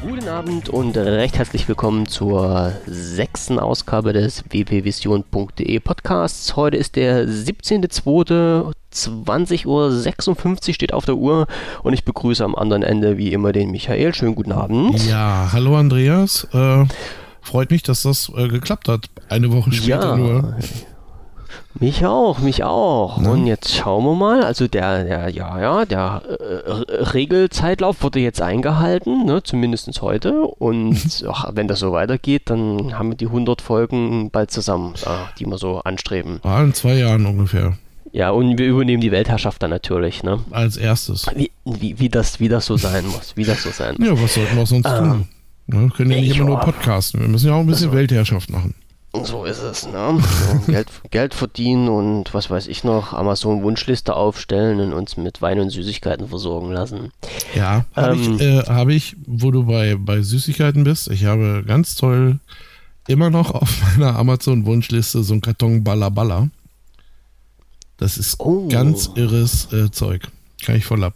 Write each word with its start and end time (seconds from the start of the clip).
Guten 0.00 0.28
Abend 0.28 0.70
und 0.70 0.96
recht 0.96 1.36
herzlich 1.36 1.68
willkommen 1.68 2.06
zur 2.06 2.72
sechsten 2.86 3.58
Ausgabe 3.58 4.14
des 4.14 4.44
wpvision.de 4.48 5.80
Podcasts. 5.80 6.56
Heute 6.56 6.78
ist 6.78 6.96
der 6.96 7.28
17.02. 7.28 8.72
20.56 8.90 9.66
Uhr 9.66 10.74
steht 10.74 10.94
auf 10.94 11.04
der 11.04 11.16
Uhr 11.16 11.46
und 11.82 11.92
ich 11.92 12.04
begrüße 12.06 12.42
am 12.42 12.54
anderen 12.54 12.82
Ende 12.82 13.18
wie 13.18 13.34
immer 13.34 13.52
den 13.52 13.70
Michael. 13.70 14.14
Schönen 14.14 14.34
guten 14.34 14.52
Abend. 14.52 15.06
Ja, 15.06 15.50
hallo 15.52 15.76
Andreas. 15.76 16.48
Äh, 16.54 16.86
freut 17.42 17.70
mich, 17.70 17.82
dass 17.82 18.02
das 18.02 18.32
äh, 18.34 18.48
geklappt 18.48 18.88
hat. 18.88 19.10
Eine 19.28 19.52
Woche 19.52 19.72
später 19.72 20.08
ja, 20.08 20.16
nur. 20.16 20.56
Mich 21.80 22.04
auch, 22.04 22.40
mich 22.40 22.64
auch. 22.64 23.22
Ja. 23.22 23.30
Und 23.30 23.46
jetzt 23.46 23.74
schauen 23.74 24.04
wir 24.04 24.14
mal. 24.14 24.42
Also 24.42 24.66
der, 24.66 25.04
der 25.04 25.28
ja, 25.28 25.60
ja, 25.60 25.84
der 25.84 26.22
äh, 26.26 26.70
Regelzeitlauf 27.12 28.02
wurde 28.02 28.18
jetzt 28.18 28.42
eingehalten, 28.42 29.26
ne, 29.26 29.42
zumindest 29.42 29.88
heute. 30.02 30.42
Und 30.42 31.24
ach, 31.28 31.50
wenn 31.52 31.68
das 31.68 31.80
so 31.80 31.92
weitergeht, 31.92 32.42
dann 32.46 32.98
haben 32.98 33.10
wir 33.10 33.16
die 33.16 33.26
100 33.26 33.62
Folgen 33.62 34.30
bald 34.30 34.50
zusammen, 34.50 34.94
äh, 35.04 35.08
die 35.38 35.46
wir 35.46 35.58
so 35.58 35.78
anstreben. 35.80 36.40
Ah, 36.42 36.62
in 36.62 36.74
zwei 36.74 36.94
Jahren 36.94 37.26
ungefähr. 37.26 37.76
Ja, 38.10 38.30
und 38.30 38.58
wir 38.58 38.66
übernehmen 38.66 39.00
die 39.00 39.12
Weltherrschaft 39.12 39.62
dann 39.62 39.70
natürlich, 39.70 40.22
ne? 40.22 40.40
Als 40.50 40.76
erstes. 40.76 41.26
Wie, 41.34 41.52
wie, 41.64 41.98
wie, 41.98 42.08
das, 42.08 42.40
wie 42.40 42.48
das 42.48 42.66
so 42.66 42.76
sein 42.76 43.06
muss. 43.06 43.36
Wie 43.36 43.44
das 43.44 43.62
so 43.62 43.70
sein 43.70 43.94
muss. 43.98 44.06
Ja, 44.06 44.20
was 44.20 44.34
sollten 44.34 44.56
wir 44.56 44.66
sonst 44.66 44.86
ähm, 44.86 44.98
tun? 44.98 45.28
Ne, 45.66 45.82
wir 45.82 45.90
können 45.90 46.10
ja 46.10 46.20
nicht 46.20 46.36
immer 46.36 46.46
nur 46.46 46.60
podcasten. 46.60 47.20
Wir 47.20 47.28
müssen 47.28 47.48
ja 47.48 47.54
auch 47.54 47.60
ein 47.60 47.66
bisschen 47.66 47.88
also, 47.88 47.98
Weltherrschaft 47.98 48.50
machen. 48.50 48.74
So 49.14 49.44
ist 49.44 49.62
es, 49.62 49.86
ne? 49.86 50.20
So, 50.20 50.72
Geld, 50.72 50.88
Geld 51.10 51.34
verdienen 51.34 51.88
und 51.88 52.34
was 52.34 52.50
weiß 52.50 52.66
ich 52.66 52.84
noch, 52.84 53.14
Amazon-Wunschliste 53.14 54.14
aufstellen 54.14 54.80
und 54.80 54.92
uns 54.92 55.16
mit 55.16 55.40
Wein 55.40 55.60
und 55.60 55.70
Süßigkeiten 55.70 56.28
versorgen 56.28 56.70
lassen. 56.70 57.10
Ja, 57.54 57.86
habe 57.96 58.16
ähm, 58.16 58.34
ich, 58.34 58.40
äh, 58.42 58.62
hab 58.64 58.88
ich, 58.88 59.16
wo 59.26 59.50
du 59.50 59.64
bei, 59.64 59.96
bei 59.96 60.20
Süßigkeiten 60.20 60.84
bist, 60.84 61.08
ich 61.08 61.24
habe 61.24 61.64
ganz 61.66 61.94
toll 61.94 62.38
immer 63.06 63.30
noch 63.30 63.50
auf 63.50 63.82
meiner 63.96 64.16
Amazon-Wunschliste 64.16 65.22
so 65.22 65.34
ein 65.34 65.40
Karton 65.40 65.82
Balla 65.82 66.10
Balla. 66.10 66.48
Das 67.96 68.18
ist 68.18 68.38
oh. 68.38 68.68
ganz 68.68 69.10
irres 69.16 69.72
äh, 69.72 69.90
Zeug. 69.90 70.28
Kann 70.62 70.76
ich 70.76 70.84
voll 70.84 71.02
ab. 71.02 71.14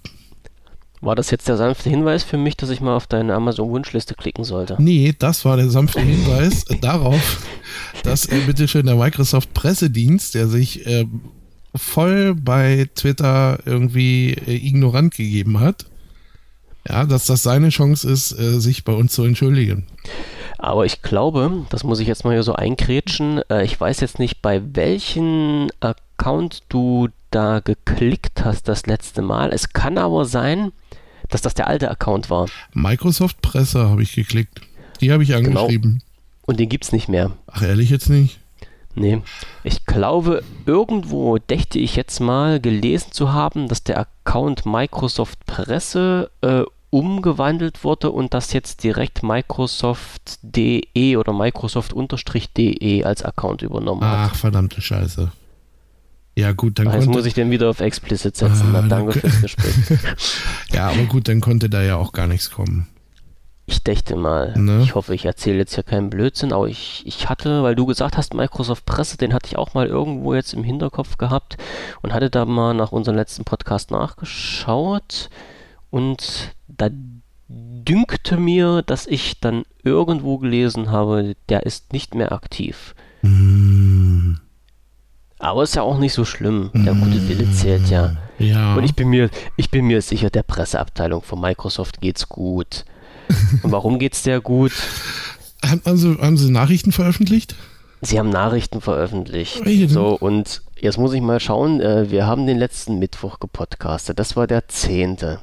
War 1.02 1.16
das 1.16 1.32
jetzt 1.32 1.48
der 1.48 1.56
sanfte 1.56 1.90
Hinweis 1.90 2.22
für 2.22 2.36
mich, 2.36 2.56
dass 2.56 2.70
ich 2.70 2.80
mal 2.80 2.94
auf 2.94 3.08
deine 3.08 3.34
Amazon-Wunschliste 3.34 4.14
klicken 4.14 4.44
sollte? 4.44 4.76
Nee, 4.78 5.12
das 5.18 5.44
war 5.44 5.56
der 5.56 5.68
sanfte 5.68 6.00
Hinweis 6.00 6.64
darauf, 6.80 7.44
dass 8.04 8.26
äh, 8.26 8.38
bitteschön 8.46 8.86
der 8.86 8.94
Microsoft-Pressedienst, 8.94 10.36
der 10.36 10.46
sich 10.46 10.86
äh, 10.86 11.06
voll 11.74 12.36
bei 12.36 12.88
Twitter 12.94 13.58
irgendwie 13.64 14.34
äh, 14.46 14.54
ignorant 14.54 15.16
gegeben 15.16 15.58
hat, 15.58 15.86
ja, 16.88 17.04
dass 17.04 17.26
das 17.26 17.42
seine 17.42 17.70
Chance 17.70 18.08
ist, 18.08 18.38
äh, 18.38 18.60
sich 18.60 18.84
bei 18.84 18.92
uns 18.92 19.12
zu 19.12 19.24
entschuldigen. 19.24 19.88
Aber 20.58 20.86
ich 20.86 21.02
glaube, 21.02 21.66
das 21.70 21.82
muss 21.82 21.98
ich 21.98 22.06
jetzt 22.06 22.24
mal 22.24 22.32
hier 22.32 22.44
so 22.44 22.52
einkrätschen, 22.54 23.40
äh, 23.50 23.64
ich 23.64 23.80
weiß 23.80 23.98
jetzt 23.98 24.20
nicht, 24.20 24.40
bei 24.40 24.62
welchem 24.76 25.68
Account 25.80 26.62
du 26.68 27.08
da 27.32 27.58
geklickt 27.58 28.44
hast 28.44 28.68
das 28.68 28.86
letzte 28.86 29.22
Mal. 29.22 29.52
Es 29.52 29.72
kann 29.72 29.98
aber 29.98 30.26
sein, 30.26 30.70
dass 31.32 31.42
das 31.42 31.54
der 31.54 31.66
alte 31.66 31.90
Account 31.90 32.30
war. 32.30 32.46
Microsoft 32.72 33.42
Presse 33.42 33.88
habe 33.88 34.02
ich 34.02 34.14
geklickt. 34.14 34.60
Die 35.00 35.10
habe 35.10 35.24
ich 35.24 35.30
genau. 35.30 35.62
angeschrieben. 35.64 35.92
Genau. 35.92 36.04
Und 36.42 36.60
den 36.60 36.68
gibt 36.68 36.84
es 36.84 36.92
nicht 36.92 37.08
mehr. 37.08 37.32
Ach, 37.46 37.62
ehrlich 37.62 37.90
jetzt 37.90 38.08
nicht? 38.08 38.38
Nee. 38.94 39.22
Ich 39.64 39.86
glaube, 39.86 40.42
irgendwo 40.66 41.38
dächte 41.38 41.78
ich 41.78 41.96
jetzt 41.96 42.20
mal 42.20 42.60
gelesen 42.60 43.10
zu 43.12 43.32
haben, 43.32 43.68
dass 43.68 43.82
der 43.82 43.98
Account 43.98 44.66
Microsoft 44.66 45.46
Presse 45.46 46.30
äh, 46.42 46.64
umgewandelt 46.90 47.84
wurde 47.84 48.10
und 48.10 48.34
das 48.34 48.52
jetzt 48.52 48.84
direkt 48.84 49.22
Microsoft.de 49.22 51.16
oder 51.16 51.32
Microsoft-de 51.32 53.04
als 53.04 53.22
Account 53.24 53.62
übernommen 53.62 54.04
hat. 54.04 54.30
Ach, 54.30 54.34
verdammte 54.34 54.82
Scheiße. 54.82 55.32
Ja, 56.34 56.52
gut, 56.52 56.78
dann 56.78 56.88
Ach, 56.88 56.94
Jetzt 56.94 57.08
muss 57.08 57.26
ich 57.26 57.34
den 57.34 57.50
wieder 57.50 57.68
auf 57.68 57.80
explicit 57.80 58.36
setzen. 58.36 58.74
Ah, 58.74 58.80
Na, 58.80 58.88
danke 58.88 59.18
fürs 59.18 59.42
Gespräch. 59.42 59.74
ja, 60.72 60.88
aber 60.88 61.04
gut, 61.04 61.28
dann 61.28 61.40
konnte 61.40 61.68
da 61.68 61.82
ja 61.82 61.96
auch 61.96 62.12
gar 62.12 62.26
nichts 62.26 62.50
kommen. 62.50 62.88
Ich 63.66 63.84
dächte 63.84 64.16
mal, 64.16 64.54
ne? 64.58 64.80
ich 64.82 64.94
hoffe, 64.94 65.14
ich 65.14 65.24
erzähle 65.24 65.58
jetzt 65.58 65.76
ja 65.76 65.84
keinen 65.84 66.10
Blödsinn, 66.10 66.52
aber 66.52 66.66
ich, 66.66 67.04
ich 67.06 67.28
hatte, 67.28 67.62
weil 67.62 67.76
du 67.76 67.86
gesagt 67.86 68.16
hast, 68.16 68.34
Microsoft 68.34 68.84
Presse, 68.86 69.16
den 69.16 69.32
hatte 69.32 69.46
ich 69.46 69.56
auch 69.56 69.72
mal 69.74 69.86
irgendwo 69.86 70.34
jetzt 70.34 70.52
im 70.52 70.64
Hinterkopf 70.64 71.16
gehabt 71.16 71.58
und 72.02 72.12
hatte 72.12 72.28
da 72.28 72.44
mal 72.44 72.74
nach 72.74 72.90
unserem 72.90 73.16
letzten 73.16 73.44
Podcast 73.44 73.92
nachgeschaut 73.92 75.30
und 75.90 76.54
da 76.66 76.88
dünkte 77.48 78.36
mir, 78.36 78.82
dass 78.82 79.06
ich 79.06 79.38
dann 79.38 79.64
irgendwo 79.84 80.38
gelesen 80.38 80.90
habe, 80.90 81.36
der 81.48 81.64
ist 81.64 81.92
nicht 81.92 82.14
mehr 82.14 82.32
aktiv. 82.32 82.94
Mm. 83.22 83.71
Aber 85.42 85.64
ist 85.64 85.74
ja 85.74 85.82
auch 85.82 85.98
nicht 85.98 86.12
so 86.12 86.24
schlimm. 86.24 86.70
Der 86.72 86.94
gute 86.94 87.28
Wille 87.28 87.50
zählt 87.50 87.90
ja. 87.90 88.14
ja. 88.38 88.76
Und 88.76 88.84
ich 88.84 88.94
bin 88.94 89.08
mir, 89.08 89.28
ich 89.56 89.70
bin 89.70 89.86
mir 89.86 90.00
sicher, 90.00 90.30
der 90.30 90.44
Presseabteilung 90.44 91.22
von 91.22 91.40
Microsoft 91.40 92.00
geht's 92.00 92.28
gut. 92.28 92.84
Und 93.62 93.72
warum 93.72 93.98
geht's 93.98 94.22
der 94.22 94.40
gut? 94.40 94.72
Haben, 95.64 95.96
Sie, 95.96 96.16
haben 96.20 96.36
Sie 96.36 96.48
Nachrichten 96.48 96.92
veröffentlicht? 96.92 97.56
Sie 98.02 98.20
haben 98.20 98.30
Nachrichten 98.30 98.80
veröffentlicht. 98.80 99.62
So, 99.90 100.16
und 100.16 100.62
jetzt 100.80 100.98
muss 100.98 101.12
ich 101.12 101.20
mal 101.20 101.40
schauen, 101.40 101.80
äh, 101.80 102.08
wir 102.08 102.26
haben 102.26 102.46
den 102.46 102.58
letzten 102.58 103.00
Mittwoch 103.00 103.40
gepodcastet, 103.40 104.20
das 104.20 104.36
war 104.36 104.46
der 104.46 104.68
10. 104.68 105.16
Ja. 105.20 105.38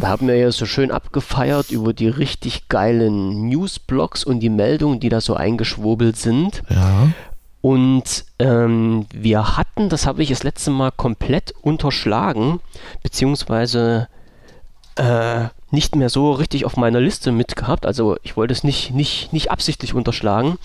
Da 0.00 0.08
haben 0.08 0.28
wir 0.28 0.36
ja 0.36 0.52
so 0.52 0.64
schön 0.66 0.92
abgefeiert 0.92 1.72
über 1.72 1.92
die 1.92 2.08
richtig 2.08 2.68
geilen 2.68 3.48
Newsblogs 3.48 4.22
und 4.22 4.40
die 4.40 4.48
Meldungen, 4.48 5.00
die 5.00 5.08
da 5.08 5.20
so 5.20 5.34
eingeschwurbelt 5.34 6.16
sind. 6.16 6.62
Ja. 6.68 7.08
Und 7.64 8.26
ähm, 8.40 9.06
wir 9.10 9.56
hatten, 9.56 9.88
das 9.88 10.06
habe 10.06 10.22
ich 10.22 10.28
das 10.28 10.42
letzte 10.42 10.70
Mal 10.70 10.90
komplett 10.90 11.54
unterschlagen, 11.62 12.60
beziehungsweise 13.02 14.08
äh, 14.96 15.48
nicht 15.74 15.96
mehr 15.96 16.08
so 16.08 16.32
richtig 16.32 16.64
auf 16.64 16.76
meiner 16.76 17.00
Liste 17.00 17.32
mitgehabt. 17.32 17.84
Also 17.84 18.16
ich 18.22 18.36
wollte 18.36 18.52
es 18.52 18.64
nicht, 18.64 18.94
nicht, 18.94 19.32
nicht 19.32 19.50
absichtlich 19.50 19.92
unterschlagen. 19.92 20.56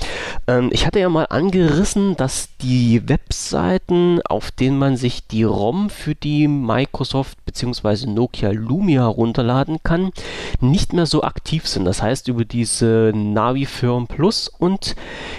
Ähm, 0.47 0.69
ich 0.71 0.85
hatte 0.85 0.99
ja 0.99 1.09
mal 1.09 1.25
angerissen, 1.29 2.15
dass 2.15 2.49
die 2.61 3.09
Webseiten, 3.09 4.21
auf 4.23 4.51
denen 4.51 4.77
man 4.77 4.97
sich 4.97 5.25
die 5.27 5.43
ROM 5.43 5.89
für 5.89 6.15
die 6.15 6.47
Microsoft 6.47 7.43
bzw. 7.45 8.05
Nokia 8.07 8.51
Lumia 8.51 9.05
runterladen 9.05 9.79
kann, 9.83 10.11
nicht 10.61 10.93
mehr 10.93 11.07
so 11.07 11.23
aktiv 11.23 11.67
sind. 11.67 11.85
Das 11.85 12.01
heißt 12.01 12.27
über 12.27 12.45
diese 12.45 13.11
Navi 13.15 13.65
Firm 13.65 14.07
Plus 14.07 14.47
und 14.47 14.95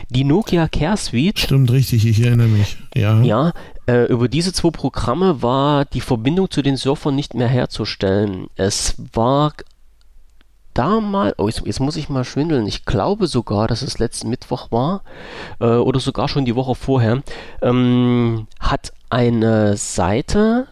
die 0.08 0.24
Nokia 0.24 0.66
Care 0.68 0.96
Suite. 0.96 1.38
Stimmt 1.38 1.70
richtig, 1.70 2.06
ich 2.06 2.20
erinnere 2.20 2.48
mich. 2.48 2.76
Ja. 2.94 3.22
Ja, 3.22 3.52
äh, 3.86 4.04
über 4.04 4.28
diese 4.28 4.52
zwei 4.52 4.70
Programme 4.70 5.42
war 5.42 5.84
die 5.84 6.00
Verbindung 6.00 6.50
zu 6.50 6.62
den 6.62 6.76
Surfern 6.76 7.14
nicht 7.14 7.34
mehr 7.34 7.48
herzustellen. 7.48 8.48
Es 8.56 8.94
war 9.12 9.52
damals, 10.74 11.34
oh, 11.38 11.48
jetzt, 11.48 11.62
jetzt, 11.66 11.80
muss 11.80 11.96
ich 11.96 12.08
mal 12.08 12.24
schwindeln, 12.24 12.66
ich 12.66 12.84
glaube 12.84 13.26
sogar, 13.26 13.66
dass 13.66 13.82
es 13.82 13.98
letzten 13.98 14.30
Mittwoch 14.30 14.70
war 14.70 15.02
äh, 15.60 15.66
oder 15.66 16.00
sogar 16.00 16.28
schon 16.28 16.44
die 16.44 16.56
Woche 16.56 16.74
vorher, 16.74 17.22
ähm, 17.62 18.46
hat 18.60 18.92
eine 19.08 19.76
Seite 19.76 20.68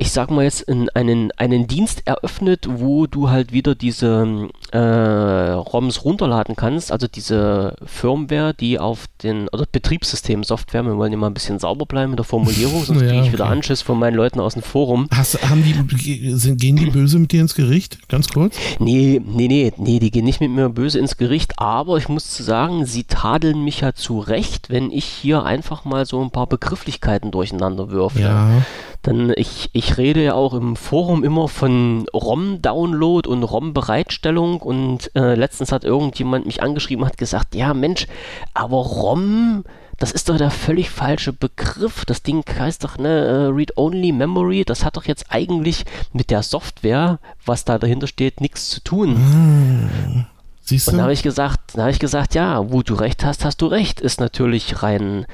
ich 0.00 0.12
sag 0.12 0.30
mal 0.30 0.44
jetzt, 0.44 0.62
in 0.62 0.88
einen, 0.90 1.32
einen 1.32 1.66
Dienst 1.66 2.02
eröffnet, 2.06 2.68
wo 2.70 3.08
du 3.08 3.30
halt 3.30 3.52
wieder 3.52 3.74
diese 3.74 4.48
äh, 4.70 4.78
ROMs 4.78 6.04
runterladen 6.04 6.54
kannst, 6.54 6.92
also 6.92 7.08
diese 7.08 7.74
Firmware, 7.84 8.54
die 8.54 8.78
auf 8.78 9.06
den, 9.24 9.48
oder 9.48 9.66
Betriebssystem, 9.70 10.44
Software, 10.44 10.84
wir 10.84 10.96
wollen 10.96 11.12
immer 11.12 11.26
ein 11.26 11.34
bisschen 11.34 11.58
sauber 11.58 11.84
bleiben 11.84 12.10
mit 12.10 12.20
der 12.20 12.24
Formulierung, 12.24 12.84
sonst 12.84 13.00
ja, 13.02 13.08
kriege 13.08 13.22
ich 13.22 13.28
okay. 13.28 13.32
wieder 13.32 13.46
Anschiss 13.46 13.82
von 13.82 13.98
meinen 13.98 14.14
Leuten 14.14 14.38
aus 14.38 14.54
dem 14.54 14.62
Forum. 14.62 15.08
Hast, 15.12 15.42
haben 15.50 15.64
die, 15.64 16.30
sind, 16.36 16.60
gehen 16.60 16.76
die 16.76 16.86
böse 16.86 17.18
mit 17.18 17.32
dir 17.32 17.40
ins 17.40 17.56
Gericht? 17.56 18.08
Ganz 18.08 18.28
kurz? 18.28 18.56
Nee, 18.78 19.20
nee, 19.24 19.48
nee, 19.48 19.72
nee, 19.76 19.98
die 19.98 20.12
gehen 20.12 20.24
nicht 20.24 20.40
mit 20.40 20.50
mir 20.50 20.68
böse 20.68 21.00
ins 21.00 21.16
Gericht, 21.16 21.58
aber 21.58 21.96
ich 21.96 22.08
muss 22.08 22.36
sagen, 22.36 22.86
sie 22.86 23.02
tadeln 23.02 23.64
mich 23.64 23.80
ja 23.80 23.94
zu 23.94 24.20
Recht, 24.20 24.70
wenn 24.70 24.92
ich 24.92 25.04
hier 25.04 25.42
einfach 25.42 25.84
mal 25.84 26.06
so 26.06 26.22
ein 26.22 26.30
paar 26.30 26.46
Begrifflichkeiten 26.46 27.32
durcheinander 27.32 27.90
würfe. 27.90 28.20
Ja. 28.20 28.62
Denn 29.06 29.32
ich, 29.36 29.70
ich 29.72 29.96
rede 29.96 30.22
ja 30.22 30.34
auch 30.34 30.54
im 30.54 30.76
Forum 30.76 31.22
immer 31.24 31.48
von 31.48 32.06
ROM-Download 32.12 33.28
und 33.28 33.42
ROM-Bereitstellung 33.42 34.60
und 34.60 35.14
äh, 35.14 35.34
letztens 35.34 35.72
hat 35.72 35.84
irgendjemand 35.84 36.46
mich 36.46 36.62
angeschrieben 36.62 37.04
hat 37.04 37.16
gesagt, 37.16 37.54
ja 37.54 37.74
Mensch, 37.74 38.06
aber 38.54 38.78
ROM, 38.78 39.64
das 39.98 40.12
ist 40.12 40.28
doch 40.28 40.36
der 40.36 40.50
völlig 40.50 40.90
falsche 40.90 41.32
Begriff. 41.32 42.04
Das 42.04 42.22
Ding 42.22 42.44
heißt 42.46 42.84
doch 42.84 42.98
ne 42.98 43.08
äh, 43.08 43.46
Read-Only 43.46 44.12
Memory. 44.12 44.64
Das 44.64 44.84
hat 44.84 44.96
doch 44.96 45.04
jetzt 45.04 45.26
eigentlich 45.28 45.84
mit 46.12 46.30
der 46.30 46.42
Software, 46.42 47.18
was 47.44 47.64
da 47.64 47.78
dahinter 47.78 48.06
steht, 48.06 48.40
nichts 48.40 48.70
zu 48.70 48.80
tun. 48.82 49.16
Hm. 49.16 50.26
Siehst 50.68 50.88
Und 50.88 50.92
du? 50.92 50.96
dann 50.98 51.04
habe 51.04 51.14
ich 51.14 51.22
gesagt, 51.22 51.60
dann 51.72 51.84
habe 51.84 51.92
ich 51.92 51.98
gesagt, 51.98 52.34
ja, 52.34 52.70
wo 52.70 52.82
du 52.82 52.92
recht 52.92 53.24
hast, 53.24 53.42
hast 53.42 53.62
du 53.62 53.68
recht. 53.68 54.02
Ist 54.02 54.20
natürlich 54.20 54.82
rein, 54.82 55.24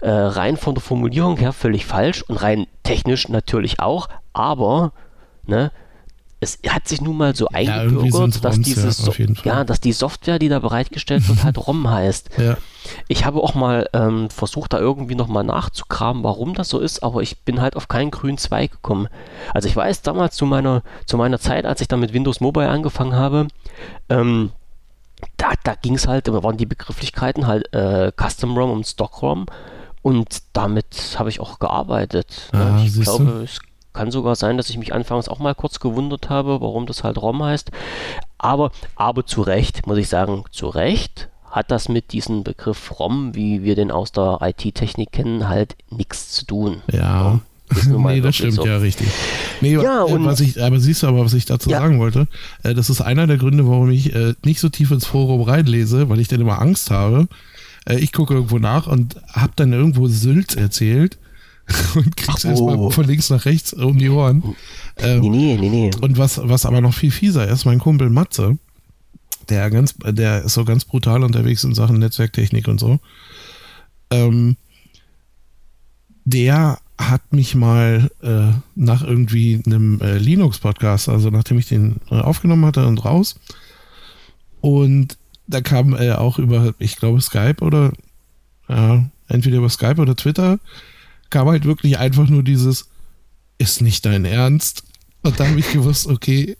äh, 0.00 0.08
rein 0.08 0.56
von 0.56 0.76
der 0.76 0.82
Formulierung 0.82 1.36
her 1.36 1.52
völlig 1.52 1.84
falsch 1.84 2.22
und 2.22 2.36
rein 2.36 2.68
technisch 2.84 3.28
natürlich 3.28 3.80
auch, 3.80 4.08
aber 4.32 4.92
ne, 5.46 5.72
es 6.38 6.60
hat 6.68 6.86
sich 6.86 7.00
nun 7.00 7.16
mal 7.16 7.34
so 7.34 7.48
irgendwie 7.52 7.72
eingebürgert, 7.72 8.44
dass 8.44 8.60
dieses 8.60 9.04
ja, 9.04 9.24
ja, 9.42 9.64
dass 9.64 9.80
die 9.80 9.92
Software, 9.92 10.38
die 10.38 10.48
da 10.48 10.60
bereitgestellt 10.60 11.28
wird, 11.28 11.42
halt 11.42 11.58
ROM 11.66 11.90
heißt. 11.90 12.30
Ja. 12.38 12.56
Ich 13.08 13.24
habe 13.24 13.42
auch 13.42 13.54
mal 13.54 13.88
ähm, 13.94 14.30
versucht, 14.30 14.74
da 14.74 14.78
irgendwie 14.78 15.16
nochmal 15.16 15.42
nachzukramen, 15.42 16.22
warum 16.22 16.54
das 16.54 16.68
so 16.68 16.78
ist, 16.78 17.02
aber 17.02 17.20
ich 17.22 17.40
bin 17.40 17.60
halt 17.60 17.74
auf 17.74 17.88
keinen 17.88 18.12
grünen 18.12 18.38
Zweig 18.38 18.70
gekommen. 18.70 19.08
Also 19.52 19.66
ich 19.66 19.74
weiß 19.74 20.02
damals 20.02 20.36
zu 20.36 20.46
meiner, 20.46 20.82
zu 21.04 21.16
meiner 21.16 21.40
Zeit, 21.40 21.66
als 21.66 21.80
ich 21.80 21.88
dann 21.88 21.98
mit 21.98 22.12
Windows 22.12 22.40
Mobile 22.40 22.68
angefangen 22.68 23.16
habe, 23.16 23.48
ähm, 24.08 24.52
da, 25.36 25.52
da 25.62 25.74
ging 25.74 25.94
es 25.94 26.06
halt, 26.06 26.28
da 26.28 26.42
waren 26.42 26.56
die 26.56 26.66
Begrifflichkeiten 26.66 27.46
halt 27.46 27.72
äh, 27.74 28.12
Custom 28.16 28.56
ROM 28.56 28.70
und 28.70 28.86
Stock 28.86 29.22
ROM 29.22 29.46
und 30.02 30.42
damit 30.52 31.16
habe 31.18 31.30
ich 31.30 31.40
auch 31.40 31.58
gearbeitet. 31.58 32.50
Ah, 32.52 32.78
ich 32.82 32.92
siehst 32.92 33.08
du? 33.08 33.24
glaube, 33.24 33.42
es 33.42 33.60
kann 33.94 34.10
sogar 34.10 34.36
sein, 34.36 34.56
dass 34.56 34.68
ich 34.68 34.76
mich 34.76 34.92
anfangs 34.92 35.28
auch 35.28 35.38
mal 35.38 35.54
kurz 35.54 35.80
gewundert 35.80 36.28
habe, 36.28 36.60
warum 36.60 36.86
das 36.86 37.04
halt 37.04 37.16
ROM 37.16 37.42
heißt. 37.42 37.70
Aber, 38.36 38.70
aber 38.96 39.24
zu 39.24 39.40
Recht, 39.40 39.86
muss 39.86 39.98
ich 39.98 40.08
sagen, 40.08 40.44
zu 40.50 40.68
Recht 40.68 41.30
hat 41.50 41.70
das 41.70 41.88
mit 41.88 42.12
diesem 42.12 42.42
Begriff 42.42 42.98
ROM, 42.98 43.34
wie 43.34 43.62
wir 43.62 43.76
den 43.76 43.90
aus 43.90 44.12
der 44.12 44.40
IT-Technik 44.42 45.12
kennen, 45.12 45.48
halt 45.48 45.76
nichts 45.88 46.32
zu 46.32 46.44
tun. 46.44 46.82
Ja. 46.90 47.38
Ist 47.70 47.88
nun 47.88 48.02
nee, 48.06 48.20
das 48.20 48.36
stimmt, 48.36 48.54
so. 48.54 48.66
ja, 48.66 48.76
richtig. 48.78 49.08
Nee, 49.60 49.74
Ja, 49.74 50.00
äh, 50.06 50.12
und- 50.12 50.24
was 50.24 50.40
ich, 50.40 50.62
aber 50.62 50.78
siehst 50.80 51.02
du 51.02 51.06
aber, 51.06 51.24
was 51.24 51.34
ich 51.34 51.44
dazu 51.46 51.70
Ja. 51.70 51.80
sagen 51.80 51.98
wollte, 51.98 52.28
äh, 52.62 52.74
das 52.74 52.90
ist 52.90 53.00
einer 53.00 53.26
der 53.26 53.36
Gründe, 53.38 53.66
warum 53.66 53.90
ich 53.90 54.14
äh, 54.14 54.34
nicht 54.44 54.60
so 54.60 54.68
tief 54.68 54.90
ins 54.90 55.06
Forum 55.06 55.42
reinlese, 55.42 56.08
weil 56.08 56.20
ich 56.20 56.28
dann 56.28 56.40
immer 56.40 56.60
Angst 56.60 56.90
habe. 56.90 57.28
Äh, 57.86 57.98
ich 57.98 58.12
gucke 58.12 58.34
irgendwo 58.34 58.58
nach 58.58 58.86
und 58.86 59.16
habe 59.32 59.52
dann 59.56 59.72
irgendwo 59.72 60.08
Sülz 60.08 60.54
erzählt 60.56 61.18
und 61.94 62.16
krieg's 62.16 62.44
Ach, 62.44 62.50
erstmal 62.50 62.76
oh. 62.76 62.90
von 62.90 63.06
links 63.06 63.30
nach 63.30 63.46
rechts 63.46 63.72
um 63.72 63.98
die 63.98 64.10
Ohren. 64.10 64.54
Ähm, 64.98 65.20
nee, 65.20 65.56
nee, 65.58 65.68
nee. 65.70 65.90
und 66.00 66.18
was, 66.18 66.40
was 66.42 66.66
aber 66.66 66.80
noch 66.82 66.92
viel 66.94 67.10
fieser 67.10 67.48
ist, 67.48 67.64
mein 67.64 67.78
Kumpel 67.78 68.10
Matze, 68.10 68.58
der 69.48 69.70
ganz, 69.70 69.94
der 70.04 70.42
ist 70.44 70.54
so 70.54 70.64
ganz 70.64 70.84
brutal 70.84 71.22
unterwegs 71.22 71.64
in 71.64 71.74
Sachen 71.74 71.98
Netzwerktechnik 71.98 72.68
und 72.68 72.78
so. 72.80 72.98
Ähm, 74.10 74.56
der 76.24 76.78
hat 76.98 77.32
mich 77.32 77.54
mal 77.54 78.10
äh, 78.22 78.52
nach 78.74 79.02
irgendwie 79.02 79.60
einem 79.66 80.00
äh, 80.00 80.18
Linux-Podcast, 80.18 81.08
also 81.08 81.30
nachdem 81.30 81.58
ich 81.58 81.68
den 81.68 81.96
äh, 82.10 82.20
aufgenommen 82.20 82.64
hatte 82.64 82.86
und 82.86 83.04
raus, 83.04 83.34
und 84.60 85.18
da 85.46 85.60
kam 85.60 85.94
er 85.94 86.20
auch 86.20 86.38
über, 86.38 86.74
ich 86.78 86.96
glaube, 86.96 87.20
Skype 87.20 87.56
oder 87.60 87.92
entweder 89.28 89.58
über 89.58 89.68
Skype 89.68 90.00
oder 90.00 90.16
Twitter, 90.16 90.58
kam 91.30 91.48
halt 91.48 91.64
wirklich 91.64 91.98
einfach 91.98 92.28
nur 92.28 92.42
dieses, 92.42 92.88
ist 93.58 93.82
nicht 93.82 94.06
dein 94.06 94.24
Ernst. 94.24 94.84
Und 95.22 95.38
da 95.40 95.48
habe 95.48 95.58
ich 95.58 95.72
gewusst, 95.72 96.06
okay, 96.06 96.56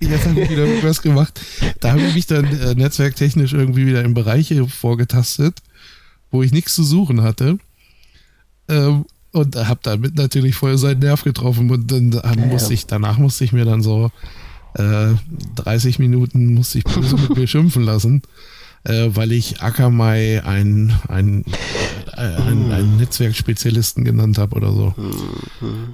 jetzt 0.00 0.26
habe 0.26 0.40
ich 0.40 0.50
wieder 0.50 0.66
irgendwas 0.66 1.02
gemacht. 1.02 1.40
Da 1.80 1.92
habe 1.92 2.02
ich 2.02 2.14
mich 2.14 2.26
dann 2.26 2.44
äh, 2.44 2.74
netzwerktechnisch 2.74 3.52
irgendwie 3.52 3.86
wieder 3.86 4.04
in 4.04 4.14
Bereiche 4.14 4.66
vorgetastet, 4.68 5.58
wo 6.30 6.42
ich 6.42 6.52
nichts 6.52 6.74
zu 6.74 6.84
suchen 6.84 7.22
hatte. 7.22 7.58
Ähm, 8.68 9.06
und 9.36 9.56
habe 9.56 9.80
damit 9.82 10.16
natürlich 10.16 10.54
voll 10.54 10.78
seinen 10.78 11.00
Nerv 11.00 11.22
getroffen. 11.22 11.70
Und 11.70 11.90
dann 11.92 12.12
äh, 12.12 12.36
musste 12.46 12.74
ich, 12.74 12.86
danach 12.86 13.18
musste 13.18 13.44
ich 13.44 13.52
mir 13.52 13.64
dann 13.64 13.82
so 13.82 14.10
äh, 14.74 15.14
30 15.56 15.98
Minuten 15.98 16.54
musste 16.54 16.78
ich 16.78 16.84
böse 16.84 17.16
mit 17.16 17.36
mir 17.36 17.46
schimpfen 17.46 17.82
lassen, 17.82 18.22
äh, 18.84 19.08
weil 19.08 19.32
ich 19.32 19.62
Akamai 19.62 20.42
einen, 20.44 20.94
äh, 21.08 21.44
einen, 22.16 22.72
einen 22.72 22.96
Netzwerkspezialisten 22.96 24.04
genannt 24.04 24.38
habe 24.38 24.56
oder 24.56 24.72
so. 24.72 24.94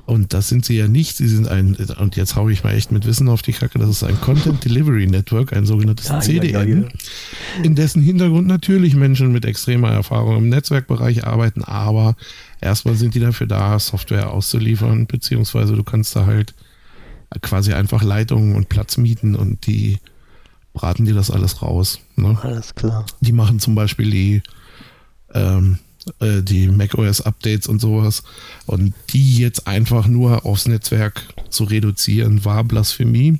Und 0.06 0.32
das 0.32 0.48
sind 0.48 0.64
sie 0.64 0.76
ja 0.76 0.88
nicht. 0.88 1.16
Sie 1.16 1.28
sind 1.28 1.48
ein, 1.48 1.76
und 1.98 2.16
jetzt 2.16 2.36
haue 2.36 2.52
ich 2.52 2.62
mal 2.64 2.74
echt 2.74 2.92
mit 2.92 3.06
Wissen 3.06 3.28
auf 3.28 3.42
die 3.42 3.52
Kacke, 3.52 3.78
das 3.78 3.88
ist 3.88 4.04
ein 4.04 4.20
Content 4.20 4.64
Delivery 4.64 5.06
Network, 5.06 5.52
ein 5.52 5.66
sogenanntes 5.66 6.08
Ja, 6.08 6.14
ja, 6.14 6.20
CDN, 6.20 6.82
ja, 6.82 7.64
in 7.64 7.74
dessen 7.74 8.02
Hintergrund 8.02 8.46
natürlich 8.46 8.94
Menschen 8.94 9.32
mit 9.32 9.44
extremer 9.44 9.90
Erfahrung 9.90 10.36
im 10.36 10.48
Netzwerkbereich 10.48 11.26
arbeiten, 11.26 11.64
aber 11.64 12.16
erstmal 12.60 12.94
sind 12.94 13.14
die 13.14 13.20
dafür 13.20 13.46
da, 13.46 13.78
Software 13.78 14.30
auszuliefern, 14.30 15.06
beziehungsweise 15.06 15.74
du 15.74 15.82
kannst 15.82 16.14
da 16.14 16.26
halt 16.26 16.54
quasi 17.40 17.72
einfach 17.72 18.02
Leitungen 18.02 18.54
und 18.56 18.68
Platz 18.68 18.96
mieten 18.96 19.34
und 19.34 19.66
die 19.66 19.98
braten 20.72 21.04
dir 21.04 21.14
das 21.14 21.30
alles 21.30 21.62
raus. 21.62 22.00
Ne? 22.16 22.38
Alles 22.42 22.74
klar. 22.74 23.06
Die 23.20 23.32
machen 23.32 23.58
zum 23.58 23.74
Beispiel 23.74 24.10
die, 24.10 24.42
ähm, 25.34 25.78
äh, 26.20 26.42
die 26.42 26.68
macOS-Updates 26.68 27.68
und 27.68 27.80
sowas. 27.80 28.22
Und 28.66 28.94
die 29.12 29.38
jetzt 29.38 29.66
einfach 29.66 30.06
nur 30.06 30.44
aufs 30.46 30.66
Netzwerk 30.66 31.22
zu 31.50 31.64
reduzieren, 31.64 32.44
war 32.44 32.64
Blasphemie. 32.64 33.38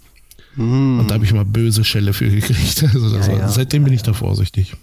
Und 0.57 1.09
da 1.09 1.15
habe 1.15 1.25
ich 1.25 1.33
mal 1.33 1.45
böse 1.47 1.83
Schelle 1.85 2.13
für 2.13 2.29
gekriegt. 2.29 2.83
Also 2.95 3.17
Ja, 3.17 3.27
war, 3.27 3.39
ja. 3.39 3.49
seitdem 3.49 3.85
bin 3.85 3.93
ich 3.93 4.03
da 4.03 4.13
vorsichtig. 4.13 4.75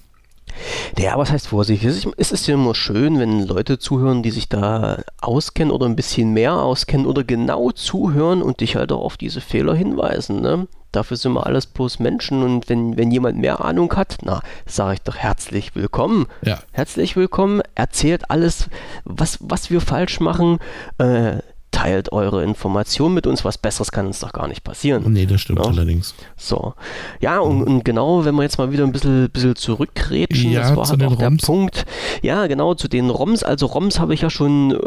Ja, 0.98 1.18
was 1.18 1.32
heißt 1.32 1.48
vorsichtig? 1.48 1.88
Es 1.90 1.98
ist- 2.06 2.14
Es 2.18 2.32
ist 2.32 2.48
ja 2.48 2.56
immer 2.56 2.76
schön, 2.76 3.20
wenn 3.20 3.46
Leute 3.48 3.80
zuhören, 3.80 4.24
die 4.24 4.32
sich 4.32 4.50
da 4.50 5.02
auskennen 5.22 5.72
oder 5.74 5.86
ein 5.86 5.96
bisschen 5.96 6.34
mehr 6.34 6.54
auskennen 6.62 7.06
oder 7.06 7.24
genau 7.24 7.72
zuhören 7.72 8.42
und 8.42 8.60
dich 8.62 8.76
halt 8.76 8.92
auch 8.92 9.02
auf 9.04 9.18
diese 9.18 9.42
Fehler 9.42 9.74
hinweisen. 9.76 10.42
Ne? 10.42 10.68
Dafür 10.92 11.18
sind 11.18 11.34
wir 11.34 11.46
alles 11.46 11.68
bloß 11.68 12.00
Menschen 12.00 12.42
und 12.44 12.68
wenn, 12.68 12.98
wenn 12.98 13.12
jemand 13.12 13.38
mehr 13.38 13.64
Ahnung 13.64 13.94
hat, 13.96 14.18
na, 14.24 14.42
sage 14.66 14.96
ich 14.96 15.02
doch 15.02 15.16
herzlich 15.18 15.76
willkommen. 15.76 16.26
Ja. 16.42 16.60
Herzlich 16.72 17.16
willkommen, 17.16 17.62
erzählt 17.76 18.32
alles, 18.32 18.70
was, 19.06 19.38
was 19.42 19.70
wir 19.70 19.82
falsch 19.82 20.20
machen, 20.20 20.58
äh, 20.98 21.38
teilt 21.82 22.12
eure 22.12 22.44
Informationen 22.44 23.14
mit 23.16 23.26
uns, 23.26 23.46
was 23.46 23.58
Besseres 23.58 23.92
kann 23.92 24.08
uns 24.08 24.20
doch 24.20 24.34
gar 24.34 24.48
nicht 24.48 24.64
passieren. 24.64 25.04
Nee, 25.14 25.26
das 25.26 25.42
stimmt 25.42 25.60
Ja. 25.60 25.66
allerdings. 25.66 26.14
So. 26.36 26.74
Ja, 27.22 27.40
und, 27.40 27.64
und 27.64 27.86
genau, 27.86 28.26
wenn 28.26 28.36
wir 28.36 28.44
jetzt 28.44 28.58
mal 28.58 28.72
wieder 28.72 28.84
ein 28.84 28.92
bisschen, 28.92 29.30
bisschen 29.30 29.56
zurückgrätschen, 29.56 30.52
Ja, 30.52 30.62
das 30.62 30.76
war 30.76 30.84
zu 30.84 30.92
halt 30.92 31.02
den 31.02 31.08
auch 31.10 31.16
der 31.16 31.28
ROMs. 31.30 31.46
Punkt. 31.46 31.86
Ja, 32.22 32.48
genau, 32.48 32.74
zu 32.74 32.88
den 32.90 33.10
ROMs. 33.10 33.44
Also 33.44 33.68
ROMs 33.68 34.00
habe 34.00 34.14
ich 34.14 34.22
ja 34.22 34.30
schon 34.30 34.72
äh, 34.72 34.78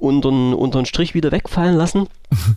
untern, 0.00 0.52
untern 0.54 0.84
Strich 0.86 1.14
wieder 1.14 1.30
wegfallen 1.30 1.76
lassen. 1.76 2.08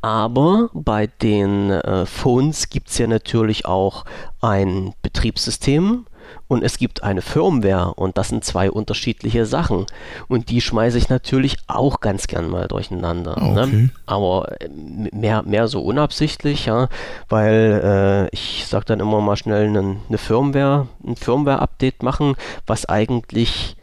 Aber 0.00 0.70
bei 0.72 1.06
den 1.06 1.70
äh, 1.70 2.06
Phones 2.06 2.70
gibt 2.70 2.88
es 2.88 2.98
ja 2.98 3.06
natürlich 3.06 3.66
auch 3.66 4.04
ein 4.40 4.94
Betriebssystem 5.02 6.06
und 6.48 6.62
es 6.62 6.78
gibt 6.78 7.02
eine 7.02 7.22
Firmware 7.22 7.94
und 7.94 8.18
das 8.18 8.28
sind 8.28 8.44
zwei 8.44 8.70
unterschiedliche 8.70 9.46
Sachen. 9.46 9.86
Und 10.28 10.50
die 10.50 10.60
schmeiße 10.60 10.98
ich 10.98 11.08
natürlich 11.08 11.56
auch 11.66 12.00
ganz 12.00 12.26
gern 12.26 12.48
mal 12.48 12.68
durcheinander. 12.68 13.36
Ah, 13.36 13.50
okay. 13.50 13.76
Ne? 13.76 13.90
Aber 14.06 14.60
äh, 14.60 14.68
mehr, 14.68 15.42
mehr 15.42 15.68
so 15.68 15.82
unabsichtlich, 15.82 16.66
ja, 16.66 16.88
weil 17.28 18.28
äh, 18.30 18.34
ich 18.34 18.66
sage 18.66 18.84
dann 18.86 19.00
immer 19.00 19.20
mal 19.20 19.36
schnell 19.36 19.66
einen, 19.66 19.98
eine 20.08 20.18
Firmware, 20.18 20.88
ein 21.04 21.16
Firmware-Update 21.16 22.02
machen, 22.02 22.36
was 22.66 22.86
eigentlich 22.86 23.76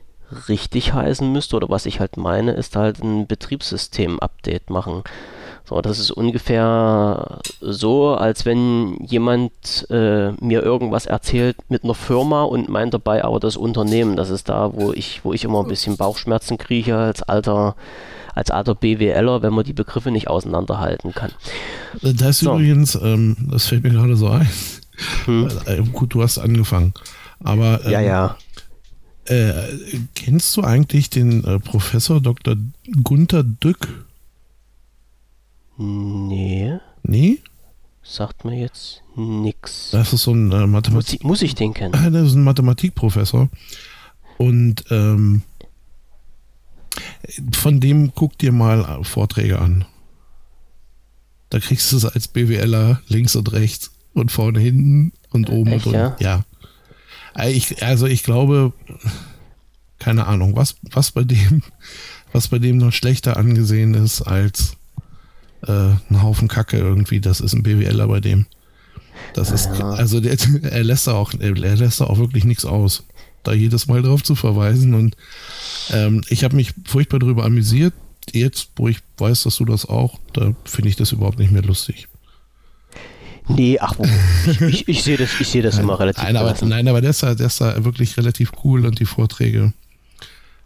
richtig 0.47 0.93
heißen 0.93 1.31
müsste 1.31 1.55
oder 1.55 1.69
was 1.69 1.85
ich 1.85 1.99
halt 1.99 2.17
meine, 2.17 2.53
ist 2.53 2.75
halt 2.75 3.03
ein 3.03 3.27
Betriebssystem-Update 3.27 4.69
machen. 4.69 5.03
So, 5.73 5.81
das 5.81 5.97
ist 5.97 6.11
ungefähr 6.11 7.39
so, 7.59 8.13
als 8.13 8.45
wenn 8.45 9.03
jemand 9.03 9.87
äh, 9.89 10.31
mir 10.33 10.61
irgendwas 10.61 11.07
erzählt 11.07 11.57
mit 11.67 11.83
einer 11.83 11.95
Firma 11.95 12.43
und 12.43 12.69
meint 12.69 12.93
dabei 12.93 13.23
aber 13.23 13.39
das 13.39 13.57
Unternehmen. 13.57 14.15
Das 14.15 14.29
ist 14.29 14.49
da, 14.49 14.71
wo 14.73 14.93
ich, 14.93 15.21
wo 15.25 15.33
ich 15.33 15.43
immer 15.43 15.63
ein 15.63 15.67
bisschen 15.67 15.97
Bauchschmerzen 15.97 16.59
kriege 16.59 16.95
als 16.95 17.23
alter, 17.23 17.75
als 18.35 18.51
alter 18.51 18.75
BWLer, 18.75 19.41
wenn 19.41 19.51
man 19.51 19.63
die 19.63 19.73
Begriffe 19.73 20.11
nicht 20.11 20.27
auseinanderhalten 20.27 21.11
kann. 21.11 21.31
Da 22.03 22.29
ist 22.29 22.41
So. 22.41 22.53
übrigens, 22.53 22.93
ähm, 22.93 23.35
das 23.49 23.65
fällt 23.65 23.83
mir 23.83 23.89
gerade 23.89 24.15
so 24.15 24.27
ein. 24.27 24.47
Hm. 25.25 25.49
Äh, 25.65 25.81
gut, 25.91 26.13
du 26.13 26.21
hast 26.21 26.37
angefangen. 26.37 26.93
Aber 27.43 27.83
ähm, 27.83 27.91
Ja, 27.91 27.99
ja. 27.99 28.37
Äh, 29.25 29.53
kennst 30.13 30.55
du 30.55 30.61
eigentlich 30.61 31.09
den 31.09 31.43
äh, 31.45 31.57
Professor 31.57 32.21
Dr. 32.21 32.57
Gunther 33.03 33.41
Dück? 33.43 34.02
Nee, 35.77 36.79
Nee? 37.03 37.39
sagt 38.05 38.43
mir 38.45 38.59
jetzt 38.59 39.01
nix. 39.15 39.89
Das 39.91 40.11
ist 40.13 40.23
so 40.23 40.33
ein 40.33 40.51
äh, 40.51 40.59
Muss 40.61 40.69
Mathematik. 40.69 41.19
ich, 41.21 41.23
muss 41.25 41.41
ich 41.41 41.55
den 41.55 41.73
kennen? 41.73 41.95
Ah, 41.95 42.09
das 42.09 42.27
ist 42.27 42.35
ein 42.35 42.43
Mathematikprofessor. 42.43 43.49
Und 44.37 44.83
ähm, 44.91 45.41
von 47.53 47.79
dem 47.79 48.13
guck 48.13 48.37
dir 48.37 48.51
mal 48.51 49.03
Vorträge 49.03 49.59
an. 49.59 49.85
Da 51.49 51.59
kriegst 51.59 51.91
du 51.91 51.97
es 51.97 52.05
als 52.05 52.27
BWLer 52.27 53.01
links 53.07 53.35
und 53.35 53.51
rechts 53.53 53.91
und 54.13 54.31
vorne 54.31 54.59
hinten 54.59 55.13
und 55.31 55.49
oben 55.49 55.71
Echt, 55.73 55.85
und 55.87 55.95
unten. 55.95 56.23
Ja. 56.23 56.43
Äh, 57.37 57.51
Ich, 57.53 57.81
also 57.83 58.05
ich 58.05 58.23
glaube, 58.23 58.73
keine 59.99 60.27
Ahnung, 60.27 60.55
was, 60.55 60.75
was 60.91 61.11
bei 61.11 61.23
dem, 61.23 61.63
was 62.33 62.49
bei 62.49 62.59
dem 62.59 62.77
noch 62.77 62.91
schlechter 62.91 63.37
angesehen 63.37 63.93
ist 63.93 64.21
als 64.23 64.75
äh, 65.67 65.71
ein 66.09 66.21
Haufen 66.21 66.47
Kacke 66.47 66.77
irgendwie, 66.77 67.19
das 67.19 67.39
ist 67.39 67.53
ein 67.53 67.63
BWLer 67.63 68.07
bei 68.07 68.19
dem. 68.19 68.45
Das 69.33 69.51
ist, 69.51 69.67
also 69.67 70.19
der, 70.19 70.37
er 70.63 70.83
lässt 70.83 71.07
da 71.07 71.13
auch, 71.13 71.33
er 71.39 71.53
lässt 71.53 72.01
da 72.01 72.05
auch 72.05 72.17
wirklich 72.17 72.45
nichts 72.45 72.65
aus, 72.65 73.03
da 73.43 73.53
jedes 73.53 73.87
Mal 73.87 74.01
drauf 74.01 74.23
zu 74.23 74.35
verweisen. 74.35 74.93
Und 74.93 75.15
ähm, 75.91 76.23
ich 76.29 76.43
habe 76.43 76.55
mich 76.55 76.73
furchtbar 76.85 77.19
darüber 77.19 77.45
amüsiert. 77.45 77.93
Jetzt, 78.31 78.69
wo 78.77 78.87
ich 78.87 78.99
weiß, 79.17 79.43
dass 79.43 79.57
du 79.57 79.65
das 79.65 79.85
auch, 79.85 80.17
da 80.31 80.53
finde 80.63 80.89
ich 80.89 80.95
das 80.95 81.11
überhaupt 81.11 81.39
nicht 81.39 81.51
mehr 81.51 81.61
lustig. 81.61 82.07
Nee, 83.49 83.77
ach, 83.79 83.95
ich, 84.45 84.61
ich, 84.61 84.87
ich 84.87 85.03
sehe 85.03 85.17
das, 85.17 85.29
ich 85.39 85.49
seh 85.49 85.61
das 85.61 85.75
nein, 85.75 85.83
immer 85.83 85.99
relativ 85.99 86.23
nein, 86.23 86.37
aber, 86.37 86.55
nein, 86.65 86.87
aber 86.87 87.01
der 87.01 87.09
ist, 87.09 87.23
da, 87.23 87.35
der 87.35 87.47
ist 87.47 87.59
da 87.59 87.83
wirklich 87.83 88.15
relativ 88.15 88.53
cool 88.63 88.85
und 88.85 88.99
die 88.99 89.05
Vorträge 89.05 89.73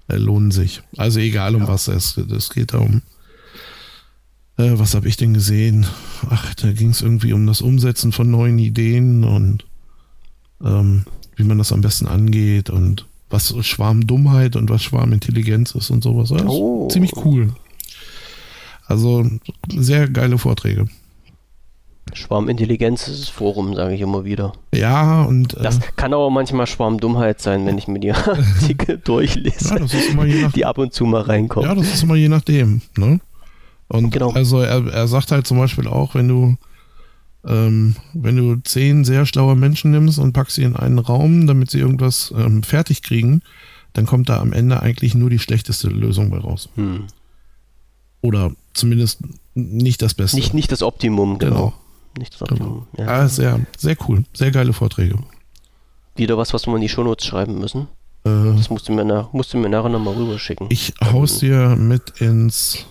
äh, 0.07 0.17
lohnen 0.17 0.51
sich. 0.51 0.81
Also 0.95 1.19
egal 1.19 1.55
um 1.55 1.63
ja. 1.63 1.67
was 1.67 1.87
es 1.87 2.15
geht. 2.15 2.31
Es 2.31 2.51
geht 2.51 2.73
darum, 2.73 3.01
äh, 4.57 4.77
was 4.77 4.95
habe 4.95 5.07
ich 5.07 5.17
denn 5.17 5.33
gesehen? 5.33 5.85
Ach, 6.29 6.53
da 6.55 6.71
ging 6.71 6.89
es 6.89 7.01
irgendwie 7.01 7.33
um 7.33 7.45
das 7.47 7.61
Umsetzen 7.61 8.11
von 8.11 8.29
neuen 8.29 8.59
Ideen 8.59 9.23
und 9.23 9.65
ähm, 10.63 11.03
wie 11.35 11.43
man 11.43 11.57
das 11.57 11.71
am 11.71 11.81
besten 11.81 12.07
angeht 12.07 12.69
und 12.69 13.05
was 13.29 13.53
Schwarmdummheit 13.65 14.55
und 14.55 14.69
was 14.69 14.83
Schwarmintelligenz 14.83 15.75
ist 15.75 15.89
und 15.89 16.03
sowas. 16.03 16.29
Das 16.29 16.43
oh. 16.47 16.87
Ziemlich 16.89 17.11
cool. 17.23 17.53
Also 18.87 19.25
sehr 19.67 20.07
geile 20.07 20.37
Vorträge. 20.37 20.87
Schwarmintelligenz 22.13 23.09
ist 23.09 23.21
das 23.21 23.29
Forum, 23.29 23.75
sage 23.75 23.93
ich 23.93 24.01
immer 24.01 24.23
wieder. 24.23 24.53
Ja, 24.73 25.23
und. 25.23 25.55
Äh, 25.55 25.63
das 25.63 25.79
kann 25.97 26.13
aber 26.13 26.29
manchmal 26.29 26.65
Schwarmdummheit 26.65 27.41
sein, 27.41 27.65
wenn 27.65 27.77
ich 27.77 27.89
mir 27.89 27.99
die 27.99 28.11
Artikel 28.13 28.97
durchlese. 29.03 29.69
Ja, 29.69 29.79
das 29.79 29.93
ist 29.93 30.11
immer 30.11 30.25
je 30.25 30.43
nach, 30.43 30.53
die 30.53 30.65
ab 30.65 30.77
und 30.77 30.93
zu 30.93 31.05
mal 31.05 31.21
reinkommen. 31.21 31.69
Ja, 31.69 31.75
das 31.75 31.93
ist 31.93 32.03
immer 32.03 32.15
je 32.15 32.29
nachdem. 32.29 32.81
Ne? 32.97 33.19
Und 33.89 34.11
genau. 34.11 34.31
also 34.31 34.59
er, 34.59 34.85
er 34.87 35.07
sagt 35.07 35.31
halt 35.31 35.47
zum 35.47 35.57
Beispiel 35.57 35.87
auch, 35.87 36.15
wenn 36.15 36.27
du 36.27 36.57
ähm, 37.45 37.95
wenn 38.13 38.35
du 38.35 38.55
zehn 38.63 39.05
sehr 39.05 39.25
schlaue 39.25 39.55
Menschen 39.55 39.91
nimmst 39.91 40.19
und 40.19 40.33
packst 40.33 40.55
sie 40.55 40.63
in 40.63 40.75
einen 40.75 40.99
Raum, 40.99 41.47
damit 41.47 41.71
sie 41.71 41.79
irgendwas 41.79 42.33
ähm, 42.35 42.63
fertig 42.63 43.01
kriegen, 43.01 43.41
dann 43.93 44.05
kommt 44.05 44.29
da 44.29 44.39
am 44.39 44.53
Ende 44.53 44.81
eigentlich 44.81 45.15
nur 45.15 45.29
die 45.29 45.39
schlechteste 45.39 45.87
Lösung 45.87 46.29
bei 46.29 46.39
raus. 46.39 46.69
Hm. 46.75 47.05
Oder 48.21 48.51
zumindest 48.73 49.21
nicht 49.53 50.01
das 50.01 50.13
Beste. 50.13 50.37
Nicht, 50.37 50.53
nicht 50.53 50.71
das 50.71 50.83
Optimum, 50.83 51.39
genau. 51.39 51.55
genau. 51.55 51.73
Nicht 52.17 52.33
das 52.33 52.41
Optimum. 52.41 52.87
Genau. 52.95 53.09
Ja. 53.09 53.21
Ah, 53.21 53.27
sehr, 53.27 53.65
sehr 53.77 53.95
cool. 54.07 54.23
Sehr 54.33 54.51
geile 54.51 54.73
Vorträge. 54.73 55.17
Wieder 56.15 56.37
was, 56.37 56.53
was 56.53 56.67
wir 56.67 56.75
in 56.75 56.81
die 56.81 56.89
Shownotes 56.89 57.25
schreiben 57.25 57.59
müssen. 57.59 57.87
Äh, 58.23 58.55
das 58.55 58.69
musst 58.69 58.89
du 58.89 58.91
mir, 58.91 59.05
nach, 59.05 59.31
musst 59.33 59.53
du 59.53 59.57
mir 59.57 59.69
nachher 59.69 59.89
nochmal 59.89 60.15
rüberschicken. 60.15 60.67
Ich 60.69 60.93
hau's 61.01 61.39
dir 61.39 61.75
mit 61.75 62.21
ins. 62.21 62.85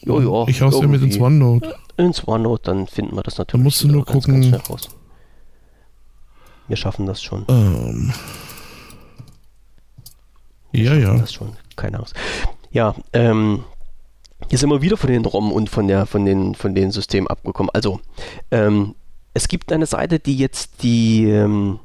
Jo, 0.00 0.20
jo, 0.20 0.46
ich 0.48 0.60
hau's 0.60 0.78
dir 0.78 0.88
mit 0.88 1.02
ins 1.02 1.18
OneNote. 1.18 1.74
Ins 1.96 2.26
OneNote, 2.26 2.62
dann 2.64 2.86
finden 2.86 3.16
wir 3.16 3.22
das 3.22 3.38
natürlich. 3.38 3.62
Da 3.62 3.64
musst 3.64 3.82
du 3.82 3.88
nur 3.88 4.04
ganz, 4.04 4.24
gucken. 4.24 4.50
Ganz 4.50 4.70
raus. 4.70 4.88
Wir 6.68 6.76
schaffen 6.76 7.06
das 7.06 7.22
schon. 7.22 7.44
Ähm. 7.48 8.12
Ja, 10.72 10.94
ja. 10.94 11.16
Das 11.16 11.32
schon, 11.32 11.56
keine 11.76 11.98
Angst. 11.98 12.14
Ja, 12.70 12.94
ähm, 13.12 13.64
hier 14.48 14.58
sind 14.58 14.70
wir 14.70 14.82
wieder 14.82 14.96
von 14.96 15.10
den 15.10 15.24
ROM 15.24 15.52
und 15.52 15.70
von, 15.70 15.86
der, 15.86 16.06
von, 16.06 16.24
den, 16.24 16.54
von 16.54 16.74
den 16.74 16.90
Systemen 16.90 17.28
abgekommen. 17.28 17.70
Also, 17.72 18.00
ähm, 18.50 18.94
es 19.32 19.48
gibt 19.48 19.72
eine 19.72 19.86
Seite, 19.86 20.18
die 20.18 20.36
jetzt 20.36 20.82
die, 20.82 21.24
ähm, 21.26 21.78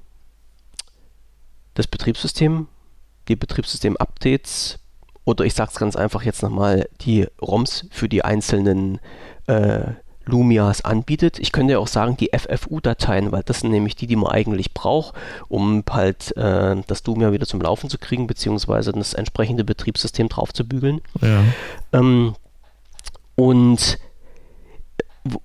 das 1.74 1.88
Betriebssystem, 1.88 2.68
die 3.28 3.36
Betriebssystem-Updates 3.36 4.80
oder 5.30 5.46
ich 5.46 5.54
sage 5.54 5.70
es 5.72 5.80
ganz 5.80 5.96
einfach 5.96 6.24
jetzt 6.24 6.42
nochmal, 6.42 6.90
die 7.02 7.28
ROMs 7.40 7.86
für 7.92 8.10
die 8.10 8.26
einzelnen 8.26 9.00
äh, 9.46 9.82
Lumias 10.26 10.84
anbietet. 10.84 11.38
Ich 11.38 11.52
könnte 11.52 11.74
ja 11.74 11.80
auch 11.80 11.88
sagen, 11.88 12.18
die 12.18 12.32
FFU-Dateien, 12.36 13.32
weil 13.32 13.44
das 13.44 13.60
sind 13.60 13.70
nämlich 13.70 13.96
die, 13.96 14.08
die 14.08 14.16
man 14.16 14.32
eigentlich 14.32 14.74
braucht, 14.74 15.14
um 15.48 15.84
halt 15.90 16.36
äh, 16.36 16.76
das 16.88 17.06
Lumia 17.06 17.32
wieder 17.32 17.46
zum 17.46 17.62
Laufen 17.62 17.92
zu 17.92 18.00
kriegen, 18.00 18.26
beziehungsweise 18.26 18.92
das 18.92 19.14
entsprechende 19.14 19.64
Betriebssystem 19.64 20.30
drauf 20.30 20.52
zu 20.52 20.68
bügeln. 20.68 21.02
Ja. 21.22 21.44
Ähm, 21.94 22.34
und 23.36 24.00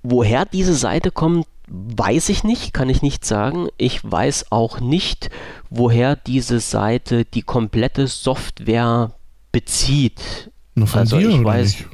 woher 0.02 0.46
diese 0.46 0.74
Seite 0.74 1.10
kommt, 1.10 1.46
weiß 1.68 2.30
ich 2.30 2.42
nicht, 2.42 2.72
kann 2.72 2.88
ich 2.88 3.02
nicht 3.02 3.26
sagen. 3.26 3.68
Ich 3.76 4.00
weiß 4.02 4.46
auch 4.50 4.80
nicht, 4.80 5.30
woher 5.68 6.16
diese 6.16 6.60
Seite 6.60 7.26
die 7.26 7.42
komplette 7.42 8.06
Software 8.06 9.12
bezieht. 9.54 10.50
Nur 10.74 10.88
von 10.88 11.00
also 11.00 11.18
dir, 11.18 11.30
ich 11.30 11.44
weiß, 11.44 11.78
nicht? 11.78 11.86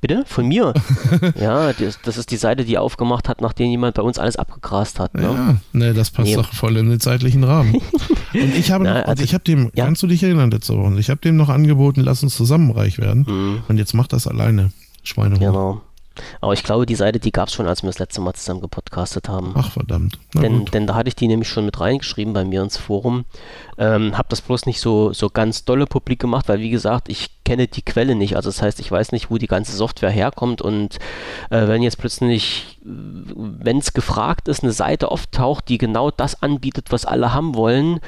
Bitte? 0.00 0.24
Von 0.26 0.48
mir? 0.48 0.74
ja, 1.40 1.72
das, 1.72 1.98
das, 2.02 2.16
ist 2.16 2.30
die 2.30 2.36
Seite, 2.36 2.64
die 2.64 2.76
aufgemacht 2.78 3.28
hat, 3.28 3.40
nachdem 3.40 3.70
jemand 3.70 3.94
bei 3.94 4.02
uns 4.02 4.18
alles 4.18 4.36
abgegrast 4.36 4.98
hat. 4.98 5.14
Ne? 5.14 5.22
Ja, 5.22 5.56
ne, 5.72 5.94
das 5.94 6.10
passt 6.10 6.30
nee. 6.30 6.36
doch 6.36 6.52
voll 6.52 6.76
in 6.76 6.90
den 6.90 7.00
zeitlichen 7.00 7.44
Rahmen. 7.44 7.74
Und 8.34 8.54
ich 8.56 8.70
habe, 8.70 8.84
Na, 8.84 8.96
also, 8.96 9.10
also 9.10 9.24
ich 9.24 9.34
habe 9.34 9.44
dem, 9.44 9.70
ja. 9.74 9.84
kannst 9.84 10.02
du 10.02 10.06
dich 10.06 10.22
erinnern 10.22 10.50
letzte 10.50 10.76
Woche? 10.76 10.98
Ich 10.98 11.10
habe 11.10 11.20
dem 11.20 11.36
noch 11.36 11.48
angeboten, 11.48 12.00
lass 12.00 12.22
uns 12.22 12.36
zusammen 12.36 12.70
reich 12.70 12.98
werden. 12.98 13.24
Mhm. 13.28 13.62
Und 13.68 13.78
jetzt 13.78 13.94
macht 13.94 14.12
das 14.12 14.26
alleine. 14.26 14.72
Schweine. 15.02 15.38
Genau. 15.38 15.82
Aber 16.40 16.52
ich 16.52 16.62
glaube, 16.62 16.86
die 16.86 16.94
Seite, 16.94 17.18
die 17.18 17.32
gab 17.32 17.48
es 17.48 17.54
schon, 17.54 17.66
als 17.66 17.82
wir 17.82 17.88
das 17.88 17.98
letzte 17.98 18.20
Mal 18.20 18.34
zusammen 18.34 18.60
gepodcastet 18.60 19.28
haben. 19.28 19.52
Ach, 19.56 19.70
verdammt. 19.70 20.18
Denn, 20.34 20.64
denn, 20.66 20.86
da 20.86 20.94
hatte 20.94 21.08
ich 21.08 21.16
die 21.16 21.28
nämlich 21.28 21.48
schon 21.48 21.64
mit 21.64 21.80
reingeschrieben 21.80 22.32
bei 22.32 22.44
mir 22.44 22.62
ins 22.62 22.76
Forum. 22.76 23.24
Ähm, 23.78 24.16
habe 24.16 24.28
das 24.28 24.40
bloß 24.40 24.66
nicht 24.66 24.80
so, 24.80 25.12
so 25.12 25.28
ganz 25.30 25.64
dolle 25.64 25.86
publik 25.86 26.20
gemacht, 26.20 26.48
weil, 26.48 26.60
wie 26.60 26.70
gesagt, 26.70 27.08
ich 27.08 27.30
kenne 27.44 27.66
die 27.66 27.82
Quelle 27.82 28.14
nicht. 28.14 28.36
Also, 28.36 28.48
das 28.48 28.62
heißt, 28.62 28.80
ich 28.80 28.90
weiß 28.90 29.12
nicht, 29.12 29.30
wo 29.30 29.38
die 29.38 29.46
ganze 29.46 29.76
Software 29.76 30.10
herkommt. 30.10 30.62
Und 30.62 30.96
äh, 31.50 31.66
wenn 31.66 31.82
jetzt 31.82 31.98
plötzlich, 31.98 32.78
wenn 32.82 33.78
es 33.78 33.92
gefragt 33.92 34.48
ist, 34.48 34.62
eine 34.62 34.72
Seite 34.72 35.10
auftaucht, 35.10 35.68
die 35.68 35.78
genau 35.78 36.10
das 36.10 36.42
anbietet, 36.42 36.92
was 36.92 37.04
alle 37.04 37.34
haben 37.34 37.54
wollen, 37.54 38.00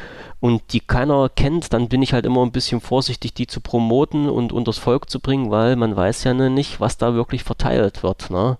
und 0.46 0.62
die 0.72 0.78
keiner 0.78 1.28
kennt, 1.28 1.72
dann 1.72 1.88
bin 1.88 2.02
ich 2.02 2.12
halt 2.12 2.24
immer 2.24 2.42
ein 2.42 2.52
bisschen 2.52 2.80
vorsichtig, 2.80 3.34
die 3.34 3.48
zu 3.48 3.60
promoten 3.60 4.28
und 4.28 4.52
unters 4.52 4.78
Volk 4.78 5.10
zu 5.10 5.18
bringen, 5.18 5.50
weil 5.50 5.74
man 5.74 5.96
weiß 5.96 6.22
ja 6.22 6.34
nicht, 6.34 6.80
was 6.80 6.98
da 6.98 7.14
wirklich 7.14 7.42
verteilt 7.42 8.04
wird. 8.04 8.30
Ne? 8.30 8.56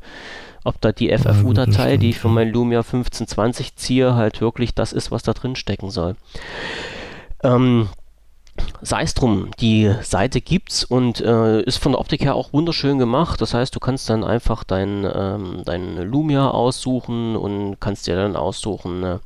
Ob 0.65 0.81
da 0.81 0.91
die 0.91 1.17
FFU-Datei, 1.17 1.97
die 1.97 2.11
ich 2.11 2.19
für 2.19 2.29
mein 2.29 2.51
Lumia 2.51 2.81
1520 2.81 3.77
ziehe, 3.77 4.17
halt 4.17 4.41
wirklich 4.41 4.75
das 4.75 4.93
ist, 4.93 5.13
was 5.13 5.23
da 5.23 5.33
drin 5.33 5.55
stecken 5.55 5.91
soll. 5.91 6.17
Ähm, 7.45 7.89
sei 8.83 9.03
es 9.03 9.15
drum, 9.15 9.53
die 9.61 9.95
Seite 10.03 10.41
gibt's 10.41 10.83
und 10.83 11.21
äh, 11.21 11.61
ist 11.63 11.77
von 11.77 11.93
der 11.93 12.01
Optik 12.01 12.25
her 12.25 12.35
auch 12.35 12.53
wunderschön 12.53 12.99
gemacht. 12.99 13.41
Das 13.41 13.55
heißt, 13.55 13.77
du 13.77 13.79
kannst 13.79 14.11
dann 14.11 14.25
einfach 14.25 14.65
dein, 14.65 15.09
ähm, 15.15 15.63
dein 15.65 15.99
Lumia 15.99 16.51
aussuchen 16.51 17.37
und 17.37 17.79
kannst 17.79 18.09
dir 18.09 18.17
dann 18.17 18.35
aussuchen, 18.35 19.05
äh, 19.05 19.19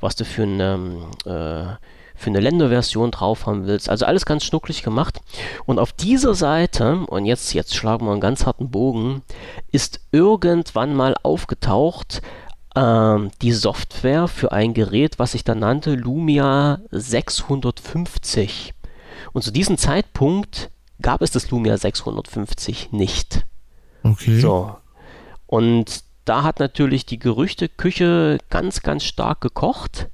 was 0.00 0.16
du 0.16 0.24
für 0.24 0.42
eine 0.42 0.74
ähm, 0.74 1.04
äh, 1.24 1.76
für 2.20 2.28
eine 2.28 2.40
Länderversion 2.40 3.10
drauf 3.10 3.46
haben 3.46 3.66
willst. 3.66 3.88
Also 3.88 4.04
alles 4.04 4.26
ganz 4.26 4.44
schnucklig 4.44 4.82
gemacht. 4.82 5.20
Und 5.64 5.78
auf 5.78 5.92
dieser 5.92 6.34
Seite, 6.34 7.06
und 7.06 7.24
jetzt, 7.24 7.54
jetzt 7.54 7.74
schlagen 7.74 8.06
wir 8.06 8.12
einen 8.12 8.20
ganz 8.20 8.44
harten 8.44 8.70
Bogen, 8.70 9.22
ist 9.72 10.00
irgendwann 10.12 10.94
mal 10.94 11.16
aufgetaucht 11.22 12.20
ähm, 12.76 13.30
die 13.40 13.52
Software 13.52 14.28
für 14.28 14.52
ein 14.52 14.74
Gerät, 14.74 15.18
was 15.18 15.32
sich 15.32 15.44
dann 15.44 15.60
nannte 15.60 15.94
Lumia 15.94 16.80
650. 16.90 18.74
Und 19.32 19.42
zu 19.42 19.50
diesem 19.50 19.78
Zeitpunkt 19.78 20.70
gab 21.00 21.22
es 21.22 21.30
das 21.30 21.50
Lumia 21.50 21.78
650 21.78 22.92
nicht. 22.92 23.46
Okay. 24.02 24.40
So. 24.40 24.76
Und 25.46 26.04
da 26.26 26.42
hat 26.42 26.60
natürlich 26.60 27.06
die 27.06 27.18
Gerüchteküche 27.18 28.38
ganz, 28.50 28.82
ganz 28.82 29.04
stark 29.04 29.40
gekocht 29.40 30.08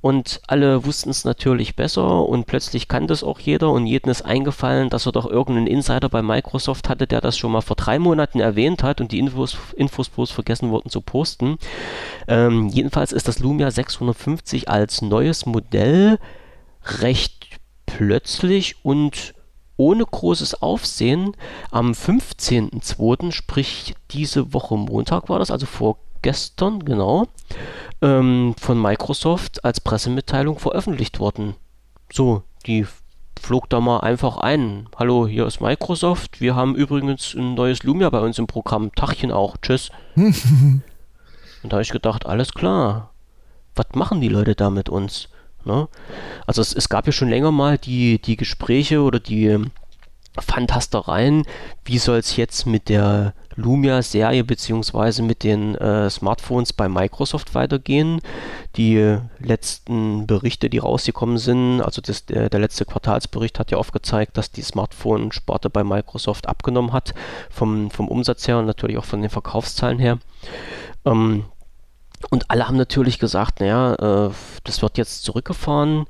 und 0.00 0.40
alle 0.46 0.84
wussten 0.84 1.10
es 1.10 1.24
natürlich 1.24 1.74
besser 1.74 2.24
und 2.28 2.46
plötzlich 2.46 2.86
kannte 2.86 3.12
es 3.12 3.24
auch 3.24 3.40
jeder 3.40 3.70
und 3.70 3.86
jedem 3.86 4.10
ist 4.10 4.22
eingefallen, 4.22 4.90
dass 4.90 5.06
er 5.06 5.12
doch 5.12 5.26
irgendeinen 5.26 5.66
Insider 5.66 6.08
bei 6.08 6.22
Microsoft 6.22 6.88
hatte, 6.88 7.06
der 7.06 7.20
das 7.20 7.36
schon 7.36 7.50
mal 7.50 7.62
vor 7.62 7.76
drei 7.76 7.98
Monaten 7.98 8.38
erwähnt 8.38 8.82
hat 8.84 9.00
und 9.00 9.10
die 9.10 9.18
Infos, 9.18 9.56
Infos 9.74 10.08
bloß 10.08 10.30
vergessen 10.30 10.70
wurden 10.70 10.90
zu 10.90 11.00
posten. 11.00 11.58
Ähm, 12.28 12.68
jedenfalls 12.68 13.12
ist 13.12 13.26
das 13.26 13.40
Lumia 13.40 13.70
650 13.70 14.68
als 14.68 15.02
neues 15.02 15.46
Modell 15.46 16.18
recht 17.00 17.58
plötzlich 17.86 18.76
und 18.84 19.34
ohne 19.76 20.04
großes 20.04 20.60
Aufsehen 20.62 21.36
am 21.70 21.92
15.02., 21.92 23.32
sprich 23.32 23.94
diese 24.10 24.52
Woche 24.52 24.76
Montag 24.76 25.28
war 25.28 25.38
das, 25.38 25.50
also 25.50 25.66
vorgestern, 25.66 26.84
genau, 26.84 27.26
ähm, 28.02 28.54
von 28.58 28.80
Microsoft 28.80 29.64
als 29.64 29.80
Pressemitteilung 29.80 30.58
veröffentlicht 30.58 31.18
worden. 31.18 31.54
So, 32.12 32.42
die 32.66 32.86
flog 33.40 33.68
da 33.70 33.80
mal 33.80 34.00
einfach 34.00 34.38
ein. 34.38 34.88
Hallo, 34.96 35.26
hier 35.26 35.46
ist 35.46 35.60
Microsoft. 35.60 36.40
Wir 36.40 36.54
haben 36.54 36.74
übrigens 36.74 37.34
ein 37.34 37.54
neues 37.54 37.82
Lumia 37.82 38.10
bei 38.10 38.20
uns 38.20 38.38
im 38.38 38.46
Programm. 38.46 38.94
Tachchen 38.94 39.32
auch. 39.32 39.56
Tschüss. 39.58 39.90
Und 40.16 41.72
da 41.72 41.72
habe 41.72 41.82
ich 41.82 41.90
gedacht, 41.90 42.26
alles 42.26 42.52
klar. 42.52 43.10
Was 43.74 43.86
machen 43.94 44.20
die 44.20 44.28
Leute 44.28 44.54
da 44.54 44.70
mit 44.70 44.88
uns? 44.88 45.28
Ne? 45.64 45.88
Also 46.46 46.62
es, 46.62 46.72
es, 46.72 46.88
gab 46.88 47.06
ja 47.06 47.12
schon 47.12 47.28
länger 47.28 47.52
mal 47.52 47.78
die, 47.78 48.20
die 48.20 48.36
Gespräche 48.36 49.02
oder 49.02 49.20
die 49.20 49.58
Fantastereien, 50.38 51.44
wie 51.84 51.98
soll 51.98 52.18
es 52.18 52.36
jetzt 52.36 52.66
mit 52.66 52.88
der 52.88 53.34
Lumia-Serie 53.58 54.44
beziehungsweise 54.44 55.22
mit 55.22 55.42
den 55.42 55.74
äh, 55.74 56.08
Smartphones 56.08 56.72
bei 56.72 56.88
Microsoft 56.88 57.54
weitergehen. 57.54 58.20
Die 58.76 59.18
letzten 59.40 60.26
Berichte, 60.26 60.70
die 60.70 60.78
rausgekommen 60.78 61.38
sind, 61.38 61.82
also 61.82 62.00
das, 62.00 62.24
der, 62.26 62.48
der 62.48 62.60
letzte 62.60 62.84
Quartalsbericht 62.84 63.58
hat 63.58 63.70
ja 63.70 63.78
aufgezeigt, 63.78 64.36
dass 64.36 64.52
die 64.52 64.62
Smartphone-Sparte 64.62 65.70
bei 65.70 65.82
Microsoft 65.82 66.48
abgenommen 66.48 66.92
hat, 66.92 67.14
vom, 67.50 67.90
vom 67.90 68.08
Umsatz 68.08 68.46
her 68.46 68.58
und 68.58 68.66
natürlich 68.66 68.96
auch 68.96 69.04
von 69.04 69.20
den 69.20 69.30
Verkaufszahlen 69.30 69.98
her. 69.98 70.18
Ähm, 71.04 71.44
und 72.30 72.50
alle 72.50 72.68
haben 72.68 72.76
natürlich 72.76 73.18
gesagt, 73.18 73.60
naja, 73.60 73.94
äh, 73.94 74.30
das 74.64 74.82
wird 74.82 74.98
jetzt 74.98 75.24
zurückgefahren. 75.24 76.06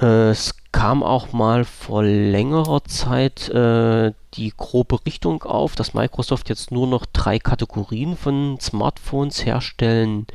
Äh, 0.00 0.30
es 0.30 0.54
kam 0.72 1.02
auch 1.02 1.32
mal 1.32 1.64
vor 1.64 2.02
längerer 2.04 2.84
Zeit 2.84 3.48
äh, 3.48 4.12
die 4.34 4.52
grobe 4.56 5.04
Richtung 5.04 5.42
auf, 5.42 5.74
dass 5.74 5.94
Microsoft 5.94 6.48
jetzt 6.48 6.70
nur 6.70 6.86
noch 6.86 7.06
drei 7.06 7.38
Kategorien 7.38 8.16
von 8.16 8.58
Smartphones 8.60 9.44
herstellen 9.44 10.26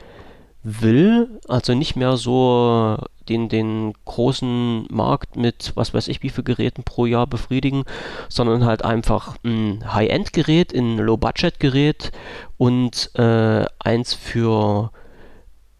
will. 0.63 1.39
Also 1.48 1.74
nicht 1.74 1.96
mehr 1.96 2.18
so 2.18 2.98
den, 3.30 3.50
den 3.50 3.94
großen 4.04 4.88
Markt 4.89 5.36
mit 5.38 5.72
was 5.75 5.94
weiß 5.94 6.10
ich 6.10 6.22
wie 6.22 6.30
viel 6.30 6.44
Geräten 6.44 6.84
pro 6.84 7.06
Jahr 7.06 7.27
befriedigen, 7.27 7.86
sondern 8.27 8.65
halt 8.65 8.84
einfach 8.84 9.38
ein 9.44 9.94
High-End-Gerät, 9.94 10.74
ein 10.74 10.98
Low-Budget-Gerät 10.98 12.12
und 12.58 13.12
äh, 13.15 13.65
eins 13.80 14.13
für 14.13 14.92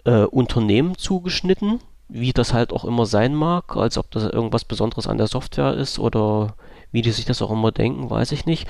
äh, 0.06 0.24
Unternehmen 0.24 0.98
zugeschnitten 0.98 1.82
wie 2.08 2.34
das 2.34 2.54
halt 2.54 2.72
auch 2.72 2.86
immer 2.86 3.06
sein 3.06 3.34
mag, 3.34 3.76
als 3.76 3.98
ob 3.98 4.12
das 4.12 4.24
irgendwas 4.24 4.66
Besonderes 4.66 5.08
an 5.08 5.18
der 5.18 5.28
Software 5.28 5.74
ist 5.74 6.00
oder 6.00 6.56
wie 6.92 7.02
die 7.02 7.12
sich 7.12 7.26
das 7.26 7.42
auch 7.42 7.52
immer 7.52 7.72
denken, 7.72 8.10
weiß 8.10 8.32
ich 8.32 8.46
nicht. 8.46 8.70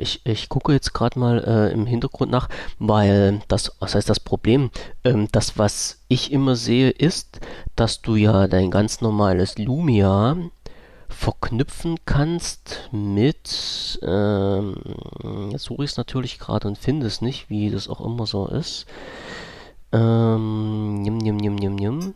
Ich, 0.00 0.24
ich 0.24 0.48
gucke 0.48 0.72
jetzt 0.72 0.94
gerade 0.94 1.18
mal 1.18 1.42
äh, 1.44 1.72
im 1.72 1.84
Hintergrund 1.84 2.30
nach, 2.30 2.48
weil 2.78 3.40
das, 3.48 3.72
was 3.80 3.96
heißt 3.96 4.08
das 4.08 4.20
Problem? 4.20 4.70
Ähm, 5.02 5.26
das, 5.32 5.58
was 5.58 5.98
ich 6.06 6.30
immer 6.30 6.54
sehe, 6.54 6.90
ist, 6.90 7.40
dass 7.74 8.00
du 8.00 8.14
ja 8.14 8.46
dein 8.46 8.70
ganz 8.70 9.00
normales 9.00 9.58
Lumia 9.58 10.36
verknüpfen 11.08 11.96
kannst 12.04 12.88
mit, 12.92 13.98
ähm, 14.02 14.76
jetzt 15.50 15.64
suche 15.64 15.82
ich 15.82 15.90
es 15.90 15.96
natürlich 15.96 16.38
gerade 16.38 16.68
und 16.68 16.78
finde 16.78 17.06
es 17.06 17.20
nicht, 17.20 17.50
wie 17.50 17.70
das 17.70 17.88
auch 17.88 18.00
immer 18.00 18.24
so 18.26 18.46
ist. 18.46 18.86
Ähm, 19.90 21.02
nimm, 21.02 21.18
nimm, 21.18 21.36
nimm, 21.36 21.56
nimm, 21.56 21.74
nimm. 21.74 22.14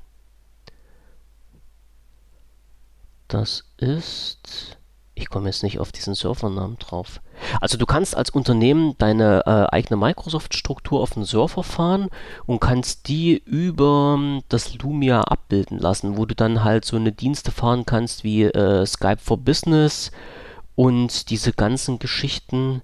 Das 3.32 3.64
ist. 3.78 4.76
Ich 5.14 5.30
komme 5.30 5.46
jetzt 5.46 5.62
nicht 5.62 5.78
auf 5.78 5.90
diesen 5.90 6.14
Servernamen 6.14 6.76
drauf. 6.76 7.22
Also 7.62 7.78
du 7.78 7.86
kannst 7.86 8.14
als 8.14 8.28
Unternehmen 8.28 8.94
deine 8.98 9.42
äh, 9.46 9.74
eigene 9.74 9.96
Microsoft-Struktur 9.96 11.00
auf 11.00 11.12
den 11.12 11.24
Server 11.24 11.64
fahren 11.64 12.10
und 12.44 12.60
kannst 12.60 13.08
die 13.08 13.42
über 13.46 14.16
ähm, 14.18 14.42
das 14.50 14.74
Lumia 14.74 15.22
abbilden 15.22 15.78
lassen, 15.78 16.18
wo 16.18 16.26
du 16.26 16.34
dann 16.34 16.62
halt 16.62 16.84
so 16.84 16.96
eine 16.96 17.10
Dienste 17.10 17.52
fahren 17.52 17.86
kannst 17.86 18.22
wie 18.22 18.42
äh, 18.42 18.84
Skype 18.84 19.22
for 19.22 19.38
Business 19.38 20.10
und 20.74 21.30
diese 21.30 21.54
ganzen 21.54 21.98
Geschichten. 21.98 22.82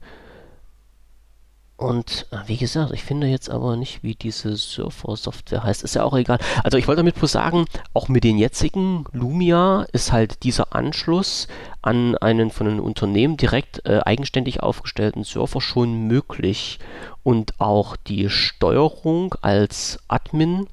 Und 1.78 2.26
äh, 2.32 2.38
wie 2.48 2.56
gesagt, 2.56 2.92
ich 2.92 3.04
finde 3.04 3.28
jetzt 3.28 3.48
aber 3.48 3.76
nicht, 3.76 4.02
wie 4.02 4.16
diese 4.16 4.56
Surfer-Software 4.56 5.62
heißt. 5.62 5.84
Ist 5.84 5.94
ja 5.94 6.02
auch 6.02 6.16
egal. 6.16 6.40
Also 6.64 6.76
ich 6.76 6.88
wollte 6.88 6.98
damit 6.98 7.14
bloß 7.14 7.30
sagen, 7.30 7.66
auch 7.94 8.08
mit 8.08 8.24
den 8.24 8.36
jetzigen 8.36 9.04
Lumia 9.12 9.86
ist 9.92 10.10
halt 10.10 10.42
dieser 10.42 10.74
Anschluss 10.74 11.46
an 11.80 12.16
einen 12.16 12.50
von 12.50 12.66
einem 12.66 12.80
Unternehmen 12.80 13.36
direkt 13.36 13.86
äh, 13.86 14.00
eigenständig 14.04 14.60
aufgestellten 14.60 15.22
Surfer 15.22 15.60
schon 15.60 16.08
möglich. 16.08 16.80
Und 17.22 17.60
auch 17.60 17.94
die 17.94 18.28
Steuerung 18.28 19.36
als 19.40 20.00
Admin 20.08 20.66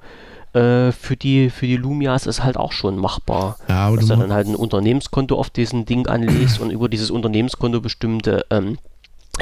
äh, 0.54 0.92
für 0.92 1.16
die, 1.16 1.52
für 1.52 1.68
die 1.68 1.78
Lumias 1.78 2.26
ist 2.26 2.44
halt 2.44 2.58
auch 2.58 2.72
schon 2.72 2.98
machbar. 2.98 3.58
Ja, 3.68 3.96
dass 3.96 4.08
du 4.08 4.16
dann 4.16 4.34
halt 4.34 4.48
ein 4.48 4.56
Unternehmenskonto 4.56 5.38
auf 5.38 5.52
diesem 5.52 5.86
Ding 5.86 6.08
anlegst 6.08 6.60
und 6.60 6.72
über 6.72 6.90
dieses 6.90 7.12
Unternehmenskonto 7.12 7.80
bestimmte 7.80 8.44
ähm, 8.50 8.80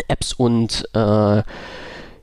Apps 0.07 0.33
und 0.33 0.87
äh, 0.93 1.43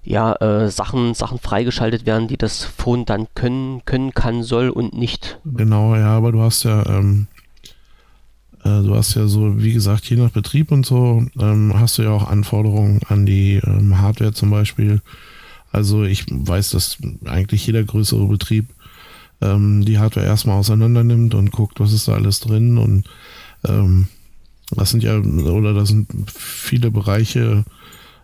ja, 0.03 0.33
äh, 0.37 0.71
Sachen, 0.71 1.15
Sachen 1.15 1.39
freigeschaltet 1.39 2.07
werden, 2.07 2.29
die 2.29 2.37
das 2.37 2.65
Phone 2.65 3.05
dann 3.05 3.27
können, 3.35 3.85
können 3.85 4.13
kann, 4.13 4.43
soll 4.43 4.71
und 4.71 4.95
nicht. 4.95 5.39
Genau, 5.45 5.95
ja, 5.95 6.17
aber 6.17 6.33
du 6.33 6.41
hast 6.41 6.65
ja, 6.65 6.85
ähm, 6.87 7.27
äh, 8.65 8.83
du 8.83 8.95
hast 8.95 9.15
ja 9.15 9.27
so, 9.27 9.63
wie 9.63 9.73
gesagt, 9.73 10.09
je 10.09 10.17
nach 10.17 10.31
Betrieb 10.31 10.73
und 10.73 10.87
so, 10.87 11.25
ähm, 11.39 11.73
hast 11.77 11.99
du 11.99 12.03
ja 12.03 12.11
auch 12.11 12.29
Anforderungen 12.29 13.01
an 13.09 13.27
die 13.27 13.61
ähm, 13.65 14.01
Hardware 14.01 14.33
zum 14.33 14.51
Beispiel. 14.51 15.03
Also 15.71 16.05
ich 16.05 16.27
weiß, 16.29 16.71
dass 16.71 16.99
eigentlich 17.27 17.67
jeder 17.67 17.85
größere 17.85 18.27
Betrieb 18.27 18.67
ähm, 19.41 19.85
die 19.85 19.99
Hardware 19.99 20.27
erstmal 20.27 20.59
auseinander 20.59 21.05
nimmt 21.05 21.35
und 21.35 21.53
guckt, 21.53 21.79
was 21.79 21.93
ist 21.93 22.09
da 22.09 22.15
alles 22.15 22.41
drin 22.41 22.79
und 22.79 23.05
ähm, 23.67 24.09
das 24.77 24.91
sind 24.91 25.03
ja, 25.03 25.19
oder 25.19 25.75
das 25.75 25.89
sind 25.89 26.09
viele 26.31 26.91
Bereiche, 26.91 27.65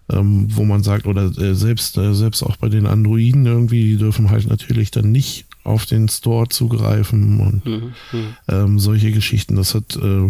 ähm, 0.09 0.47
wo 0.51 0.65
man 0.65 0.83
sagt, 0.83 1.07
oder 1.07 1.25
äh, 1.39 1.55
selbst, 1.55 1.99
äh, 1.99 2.15
selbst 2.15 2.43
auch 2.43 2.57
bei 2.57 2.69
den 2.69 2.87
Androiden 2.87 3.45
irgendwie, 3.47 3.83
die 3.83 3.97
dürfen 3.97 4.31
halt 4.31 4.49
natürlich 4.49 4.91
dann 4.91 5.11
nicht 5.11 5.47
auf 5.65 5.87
den 5.87 6.09
Store 6.09 6.49
zugreifen 6.49 7.41
und 7.41 7.67
mhm, 7.67 7.93
mhm. 8.13 8.37
ähm, 8.49 8.79
solche 8.79 9.11
Geschichten. 9.11 9.57
Das 9.57 9.75
hat 9.75 9.97
äh, 9.97 10.29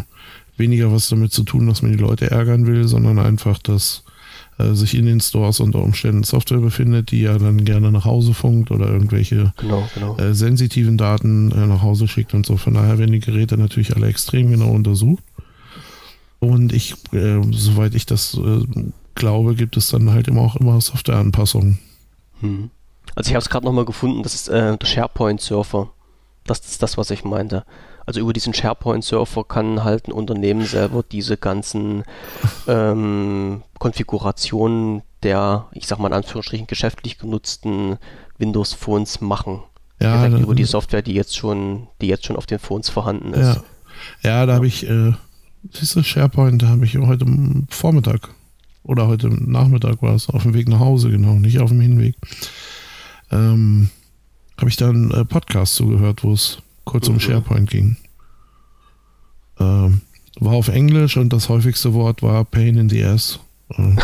weniger 0.57 0.93
was 0.93 1.09
damit 1.09 1.33
zu 1.33 1.43
tun, 1.43 1.67
dass 1.67 1.83
man 1.83 1.93
die 1.93 1.99
Leute 1.99 2.31
ärgern 2.31 2.67
will, 2.67 2.89
sondern 2.89 3.19
einfach, 3.19 3.59
dass 3.59 4.03
äh, 4.59 4.73
sich 4.73 4.95
in 4.95 5.05
den 5.05 5.21
Stores 5.21 5.61
unter 5.61 5.83
Umständen 5.83 6.23
Software 6.23 6.61
befindet, 6.61 7.11
die 7.11 7.21
ja 7.21 7.37
dann 7.37 7.65
gerne 7.67 7.93
nach 7.93 8.07
Hause 8.07 8.33
funkt 8.33 8.71
oder 8.71 8.89
irgendwelche 8.89 9.53
genau, 9.59 9.87
genau. 9.95 10.17
Äh, 10.17 10.33
sensitiven 10.33 10.97
Daten 10.97 11.53
äh, 11.53 11.67
nach 11.67 11.83
Hause 11.83 12.09
schickt 12.09 12.33
und 12.33 12.47
so. 12.47 12.57
Von 12.57 12.75
daher 12.75 12.99
werden 12.99 13.13
die 13.13 13.21
Geräte 13.21 13.59
natürlich 13.59 13.95
alle 13.95 14.07
extrem 14.07 14.51
genau 14.51 14.71
untersucht. 14.71 15.23
Und 16.39 16.73
ich, 16.73 16.95
äh, 17.13 17.41
soweit 17.53 17.95
ich 17.95 18.07
das 18.07 18.35
äh, 18.35 18.63
glaube, 19.15 19.55
gibt 19.55 19.77
es 19.77 19.89
dann 19.89 20.11
halt 20.11 20.29
immer 20.29 20.43
auch 20.43 20.57
immer 20.57 20.81
Softwareanpassungen. 20.81 21.79
Hm. 22.41 22.71
Also 23.15 23.29
ich 23.29 23.35
habe 23.35 23.43
es 23.43 23.49
gerade 23.49 23.65
nochmal 23.65 23.85
gefunden, 23.85 24.23
das 24.23 24.35
ist 24.35 24.49
äh, 24.49 24.77
der 24.77 24.87
SharePoint-Surfer. 24.87 25.89
Das 26.45 26.61
ist 26.61 26.83
das, 26.83 26.99
was 26.99 27.11
ich 27.11 27.25
meinte. 27.25 27.65
Also 28.05 28.21
über 28.21 28.33
diesen 28.33 28.55
SharePoint-Surfer 28.55 29.45
kann 29.45 29.83
halt 29.83 30.07
ein 30.07 30.13
Unternehmen 30.13 30.65
selber 30.65 31.03
diese 31.03 31.37
ganzen 31.37 32.05
ähm, 32.69 33.63
Konfigurationen 33.79 35.03
der, 35.23 35.67
ich 35.73 35.87
sag 35.87 35.99
mal 35.99 36.09
in 36.09 36.15
Anführungsstrichen, 36.15 36.67
geschäftlich 36.67 37.19
genutzten 37.19 37.99
Windows-Phones 38.39 39.21
machen. 39.21 39.63
Ja, 40.01 40.27
Direkt 40.27 40.43
über 40.43 40.55
die 40.55 40.65
Software, 40.65 41.03
die 41.03 41.15
jetzt 41.15 41.37
schon, 41.37 41.89
die 42.01 42.07
jetzt 42.07 42.27
schon 42.27 42.37
auf 42.37 42.47
den 42.47 42.59
Phones 42.59 42.91
vorhanden 42.91 43.33
ist. 43.33 43.57
Ja, 44.23 44.31
ja 44.41 44.47
da 44.47 44.55
habe 44.55 44.67
ich 44.67 44.89
äh, 44.89 45.15
Siehst 45.73 45.97
du, 45.97 46.03
SharePoint, 46.03 46.63
habe 46.63 46.85
ich 46.85 46.97
heute 46.97 47.27
Vormittag 47.69 48.29
oder 48.83 49.09
heute 49.09 49.29
Nachmittag 49.29 50.03
war 50.03 50.15
es, 50.15 50.29
auf 50.29 50.43
dem 50.43 50.55
Weg 50.55 50.69
nach 50.69 50.81
Hause, 50.81 51.11
genau, 51.11 51.35
nicht 51.35 51.59
auf 51.59 51.71
dem 51.71 51.81
Hinweg. 51.81 52.15
Ähm, 53.31 53.91
habe 54.57 54.71
ich 54.71 54.77
da 54.77 54.89
einen 54.89 55.11
äh, 55.11 55.25
Podcast 55.25 55.75
zugehört, 55.75 56.23
wo 56.25 56.33
es 56.33 56.59
kurz 56.85 57.09
mhm. 57.09 57.15
um 57.15 57.21
SharePoint 57.21 57.69
ging. 57.69 57.97
Ähm, 59.59 60.03
war 60.39 60.53
auf 60.53 60.69
Englisch 60.69 61.17
und 61.17 61.33
das 61.33 61.49
häufigste 61.49 61.95
Wort 61.95 62.23
war 62.23 62.45
Pain 62.45 62.77
in 62.77 62.89
the 62.89 63.05
Ass. 63.05 63.41
Ähm, 63.77 63.99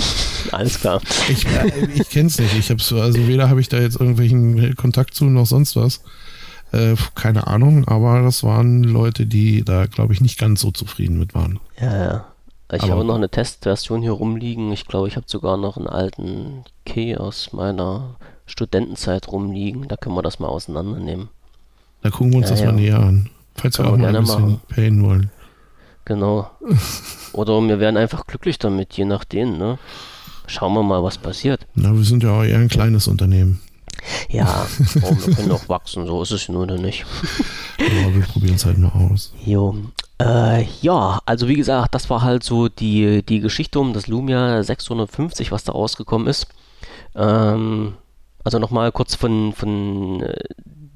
Alles 0.52 0.80
klar. 0.80 1.00
Ich, 1.28 1.46
äh, 1.46 1.88
ich 1.94 2.08
kenne 2.10 2.28
es 2.28 2.38
nicht. 2.38 2.54
Ich 2.58 2.70
hab's, 2.70 2.92
also 2.92 3.26
weder 3.26 3.48
habe 3.48 3.60
ich 3.60 3.68
da 3.68 3.78
jetzt 3.78 4.00
irgendwelchen 4.00 4.74
Kontakt 4.76 5.14
zu 5.14 5.26
noch 5.26 5.46
sonst 5.46 5.76
was. 5.76 6.00
Äh, 6.74 6.96
keine 7.14 7.46
Ahnung, 7.46 7.86
aber 7.86 8.22
das 8.22 8.42
waren 8.42 8.82
Leute, 8.82 9.26
die 9.26 9.64
da, 9.64 9.86
glaube 9.86 10.12
ich, 10.12 10.20
nicht 10.20 10.40
ganz 10.40 10.60
so 10.60 10.72
zufrieden 10.72 11.20
mit 11.20 11.32
waren. 11.32 11.60
Ja, 11.80 11.96
ja. 11.96 12.24
Ich 12.72 12.82
aber 12.82 12.92
habe 12.92 13.04
noch 13.04 13.14
eine 13.14 13.28
Testversion 13.28 14.02
hier 14.02 14.10
rumliegen. 14.10 14.72
Ich 14.72 14.86
glaube, 14.86 15.06
ich 15.06 15.14
habe 15.14 15.26
sogar 15.28 15.56
noch 15.56 15.76
einen 15.76 15.86
alten 15.86 16.64
Key 16.84 17.16
aus 17.16 17.52
meiner 17.52 18.16
Studentenzeit 18.46 19.28
rumliegen. 19.28 19.86
Da 19.86 19.96
können 19.96 20.16
wir 20.16 20.22
das 20.22 20.40
mal 20.40 20.48
auseinandernehmen. 20.48 21.28
Da 22.02 22.10
gucken 22.10 22.32
wir 22.32 22.38
uns 22.38 22.46
ja, 22.46 22.52
das 22.52 22.60
ja. 22.60 22.66
mal 22.66 22.80
näher 22.80 22.98
an. 22.98 23.30
Falls 23.54 23.78
wir 23.78 23.86
auch 23.86 23.96
mal 23.96 24.14
ein 24.16 24.22
bisschen 24.22 24.40
machen. 24.40 24.60
payen 24.68 25.04
wollen. 25.04 25.30
Genau. 26.06 26.50
Oder 27.32 27.60
wir 27.60 27.78
werden 27.78 27.96
einfach 27.96 28.26
glücklich 28.26 28.58
damit, 28.58 28.94
je 28.94 29.04
nachdem, 29.04 29.58
ne? 29.58 29.78
Schauen 30.48 30.74
wir 30.74 30.82
mal, 30.82 31.02
was 31.04 31.18
passiert. 31.18 31.66
Na, 31.74 31.94
wir 31.94 32.04
sind 32.04 32.24
ja 32.24 32.32
auch 32.32 32.42
eher 32.42 32.58
ein 32.58 32.68
kleines 32.68 33.06
Unternehmen. 33.06 33.60
Ja, 34.28 34.66
wir 34.94 35.34
können 35.34 35.52
auch 35.52 35.68
wachsen, 35.68 36.06
so 36.06 36.22
ist 36.22 36.30
es 36.30 36.48
nur 36.48 36.62
oder 36.62 36.78
nicht. 36.78 37.04
ja, 37.78 38.14
wir 38.14 38.22
probieren 38.22 38.56
es 38.56 38.64
halt 38.64 38.78
mal 38.78 38.92
aus. 38.92 39.32
Jo. 39.44 39.76
Äh, 40.20 40.64
ja, 40.80 41.20
also 41.26 41.48
wie 41.48 41.56
gesagt, 41.56 41.94
das 41.94 42.08
war 42.10 42.22
halt 42.22 42.44
so 42.44 42.68
die, 42.68 43.24
die 43.24 43.40
Geschichte 43.40 43.80
um 43.80 43.92
das 43.92 44.06
Lumia 44.06 44.62
650, 44.62 45.50
was 45.50 45.64
da 45.64 45.72
rausgekommen 45.72 46.28
ist. 46.28 46.46
Ähm, 47.14 47.94
also 48.44 48.58
nochmal 48.58 48.92
kurz 48.92 49.14
von, 49.14 49.52
von 49.52 50.20
äh, 50.22 50.34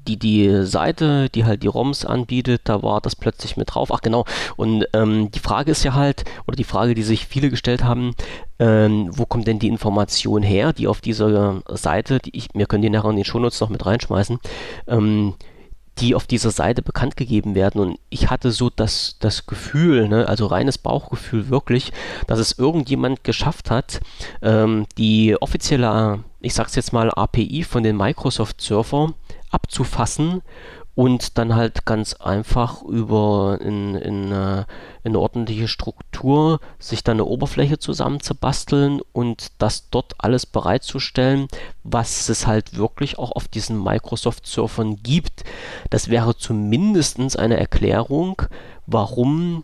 die, 0.07 0.17
die 0.17 0.65
Seite, 0.65 1.29
die 1.29 1.45
halt 1.45 1.63
die 1.63 1.67
ROMs 1.67 2.05
anbietet, 2.05 2.61
da 2.65 2.81
war 2.81 3.01
das 3.01 3.15
plötzlich 3.15 3.57
mit 3.57 3.73
drauf. 3.73 3.91
Ach 3.91 4.01
genau, 4.01 4.25
und 4.55 4.85
ähm, 4.93 5.31
die 5.31 5.39
Frage 5.39 5.71
ist 5.71 5.83
ja 5.83 5.93
halt, 5.93 6.23
oder 6.47 6.55
die 6.55 6.63
Frage, 6.63 6.95
die 6.95 7.03
sich 7.03 7.27
viele 7.27 7.49
gestellt 7.49 7.83
haben, 7.83 8.15
ähm, 8.59 9.09
wo 9.11 9.25
kommt 9.25 9.47
denn 9.47 9.59
die 9.59 9.67
Information 9.67 10.43
her, 10.43 10.73
die 10.73 10.87
auf 10.87 11.01
dieser 11.01 11.61
Seite, 11.69 12.19
die 12.19 12.35
ich, 12.35 12.47
wir 12.53 12.65
können 12.65 12.81
die 12.81 12.89
nachher 12.89 13.09
in 13.09 13.15
den 13.15 13.25
Shownotes 13.25 13.59
noch 13.61 13.69
mit 13.69 13.85
reinschmeißen, 13.85 14.39
ähm, 14.87 15.35
die 15.99 16.15
auf 16.15 16.27
dieser 16.27 16.51
Seite 16.51 16.81
bekannt 16.81 17.17
gegeben 17.17 17.55
werden. 17.55 17.81
Und 17.81 17.99
ich 18.09 18.29
hatte 18.29 18.51
so 18.51 18.69
das, 18.69 19.17
das 19.19 19.45
Gefühl, 19.45 20.07
ne, 20.07 20.27
also 20.27 20.45
reines 20.45 20.77
Bauchgefühl 20.77 21.49
wirklich, 21.49 21.91
dass 22.27 22.39
es 22.39 22.57
irgendjemand 22.57 23.23
geschafft 23.23 23.69
hat, 23.69 23.99
ähm, 24.41 24.85
die 24.97 25.35
offizielle, 25.39 26.23
ich 26.39 26.53
sag's 26.53 26.75
jetzt 26.75 26.93
mal, 26.93 27.11
API 27.11 27.63
von 27.63 27.83
den 27.83 27.97
Microsoft-Server 27.97 29.13
abzufassen 29.51 30.41
und 30.99 31.37
dann 31.37 31.55
halt 31.55 31.85
ganz 31.85 32.15
einfach 32.15 32.83
über 32.83 33.59
in, 33.61 33.95
in, 33.95 34.33
äh, 34.33 34.65
in 35.03 35.11
eine 35.11 35.19
ordentliche 35.19 35.69
Struktur 35.69 36.59
sich 36.77 37.05
dann 37.05 37.15
eine 37.15 37.23
Oberfläche 37.23 37.79
zusammenzubasteln 37.79 38.99
und 39.13 39.53
das 39.59 39.89
dort 39.91 40.15
alles 40.17 40.45
bereitzustellen, 40.45 41.47
was 41.83 42.27
es 42.27 42.45
halt 42.47 42.75
wirklich 42.75 43.17
auch 43.17 43.31
auf 43.31 43.47
diesen 43.47 43.81
Microsoft-Surfern 43.81 44.97
gibt. 45.01 45.45
Das 45.89 46.09
wäre 46.09 46.35
zumindest 46.35 47.39
eine 47.39 47.57
Erklärung, 47.57 48.41
warum 48.85 49.63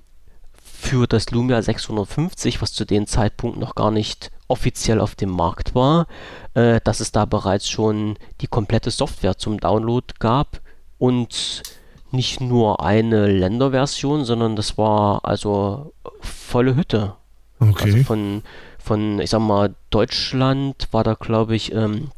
für 0.54 1.06
das 1.06 1.32
Lumia 1.32 1.62
650, 1.62 2.62
was 2.62 2.72
zu 2.72 2.86
dem 2.86 3.08
Zeitpunkt 3.08 3.60
noch 3.60 3.76
gar 3.76 3.92
nicht 3.92 4.32
offiziell 4.48 5.02
auf 5.02 5.16
dem 5.16 5.32
Markt 5.32 5.76
war, 5.76 6.08
äh, 6.54 6.80
dass 6.86 7.02
es 7.02 7.12
da 7.12 7.26
bereits 7.26 7.70
schon 7.70 8.18
die 8.40 8.48
komplette 8.48 8.90
Software 8.90 9.38
zum 9.38 9.60
Download 9.60 10.06
gab 10.20 10.62
und 10.98 11.64
nicht 12.12 12.42
nur 12.42 12.84
eine 12.84 13.28
Länderversion, 13.28 14.26
sondern 14.26 14.56
das 14.56 14.78
war 14.78 15.26
also 15.26 15.94
volle 16.22 16.76
Hütte. 16.76 17.14
Okay. 17.60 17.92
Also 17.92 18.04
von, 18.04 18.44
von, 18.80 19.20
ich 19.20 19.30
sag 19.30 19.40
mal, 19.40 19.76
Deutschland 19.90 20.88
war 20.92 21.04
da, 21.04 21.14
glaube 21.14 21.56
ich, 21.56 21.74
ähm, 21.74 22.12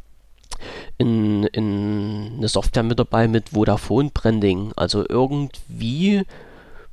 in, 0.98 1.44
in 1.44 2.34
eine 2.38 2.48
Software 2.48 2.84
mit 2.84 3.00
dabei 3.00 3.28
mit 3.28 3.50
Vodafone 3.50 4.12
Branding. 4.14 4.72
Also 4.76 5.06
irgendwie 5.08 6.24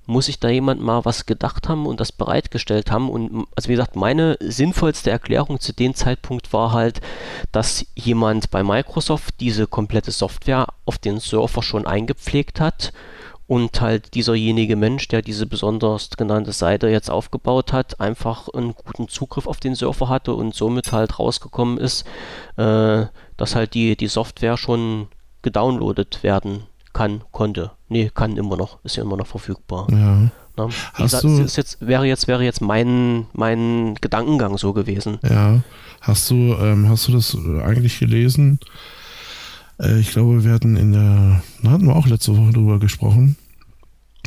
muss 0.06 0.26
sich 0.26 0.38
da 0.38 0.48
jemand 0.48 0.80
mal 0.80 1.04
was 1.04 1.26
gedacht 1.26 1.68
haben 1.68 1.86
und 1.86 2.00
das 2.00 2.12
bereitgestellt 2.12 2.90
haben. 2.90 3.08
Und 3.08 3.46
also 3.56 3.68
wie 3.68 3.74
gesagt, 3.74 3.96
meine 3.96 4.36
sinnvollste 4.40 5.10
Erklärung 5.10 5.60
zu 5.60 5.72
dem 5.72 5.94
Zeitpunkt 5.94 6.52
war 6.52 6.72
halt, 6.72 7.00
dass 7.52 7.86
jemand 7.94 8.50
bei 8.50 8.62
Microsoft 8.62 9.40
diese 9.40 9.66
komplette 9.66 10.10
Software 10.10 10.66
auf 10.84 10.98
den 10.98 11.20
Surfer 11.20 11.62
schon 11.62 11.86
eingepflegt 11.86 12.60
hat 12.60 12.92
und 13.46 13.80
halt 13.80 14.14
dieserjenige 14.14 14.76
Mensch, 14.76 15.08
der 15.08 15.22
diese 15.22 15.46
besonders 15.46 16.10
genannte 16.10 16.52
Seite 16.52 16.88
jetzt 16.88 17.10
aufgebaut 17.10 17.72
hat, 17.72 18.00
einfach 18.00 18.48
einen 18.48 18.74
guten 18.74 19.08
Zugriff 19.08 19.46
auf 19.46 19.60
den 19.60 19.74
Surfer 19.74 20.08
hatte 20.08 20.34
und 20.34 20.54
somit 20.54 20.92
halt 20.92 21.18
rausgekommen 21.18 21.78
ist, 21.78 22.06
äh, 22.56 23.06
dass 23.36 23.54
halt 23.54 23.74
die, 23.74 23.96
die 23.96 24.06
Software 24.06 24.56
schon 24.56 25.08
gedownloadet 25.42 26.22
werden 26.22 26.66
kann, 26.94 27.22
konnte. 27.32 27.72
Nee, 27.90 28.10
kann 28.14 28.38
immer 28.38 28.56
noch, 28.56 28.82
ist 28.84 28.96
ja 28.96 29.02
immer 29.02 29.18
noch 29.18 29.26
verfügbar. 29.26 29.86
Ja. 29.90 30.30
Na, 30.56 30.68
hast 30.94 31.20
gesagt, 31.20 31.24
du, 31.24 31.40
jetzt, 31.40 31.86
wäre 31.86 32.06
jetzt, 32.06 32.28
wäre 32.28 32.44
jetzt 32.44 32.60
mein, 32.60 33.26
mein 33.32 33.96
Gedankengang 34.00 34.56
so 34.56 34.72
gewesen. 34.72 35.18
Ja. 35.22 35.60
Hast 36.00 36.30
du, 36.30 36.54
ähm, 36.54 36.88
hast 36.88 37.08
du 37.08 37.12
das 37.12 37.36
eigentlich 37.62 37.98
gelesen? 37.98 38.60
Äh, 39.80 39.98
ich 39.98 40.12
glaube, 40.12 40.44
wir 40.44 40.52
hatten 40.52 40.76
in 40.76 40.92
der, 40.92 41.42
da 41.62 41.70
hatten 41.70 41.86
wir 41.86 41.96
auch 41.96 42.06
letzte 42.06 42.36
Woche 42.36 42.52
drüber 42.52 42.78
gesprochen. 42.78 43.36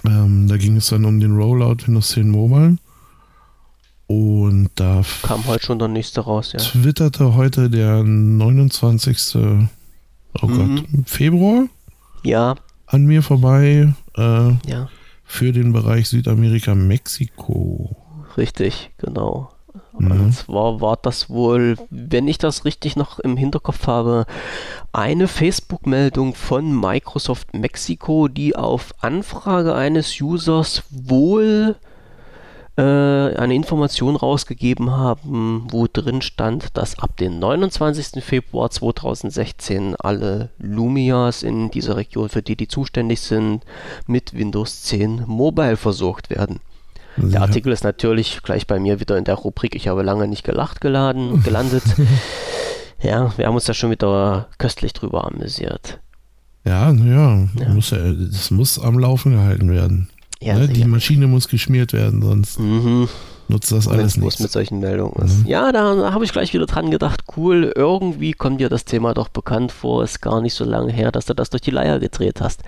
Ähm, 0.05 0.47
da 0.47 0.57
ging 0.57 0.75
es 0.75 0.87
dann 0.89 1.05
um 1.05 1.19
den 1.19 1.35
Rollout 1.35 1.87
Windows 1.87 2.09
10 2.09 2.29
Mobile. 2.29 2.77
Und 4.07 4.69
da 4.75 5.01
kam 5.23 5.45
heute 5.47 5.65
schon 5.65 5.79
der 5.79 5.89
nächste 5.89 6.21
raus, 6.21 6.53
ja. 6.53 6.59
Twitterte 6.59 7.35
heute 7.35 7.69
der 7.69 8.03
29. 8.03 9.35
Oh 10.41 10.47
mhm. 10.47 10.75
Gott, 10.75 10.85
Februar? 11.05 11.67
Ja. 12.23 12.55
An 12.85 13.05
mir 13.05 13.21
vorbei. 13.21 13.93
Äh, 14.15 14.21
ja. 14.65 14.89
Für 15.23 15.51
den 15.51 15.73
Bereich 15.73 16.07
Südamerika, 16.07 16.73
Mexiko. 16.73 17.95
Richtig, 18.37 18.91
genau. 18.97 19.49
Mhm. 19.97 20.11
Und 20.11 20.33
zwar 20.33 20.81
war 20.81 20.97
das 21.01 21.29
wohl, 21.29 21.75
wenn 21.89 22.27
ich 22.27 22.37
das 22.37 22.65
richtig 22.65 22.95
noch 22.95 23.19
im 23.19 23.37
Hinterkopf 23.37 23.87
habe, 23.87 24.25
eine 24.93 25.27
Facebook-Meldung 25.27 26.35
von 26.35 26.79
Microsoft 26.79 27.53
Mexiko, 27.53 28.27
die 28.27 28.55
auf 28.55 28.93
Anfrage 29.01 29.75
eines 29.75 30.21
Users 30.21 30.83
wohl 30.89 31.75
äh, 32.77 32.81
eine 32.81 33.55
Information 33.55 34.15
rausgegeben 34.15 34.91
haben, 34.91 35.67
wo 35.69 35.87
drin 35.91 36.21
stand, 36.21 36.77
dass 36.77 36.99
ab 36.99 37.17
dem 37.17 37.39
29. 37.39 38.23
Februar 38.23 38.69
2016 38.69 39.95
alle 39.95 40.49
Lumias 40.59 41.43
in 41.43 41.71
dieser 41.71 41.97
Region, 41.97 42.29
für 42.29 42.43
die 42.43 42.55
die 42.55 42.67
zuständig 42.67 43.19
sind, 43.21 43.63
mit 44.05 44.35
Windows 44.35 44.83
10 44.83 45.23
Mobile 45.25 45.77
versorgt 45.77 46.29
werden. 46.29 46.59
Der. 47.15 47.41
Artikel 47.41 47.73
ist 47.73 47.83
natürlich 47.83 48.43
gleich 48.43 48.67
bei 48.67 48.79
mir 48.79 48.99
wieder 48.99 49.17
in 49.17 49.23
der 49.23 49.33
Rubrik 49.33 49.73
Ich 49.73 49.87
habe 49.87 50.03
lange 50.03 50.27
nicht 50.27 50.43
gelacht 50.43 50.79
geladen, 50.79 51.41
gelandet. 51.43 51.83
ja, 53.01 53.35
wir 53.37 53.47
haben 53.47 53.55
uns 53.55 53.65
da 53.65 53.73
schon 53.73 53.89
wieder 53.89 54.49
köstlich 54.59 54.93
drüber 54.93 55.25
amüsiert. 55.25 55.99
Ja, 56.63 56.91
ja, 56.91 57.47
ja. 57.59 57.69
Muss 57.69 57.89
ja 57.89 58.13
das 58.13 58.51
muss 58.51 58.77
am 58.77 58.99
Laufen 58.99 59.31
gehalten 59.31 59.71
werden. 59.71 60.09
Ja, 60.41 60.55
ne? 60.55 60.67
Die 60.67 60.85
Maschine 60.85 61.27
muss 61.27 61.47
geschmiert 61.47 61.93
werden, 61.93 62.21
sonst 62.21 62.59
mhm. 62.59 63.09
nutzt 63.47 63.71
das 63.71 63.87
alles 63.87 64.17
nicht. 64.17 64.39
mit 64.39 64.51
solchen 64.51 64.79
Meldungen 64.79 65.15
ist. 65.25 65.39
Mhm. 65.39 65.47
Ja, 65.47 65.71
da, 65.71 65.95
da 65.95 66.13
habe 66.13 66.25
ich 66.25 66.31
gleich 66.31 66.53
wieder 66.53 66.65
dran 66.65 66.91
gedacht, 66.91 67.23
cool, 67.35 67.71
irgendwie 67.75 68.33
kommt 68.33 68.61
dir 68.61 68.69
das 68.69 68.85
Thema 68.85 69.13
doch 69.13 69.29
bekannt 69.29 69.71
vor, 69.71 70.03
ist 70.03 70.21
gar 70.21 70.41
nicht 70.41 70.53
so 70.53 70.63
lange 70.63 70.91
her, 70.91 71.11
dass 71.11 71.25
du 71.25 71.33
das 71.33 71.49
durch 71.49 71.61
die 71.61 71.71
Leier 71.71 71.99
gedreht 71.99 72.41
hast. 72.41 72.61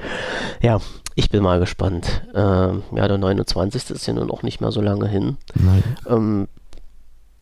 Ja, 0.61 0.79
ich 1.15 1.29
bin 1.29 1.43
mal 1.43 1.59
gespannt. 1.59 2.23
Ähm, 2.33 2.83
ja, 2.95 3.07
der 3.07 3.17
29. 3.17 3.91
ist 3.91 4.07
ja 4.07 4.13
nun 4.13 4.31
auch 4.31 4.41
nicht 4.41 4.61
mehr 4.61 4.71
so 4.71 4.81
lange 4.81 5.07
hin. 5.07 5.37
Nein. 5.53 5.83
Ähm, 6.07 6.47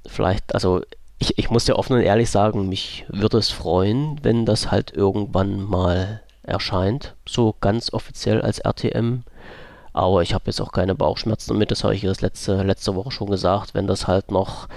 vielleicht, 0.06 0.54
also 0.54 0.82
ich, 1.20 1.38
ich 1.38 1.50
muss 1.50 1.68
ja 1.68 1.76
offen 1.76 1.94
und 1.94 2.02
ehrlich 2.02 2.30
sagen, 2.30 2.70
mich 2.70 3.06
würde 3.10 3.38
es 3.38 3.50
freuen, 3.50 4.20
wenn 4.24 4.46
das 4.46 4.72
halt 4.72 4.92
irgendwann 4.92 5.62
mal 5.62 6.22
erscheint, 6.44 7.16
so 7.28 7.56
ganz 7.60 7.94
offiziell 7.94 8.42
als 8.42 8.60
RTM 8.60 9.24
aber 9.98 10.22
ich 10.22 10.34
habe 10.34 10.44
jetzt 10.46 10.62
auch 10.62 10.72
keine 10.72 10.96
Bauchschmerzen 10.96 11.54
damit, 11.54 11.72
das 11.72 11.84
habe 11.84 11.96
ich 11.96 12.02
das 12.02 12.22
letzte, 12.22 12.62
letzte 12.64 12.96
Woche 12.96 13.12
schon 13.12 13.30
gesagt. 13.30 13.74
Wenn 13.74 13.88
das 13.88 14.08
halt 14.08 14.32
noch, 14.32 14.68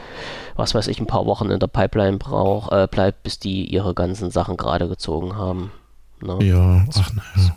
was 0.57 0.75
weiß 0.75 0.87
ich, 0.89 0.99
ein 0.99 1.07
paar 1.07 1.27
Wochen 1.27 1.51
in 1.51 1.61
der 1.61 1.67
Pipeline 1.67 2.17
brauch, 2.17 2.73
äh, 2.73 2.89
bleibt, 2.91 3.23
bis 3.23 3.39
die 3.39 3.67
ihre 3.67 3.95
ganzen 3.95 4.31
Sachen 4.31 4.57
gerade 4.57 4.89
gezogen 4.89 5.37
haben. 5.37 5.73
Ne? 6.23 6.39
Ja, 6.43 6.85
ach 6.95 7.13
naja. 7.13 7.55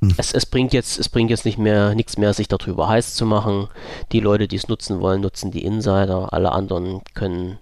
Hm. 0.00 0.14
Es, 0.16 0.32
es, 0.32 0.46
bringt 0.46 0.72
jetzt, 0.72 0.98
es 0.98 1.08
bringt 1.08 1.30
jetzt 1.30 1.44
nicht 1.44 1.58
mehr 1.58 1.94
nichts 1.96 2.16
mehr, 2.16 2.32
sich 2.32 2.46
darüber 2.46 2.88
heiß 2.88 3.14
zu 3.14 3.26
machen. 3.26 3.68
Die 4.12 4.20
Leute, 4.20 4.46
die 4.46 4.56
es 4.56 4.68
nutzen 4.68 5.00
wollen, 5.00 5.20
nutzen 5.20 5.50
die 5.50 5.64
Insider. 5.64 6.32
Alle 6.32 6.52
anderen 6.52 7.02
können 7.14 7.58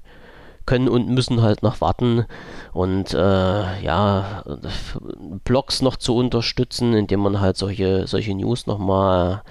können 0.66 0.88
und 0.88 1.08
müssen 1.08 1.42
halt 1.42 1.62
noch 1.62 1.80
warten 1.80 2.26
und 2.72 3.14
äh, 3.14 3.82
ja, 3.82 4.44
Blogs 5.44 5.82
noch 5.82 5.96
zu 5.96 6.16
unterstützen, 6.16 6.92
indem 6.94 7.20
man 7.20 7.40
halt 7.40 7.56
solche, 7.56 8.06
solche 8.06 8.34
News 8.34 8.66
nochmal 8.66 9.42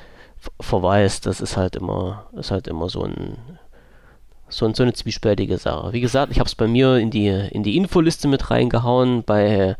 verweist, 0.59 1.25
das 1.25 1.41
ist 1.41 1.57
halt 1.57 1.75
immer, 1.75 2.25
ist 2.33 2.51
halt 2.51 2.67
immer 2.67 2.89
so 2.89 3.03
ein 3.03 3.37
so, 4.47 4.71
so 4.73 4.83
eine 4.83 4.93
zwiespältige 4.93 5.57
Sache. 5.57 5.91
Wie 5.93 6.01
gesagt, 6.01 6.31
ich 6.31 6.39
habe 6.39 6.47
es 6.47 6.55
bei 6.55 6.67
mir 6.67 6.97
in 6.97 7.09
die, 7.09 7.27
in 7.27 7.63
die 7.63 7.77
Infoliste 7.77 8.27
mit 8.27 8.51
reingehauen 8.51 9.23
bei 9.23 9.75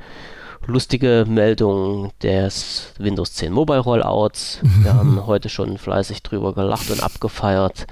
lustige 0.65 1.25
Meldungen 1.27 2.11
des 2.23 2.93
Windows 2.97 3.33
10 3.33 3.53
Mobile 3.53 3.79
Rollouts. 3.79 4.59
Wir 4.81 4.95
haben 4.95 5.25
heute 5.27 5.49
schon 5.49 5.77
fleißig 5.77 6.23
drüber 6.23 6.53
gelacht 6.53 6.89
und 6.89 7.03
abgefeiert. 7.03 7.85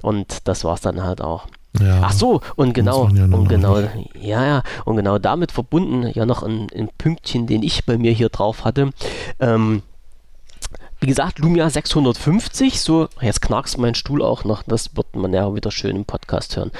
Und 0.00 0.48
das 0.48 0.64
war 0.64 0.74
es 0.74 0.80
dann 0.80 1.02
halt 1.02 1.20
auch. 1.20 1.46
Ja, 1.80 2.00
Ach 2.02 2.12
so, 2.12 2.40
und 2.56 2.72
genau, 2.72 3.08
ja 3.08 3.24
und 3.24 3.48
genau, 3.48 3.78
ja, 4.20 4.44
ja, 4.44 4.62
und 4.84 4.96
genau 4.96 5.18
damit 5.18 5.52
verbunden 5.52 6.10
ja 6.14 6.26
noch 6.26 6.42
ein, 6.42 6.66
ein 6.74 6.88
Pünktchen, 6.98 7.46
den 7.46 7.62
ich 7.62 7.84
bei 7.86 7.98
mir 7.98 8.12
hier 8.12 8.28
drauf 8.28 8.64
hatte. 8.64 8.90
Ähm, 9.40 9.82
wie 11.00 11.06
gesagt, 11.06 11.38
Lumia 11.38 11.70
650, 11.70 12.80
so, 12.80 13.08
jetzt 13.20 13.40
knackst 13.40 13.78
mein 13.78 13.94
Stuhl 13.94 14.20
auch 14.20 14.42
noch, 14.42 14.64
das 14.64 14.96
wird 14.96 15.14
man 15.14 15.32
ja 15.32 15.54
wieder 15.54 15.70
schön 15.70 15.94
im 15.94 16.04
Podcast 16.04 16.56
hören. 16.56 16.72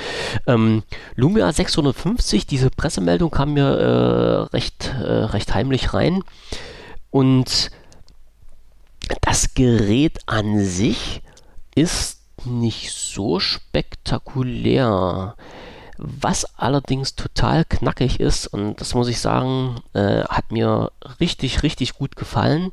Ähm, 0.46 0.82
Lumia 1.14 1.52
650, 1.52 2.46
diese 2.46 2.70
Pressemeldung 2.70 3.30
kam 3.30 3.54
mir 3.54 3.68
äh, 3.68 4.54
recht, 4.54 4.92
äh, 5.00 5.04
recht 5.04 5.54
heimlich 5.54 5.94
rein 5.94 6.24
und 7.11 7.70
das 9.20 9.54
Gerät 9.54 10.18
an 10.26 10.64
sich 10.64 11.22
ist 11.74 12.17
nicht 12.46 12.92
so 12.92 13.40
spektakulär. 13.40 15.35
Was 15.96 16.57
allerdings 16.57 17.16
total 17.16 17.64
knackig 17.64 18.20
ist, 18.20 18.46
und 18.46 18.81
das 18.81 18.94
muss 18.94 19.09
ich 19.09 19.20
sagen, 19.20 19.81
äh, 19.94 20.22
hat 20.24 20.53
mir 20.53 20.92
richtig, 21.18 21.64
richtig 21.64 21.94
gut 21.94 22.14
gefallen. 22.14 22.72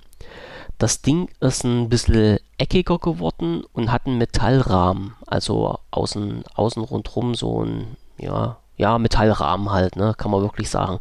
Das 0.77 1.01
Ding 1.01 1.29
ist 1.39 1.63
ein 1.63 1.89
bisschen 1.89 2.37
eckiger 2.57 2.99
geworden 2.99 3.63
und 3.73 3.91
hat 3.91 4.05
einen 4.05 4.17
Metallrahmen. 4.17 5.15
Also 5.25 5.79
außen, 5.89 6.43
außen 6.53 6.83
rundherum 6.83 7.33
so 7.33 7.63
ein, 7.63 7.95
ja, 8.17 8.57
ja, 8.77 8.97
Metallrahmen 8.97 9.71
halt, 9.71 9.95
ne, 9.95 10.13
kann 10.17 10.31
man 10.31 10.41
wirklich 10.41 10.69
sagen. 10.69 10.99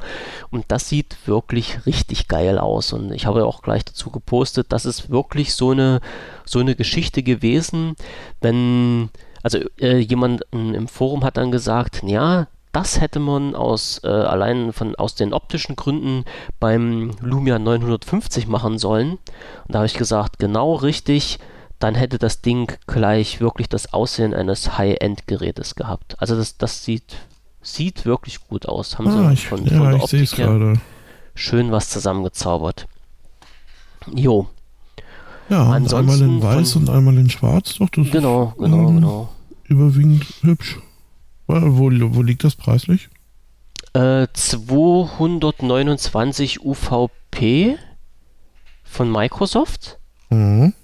Und 0.50 0.66
das 0.68 0.88
sieht 0.88 1.16
wirklich 1.26 1.86
richtig 1.86 2.28
geil 2.28 2.58
aus. 2.58 2.92
Und 2.92 3.12
ich 3.12 3.26
habe 3.26 3.46
auch 3.46 3.62
gleich 3.62 3.84
dazu 3.84 4.10
gepostet, 4.10 4.66
das 4.70 4.86
ist 4.86 5.10
wirklich 5.10 5.54
so 5.54 5.70
eine, 5.70 6.00
so 6.44 6.60
eine 6.60 6.74
Geschichte 6.74 7.22
gewesen, 7.22 7.96
wenn, 8.40 9.10
also 9.42 9.58
äh, 9.80 9.98
jemand 9.98 10.42
im 10.52 10.88
Forum 10.88 11.24
hat 11.24 11.36
dann 11.36 11.50
gesagt, 11.50 12.02
ja, 12.04 12.46
das 12.74 13.00
hätte 13.00 13.20
man 13.20 13.54
aus 13.54 14.00
äh, 14.02 14.08
allein 14.08 14.72
von 14.72 14.96
aus 14.96 15.14
den 15.14 15.32
optischen 15.32 15.76
Gründen 15.76 16.24
beim 16.58 17.12
Lumia 17.20 17.60
950 17.60 18.48
machen 18.48 18.78
sollen. 18.78 19.12
Und 19.12 19.20
da 19.68 19.78
habe 19.78 19.86
ich 19.86 19.94
gesagt, 19.94 20.40
genau 20.40 20.74
richtig, 20.74 21.38
dann 21.78 21.94
hätte 21.94 22.18
das 22.18 22.40
Ding 22.40 22.72
gleich 22.86 23.40
wirklich 23.40 23.68
das 23.68 23.92
Aussehen 23.92 24.34
eines 24.34 24.76
High-End-Gerätes 24.76 25.76
gehabt. 25.76 26.16
Also 26.18 26.34
das, 26.34 26.56
das 26.56 26.84
sieht 26.84 27.16
Sieht 27.64 28.06
wirklich 28.06 28.46
gut 28.46 28.66
aus. 28.66 28.98
Haben 28.98 29.08
ah, 29.08 29.28
sie 29.28 29.32
ich, 29.34 29.48
von, 29.48 29.64
ja, 29.64 29.78
von 29.78 29.86
der 29.88 29.96
ich 29.96 30.02
Optik 30.02 30.38
her 30.38 30.46
gerade. 30.46 30.80
schön 31.34 31.72
was 31.72 31.88
zusammengezaubert. 31.88 32.86
Jo, 34.14 34.48
Ja, 35.48 35.70
Ansonsten 35.70 35.96
einmal 35.96 36.20
in 36.20 36.42
weiß 36.42 36.74
von- 36.74 36.82
und 36.82 36.90
einmal 36.90 37.16
in 37.16 37.30
schwarz. 37.30 37.76
Doch, 37.78 37.88
das 37.88 38.10
genau, 38.10 38.50
ist 38.50 38.58
genau, 38.62 38.88
ähm, 38.88 38.96
genau. 38.96 39.32
überwiegend 39.64 40.26
hübsch. 40.42 40.78
Wo, 41.46 41.54
wo, 41.54 41.90
wo 42.14 42.22
liegt 42.22 42.44
das 42.44 42.54
preislich? 42.54 43.08
Äh, 43.94 44.26
229 44.32 46.62
UVP 46.64 47.78
von 48.82 49.10
Microsoft. 49.10 49.98
Mhm. 50.30 50.74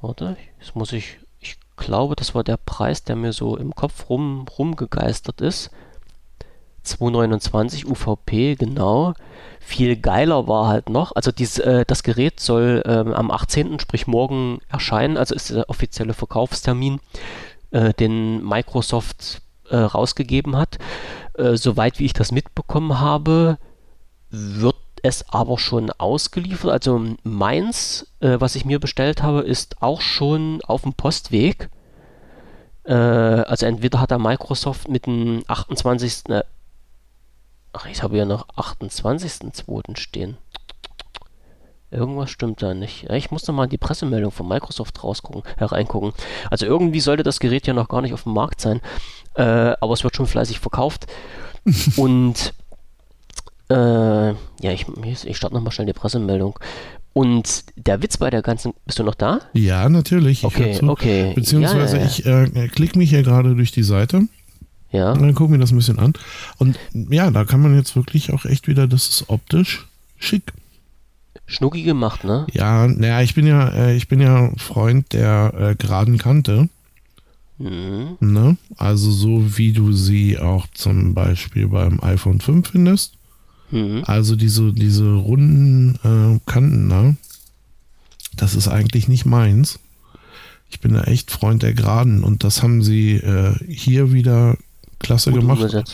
Warte, 0.00 0.36
jetzt 0.60 0.74
muss 0.76 0.92
ich. 0.92 1.18
Glaube, 1.76 2.16
das 2.16 2.34
war 2.34 2.44
der 2.44 2.56
Preis, 2.56 3.04
der 3.04 3.16
mir 3.16 3.32
so 3.32 3.56
im 3.56 3.74
Kopf 3.74 4.08
rum, 4.08 4.46
rumgegeistert 4.58 5.40
ist. 5.40 5.70
229 6.84 7.86
UVP, 7.86 8.56
genau. 8.56 9.14
Viel 9.58 9.96
geiler 9.96 10.46
war 10.46 10.68
halt 10.68 10.90
noch, 10.90 11.12
also 11.16 11.32
dies, 11.32 11.58
äh, 11.58 11.84
das 11.86 12.02
Gerät 12.02 12.38
soll 12.38 12.82
ähm, 12.86 13.14
am 13.14 13.30
18., 13.30 13.80
sprich 13.80 14.06
morgen 14.06 14.60
erscheinen, 14.68 15.16
also 15.16 15.34
ist 15.34 15.50
der 15.50 15.70
offizielle 15.70 16.12
Verkaufstermin, 16.12 17.00
äh, 17.70 17.94
den 17.94 18.44
Microsoft 18.44 19.40
äh, 19.70 19.76
rausgegeben 19.76 20.56
hat. 20.56 20.78
Äh, 21.34 21.56
soweit 21.56 21.98
wie 21.98 22.04
ich 22.04 22.12
das 22.12 22.30
mitbekommen 22.30 23.00
habe, 23.00 23.58
wird 24.30 24.76
es 25.04 25.28
aber 25.28 25.58
schon 25.58 25.90
ausgeliefert. 25.90 26.70
Also 26.70 26.98
meins, 27.24 28.06
äh, 28.20 28.36
was 28.40 28.54
ich 28.54 28.64
mir 28.64 28.80
bestellt 28.80 29.22
habe, 29.22 29.42
ist 29.42 29.82
auch 29.82 30.00
schon 30.00 30.62
auf 30.62 30.82
dem 30.82 30.94
Postweg. 30.94 31.68
Äh, 32.84 32.94
also 32.94 33.66
entweder 33.66 34.00
hat 34.00 34.12
er 34.12 34.18
Microsoft 34.18 34.88
mit 34.88 35.04
dem 35.04 35.44
28. 35.46 36.30
Äh, 36.30 36.42
ach, 37.74 37.84
ich 37.86 38.02
habe 38.02 38.16
ja 38.16 38.24
noch 38.24 38.48
28.02. 38.56 39.98
stehen. 39.98 40.38
Irgendwas 41.90 42.30
stimmt 42.30 42.62
da 42.62 42.72
nicht. 42.72 43.02
Ja, 43.02 43.12
Ich 43.14 43.30
muss 43.30 43.46
noch 43.46 43.54
mal 43.54 43.64
in 43.64 43.70
die 43.70 43.78
Pressemeldung 43.78 44.32
von 44.32 44.48
Microsoft 44.48 45.04
rausgucken, 45.04 45.42
hereingucken. 45.58 46.14
Also 46.50 46.64
irgendwie 46.64 47.00
sollte 47.00 47.22
das 47.24 47.40
Gerät 47.40 47.66
ja 47.66 47.74
noch 47.74 47.88
gar 47.88 48.00
nicht 48.00 48.14
auf 48.14 48.22
dem 48.22 48.32
Markt 48.32 48.62
sein. 48.62 48.80
Äh, 49.34 49.42
aber 49.42 49.92
es 49.92 50.02
wird 50.02 50.16
schon 50.16 50.26
fleißig 50.26 50.60
verkauft. 50.60 51.06
Und 51.96 52.54
äh, 53.68 53.74
ja, 53.74 54.34
ich, 54.72 54.86
ich 55.24 55.36
starte 55.36 55.54
nochmal 55.54 55.72
schnell 55.72 55.86
die 55.86 55.92
Pressemeldung. 55.92 56.58
Und 57.12 57.64
der 57.76 58.02
Witz 58.02 58.16
bei 58.16 58.28
der 58.30 58.42
ganzen. 58.42 58.72
Bist 58.86 58.98
du 58.98 59.04
noch 59.04 59.14
da? 59.14 59.40
Ja, 59.52 59.88
natürlich. 59.88 60.38
Ich 60.40 60.44
Okay, 60.44 60.74
zu. 60.74 60.88
okay. 60.88 61.32
Beziehungsweise 61.34 61.96
Ja, 61.98 62.02
ja, 62.02 62.08
ja. 62.08 62.44
ich 62.44 62.56
äh, 62.56 62.68
klicke 62.68 62.98
mich 62.98 63.10
hier 63.10 63.22
gerade 63.22 63.54
durch 63.54 63.70
die 63.70 63.84
Seite 63.84 64.22
Ja. 64.90 65.12
und 65.12 65.22
dann 65.22 65.34
gucke 65.34 65.52
mir 65.52 65.58
das 65.58 65.70
ein 65.70 65.76
bisschen 65.76 66.00
an. 66.00 66.14
Und 66.58 66.76
ja, 66.92 67.30
da 67.30 67.44
kann 67.44 67.60
man 67.62 67.76
jetzt 67.76 67.94
wirklich 67.94 68.32
auch 68.32 68.44
echt 68.44 68.66
wieder, 68.66 68.88
das 68.88 69.08
ist 69.08 69.24
optisch 69.28 69.86
schick. 70.18 70.52
Schnucki 71.46 71.82
gemacht, 71.82 72.24
ne? 72.24 72.46
Ja, 72.52 72.86
naja, 72.88 73.20
ich 73.20 73.34
bin 73.34 73.46
ja, 73.46 73.68
äh, 73.68 73.94
ich 73.94 74.08
bin 74.08 74.20
ja 74.20 74.50
Freund 74.56 75.12
der 75.12 75.52
äh, 75.56 75.74
geraden 75.76 76.18
Kante. 76.18 76.68
Mhm. 77.58 78.16
Ne? 78.20 78.56
Also 78.76 79.10
so 79.12 79.56
wie 79.58 79.72
du 79.72 79.92
sie 79.92 80.38
auch 80.38 80.66
zum 80.74 81.14
Beispiel 81.14 81.68
beim 81.68 82.00
iPhone 82.02 82.40
5 82.40 82.68
findest. 82.70 83.12
Mhm. 83.70 84.02
Also 84.06 84.36
diese, 84.36 84.72
diese 84.72 85.12
runden 85.12 85.98
äh, 86.04 86.50
Kanten, 86.50 86.88
ne? 86.88 87.16
Das 88.36 88.54
ist 88.54 88.68
eigentlich 88.68 89.08
nicht 89.08 89.26
meins. 89.26 89.78
Ich 90.70 90.80
bin 90.80 90.94
da 90.94 91.04
echt 91.04 91.30
Freund 91.30 91.62
der 91.62 91.72
Geraden 91.72 92.24
und 92.24 92.42
das 92.42 92.62
haben 92.62 92.82
sie 92.82 93.14
äh, 93.14 93.54
hier 93.68 94.12
wieder 94.12 94.56
klasse 94.98 95.30
Gut 95.30 95.40
gemacht. 95.40 95.72
ne? 95.72 95.84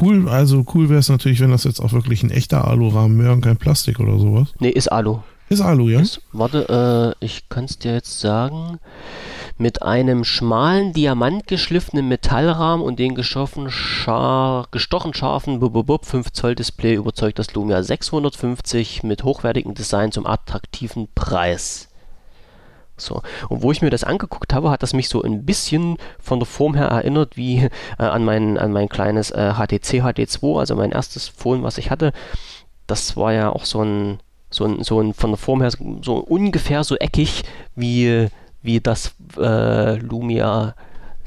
Cool, 0.00 0.28
also 0.28 0.64
cool 0.74 0.88
wäre 0.88 1.00
es 1.00 1.08
natürlich, 1.08 1.40
wenn 1.40 1.50
das 1.50 1.64
jetzt 1.64 1.80
auch 1.80 1.92
wirklich 1.92 2.22
ein 2.22 2.30
echter 2.30 2.68
Alurahmen 2.68 3.18
wäre 3.18 3.32
und 3.32 3.40
kein 3.40 3.56
Plastik 3.56 3.98
oder 3.98 4.18
sowas. 4.18 4.48
Ne, 4.60 4.70
ist 4.70 4.88
Alu. 4.92 5.20
Ist 5.48 5.60
Alu, 5.60 5.88
ja? 5.88 6.00
Ist, 6.00 6.20
warte, 6.32 7.16
äh, 7.20 7.24
ich 7.24 7.48
kann 7.48 7.64
es 7.64 7.78
dir 7.78 7.94
jetzt 7.94 8.20
sagen. 8.20 8.78
Mit 9.60 9.82
einem 9.82 10.22
schmalen, 10.22 10.92
diamantgeschliffenen 10.92 12.06
Metallrahmen 12.06 12.86
und 12.86 13.00
den 13.00 13.20
schar 13.22 14.68
gestochen 14.70 15.14
scharfen 15.14 15.58
bub, 15.58 15.72
bub, 15.72 15.86
bub, 15.86 16.06
5 16.06 16.30
Zoll 16.30 16.54
Display 16.54 16.94
überzeugt 16.94 17.40
das 17.40 17.52
Lumia 17.54 17.82
650 17.82 19.02
mit 19.02 19.24
hochwertigem 19.24 19.74
Design 19.74 20.12
zum 20.12 20.26
attraktiven 20.26 21.08
Preis. 21.12 21.88
So, 22.96 23.22
und 23.48 23.62
wo 23.62 23.72
ich 23.72 23.82
mir 23.82 23.90
das 23.90 24.04
angeguckt 24.04 24.54
habe, 24.54 24.70
hat 24.70 24.84
das 24.84 24.92
mich 24.92 25.08
so 25.08 25.22
ein 25.22 25.44
bisschen 25.44 25.96
von 26.20 26.38
der 26.38 26.46
Form 26.46 26.74
her 26.74 26.86
erinnert 26.86 27.36
wie 27.36 27.68
äh, 27.98 28.02
an, 28.02 28.24
mein, 28.24 28.58
an 28.58 28.70
mein 28.70 28.88
kleines 28.88 29.32
äh, 29.32 29.54
HTC 29.54 30.02
HD2, 30.02 30.60
also 30.60 30.76
mein 30.76 30.92
erstes 30.92 31.26
Phone, 31.26 31.64
was 31.64 31.78
ich 31.78 31.90
hatte. 31.90 32.12
Das 32.86 33.16
war 33.16 33.32
ja 33.32 33.50
auch 33.50 33.64
so 33.64 33.82
ein, 33.82 34.20
so 34.50 34.64
ein, 34.64 34.84
so 34.84 35.00
ein 35.00 35.14
von 35.14 35.30
der 35.30 35.38
Form 35.38 35.62
her 35.62 35.70
so 35.70 36.16
ungefähr 36.16 36.84
so 36.84 36.96
eckig 36.96 37.42
wie, 37.74 38.28
wie 38.62 38.80
das 38.80 39.14
äh, 39.36 39.96
Lumia 39.96 40.74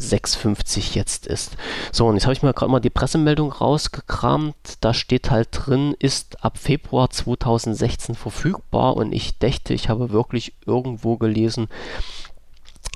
650 0.01 0.95
jetzt 0.95 1.27
ist. 1.27 1.55
So, 1.91 2.07
und 2.07 2.15
jetzt 2.15 2.25
habe 2.25 2.33
ich 2.33 2.43
mir 2.43 2.53
gerade 2.53 2.71
mal 2.71 2.79
die 2.79 2.89
Pressemeldung 2.89 3.51
rausgekramt. 3.51 4.55
Da 4.81 4.93
steht 4.93 5.31
halt 5.31 5.49
drin, 5.51 5.95
ist 5.99 6.43
ab 6.43 6.57
Februar 6.57 7.09
2016 7.09 8.15
verfügbar. 8.15 8.95
Und 8.95 9.13
ich 9.13 9.37
dächte, 9.37 9.73
ich 9.73 9.89
habe 9.89 10.11
wirklich 10.11 10.53
irgendwo 10.65 11.17
gelesen, 11.17 11.67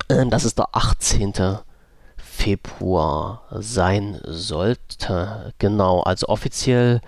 äh, 0.08 0.26
dass 0.26 0.46
es 0.46 0.56
der 0.56 0.70
18. 0.72 1.60
Februar 2.18 3.44
sein 3.52 4.20
sollte. 4.24 5.54
Genau, 5.60 6.02
also 6.02 6.28
offiziell 6.28 7.02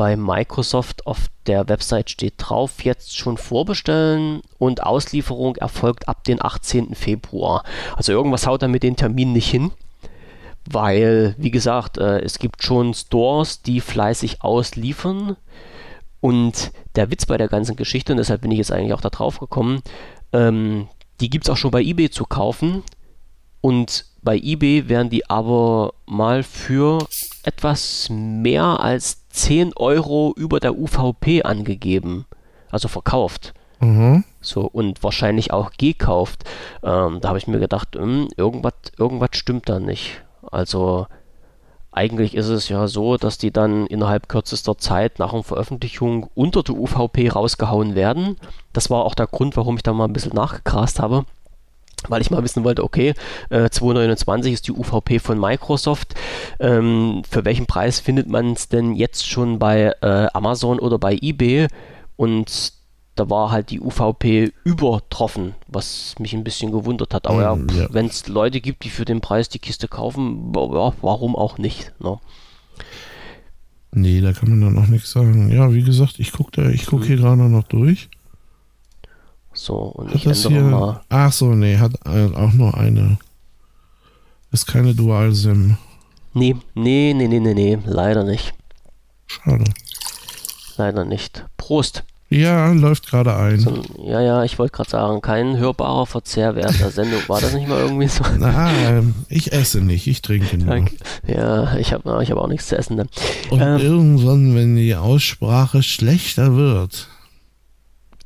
bei 0.00 0.16
Microsoft 0.16 1.06
auf 1.06 1.26
der 1.46 1.68
Website 1.68 2.08
steht 2.08 2.32
drauf, 2.38 2.84
jetzt 2.84 3.18
schon 3.18 3.36
vorbestellen 3.36 4.40
und 4.56 4.82
Auslieferung 4.82 5.56
erfolgt 5.56 6.08
ab 6.08 6.24
den 6.24 6.42
18. 6.42 6.94
Februar. 6.94 7.64
Also 7.96 8.12
irgendwas 8.12 8.46
haut 8.46 8.62
da 8.62 8.68
mit 8.68 8.82
den 8.82 8.96
Terminen 8.96 9.34
nicht 9.34 9.50
hin, 9.50 9.72
weil, 10.64 11.34
wie 11.36 11.50
gesagt, 11.50 11.98
äh, 11.98 12.20
es 12.20 12.38
gibt 12.38 12.62
schon 12.62 12.94
Stores, 12.94 13.60
die 13.60 13.82
fleißig 13.82 14.40
ausliefern. 14.40 15.36
Und 16.22 16.72
der 16.96 17.10
Witz 17.10 17.26
bei 17.26 17.36
der 17.36 17.48
ganzen 17.48 17.76
Geschichte, 17.76 18.14
und 18.14 18.16
deshalb 18.16 18.40
bin 18.40 18.52
ich 18.52 18.56
jetzt 18.56 18.72
eigentlich 18.72 18.94
auch 18.94 19.02
da 19.02 19.10
drauf 19.10 19.38
gekommen, 19.38 19.82
ähm, 20.32 20.88
die 21.20 21.28
gibt 21.28 21.44
es 21.44 21.50
auch 21.50 21.58
schon 21.58 21.72
bei 21.72 21.82
eBay 21.82 22.08
zu 22.08 22.24
kaufen. 22.24 22.84
Und 23.60 24.06
bei 24.22 24.36
eBay 24.36 24.88
werden 24.88 25.10
die 25.10 25.28
aber 25.28 25.94
mal 26.06 26.42
für 26.42 27.06
etwas 27.42 28.08
mehr 28.10 28.80
als 28.80 29.28
10 29.30 29.72
Euro 29.76 30.34
über 30.36 30.60
der 30.60 30.78
UVP 30.78 31.42
angegeben. 31.42 32.26
Also 32.70 32.88
verkauft. 32.88 33.54
Mhm. 33.80 34.24
So, 34.40 34.62
und 34.62 35.02
wahrscheinlich 35.02 35.52
auch 35.52 35.72
gekauft. 35.78 36.44
Ähm, 36.82 37.20
da 37.20 37.28
habe 37.28 37.38
ich 37.38 37.46
mir 37.46 37.58
gedacht, 37.58 37.96
hm, 37.96 38.28
irgendwas, 38.36 38.74
irgendwas 38.98 39.30
stimmt 39.32 39.68
da 39.68 39.80
nicht. 39.80 40.22
Also 40.50 41.06
eigentlich 41.92 42.34
ist 42.34 42.48
es 42.48 42.68
ja 42.68 42.86
so, 42.86 43.16
dass 43.16 43.38
die 43.38 43.50
dann 43.50 43.86
innerhalb 43.86 44.28
kürzester 44.28 44.78
Zeit 44.78 45.18
nach 45.18 45.32
der 45.32 45.42
Veröffentlichung 45.42 46.30
unter 46.34 46.62
der 46.62 46.76
UVP 46.76 47.30
rausgehauen 47.30 47.94
werden. 47.94 48.36
Das 48.72 48.90
war 48.90 49.04
auch 49.04 49.14
der 49.14 49.26
Grund, 49.26 49.56
warum 49.56 49.76
ich 49.76 49.82
da 49.82 49.92
mal 49.92 50.04
ein 50.04 50.12
bisschen 50.12 50.34
nachgegrast 50.34 51.00
habe. 51.00 51.24
Weil 52.08 52.22
ich 52.22 52.30
mal 52.30 52.42
wissen 52.42 52.64
wollte, 52.64 52.82
okay, 52.82 53.14
äh, 53.50 53.64
2,29 53.64 54.52
ist 54.52 54.66
die 54.68 54.72
UVP 54.72 55.18
von 55.18 55.38
Microsoft. 55.38 56.14
Ähm, 56.58 57.22
für 57.28 57.44
welchen 57.44 57.66
Preis 57.66 58.00
findet 58.00 58.28
man 58.28 58.52
es 58.52 58.68
denn 58.68 58.94
jetzt 58.94 59.28
schon 59.28 59.58
bei 59.58 59.92
äh, 60.00 60.26
Amazon 60.32 60.78
oder 60.78 60.98
bei 60.98 61.18
eBay? 61.20 61.66
Und 62.16 62.72
da 63.16 63.28
war 63.28 63.50
halt 63.50 63.70
die 63.70 63.80
UVP 63.80 64.52
übertroffen, 64.64 65.54
was 65.68 66.14
mich 66.18 66.32
ein 66.32 66.44
bisschen 66.44 66.72
gewundert 66.72 67.12
hat. 67.12 67.26
Aber 67.26 67.56
Mm, 67.56 67.66
ja, 67.70 67.82
ja. 67.82 67.88
wenn 67.90 68.06
es 68.06 68.28
Leute 68.28 68.60
gibt, 68.60 68.84
die 68.84 68.90
für 68.90 69.04
den 69.04 69.20
Preis 69.20 69.48
die 69.48 69.58
Kiste 69.58 69.88
kaufen, 69.88 70.52
ja, 70.54 70.92
warum 71.02 71.36
auch 71.36 71.58
nicht? 71.58 71.92
Ne? 72.00 72.18
Nee, 73.92 74.20
da 74.20 74.32
kann 74.32 74.50
man 74.50 74.60
dann 74.60 74.78
auch 74.82 74.88
nichts 74.88 75.10
sagen. 75.10 75.50
Ja, 75.52 75.74
wie 75.74 75.82
gesagt, 75.82 76.18
ich 76.18 76.32
gucke 76.32 76.70
ich 76.70 76.86
guck 76.86 77.04
hier 77.04 77.16
gerade 77.16 77.42
noch 77.42 77.64
durch. 77.64 78.08
So, 79.62 79.74
und 79.74 80.08
Hat 80.08 80.14
ich 80.14 80.24
ändere 80.24 80.48
hier. 80.52 80.62
mal. 80.62 81.00
Ach 81.10 81.30
so, 81.30 81.54
nee, 81.54 81.76
hat 81.76 81.92
auch 82.06 82.52
nur 82.54 82.74
eine. 82.78 83.18
Ist 84.52 84.66
keine 84.66 84.94
Dual-SIM. 84.94 85.76
Nee, 86.32 86.56
nee, 86.74 87.12
nee, 87.14 87.28
nee, 87.28 87.40
nee, 87.40 87.52
nee, 87.52 87.78
leider 87.84 88.24
nicht. 88.24 88.54
Schade. 89.26 89.64
Leider 90.78 91.04
nicht. 91.04 91.44
Prost. 91.58 92.04
Ja, 92.30 92.72
läuft 92.72 93.06
gerade 93.10 93.36
ein. 93.36 93.58
So, 93.60 93.82
ja, 94.02 94.22
ja, 94.22 94.44
ich 94.44 94.58
wollte 94.58 94.72
gerade 94.76 94.88
sagen, 94.88 95.20
kein 95.20 95.58
hörbarer 95.58 96.06
Verzehr 96.06 96.54
während 96.54 96.80
der 96.80 96.90
Sendung. 96.98 97.20
War 97.26 97.42
das 97.42 97.52
nicht 97.52 97.68
mal 97.68 97.80
irgendwie 97.80 98.08
so? 98.08 98.24
Ähm, 98.24 99.14
ich 99.28 99.52
esse 99.52 99.82
nicht, 99.82 100.06
ich 100.06 100.22
trinke 100.22 100.56
nur. 100.56 100.68
Danke. 100.68 100.94
Ja, 101.26 101.76
ich 101.76 101.92
habe 101.92 102.22
ich 102.22 102.30
hab 102.30 102.38
auch 102.38 102.48
nichts 102.48 102.68
zu 102.68 102.78
essen. 102.78 102.96
Dann. 102.96 103.08
Und 103.50 103.60
Ähm. 103.60 103.78
irgendwann, 103.78 104.54
wenn 104.54 104.74
die 104.76 104.94
Aussprache 104.96 105.82
schlechter 105.82 106.56
wird, 106.56 107.08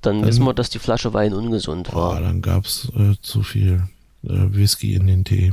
Dann 0.04 0.20
Dann- 0.20 0.28
wissen 0.28 0.44
wir, 0.44 0.54
dass 0.54 0.70
die 0.70 0.78
Flasche 0.78 1.12
Wein 1.12 1.32
ungesund 1.34 1.90
boah, 1.90 2.14
war. 2.14 2.20
dann 2.20 2.42
gab 2.42 2.64
es 2.66 2.90
äh, 2.96 3.14
zu 3.22 3.42
viel 3.42 3.82
äh, 4.22 4.28
Whisky 4.28 4.94
in 4.94 5.06
den 5.06 5.24
Tee 5.24 5.52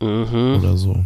Mhm, 0.00 0.56
oder 0.58 0.76
so. 0.76 1.04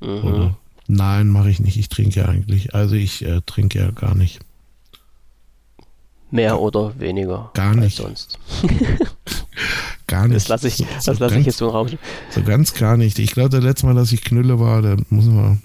mhm. 0.00 0.24
Oder? 0.24 0.56
Nein, 0.88 1.28
mache 1.28 1.50
ich 1.50 1.58
nicht. 1.60 1.76
Ich 1.78 1.88
trinke 1.88 2.20
ja 2.20 2.26
eigentlich. 2.26 2.74
Also 2.74 2.94
ich 2.94 3.24
äh, 3.24 3.40
trinke 3.44 3.78
ja 3.80 3.90
gar 3.90 4.14
nicht. 4.14 4.40
Mehr 6.30 6.60
oder 6.60 6.98
weniger 6.98 7.50
Gar 7.54 7.74
nicht. 7.76 7.96
sonst. 7.96 8.38
Gar 10.08 10.28
nicht. 10.28 10.36
Das 10.36 10.48
lasse 10.48 10.68
ich, 10.68 10.76
das 10.76 11.04
so 11.04 11.12
lasse 11.14 11.38
ich 11.38 11.46
jetzt 11.46 11.58
so 11.58 11.86
stehen. 11.86 11.98
So 12.30 12.42
ganz 12.42 12.74
gar 12.74 12.96
nicht. 12.96 13.18
Ich 13.18 13.32
glaube, 13.32 13.48
das 13.48 13.64
letzte 13.64 13.86
Mal, 13.86 13.94
dass 13.96 14.12
ich 14.12 14.22
Knülle 14.22 14.60
war, 14.60 14.80
da 14.82 14.96
muss 15.10 15.24
man. 15.24 15.62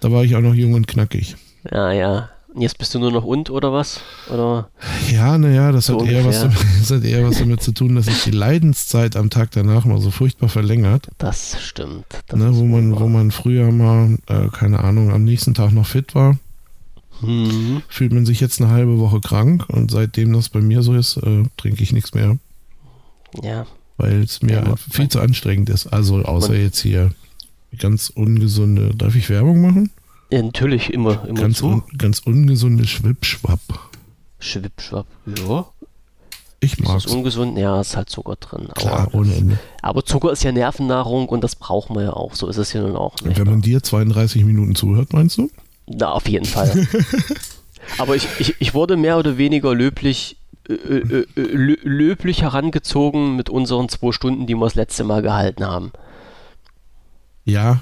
Da 0.00 0.12
war 0.12 0.22
ich 0.22 0.36
auch 0.36 0.40
noch 0.40 0.54
jung 0.54 0.74
und 0.74 0.86
knackig. 0.86 1.34
Ja, 1.70 1.90
ja. 1.92 2.28
Und 2.52 2.62
Jetzt 2.62 2.78
bist 2.78 2.94
du 2.94 2.98
nur 2.98 3.12
noch 3.12 3.24
und 3.24 3.48
oder 3.50 3.72
was? 3.72 4.00
Oder? 4.32 4.70
Ja, 5.10 5.38
naja, 5.38 5.70
das, 5.70 5.86
So 5.86 6.00
hat 6.00 6.08
eher 6.08 6.24
was 6.24 6.40
damit, 6.40 6.56
das 6.80 6.90
hat 6.90 7.04
eher 7.04 7.24
was 7.24 7.38
damit 7.38 7.62
zu 7.62 7.72
tun, 7.72 7.94
dass 7.94 8.06
sich 8.06 8.24
die 8.24 8.32
Leidenszeit 8.32 9.14
am 9.16 9.30
Tag 9.30 9.52
danach 9.52 9.84
mal 9.84 10.00
so 10.00 10.10
furchtbar 10.10 10.48
verlängert. 10.48 11.08
Das 11.18 11.60
stimmt. 11.62 12.06
Das 12.26 12.38
Ne, 12.38 12.56
wo, 12.56 12.64
man, 12.64 12.98
wo 12.98 13.06
man 13.06 13.30
früher 13.30 13.70
mal, 13.70 14.18
äh, 14.26 14.48
keine 14.48 14.82
Ahnung, 14.82 15.12
am 15.12 15.24
nächsten 15.24 15.54
Tag 15.54 15.72
noch 15.72 15.86
fit 15.86 16.14
war. 16.14 16.38
Mhm. 17.22 17.82
fühlt 17.88 18.12
man 18.14 18.24
sich 18.24 18.40
jetzt 18.40 18.62
eine 18.62 18.70
halbe 18.70 18.98
Woche 18.98 19.20
krank 19.20 19.66
und 19.68 19.90
seitdem 19.90 20.32
das 20.32 20.48
bei 20.48 20.62
mir 20.62 20.82
so 20.82 20.94
ist, 20.94 21.18
äh, 21.18 21.42
trinke 21.58 21.82
ich 21.82 21.92
nichts 21.92 22.14
mehr, 22.14 22.38
Ja. 23.42 23.66
weil 23.98 24.22
es 24.22 24.40
mir 24.40 24.54
Ja, 24.54 24.74
viel 24.76 25.08
zu 25.10 25.20
anstrengend 25.20 25.68
ist. 25.68 25.86
Also 25.86 26.22
außer 26.22 26.54
jetzt 26.56 26.80
hier 26.80 27.12
ganz 27.78 28.08
ungesunde, 28.08 28.94
darf 28.96 29.16
ich 29.16 29.28
Werbung 29.28 29.60
machen? 29.60 29.90
Ja, 30.30 30.42
natürlich 30.42 30.92
immer, 30.92 31.24
immer 31.26 31.40
Ganz, 31.40 31.58
zu. 31.58 31.66
un, 31.66 31.82
ganz 31.98 32.20
ungesunde 32.20 32.86
Schwippschwapp. 32.86 33.60
Schwippschwapp. 34.38 35.06
Ja. 35.48 35.66
Ich 36.62 36.76
das 36.76 36.86
mag's. 36.86 37.06
ungesund? 37.06 37.56
Ja, 37.56 37.80
ist 37.80 37.96
halt 37.96 38.10
Zucker 38.10 38.36
drin. 38.36 38.68
Klar, 38.74 39.00
Aber, 39.06 39.14
ohne 39.14 39.34
Ende. 39.34 39.58
aber 39.80 40.04
Zucker 40.04 40.30
ist 40.32 40.42
ja 40.44 40.52
Nervennahrung 40.52 41.28
und 41.30 41.42
das 41.42 41.56
brauchen 41.56 41.96
wir 41.96 42.02
ja 42.02 42.12
auch. 42.12 42.34
So 42.34 42.48
ist 42.48 42.58
es 42.58 42.72
ja 42.74 42.82
nun 42.82 42.96
auch 42.96 43.14
nicht. 43.22 43.38
Wenn 43.38 43.46
man 43.48 43.62
dir 43.62 43.82
32 43.82 44.44
Minuten 44.44 44.74
zuhört, 44.74 45.12
meinst 45.14 45.38
du? 45.38 45.50
Na, 45.86 46.12
auf 46.12 46.28
jeden 46.28 46.44
Fall. 46.44 46.86
Aber 47.98 48.14
ich, 48.14 48.28
ich, 48.38 48.56
ich 48.60 48.74
wurde 48.74 48.96
mehr 48.98 49.16
oder 49.18 49.38
weniger 49.38 49.74
löblich, 49.74 50.36
äh, 50.68 50.74
äh, 50.74 51.26
äh, 51.34 51.40
lö- 51.40 51.78
löblich 51.82 52.42
herangezogen 52.42 53.36
mit 53.36 53.48
unseren 53.48 53.88
zwei 53.88 54.12
Stunden, 54.12 54.46
die 54.46 54.54
wir 54.54 54.66
das 54.66 54.74
letzte 54.74 55.02
Mal 55.04 55.22
gehalten 55.22 55.64
haben. 55.64 55.92
Ja. 57.46 57.80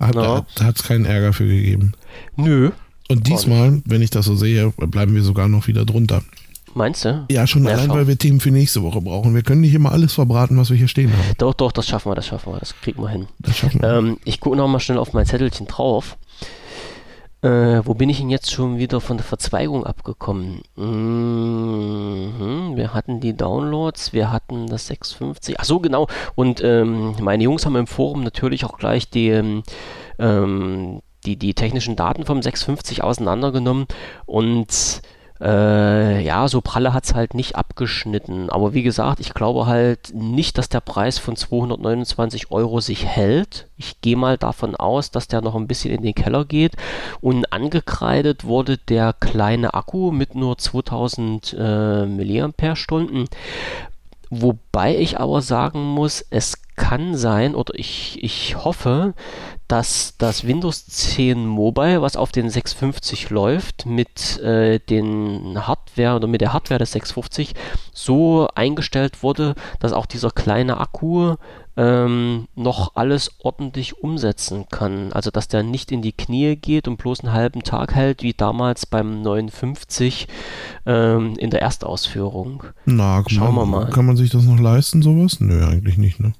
Hat 0.00 0.14
Ja. 0.14 0.44
es 0.74 0.82
keinen 0.82 1.04
Ärger 1.04 1.32
für 1.32 1.46
gegeben. 1.46 1.92
Nö. 2.36 2.70
Und 3.08 3.26
diesmal, 3.28 3.82
wenn 3.84 4.02
ich 4.02 4.10
das 4.10 4.26
so 4.26 4.34
sehe, 4.36 4.72
bleiben 4.76 5.14
wir 5.14 5.22
sogar 5.22 5.48
noch 5.48 5.66
wieder 5.68 5.84
drunter. 5.84 6.22
Meinst 6.74 7.04
du? 7.06 7.24
Ja, 7.30 7.46
schon 7.46 7.64
Ja, 7.64 7.70
allein, 7.70 7.86
schau. 7.86 7.94
weil 7.94 8.06
wir 8.08 8.18
Themen 8.18 8.38
für 8.40 8.50
nächste 8.50 8.82
Woche 8.82 9.00
brauchen. 9.00 9.34
Wir 9.34 9.42
können 9.42 9.62
nicht 9.62 9.72
immer 9.72 9.92
alles 9.92 10.12
verbraten, 10.12 10.58
was 10.58 10.68
wir 10.68 10.76
hier 10.76 10.88
stehen 10.88 11.10
haben. 11.10 11.22
Doch, 11.38 11.54
doch, 11.54 11.72
das 11.72 11.86
schaffen 11.86 12.10
wir, 12.10 12.16
das 12.16 12.26
schaffen 12.26 12.52
wir, 12.52 12.58
das 12.58 12.74
kriegen 12.82 13.00
wir 13.00 13.08
hin. 13.08 13.26
Das 13.38 13.56
schaffen 13.56 13.80
wir. 13.80 13.88
Ähm, 13.96 14.18
ich 14.24 14.40
gucke 14.40 14.56
noch 14.56 14.68
mal 14.68 14.80
schnell 14.80 14.98
auf 14.98 15.12
mein 15.14 15.24
Zettelchen 15.24 15.66
drauf. 15.66 16.18
Äh, 17.42 17.82
wo 17.84 17.94
bin 17.94 18.08
ich 18.08 18.18
denn 18.18 18.30
jetzt 18.30 18.50
schon 18.50 18.78
wieder 18.78 19.00
von 19.00 19.18
der 19.18 19.24
Verzweigung 19.24 19.84
abgekommen? 19.84 20.62
Mhm, 20.74 22.72
wir 22.76 22.94
hatten 22.94 23.20
die 23.20 23.36
Downloads, 23.36 24.12
wir 24.12 24.32
hatten 24.32 24.66
das 24.66 24.86
650. 24.86 25.60
Ach 25.60 25.64
so, 25.64 25.78
genau. 25.80 26.08
Und 26.34 26.62
ähm, 26.64 27.14
meine 27.20 27.44
Jungs 27.44 27.66
haben 27.66 27.76
im 27.76 27.86
Forum 27.86 28.24
natürlich 28.24 28.64
auch 28.64 28.78
gleich 28.78 29.10
die, 29.10 29.28
ähm, 29.28 29.62
ähm, 30.18 31.02
die, 31.26 31.36
die 31.36 31.52
technischen 31.52 31.94
Daten 31.94 32.24
vom 32.24 32.40
650 32.40 33.04
auseinandergenommen 33.04 33.86
und 34.24 35.02
äh, 35.40 36.22
ja, 36.22 36.48
so 36.48 36.60
pralle 36.60 36.92
hat 36.92 37.04
es 37.04 37.14
halt 37.14 37.34
nicht 37.34 37.56
abgeschnitten. 37.56 38.50
Aber 38.50 38.74
wie 38.74 38.82
gesagt, 38.82 39.20
ich 39.20 39.34
glaube 39.34 39.66
halt 39.66 40.14
nicht, 40.14 40.58
dass 40.58 40.68
der 40.68 40.80
Preis 40.80 41.18
von 41.18 41.36
229 41.36 42.50
Euro 42.50 42.80
sich 42.80 43.04
hält. 43.04 43.68
Ich 43.76 44.00
gehe 44.00 44.16
mal 44.16 44.38
davon 44.38 44.74
aus, 44.74 45.10
dass 45.10 45.28
der 45.28 45.42
noch 45.42 45.54
ein 45.54 45.66
bisschen 45.66 45.94
in 45.94 46.02
den 46.02 46.14
Keller 46.14 46.44
geht. 46.44 46.76
Und 47.20 47.52
angekreidet 47.52 48.44
wurde 48.44 48.78
der 48.78 49.12
kleine 49.12 49.74
Akku 49.74 50.10
mit 50.10 50.34
nur 50.34 50.56
2000 50.56 51.56
äh, 51.58 52.06
Milliampere-Stunden. 52.06 53.26
Wobei 54.30 54.96
ich 54.96 55.20
aber 55.20 55.40
sagen 55.40 55.82
muss, 55.82 56.24
es 56.30 56.62
kann 56.74 57.16
sein 57.16 57.54
oder 57.54 57.74
ich, 57.74 58.22
ich 58.22 58.56
hoffe, 58.56 59.14
dass 59.68 60.14
das 60.18 60.46
Windows 60.46 60.86
10 60.86 61.46
Mobile, 61.46 62.02
was 62.02 62.16
auf 62.16 62.32
den 62.32 62.50
650 62.50 63.30
läuft, 63.30 63.86
mit 63.86 64.38
äh, 64.38 64.78
den 64.78 65.66
Hardware 65.66 66.16
oder 66.16 66.28
mit 66.28 66.40
der 66.40 66.52
Hardware 66.52 66.78
des 66.78 66.92
650 66.92 67.54
so 67.92 68.48
eingestellt 68.54 69.22
wurde, 69.22 69.54
dass 69.80 69.92
auch 69.92 70.06
dieser 70.06 70.30
kleine 70.30 70.78
Akku 70.78 71.34
ähm, 71.76 72.48
noch 72.54 72.94
alles 72.94 73.32
ordentlich 73.42 74.02
umsetzen 74.02 74.66
kann. 74.70 75.12
Also 75.12 75.30
dass 75.30 75.48
der 75.48 75.62
nicht 75.62 75.92
in 75.92 76.00
die 76.00 76.12
Knie 76.12 76.56
geht 76.56 76.88
und 76.88 76.96
bloß 76.96 77.20
einen 77.20 77.32
halben 77.32 77.62
Tag 77.62 77.94
hält, 77.94 78.22
wie 78.22 78.32
damals 78.32 78.86
beim 78.86 79.20
59 79.22 80.28
ähm, 80.86 81.34
in 81.38 81.50
der 81.50 81.62
Erstausführung. 81.62 82.64
Na, 82.86 83.22
schauen 83.26 83.54
man, 83.54 83.68
wir 83.68 83.78
mal. 83.80 83.90
Kann 83.90 84.06
man 84.06 84.16
sich 84.16 84.30
das 84.30 84.44
noch 84.44 84.58
leisten, 84.58 85.02
sowas? 85.02 85.40
Nö, 85.40 85.64
eigentlich 85.66 85.98
nicht, 85.98 86.20
ne? 86.20 86.32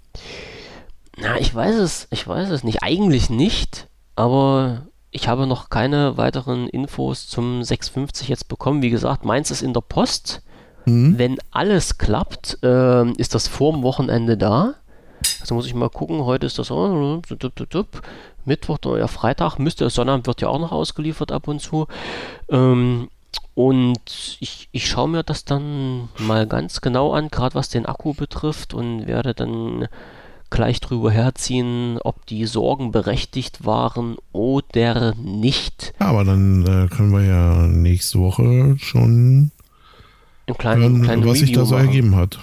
Na, 1.16 1.38
ich 1.38 1.55
weiß 1.55 1.76
es, 1.76 2.09
ich 2.11 2.26
weiß 2.26 2.50
es 2.50 2.62
nicht. 2.62 2.83
Eigentlich 2.83 3.31
nicht, 3.31 3.88
aber 4.14 4.87
ich 5.11 5.29
habe 5.29 5.46
noch 5.46 5.70
keine 5.70 6.16
weiteren 6.16 6.68
Infos 6.68 7.26
zum 7.26 7.62
650 7.62 8.29
jetzt 8.29 8.48
bekommen. 8.48 8.83
Wie 8.83 8.90
gesagt, 8.90 9.24
meins 9.24 9.50
ist 9.50 9.62
in 9.62 9.72
der 9.72 9.81
Post. 9.81 10.42
Hm? 10.85 11.18
Wenn 11.18 11.38
alles 11.50 11.98
klappt, 11.98 12.59
ähm, 12.62 13.14
ist 13.16 13.35
das 13.35 13.48
vorm 13.48 13.83
Wochenende 13.83 14.37
da. 14.37 14.74
Also 15.40 15.55
muss 15.55 15.66
ich 15.66 15.74
mal 15.74 15.88
gucken, 15.88 16.24
heute 16.24 16.46
ist 16.46 16.59
das 16.59 16.70
oh, 16.70 17.22
dup. 17.70 18.02
Mittwoch 18.44 18.79
oder 18.85 18.98
ja, 19.00 19.09
Freitag, 19.09 19.59
müsste 19.59 19.90
Sonnabend 19.90 20.26
wird 20.26 20.40
ja 20.40 20.48
auch 20.48 20.61
noch 20.61 20.70
ausgeliefert 20.70 21.33
ab 21.33 21.48
und 21.48 21.61
zu. 21.61 21.87
Ähm, 22.48 23.09
und 23.55 24.37
ich, 24.40 24.68
ich 24.70 24.87
schaue 24.87 25.09
mir 25.09 25.22
das 25.22 25.44
dann 25.44 26.11
mal 26.18 26.46
ganz 26.46 26.81
genau 26.83 27.12
an, 27.12 27.29
gerade 27.29 27.55
was 27.55 27.70
den 27.70 27.87
Akku 27.87 28.12
betrifft 28.12 28.74
und 28.74 29.07
werde 29.07 29.35
dann 29.35 29.88
gleich 30.50 30.80
drüber 30.80 31.11
herziehen, 31.11 31.98
ob 32.02 32.24
die 32.26 32.46
Sorgen 32.46 32.92
berechtigt 32.92 33.64
waren 33.64 34.16
oder 34.32 35.14
nicht. 35.16 35.92
Aber 35.98 36.24
dann 36.24 36.62
äh, 36.66 36.88
können 36.88 37.12
wir 37.12 37.24
ja 37.24 37.66
nächste 37.66 38.18
Woche 38.20 38.76
schon 38.78 39.50
Im 40.46 40.59
kleinen, 40.59 40.82
hören, 40.82 41.02
kleinen 41.02 41.26
was 41.26 41.38
sich 41.40 41.52
da 41.52 41.64
so 41.64 41.74
machen. 41.74 41.87
ergeben 41.87 42.16
hat. 42.16 42.38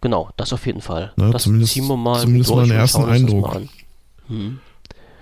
Genau, 0.00 0.28
das 0.36 0.52
auf 0.52 0.66
jeden 0.66 0.80
Fall. 0.82 1.12
Ne, 1.16 1.30
das 1.30 1.44
zumindest- 1.44 1.72
ziehen 1.72 1.86
wir 1.88 1.96
mal 1.96 2.20
zumindest 2.20 2.50
mal 2.54 2.62
einen 2.62 2.72
ersten 2.72 3.04
Eindruck. 3.04 3.60
Hm. 4.28 4.58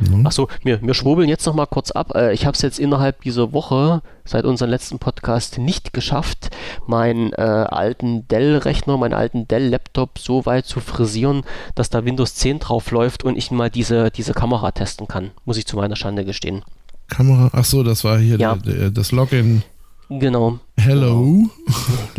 Ne? 0.01 0.27
Achso, 0.27 0.49
wir, 0.63 0.83
wir 0.83 0.95
schwurbeln 0.95 1.29
jetzt 1.29 1.47
noch 1.47 1.55
mal 1.55 1.67
kurz 1.67 1.91
ab. 1.91 2.13
Äh, 2.15 2.33
ich 2.35 2.47
habe 2.47 2.55
es 2.55 2.63
jetzt 2.63 2.79
innerhalb 2.79 3.23
dieser 3.23 3.53
Woche, 3.53 4.03
seit 4.25 4.45
unserem 4.45 4.71
letzten 4.71 4.99
Podcast, 4.99 5.59
nicht 5.59 5.93
geschafft, 5.93 6.51
meinen 6.87 7.33
äh, 7.33 7.41
alten 7.43 8.27
Dell-Rechner, 8.29 8.97
meinen 8.97 9.15
alten 9.15 9.47
Dell-Laptop 9.49 10.19
so 10.19 10.47
weit 10.47 10.67
zu 10.67 10.81
frisieren, 10.81 11.43
dass 11.75 11.91
da 11.91 12.05
Windows 12.05 12.35
10 12.35 12.59
drauf 12.59 12.91
läuft 12.91 13.25
und 13.25 13.37
ich 13.37 13.51
mal 13.51 13.71
diese, 13.71 14.11
diese 14.11 14.33
Kamera 14.35 14.73
testen 14.73 15.07
kann. 15.09 15.31
Muss 15.45 15.57
ich 15.59 15.67
zu 15.67 15.77
meiner 15.77 15.97
Schande 15.97 16.25
gestehen. 16.25 16.63
Kamera, 17.09 17.51
ach 17.53 17.65
so, 17.65 17.83
das 17.83 18.03
war 18.05 18.19
hier 18.19 18.39
Ja. 18.39 18.57
der, 18.57 18.75
der, 18.75 18.91
das 18.91 19.13
Login. 19.13 19.63
Genau, 20.11 20.59
Hello, 20.77 21.49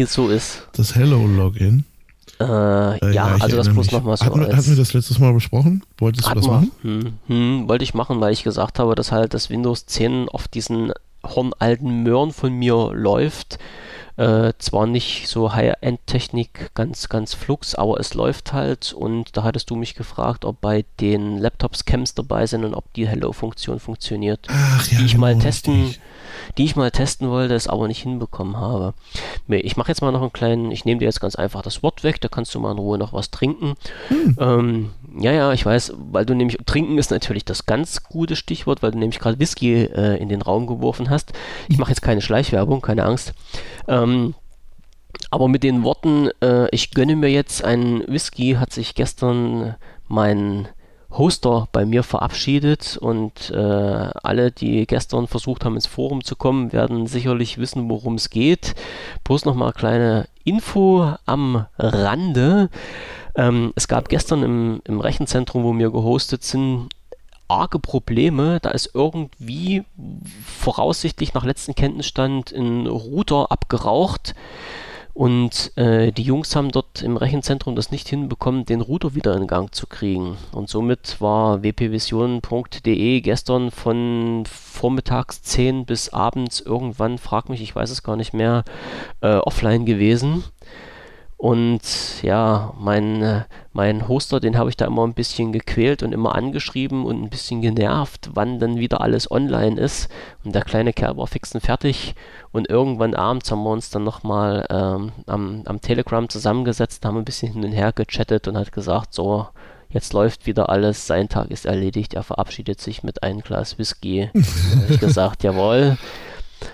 so 0.08 0.30
ist. 0.30 0.68
das 0.74 0.96
Hello-Login. 0.96 1.86
Äh, 2.40 2.44
Äh, 3.00 3.14
ja, 3.14 3.36
ich 3.38 3.44
also 3.44 3.58
das 3.58 3.68
bloß 3.70 3.86
mich. 3.86 3.92
nochmal 3.92 4.18
so 4.18 4.26
Hatten 4.26 4.40
als... 4.44 4.56
hatten 4.56 4.70
wir 4.70 4.76
das 4.76 4.94
letztes 4.94 5.20
Mal 5.20 5.34
besprochen? 5.34 5.84
Wolltest 5.98 6.28
du 6.30 6.34
das 6.36 6.48
machen? 6.48 6.72
Hm, 6.82 7.14
hm, 7.28 7.70
wollte 7.70 7.84
ich 7.84 7.94
machen, 7.94 8.20
weil 8.20 8.34
ich 8.34 8.44
gesagt 8.44 8.80
habe, 8.80 8.96
dass 8.96 9.12
halt 9.12 9.34
das 9.34 9.50
Windows 9.50 9.86
10 9.86 10.28
auf 10.30 10.48
diesen 10.48 10.92
hornalten 11.24 12.04
Möhren 12.04 12.32
von 12.32 12.54
mir 12.54 12.92
läuft. 12.94 13.58
Äh, 14.18 14.54
zwar 14.60 14.88
nicht 14.88 15.28
so 15.28 15.54
High-End-Technik, 15.54 16.72
ganz, 16.74 17.10
ganz 17.10 17.34
flux, 17.34 17.76
aber 17.76 18.00
es 18.00 18.14
läuft 18.14 18.54
halt 18.54 18.94
und 18.94 19.36
da 19.36 19.44
hattest 19.44 19.70
du 19.70 19.76
mich 19.76 19.94
gefragt, 19.94 20.46
ob 20.46 20.62
bei 20.62 20.86
den 21.02 21.38
Laptops 21.38 21.84
Cams 21.84 22.14
dabei 22.16 22.48
sind 22.48 22.64
und 22.64 22.76
ob 22.76 22.94
die 22.94 23.08
Hello-Funktion 23.10 23.80
funktioniert, 23.80 24.48
Ach, 24.50 24.88
ja, 24.90 25.00
die 25.00 25.06
ich 25.06 25.12
genau, 25.14 25.22
mal 25.22 25.38
testen, 25.38 25.82
richtig. 25.84 26.02
Die 26.58 26.66
ich 26.66 26.76
mal 26.76 26.92
testen 26.92 27.30
wollte, 27.30 27.54
es 27.54 27.68
aber 27.68 27.88
nicht 27.88 28.04
hinbekommen 28.04 28.58
habe. 28.58 28.94
Nee, 29.48 29.60
Ich 29.60 29.78
mache 29.78 29.90
jetzt 29.90 30.02
mal 30.02 30.12
noch 30.12 30.22
einen 30.22 30.34
kleinen, 30.34 30.72
ich 30.72 30.86
nehme 30.86 31.00
dir 31.00 31.06
jetzt 31.06 31.22
ganz 31.22 31.36
einfach 31.36 31.62
das 31.62 31.84
Wort 31.84 32.04
weg, 32.04 32.22
da 32.22 32.28
kannst 32.28 32.54
du 32.56 32.60
mal 32.60 32.72
in 32.72 32.78
Ruhe 32.78 32.98
noch 32.98 33.14
was 33.14 33.32
trinken. 33.32 33.76
Ähm, 34.38 34.92
ja, 35.18 35.32
ja, 35.32 35.54
ich 35.54 35.66
weiß, 35.66 35.94
weil 36.12 36.26
du 36.26 36.34
nämlich, 36.34 36.58
trinken 36.66 36.98
ist 36.98 37.12
natürlich 37.12 37.46
das 37.46 37.66
ganz 37.66 38.04
gute 38.04 38.36
Stichwort, 38.36 38.84
weil 38.84 38.92
du 38.92 39.00
nämlich 39.00 39.20
gerade 39.20 39.40
Whisky 39.40 39.84
äh, 39.84 40.18
in 40.18 40.30
den 40.30 40.42
Raum 40.42 40.68
geworfen 40.68 41.10
hast. 41.10 41.34
Ich 41.70 41.78
mache 41.78 41.92
jetzt 41.92 42.02
keine 42.02 42.22
Schleichwerbung, 42.22 42.82
keine 42.82 43.06
Angst. 43.06 43.34
Ähm, 43.88 44.36
aber 45.32 45.48
mit 45.48 45.64
den 45.64 45.84
Worten, 45.84 46.30
äh, 46.42 46.68
ich 46.72 46.92
gönne 46.92 47.16
mir 47.16 47.30
jetzt 47.30 47.64
einen 47.64 48.08
Whisky, 48.08 48.58
hat 48.60 48.74
sich 48.74 48.96
gestern 48.96 49.76
mein 50.08 50.68
Hoster 51.18 51.68
bei 51.72 51.86
mir 51.86 52.04
verabschiedet 52.04 52.98
und 52.98 53.52
äh, 53.52 53.56
alle, 53.56 54.52
die 54.52 54.86
gestern 54.86 55.28
versucht 55.28 55.66
haben, 55.66 55.76
ins 55.76 55.88
Forum 55.88 56.24
zu 56.24 56.36
kommen, 56.36 56.74
werden 56.74 57.08
sicherlich 57.08 57.58
wissen, 57.58 57.90
worum 57.90 58.16
es 58.16 58.30
geht. 58.30 58.76
Bloß 59.24 59.46
nochmal 59.46 59.74
kleine 59.74 60.28
Info 60.44 61.14
am 61.26 61.66
Rande. 61.78 62.70
Ähm, 63.36 63.74
es 63.76 63.88
gab 63.88 64.10
gestern 64.10 64.44
im, 64.44 64.82
im 64.86 65.00
Rechenzentrum, 65.00 65.64
wo 65.64 65.78
wir 65.78 65.92
gehostet 65.92 66.44
sind, 66.44 66.90
arge 67.48 67.80
Probleme. 67.80 68.60
Da 68.62 68.72
ist 68.72 68.92
irgendwie 68.94 69.84
voraussichtlich 70.46 71.34
nach 71.34 71.46
letztem 71.46 71.76
Kenntnisstand 71.76 72.52
ein 72.52 72.88
Router 72.88 73.52
abgeraucht. 73.52 74.36
Und 75.16 75.72
äh, 75.78 76.12
die 76.12 76.24
Jungs 76.24 76.58
haben 76.58 76.72
dort 76.72 77.02
im 77.02 77.16
Rechenzentrum 77.16 77.74
das 77.78 77.90
nicht 77.90 78.10
hinbekommen, 78.10 78.66
den 78.66 78.82
Router 78.82 79.16
wieder 79.16 79.34
in 79.38 79.48
Gang 79.48 79.74
zu 79.74 79.88
kriegen. 79.88 80.36
Und 80.52 80.68
somit 80.68 81.22
war 81.22 81.64
wpvision.de 81.64 83.22
gestern 83.22 83.72
von 83.72 84.44
vormittags 84.46 85.42
10 85.42 85.86
bis 85.86 86.10
abends 86.10 86.60
irgendwann, 86.60 87.18
frag 87.18 87.48
mich, 87.48 87.62
ich 87.62 87.74
weiß 87.74 87.92
es 87.92 88.04
gar 88.04 88.18
nicht 88.18 88.34
mehr, 88.34 88.66
äh, 89.22 89.38
offline 89.38 89.86
gewesen. 89.86 90.44
Und 91.38 91.82
ja, 92.24 92.74
mein, 92.80 93.22
äh, 93.22 93.42
mein 93.74 94.08
Hoster, 94.08 94.40
den 94.40 94.58
habe 94.58 94.70
ich 94.70 94.78
da 94.78 94.86
immer 94.86 95.06
ein 95.06 95.14
bisschen 95.14 95.52
gequält 95.52 96.02
und 96.02 96.14
immer 96.14 96.34
angeschrieben 96.34 97.06
und 97.06 97.22
ein 97.22 97.30
bisschen 97.30 97.62
genervt, 97.62 98.30
wann 98.34 98.58
dann 98.60 98.78
wieder 98.78 99.02
alles 99.02 99.30
online 99.30 99.80
ist. 99.80 100.10
Und 100.46 100.56
der 100.56 100.64
kleine 100.64 100.94
Kerl 100.94 101.18
war 101.18 101.28
fix 101.28 101.54
und 101.54 101.62
fertig. 101.62 102.16
Und 102.54 102.70
irgendwann 102.70 103.14
abends 103.14 103.52
haben 103.52 103.64
wir 103.64 103.72
uns 103.72 103.90
dann 103.90 104.06
nochmal 104.06 104.66
ähm, 104.70 105.12
am, 105.28 105.64
am 105.66 105.82
Telegram 105.82 106.30
zusammengesetzt, 106.30 107.04
haben 107.06 107.18
ein 107.18 107.26
bisschen 107.26 107.52
hin 107.52 107.66
und 107.66 107.74
her 107.74 107.92
gechattet 107.92 108.48
und 108.48 108.58
hat 108.58 108.72
gesagt, 108.72 109.14
so, 109.14 109.48
jetzt 109.90 110.14
läuft 110.14 110.46
wieder 110.46 110.70
alles, 110.70 111.06
sein 111.06 111.28
Tag 111.28 111.52
ist 111.52 111.66
erledigt, 111.66 112.14
er 112.14 112.24
verabschiedet 112.24 112.80
sich 112.80 113.04
mit 113.04 113.24
einem 113.24 113.42
Glas 113.42 113.78
Whisky. 113.78 114.30
Habe 114.34 114.86
ich 114.94 115.00
gesagt, 115.02 115.44
jawohl, 115.44 115.98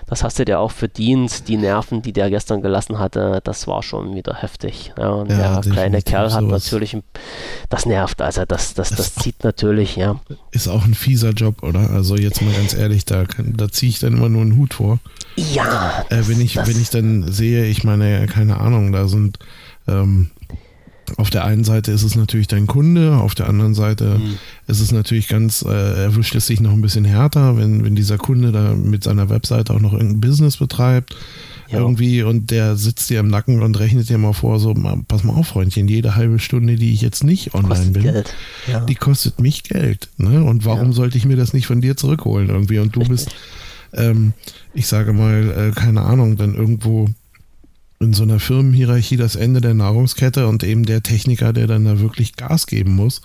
das 0.06 0.22
hast 0.24 0.38
du 0.38 0.44
dir 0.44 0.58
auch 0.60 0.70
verdient. 0.70 1.48
Die 1.48 1.56
Nerven, 1.56 2.02
die 2.02 2.12
der 2.12 2.30
gestern 2.30 2.62
gelassen 2.62 2.98
hatte, 2.98 3.40
das 3.44 3.66
war 3.66 3.82
schon 3.82 4.14
wieder 4.14 4.34
heftig. 4.34 4.92
Ja, 4.98 5.08
und 5.10 5.30
Ja, 5.30 5.60
der 5.60 5.72
kleine 5.72 6.02
Kerl 6.02 6.32
hat 6.32 6.40
sowas. 6.42 6.64
natürlich, 6.64 6.94
ein- 6.94 7.02
das 7.68 7.86
nervt, 7.86 8.20
also 8.22 8.44
das, 8.44 8.74
das, 8.74 8.90
das 8.90 9.14
zieht 9.14 9.44
natürlich, 9.44 9.96
ja. 9.96 10.20
Ist 10.50 10.68
auch 10.68 10.84
ein 10.84 10.94
fieser 10.94 11.30
Job, 11.30 11.62
oder? 11.62 11.90
Also 11.90 12.16
jetzt 12.16 12.42
mal 12.42 12.52
ganz 12.54 12.74
ehrlich, 12.74 13.04
da, 13.04 13.24
da 13.38 13.68
ziehe 13.68 13.90
ich 13.90 13.98
dann 13.98 14.14
immer 14.14 14.28
nur 14.28 14.42
einen 14.42 14.56
Hut 14.56 14.74
vor. 14.74 14.98
Ja, 15.36 16.04
Äh, 16.10 16.22
wenn, 16.28 16.40
ich, 16.40 16.54
das- 16.54 16.68
wenn 16.68 16.80
ich 16.80 16.90
dann 16.90 17.30
sehe, 17.32 17.64
ich 17.66 17.84
meine, 17.84 18.26
keine 18.26 18.58
Ahnung, 18.60 18.92
da 18.92 19.08
sind 19.08 19.38
ähm, 19.88 20.30
auf 21.16 21.30
der 21.30 21.44
einen 21.44 21.64
Seite 21.64 21.92
ist 21.92 22.02
es 22.02 22.14
natürlich 22.16 22.48
dein 22.48 22.66
Kunde, 22.66 23.16
auf 23.16 23.34
der 23.34 23.48
anderen 23.48 23.74
Seite 23.74 24.14
Hm. 24.14 24.38
ist 24.66 24.80
es 24.80 24.92
natürlich 24.92 25.28
ganz, 25.28 25.62
äh, 25.62 26.04
erwischt 26.04 26.34
es 26.34 26.46
sich 26.46 26.60
noch 26.60 26.72
ein 26.72 26.82
bisschen 26.82 27.04
härter, 27.04 27.56
wenn, 27.56 27.84
wenn 27.84 27.94
dieser 27.94 28.18
Kunde 28.18 28.52
da 28.52 28.74
mit 28.74 29.04
seiner 29.04 29.28
Webseite 29.30 29.72
auch 29.74 29.80
noch 29.80 29.92
irgendein 29.92 30.20
Business 30.20 30.56
betreibt. 30.58 31.16
Ja. 31.70 31.78
Irgendwie 31.78 32.22
und 32.22 32.50
der 32.50 32.76
sitzt 32.76 33.08
dir 33.08 33.20
im 33.20 33.28
Nacken 33.28 33.62
und 33.62 33.78
rechnet 33.78 34.10
dir 34.10 34.18
mal 34.18 34.34
vor, 34.34 34.60
so, 34.60 34.74
pass 35.08 35.24
mal 35.24 35.32
auf, 35.32 35.46
Freundchen, 35.48 35.88
jede 35.88 36.16
halbe 36.16 36.38
Stunde, 36.38 36.76
die 36.76 36.92
ich 36.92 37.00
jetzt 37.00 37.24
nicht 37.24 37.54
online 37.54 37.92
bin. 37.92 38.22
Ja. 38.70 38.84
die 38.84 38.94
kostet 38.94 39.40
mich 39.40 39.62
Geld. 39.62 40.10
Ne? 40.18 40.44
Und 40.44 40.66
warum 40.66 40.88
Ja. 40.88 40.92
sollte 40.92 41.16
ich 41.16 41.24
mir 41.24 41.36
das 41.36 41.54
nicht 41.54 41.66
von 41.66 41.80
dir 41.80 41.96
zurückholen 41.96 42.50
irgendwie? 42.50 42.78
Und 42.78 42.94
du 42.94 43.00
bist, 43.00 43.30
ähm, 43.94 44.34
ich 44.74 44.86
sage 44.86 45.14
mal, 45.14 45.70
äh, 45.70 45.72
keine 45.74 46.02
Ahnung, 46.02 46.36
dann 46.36 46.54
irgendwo 46.54 47.08
in 48.02 48.12
so 48.12 48.22
einer 48.22 48.40
Firmenhierarchie 48.40 49.16
das 49.16 49.36
Ende 49.36 49.60
der 49.60 49.74
Nahrungskette 49.74 50.46
und 50.48 50.64
eben 50.64 50.84
der 50.84 51.02
Techniker, 51.02 51.52
der 51.52 51.66
dann 51.66 51.84
da 51.84 52.00
wirklich 52.00 52.36
Gas 52.36 52.66
geben 52.66 52.94
muss. 52.94 53.22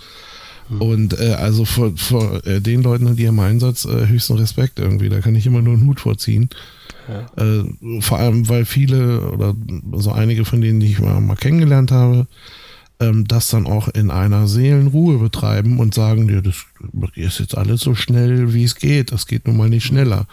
Und 0.79 1.17
äh, 1.19 1.33
also 1.33 1.63
vor, 1.63 1.93
vor 1.95 2.45
äh, 2.45 2.59
den 2.59 2.83
Leuten, 2.83 3.15
die 3.15 3.23
im 3.23 3.39
Einsatz, 3.39 3.85
äh, 3.85 4.07
höchsten 4.07 4.37
Respekt 4.37 4.79
irgendwie. 4.79 5.07
Da 5.09 5.21
kann 5.21 5.35
ich 5.35 5.45
immer 5.45 5.61
nur 5.61 5.75
einen 5.75 5.87
Hut 5.87 6.01
vorziehen. 6.01 6.49
Äh, 7.37 8.01
vor 8.01 8.19
allem, 8.19 8.49
weil 8.49 8.65
viele 8.65 9.31
oder 9.31 9.55
so 9.93 10.11
einige 10.11 10.43
von 10.43 10.59
denen, 10.59 10.81
die 10.81 10.87
ich 10.87 10.99
mal, 10.99 11.21
mal 11.21 11.37
kennengelernt 11.37 11.91
habe, 11.91 12.27
ähm, 12.99 13.25
das 13.27 13.47
dann 13.49 13.65
auch 13.65 13.87
in 13.87 14.11
einer 14.11 14.47
Seelenruhe 14.47 15.17
betreiben 15.19 15.79
und 15.79 15.93
sagen, 15.93 16.27
ja, 16.29 16.41
das 16.41 16.65
ist 17.15 17.39
jetzt 17.39 17.57
alles 17.57 17.79
so 17.81 17.95
schnell, 17.95 18.53
wie 18.53 18.65
es 18.65 18.75
geht. 18.75 19.13
Das 19.13 19.25
geht 19.25 19.47
nun 19.47 19.55
mal 19.55 19.69
nicht 19.69 19.85
schneller. 19.85 20.27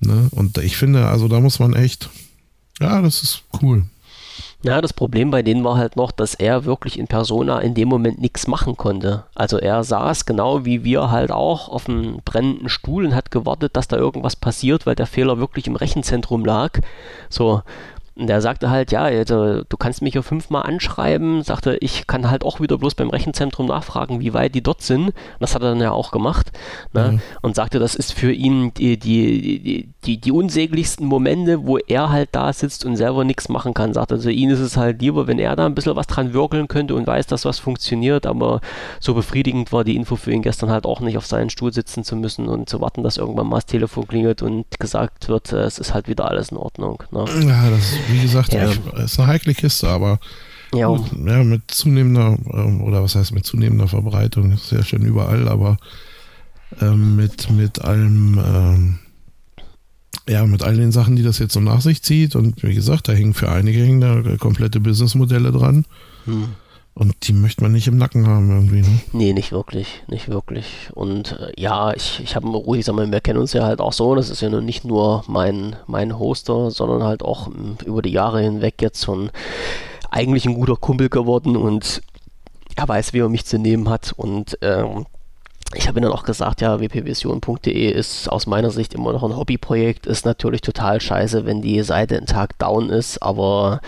Ne? 0.00 0.28
Und 0.30 0.58
ich 0.58 0.76
finde, 0.76 1.06
also 1.06 1.28
da 1.28 1.40
muss 1.40 1.58
man 1.58 1.72
echt, 1.72 2.10
ja, 2.80 3.02
das 3.02 3.22
ist 3.22 3.42
cool. 3.62 3.84
Ja, 4.64 4.80
das 4.80 4.94
Problem 4.94 5.30
bei 5.30 5.42
denen 5.42 5.62
war 5.62 5.76
halt 5.76 5.94
noch, 5.94 6.10
dass 6.10 6.34
er 6.34 6.64
wirklich 6.64 6.98
in 6.98 7.06
Persona 7.06 7.60
in 7.60 7.74
dem 7.74 7.86
Moment 7.86 8.18
nichts 8.18 8.46
machen 8.46 8.78
konnte. 8.78 9.24
Also 9.34 9.58
er 9.58 9.84
saß 9.84 10.24
genau 10.24 10.64
wie 10.64 10.84
wir 10.84 11.10
halt 11.10 11.30
auch 11.30 11.68
auf 11.68 11.86
einem 11.86 12.20
brennenden 12.24 12.70
Stuhl 12.70 13.04
und 13.04 13.14
hat 13.14 13.30
gewartet, 13.30 13.76
dass 13.76 13.88
da 13.88 13.96
irgendwas 13.96 14.36
passiert, 14.36 14.86
weil 14.86 14.94
der 14.94 15.06
Fehler 15.06 15.38
wirklich 15.38 15.66
im 15.66 15.76
Rechenzentrum 15.76 16.46
lag. 16.46 16.80
So. 17.28 17.62
Und 18.16 18.28
der 18.28 18.40
sagte 18.40 18.70
halt, 18.70 18.92
ja, 18.92 19.02
also, 19.02 19.64
du 19.64 19.76
kannst 19.76 20.00
mich 20.00 20.12
hier 20.12 20.22
fünfmal 20.22 20.62
anschreiben, 20.62 21.42
sagte, 21.42 21.76
ich 21.80 22.06
kann 22.06 22.30
halt 22.30 22.44
auch 22.44 22.60
wieder 22.60 22.78
bloß 22.78 22.94
beim 22.94 23.10
Rechenzentrum 23.10 23.66
nachfragen, 23.66 24.20
wie 24.20 24.32
weit 24.32 24.54
die 24.54 24.62
dort 24.62 24.82
sind. 24.82 25.12
Das 25.40 25.54
hat 25.54 25.62
er 25.62 25.70
dann 25.70 25.80
ja 25.80 25.90
auch 25.90 26.12
gemacht. 26.12 26.52
Ne? 26.92 27.12
Mhm. 27.12 27.20
Und 27.42 27.56
sagte, 27.56 27.80
das 27.80 27.96
ist 27.96 28.12
für 28.12 28.32
ihn 28.32 28.72
die, 28.74 28.98
die, 28.98 29.60
die, 29.60 29.88
die, 30.06 30.18
die 30.18 30.32
unsäglichsten 30.32 31.06
Momente, 31.06 31.66
wo 31.66 31.78
er 31.78 32.10
halt 32.10 32.30
da 32.32 32.52
sitzt 32.52 32.84
und 32.84 32.96
selber 32.96 33.24
nichts 33.24 33.48
machen 33.48 33.74
kann. 33.74 33.94
Sagt 33.94 34.12
also, 34.12 34.28
ihm 34.28 34.50
ist 34.50 34.60
es 34.60 34.76
halt 34.76 35.00
lieber, 35.00 35.26
wenn 35.26 35.38
er 35.38 35.56
da 35.56 35.66
ein 35.66 35.74
bisschen 35.74 35.96
was 35.96 36.06
dran 36.06 36.32
wirkeln 36.34 36.68
könnte 36.68 36.94
und 36.94 37.06
weiß, 37.06 37.26
dass 37.26 37.44
was 37.44 37.58
funktioniert, 37.58 38.26
aber 38.26 38.60
so 39.00 39.14
befriedigend 39.14 39.72
war 39.72 39.84
die 39.84 39.96
Info 39.96 40.16
für 40.16 40.32
ihn 40.32 40.42
gestern 40.42 40.70
halt 40.70 40.84
auch 40.84 41.00
nicht, 41.00 41.16
auf 41.16 41.26
seinen 41.26 41.50
Stuhl 41.50 41.72
sitzen 41.72 42.04
zu 42.04 42.16
müssen 42.16 42.46
und 42.48 42.68
zu 42.68 42.80
warten, 42.80 43.02
dass 43.02 43.16
irgendwann 43.16 43.46
mal 43.48 43.56
das 43.56 43.66
Telefon 43.66 44.06
klingelt 44.06 44.42
und 44.42 44.66
gesagt 44.78 45.28
wird, 45.28 45.52
äh, 45.52 45.62
es 45.62 45.78
ist 45.78 45.94
halt 45.94 46.08
wieder 46.08 46.28
alles 46.30 46.50
in 46.50 46.56
Ordnung. 46.58 47.02
Ne? 47.10 47.24
Ja, 47.46 47.70
das 47.70 47.80
ist, 47.92 47.98
wie 48.10 48.20
gesagt, 48.20 48.52
Ja. 48.52 48.68
ich, 48.70 48.80
ist 49.04 49.18
eine 49.18 49.28
heikle 49.28 49.54
Kiste, 49.54 49.88
aber 49.88 50.18
Ja, 50.74 50.88
gut, 50.88 51.02
ja, 51.26 51.42
mit 51.42 51.70
zunehmender, 51.70 52.36
ähm, 52.52 52.82
oder 52.82 53.02
was 53.02 53.14
heißt 53.14 53.32
mit 53.32 53.46
zunehmender 53.46 53.88
Verbreitung, 53.88 54.52
ist 54.52 54.70
ja 54.72 54.82
schon 54.82 55.02
überall, 55.02 55.48
aber 55.48 55.76
ähm, 56.80 57.16
mit, 57.16 57.50
mit 57.50 57.82
allem, 57.82 58.38
ähm, 58.44 58.98
ja, 60.28 60.46
mit 60.46 60.62
all 60.62 60.76
den 60.76 60.92
Sachen, 60.92 61.16
die 61.16 61.22
das 61.22 61.38
jetzt 61.38 61.52
so 61.52 61.60
nach 61.60 61.80
sich 61.80 62.02
zieht 62.02 62.34
und 62.34 62.62
wie 62.62 62.74
gesagt, 62.74 63.08
da 63.08 63.12
hängen 63.12 63.34
für 63.34 63.50
einige 63.50 63.80
hängen 63.80 64.00
da 64.00 64.36
komplette 64.38 64.80
Businessmodelle 64.80 65.52
dran 65.52 65.84
hm. 66.24 66.54
und 66.94 67.14
die 67.28 67.34
möchte 67.34 67.62
man 67.62 67.72
nicht 67.72 67.88
im 67.88 67.98
Nacken 67.98 68.26
haben 68.26 68.50
irgendwie, 68.50 68.80
ne? 68.80 69.00
Nee, 69.12 69.32
nicht 69.34 69.52
wirklich, 69.52 70.02
nicht 70.06 70.28
wirklich. 70.28 70.66
Und 70.94 71.32
äh, 71.32 71.60
ja, 71.60 71.92
ich, 71.92 72.20
ich 72.24 72.36
habe 72.36 72.48
ruhig 72.48 72.86
gesagt, 72.86 72.98
wir 72.98 73.20
kennen 73.20 73.40
uns 73.40 73.52
ja 73.52 73.64
halt 73.64 73.80
auch 73.80 73.92
so. 73.92 74.14
Das 74.14 74.30
ist 74.30 74.40
ja 74.40 74.48
nun 74.48 74.64
nicht 74.64 74.84
nur 74.84 75.24
mein, 75.26 75.76
mein 75.86 76.18
Hoster, 76.18 76.70
sondern 76.70 77.02
halt 77.02 77.22
auch 77.22 77.48
m, 77.48 77.76
über 77.84 78.00
die 78.00 78.12
Jahre 78.12 78.40
hinweg 78.40 78.80
jetzt 78.80 79.04
schon 79.04 79.30
eigentlich 80.10 80.46
ein 80.46 80.54
guter 80.54 80.76
Kumpel 80.76 81.10
geworden 81.10 81.56
und 81.56 82.00
er 82.76 82.88
weiß, 82.88 83.12
wie 83.12 83.18
er 83.18 83.28
mich 83.28 83.44
zu 83.44 83.58
nehmen 83.58 83.88
hat. 83.90 84.12
Und 84.16 84.58
ähm, 84.62 85.06
ich 85.74 85.88
habe 85.88 85.98
ihm 85.98 86.02
dann 86.02 86.12
auch 86.12 86.24
gesagt, 86.24 86.60
ja, 86.60 86.78
wpvision.de 86.80 87.90
ist 87.90 88.28
aus 88.28 88.46
meiner 88.46 88.70
Sicht 88.70 88.94
immer 88.94 89.12
noch 89.12 89.24
ein 89.24 89.36
Hobbyprojekt. 89.36 90.06
Ist 90.06 90.24
natürlich 90.24 90.60
total 90.60 91.00
scheiße, 91.00 91.46
wenn 91.46 91.62
die 91.62 91.82
Seite 91.82 92.16
einen 92.16 92.26
Tag 92.26 92.58
down 92.58 92.90
ist, 92.90 93.22
aber 93.22 93.80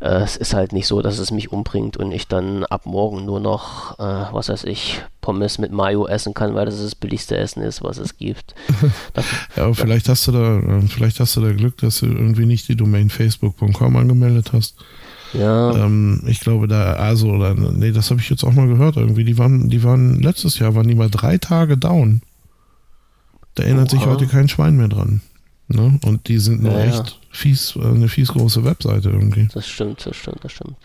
äh, 0.00 0.22
es 0.22 0.36
ist 0.36 0.52
halt 0.52 0.72
nicht 0.72 0.86
so, 0.86 1.00
dass 1.00 1.18
es 1.18 1.30
mich 1.30 1.52
umbringt 1.52 1.96
und 1.96 2.12
ich 2.12 2.28
dann 2.28 2.64
ab 2.64 2.86
morgen 2.86 3.24
nur 3.24 3.40
noch, 3.40 3.98
äh, 3.98 4.32
was 4.32 4.48
weiß 4.48 4.64
ich, 4.64 5.00
Pommes 5.20 5.58
mit 5.58 5.72
Mayo 5.72 6.06
essen 6.06 6.34
kann, 6.34 6.54
weil 6.54 6.66
das 6.66 6.82
das 6.82 6.94
billigste 6.94 7.36
Essen 7.36 7.62
ist, 7.62 7.82
was 7.82 7.98
es 7.98 8.16
gibt. 8.16 8.54
Das, 9.14 9.24
Ja, 9.56 9.64
aber 9.64 9.74
vielleicht 9.74 10.08
hast 10.08 10.26
du 10.26 10.32
da, 10.32 10.58
äh, 10.58 10.82
vielleicht 10.82 11.20
hast 11.20 11.36
du 11.36 11.40
da 11.40 11.52
Glück, 11.52 11.76
dass 11.78 12.00
du 12.00 12.06
irgendwie 12.06 12.46
nicht 12.46 12.68
die 12.68 12.76
Domain 12.76 13.10
facebook.com 13.10 13.96
angemeldet 13.96 14.52
hast. 14.52 14.76
Ja, 15.32 15.72
Ähm, 15.84 16.22
ich 16.26 16.40
glaube 16.40 16.68
da, 16.68 16.94
also, 16.94 17.28
oder, 17.30 17.54
nee, 17.54 17.92
das 17.92 18.10
habe 18.10 18.20
ich 18.20 18.28
jetzt 18.30 18.44
auch 18.44 18.52
mal 18.52 18.68
gehört 18.68 18.96
irgendwie. 18.96 19.24
Die 19.24 19.38
waren, 19.38 19.68
die 19.68 19.82
waren, 19.82 20.20
letztes 20.20 20.58
Jahr 20.58 20.74
waren 20.74 20.88
die 20.88 20.94
mal 20.94 21.10
drei 21.10 21.38
Tage 21.38 21.76
down. 21.76 22.22
Da 23.54 23.64
erinnert 23.64 23.90
sich 23.90 24.00
Oha. 24.02 24.10
heute 24.12 24.26
kein 24.26 24.48
Schwein 24.48 24.76
mehr 24.76 24.88
dran. 24.88 25.20
Ne? 25.68 25.98
Und 26.04 26.28
die 26.28 26.38
sind 26.38 26.62
nur 26.62 26.72
Naja. 26.72 27.00
echt 27.00 27.18
fies, 27.30 27.76
äh, 27.76 27.84
eine 27.84 28.08
fies 28.08 28.28
große 28.28 28.64
Webseite 28.64 29.10
irgendwie. 29.10 29.48
Das 29.54 29.66
stimmt, 29.68 30.04
das 30.06 30.16
stimmt, 30.16 30.38
das 30.44 30.52
stimmt. 30.52 30.76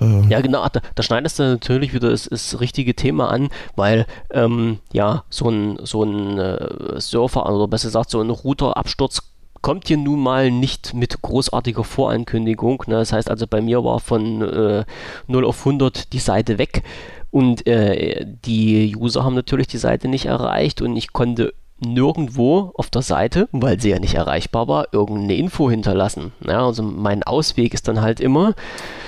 Äh, 0.00 0.28
Ja, 0.28 0.40
genau, 0.40 0.66
da, 0.68 0.80
da 0.94 1.02
schneidest 1.02 1.38
du 1.38 1.44
natürlich 1.44 1.94
wieder 1.94 2.10
das, 2.10 2.24
das 2.24 2.60
richtige 2.60 2.94
Thema 2.94 3.30
an, 3.30 3.48
weil 3.76 4.06
ähm, 4.30 4.78
ja, 4.92 5.24
so 5.30 5.48
ein, 5.50 5.78
so 5.84 6.02
ein 6.04 6.38
äh, 6.38 7.00
Surfer, 7.00 7.46
oder 7.52 7.66
besser 7.68 7.88
gesagt, 7.88 8.10
so 8.10 8.20
ein 8.20 8.30
Routerabsturz 8.30 9.22
kommt 9.62 9.88
hier 9.88 9.96
nun 9.96 10.20
mal 10.20 10.50
nicht 10.50 10.94
mit 10.94 11.22
großartiger 11.22 11.84
Vorankündigung. 11.84 12.84
Ne? 12.86 12.96
Das 12.96 13.12
heißt 13.12 13.30
also, 13.30 13.46
bei 13.46 13.60
mir 13.60 13.84
war 13.84 14.00
von 14.00 14.42
äh, 14.42 14.84
0 15.26 15.44
auf 15.44 15.58
100 15.60 16.12
die 16.12 16.18
Seite 16.18 16.58
weg 16.58 16.82
und 17.30 17.66
äh, 17.66 18.24
die 18.44 18.96
User 18.96 19.24
haben 19.24 19.34
natürlich 19.34 19.66
die 19.66 19.78
Seite 19.78 20.08
nicht 20.08 20.26
erreicht 20.26 20.80
und 20.80 20.96
ich 20.96 21.12
konnte 21.12 21.52
nirgendwo 21.80 22.72
auf 22.74 22.88
der 22.88 23.02
Seite, 23.02 23.48
weil 23.52 23.80
sie 23.80 23.90
ja 23.90 23.98
nicht 23.98 24.14
erreichbar 24.14 24.68
war, 24.68 24.88
irgendeine 24.92 25.34
Info 25.34 25.70
hinterlassen. 25.70 26.32
Ja, 26.46 26.64
also 26.64 26.82
mein 26.82 27.22
Ausweg 27.22 27.74
ist 27.74 27.88
dann 27.88 28.00
halt 28.00 28.20
immer, 28.20 28.54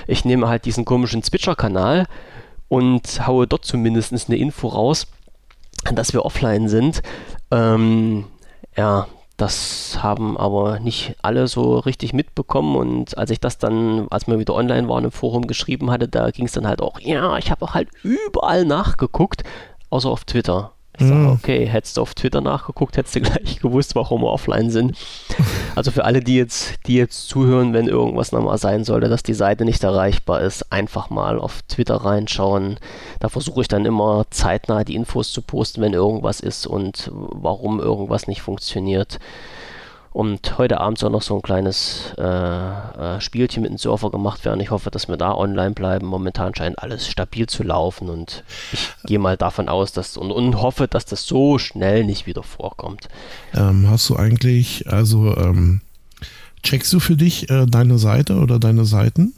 ich 0.07 0.24
nehme 0.24 0.49
halt 0.49 0.66
diesen 0.66 0.84
komischen 0.84 1.22
Switcher-Kanal 1.22 2.07
und 2.68 3.26
haue 3.26 3.46
dort 3.46 3.64
zumindest 3.64 4.28
eine 4.28 4.38
Info 4.38 4.68
raus, 4.68 5.07
dass 5.92 6.12
wir 6.12 6.24
offline 6.24 6.68
sind. 6.68 7.03
Ähm, 7.51 8.24
ja, 8.76 9.07
das 9.39 10.03
haben 10.03 10.36
aber 10.36 10.80
nicht 10.80 11.14
alle 11.22 11.47
so 11.47 11.78
richtig 11.78 12.12
mitbekommen 12.12 12.76
und 12.76 13.16
als 13.16 13.30
ich 13.30 13.41
das 13.41 13.57
dann, 13.57 14.09
als 14.11 14.26
wir 14.26 14.39
wieder 14.39 14.55
online 14.55 14.89
waren, 14.89 15.05
im 15.05 15.12
Forum 15.12 15.47
geschrieben 15.47 15.91
hatte, 15.91 16.09
da 16.09 16.30
ging 16.30 16.47
es 16.47 16.53
dann 16.53 16.66
halt 16.66 16.82
auch, 16.82 17.01
ja, 17.01 17.39
ich 17.39 17.51
habe 17.51 17.72
halt 17.72 17.89
überall 18.03 18.64
nachgeguckt, 18.64 19.45
außer 19.91 20.11
auf 20.11 20.24
Twitter. 20.24 20.72
Ich 20.99 21.07
sage, 21.07 21.20
Mhm. 21.20 21.28
okay, 21.30 21.66
hättest 21.66 21.96
du 21.96 22.03
auf 22.03 22.14
Twitter 22.14 22.40
nachgeguckt, 22.40 22.96
hättest 22.96 23.14
du 23.16 23.20
gleich 23.22 23.61
gewusst, 23.61 23.94
warum 23.94 24.22
wir 24.22 24.30
offline 24.32 24.70
sind. 24.70 24.96
Also 25.76 25.92
für 25.92 26.05
alle, 26.05 26.20
die 26.20 26.34
jetzt, 26.34 26.74
die 26.88 26.96
jetzt 26.96 27.28
zuhören, 27.28 27.72
wenn 27.72 27.86
irgendwas 27.86 28.32
nochmal 28.32 28.59
sein 28.59 28.82
sollte, 28.82 29.09
dass 29.09 29.22
die 29.22 29.34
Seite 29.34 29.64
nicht 29.64 29.84
erreichbar 29.84 30.40
ist, 30.40 30.72
einfach 30.72 31.09
mal 31.09 31.38
auf 31.38 31.62
Twitter 31.68 31.94
reinschauen. 31.96 32.80
Da 33.20 33.28
versuche 33.28 33.61
ich 33.61 33.68
dann 33.68 33.84
immer 33.84 34.24
zeitnah 34.30 34.82
die 34.82 34.96
Infos 34.96 35.30
zu 35.30 35.40
posten, 35.40 35.80
wenn 35.80 35.92
irgendwas 35.92 36.40
ist 36.40 36.66
und 36.66 37.12
warum 37.12 37.78
irgendwas 37.78 38.26
nicht 38.26 38.42
funktioniert. 38.42 39.20
Und 40.19 40.59
heute 40.59 40.81
Abend 40.81 40.99
soll 40.99 41.11
noch 41.11 41.23
so 41.23 41.37
ein 41.37 41.43
kleines 41.43 42.12
äh, 42.19 42.25
äh, 42.25 43.21
Spielchen 43.21 43.62
mit 43.62 43.71
dem 43.71 43.79
Surfer 43.79 44.11
gemacht 44.11 44.45
werden. 44.45 44.59
Ich 44.59 44.73
hoffe, 44.73 44.91
dass 44.91 45.07
wir 45.07 45.16
da 45.16 45.33
online 45.33 45.77
bleiben. 45.77 46.07
Momentan 46.07 46.57
scheint 46.57 46.77
alles 46.81 47.07
stabil 47.07 47.47
zu 47.47 47.62
laufen 47.62 48.09
und 48.09 48.43
ich 48.73 48.89
gehe 49.05 49.21
mal 49.21 49.37
davon 49.37 49.69
aus, 49.69 49.93
dass 49.93 50.16
und, 50.16 50.33
und 50.33 50.61
hoffe, 50.61 50.89
dass 50.89 51.05
das 51.05 51.25
so 51.25 51.59
schnell 51.59 52.05
nicht 52.05 52.27
wieder 52.27 52.43
vorkommt. 52.43 53.09
ähm, 53.55 53.89
hast 53.89 54.09
du 54.11 54.16
eigentlich, 54.16 54.89
also 54.89 55.37
ähm, 55.37 55.83
checkst 56.64 56.93
du 56.93 56.99
für 56.99 57.14
dich 57.14 57.49
äh, 57.49 57.66
deine 57.66 57.99
Seite 57.99 58.39
oder 58.41 58.59
deine 58.59 58.87
Seiten? 58.87 59.35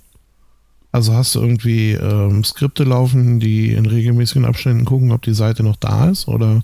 Also 0.93 1.13
hast 1.13 1.35
du 1.35 1.41
irgendwie 1.41 1.93
ähm, 1.93 2.43
Skripte 2.43 2.85
laufen, 2.85 3.39
die 3.39 3.75
in 3.75 3.85
regelmäßigen 3.85 4.47
Abständen 4.47 4.87
gucken, 4.87 5.13
ob 5.13 5.21
die 5.21 5.35
Seite 5.35 5.63
noch 5.63 5.77
da 5.77 6.09
ist 6.09 6.27
oder, 6.27 6.63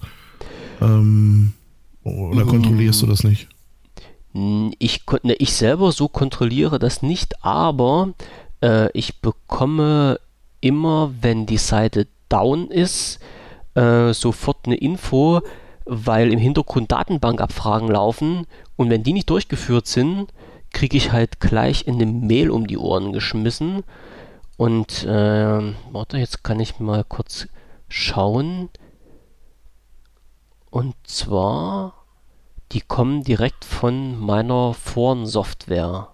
ähm, 0.81 1.53
oder 2.03 2.47
Mm. 2.47 2.49
kontrollierst 2.49 3.03
du 3.03 3.07
das 3.07 3.23
nicht? 3.23 3.49
N- 4.37 4.75
Ich, 4.79 5.05
ne, 5.23 5.35
ich 5.35 5.53
selber 5.55 5.93
so 5.93 6.09
kontrolliere 6.09 6.79
das 6.79 7.03
nicht, 7.03 7.43
aber 7.45 8.13
äh, 8.63 8.91
ich 8.93 9.21
bekomme 9.21 10.21
immer, 10.61 11.13
wenn 11.23 11.47
die 11.47 11.57
Seite 11.59 12.07
down 12.29 12.71
ist, 12.71 13.19
äh, 13.75 14.13
sofort 14.13 14.67
eine 14.67 14.77
Info, 14.77 15.41
weil 15.85 16.33
im 16.33 16.39
Hintergrund 16.39 16.93
Datenbankabfragen 16.93 17.89
laufen 17.89 18.47
und 18.77 18.91
wenn 18.91 19.03
die 19.05 19.13
nicht 19.13 19.31
durchgeführt 19.31 19.87
sind, 19.87 20.33
kriege 20.73 20.97
ich 20.97 21.13
halt 21.13 21.41
gleich 21.41 21.87
in 21.87 21.95
eine 21.95 22.07
Mail 22.07 22.51
um 22.51 22.67
die 22.67 22.77
Ohren 22.79 23.13
geschmissen. 23.13 23.85
Und 24.59 25.05
äh, 25.05 25.73
warte, 25.93 26.19
jetzt 26.19 26.43
kann 26.45 26.61
ich 26.61 26.81
mal 26.81 27.05
kurz 27.05 27.47
schauen. 27.89 28.69
Und 30.71 30.95
zwar 31.05 31.96
die 32.73 32.81
kommen 32.81 33.23
direkt 33.23 33.65
von 33.65 34.19
meiner 34.19 34.75
Foren-Software. 34.75 36.09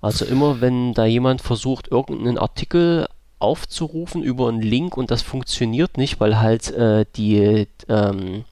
Also 0.00 0.24
immer 0.24 0.60
wenn 0.60 0.94
da 0.94 1.04
jemand 1.04 1.42
versucht, 1.42 1.88
irgendeinen 1.88 2.38
Artikel 2.38 3.06
aufzurufen 3.38 4.22
über 4.22 4.48
einen 4.48 4.62
Link 4.62 4.96
und 4.96 5.10
das 5.10 5.22
funktioniert 5.22 5.96
nicht, 5.96 6.20
weil 6.20 6.40
halt 6.40 6.70
äh, 6.72 7.06
die, 7.16 7.66
ähm, 7.88 8.44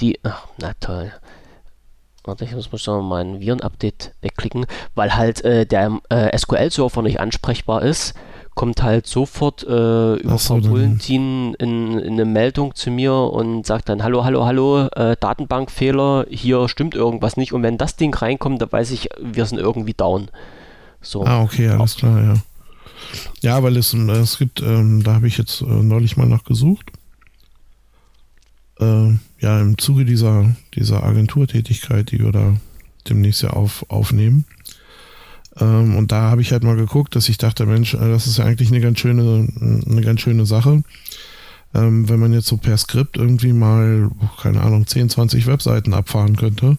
die, 0.00 0.18
ach, 0.24 0.46
na 0.58 0.72
toll. 0.80 1.12
Warte, 2.24 2.44
ich 2.44 2.52
muss 2.52 2.86
mal 2.86 3.02
mein 3.02 3.40
Viren-Update 3.40 4.12
wegklicken, 4.20 4.66
weil 4.94 5.16
halt 5.16 5.44
äh, 5.44 5.64
der 5.64 6.00
äh, 6.10 6.36
SQL-Server 6.36 7.02
nicht 7.02 7.20
ansprechbar 7.20 7.82
ist, 7.82 8.14
kommt 8.58 8.82
halt 8.82 9.06
sofort 9.06 9.62
äh, 9.62 10.14
über 10.16 10.36
so, 10.36 10.56
Bulletin 10.56 11.54
in, 11.54 11.96
in 11.96 12.14
eine 12.14 12.24
Meldung 12.24 12.74
zu 12.74 12.90
mir 12.90 13.14
und 13.14 13.64
sagt 13.64 13.88
dann, 13.88 14.02
hallo, 14.02 14.24
hallo, 14.24 14.44
hallo, 14.46 14.88
äh, 14.96 15.16
Datenbankfehler, 15.18 16.26
hier 16.28 16.68
stimmt 16.68 16.96
irgendwas 16.96 17.36
nicht. 17.36 17.52
Und 17.52 17.62
wenn 17.62 17.78
das 17.78 17.94
Ding 17.94 18.12
reinkommt, 18.12 18.60
dann 18.60 18.72
weiß 18.72 18.90
ich, 18.90 19.10
wir 19.22 19.46
sind 19.46 19.58
irgendwie 19.58 19.94
down. 19.94 20.28
So. 21.00 21.24
Ah, 21.24 21.40
okay, 21.42 21.68
alles 21.68 21.94
klar, 21.94 22.20
ja. 22.20 22.34
Ja, 23.42 23.62
weil 23.62 23.76
es, 23.76 23.94
es 23.94 24.38
gibt, 24.38 24.60
ähm, 24.60 25.04
da 25.04 25.14
habe 25.14 25.28
ich 25.28 25.38
jetzt 25.38 25.60
äh, 25.60 25.64
neulich 25.64 26.16
mal 26.16 26.26
nachgesucht. 26.26 26.90
Äh, 28.80 29.10
ja, 29.38 29.60
im 29.60 29.78
Zuge 29.78 30.04
dieser, 30.04 30.56
dieser 30.74 31.04
Agenturtätigkeit, 31.04 32.10
die 32.10 32.18
wir 32.18 32.32
da 32.32 32.56
demnächst 33.08 33.40
ja 33.42 33.50
auf, 33.50 33.86
aufnehmen. 33.88 34.46
Ähm, 35.60 35.96
und 35.96 36.12
da 36.12 36.30
habe 36.30 36.40
ich 36.42 36.52
halt 36.52 36.62
mal 36.62 36.76
geguckt, 36.76 37.16
dass 37.16 37.28
ich 37.28 37.38
dachte, 37.38 37.66
Mensch, 37.66 37.94
äh, 37.94 37.98
das 37.98 38.26
ist 38.26 38.38
ja 38.38 38.44
eigentlich 38.44 38.70
eine 38.70 38.80
ganz 38.80 38.98
schöne, 39.00 39.48
eine 39.60 40.00
ganz 40.02 40.20
schöne 40.20 40.46
Sache. 40.46 40.82
Ähm, 41.74 42.08
wenn 42.08 42.20
man 42.20 42.32
jetzt 42.32 42.46
so 42.46 42.56
per 42.56 42.76
Skript 42.78 43.16
irgendwie 43.16 43.52
mal, 43.52 44.10
keine 44.40 44.62
Ahnung, 44.62 44.86
10, 44.86 45.10
20 45.10 45.46
Webseiten 45.46 45.92
abfahren 45.94 46.36
könnte, 46.36 46.78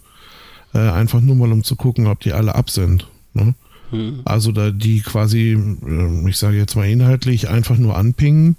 äh, 0.73 0.79
einfach 0.79 1.21
nur 1.21 1.35
mal 1.35 1.51
um 1.51 1.63
zu 1.63 1.75
gucken, 1.75 2.07
ob 2.07 2.19
die 2.21 2.33
alle 2.33 2.55
ab 2.55 2.69
sind. 2.69 3.07
Ne? 3.33 3.53
Hm. 3.91 4.21
Also 4.25 4.51
da 4.51 4.71
die 4.71 5.01
quasi, 5.01 5.57
ich 6.27 6.37
sage 6.37 6.57
jetzt 6.57 6.75
mal 6.75 6.87
inhaltlich, 6.89 7.49
einfach 7.49 7.77
nur 7.77 7.97
anpingen, 7.97 8.55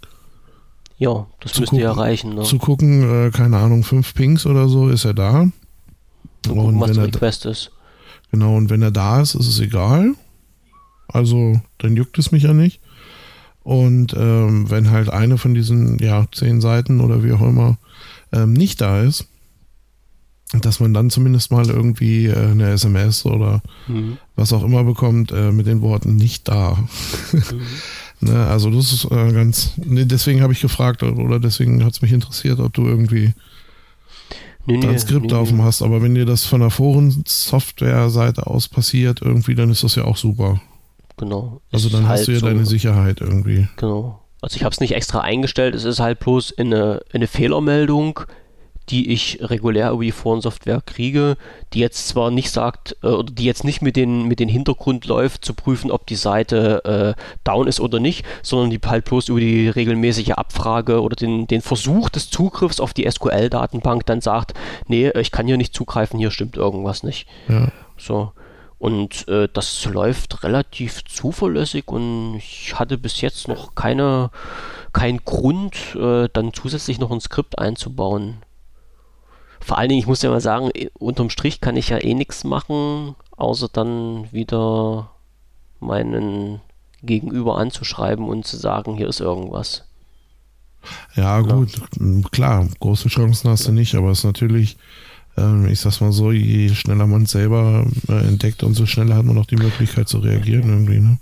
Ja, 0.98 1.26
das 1.40 1.58
müsste 1.58 1.76
ja 1.80 1.90
gucken- 1.90 1.98
reichen. 2.00 2.34
Ne? 2.34 2.42
zu 2.42 2.58
gucken, 2.58 3.26
äh, 3.26 3.30
keine 3.30 3.56
Ahnung, 3.58 3.82
fünf 3.84 4.14
Pings 4.14 4.44
oder 4.46 4.68
so, 4.68 4.88
ist 4.88 5.04
er 5.04 5.14
da. 5.14 5.48
Zu 6.44 6.54
gucken, 6.54 6.74
und 6.74 6.80
was 6.80 6.88
wenn 6.90 6.96
der 6.96 7.04
er, 7.06 7.14
Request 7.14 7.46
ist. 7.46 7.70
Genau, 8.30 8.56
und 8.56 8.70
wenn 8.70 8.82
er 8.82 8.90
da 8.90 9.20
ist, 9.20 9.34
ist 9.34 9.48
es 9.48 9.60
egal. 9.60 10.14
Also 11.08 11.60
dann 11.78 11.96
juckt 11.96 12.18
es 12.18 12.30
mich 12.32 12.44
ja 12.44 12.52
nicht. 12.52 12.80
Und 13.62 14.14
ähm, 14.16 14.70
wenn 14.70 14.90
halt 14.90 15.10
eine 15.10 15.36
von 15.38 15.54
diesen, 15.54 15.98
ja, 15.98 16.26
zehn 16.32 16.60
Seiten 16.60 17.00
oder 17.00 17.22
wie 17.22 17.32
auch 17.32 17.42
immer 17.42 17.78
ähm, 18.32 18.52
nicht 18.52 18.80
da 18.80 19.02
ist, 19.02 19.26
dass 20.62 20.80
man 20.80 20.92
dann 20.94 21.10
zumindest 21.10 21.52
mal 21.52 21.68
irgendwie 21.68 22.26
äh, 22.26 22.50
eine 22.50 22.70
SMS 22.70 23.24
oder 23.24 23.62
Mhm. 23.86 24.16
was 24.34 24.52
auch 24.52 24.64
immer 24.64 24.82
bekommt 24.84 25.30
äh, 25.30 25.52
mit 25.52 25.66
den 25.66 25.80
Worten 25.82 26.16
nicht 26.16 26.48
da. 26.48 26.78
ne, 28.20 28.46
also 28.46 28.70
das 28.70 28.92
ist 28.92 29.04
äh, 29.10 29.32
ganz, 29.32 29.72
ne, 29.76 30.06
deswegen 30.06 30.42
habe 30.42 30.52
ich 30.52 30.60
gefragt 30.60 31.02
oder 31.02 31.38
deswegen 31.38 31.84
hat 31.84 31.92
es 31.92 32.02
mich 32.02 32.12
interessiert, 32.12 32.58
ob 32.60 32.72
du 32.72 32.86
irgendwie 32.86 33.32
Nee, 34.66 34.78
da 34.80 34.88
ein 34.90 34.98
Skript 34.98 35.30
laufen 35.30 35.62
hast. 35.62 35.82
Aber 35.82 36.02
wenn 36.02 36.14
dir 36.14 36.26
das 36.26 36.44
von 36.44 36.60
der 36.60 36.70
Foren-Software-Seite 36.70 38.46
aus 38.46 38.68
passiert 38.68 39.20
irgendwie, 39.22 39.54
dann 39.54 39.70
ist 39.70 39.82
das 39.84 39.94
ja 39.94 40.04
auch 40.04 40.16
super. 40.16 40.60
Genau. 41.16 41.60
Also 41.72 41.88
dann 41.88 42.08
halt 42.08 42.20
hast 42.20 42.28
du 42.28 42.32
ja 42.32 42.38
so- 42.40 42.46
deine 42.46 42.66
Sicherheit 42.66 43.20
irgendwie. 43.20 43.68
Genau. 43.76 44.20
Also 44.42 44.56
ich 44.56 44.64
habe 44.64 44.72
es 44.72 44.80
nicht 44.80 44.92
extra 44.94 45.20
eingestellt, 45.20 45.74
es 45.74 45.84
ist 45.84 46.00
halt 46.00 46.18
bloß 46.20 46.56
eine, 46.56 47.02
eine 47.12 47.26
Fehlermeldung, 47.26 48.20
die 48.90 49.12
ich 49.12 49.38
regulär 49.40 49.92
über 49.92 50.02
die 50.02 50.12
Forensoftware 50.12 50.82
kriege, 50.84 51.36
die 51.72 51.78
jetzt 51.78 52.08
zwar 52.08 52.30
nicht 52.30 52.50
sagt, 52.50 52.96
äh, 53.02 53.08
oder 53.08 53.32
die 53.32 53.44
jetzt 53.44 53.64
nicht 53.64 53.82
mit 53.82 53.96
den, 53.96 54.24
mit 54.24 54.40
den 54.40 54.48
Hintergrund 54.48 55.06
läuft, 55.06 55.44
zu 55.44 55.54
prüfen, 55.54 55.90
ob 55.90 56.06
die 56.06 56.16
Seite 56.16 57.16
äh, 57.16 57.20
down 57.44 57.68
ist 57.68 57.80
oder 57.80 58.00
nicht, 58.00 58.24
sondern 58.42 58.70
die 58.70 58.80
halt 58.84 59.04
bloß 59.04 59.28
über 59.28 59.40
die 59.40 59.68
regelmäßige 59.68 60.32
Abfrage 60.32 61.00
oder 61.02 61.16
den, 61.16 61.46
den 61.46 61.62
Versuch 61.62 62.08
des 62.08 62.30
Zugriffs 62.30 62.80
auf 62.80 62.92
die 62.92 63.08
SQL-Datenbank 63.08 64.06
dann 64.06 64.20
sagt, 64.20 64.54
nee, 64.86 65.10
ich 65.10 65.30
kann 65.30 65.46
hier 65.46 65.56
nicht 65.56 65.74
zugreifen, 65.74 66.18
hier 66.18 66.30
stimmt 66.30 66.56
irgendwas 66.56 67.02
nicht. 67.02 67.28
Ja. 67.48 67.68
So. 67.96 68.32
Und 68.78 69.28
äh, 69.28 69.46
das 69.52 69.84
läuft 69.84 70.42
relativ 70.42 71.04
zuverlässig 71.04 71.86
und 71.88 72.36
ich 72.36 72.78
hatte 72.78 72.96
bis 72.96 73.20
jetzt 73.20 73.46
noch 73.46 73.74
keine, 73.74 74.30
keinen 74.94 75.22
Grund, 75.22 75.94
äh, 75.96 76.28
dann 76.32 76.54
zusätzlich 76.54 76.98
noch 76.98 77.10
ein 77.10 77.20
Skript 77.20 77.58
einzubauen. 77.58 78.38
Vor 79.60 79.78
allen 79.78 79.88
Dingen, 79.90 80.00
ich 80.00 80.06
muss 80.06 80.22
ja 80.22 80.30
mal 80.30 80.40
sagen, 80.40 80.70
eh, 80.74 80.88
unterm 80.98 81.30
Strich 81.30 81.60
kann 81.60 81.76
ich 81.76 81.90
ja 81.90 81.98
eh 81.98 82.14
nichts 82.14 82.44
machen, 82.44 83.14
außer 83.36 83.68
dann 83.72 84.30
wieder 84.32 85.10
meinen 85.80 86.60
Gegenüber 87.02 87.58
anzuschreiben 87.58 88.26
und 88.26 88.46
zu 88.46 88.56
sagen, 88.56 88.96
hier 88.96 89.08
ist 89.08 89.20
irgendwas. 89.20 89.84
Ja, 91.14 91.40
gut, 91.40 91.70
klar, 92.30 92.66
große 92.80 93.08
Chancen 93.08 93.50
hast 93.50 93.66
du 93.66 93.72
nicht, 93.72 93.94
aber 93.94 94.10
es 94.10 94.18
ist 94.18 94.24
natürlich, 94.24 94.78
ähm, 95.36 95.68
ich 95.68 95.80
sag's 95.80 96.00
mal 96.00 96.12
so, 96.12 96.32
je 96.32 96.70
schneller 96.70 97.06
man 97.06 97.24
es 97.24 97.32
selber 97.32 97.86
äh, 98.08 98.26
entdeckt, 98.26 98.62
umso 98.62 98.86
schneller 98.86 99.16
hat 99.16 99.26
man 99.26 99.36
auch 99.38 99.46
die 99.46 99.56
Möglichkeit 99.56 100.08
zu 100.08 100.18
reagieren 100.18 100.68
irgendwie, 100.70 101.00
ne? 101.00 101.18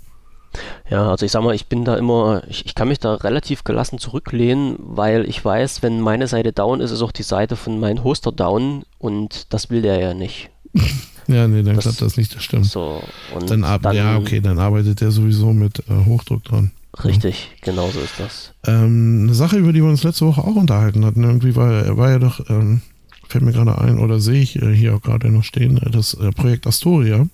Ja, 0.89 1.09
also 1.09 1.25
ich 1.25 1.31
sag 1.31 1.43
mal, 1.43 1.55
ich 1.55 1.67
bin 1.67 1.85
da 1.85 1.95
immer, 1.95 2.43
ich, 2.47 2.65
ich 2.65 2.75
kann 2.75 2.87
mich 2.87 2.99
da 2.99 3.15
relativ 3.15 3.63
gelassen 3.63 3.99
zurücklehnen, 3.99 4.75
weil 4.79 5.27
ich 5.27 5.43
weiß, 5.43 5.83
wenn 5.83 6.01
meine 6.01 6.27
Seite 6.27 6.51
down 6.51 6.81
ist, 6.81 6.91
ist 6.91 7.01
auch 7.01 7.11
die 7.11 7.23
Seite 7.23 7.55
von 7.55 7.79
meinem 7.79 8.03
Hoster 8.03 8.31
down 8.31 8.83
und 8.97 9.53
das 9.53 9.69
will 9.69 9.81
der 9.81 9.99
ja 9.99 10.13
nicht. 10.13 10.49
ja, 11.27 11.47
nee, 11.47 11.63
dann 11.63 11.75
das, 11.75 11.83
klappt 11.83 12.01
das 12.01 12.17
nicht, 12.17 12.35
das 12.35 12.43
stimmt. 12.43 12.65
So, 12.65 13.01
und 13.35 13.49
dann, 13.49 13.61
dann, 13.81 13.95
ja, 13.95 14.17
okay, 14.17 14.41
dann 14.41 14.59
arbeitet 14.59 15.01
der 15.01 15.11
sowieso 15.11 15.53
mit 15.53 15.79
äh, 15.89 16.05
Hochdruck 16.05 16.43
dran. 16.43 16.71
Richtig, 17.03 17.49
ja. 17.51 17.71
genau 17.71 17.89
so 17.89 17.99
ist 17.99 18.19
das. 18.19 18.53
Ähm, 18.65 19.21
eine 19.23 19.33
Sache, 19.33 19.57
über 19.57 19.71
die 19.71 19.81
wir 19.81 19.89
uns 19.89 20.03
letzte 20.03 20.25
Woche 20.25 20.41
auch 20.41 20.55
unterhalten 20.55 21.05
hatten, 21.05 21.23
irgendwie 21.23 21.55
war, 21.55 21.97
war 21.97 22.09
ja 22.09 22.19
doch, 22.19 22.49
ähm, 22.49 22.81
fällt 23.27 23.43
mir 23.43 23.51
gerade 23.51 23.77
ein, 23.77 23.99
oder 23.99 24.19
sehe 24.19 24.41
ich 24.41 24.61
äh, 24.61 24.73
hier 24.75 24.95
auch 24.95 25.01
gerade 25.01 25.29
noch 25.29 25.43
stehen, 25.43 25.77
äh, 25.77 25.91
das 25.91 26.15
äh, 26.15 26.31
Projekt 26.31 26.65
Astoria. 26.67 27.27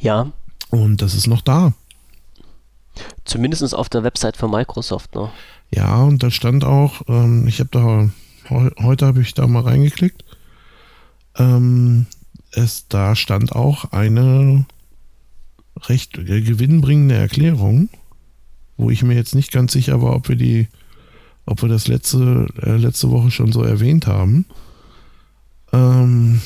Ja. 0.00 0.32
Und 0.70 1.02
das 1.02 1.14
ist 1.14 1.26
noch 1.26 1.42
da. 1.42 1.72
Zumindest 3.24 3.74
auf 3.74 3.88
der 3.88 4.02
Website 4.02 4.36
von 4.36 4.50
Microsoft, 4.50 5.14
ne? 5.14 5.30
Ja, 5.70 6.02
und 6.02 6.22
da 6.22 6.30
stand 6.30 6.64
auch, 6.64 7.02
ähm, 7.08 7.46
ich 7.46 7.60
habe 7.60 7.70
da, 7.70 8.10
heute 8.82 9.06
habe 9.06 9.20
ich 9.20 9.34
da 9.34 9.46
mal 9.46 9.62
reingeklickt, 9.62 10.24
ähm, 11.36 12.06
es, 12.52 12.88
da 12.88 13.14
stand 13.14 13.52
auch 13.52 13.92
eine 13.92 14.64
recht 15.82 16.14
gewinnbringende 16.14 17.14
Erklärung, 17.14 17.88
wo 18.76 18.90
ich 18.90 19.02
mir 19.02 19.14
jetzt 19.14 19.34
nicht 19.34 19.52
ganz 19.52 19.72
sicher 19.72 20.02
war, 20.02 20.14
ob 20.14 20.28
wir 20.28 20.36
die, 20.36 20.68
ob 21.46 21.62
wir 21.62 21.68
das 21.68 21.88
letzte, 21.88 22.46
äh, 22.62 22.76
letzte 22.76 23.10
Woche 23.10 23.30
schon 23.30 23.52
so 23.52 23.62
erwähnt 23.62 24.06
haben. 24.06 24.46
Ähm, 25.72 26.40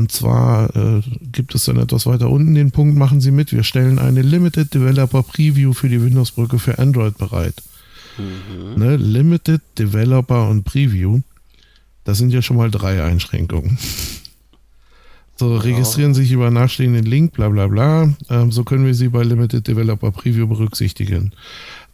und 0.00 0.10
zwar 0.10 0.74
äh, 0.74 1.02
gibt 1.30 1.54
es 1.54 1.66
dann 1.66 1.76
etwas 1.76 2.06
weiter 2.06 2.30
unten 2.30 2.54
den 2.54 2.70
Punkt, 2.70 2.96
machen 2.96 3.20
Sie 3.20 3.30
mit, 3.30 3.52
wir 3.52 3.64
stellen 3.64 3.98
eine 3.98 4.22
Limited 4.22 4.72
Developer 4.72 5.22
Preview 5.22 5.74
für 5.74 5.90
die 5.90 6.02
Windows-Brücke 6.02 6.58
für 6.58 6.78
Android 6.78 7.18
bereit. 7.18 7.62
Mhm. 8.16 8.82
Ne? 8.82 8.96
Limited 8.96 9.60
Developer 9.78 10.48
und 10.48 10.64
Preview, 10.64 11.20
das 12.04 12.16
sind 12.16 12.32
ja 12.32 12.40
schon 12.40 12.56
mal 12.56 12.70
drei 12.70 13.04
Einschränkungen. 13.04 13.78
So, 15.36 15.56
registrieren 15.56 16.12
Sie 16.12 16.20
sich 16.20 16.32
über 16.32 16.50
nachstehenden 16.50 17.06
Link, 17.06 17.32
bla 17.32 17.48
bla 17.48 17.66
bla. 17.66 18.12
Ähm, 18.28 18.52
so 18.52 18.62
können 18.62 18.84
wir 18.84 18.92
Sie 18.92 19.08
bei 19.08 19.22
Limited 19.22 19.66
Developer 19.66 20.10
Preview 20.10 20.46
berücksichtigen. 20.46 21.32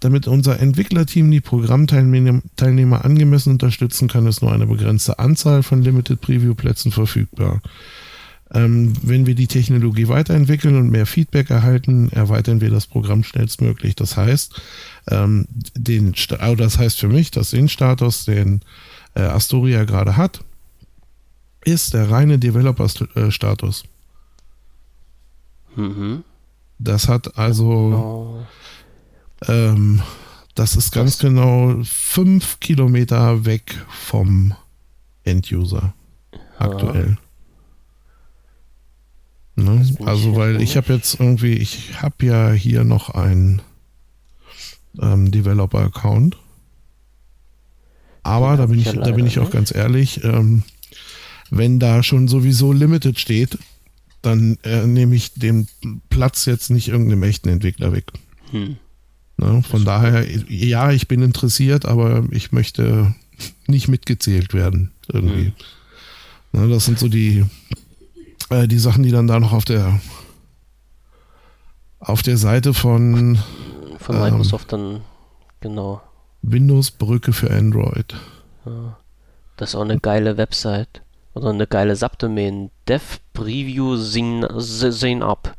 Damit 0.01 0.27
unser 0.27 0.61
Entwicklerteam 0.61 1.31
die 1.31 1.41
Programmteilnehmer 1.41 3.05
angemessen 3.05 3.53
unterstützen 3.53 4.09
kann, 4.09 4.27
ist 4.27 4.43
nur 4.43 4.53
eine 4.53 4.67
begrenzte 4.67 5.19
Anzahl 5.19 5.63
von 5.63 5.83
Limited 5.83 6.21
Preview 6.21 6.55
Plätzen 6.55 6.93
verfügbar. 6.93 7.63
Ähm, 8.53 8.93
wenn 9.03 9.27
wir 9.27 9.35
die 9.35 9.49
Technologie 9.49 10.07
weiterentwickeln 10.09 10.77
und 10.77 10.91
mehr 10.91 11.07
Feedback 11.07 11.51
erhalten, 11.51 12.11
erweitern 12.13 12.61
wir 12.61 12.71
das 12.71 12.87
Programm 12.87 13.25
schnellstmöglich. 13.25 13.97
Das 13.97 14.17
heißt, 14.17 14.61
ähm, 15.11 15.49
den, 15.75 16.15
also 16.39 16.55
das 16.55 16.79
heißt 16.79 17.01
für 17.01 17.09
mich, 17.09 17.33
dass 17.33 17.51
den 17.51 17.69
Status, 17.69 18.25
den 18.25 18.61
äh, 19.15 19.23
Astoria 19.23 19.85
gerade 19.85 20.17
hat, 20.17 20.41
ist 21.65 21.95
der 21.95 22.09
reine 22.11 22.39
Developer-Status. 22.39 23.85
Mhm. 25.75 26.23
Das 26.79 27.09
hat 27.09 27.37
also, 27.37 27.67
oh. 27.67 28.47
Ähm, 29.47 30.03
das 30.55 30.77
ist 30.77 30.93
ganz 30.93 31.19
genau 31.19 31.77
fünf 31.85 32.61
Kilometer 32.61 33.45
weg 33.45 33.75
vom 33.89 34.55
End-User 35.25 35.95
aktuell. 36.59 37.19
Ne? 39.57 39.87
Also, 40.05 40.37
weil 40.37 40.61
ich 40.61 40.77
habe 40.77 40.93
jetzt 40.93 41.19
irgendwie, 41.19 41.55
ich 41.55 42.03
habe 42.03 42.27
ja 42.27 42.53
hier 42.53 42.85
noch 42.85 43.11
einen 43.11 43.63
ähm, 45.01 45.31
Developer-Account. 45.31 46.37
Aber 48.23 48.57
da 48.57 48.67
bin 48.67 48.79
ich, 48.79 48.91
da 48.91 49.11
bin 49.13 49.27
ich 49.27 49.39
auch 49.39 49.51
ganz 49.51 49.75
ehrlich, 49.75 50.25
ähm, 50.25 50.63
wenn 51.51 51.79
da 51.79 52.03
schon 52.03 52.29
sowieso 52.29 52.73
Limited 52.73 53.21
steht, 53.21 53.59
dann 54.21 54.59
äh, 54.65 54.87
nehme 54.87 55.15
ich 55.15 55.35
den 55.35 55.69
Platz 56.11 56.45
jetzt 56.47 56.71
nicht 56.71 56.89
irgendeinem 56.89 57.23
echten 57.23 57.49
Entwickler 57.49 57.93
weg. 57.93 58.07
Hm. 58.51 58.77
Ne? 59.37 59.63
Von 59.63 59.85
daher, 59.85 60.27
ja, 60.49 60.93
ich 60.93 61.09
bin 61.09 61.23
interessiert, 61.23 61.85
aber 61.85 62.25
ich 62.31 62.53
möchte 62.53 63.15
nicht 63.67 63.89
mitgezählt 63.89 64.55
werden 64.55 64.93
irgendwie. 65.09 65.53
Hm. 66.53 66.63
Ne, 66.63 66.69
das 66.69 66.87
sind 66.87 66.99
so 66.99 67.09
die 67.09 67.45
äh, 68.51 68.67
die 68.67 68.79
Sachen, 68.79 69.03
die 69.03 69.11
dann 69.11 69.27
da 69.27 69.39
noch 69.39 69.53
auf 69.53 69.65
der 69.65 70.01
auf 71.99 72.23
der 72.23 72.37
Seite 72.37 72.73
von 72.73 73.39
von 73.99 74.21
Microsoft 74.21 74.73
ähm, 74.73 74.79
dann 74.81 75.01
genau 75.61 76.03
Windows 76.43 76.91
Brücke 76.91 77.33
für 77.33 77.51
Android. 77.51 78.15
Ja, 78.65 78.99
das 79.57 79.71
ist 79.71 79.75
auch 79.75 79.83
eine 79.83 79.99
geile 79.99 80.37
Website 80.37 81.03
oder 81.35 81.51
eine 81.51 81.67
geile 81.67 81.97
Subdomain. 81.97 82.71
Dev 82.89 83.19
Preview 83.33 83.97
Sign, 83.97 84.47
sign 84.59 85.23
Up. 85.23 85.55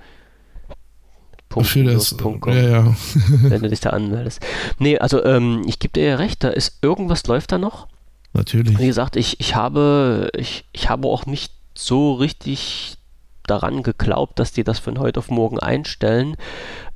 Für 1.63 1.83
das, 1.83 2.15
ja, 2.47 2.53
ja. 2.53 2.95
wenn 3.29 3.61
du 3.61 3.69
dich 3.69 3.79
da 3.79 3.91
anmeldest. 3.91 4.41
Nee, 4.79 4.97
also 4.97 5.23
ähm, 5.23 5.63
ich 5.65 5.79
gebe 5.79 5.93
dir 5.93 6.03
ja 6.03 6.15
recht, 6.15 6.43
da 6.43 6.49
ist 6.49 6.79
irgendwas 6.81 7.25
läuft 7.27 7.51
da 7.51 7.57
noch. 7.57 7.87
Natürlich. 8.33 8.77
Wie 8.77 8.87
gesagt, 8.87 9.15
ich, 9.15 9.39
ich 9.39 9.55
habe 9.55 10.29
ich, 10.35 10.65
ich 10.71 10.89
habe 10.89 11.07
auch 11.07 11.25
nicht 11.25 11.53
so 11.73 12.13
richtig 12.13 12.97
daran 13.45 13.83
geglaubt, 13.83 14.39
dass 14.39 14.51
die 14.51 14.63
das 14.63 14.79
von 14.79 14.99
heute 14.99 15.19
auf 15.19 15.29
morgen 15.29 15.59
einstellen. 15.59 16.35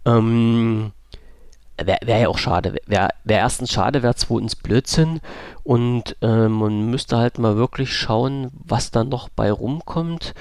Ähm, 0.05 0.91
Wäre 1.83 1.99
wär 2.03 2.17
ja 2.19 2.27
auch 2.27 2.37
schade. 2.37 2.75
Wäre 2.85 3.09
wär 3.23 3.37
erstens 3.39 3.71
schade, 3.71 4.03
wäre 4.03 4.15
zweitens 4.15 4.55
Blödsinn. 4.55 5.19
Und 5.63 6.15
äh, 6.21 6.47
man 6.47 6.89
müsste 6.89 7.17
halt 7.17 7.39
mal 7.39 7.55
wirklich 7.55 7.95
schauen, 7.95 8.51
was 8.53 8.91
da 8.91 9.03
noch 9.03 9.29
bei 9.29 9.51
rumkommt. 9.51 10.33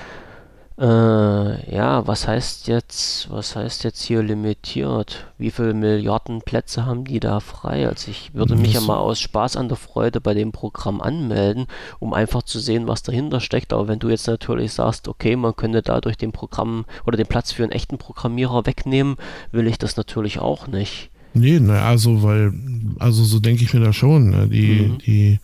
Äh, 0.81 1.75
ja, 1.75 2.07
was 2.07 2.27
heißt 2.27 2.67
jetzt, 2.67 3.31
was 3.31 3.55
heißt 3.55 3.85
jetzt 3.85 4.03
hier 4.03 4.23
limitiert? 4.23 5.27
Wie 5.37 5.51
viele 5.51 5.75
Milliarden 5.75 6.41
Plätze 6.41 6.87
haben 6.87 7.05
die 7.05 7.21
da 7.21 7.41
frei? 7.41 7.87
Also 7.87 8.11
ich 8.11 8.33
würde 8.33 8.57
mich 8.57 8.73
ja 8.73 8.81
mal 8.81 8.97
aus 8.97 9.21
Spaß 9.21 9.57
an 9.57 9.69
der 9.69 9.77
Freude 9.77 10.23
bei 10.23 10.33
dem 10.33 10.53
Programm 10.53 11.03
anmelden, 11.03 11.67
um 11.99 12.15
einfach 12.15 12.45
zu 12.45 12.59
sehen, 12.59 12.89
was 12.89 13.03
dahinter 13.03 13.41
steckt. 13.41 13.75
Aber 13.75 13.89
wenn 13.89 13.99
du 13.99 14.09
jetzt 14.09 14.27
natürlich 14.27 14.73
sagst, 14.73 15.07
okay, 15.07 15.37
man 15.37 15.55
könnte 15.55 15.83
dadurch 15.83 16.17
den 16.17 16.33
Programm 16.33 16.87
oder 17.07 17.19
den 17.19 17.27
Platz 17.27 17.53
für 17.53 17.63
einen 17.63 17.73
echten 17.73 17.99
Programmierer 17.99 18.65
wegnehmen, 18.65 19.17
will 19.53 19.67
ich 19.67 19.77
das 19.77 19.99
natürlich 19.99 20.39
auch 20.39 20.67
nicht. 20.67 21.11
Nee, 21.35 21.61
na, 21.61 21.87
also, 21.87 22.23
weil, 22.23 22.55
also 22.99 23.23
so 23.23 23.39
denke 23.39 23.65
ich 23.65 23.75
mir 23.75 23.81
da 23.81 23.93
schon. 23.93 24.31
Ne? 24.31 24.49
Die, 24.49 24.81
mhm. 24.81 24.99
die 24.99 25.41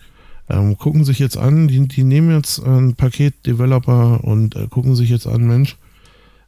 ähm, 0.49 0.79
gucken 0.79 1.05
sich 1.05 1.19
jetzt 1.19 1.37
an, 1.37 1.69
die, 1.69 1.87
die 1.89 2.05
nehmen 2.05 2.31
jetzt 2.31 2.59
ein 2.65 2.95
Paket 2.95 3.47
Developer 3.47 4.23
und 4.25 4.57
äh, 4.57 4.67
gucken 4.69 4.95
sich 4.95 5.11
jetzt 5.11 5.27
an, 5.27 5.47
Mensch, 5.47 5.77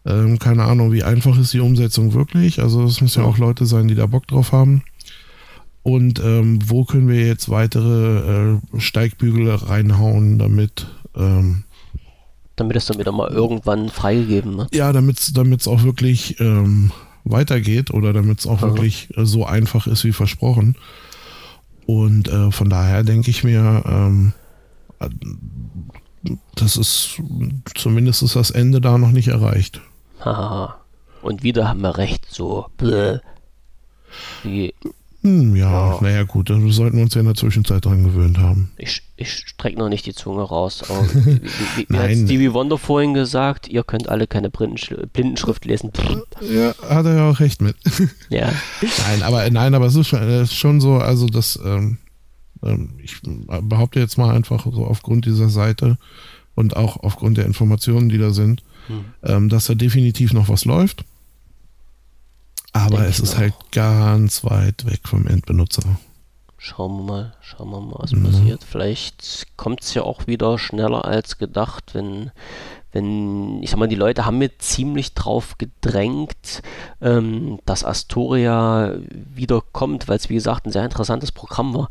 ähm, 0.06 0.38
keine 0.38 0.64
Ahnung, 0.64 0.92
wie 0.92 1.02
einfach 1.02 1.38
ist 1.38 1.52
die 1.52 1.60
Umsetzung 1.60 2.14
wirklich. 2.14 2.60
Also 2.62 2.84
es 2.84 3.00
müssen 3.00 3.22
ja 3.22 3.26
auch 3.26 3.38
Leute 3.38 3.66
sein, 3.66 3.88
die 3.88 3.94
da 3.94 4.06
Bock 4.06 4.26
drauf 4.26 4.52
haben. 4.52 4.82
Und 5.82 6.20
ähm, 6.20 6.58
wo 6.66 6.84
können 6.84 7.08
wir 7.08 7.26
jetzt 7.26 7.48
weitere 7.48 8.54
äh, 8.54 8.58
Steigbügel 8.78 9.50
reinhauen, 9.54 10.38
damit 10.38 10.86
ähm, 11.16 11.64
damit 12.56 12.76
es 12.76 12.86
dann 12.86 12.98
wieder 12.98 13.12
mal 13.12 13.30
irgendwann 13.30 13.88
freigegeben 13.88 14.58
wird. 14.58 14.74
Ja, 14.74 14.92
damit 14.92 15.18
es 15.18 15.68
auch 15.68 15.84
wirklich 15.84 16.40
ähm, 16.40 16.90
weitergeht 17.24 17.92
oder 17.92 18.12
damit 18.12 18.40
es 18.40 18.46
auch 18.46 18.62
ja. 18.62 18.68
wirklich 18.68 19.16
äh, 19.16 19.24
so 19.24 19.46
einfach 19.46 19.86
ist 19.86 20.04
wie 20.04 20.12
versprochen. 20.12 20.76
Und 21.88 22.28
äh, 22.28 22.50
von 22.50 22.68
daher 22.68 23.02
denke 23.02 23.30
ich 23.30 23.44
mir, 23.44 23.82
ähm, 23.86 24.34
das 26.54 26.76
ist 26.76 27.18
zumindest 27.74 28.22
ist 28.22 28.36
das 28.36 28.50
Ende 28.50 28.82
da 28.82 28.98
noch 28.98 29.10
nicht 29.10 29.28
erreicht. 29.28 29.80
Haha. 30.20 30.76
Und 31.22 31.42
wieder 31.42 31.66
haben 31.66 31.80
wir 31.80 31.96
recht, 31.96 32.26
so. 32.28 32.66
Bläh. 32.76 33.20
Wie, 34.42 34.74
hm, 35.22 35.56
ja, 35.56 35.94
ja. 35.94 35.98
naja 36.00 36.22
gut, 36.22 36.48
wir 36.48 36.72
sollten 36.72 37.02
uns 37.02 37.14
ja 37.14 37.20
in 37.20 37.26
der 37.26 37.34
Zwischenzeit 37.34 37.84
dran 37.84 38.04
gewöhnt 38.04 38.38
haben. 38.38 38.70
Ich, 38.76 39.02
ich 39.16 39.32
strecke 39.32 39.76
noch 39.76 39.88
nicht 39.88 40.06
die 40.06 40.14
Zunge 40.14 40.42
raus. 40.42 40.84
wie, 40.88 41.40
wie, 41.42 41.86
wie 41.88 41.96
hat 41.96 42.12
Stevie 42.12 42.52
Wonder 42.52 42.78
vorhin 42.78 43.14
gesagt, 43.14 43.66
ihr 43.66 43.82
könnt 43.82 44.08
alle 44.08 44.28
keine 44.28 44.48
Blindenschrift 44.48 45.64
lesen. 45.64 45.90
Ja, 46.40 46.72
hat 46.88 47.06
er 47.06 47.16
ja 47.16 47.30
auch 47.30 47.40
recht 47.40 47.60
mit. 47.60 47.76
Ja. 48.30 48.52
nein, 49.08 49.22
aber 49.22 49.48
nein, 49.50 49.74
aber 49.74 49.86
es 49.86 49.94
ist 49.94 50.08
schon, 50.08 50.22
es 50.22 50.50
ist 50.50 50.56
schon 50.56 50.80
so, 50.80 50.94
also 50.94 51.26
das, 51.26 51.58
ähm, 51.64 51.98
ähm, 52.62 52.90
ich 53.02 53.16
behaupte 53.62 53.98
jetzt 54.00 54.18
mal 54.18 54.34
einfach 54.34 54.66
so 54.70 54.84
aufgrund 54.84 55.24
dieser 55.24 55.48
Seite 55.48 55.98
und 56.54 56.76
auch 56.76 56.98
aufgrund 56.98 57.38
der 57.38 57.46
Informationen, 57.46 58.08
die 58.08 58.18
da 58.18 58.30
sind, 58.30 58.62
hm. 58.86 59.04
ähm, 59.22 59.48
dass 59.48 59.66
da 59.66 59.74
definitiv 59.74 60.32
noch 60.32 60.48
was 60.48 60.64
läuft. 60.64 61.04
Aber 62.78 62.98
Denk 62.98 63.10
es 63.10 63.20
ist 63.20 63.36
halt 63.36 63.54
ganz 63.72 64.44
weit 64.44 64.84
weg 64.86 65.00
vom 65.04 65.26
Endbenutzer. 65.26 65.98
Schauen 66.60 66.96
wir 66.98 67.04
mal, 67.04 67.32
schauen 67.40 67.70
wir 67.70 67.80
mal, 67.80 67.98
was 67.98 68.12
mhm. 68.12 68.24
passiert. 68.24 68.64
Vielleicht 68.64 69.46
kommt 69.56 69.82
es 69.82 69.94
ja 69.94 70.02
auch 70.02 70.26
wieder 70.26 70.58
schneller 70.58 71.04
als 71.04 71.38
gedacht, 71.38 71.94
wenn, 71.94 72.32
wenn, 72.90 73.62
ich 73.62 73.70
sag 73.70 73.78
mal, 73.78 73.86
die 73.86 73.94
Leute 73.94 74.26
haben 74.26 74.38
mir 74.38 74.58
ziemlich 74.58 75.14
drauf 75.14 75.56
gedrängt, 75.58 76.62
ähm, 77.00 77.60
dass 77.64 77.84
Astoria 77.84 78.94
wiederkommt, 79.08 80.08
weil 80.08 80.16
es 80.16 80.28
wie 80.30 80.34
gesagt 80.34 80.66
ein 80.66 80.72
sehr 80.72 80.84
interessantes 80.84 81.30
Programm 81.30 81.74
war. 81.74 81.88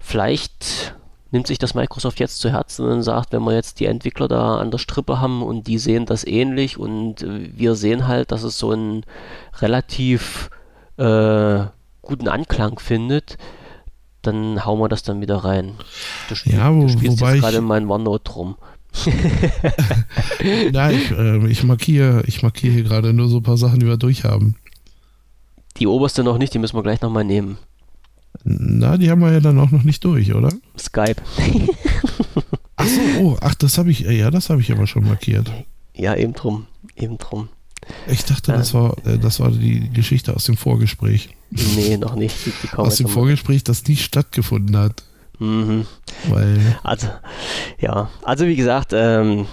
Vielleicht 0.00 0.94
nimmt 1.30 1.46
sich 1.46 1.58
das 1.58 1.74
Microsoft 1.74 2.20
jetzt 2.20 2.38
zu 2.38 2.50
Herzen 2.50 2.86
und 2.86 3.02
sagt, 3.02 3.32
wenn 3.32 3.42
wir 3.42 3.54
jetzt 3.54 3.80
die 3.80 3.86
Entwickler 3.86 4.28
da 4.28 4.56
an 4.56 4.70
der 4.70 4.78
Strippe 4.78 5.20
haben 5.20 5.42
und 5.42 5.66
die 5.66 5.78
sehen 5.78 6.06
das 6.06 6.26
ähnlich 6.26 6.78
und 6.78 7.22
äh, 7.22 7.50
wir 7.56 7.74
sehen 7.74 8.06
halt, 8.06 8.32
dass 8.32 8.42
es 8.42 8.58
so 8.58 8.70
einen 8.70 9.04
relativ 9.60 10.50
äh, 10.96 11.64
guten 12.02 12.28
Anklang 12.28 12.78
findet, 12.78 13.36
dann 14.22 14.64
hauen 14.64 14.80
wir 14.80 14.88
das 14.88 15.02
dann 15.02 15.20
wieder 15.20 15.36
rein. 15.38 15.74
Du, 16.28 16.34
ja, 16.50 16.74
wo, 16.74 16.82
du 16.82 16.88
spielst 16.88 17.20
jetzt 17.20 17.40
gerade 17.40 17.58
in 17.58 17.64
meinen 17.64 17.90
OneNote 17.90 18.32
rum. 18.32 18.56
Nein, 20.72 20.94
ich, 20.94 21.10
äh, 21.10 21.46
ich 21.48 21.64
markiere, 21.64 22.22
ich 22.26 22.42
markiere 22.42 22.72
hier 22.72 22.82
gerade 22.84 23.12
nur 23.12 23.28
so 23.28 23.38
ein 23.38 23.42
paar 23.42 23.58
Sachen, 23.58 23.80
die 23.80 23.86
wir 23.86 23.98
durchhaben. 23.98 24.56
Die 25.76 25.86
oberste 25.86 26.24
noch 26.24 26.38
nicht, 26.38 26.54
die 26.54 26.58
müssen 26.58 26.76
wir 26.76 26.82
gleich 26.82 27.02
nochmal 27.02 27.24
nehmen. 27.24 27.58
Na, 28.48 28.96
die 28.96 29.10
haben 29.10 29.20
wir 29.22 29.32
ja 29.32 29.40
dann 29.40 29.58
auch 29.58 29.72
noch 29.72 29.82
nicht 29.82 30.04
durch, 30.04 30.32
oder? 30.32 30.52
Skype. 30.78 31.16
ach 32.76 32.86
so, 32.86 33.00
oh, 33.20 33.36
ach, 33.40 33.56
das 33.56 33.76
habe 33.76 33.90
ich, 33.90 34.00
ja, 34.00 34.30
das 34.30 34.50
habe 34.50 34.60
ich 34.60 34.70
aber 34.70 34.86
schon 34.86 35.04
markiert. 35.04 35.50
Ja, 35.94 36.14
eben 36.14 36.32
drum, 36.32 36.68
eben 36.94 37.18
drum. 37.18 37.48
Ich 38.06 38.24
dachte, 38.24 38.52
das 38.52 38.72
war, 38.72 38.96
äh, 39.04 39.18
das 39.18 39.40
war 39.40 39.50
die 39.50 39.90
Geschichte 39.90 40.32
aus 40.34 40.44
dem 40.44 40.56
Vorgespräch. 40.56 41.30
Nee, 41.50 41.96
noch 41.96 42.14
nicht. 42.14 42.36
Die, 42.46 42.52
die 42.62 42.72
aus 42.74 42.96
dem 42.96 43.08
Vorgespräch, 43.08 43.64
das 43.64 43.84
nie 43.84 43.96
stattgefunden 43.96 44.76
hat. 44.76 45.02
Mhm. 45.40 45.84
Weil 46.28 46.78
also, 46.84 47.08
ja, 47.80 48.10
also 48.22 48.46
wie 48.46 48.56
gesagt, 48.56 48.92
ähm, 48.94 49.46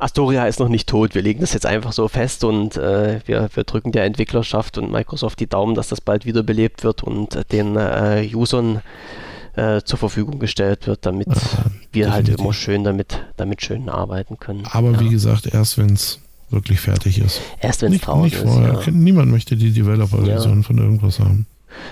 Astoria 0.00 0.46
ist 0.46 0.60
noch 0.60 0.68
nicht 0.68 0.88
tot. 0.88 1.14
Wir 1.14 1.22
legen 1.22 1.40
das 1.40 1.52
jetzt 1.52 1.66
einfach 1.66 1.92
so 1.92 2.08
fest 2.08 2.42
und 2.44 2.76
äh, 2.76 3.20
wir, 3.26 3.50
wir, 3.52 3.64
drücken 3.64 3.92
der 3.92 4.04
Entwicklerschaft 4.04 4.78
und 4.78 4.90
Microsoft 4.90 5.40
die 5.40 5.46
Daumen, 5.46 5.74
dass 5.74 5.88
das 5.88 6.00
bald 6.00 6.24
wiederbelebt 6.24 6.82
wird 6.84 7.02
und 7.02 7.36
äh, 7.36 7.44
den 7.44 7.76
äh, 7.76 8.28
Usern 8.34 8.80
äh, 9.56 9.82
zur 9.82 9.98
Verfügung 9.98 10.38
gestellt 10.38 10.86
wird, 10.86 11.04
damit 11.04 11.28
ja, 11.28 11.34
wir 11.92 12.12
halt 12.12 12.28
definitiv. 12.28 12.30
halt 12.30 12.40
immer 12.40 12.52
schön 12.52 12.84
damit, 12.84 13.22
damit 13.36 13.62
schön 13.62 13.88
arbeiten 13.88 14.38
können. 14.38 14.64
Aber 14.70 14.92
ja. 14.92 15.00
wie 15.00 15.10
gesagt, 15.10 15.46
erst 15.52 15.76
wenn 15.76 15.92
es 15.92 16.18
wirklich 16.50 16.80
fertig 16.80 17.18
ist. 17.18 17.40
Erst 17.60 17.82
wenn 17.82 17.92
es 17.92 18.00
draußen 18.00 18.22
nicht 18.22 18.34
ist. 18.42 18.86
Ja. 18.86 18.92
Niemand 18.92 19.30
möchte 19.30 19.56
die 19.56 19.70
Developer-Version 19.70 20.62
von 20.62 20.78
irgendwas 20.78 21.20
haben. 21.20 21.46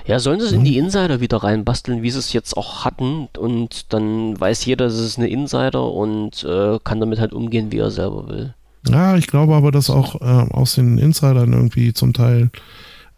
Ja, 0.07 0.18
sollen 0.18 0.41
sie 0.41 0.47
es 0.47 0.53
in 0.53 0.64
die 0.64 0.79
Insider 0.79 1.20
wieder 1.20 1.39
reinbasteln, 1.39 2.03
wie 2.03 2.11
sie 2.11 2.18
es 2.18 2.33
jetzt 2.33 2.57
auch 2.57 2.85
hatten 2.85 3.29
und 3.39 3.93
dann 3.93 4.39
weiß 4.39 4.64
jeder, 4.64 4.87
es 4.87 4.99
ist 4.99 5.18
eine 5.18 5.29
Insider 5.29 5.91
und 5.91 6.45
äh, 6.45 6.79
kann 6.83 7.01
damit 7.01 7.20
halt 7.20 7.33
umgehen, 7.33 7.72
wie 7.72 7.79
er 7.79 7.91
selber 7.91 8.29
will. 8.29 8.55
Ja, 8.89 9.16
ich 9.16 9.26
glaube 9.26 9.55
aber, 9.55 9.70
dass 9.70 9.91
auch 9.91 10.20
äh, 10.20 10.24
aus 10.24 10.74
den 10.74 10.99
Insidern 10.99 11.53
irgendwie 11.53 11.93
zum 11.93 12.12
Teil, 12.12 12.51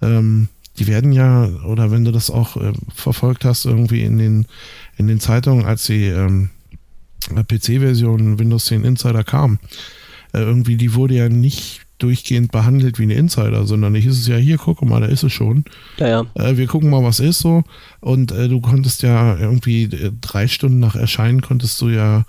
ähm, 0.02 0.48
die 0.78 0.86
werden 0.86 1.12
ja, 1.12 1.48
oder 1.66 1.90
wenn 1.90 2.04
du 2.04 2.12
das 2.12 2.30
auch 2.30 2.56
äh, 2.56 2.72
verfolgt 2.94 3.44
hast, 3.44 3.66
irgendwie 3.66 4.02
in 4.02 4.18
den, 4.18 4.46
in 4.96 5.06
den 5.06 5.20
Zeitungen, 5.20 5.64
als 5.64 5.84
die 5.84 6.06
ähm, 6.06 6.50
PC-Version 7.28 8.38
Windows 8.38 8.66
10 8.66 8.84
Insider 8.84 9.24
kam, 9.24 9.58
äh, 10.32 10.38
irgendwie, 10.38 10.76
die 10.76 10.94
wurde 10.94 11.14
ja 11.14 11.28
nicht 11.28 11.82
durchgehend 12.02 12.52
behandelt 12.52 12.98
wie 12.98 13.04
ein 13.04 13.10
Insider, 13.10 13.66
sondern 13.66 13.94
ich 13.94 14.06
ist 14.06 14.18
es 14.18 14.26
ja 14.26 14.36
hier, 14.36 14.58
guck 14.58 14.82
mal, 14.82 15.00
da 15.00 15.06
ist 15.06 15.22
es 15.22 15.32
schon. 15.32 15.64
Ja, 15.98 16.08
ja. 16.08 16.26
Äh, 16.34 16.56
wir 16.56 16.66
gucken 16.66 16.90
mal, 16.90 17.02
was 17.02 17.20
ist 17.20 17.40
so. 17.40 17.62
Und 18.00 18.32
äh, 18.32 18.48
du 18.48 18.60
konntest 18.60 19.02
ja 19.02 19.36
irgendwie 19.36 19.84
äh, 19.84 20.12
drei 20.20 20.48
Stunden 20.48 20.78
nach 20.78 20.96
Erscheinen 20.96 21.40
konntest 21.40 21.80
du 21.80 21.88
ja 21.88 22.24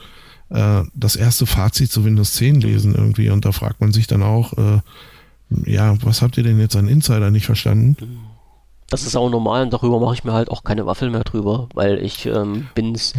äh, 0.49 0.83
das 0.93 1.15
erste 1.15 1.45
Fazit 1.45 1.91
zu 1.91 2.05
Windows 2.05 2.33
10 2.33 2.61
lesen 2.61 2.95
irgendwie. 2.95 3.29
Und 3.29 3.45
da 3.45 3.51
fragt 3.51 3.81
man 3.81 3.91
sich 3.91 4.07
dann 4.07 4.23
auch, 4.23 4.53
äh, 4.53 4.79
ja, 5.65 5.95
was 6.03 6.21
habt 6.21 6.37
ihr 6.37 6.43
denn 6.43 6.59
jetzt 6.59 6.75
an 6.75 6.87
Insider 6.87 7.31
nicht 7.31 7.45
verstanden? 7.45 7.97
Das 8.89 9.03
ist 9.03 9.15
auch 9.15 9.29
normal 9.29 9.63
und 9.63 9.73
darüber 9.73 9.99
mache 9.99 10.15
ich 10.15 10.23
mir 10.23 10.33
halt 10.33 10.49
auch 10.49 10.63
keine 10.63 10.85
Waffel 10.85 11.09
mehr 11.09 11.23
drüber, 11.23 11.69
weil 11.73 11.97
ich 11.99 12.25
ähm, 12.25 12.67
bin 12.75 12.93
es 12.93 13.13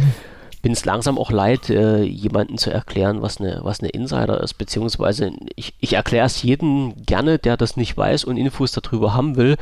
bin 0.63 0.71
es 0.71 0.85
langsam 0.85 1.17
auch 1.19 1.29
leid, 1.29 1.69
äh, 1.69 2.03
jemanden 2.03 2.57
zu 2.57 2.71
erklären, 2.71 3.21
was 3.21 3.39
eine, 3.39 3.59
was 3.63 3.81
eine 3.81 3.89
Insider 3.89 4.41
ist, 4.41 4.53
beziehungsweise 4.53 5.33
ich, 5.57 5.73
ich 5.81 5.91
erkläre 5.93 6.25
es 6.25 6.41
jedem 6.41 6.93
gerne, 7.05 7.37
der 7.37 7.57
das 7.57 7.75
nicht 7.75 7.97
weiß 7.97 8.23
und 8.23 8.37
Infos 8.37 8.71
darüber 8.71 9.13
haben 9.13 9.35
will, 9.35 9.57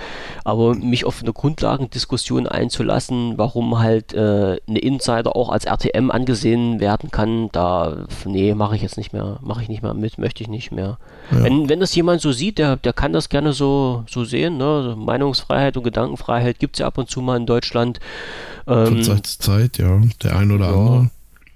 aber 0.45 0.75
mich 0.75 1.03
auf 1.05 1.23
eine 1.23 1.33
Grundlagendiskussion 1.33 2.47
einzulassen, 2.47 3.33
warum 3.37 3.79
halt 3.79 4.13
äh, 4.13 4.59
eine 4.67 4.79
Insider 4.79 5.35
auch 5.35 5.49
als 5.49 5.65
RTM 5.65 6.11
angesehen 6.11 6.79
werden 6.79 7.09
kann, 7.09 7.49
da, 7.51 8.05
nee, 8.25 8.53
mache 8.53 8.75
ich 8.75 8.83
jetzt 8.83 8.97
nicht 8.97 9.11
mehr, 9.11 9.39
mache 9.41 9.63
ich 9.63 9.69
nicht 9.69 9.81
mehr 9.81 9.95
mit, 9.95 10.19
möchte 10.19 10.43
ich 10.43 10.49
nicht 10.49 10.71
mehr. 10.71 10.99
Ja. 11.31 11.43
Wenn, 11.43 11.67
wenn 11.67 11.79
das 11.79 11.95
jemand 11.95 12.21
so 12.21 12.31
sieht, 12.31 12.59
der, 12.59 12.75
der 12.75 12.93
kann 12.93 13.11
das 13.11 13.29
gerne 13.29 13.53
so, 13.53 14.03
so 14.07 14.23
sehen, 14.23 14.57
ne? 14.57 14.95
Meinungsfreiheit 14.95 15.77
und 15.77 15.83
Gedankenfreiheit 15.83 16.59
gibt 16.59 16.75
es 16.75 16.81
ja 16.81 16.87
ab 16.87 16.99
und 16.99 17.09
zu 17.09 17.21
mal 17.21 17.37
in 17.37 17.47
Deutschland. 17.47 17.99
Ähm, 18.67 18.85
Von 18.85 19.03
Zeit 19.03 19.25
zu 19.25 19.39
Zeit, 19.39 19.77
ja. 19.79 19.99
Der 20.21 20.35
ein 20.35 20.51
oder 20.51 20.65
ja, 20.65 20.71
andere. 20.71 20.90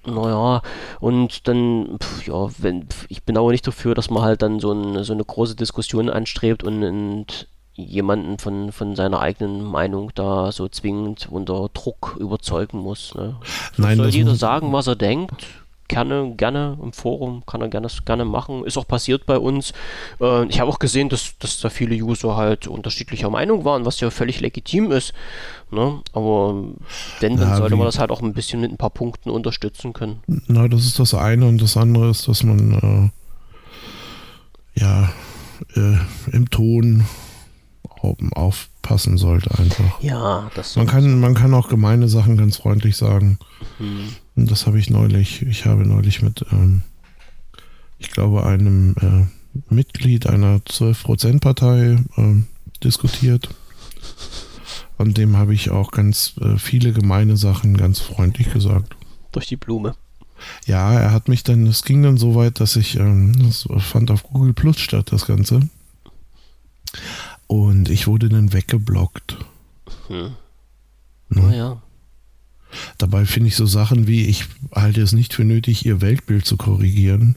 Naja, 0.08 0.62
und 1.00 1.48
dann, 1.48 1.98
pf, 2.00 2.28
ja, 2.28 2.48
wenn, 2.60 2.86
ich 3.10 3.24
bin 3.24 3.38
aber 3.38 3.52
nicht 3.52 3.66
dafür, 3.66 3.96
dass 3.96 4.12
man 4.12 4.22
halt 4.22 4.44
dann 4.44 4.60
so, 4.60 4.72
ein, 4.72 5.04
so 5.04 5.14
eine 5.14 5.24
große 5.24 5.56
Diskussion 5.56 6.10
anstrebt 6.10 6.64
und, 6.64 6.84
und 6.84 7.48
jemanden 7.74 8.38
von, 8.38 8.72
von 8.72 8.96
seiner 8.96 9.20
eigenen 9.20 9.64
Meinung 9.64 10.12
da 10.16 10.52
so 10.52 10.68
zwingend 10.68 11.28
unter 11.30 11.70
Druck 11.74 12.18
überzeugen 12.20 12.80
muss. 12.80 13.16
Ne? 13.16 13.36
Nein, 13.78 13.98
soll 13.98 14.10
jeder 14.10 14.36
sagen, 14.36 14.72
was 14.72 14.88
er 14.88 14.96
denkt 14.96 15.48
gerne, 15.88 16.34
gerne 16.36 16.78
im 16.82 16.94
Forum, 16.94 17.44
kann 17.46 17.62
er 17.62 17.68
gerne, 17.68 17.88
gerne 18.06 18.26
machen. 18.26 18.66
Ist 18.66 18.78
auch 18.78 18.88
passiert 18.88 19.26
bei 19.26 19.38
uns. 19.38 19.74
Äh, 20.20 20.46
ich 20.48 20.60
habe 20.60 20.70
auch 20.70 20.80
gesehen, 20.80 21.10
dass, 21.10 21.38
dass 21.40 21.60
da 21.60 21.70
viele 21.70 21.96
User 21.96 22.36
halt 22.36 22.68
unterschiedlicher 22.68 23.30
Meinung 23.30 23.66
waren, 23.66 23.86
was 23.86 24.00
ja 24.00 24.10
völlig 24.10 24.42
legitim 24.42 24.92
ist. 24.92 25.14
Ne? 25.72 26.02
Aber 26.14 26.64
denn, 27.22 27.38
dann 27.38 27.50
ja, 27.50 27.58
sollte 27.58 27.76
man 27.76 27.86
das 27.86 28.00
halt 28.00 28.12
auch 28.12 28.22
ein 28.22 28.34
bisschen 28.34 28.62
mit 28.62 28.72
ein 28.72 28.78
paar 28.78 28.90
Punkten 28.90 29.30
unterstützen 29.30 29.94
können. 29.94 30.22
Na, 30.48 30.68
das 30.68 30.86
ist 30.86 31.00
das 31.00 31.14
eine 31.14 31.48
und 31.48 31.62
das 31.62 31.78
andere 31.78 32.10
ist, 32.10 32.28
dass 32.28 32.44
man 32.44 33.12
äh, 34.76 34.80
ja 34.80 35.10
äh, 35.76 35.98
im 36.32 36.50
Ton 36.50 37.06
aufpassen 38.34 39.18
sollte 39.18 39.58
einfach. 39.58 40.01
Ja, 40.01 40.49
das 40.56 40.76
man 40.76 40.88
kann, 40.88 41.20
man 41.20 41.34
kann 41.34 41.53
auch 41.53 41.70
gemeine 41.70 42.08
Sachen 42.08 42.38
ganz 42.38 42.58
freundlich 42.58 42.97
sagen. 42.97 43.39
Mhm. 43.80 44.10
Und 44.36 44.51
das 44.51 44.68
habe 44.68 44.80
ich 44.80 44.89
neulich, 44.89 45.41
ich 45.43 45.66
habe 45.66 45.86
neulich 45.86 46.22
mit, 46.22 46.45
ähm, 46.51 46.84
ich 47.97 48.12
glaube, 48.12 48.45
einem 48.45 48.95
äh, 49.01 49.74
Mitglied 49.74 50.28
einer 50.28 50.58
12%-Partei 50.58 51.97
äh, 52.18 52.43
diskutiert. 52.84 53.49
Und 54.97 55.18
dem 55.18 55.38
habe 55.38 55.53
ich 55.53 55.72
auch 55.72 55.91
ganz 55.91 56.34
äh, 56.41 56.58
viele 56.58 56.93
gemeine 56.93 57.38
Sachen 57.38 57.76
ganz 57.76 57.99
freundlich 57.99 58.51
gesagt. 58.51 58.95
Durch 59.32 59.47
die 59.47 59.58
Blume. 59.58 59.95
Ja, 60.66 60.93
er 60.93 61.12
hat 61.12 61.28
mich 61.28 61.43
dann, 61.43 61.66
es 61.68 61.84
ging 61.84 62.03
dann 62.03 62.18
so 62.18 62.36
weit, 62.36 62.60
dass 62.60 62.76
ich, 62.76 62.97
ähm, 62.97 63.34
das 63.43 63.68
fand 63.80 64.12
auf 64.12 64.24
Google 64.24 64.53
Plus 64.53 64.80
statt, 64.80 65.12
das 65.12 65.26
Ganze. 65.26 65.70
Und 67.48 67.89
ich 67.89 68.08
wurde 68.08 68.30
dann 68.30 68.54
weggeblockt. 68.54 69.38
Hm. 70.08 70.36
Naja. 71.30 71.70
Ne? 71.70 71.82
Dabei 72.98 73.26
finde 73.26 73.48
ich 73.48 73.56
so 73.56 73.66
Sachen 73.66 74.08
wie, 74.08 74.26
ich 74.26 74.46
halte 74.74 75.02
es 75.02 75.14
nicht 75.14 75.34
für 75.34 75.46
nötig, 75.46 75.86
ihr 75.86 76.02
Weltbild 76.02 76.46
zu 76.46 76.58
korrigieren. 76.58 77.36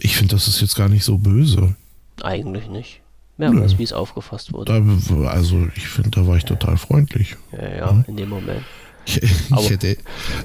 Ich 0.00 0.16
finde, 0.16 0.34
das 0.34 0.48
ist 0.48 0.60
jetzt 0.60 0.76
gar 0.76 0.88
nicht 0.88 1.04
so 1.04 1.18
böse. 1.18 1.76
Eigentlich 2.22 2.68
nicht. 2.68 3.00
Mehrmals, 3.36 3.72
ja. 3.72 3.78
wie 3.78 3.82
es 3.84 3.92
aufgefasst 3.92 4.52
wurde. 4.52 4.72
Da, 4.72 5.28
also, 5.28 5.68
ich 5.74 5.88
finde, 5.88 6.10
da 6.10 6.26
war 6.26 6.36
ich 6.36 6.44
total 6.44 6.76
freundlich. 6.76 7.36
Ja, 7.52 7.62
ja, 7.62 7.76
ja. 7.76 8.04
in 8.06 8.16
dem 8.16 8.28
Moment. 8.28 8.62
Ich, 9.04 9.20
ich 9.20 9.70
hätte, 9.70 9.96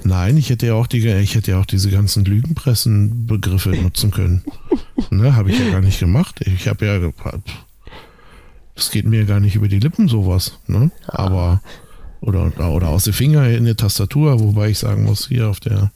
nein, 0.03 0.35
ich 0.35 0.49
hätte 0.49 0.65
ja 0.65 0.73
auch 0.73 0.87
die, 0.87 1.05
ich 1.07 1.35
hätte 1.35 1.51
ja 1.51 1.59
auch 1.59 1.65
diese 1.65 1.91
ganzen 1.91 2.25
Lügenpressenbegriffe 2.25 3.69
nutzen 3.69 4.09
können. 4.09 4.43
ne, 5.11 5.35
habe 5.35 5.51
ich 5.51 5.59
ja 5.59 5.69
gar 5.69 5.81
nicht 5.81 5.99
gemacht. 5.99 6.41
Ich 6.41 6.67
habe 6.67 6.85
ja, 6.85 7.11
es 8.77 8.91
geht 8.91 9.05
mir 9.05 9.25
gar 9.25 9.39
nicht 9.39 9.55
über 9.55 9.67
die 9.67 9.79
Lippen 9.79 10.07
sowas. 10.07 10.59
Ne? 10.67 10.91
Aber 11.07 11.61
oder, 12.19 12.51
oder 12.71 12.89
aus 12.89 13.03
den 13.03 13.13
Finger 13.13 13.47
in 13.49 13.65
der 13.65 13.77
Tastatur, 13.77 14.39
wobei 14.39 14.69
ich 14.69 14.79
sagen 14.79 15.03
muss, 15.03 15.27
hier 15.27 15.49
auf 15.49 15.59
der 15.59 15.91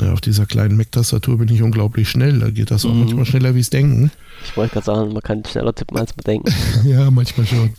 auf 0.00 0.20
dieser 0.20 0.44
kleinen 0.44 0.76
Mac-Tastatur 0.76 1.38
bin 1.38 1.48
ich 1.48 1.62
unglaublich 1.62 2.08
schnell. 2.08 2.40
Da 2.40 2.50
geht 2.50 2.72
das 2.72 2.84
auch 2.84 2.92
mhm. 2.92 3.00
manchmal 3.00 3.26
schneller 3.26 3.54
wie 3.54 3.60
es 3.60 3.70
Denken. 3.70 4.10
Ich 4.44 4.56
wollte 4.56 4.72
gerade 4.72 4.86
sagen, 4.86 5.12
man 5.12 5.22
kann 5.22 5.44
schneller 5.44 5.72
tippen 5.72 5.96
als 5.96 6.16
man 6.16 6.24
denkt. 6.24 6.52
ja, 6.84 7.10
manchmal 7.12 7.46
schon. 7.46 7.70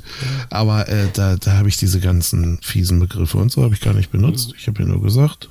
Aber 0.49 0.87
äh, 0.87 1.07
da, 1.13 1.35
da 1.35 1.57
habe 1.57 1.67
ich 1.67 1.75
diese 1.75 1.99
ganzen 1.99 2.59
fiesen 2.61 2.99
Begriffe 2.99 3.37
und 3.37 3.51
so 3.51 3.63
habe 3.63 3.73
ich 3.73 3.81
gar 3.81 3.93
nicht 3.93 4.11
benutzt. 4.11 4.49
Mhm. 4.49 4.55
Ich 4.57 4.67
habe 4.67 4.81
ja 4.81 4.87
nur 4.87 5.01
gesagt, 5.01 5.49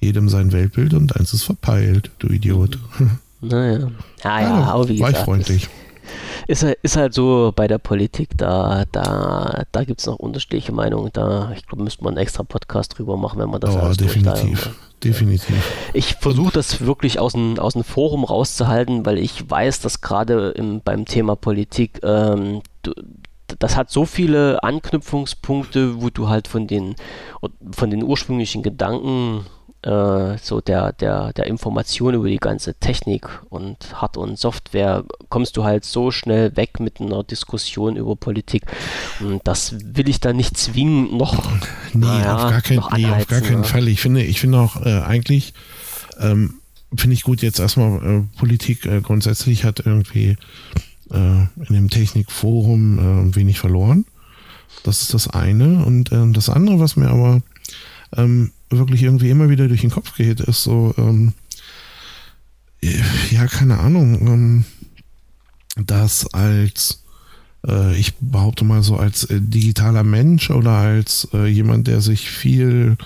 jedem 0.00 0.30
sein 0.30 0.52
Weltbild 0.52 0.94
und 0.94 1.14
eins 1.16 1.34
ist 1.34 1.44
verpeilt, 1.44 2.10
du 2.18 2.28
Idiot. 2.28 2.78
Naja. 3.42 3.90
Ah, 4.22 4.40
ja, 4.40 4.64
aber 4.64 4.88
wie 4.88 5.00
war 5.00 5.10
ich 5.10 5.18
freundlich. 5.18 5.68
Ist, 6.46 6.62
ist 6.62 6.96
halt 6.96 7.14
so 7.14 7.52
bei 7.54 7.68
der 7.68 7.78
Politik, 7.78 8.36
da, 8.36 8.84
da, 8.92 9.64
da 9.72 9.84
gibt 9.84 10.00
es 10.00 10.06
noch 10.06 10.16
unterschiedliche 10.16 10.72
Meinungen. 10.72 11.10
Da, 11.12 11.52
ich 11.56 11.66
glaube, 11.66 11.84
müsste 11.84 12.04
man 12.04 12.14
einen 12.14 12.22
extra 12.22 12.42
Podcast 12.42 12.98
drüber 12.98 13.16
machen, 13.16 13.38
wenn 13.38 13.50
man 13.50 13.60
das 13.60 13.76
alles 13.76 13.96
definitiv. 13.96 14.70
Definitiv. 15.02 15.90
Ich 15.92 16.14
versuche 16.14 16.52
das 16.52 16.80
wirklich 16.80 17.18
aus 17.18 17.32
dem, 17.32 17.58
aus 17.58 17.74
dem 17.74 17.84
Forum 17.84 18.24
rauszuhalten, 18.24 19.04
weil 19.04 19.18
ich 19.18 19.50
weiß, 19.50 19.80
dass 19.80 20.00
gerade 20.00 20.54
beim 20.84 21.04
Thema 21.04 21.36
Politik 21.36 22.00
ähm, 22.02 22.62
du, 22.82 22.92
das 23.58 23.76
hat 23.76 23.90
so 23.90 24.06
viele 24.06 24.62
Anknüpfungspunkte, 24.62 26.00
wo 26.02 26.10
du 26.10 26.28
halt 26.28 26.48
von 26.48 26.66
den, 26.66 26.94
von 27.72 27.90
den 27.90 28.02
ursprünglichen 28.02 28.62
Gedanken 28.62 29.46
äh, 29.84 30.38
so 30.42 30.60
der, 30.60 30.92
der, 30.92 31.32
der 31.32 31.46
Information 31.46 32.14
über 32.14 32.28
die 32.28 32.38
ganze 32.38 32.74
Technik 32.74 33.28
und 33.50 33.76
Hard- 34.00 34.16
und 34.16 34.38
Software 34.38 35.04
kommst 35.28 35.56
du 35.56 35.64
halt 35.64 35.84
so 35.84 36.10
schnell 36.10 36.56
weg 36.56 36.80
mit 36.80 37.00
einer 37.00 37.22
Diskussion 37.22 37.96
über 37.96 38.16
Politik. 38.16 38.62
Und 39.20 39.46
das 39.46 39.76
will 39.78 40.08
ich 40.08 40.20
da 40.20 40.32
nicht 40.32 40.56
zwingen, 40.56 41.16
noch. 41.16 41.34
Nee, 41.96 42.06
naja, 42.06 42.34
auf 42.34 42.50
gar, 42.50 42.60
kein, 42.60 42.82
nee 42.96 43.06
auf 43.06 43.28
gar 43.28 43.40
keinen 43.40 43.62
ja. 43.62 43.68
Fall. 43.68 43.86
Ich 43.86 44.00
finde, 44.00 44.24
ich 44.24 44.40
finde 44.40 44.58
auch 44.58 44.84
äh, 44.84 45.00
eigentlich, 45.00 45.54
ähm, 46.18 46.54
finde 46.96 47.14
ich 47.14 47.22
gut, 47.22 47.40
jetzt 47.40 47.60
erstmal 47.60 48.02
äh, 48.02 48.22
Politik 48.36 48.84
äh, 48.84 49.00
grundsätzlich 49.00 49.62
hat 49.62 49.78
irgendwie 49.78 50.36
äh, 51.10 51.16
in 51.16 51.66
dem 51.70 51.90
Technikforum 51.90 53.30
äh, 53.30 53.36
wenig 53.36 53.60
verloren. 53.60 54.06
Das 54.82 55.02
ist 55.02 55.14
das 55.14 55.28
eine. 55.28 55.84
Und 55.84 56.10
äh, 56.10 56.32
das 56.32 56.48
andere, 56.48 56.80
was 56.80 56.96
mir 56.96 57.10
aber 57.10 57.42
ähm, 58.16 58.50
wirklich 58.78 59.02
irgendwie 59.02 59.30
immer 59.30 59.48
wieder 59.48 59.68
durch 59.68 59.82
den 59.82 59.90
Kopf 59.90 60.14
geht, 60.16 60.40
ist 60.40 60.62
so, 60.62 60.94
ähm, 60.98 61.32
ja, 63.30 63.46
keine 63.46 63.78
Ahnung, 63.78 64.26
ähm, 64.26 64.64
dass 65.76 66.32
als, 66.34 67.02
äh, 67.66 67.96
ich 67.96 68.14
behaupte 68.16 68.64
mal 68.64 68.82
so, 68.82 68.96
als 68.96 69.24
äh, 69.24 69.40
digitaler 69.40 70.04
Mensch 70.04 70.50
oder 70.50 70.72
als 70.72 71.28
äh, 71.32 71.46
jemand, 71.46 71.86
der 71.86 72.00
sich 72.00 72.30
viel, 72.30 72.96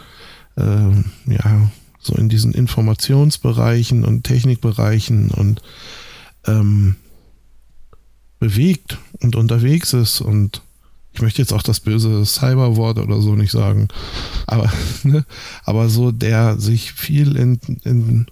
äh, 0.56 0.90
ja, 1.26 1.70
so 2.00 2.14
in 2.14 2.28
diesen 2.28 2.52
Informationsbereichen 2.52 4.04
und 4.04 4.24
Technikbereichen 4.24 5.30
und 5.30 5.62
ähm, 6.46 6.96
bewegt 8.38 8.98
und 9.20 9.36
unterwegs 9.36 9.92
ist 9.92 10.20
und 10.20 10.62
ich 11.18 11.22
möchte 11.22 11.42
jetzt 11.42 11.52
auch 11.52 11.64
das 11.64 11.80
böse 11.80 12.24
Cyberwort 12.24 12.98
oder 12.98 13.20
so 13.20 13.34
nicht 13.34 13.50
sagen, 13.50 13.88
aber, 14.46 14.70
ne, 15.02 15.24
aber 15.64 15.88
so, 15.88 16.12
der 16.12 16.60
sich 16.60 16.92
viel 16.92 17.36
in, 17.36 17.58
in, 17.82 18.26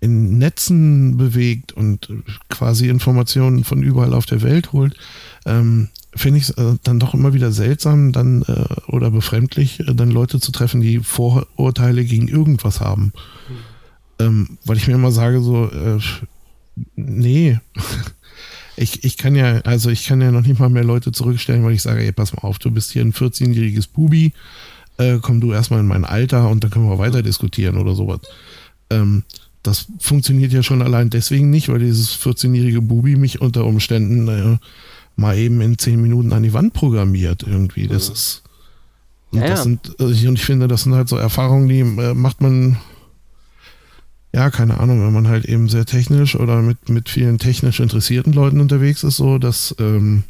in 0.00 0.36
Netzen 0.36 1.16
bewegt 1.16 1.72
und 1.72 2.08
quasi 2.48 2.88
Informationen 2.88 3.62
von 3.62 3.84
überall 3.84 4.14
auf 4.14 4.26
der 4.26 4.42
Welt 4.42 4.72
holt, 4.72 4.96
ähm, 5.44 5.90
finde 6.12 6.38
ich 6.38 6.48
es 6.48 6.50
äh, 6.58 6.74
dann 6.82 6.98
doch 6.98 7.14
immer 7.14 7.34
wieder 7.34 7.52
seltsam, 7.52 8.10
dann 8.10 8.42
äh, 8.42 8.64
oder 8.88 9.12
befremdlich, 9.12 9.78
äh, 9.78 9.94
dann 9.94 10.10
Leute 10.10 10.40
zu 10.40 10.50
treffen, 10.50 10.80
die 10.80 10.98
Vorurteile 10.98 12.04
gegen 12.04 12.26
irgendwas 12.26 12.80
haben. 12.80 13.12
Mhm. 14.18 14.24
Ähm, 14.26 14.58
weil 14.64 14.76
ich 14.76 14.88
mir 14.88 14.94
immer 14.94 15.12
sage, 15.12 15.40
so, 15.40 15.70
äh, 15.70 16.00
nee, 16.96 17.60
ich, 18.76 19.04
ich 19.04 19.16
kann 19.16 19.34
ja, 19.34 19.60
also 19.60 19.90
ich 19.90 20.06
kann 20.06 20.20
ja 20.20 20.30
noch 20.30 20.46
nicht 20.46 20.60
mal 20.60 20.68
mehr 20.68 20.84
Leute 20.84 21.12
zurückstellen, 21.12 21.64
weil 21.64 21.72
ich 21.72 21.82
sage, 21.82 22.02
ey, 22.02 22.12
pass 22.12 22.32
mal 22.34 22.42
auf, 22.42 22.58
du 22.58 22.70
bist 22.70 22.92
hier 22.92 23.02
ein 23.02 23.12
14-jähriges 23.12 23.88
Bubi, 23.92 24.32
äh, 24.98 25.18
komm 25.20 25.40
du 25.40 25.52
erstmal 25.52 25.80
in 25.80 25.86
mein 25.86 26.04
Alter 26.04 26.48
und 26.48 26.62
dann 26.62 26.70
können 26.70 26.88
wir 26.88 26.98
weiter 26.98 27.22
diskutieren 27.22 27.78
oder 27.78 27.94
sowas. 27.94 28.20
Ähm, 28.90 29.24
das 29.62 29.86
funktioniert 29.98 30.52
ja 30.52 30.62
schon 30.62 30.82
allein 30.82 31.10
deswegen 31.10 31.50
nicht, 31.50 31.68
weil 31.68 31.80
dieses 31.80 32.16
14-jährige 32.20 32.82
Bubi 32.82 33.16
mich 33.16 33.40
unter 33.40 33.64
Umständen 33.64 34.28
äh, 34.28 34.58
mal 35.16 35.36
eben 35.36 35.60
in 35.60 35.78
10 35.78 36.00
Minuten 36.00 36.32
an 36.32 36.42
die 36.42 36.52
Wand 36.52 36.72
programmiert 36.72 37.42
irgendwie. 37.42 37.88
Das 37.88 38.08
ist. 38.08 38.42
Und, 39.32 39.40
ja, 39.40 39.48
das 39.48 39.64
sind, 39.64 39.96
also 39.98 40.12
ich, 40.12 40.26
und 40.28 40.38
ich 40.38 40.44
finde, 40.44 40.68
das 40.68 40.82
sind 40.82 40.94
halt 40.94 41.08
so 41.08 41.16
Erfahrungen, 41.16 41.68
die 41.68 41.80
äh, 41.80 42.14
macht 42.14 42.40
man 42.40 42.76
ja, 44.36 44.50
keine 44.50 44.78
Ahnung, 44.78 45.02
wenn 45.02 45.14
man 45.14 45.28
halt 45.28 45.46
eben 45.46 45.66
sehr 45.70 45.86
technisch 45.86 46.36
oder 46.36 46.60
mit, 46.60 46.90
mit 46.90 47.08
vielen 47.08 47.38
technisch 47.38 47.80
interessierten 47.80 48.34
Leuten 48.34 48.60
unterwegs 48.60 49.02
ist, 49.02 49.16
so, 49.16 49.38
dass 49.38 49.74
ähm, 49.78 50.24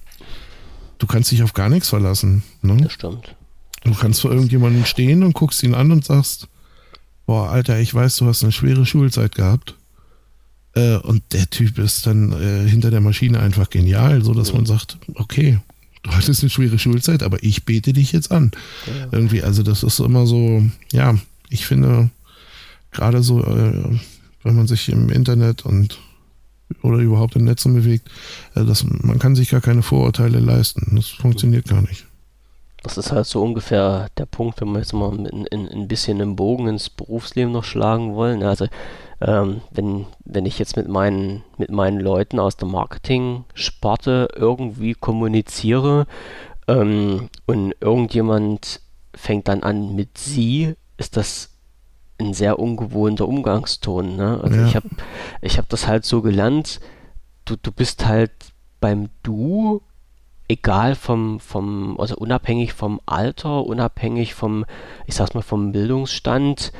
du 0.98 1.08
kannst 1.08 1.32
dich 1.32 1.42
auf 1.42 1.54
gar 1.54 1.68
nichts 1.68 1.88
verlassen. 1.88 2.44
Ne? 2.62 2.76
Das 2.76 2.92
stimmt. 2.92 3.34
Du 3.82 3.94
kannst 3.94 4.20
vor 4.20 4.30
irgendjemandem 4.30 4.84
stehen 4.84 5.24
und 5.24 5.32
guckst 5.32 5.60
ihn 5.64 5.74
an 5.74 5.90
und 5.90 6.04
sagst, 6.04 6.46
boah, 7.26 7.50
Alter, 7.50 7.80
ich 7.80 7.92
weiß, 7.92 8.18
du 8.18 8.26
hast 8.26 8.44
eine 8.44 8.52
schwere 8.52 8.86
Schulzeit 8.86 9.34
gehabt. 9.34 9.74
Äh, 10.76 10.98
und 10.98 11.24
der 11.32 11.50
Typ 11.50 11.76
ist 11.78 12.06
dann 12.06 12.30
äh, 12.30 12.68
hinter 12.68 12.92
der 12.92 13.00
Maschine 13.00 13.40
einfach 13.40 13.70
genial, 13.70 14.22
so 14.22 14.34
dass 14.34 14.50
ja. 14.50 14.54
man 14.54 14.66
sagt, 14.66 14.98
okay, 15.16 15.58
du 16.04 16.12
hattest 16.12 16.42
eine 16.42 16.50
schwere 16.50 16.78
Schulzeit, 16.78 17.24
aber 17.24 17.42
ich 17.42 17.64
bete 17.64 17.92
dich 17.92 18.12
jetzt 18.12 18.30
an. 18.30 18.52
Ja. 18.86 19.08
Irgendwie, 19.10 19.42
also 19.42 19.64
das 19.64 19.82
ist 19.82 19.98
immer 19.98 20.28
so, 20.28 20.62
ja, 20.92 21.18
ich 21.50 21.66
finde, 21.66 22.10
gerade 22.96 23.22
so, 23.22 23.42
äh, 23.42 23.98
wenn 24.42 24.56
man 24.56 24.66
sich 24.66 24.88
im 24.88 25.08
Internet 25.08 25.64
und 25.64 25.98
oder 26.82 26.98
überhaupt 26.98 27.36
im 27.36 27.44
Netz 27.44 27.64
bewegt, 27.64 28.08
äh, 28.54 28.64
das, 28.64 28.84
man 28.84 29.18
kann 29.18 29.36
sich 29.36 29.50
gar 29.50 29.60
keine 29.60 29.82
Vorurteile 29.82 30.40
leisten. 30.40 30.96
Das 30.96 31.08
funktioniert 31.08 31.68
gar 31.68 31.82
nicht. 31.82 32.06
Das 32.82 32.98
ist 32.98 33.10
halt 33.10 33.26
so 33.26 33.42
ungefähr 33.42 34.08
der 34.16 34.26
Punkt, 34.26 34.60
wenn 34.60 34.68
wir 34.68 34.78
jetzt 34.78 34.92
mal 34.92 35.10
ein, 35.12 35.46
ein, 35.50 35.68
ein 35.68 35.88
bisschen 35.88 36.20
einen 36.20 36.36
Bogen 36.36 36.68
ins 36.68 36.88
Berufsleben 36.88 37.52
noch 37.52 37.64
schlagen 37.64 38.14
wollen. 38.14 38.42
Also 38.42 38.68
ähm, 39.20 39.60
wenn, 39.72 40.06
wenn 40.24 40.46
ich 40.46 40.58
jetzt 40.58 40.76
mit 40.76 40.88
meinen, 40.88 41.42
mit 41.58 41.70
meinen 41.70 41.98
Leuten 41.98 42.38
aus 42.38 42.56
der 42.56 42.68
Marketing-Sparte 42.68 44.28
irgendwie 44.36 44.94
kommuniziere 44.94 46.06
ähm, 46.68 47.28
und 47.46 47.74
irgendjemand 47.80 48.80
fängt 49.14 49.48
dann 49.48 49.62
an 49.62 49.96
mit 49.96 50.18
sie, 50.18 50.74
ist 50.96 51.16
das 51.16 51.55
ein 52.18 52.34
sehr 52.34 52.58
ungewohnter 52.58 53.28
Umgangston. 53.28 54.16
Ne? 54.16 54.40
Also 54.42 54.56
ja. 54.56 54.66
ich 54.66 54.76
habe 54.76 54.88
ich 55.40 55.58
hab 55.58 55.68
das 55.68 55.86
halt 55.86 56.04
so 56.04 56.22
gelernt, 56.22 56.80
du, 57.44 57.56
du 57.56 57.72
bist 57.72 58.06
halt 58.06 58.32
beim 58.80 59.08
Du, 59.22 59.82
egal 60.48 60.94
vom, 60.94 61.40
vom, 61.40 61.98
also 61.98 62.16
unabhängig 62.16 62.72
vom 62.72 63.00
Alter, 63.06 63.64
unabhängig 63.64 64.34
vom, 64.34 64.64
ich 65.06 65.14
sag's 65.14 65.34
mal, 65.34 65.42
vom 65.42 65.72
Bildungsstand, 65.72 66.72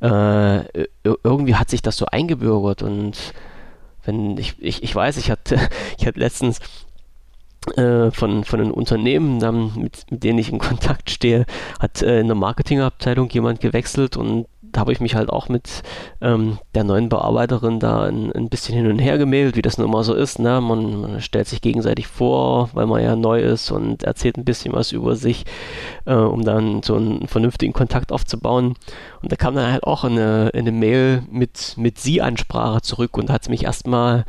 äh, 0.00 0.64
irgendwie 1.02 1.54
hat 1.54 1.70
sich 1.70 1.82
das 1.82 1.96
so 1.96 2.06
eingebürgert 2.06 2.82
und 2.82 3.32
wenn 4.04 4.36
ich, 4.36 4.56
ich, 4.60 4.82
ich 4.82 4.94
weiß, 4.94 5.16
ich 5.16 5.30
hatte, 5.30 5.56
ich 5.98 6.06
hatte 6.06 6.20
letztens 6.20 6.60
äh, 7.76 8.10
von, 8.10 8.44
von 8.44 8.60
einem 8.60 8.72
Unternehmen, 8.72 9.38
mit, 9.76 10.10
mit 10.10 10.22
denen 10.22 10.38
ich 10.38 10.50
in 10.50 10.58
Kontakt 10.58 11.10
stehe, 11.10 11.46
hat 11.80 12.02
äh, 12.02 12.20
in 12.20 12.26
der 12.26 12.36
Marketingabteilung 12.36 13.30
jemand 13.30 13.60
gewechselt 13.60 14.16
und 14.16 14.46
da 14.74 14.80
habe 14.80 14.92
ich 14.92 15.00
mich 15.00 15.14
halt 15.14 15.30
auch 15.30 15.48
mit 15.48 15.82
ähm, 16.20 16.58
der 16.74 16.82
neuen 16.82 17.08
Bearbeiterin 17.08 17.78
da 17.78 18.02
ein, 18.02 18.32
ein, 18.32 18.48
bisschen 18.48 18.74
hin 18.74 18.90
und 18.90 18.98
her 18.98 19.18
gemeldet, 19.18 19.56
wie 19.56 19.62
das 19.62 19.78
nun 19.78 19.88
mal 19.88 20.02
so 20.02 20.14
ist. 20.14 20.40
Ne? 20.40 20.60
Man, 20.60 21.00
man, 21.00 21.20
stellt 21.20 21.46
sich 21.46 21.60
gegenseitig 21.60 22.08
vor, 22.08 22.70
weil 22.72 22.86
man 22.86 23.00
ja 23.00 23.14
neu 23.14 23.40
ist 23.40 23.70
und 23.70 24.02
erzählt 24.02 24.36
ein 24.36 24.44
bisschen 24.44 24.74
was 24.74 24.90
über 24.90 25.14
sich, 25.14 25.44
äh, 26.06 26.14
um 26.14 26.44
dann 26.44 26.82
so 26.82 26.96
einen 26.96 27.28
vernünftigen 27.28 27.72
Kontakt 27.72 28.10
aufzubauen. 28.10 28.74
Und 29.22 29.30
da 29.30 29.36
kam 29.36 29.54
dann 29.54 29.70
halt 29.70 29.84
auch 29.84 30.02
eine, 30.02 30.50
eine 30.52 30.72
Mail 30.72 31.22
mit, 31.30 31.74
mit 31.76 31.98
Sie-Ansprache 31.98 32.82
zurück 32.82 33.16
und 33.16 33.30
hat 33.30 33.48
mich 33.48 33.64
erstmal 33.64 34.24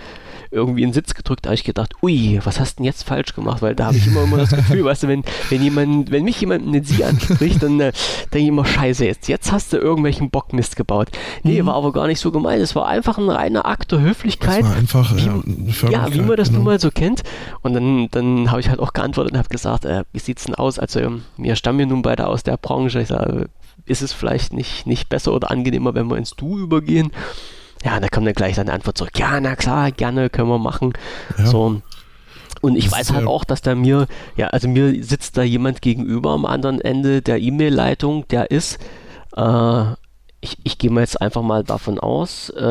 irgendwie 0.56 0.84
in 0.84 0.89
den 0.89 0.93
Sitz 0.93 1.14
gedrückt, 1.14 1.45
da 1.45 1.49
habe 1.49 1.56
ich 1.56 1.64
gedacht, 1.64 1.93
ui, 2.01 2.39
was 2.43 2.60
hast 2.60 2.74
du 2.74 2.76
denn 2.78 2.86
jetzt 2.86 3.03
falsch 3.03 3.36
gemacht? 3.36 3.62
Weil 3.62 3.76
da 3.76 3.88
habe 3.88 3.97
ich 3.97 4.08
immer, 4.08 4.24
immer 4.24 4.38
das 4.38 4.49
Gefühl, 4.49 4.84
weißt 4.86 5.03
du, 5.03 5.08
wenn, 5.08 5.24
wenn 5.49 5.62
jemand, 5.62 6.12
wenn 6.12 6.24
mich 6.24 6.39
jemand 6.39 6.66
mit 6.66 6.88
Sie 6.88 7.03
anspricht, 7.03 7.62
dann 7.62 7.80
äh, 7.80 7.91
denke 8.34 8.39
ich 8.39 8.47
immer, 8.47 8.66
scheiße, 8.66 9.06
jetzt, 9.06 9.28
jetzt 9.28 9.51
hast 9.51 9.74
du 9.74 9.78
irgendwelchen 9.78 10.30
Bockmist 10.30 10.76
gebaut. 10.76 11.10
Nee, 11.43 11.62
mhm. 11.62 11.68
war 11.68 11.76
aber 11.76 11.91
gar 11.91 12.08
nicht 12.08 12.20
so 12.20 12.32
gemeint. 12.32 12.62
Es 12.62 12.76
war 12.76 12.88
einfach 12.88 13.18
ein 13.18 13.30
reiner 13.30 13.66
Akt 13.66 13.91
der 13.91 13.99
Höflichkeit. 13.99 14.62
Das 14.62 14.70
war 14.70 14.76
einfach, 14.78 15.16
wie, 15.16 15.91
ja, 15.91 15.91
ja, 15.91 16.14
wie 16.14 16.22
man 16.22 16.38
das 16.38 16.47
genau. 16.47 16.60
nun 16.60 16.66
mal 16.66 16.80
so 16.80 16.89
kennt. 16.89 17.24
Und 17.62 17.74
dann, 17.74 18.08
dann 18.12 18.49
habe 18.49 18.62
ich 18.62 18.70
halt 18.70 18.80
auch 18.80 18.93
geantwortet 18.93 19.34
und 19.34 19.38
habe 19.38 19.49
gesagt, 19.49 19.86
äh, 19.86 20.03
wie 20.14 20.18
es 20.18 20.43
denn 20.45 20.56
aus? 20.56 20.80
Also, 20.80 21.20
wir 21.38 21.56
stammen 21.56 21.80
ja 21.80 21.86
nun 21.86 22.01
beide 22.01 22.28
aus 22.28 22.43
der 22.43 22.58
Branche. 22.58 23.01
Ich 23.01 23.10
sage, 23.10 23.49
ist 23.86 24.01
es 24.01 24.14
vielleicht 24.14 24.53
nicht, 24.53 24.88
nicht 24.88 25.10
besser 25.10 25.34
oder 25.34 25.51
angenehmer, 25.51 25.93
wenn 25.93 26.10
wir 26.10 26.18
ins 26.18 26.32
Du 26.32 26.58
übergehen? 26.58 27.12
Ja, 27.86 28.00
da 28.00 28.08
kommt 28.08 28.26
dann 28.26 28.34
gleich 28.34 28.56
seine 28.56 28.74
Antwort 28.74 28.98
zurück. 28.98 29.18
Ja, 29.18 29.40
na 29.40 29.56
klar, 29.56 29.92
gerne, 29.92 30.32
können 30.32 30.50
wir 30.50 30.58
machen. 30.58 30.94
Ja. 31.38 31.46
So. 31.46 31.82
Und 32.62 32.76
ich 32.76 32.86
das 32.86 32.94
weiß 32.98 33.14
halt 33.14 33.28
auch, 33.28 33.44
dass 33.44 33.62
da 33.62 33.76
mir, 33.76 34.08
ja, 34.36 34.48
also 34.48 34.68
mir 34.68 35.04
sitzt 35.04 35.38
da 35.38 35.44
jemand 35.44 35.84
gegenüber 35.84 36.32
am 36.32 36.46
anderen 36.48 36.82
Ende 36.82 37.22
der 37.22 37.40
E-Mail-Leitung, 37.40 38.28
der 38.30 38.50
ist, 38.50 38.80
äh, 39.38 39.84
ich, 40.42 40.58
ich 40.64 40.80
gehe 40.80 40.90
mal 40.90 41.02
jetzt 41.02 41.22
einfach 41.22 41.44
mal 41.44 41.64
davon 41.64 42.00
aus, 42.00 42.50
äh, 42.50 42.64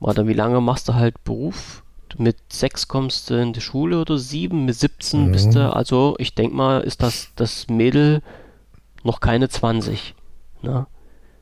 warte, 0.00 0.28
wie 0.28 0.34
lange 0.34 0.60
machst 0.60 0.88
du 0.88 0.94
halt 0.94 1.24
Beruf? 1.24 1.82
Mit 2.18 2.36
sechs 2.52 2.86
kommst 2.86 3.30
du 3.30 3.40
in 3.40 3.54
die 3.54 3.62
Schule 3.62 4.00
oder 4.00 4.18
sieben, 4.18 4.66
mit 4.66 4.76
17 4.76 5.28
mhm. 5.28 5.32
bist 5.32 5.54
du, 5.54 5.74
also 5.74 6.14
ich 6.18 6.34
denke 6.34 6.54
mal, 6.54 6.82
ist 6.82 7.02
das, 7.02 7.30
das 7.36 7.68
Mädel 7.68 8.20
noch 9.02 9.20
keine 9.20 9.48
20. 9.48 10.14
Ne? 10.60 10.86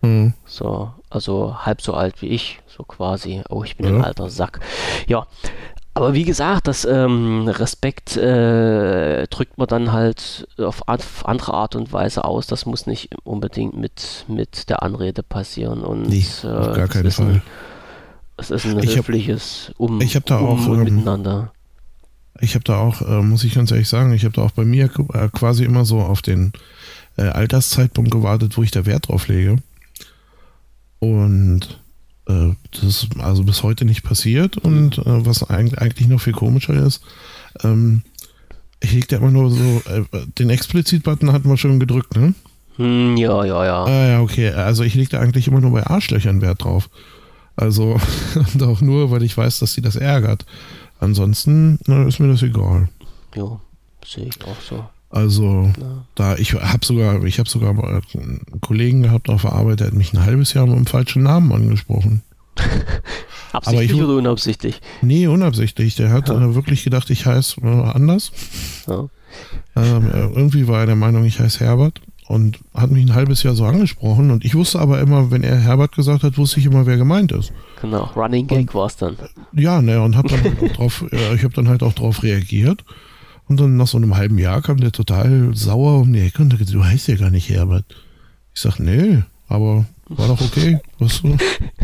Mhm. 0.03 0.35
So, 0.45 0.91
also 1.11 1.57
halb 1.59 1.81
so 1.81 1.95
alt 1.95 2.21
wie 2.21 2.29
ich, 2.29 2.61
so 2.67 2.83
quasi. 2.83 3.43
Oh, 3.49 3.65
ich 3.65 3.77
bin 3.77 3.87
ja. 3.87 3.95
ein 3.95 4.05
alter 4.05 4.29
Sack. 4.29 4.61
Ja, 5.07 5.27
Aber 5.95 6.15
wie 6.15 6.25
gesagt, 6.25 6.69
das 6.69 6.85
ähm, 6.85 7.47
Respekt 7.49 8.17
äh, 8.17 9.27
drückt 9.29 9.59
man 9.59 9.69
dann 9.69 9.93
halt 9.93 10.49
auf, 10.59 10.83
auf, 10.87 11.27
andere 11.27 11.55
Art 11.55 11.77
und 11.77 11.93
Weise 11.93 12.25
aus. 12.25 12.47
Das 12.47 12.67
muss 12.67 12.87
nicht 12.87 13.11
unbedingt 13.25 13.77
mit, 13.77 14.25
mit 14.27 14.71
der 14.71 14.83
Anrede 14.83 15.23
passieren. 15.23 15.83
Und, 15.83 16.09
nee, 16.09 16.25
auf 16.25 16.45
äh, 16.45 16.77
gar 16.77 16.89
keinen 16.89 17.11
Fall. 17.11 17.27
Ein, 17.27 17.43
es 18.39 18.51
ist 18.51 18.65
ein 18.65 18.79
ich 18.83 18.97
höfliches 18.97 19.69
hab, 19.69 19.81
Um, 19.81 20.01
ich 20.01 20.17
hab 20.17 20.27
da 20.27 20.39
um 20.39 20.47
auch, 20.47 20.67
und 20.67 20.87
ähm, 20.89 20.97
Miteinander. 20.97 21.53
Ich 22.41 22.55
habe 22.55 22.65
da 22.65 22.79
auch, 22.79 23.03
äh, 23.03 23.23
muss 23.23 23.45
ich 23.45 23.55
ganz 23.55 23.71
ehrlich 23.71 23.89
sagen, 23.89 24.13
ich 24.15 24.25
habe 24.25 24.35
da 24.35 24.43
auch 24.43 24.51
bei 24.51 24.65
mir 24.65 24.87
äh, 25.13 25.29
quasi 25.29 25.65
immer 25.65 25.85
so 25.85 26.01
auf 26.01 26.23
den 26.23 26.53
äh, 27.17 27.25
Alterszeitpunkt 27.25 28.11
gewartet, 28.11 28.57
wo 28.57 28.63
ich 28.63 28.71
da 28.71 28.87
Wert 28.87 29.09
drauf 29.09 29.29
lege. 29.29 29.59
Und 31.03 31.81
äh, 32.29 32.53
das 32.71 32.85
ist 32.85 33.09
also 33.19 33.43
bis 33.43 33.65
heute 33.65 33.85
nicht 33.85 34.05
passiert. 34.05 34.57
Und 34.59 34.99
äh, 34.99 35.27
was 35.27 35.43
eigentlich, 35.43 35.81
eigentlich 35.81 36.07
noch 36.07 36.21
viel 36.21 36.33
komischer 36.33 36.75
ist, 36.75 37.03
ähm, 37.65 38.03
ich 38.79 38.93
legte 38.93 39.17
immer 39.17 39.33
nur 39.33 39.51
so, 39.51 39.83
äh, 39.91 40.05
den 40.39 40.49
Explizit-Button 40.49 41.33
hatten 41.33 41.49
wir 41.49 41.57
schon 41.57 41.81
gedrückt, 41.81 42.15
ne? 42.15 42.35
Hm, 42.77 43.17
ja, 43.17 43.45
ja, 43.45 43.65
ja. 43.65 43.85
Ah, 43.85 44.07
ja, 44.11 44.21
okay. 44.21 44.51
Also 44.51 44.85
ich 44.85 44.95
legte 44.95 45.19
eigentlich 45.19 45.49
immer 45.49 45.61
nur 45.61 45.73
bei 45.73 45.85
Arschlöchern 45.85 46.41
Wert 46.41 46.63
drauf. 46.63 46.89
Also, 47.57 47.99
und 48.55 48.63
auch 48.63 48.81
nur, 48.81 49.11
weil 49.11 49.25
ich 49.25 49.37
weiß, 49.37 49.59
dass 49.59 49.73
sie 49.73 49.83
das 49.83 49.97
ärgert. 49.97 50.47
Ansonsten 51.01 51.81
na, 51.87 52.07
ist 52.07 52.21
mir 52.21 52.29
das 52.29 52.43
egal. 52.43 52.89
Ja, 53.35 53.61
sehe 54.07 54.27
ich 54.27 54.41
auch 54.45 54.61
so. 54.61 54.85
Also 55.13 55.71
ja. 55.79 56.05
da 56.15 56.37
ich 56.37 56.55
habe 56.55 56.85
sogar, 56.85 57.23
ich 57.25 57.39
habe 57.39 57.49
sogar 57.49 57.71
einen 57.71 58.41
Kollegen 58.63 59.03
gehabt 59.03 59.29
auf 59.29 59.43
der 59.43 59.53
Arbeit, 59.53 59.81
der 59.81 59.89
hat 59.89 59.95
mich 59.95 60.15
ein 60.15 60.25
halbes 60.25 60.55
Jahr 60.55 60.67
mit 60.67 60.77
dem 60.77 60.87
falschen 60.87 61.23
Namen 61.23 61.53
angesprochen. 61.53 62.23
Absichtlich 63.53 63.93
ich, 63.93 64.03
oder 64.03 64.17
unabsichtlich? 64.17 64.81
Nee, 65.03 65.27
unabsichtlich. 65.27 65.97
Der 65.97 66.11
hat 66.11 66.31
ja. 66.31 66.37
äh, 66.37 66.55
wirklich 66.55 66.83
gedacht, 66.83 67.11
ich 67.11 67.27
heiße 67.27 67.61
äh, 67.61 67.67
anders. 67.67 68.33
Ja. 68.87 69.09
Ähm, 69.77 70.11
irgendwie 70.35 70.67
war 70.67 70.81
er 70.81 70.87
der 70.87 70.97
Meinung, 70.97 71.27
ich 71.27 71.39
heiße 71.39 71.61
Herbert 71.61 72.01
und 72.27 72.61
hat 72.73 72.91
mich 72.91 73.05
ein 73.05 73.15
halbes 73.15 73.43
Jahr 73.43 73.55
so 73.55 73.67
angesprochen 73.67 74.31
und 74.31 74.47
ich 74.47 74.55
wusste 74.55 74.79
aber 74.79 75.01
immer, 75.01 75.31
wenn 75.31 75.43
er 75.43 75.59
Herbert 75.59 75.95
gesagt 75.95 76.23
hat, 76.23 76.39
wusste 76.39 76.61
ich 76.61 76.67
immer, 76.67 76.87
wer 76.87 76.97
gemeint 76.97 77.33
ist. 77.33 77.53
Genau, 77.83 78.11
Running 78.17 78.47
Gag 78.47 78.75
war 78.75 78.87
es 78.87 78.97
dann. 78.97 79.17
Ja, 79.53 79.83
ne, 79.83 80.01
und 80.01 80.17
hab 80.17 80.29
dann 80.29 80.43
halt 80.43 80.63
auch 80.63 80.77
drauf, 80.77 81.05
äh, 81.13 81.35
ich 81.35 81.45
habe 81.45 81.53
dann 81.53 81.69
halt 81.69 81.83
auch 81.83 81.93
drauf 81.93 82.23
reagiert 82.23 82.85
und 83.49 83.61
dann 83.61 83.77
nach 83.77 83.87
so 83.87 83.99
einem 83.99 84.17
halben 84.17 84.39
Jahr 84.39 84.63
kam 84.63 84.79
der 84.79 84.93
total 84.93 85.55
sauer 85.55 86.01
um 86.01 86.13
die 86.13 86.21
Ecke 86.21 86.43
und 86.43 86.51
sagte, 86.51 86.73
du 86.73 86.85
heißt 86.85 87.09
ja 87.09 87.17
gar 87.17 87.31
nicht 87.31 87.49
Herbert. 87.49 87.85
Ich 88.55 88.61
sag, 88.61 88.79
nee, 88.79 89.23
aber 89.49 89.87
war 90.09 90.29
doch 90.29 90.41
okay. 90.41 90.79
Was 90.99 91.17
so? 91.17 91.37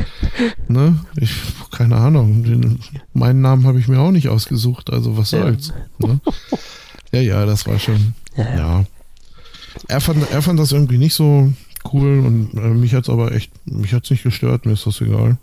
ne? 0.69 0.99
Ich, 1.17 1.33
keine 1.71 1.97
Ahnung. 1.97 2.45
Den, 2.45 2.79
meinen 3.13 3.41
Namen 3.41 3.67
habe 3.67 3.79
ich 3.81 3.89
mir 3.89 4.01
auch 4.01 4.11
nicht 4.11 4.29
ausgesucht, 4.29 4.91
also 4.91 5.17
was 5.17 5.31
soll's. 5.31 5.73
Ja, 5.99 6.09
ne? 6.09 6.21
ja, 7.13 7.21
ja, 7.21 7.47
das 7.47 7.67
war 7.67 7.79
schon. 7.79 8.15
Ja. 8.37 8.57
ja. 8.57 8.85
Er, 9.89 10.01
fand, 10.01 10.31
er 10.31 10.43
fand 10.43 10.59
das 10.59 10.73
irgendwie 10.73 10.99
nicht 10.99 11.15
so 11.15 11.53
cool 11.93 12.19
und 12.19 12.55
äh, 12.55 12.69
mich 12.69 12.95
hat's 12.95 13.09
aber 13.09 13.33
echt, 13.33 13.51
mich 13.67 13.95
hat's 13.95 14.11
nicht 14.11 14.23
gestört, 14.23 14.67
mir 14.67 14.73
ist 14.73 14.87
das 14.87 15.01
egal. 15.01 15.39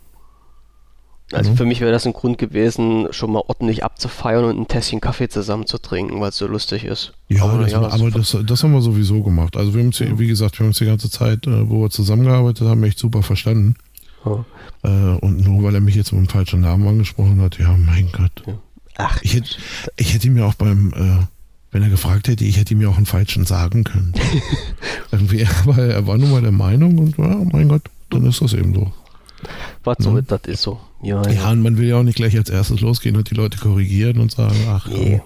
Also 1.32 1.52
mhm. 1.52 1.58
für 1.58 1.66
mich 1.66 1.82
wäre 1.82 1.92
das 1.92 2.06
ein 2.06 2.14
Grund 2.14 2.38
gewesen, 2.38 3.08
schon 3.10 3.32
mal 3.32 3.44
ordentlich 3.48 3.84
abzufeiern 3.84 4.46
und 4.46 4.60
ein 4.60 4.68
Tässchen 4.68 5.02
Kaffee 5.02 5.28
zusammen 5.28 5.66
zu 5.66 5.80
trinken, 5.80 6.22
weil 6.22 6.30
es 6.30 6.38
so 6.38 6.46
lustig 6.46 6.86
ist. 6.86 7.14
Ja, 7.30 7.44
aber, 7.46 7.64
das, 7.64 7.72
ja, 7.72 7.82
aber 7.82 8.12
das, 8.12 8.38
das, 8.46 8.64
haben 8.64 8.74
wir 8.74 8.82
sowieso 8.82 9.24
gemacht. 9.24 9.58
Also 9.58 9.74
wir 9.74 9.80
haben 9.80 9.88
uns, 9.88 10.00
ja. 10.00 10.20
wie 10.20 10.28
gesagt, 10.28 10.60
wir 10.60 10.66
haben 10.66 10.70
uns 10.70 10.78
die 10.78 10.86
ganze 10.86 11.10
Zeit, 11.10 11.48
äh, 11.48 11.68
wo 11.68 11.82
wir 11.82 11.90
zusammengearbeitet 11.90 12.68
haben, 12.68 12.84
echt 12.84 13.00
super 13.00 13.24
verstanden. 13.24 13.76
Ja. 14.24 14.46
Äh, 14.84 15.18
und 15.18 15.44
nur 15.44 15.64
weil 15.64 15.74
er 15.74 15.82
mich 15.82 15.96
jetzt 15.96 16.12
mit 16.12 16.20
einem 16.20 16.30
falschen 16.30 16.62
Namen 16.62 16.88
angesprochen 16.88 17.42
hat, 17.42 17.58
ja, 17.58 17.76
mein 17.76 18.12
Gott. 18.12 18.44
Ach, 18.98 19.20
ich 19.24 19.34
hätte, 19.34 19.50
ich 19.98 20.14
hätte 20.14 20.30
mir 20.30 20.46
auch 20.46 20.54
beim, 20.54 20.94
äh, 20.94 21.26
wenn 21.72 21.82
er 21.82 21.90
gefragt 21.90 22.28
hätte, 22.28 22.46
ich 22.46 22.58
hätte 22.58 22.76
ihm 22.76 22.82
ja 22.82 22.90
auch 22.90 22.98
einen 22.98 23.08
falschen 23.08 23.46
sagen 23.46 23.84
können. 23.84 24.14
Irgendwie, 25.12 25.46
aber 25.64 25.78
er 25.80 26.06
war 26.06 26.20
nun 26.20 26.32
mal 26.32 26.42
der 26.42 26.52
Meinung 26.52 27.00
und 27.00 27.18
ja, 27.18 27.36
mein 27.52 27.68
Gott, 27.68 27.82
dann 28.12 28.28
ist 28.28 28.42
das 28.42 28.54
eben 28.54 28.76
so. 28.76 28.92
Was 29.84 29.98
so, 30.00 30.20
das 30.22 30.42
ist 30.46 30.62
so. 30.62 30.80
Ja, 31.06 31.22
ja, 31.22 31.32
ja, 31.32 31.52
und 31.52 31.62
man 31.62 31.78
will 31.78 31.88
ja 31.88 31.98
auch 32.00 32.04
nicht 32.04 32.16
gleich 32.16 32.36
als 32.36 32.50
erstes 32.50 32.82
losgehen 32.82 33.16
und 33.16 33.30
die 33.30 33.36
Leute 33.36 33.60
korrigieren 33.60 34.20
und 34.20 34.32
sagen, 34.32 34.56
ach, 34.68 34.88
nee. 34.88 35.22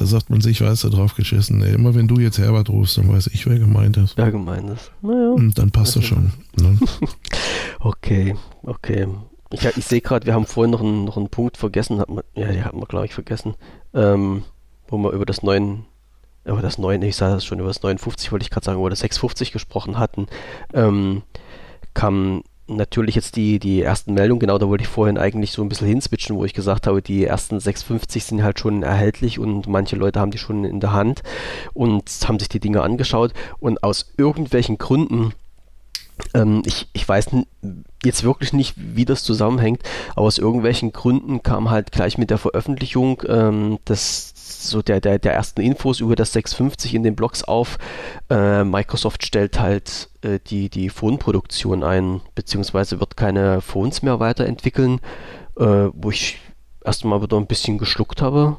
da 0.00 0.06
sagt 0.06 0.28
man 0.28 0.40
sich, 0.40 0.60
weißt 0.60 0.82
du, 0.82 0.88
drauf 0.88 1.14
geschissen. 1.14 1.62
Ey, 1.62 1.72
immer 1.72 1.94
wenn 1.94 2.08
du 2.08 2.18
jetzt 2.18 2.38
Herbert 2.38 2.68
rufst, 2.68 2.98
dann 2.98 3.08
weiß 3.08 3.28
ich, 3.28 3.46
wer 3.46 3.60
gemeint 3.60 3.96
ist. 3.96 4.16
Wer 4.16 4.32
gemeint 4.32 4.70
ist. 4.70 4.90
Naja. 5.02 5.30
Und 5.30 5.56
dann 5.56 5.70
passt 5.70 5.94
das 5.94 6.04
schon. 6.04 6.32
Ne? 6.56 6.78
okay, 7.78 8.34
okay. 8.64 9.06
Ich, 9.52 9.64
ich 9.64 9.84
sehe 9.84 10.00
gerade, 10.00 10.26
wir 10.26 10.34
haben 10.34 10.46
vorhin 10.46 10.72
noch 10.72 10.80
einen, 10.80 11.04
noch 11.04 11.16
einen 11.16 11.28
Punkt 11.28 11.56
vergessen. 11.58 12.00
Hat 12.00 12.08
man, 12.08 12.24
ja, 12.34 12.50
die 12.50 12.64
hatten 12.64 12.80
wir, 12.80 12.86
glaube 12.86 13.06
ich, 13.06 13.14
vergessen. 13.14 13.54
Ähm, 13.94 14.42
wo 14.88 14.98
wir 14.98 15.12
über 15.12 15.26
das 15.26 15.44
9, 15.44 15.84
über 16.44 16.60
das 16.60 16.76
9, 16.76 17.00
ich 17.02 17.14
sage 17.14 17.34
das 17.34 17.44
schon, 17.44 17.60
über 17.60 17.68
das 17.68 17.84
59 17.84 18.32
wollte 18.32 18.42
ich 18.42 18.50
gerade 18.50 18.64
sagen, 18.64 18.80
über 18.80 18.90
das 18.90 18.98
650 18.98 19.52
gesprochen 19.52 19.96
hatten. 19.96 20.26
Ähm, 20.72 21.22
kam 21.94 22.42
natürlich 22.66 23.14
jetzt 23.14 23.36
die, 23.36 23.58
die 23.58 23.82
ersten 23.82 24.14
Meldungen, 24.14 24.40
genau 24.40 24.58
da 24.58 24.68
wollte 24.68 24.82
ich 24.82 24.88
vorhin 24.88 25.18
eigentlich 25.18 25.52
so 25.52 25.62
ein 25.62 25.68
bisschen 25.68 25.88
hinswitchen, 25.88 26.36
wo 26.36 26.44
ich 26.44 26.54
gesagt 26.54 26.86
habe, 26.86 27.02
die 27.02 27.24
ersten 27.24 27.60
650 27.60 28.24
sind 28.24 28.42
halt 28.42 28.58
schon 28.58 28.82
erhältlich 28.82 29.38
und 29.38 29.66
manche 29.66 29.96
Leute 29.96 30.20
haben 30.20 30.30
die 30.30 30.38
schon 30.38 30.64
in 30.64 30.80
der 30.80 30.92
Hand 30.92 31.22
und 31.74 32.10
haben 32.26 32.38
sich 32.38 32.48
die 32.48 32.60
Dinge 32.60 32.82
angeschaut. 32.82 33.32
Und 33.60 33.82
aus 33.82 34.12
irgendwelchen 34.16 34.78
Gründen 34.78 35.32
ähm, 36.32 36.62
ich, 36.64 36.88
ich 36.92 37.08
weiß 37.08 37.30
jetzt 38.04 38.22
wirklich 38.22 38.52
nicht, 38.52 38.74
wie 38.76 39.04
das 39.04 39.24
zusammenhängt, 39.24 39.82
aber 40.14 40.26
aus 40.26 40.38
irgendwelchen 40.38 40.92
Gründen 40.92 41.42
kam 41.42 41.70
halt 41.70 41.92
gleich 41.92 42.18
mit 42.18 42.30
der 42.30 42.38
Veröffentlichung 42.38 43.22
ähm, 43.26 43.78
des 43.88 44.33
so 44.68 44.82
der, 44.82 45.00
der, 45.00 45.18
der 45.18 45.34
ersten 45.34 45.60
Infos 45.60 46.00
über 46.00 46.16
das 46.16 46.32
650 46.32 46.94
in 46.94 47.02
den 47.02 47.16
Blogs 47.16 47.44
auf. 47.44 47.78
Äh, 48.30 48.64
Microsoft 48.64 49.24
stellt 49.24 49.60
halt 49.60 50.10
äh, 50.22 50.38
die, 50.46 50.68
die 50.68 50.88
Phone-Produktion 50.88 51.82
ein, 51.82 52.20
beziehungsweise 52.34 53.00
wird 53.00 53.16
keine 53.16 53.60
Phones 53.60 54.02
mehr 54.02 54.20
weiterentwickeln, 54.20 55.00
äh, 55.58 55.88
wo 55.92 56.10
ich 56.10 56.38
erstmal 56.84 57.22
wieder 57.22 57.36
ein 57.36 57.46
bisschen 57.46 57.78
geschluckt 57.78 58.22
habe. 58.22 58.56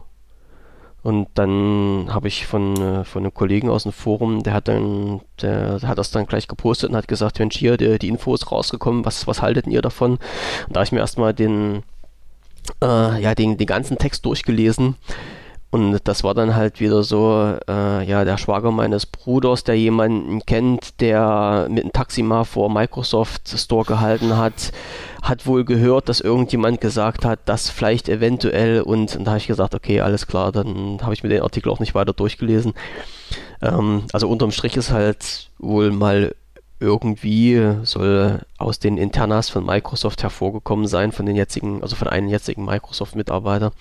Und 1.04 1.28
dann 1.36 2.08
habe 2.10 2.28
ich 2.28 2.48
von, 2.48 2.76
äh, 2.82 3.04
von 3.04 3.22
einem 3.22 3.34
Kollegen 3.34 3.70
aus 3.70 3.84
dem 3.84 3.92
Forum, 3.92 4.42
der 4.42 4.54
hat 4.54 4.68
dann, 4.68 5.22
der, 5.40 5.80
hat 5.84 6.00
das 6.00 6.10
dann 6.10 6.26
gleich 6.26 6.48
gepostet 6.48 6.90
und 6.90 6.96
hat 6.96 7.08
gesagt, 7.08 7.38
Mensch, 7.38 7.56
hier, 7.56 7.78
die, 7.78 8.00
die 8.00 8.08
Info 8.08 8.34
ist 8.34 8.52
rausgekommen, 8.52 9.06
was, 9.06 9.28
was 9.28 9.40
haltet 9.44 9.68
ihr 9.68 9.84
davon? 9.84 10.14
Und 10.14 10.22
da 10.70 10.80
habe 10.80 10.86
ich 10.86 10.92
mir 10.92 11.02
erstmal 11.02 11.36
den, 11.36 11.84
äh, 12.82 13.22
ja, 13.22 13.36
den, 13.36 13.58
den 13.58 13.68
ganzen 13.68 14.00
Text 14.00 14.26
durchgelesen 14.26 14.96
und 15.76 16.00
das 16.06 16.24
war 16.24 16.34
dann 16.34 16.56
halt 16.56 16.80
wieder 16.80 17.04
so, 17.04 17.54
äh, 17.68 18.08
ja, 18.08 18.24
der 18.24 18.38
Schwager 18.38 18.72
meines 18.72 19.06
Bruders, 19.06 19.66
der 19.66 19.78
jemanden 19.78 20.40
kennt, 20.46 21.02
der 21.02 21.68
mit 21.70 21.84
einem 21.84 21.92
Taxi 21.92 22.24
mal 22.24 22.46
vor 22.46 22.70
Microsoft 22.70 23.50
Store 23.50 23.84
gehalten 23.84 24.38
hat, 24.38 24.72
hat 25.22 25.46
wohl 25.46 25.66
gehört, 25.66 26.08
dass 26.08 26.22
irgendjemand 26.22 26.80
gesagt 26.80 27.26
hat, 27.26 27.40
dass 27.44 27.70
vielleicht 27.70 28.08
eventuell 28.08 28.84
und, 28.84 29.18
und 29.18 29.26
da 29.26 29.32
habe 29.32 29.40
ich 29.40 29.48
gesagt, 29.48 29.76
okay, 29.76 30.00
alles 30.00 30.28
klar, 30.28 30.54
dann 30.54 31.00
habe 31.02 31.14
ich 31.14 31.24
mir 31.24 31.30
den 31.30 31.42
Artikel 31.42 31.70
auch 31.70 31.82
nicht 31.82 31.94
weiter 31.94 32.14
durchgelesen. 32.14 32.74
Ähm, 33.62 34.04
also 34.14 34.30
unterm 34.30 34.52
Strich 34.52 34.78
ist 34.78 34.92
halt 34.92 35.50
wohl 35.60 35.92
mal 35.92 36.36
irgendwie 36.80 37.78
soll 37.84 38.42
aus 38.58 38.80
den 38.80 38.98
Internas 38.98 39.50
von 39.50 39.66
Microsoft 39.66 40.24
hervorgekommen 40.24 40.88
sein, 40.88 41.12
von 41.12 41.26
den 41.26 41.36
jetzigen, 41.36 41.82
also 41.82 41.96
von 41.96 42.08
einem 42.08 42.28
jetzigen 42.28 42.66
Microsoft-Mitarbeiter, 42.66 43.72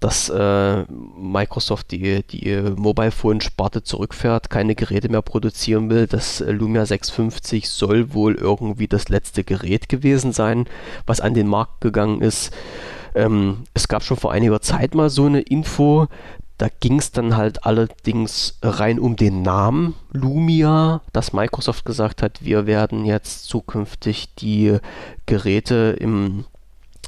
dass 0.00 0.28
äh, 0.28 0.84
Microsoft 1.18 1.90
die, 1.92 2.22
die 2.22 2.56
Mobile 2.76 3.10
Phone-Sparte 3.10 3.82
zurückfährt, 3.82 4.50
keine 4.50 4.74
Geräte 4.74 5.08
mehr 5.08 5.22
produzieren 5.22 5.88
will. 5.88 6.06
Das 6.06 6.40
Lumia 6.40 6.84
650 6.84 7.68
soll 7.68 8.12
wohl 8.12 8.34
irgendwie 8.34 8.88
das 8.88 9.08
letzte 9.08 9.42
Gerät 9.42 9.88
gewesen 9.88 10.32
sein, 10.32 10.66
was 11.06 11.20
an 11.20 11.34
den 11.34 11.46
Markt 11.46 11.80
gegangen 11.80 12.20
ist. 12.20 12.52
Ähm, 13.16 13.64
es 13.72 13.88
gab 13.88 14.02
schon 14.02 14.18
vor 14.18 14.30
einiger 14.30 14.60
Zeit 14.60 14.94
mal 14.94 15.08
so 15.08 15.24
eine 15.24 15.40
Info, 15.40 16.06
da 16.58 16.68
ging 16.80 16.98
es 16.98 17.12
dann 17.12 17.36
halt 17.36 17.64
allerdings 17.64 18.58
rein 18.62 18.98
um 18.98 19.16
den 19.16 19.42
Namen 19.42 19.94
Lumia, 20.12 21.02
dass 21.12 21.32
Microsoft 21.32 21.84
gesagt 21.84 22.22
hat, 22.22 22.44
wir 22.44 22.66
werden 22.66 23.04
jetzt 23.04 23.44
zukünftig 23.44 24.34
die 24.36 24.78
Geräte 25.26 25.96
im, 26.00 26.46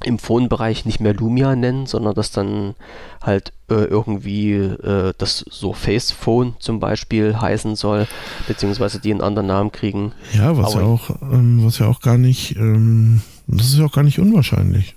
im 0.05 0.18
Phone-Bereich 0.18 0.84
nicht 0.84 1.01
mehr 1.01 1.14
Lumia 1.14 1.57
nennen, 1.57 1.86
sondern 1.86 2.14
dass 2.14 2.30
dann 2.30 2.74
halt 3.22 3.53
äh, 3.70 3.84
irgendwie 3.84 4.53
äh, 4.53 5.14
das 5.16 5.46
Surface 5.51 6.11
Phone 6.11 6.55
zum 6.59 6.78
Beispiel 6.78 7.40
heißen 7.40 7.74
soll, 7.74 8.07
beziehungsweise 8.46 9.01
die 9.01 9.12
einen 9.12 9.22
anderen 9.22 9.46
Namen 9.46 9.72
kriegen. 9.72 10.12
Ja, 10.34 10.59
was 10.59 10.74
Aber, 10.74 10.82
ja 10.82 10.86
auch, 10.86 11.11
ähm, 11.22 11.64
was 11.64 11.78
ja 11.78 11.88
auch 11.88 12.01
gar 12.01 12.18
nicht, 12.18 12.57
ähm, 12.57 13.22
das 13.46 13.68
ist 13.68 13.78
ja 13.78 13.86
auch 13.86 13.92
gar 13.92 14.05
nicht 14.05 14.18
unwahrscheinlich. 14.18 14.94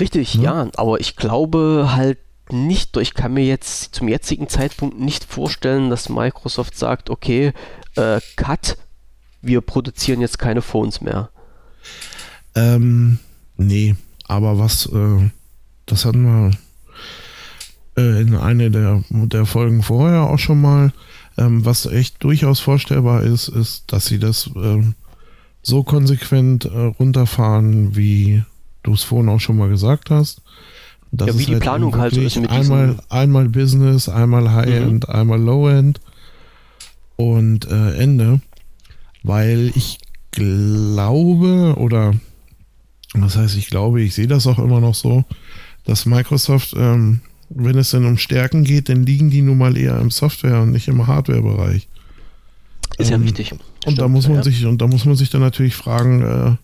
Richtig, 0.00 0.34
ja, 0.34 0.64
ja 0.64 0.70
aber 0.76 0.98
ich 0.98 1.16
glaube 1.16 1.90
halt, 1.94 2.16
nicht, 2.52 2.96
ich 2.96 3.14
kann 3.14 3.34
mir 3.34 3.44
jetzt 3.44 3.94
zum 3.94 4.08
jetzigen 4.08 4.48
Zeitpunkt 4.48 4.98
nicht 4.98 5.24
vorstellen, 5.24 5.90
dass 5.90 6.08
Microsoft 6.08 6.76
sagt, 6.76 7.10
okay, 7.10 7.52
äh, 7.96 8.20
Cut, 8.36 8.76
wir 9.42 9.60
produzieren 9.60 10.20
jetzt 10.20 10.38
keine 10.38 10.62
Phones 10.62 11.00
mehr. 11.00 11.30
Ähm, 12.54 13.18
nee, 13.56 13.94
aber 14.26 14.58
was, 14.58 14.86
äh, 14.86 15.30
das 15.86 16.04
hatten 16.04 16.22
wir, 16.22 16.50
äh, 17.96 18.20
in 18.20 18.36
einer 18.36 18.70
der, 18.70 19.04
der 19.10 19.46
Folgen 19.46 19.82
vorher 19.82 20.22
auch 20.24 20.38
schon 20.38 20.60
mal. 20.60 20.92
Ähm, 21.38 21.64
was 21.64 21.86
echt 21.86 22.22
durchaus 22.22 22.60
vorstellbar 22.60 23.22
ist, 23.22 23.48
ist, 23.48 23.92
dass 23.92 24.06
sie 24.06 24.18
das 24.18 24.50
ähm, 24.56 24.94
so 25.62 25.82
konsequent 25.82 26.64
äh, 26.64 26.68
runterfahren, 26.68 27.96
wie 27.96 28.42
du 28.82 28.92
es 28.92 29.04
vorhin 29.04 29.28
auch 29.28 29.40
schon 29.40 29.56
mal 29.56 29.68
gesagt 29.68 30.10
hast. 30.10 30.42
Das 31.12 31.28
ja, 31.28 31.38
wie 31.38 31.44
die 31.46 31.52
halt 31.52 31.62
Planung 31.62 31.96
halt 31.96 32.14
so 32.14 32.20
ist 32.20 32.36
mit 32.36 32.50
einmal, 32.50 32.96
einmal 33.08 33.48
Business, 33.48 34.08
einmal 34.08 34.52
High-End, 34.52 35.08
mhm. 35.08 35.14
einmal 35.14 35.40
Low-End 35.40 36.00
und 37.16 37.68
äh, 37.68 37.96
Ende. 37.96 38.40
Weil 39.22 39.72
ich 39.74 39.98
glaube, 40.30 41.74
oder 41.76 42.14
das 43.14 43.36
heißt, 43.36 43.56
ich 43.56 43.66
glaube, 43.66 44.02
ich 44.02 44.14
sehe 44.14 44.28
das 44.28 44.46
auch 44.46 44.58
immer 44.58 44.80
noch 44.80 44.94
so, 44.94 45.24
dass 45.84 46.06
Microsoft, 46.06 46.74
ähm, 46.76 47.20
wenn 47.48 47.76
es 47.76 47.90
denn 47.90 48.04
um 48.04 48.16
Stärken 48.16 48.62
geht, 48.62 48.88
dann 48.88 49.04
liegen 49.04 49.30
die 49.30 49.42
nun 49.42 49.58
mal 49.58 49.76
eher 49.76 49.98
im 49.98 50.10
Software- 50.10 50.62
und 50.62 50.70
nicht 50.70 50.86
im 50.86 51.06
Hardware-Bereich. 51.06 51.88
Ist 52.98 53.10
ähm, 53.10 53.22
ja 53.22 53.26
wichtig. 53.26 53.52
Und 53.52 53.60
Stimmt, 53.82 53.98
da 53.98 54.08
muss 54.08 54.28
man 54.28 54.36
ja. 54.36 54.42
sich, 54.44 54.64
und 54.64 54.80
da 54.80 54.86
muss 54.86 55.04
man 55.04 55.16
sich 55.16 55.30
dann 55.30 55.40
natürlich 55.40 55.74
fragen, 55.74 56.22
äh, 56.22 56.56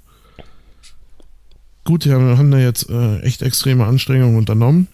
gut, 1.86 2.04
ja, 2.04 2.18
wir 2.18 2.36
haben 2.36 2.50
da 2.50 2.58
jetzt 2.58 2.90
äh, 2.90 3.20
echt 3.20 3.40
extreme 3.40 3.86
Anstrengungen 3.86 4.36
unternommen. 4.36 4.88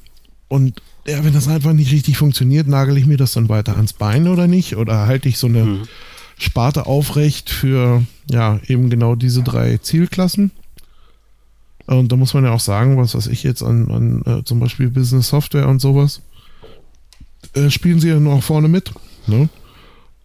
Und 0.48 0.80
ja, 1.06 1.24
wenn 1.24 1.32
das 1.32 1.48
einfach 1.48 1.72
nicht 1.72 1.90
richtig 1.90 2.16
funktioniert, 2.16 2.68
nagel 2.68 2.96
ich 2.96 3.06
mir 3.06 3.16
das 3.16 3.32
dann 3.32 3.48
weiter 3.48 3.74
ans 3.74 3.94
Bein 3.94 4.28
oder 4.28 4.46
nicht? 4.46 4.76
Oder 4.76 5.06
halte 5.06 5.28
ich 5.28 5.38
so 5.38 5.48
eine 5.48 5.64
mhm. 5.64 5.82
Sparte 6.38 6.86
aufrecht 6.86 7.50
für 7.50 8.04
ja 8.30 8.60
eben 8.68 8.88
genau 8.90 9.16
diese 9.16 9.42
drei 9.42 9.78
Zielklassen? 9.78 10.52
Und 11.86 12.12
da 12.12 12.16
muss 12.16 12.34
man 12.34 12.44
ja 12.44 12.52
auch 12.52 12.60
sagen, 12.60 12.96
was 12.96 13.14
weiß 13.14 13.26
ich 13.26 13.42
jetzt 13.42 13.62
an, 13.62 13.90
an 13.90 14.22
äh, 14.40 14.44
zum 14.44 14.60
Beispiel 14.60 14.88
Business 14.88 15.28
Software 15.28 15.68
und 15.68 15.80
sowas, 15.80 16.20
äh, 17.54 17.70
spielen 17.70 17.98
sie 17.98 18.08
ja 18.08 18.20
noch 18.20 18.42
vorne 18.42 18.68
mit. 18.68 18.92
Ne? 19.26 19.48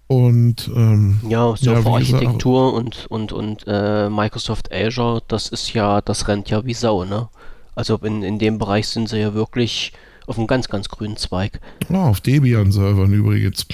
Und 0.08 0.72
ähm, 0.74 1.20
ja, 1.28 1.54
Serverarchitektur 1.56 2.72
ja, 2.72 2.78
und, 2.78 3.06
und, 3.10 3.32
und 3.34 3.66
äh, 3.68 4.10
Microsoft 4.10 4.72
Azure, 4.72 5.22
das 5.28 5.50
ist 5.50 5.74
ja, 5.74 6.00
das 6.02 6.30
rennt 6.30 6.50
ja 6.50 6.66
wie 6.66 6.74
Sau, 6.74 7.04
ne? 7.04 7.28
Also 7.76 7.98
in, 7.98 8.24
in 8.24 8.40
dem 8.40 8.58
Bereich 8.58 8.88
sind 8.88 9.10
sie 9.10 9.20
ja 9.20 9.34
wirklich 9.34 9.92
auf 10.26 10.38
einem 10.38 10.48
ganz, 10.48 10.70
ganz 10.70 10.90
grünen 10.90 11.18
Zweig. 11.18 11.60
Ja, 11.90 12.06
auf 12.06 12.22
Debian-Servern 12.22 13.14
übrigens. 13.14 13.66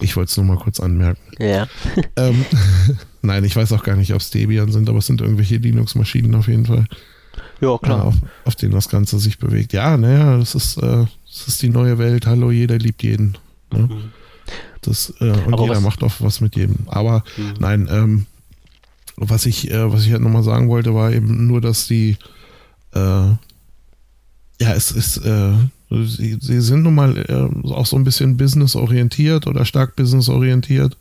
Ich 0.00 0.16
wollte 0.16 0.30
es 0.30 0.36
nur 0.36 0.46
mal 0.46 0.56
kurz 0.56 0.80
anmerken. 0.80 1.20
Ja. 1.38 1.66
Ähm, 2.16 2.44
Nein, 3.22 3.44
ich 3.44 3.54
weiß 3.56 3.72
auch 3.72 3.84
gar 3.84 3.96
nicht, 3.96 4.12
ob 4.12 4.20
es 4.20 4.30
Debian 4.30 4.70
sind, 4.70 4.88
aber 4.88 4.98
es 4.98 5.06
sind 5.06 5.20
irgendwelche 5.20 5.56
Linux-Maschinen 5.56 6.34
auf 6.34 6.48
jeden 6.48 6.66
Fall. 6.66 6.86
Ja, 7.60 7.78
klar. 7.78 8.00
Äh, 8.00 8.08
auf, 8.08 8.14
auf, 8.44 8.54
denen 8.56 8.72
das 8.72 8.88
Ganze 8.88 9.18
sich 9.18 9.38
bewegt. 9.38 9.72
Ja, 9.72 9.96
naja, 9.96 10.36
das 10.36 10.54
ist, 10.54 10.76
äh, 10.78 11.06
das 11.26 11.48
ist 11.48 11.62
die 11.62 11.68
neue 11.68 11.98
Welt. 11.98 12.26
Hallo, 12.26 12.50
jeder 12.50 12.78
liebt 12.78 13.02
jeden. 13.02 13.38
Ne? 13.72 13.82
Mhm. 13.82 14.12
Das, 14.82 15.14
äh, 15.20 15.30
und 15.30 15.54
aber 15.54 15.64
jeder 15.64 15.80
macht 15.80 16.02
auch 16.02 16.12
was 16.18 16.40
mit 16.40 16.56
jedem. 16.56 16.86
Aber 16.86 17.24
mhm. 17.36 17.54
nein, 17.58 17.88
ähm, 17.90 18.26
was 19.16 19.46
ich, 19.46 19.70
äh, 19.70 19.92
was 19.92 20.04
ich 20.04 20.12
halt 20.12 20.22
nochmal 20.22 20.42
sagen 20.42 20.68
wollte, 20.68 20.94
war 20.94 21.12
eben 21.12 21.46
nur, 21.46 21.60
dass 21.60 21.86
die, 21.86 22.16
äh, 22.94 22.98
ja, 22.98 23.38
es 24.74 24.90
ist, 24.90 25.18
äh, 25.18 25.52
sie, 25.90 26.38
sie 26.40 26.60
sind 26.60 26.82
nun 26.82 26.94
mal 26.94 27.16
äh, 27.16 27.70
auch 27.72 27.86
so 27.86 27.96
ein 27.96 28.04
bisschen 28.04 28.36
businessorientiert 28.36 29.46
oder 29.46 29.64
stark 29.64 29.96
businessorientiert 29.96 30.96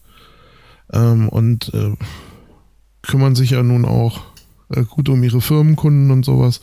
ähm, 0.94 1.30
und 1.30 1.74
äh, 1.74 1.96
kümmern 3.02 3.36
sich 3.36 3.52
ja 3.52 3.64
nun 3.64 3.86
auch 3.86 4.31
gut 4.89 5.09
um 5.09 5.24
ihre 5.24 5.41
Firmenkunden 5.41 6.11
und 6.11 6.26
sowas. 6.26 6.61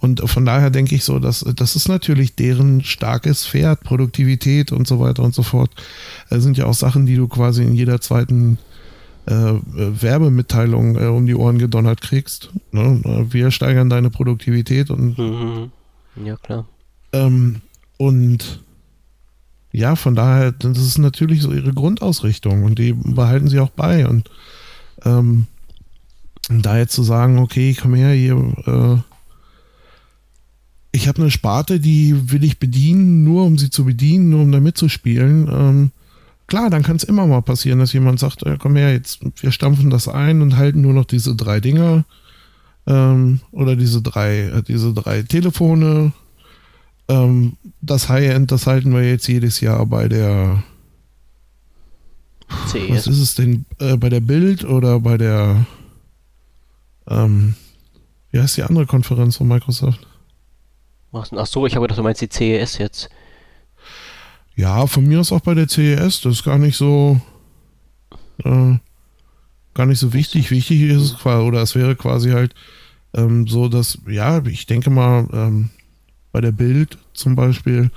Und 0.00 0.28
von 0.28 0.44
daher 0.44 0.70
denke 0.70 0.94
ich 0.94 1.04
so, 1.04 1.18
dass 1.18 1.40
das 1.56 1.76
ist 1.76 1.88
natürlich 1.88 2.34
deren 2.34 2.82
starkes 2.82 3.46
Pferd, 3.46 3.82
Produktivität 3.82 4.72
und 4.72 4.86
so 4.86 5.00
weiter 5.00 5.22
und 5.22 5.34
so 5.34 5.42
fort. 5.42 5.70
Das 6.28 6.42
sind 6.42 6.58
ja 6.58 6.66
auch 6.66 6.74
Sachen, 6.74 7.06
die 7.06 7.16
du 7.16 7.26
quasi 7.26 7.62
in 7.62 7.74
jeder 7.74 8.00
zweiten 8.00 8.58
äh, 9.26 9.54
Werbemitteilung 9.64 10.96
äh, 10.96 11.06
um 11.06 11.26
die 11.26 11.34
Ohren 11.34 11.58
gedonnert 11.58 12.02
kriegst. 12.02 12.50
Ne? 12.72 13.26
Wir 13.30 13.50
steigern 13.50 13.88
deine 13.88 14.10
Produktivität 14.10 14.90
und 14.90 15.18
mhm. 15.18 15.70
ja 16.22 16.36
klar. 16.36 16.66
Ähm, 17.12 17.62
und 17.96 18.60
ja, 19.72 19.96
von 19.96 20.14
daher, 20.14 20.52
das 20.52 20.78
ist 20.78 20.98
natürlich 20.98 21.42
so 21.42 21.52
ihre 21.52 21.72
Grundausrichtung 21.72 22.64
und 22.64 22.78
die 22.78 22.92
behalten 22.92 23.48
sie 23.48 23.60
auch 23.60 23.70
bei. 23.70 24.06
Und 24.06 24.30
ähm, 25.04 25.46
da 26.50 26.78
jetzt 26.78 26.94
zu 26.94 27.02
sagen, 27.02 27.38
okay, 27.38 27.76
komm 27.80 27.94
her, 27.94 28.12
hier, 28.12 28.36
äh, 28.66 28.96
ich 30.92 31.08
habe 31.08 31.22
eine 31.22 31.30
Sparte, 31.30 31.80
die 31.80 32.30
will 32.30 32.44
ich 32.44 32.58
bedienen, 32.58 33.24
nur 33.24 33.44
um 33.44 33.58
sie 33.58 33.70
zu 33.70 33.84
bedienen, 33.84 34.30
nur 34.30 34.42
um 34.42 34.52
da 34.52 34.60
mitzuspielen. 34.60 35.48
Ähm, 35.50 35.90
klar, 36.46 36.70
dann 36.70 36.82
kann 36.82 36.96
es 36.96 37.04
immer 37.04 37.26
mal 37.26 37.42
passieren, 37.42 37.80
dass 37.80 37.92
jemand 37.92 38.20
sagt, 38.20 38.44
äh, 38.44 38.56
komm 38.58 38.76
her, 38.76 38.92
jetzt, 38.92 39.20
wir 39.40 39.50
stampfen 39.50 39.90
das 39.90 40.08
ein 40.08 40.42
und 40.42 40.56
halten 40.56 40.82
nur 40.82 40.92
noch 40.92 41.06
diese 41.06 41.34
drei 41.34 41.60
Dinger 41.60 42.04
ähm, 42.86 43.40
oder 43.50 43.76
diese 43.76 44.02
drei, 44.02 44.40
äh, 44.40 44.62
diese 44.62 44.92
drei 44.92 45.22
Telefone 45.22 46.12
ähm, 47.08 47.56
das 47.80 48.08
High-End, 48.08 48.50
das 48.50 48.66
halten 48.66 48.92
wir 48.94 49.06
jetzt 49.06 49.26
jedes 49.26 49.60
Jahr 49.60 49.84
bei 49.86 50.08
der. 50.08 50.62
CES. 52.68 52.90
Was 52.90 53.06
ist 53.06 53.18
es 53.18 53.34
denn? 53.34 53.64
Äh, 53.78 53.96
bei 53.96 54.08
der 54.08 54.20
Bild 54.20 54.64
oder 54.64 55.00
bei 55.00 55.18
der. 55.18 55.66
Ähm, 57.08 57.54
wie 58.30 58.40
heißt 58.40 58.56
die 58.56 58.62
andere 58.62 58.86
Konferenz 58.86 59.36
von 59.36 59.48
Microsoft? 59.48 60.06
Ach 61.12 61.46
so, 61.46 61.66
ich 61.66 61.76
habe 61.76 61.84
gedacht, 61.84 61.98
du 61.98 62.02
meinst 62.02 62.20
die 62.20 62.28
CES 62.28 62.78
jetzt. 62.78 63.08
Ja, 64.56 64.86
von 64.86 65.06
mir 65.06 65.20
aus 65.20 65.32
auch 65.32 65.40
bei 65.40 65.54
der 65.54 65.68
CES. 65.68 66.22
Das 66.22 66.34
ist 66.34 66.44
gar 66.44 66.58
nicht 66.58 66.76
so. 66.76 67.20
Äh, 68.42 68.78
gar 69.74 69.86
nicht 69.86 69.98
so 69.98 70.12
wichtig. 70.12 70.50
Wichtig 70.50 70.82
ist 70.82 71.02
es 71.02 71.18
quasi, 71.18 71.44
oder 71.44 71.62
es 71.62 71.74
wäre 71.74 71.96
quasi 71.96 72.30
halt 72.30 72.54
ähm, 73.14 73.46
so, 73.46 73.68
dass, 73.68 73.98
ja, 74.08 74.44
ich 74.46 74.66
denke 74.66 74.90
mal, 74.90 75.28
ähm, 75.32 75.70
bei 76.32 76.40
der 76.40 76.52
Bild 76.52 76.98
zum 77.12 77.36
Beispiel, 77.36 77.90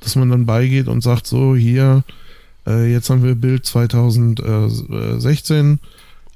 dass 0.00 0.16
man 0.16 0.30
dann 0.30 0.46
beigeht 0.46 0.88
und 0.88 1.02
sagt, 1.02 1.26
so 1.26 1.54
hier, 1.54 2.02
äh, 2.66 2.90
jetzt 2.90 3.10
haben 3.10 3.22
wir 3.22 3.36
Bild 3.36 3.66
2016, 3.66 5.78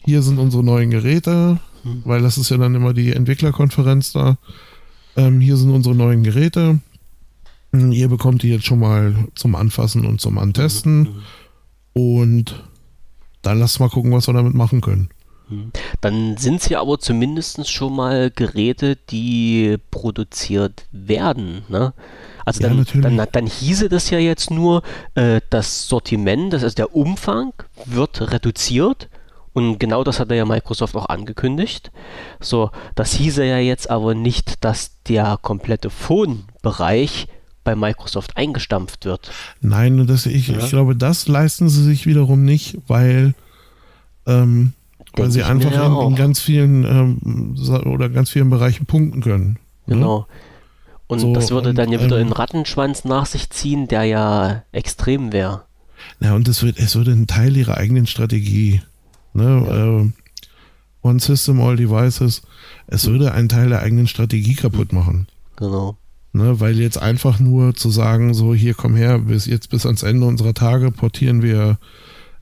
hier 0.04 0.22
sind 0.22 0.38
unsere 0.38 0.62
neuen 0.62 0.90
Geräte, 0.90 1.58
mhm. 1.84 2.02
weil 2.04 2.22
das 2.22 2.38
ist 2.38 2.50
ja 2.50 2.56
dann 2.56 2.74
immer 2.74 2.94
die 2.94 3.12
Entwicklerkonferenz 3.12 4.12
da. 4.12 4.38
Ähm, 5.16 5.40
hier 5.40 5.56
sind 5.56 5.70
unsere 5.70 5.94
neuen 5.94 6.22
Geräte. 6.22 6.80
Ihr 7.72 8.08
bekommt 8.08 8.42
die 8.42 8.48
jetzt 8.48 8.64
schon 8.64 8.78
mal 8.78 9.14
zum 9.34 9.54
Anfassen 9.54 10.06
und 10.06 10.20
zum 10.20 10.38
Antesten. 10.38 11.00
Mhm. 11.00 11.22
Und 11.92 12.64
dann 13.42 13.58
lasst 13.58 13.80
mal 13.80 13.90
gucken, 13.90 14.12
was 14.12 14.26
wir 14.26 14.34
damit 14.34 14.54
machen 14.54 14.80
können. 14.80 15.10
Dann 16.00 16.36
sind 16.36 16.60
es 16.60 16.68
ja 16.68 16.80
aber 16.80 16.98
zumindest 16.98 17.70
schon 17.70 17.96
mal 17.96 18.30
Geräte, 18.30 18.96
die 19.10 19.78
produziert 19.90 20.86
werden. 20.92 21.62
Ne? 21.68 21.94
Also 22.44 22.62
ja, 22.62 22.68
dann, 22.68 23.16
dann, 23.16 23.28
dann, 23.32 23.46
hieße 23.46 23.88
das 23.88 24.10
ja 24.10 24.18
jetzt 24.18 24.50
nur, 24.50 24.82
äh, 25.14 25.40
das 25.50 25.88
Sortiment, 25.88 26.52
das 26.52 26.62
ist 26.62 26.78
der 26.78 26.94
Umfang, 26.94 27.52
wird 27.86 28.30
reduziert. 28.30 29.08
Und 29.58 29.80
genau 29.80 30.04
das 30.04 30.20
hat 30.20 30.30
ja 30.30 30.44
Microsoft 30.44 30.94
auch 30.94 31.08
angekündigt. 31.08 31.90
So, 32.38 32.70
das 32.94 33.12
hieße 33.14 33.44
ja 33.44 33.58
jetzt 33.58 33.90
aber 33.90 34.14
nicht, 34.14 34.64
dass 34.64 35.02
der 35.08 35.36
komplette 35.42 35.90
Phone-Bereich 35.90 37.26
bei 37.64 37.74
Microsoft 37.74 38.36
eingestampft 38.36 39.04
wird. 39.04 39.32
Nein, 39.60 40.06
das, 40.06 40.26
ich, 40.26 40.46
ja. 40.46 40.58
ich 40.58 40.68
glaube, 40.68 40.94
das 40.94 41.26
leisten 41.26 41.68
sie 41.68 41.82
sich 41.82 42.06
wiederum 42.06 42.44
nicht, 42.44 42.78
weil 42.86 43.34
ähm, 44.28 44.74
weil 45.14 45.32
sie 45.32 45.42
einfach 45.42 45.72
in, 45.72 46.06
in, 46.06 46.14
ganz 46.14 46.40
vielen 46.40 46.84
ähm, 46.84 47.56
oder 47.84 48.08
ganz 48.10 48.30
vielen 48.30 48.50
Bereichen 48.50 48.86
punkten 48.86 49.22
können. 49.22 49.58
Ne? 49.86 49.96
Genau. 49.96 50.28
Und 51.08 51.18
so, 51.18 51.34
das 51.34 51.50
würde 51.50 51.74
dann 51.74 51.90
ja 51.90 52.00
wieder 52.00 52.18
ähm, 52.18 52.26
einen 52.26 52.32
Rattenschwanz 52.32 53.04
nach 53.04 53.26
sich 53.26 53.50
ziehen, 53.50 53.88
der 53.88 54.04
ja 54.04 54.62
extrem 54.70 55.32
wäre. 55.32 55.64
Ja, 56.20 56.36
und 56.36 56.46
es, 56.46 56.62
wird, 56.62 56.78
es 56.78 56.94
würde 56.94 57.10
ein 57.10 57.26
Teil 57.26 57.56
ihrer 57.56 57.76
eigenen 57.76 58.06
Strategie. 58.06 58.82
Ne? 59.38 60.12
Äh, 60.12 61.06
One 61.06 61.20
System, 61.20 61.60
All 61.60 61.76
Devices. 61.76 62.42
Es 62.86 63.06
würde 63.06 63.32
einen 63.32 63.48
Teil 63.48 63.70
der 63.70 63.80
eigenen 63.80 64.06
Strategie 64.06 64.54
kaputt 64.54 64.92
machen. 64.92 65.26
Genau. 65.56 65.96
Ne, 66.32 66.60
weil 66.60 66.78
jetzt 66.78 67.00
einfach 67.00 67.40
nur 67.40 67.74
zu 67.74 67.90
sagen, 67.90 68.34
so 68.34 68.54
hier 68.54 68.74
komm 68.74 68.94
her, 68.94 69.18
bis 69.18 69.46
jetzt 69.46 69.70
bis 69.70 69.86
ans 69.86 70.02
Ende 70.02 70.26
unserer 70.26 70.52
Tage 70.52 70.90
portieren 70.90 71.42
wir 71.42 71.78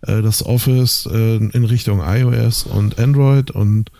äh, 0.02 0.22
das 0.22 0.44
Office 0.44 1.08
äh, 1.10 1.36
in 1.36 1.64
Richtung 1.64 2.00
iOS 2.04 2.64
und 2.64 2.98
Android 2.98 3.52
und 3.52 3.92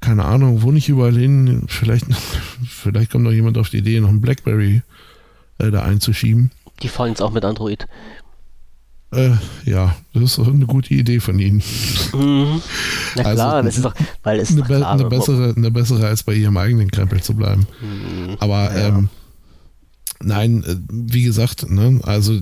keine 0.00 0.24
Ahnung, 0.24 0.62
wo 0.62 0.70
nicht 0.70 0.88
überall 0.88 1.16
hin. 1.16 1.64
Vielleicht, 1.66 2.06
vielleicht 2.68 3.10
kommt 3.10 3.24
noch 3.24 3.32
jemand 3.32 3.56
auf 3.56 3.70
die 3.70 3.78
Idee, 3.78 4.00
noch 4.00 4.10
ein 4.10 4.20
Blackberry 4.20 4.82
äh, 5.58 5.70
da 5.70 5.82
einzuschieben. 5.82 6.50
Die 6.82 6.88
fallen 6.88 7.12
jetzt 7.12 7.22
auch 7.22 7.32
mit 7.32 7.44
Android. 7.44 7.86
Äh, 9.12 9.30
ja, 9.64 9.96
das 10.14 10.22
ist 10.22 10.38
eine 10.38 10.66
gute 10.66 10.94
Idee 10.94 11.20
von 11.20 11.38
Ihnen. 11.38 11.62
Mhm. 12.12 12.62
Na 13.16 13.22
also 13.24 13.34
klar, 13.34 13.62
das 13.62 13.76
ist 13.76 13.84
doch, 13.84 13.94
weil 14.22 14.38
es 14.38 14.50
eine, 14.50 14.62
klar, 14.62 14.90
eine, 14.90 15.04
bessere, 15.06 15.52
eine 15.56 15.70
bessere 15.70 16.06
als 16.06 16.22
bei 16.22 16.34
Ihrem 16.34 16.56
eigenen 16.56 16.90
Krempel 16.90 17.20
zu 17.20 17.34
bleiben. 17.34 17.66
Mhm. 17.80 18.36
Aber 18.38 18.72
ja. 18.72 18.88
ähm, 18.88 19.08
Nein, 20.22 20.62
äh, 20.64 20.76
wie 20.90 21.22
gesagt, 21.22 21.70
ne, 21.70 21.98
also 22.02 22.38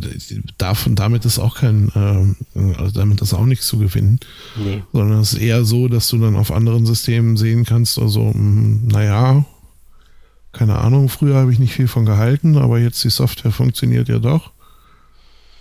davon, 0.58 0.96
damit 0.96 1.24
ist 1.24 1.38
auch 1.38 1.58
kein, 1.58 1.92
äh, 1.94 2.74
also 2.76 2.90
damit 2.92 3.20
ist 3.20 3.34
auch 3.34 3.46
nichts 3.46 3.68
zu 3.68 3.78
gewinnen. 3.78 4.18
Nee. 4.56 4.82
Sondern 4.92 5.20
es 5.20 5.34
ist 5.34 5.38
eher 5.38 5.64
so, 5.64 5.86
dass 5.86 6.08
du 6.08 6.18
dann 6.18 6.34
auf 6.34 6.50
anderen 6.50 6.86
Systemen 6.86 7.36
sehen 7.36 7.64
kannst, 7.64 7.98
also, 8.00 8.32
hm, 8.32 8.88
naja, 8.88 9.44
keine 10.50 10.78
Ahnung, 10.78 11.08
früher 11.08 11.36
habe 11.36 11.52
ich 11.52 11.60
nicht 11.60 11.72
viel 11.72 11.86
von 11.86 12.04
gehalten, 12.04 12.56
aber 12.56 12.80
jetzt 12.80 13.04
die 13.04 13.10
Software 13.10 13.52
funktioniert 13.52 14.08
ja 14.08 14.18
doch. 14.18 14.50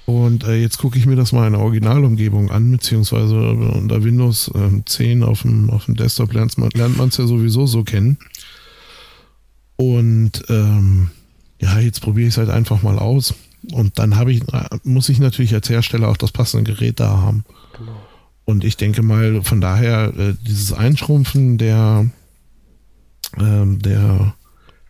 Und 0.08 0.46
äh, 0.46 0.56
jetzt 0.56 0.78
gucke 0.78 0.98
ich 0.98 1.06
mir 1.06 1.18
das 1.18 1.34
mal 1.34 1.48
in 1.48 1.52
der 1.52 1.62
Originalumgebung 1.62 2.50
an, 2.50 2.72
beziehungsweise 2.72 3.38
unter 3.52 4.06
Windows 4.06 4.50
äh, 4.56 4.82
10 4.86 5.22
auf 5.22 5.42
dem, 5.42 5.70
auf 5.70 5.84
dem 5.84 5.98
Desktop 5.98 6.32
lernt 6.32 6.58
man 6.58 7.10
es 7.10 7.18
ja 7.18 7.28
sowieso 7.28 7.66
so 7.66 7.84
kennen. 7.84 8.18
Und 9.76 10.46
ähm, 10.48 11.10
ja, 11.60 11.78
jetzt 11.80 12.00
probiere 12.00 12.30
ich 12.30 12.36
es 12.36 12.38
halt 12.38 12.50
einfach 12.50 12.84
mal 12.84 12.98
aus. 12.98 13.34
Und 13.74 14.00
dann 14.00 14.16
habe 14.16 14.32
ich, 14.32 14.44
muss 14.86 15.10
ich 15.10 15.20
natürlich 15.20 15.54
als 15.54 15.70
Hersteller 15.70 16.08
auch 16.08 16.16
das 16.16 16.32
passende 16.32 16.72
Gerät 16.72 17.02
da 17.02 17.18
haben. 17.18 17.44
Genau. 17.78 17.92
Und 18.46 18.64
ich 18.64 18.78
denke 18.78 19.02
mal, 19.02 19.44
von 19.44 19.60
daher, 19.60 20.14
äh, 20.18 20.34
dieses 20.42 20.72
Einschrumpfen 20.72 21.58
der, 21.58 22.10
äh, 23.36 23.66
der 23.66 24.36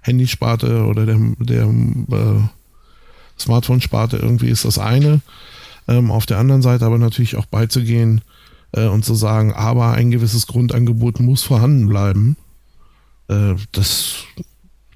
Handysparte 0.01 0.85
oder 0.85 1.07
der, 1.07 1.17
der 1.39 1.63
äh, 1.63 2.56
Smartphone-Sparte 3.39 4.17
irgendwie 4.17 4.49
ist 4.49 4.65
das 4.65 4.79
eine. 4.79 5.21
Ähm, 5.87 6.11
auf 6.11 6.25
der 6.25 6.37
anderen 6.37 6.61
Seite 6.61 6.85
aber 6.85 6.97
natürlich 6.97 7.35
auch 7.37 7.45
beizugehen 7.45 8.21
äh, 8.73 8.87
und 8.87 9.05
zu 9.05 9.15
sagen, 9.15 9.53
aber 9.53 9.91
ein 9.91 10.11
gewisses 10.11 10.47
Grundangebot 10.47 11.19
muss 11.19 11.43
vorhanden 11.43 11.87
bleiben. 11.87 12.35
Äh, 13.29 13.55
das 13.71 14.15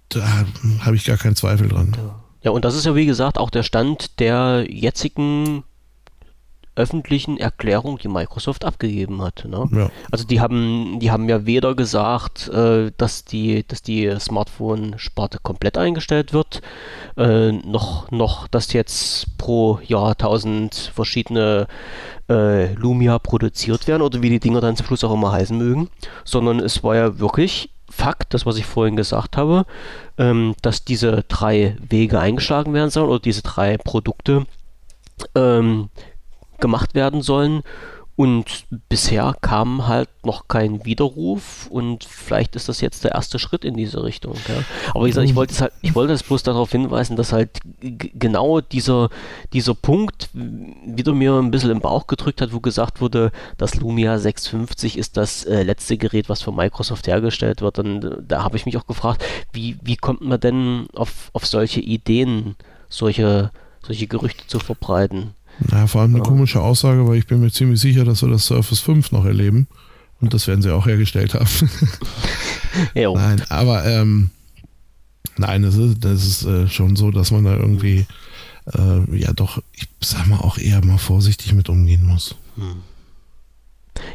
da 0.09 0.45
habe 0.79 0.95
ich 0.95 1.05
gar 1.05 1.17
keinen 1.17 1.35
Zweifel 1.35 1.69
dran. 1.69 1.95
Ja, 2.43 2.51
und 2.51 2.65
das 2.65 2.75
ist 2.75 2.85
ja 2.85 2.95
wie 2.95 3.05
gesagt 3.05 3.37
auch 3.37 3.49
der 3.49 3.63
Stand 3.63 4.19
der 4.19 4.65
jetzigen 4.69 5.63
öffentlichen 6.75 7.37
Erklärung, 7.37 7.97
die 7.97 8.07
Microsoft 8.07 8.63
abgegeben 8.63 9.21
hat. 9.21 9.45
Ne? 9.45 9.67
Ja. 9.71 9.89
Also 10.09 10.25
die 10.25 10.39
haben, 10.39 10.99
die 10.99 11.11
haben 11.11 11.27
ja 11.27 11.45
weder 11.45 11.75
gesagt, 11.75 12.47
äh, 12.49 12.91
dass 12.97 13.25
die, 13.25 13.65
dass 13.67 13.81
die 13.81 14.13
Smartphone-Sparte 14.19 15.39
komplett 15.41 15.77
eingestellt 15.77 16.33
wird, 16.33 16.61
äh, 17.17 17.51
noch, 17.51 18.09
noch, 18.11 18.47
dass 18.47 18.73
jetzt 18.73 19.37
pro 19.37 19.79
Jahr 19.83 20.17
tausend 20.17 20.91
verschiedene 20.93 21.67
äh, 22.29 22.73
Lumia 22.73 23.19
produziert 23.19 23.87
werden 23.87 24.01
oder 24.01 24.21
wie 24.21 24.29
die 24.29 24.39
Dinger 24.39 24.61
dann 24.61 24.75
zum 24.75 24.85
Schluss 24.85 25.03
auch 25.03 25.13
immer 25.13 25.31
heißen 25.31 25.57
mögen, 25.57 25.89
sondern 26.23 26.59
es 26.59 26.83
war 26.83 26.95
ja 26.95 27.19
wirklich 27.19 27.69
Fakt, 27.91 28.33
das 28.33 28.45
was 28.45 28.55
ich 28.55 28.65
vorhin 28.65 28.95
gesagt 28.95 29.35
habe, 29.35 29.65
ähm, 30.17 30.55
dass 30.61 30.85
diese 30.85 31.25
drei 31.27 31.75
Wege 31.89 32.21
eingeschlagen 32.21 32.73
werden 32.73 32.89
sollen 32.89 33.09
oder 33.09 33.19
diese 33.19 33.41
drei 33.41 33.77
Produkte 33.77 34.45
ähm, 35.35 35.89
gemacht 36.61 36.95
werden 36.95 37.21
sollen 37.21 37.63
und 38.21 38.65
bisher 38.87 39.33
kam 39.41 39.87
halt 39.87 40.09
noch 40.23 40.47
kein 40.47 40.85
Widerruf 40.85 41.67
und 41.71 42.03
vielleicht 42.03 42.55
ist 42.55 42.69
das 42.69 42.79
jetzt 42.79 43.03
der 43.03 43.13
erste 43.13 43.39
Schritt 43.39 43.65
in 43.65 43.73
diese 43.73 44.03
Richtung. 44.03 44.35
Ja. 44.47 44.63
Aber 44.93 45.05
wie 45.05 45.09
gesagt, 45.09 45.27
ich 45.27 45.35
wollte 45.35 45.53
es 45.53 45.61
halt, 45.61 45.73
ich 45.81 45.95
wollte 45.95 46.13
es 46.13 46.21
bloß 46.21 46.43
darauf 46.43 46.71
hinweisen, 46.71 47.15
dass 47.15 47.33
halt 47.33 47.57
genau 47.79 48.61
dieser, 48.61 49.09
dieser 49.53 49.73
Punkt 49.73 50.29
wieder 50.33 51.13
mir 51.13 51.33
ein 51.33 51.49
bisschen 51.49 51.71
im 51.71 51.79
Bauch 51.79 52.05
gedrückt 52.05 52.41
hat, 52.41 52.53
wo 52.53 52.59
gesagt 52.59 53.01
wurde, 53.01 53.31
das 53.57 53.75
Lumia 53.75 54.19
650 54.19 54.99
ist 54.99 55.17
das 55.17 55.45
äh, 55.45 55.63
letzte 55.63 55.97
Gerät, 55.97 56.29
was 56.29 56.43
von 56.43 56.55
Microsoft 56.55 57.07
hergestellt 57.07 57.61
wird. 57.61 57.79
Und 57.79 58.03
äh, 58.03 58.17
da 58.21 58.43
habe 58.43 58.55
ich 58.55 58.67
mich 58.67 58.77
auch 58.77 58.85
gefragt, 58.85 59.23
wie, 59.51 59.79
wie 59.81 59.95
kommt 59.95 60.21
man 60.21 60.39
denn 60.39 60.85
auf, 60.93 61.31
auf 61.33 61.47
solche 61.47 61.79
Ideen, 61.79 62.55
solche, 62.87 63.51
solche 63.83 64.05
Gerüchte 64.05 64.45
zu 64.45 64.59
verbreiten? 64.59 65.33
Na, 65.69 65.87
vor 65.87 66.01
allem 66.01 66.15
eine 66.15 66.23
komische 66.23 66.61
Aussage, 66.61 67.07
weil 67.07 67.17
ich 67.17 67.27
bin 67.27 67.39
mir 67.39 67.51
ziemlich 67.51 67.79
sicher, 67.79 68.03
dass 68.03 68.21
wir 68.21 68.29
das 68.29 68.45
Surface 68.45 68.79
5 68.79 69.11
noch 69.11 69.25
erleben. 69.25 69.67
Und 70.19 70.33
das 70.33 70.47
werden 70.47 70.61
sie 70.61 70.73
auch 70.73 70.85
hergestellt 70.85 71.33
haben. 71.33 71.47
nein, 73.15 73.41
aber 73.49 73.85
ähm, 73.85 74.29
nein, 75.37 75.63
das 75.63 75.75
ist, 75.75 76.03
das 76.03 76.25
ist 76.25 76.45
äh, 76.45 76.67
schon 76.67 76.95
so, 76.95 77.11
dass 77.11 77.31
man 77.31 77.43
da 77.43 77.55
irgendwie 77.55 78.05
äh, 78.73 79.17
ja 79.17 79.33
doch, 79.33 79.61
ich 79.73 79.87
sag 80.01 80.27
mal, 80.27 80.37
auch 80.37 80.57
eher 80.57 80.83
mal 80.85 80.97
vorsichtig 80.97 81.53
mit 81.53 81.69
umgehen 81.69 82.05
muss. 82.05 82.35
Hm. 82.55 82.83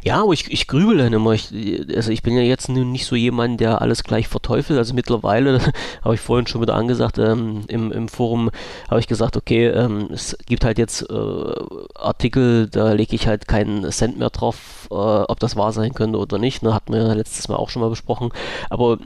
Ja, 0.05 0.23
aber 0.23 0.32
ich, 0.32 0.51
ich 0.51 0.66
grübel 0.66 0.98
dann 0.98 1.12
immer. 1.12 1.32
Ich, 1.32 1.53
also 1.94 2.11
ich 2.11 2.23
bin 2.23 2.36
ja 2.36 2.43
jetzt 2.43 2.69
nicht 2.69 3.07
so 3.07 3.16
jemand, 3.16 3.61
der 3.61 3.82
alles 3.82 4.05
gleich 4.05 4.28
verteufelt. 4.28 4.78
Also 4.78 4.94
mittlerweile, 4.94 5.61
habe 6.05 6.15
ich 6.15 6.20
vorhin 6.20 6.47
schon 6.47 6.61
wieder 6.61 6.74
angesagt, 6.74 7.19
ähm, 7.19 7.65
im, 7.69 7.93
im 7.93 8.09
Forum 8.09 8.51
habe 8.89 9.01
ich 9.01 9.07
gesagt, 9.07 9.36
okay, 9.36 9.66
ähm, 9.66 10.09
es 10.12 10.36
gibt 10.47 10.65
halt 10.65 10.78
jetzt 10.78 11.03
äh, 11.11 11.55
Artikel, 11.94 12.69
da 12.69 12.93
lege 12.93 13.15
ich 13.15 13.27
halt 13.27 13.48
keinen 13.48 13.90
Cent 13.90 14.19
mehr 14.19 14.31
drauf, 14.31 14.89
äh, 14.90 14.94
ob 14.94 15.40
das 15.40 15.57
wahr 15.57 15.73
sein 15.73 15.94
könnte 15.94 16.19
oder 16.19 16.39
nicht. 16.39 16.62
Ne, 16.62 16.74
hatten 16.74 16.93
wir 16.93 17.15
letztes 17.15 17.48
Mal 17.48 17.57
auch 17.57 17.70
schon 17.70 17.82
mal 17.82 17.90
besprochen. 17.90 18.31
Aber 18.70 18.98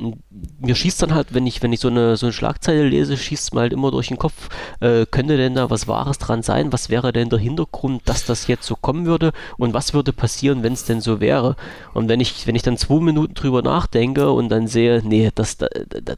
mir 0.60 0.74
schießt 0.74 1.02
dann 1.02 1.14
halt, 1.14 1.34
wenn 1.34 1.47
ich, 1.47 1.62
wenn 1.62 1.72
ich 1.72 1.80
so 1.80 1.88
eine, 1.88 2.16
so 2.16 2.26
eine 2.26 2.32
Schlagzeile 2.32 2.88
lese, 2.88 3.16
schießt 3.16 3.44
es 3.44 3.52
mir 3.52 3.60
halt 3.60 3.72
immer 3.72 3.90
durch 3.90 4.09
den 4.09 4.18
Kopf, 4.18 4.48
äh, 4.80 5.06
könnte 5.06 5.36
denn 5.36 5.55
da 5.55 5.70
was 5.70 5.88
Wahres 5.88 6.18
dran 6.18 6.42
sein? 6.42 6.72
Was 6.72 6.90
wäre 6.90 7.12
denn 7.12 7.30
der 7.30 7.38
Hintergrund, 7.38 8.02
dass 8.05 8.24
das 8.24 8.47
jetzt 8.47 8.66
so 8.66 8.76
kommen 8.76 9.06
würde? 9.06 9.32
Und 9.56 9.74
was 9.74 9.94
würde 9.94 10.12
passieren, 10.12 10.59
wenn 10.62 10.72
es 10.72 10.84
denn 10.84 11.00
so 11.00 11.20
wäre? 11.20 11.56
Und 11.94 12.08
wenn 12.08 12.20
ich, 12.20 12.46
wenn 12.46 12.54
ich 12.54 12.62
dann 12.62 12.76
zwei 12.76 13.00
Minuten 13.00 13.34
drüber 13.34 13.62
nachdenke 13.62 14.30
und 14.30 14.48
dann 14.48 14.66
sehe, 14.66 15.02
nee, 15.04 15.30
das, 15.34 15.58
das, 15.58 15.70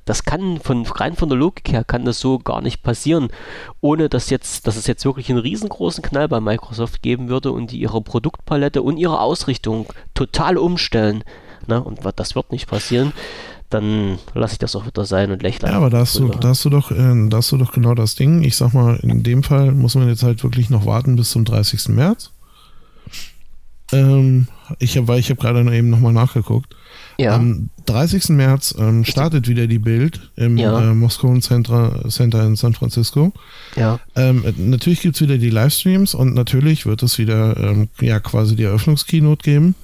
das 0.04 0.24
kann 0.24 0.58
von, 0.60 0.86
rein 0.86 1.16
von 1.16 1.28
der 1.28 1.38
Logik 1.38 1.72
her 1.72 1.84
kann 1.84 2.04
das 2.04 2.18
so 2.18 2.38
gar 2.38 2.60
nicht 2.60 2.82
passieren, 2.82 3.28
ohne 3.80 4.08
dass 4.08 4.30
jetzt, 4.30 4.66
dass 4.66 4.76
es 4.76 4.86
jetzt 4.86 5.04
wirklich 5.04 5.30
einen 5.30 5.38
riesengroßen 5.38 6.02
Knall 6.02 6.28
bei 6.28 6.40
Microsoft 6.40 7.02
geben 7.02 7.28
würde 7.28 7.52
und 7.52 7.70
die 7.70 7.80
ihre 7.80 8.02
Produktpalette 8.02 8.82
und 8.82 8.96
ihre 8.96 9.20
Ausrichtung 9.20 9.86
total 10.14 10.56
umstellen. 10.56 11.24
Ne? 11.66 11.82
Und 11.82 12.00
das 12.16 12.34
wird 12.34 12.52
nicht 12.52 12.68
passieren 12.68 13.12
dann 13.72 14.18
lasse 14.34 14.54
ich 14.54 14.58
das 14.58 14.76
auch 14.76 14.86
wieder 14.86 15.04
sein 15.04 15.30
und 15.30 15.42
lächle. 15.42 15.68
Ja, 15.68 15.76
aber 15.76 15.90
da 15.90 15.98
hast, 15.98 16.18
du, 16.18 16.28
da, 16.28 16.48
hast 16.48 16.64
du 16.64 16.70
doch, 16.70 16.90
äh, 16.90 17.28
da 17.28 17.38
hast 17.38 17.52
du 17.52 17.56
doch 17.56 17.72
genau 17.72 17.94
das 17.94 18.14
Ding. 18.14 18.42
Ich 18.42 18.56
sag 18.56 18.72
mal, 18.74 18.96
in 19.02 19.22
dem 19.22 19.42
Fall 19.42 19.72
muss 19.72 19.94
man 19.94 20.08
jetzt 20.08 20.22
halt 20.22 20.42
wirklich 20.42 20.70
noch 20.70 20.86
warten 20.86 21.16
bis 21.16 21.30
zum 21.30 21.44
30. 21.44 21.88
März. 21.88 22.32
Ähm, 23.92 24.48
ich 24.78 24.96
habe, 24.96 25.08
weil 25.08 25.20
ich 25.20 25.30
habe 25.30 25.40
gerade 25.40 25.60
eben 25.76 25.90
nochmal 25.90 26.12
nachgeguckt. 26.12 26.74
Ja. 27.18 27.34
Am 27.34 27.68
30. 27.86 28.30
März 28.30 28.74
ähm, 28.78 29.04
startet 29.04 29.48
wieder 29.48 29.66
die 29.66 29.78
Bild 29.78 30.30
im 30.36 30.56
ja. 30.56 30.80
äh, 30.80 30.94
Moskau 30.94 31.38
Center, 31.40 32.04
Center 32.08 32.44
in 32.44 32.56
San 32.56 32.74
Francisco. 32.74 33.32
Ja. 33.76 34.00
Ähm, 34.16 34.44
natürlich 34.56 35.00
gibt 35.00 35.16
es 35.16 35.22
wieder 35.22 35.38
die 35.38 35.50
Livestreams 35.50 36.14
und 36.14 36.34
natürlich 36.34 36.86
wird 36.86 37.02
es 37.02 37.18
wieder 37.18 37.56
ähm, 37.56 37.88
ja 38.00 38.18
quasi 38.20 38.56
die 38.56 38.64
Eröffnungskeynote 38.64 39.42
geben. 39.42 39.74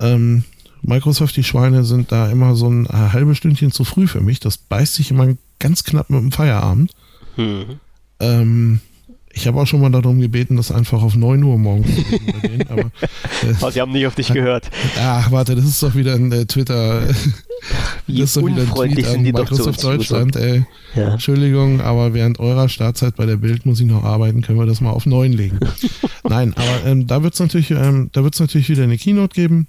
Ähm, 0.00 0.44
Microsoft, 0.82 1.36
die 1.36 1.44
Schweine 1.44 1.84
sind 1.84 2.12
da 2.12 2.30
immer 2.30 2.54
so 2.54 2.68
ein 2.68 2.86
äh, 2.86 2.92
halbes 2.92 3.38
Stündchen 3.38 3.72
zu 3.72 3.84
früh 3.84 4.06
für 4.06 4.20
mich. 4.20 4.40
Das 4.40 4.58
beißt 4.58 4.94
sich 4.94 5.10
immer 5.10 5.34
ganz 5.58 5.84
knapp 5.84 6.10
mit 6.10 6.20
dem 6.20 6.32
Feierabend. 6.32 6.92
Hm. 7.36 7.78
Ich 9.36 9.48
habe 9.48 9.60
auch 9.60 9.66
schon 9.66 9.80
mal 9.80 9.90
darum 9.90 10.20
gebeten, 10.20 10.56
das 10.56 10.70
einfach 10.70 11.02
auf 11.02 11.16
9 11.16 11.42
Uhr 11.42 11.58
morgens 11.58 11.88
zu 11.94 12.02
gehen. 12.40 12.64
Aber, 12.68 12.82
äh, 13.68 13.72
Sie 13.72 13.80
haben 13.80 13.92
nicht 13.92 14.06
auf 14.06 14.14
dich 14.14 14.28
gehört. 14.28 14.70
Ach, 14.98 15.30
warte, 15.32 15.56
das 15.56 15.64
ist 15.64 15.82
doch 15.82 15.94
wieder 15.94 16.14
ein 16.14 16.30
äh, 16.30 16.46
Twitter. 16.46 17.02
Wie 18.06 18.18
das 18.18 18.30
ist 18.30 18.36
doch 18.36 18.46
wieder 18.46 18.62
ein 18.62 18.92
Tweet 18.92 19.06
an 19.06 19.22
Microsoft 19.22 19.82
Deutschland. 19.82 20.36
Ey. 20.36 20.64
Ja. 20.94 21.14
Entschuldigung, 21.14 21.80
aber 21.80 22.14
während 22.14 22.38
eurer 22.38 22.68
Startzeit 22.68 23.16
bei 23.16 23.26
der 23.26 23.36
Bild 23.36 23.66
muss 23.66 23.80
ich 23.80 23.86
noch 23.86 24.04
arbeiten, 24.04 24.42
können 24.42 24.58
wir 24.58 24.66
das 24.66 24.80
mal 24.80 24.90
auf 24.90 25.06
9 25.06 25.32
legen. 25.32 25.58
Nein, 26.28 26.54
aber 26.54 26.86
ähm, 26.86 27.06
da 27.06 27.22
wird 27.22 27.34
es 27.34 27.40
natürlich, 27.40 27.70
ähm, 27.70 28.10
natürlich 28.14 28.68
wieder 28.68 28.84
eine 28.84 28.98
Keynote 28.98 29.34
geben. 29.34 29.66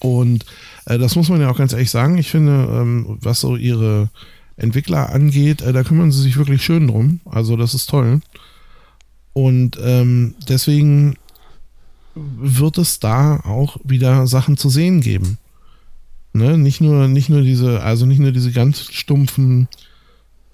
Und 0.00 0.44
äh, 0.86 0.98
das 0.98 1.14
muss 1.14 1.28
man 1.28 1.40
ja 1.40 1.50
auch 1.50 1.58
ganz 1.58 1.72
ehrlich 1.72 1.90
sagen. 1.90 2.18
Ich 2.18 2.30
finde, 2.30 2.68
ähm, 2.70 3.18
was 3.20 3.40
so 3.40 3.56
ihre 3.56 4.10
Entwickler 4.56 5.10
angeht, 5.10 5.62
äh, 5.62 5.72
da 5.72 5.82
kümmern 5.84 6.10
sie 6.10 6.22
sich 6.22 6.36
wirklich 6.36 6.64
schön 6.64 6.88
drum. 6.88 7.20
Also 7.26 7.56
das 7.56 7.74
ist 7.74 7.88
toll. 7.88 8.20
Und 9.36 9.78
ähm, 9.82 10.34
deswegen 10.48 11.16
wird 12.14 12.78
es 12.78 13.00
da 13.00 13.40
auch 13.40 13.76
wieder 13.84 14.26
Sachen 14.26 14.56
zu 14.56 14.70
sehen 14.70 15.02
geben. 15.02 15.36
Ne? 16.32 16.56
Nicht 16.56 16.80
nur, 16.80 17.06
nicht 17.06 17.28
nur 17.28 17.42
diese, 17.42 17.82
also 17.82 18.06
nicht 18.06 18.18
nur 18.18 18.32
diese 18.32 18.50
ganz 18.50 18.90
stumpfen 18.90 19.68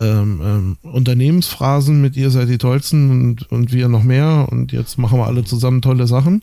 ähm, 0.01 0.41
ähm, 0.43 0.77
Unternehmensphrasen 0.83 2.03
mit 2.03 2.17
ihr 2.17 2.31
seid 2.31 2.49
die 2.49 2.59
tollsten 2.59 3.11
und, 3.11 3.53
und 3.53 3.73
wir 3.73 3.87
noch 3.87 4.03
mehr 4.03 4.49
und 4.51 4.73
jetzt 4.73 4.99
machen 4.99 5.17
wir 5.17 5.29
alle 5.29 5.45
zusammen 5.45 5.81
tolle 5.81 6.09
Sachen, 6.09 6.43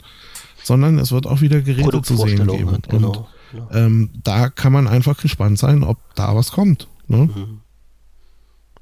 sondern 0.63 0.97
es 0.97 1.11
wird 1.11 1.27
auch 1.27 1.41
wieder 1.41 1.59
Geräte 1.59 2.01
zu 2.01 2.15
sehen 2.15 2.47
geben. 2.47 2.77
Genau, 2.87 3.09
und 3.09 3.27
genau. 3.51 3.69
Ähm, 3.73 4.11
da 4.23 4.47
kann 4.47 4.71
man 4.71 4.87
einfach 4.87 5.17
gespannt 5.17 5.59
sein, 5.59 5.83
ob 5.83 5.97
da 6.15 6.33
was 6.37 6.53
kommt. 6.53 6.87
Ne? 7.09 7.17
Mhm. 7.35 7.59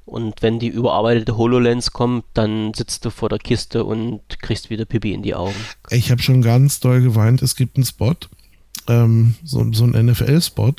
Und 0.08 0.40
wenn 0.40 0.58
die 0.58 0.68
überarbeitete 0.68 1.36
HoloLens 1.36 1.92
kommt, 1.92 2.24
dann 2.32 2.72
sitzt 2.72 3.04
du 3.04 3.10
vor 3.10 3.28
der 3.28 3.38
Kiste 3.38 3.84
und 3.84 4.22
kriegst 4.40 4.70
wieder 4.70 4.86
Pipi 4.86 5.12
in 5.12 5.22
die 5.22 5.34
Augen. 5.34 5.54
Ich 5.90 6.10
habe 6.10 6.22
schon 6.22 6.40
ganz 6.40 6.80
doll 6.80 7.02
geweint. 7.02 7.42
Es 7.42 7.56
gibt 7.56 7.76
einen 7.76 7.84
Spot, 7.84 8.14
ähm, 8.88 9.34
so, 9.44 9.70
so 9.72 9.84
einen 9.84 10.06
NFL-Spot, 10.06 10.72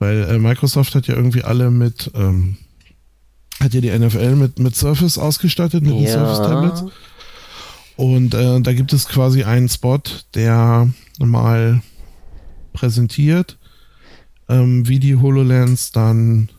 weil 0.00 0.24
äh, 0.24 0.38
Microsoft 0.38 0.94
hat 0.94 1.06
ja 1.06 1.14
irgendwie 1.14 1.44
alle 1.44 1.70
mit, 1.70 2.10
ähm, 2.14 2.58
hat 3.58 3.72
ja 3.72 3.80
die 3.80 3.98
NFL 3.98 4.36
mit, 4.36 4.58
mit 4.58 4.76
Surface 4.76 5.16
ausgestattet, 5.16 5.82
mit 5.82 5.92
den 5.92 6.02
Ja. 6.04 6.12
Surface 6.12 6.46
Tablets. 6.46 6.84
Und 7.96 8.34
äh, 8.34 8.60
da 8.60 8.74
gibt 8.74 8.92
es 8.92 9.08
quasi 9.08 9.44
einen 9.44 9.70
Spot, 9.70 10.02
der 10.34 10.90
mal 11.18 11.80
präsentiert, 12.74 13.56
ähm, 14.50 14.86
wie 14.86 14.98
die 14.98 15.16
HoloLens 15.16 15.92
dann 15.92 16.50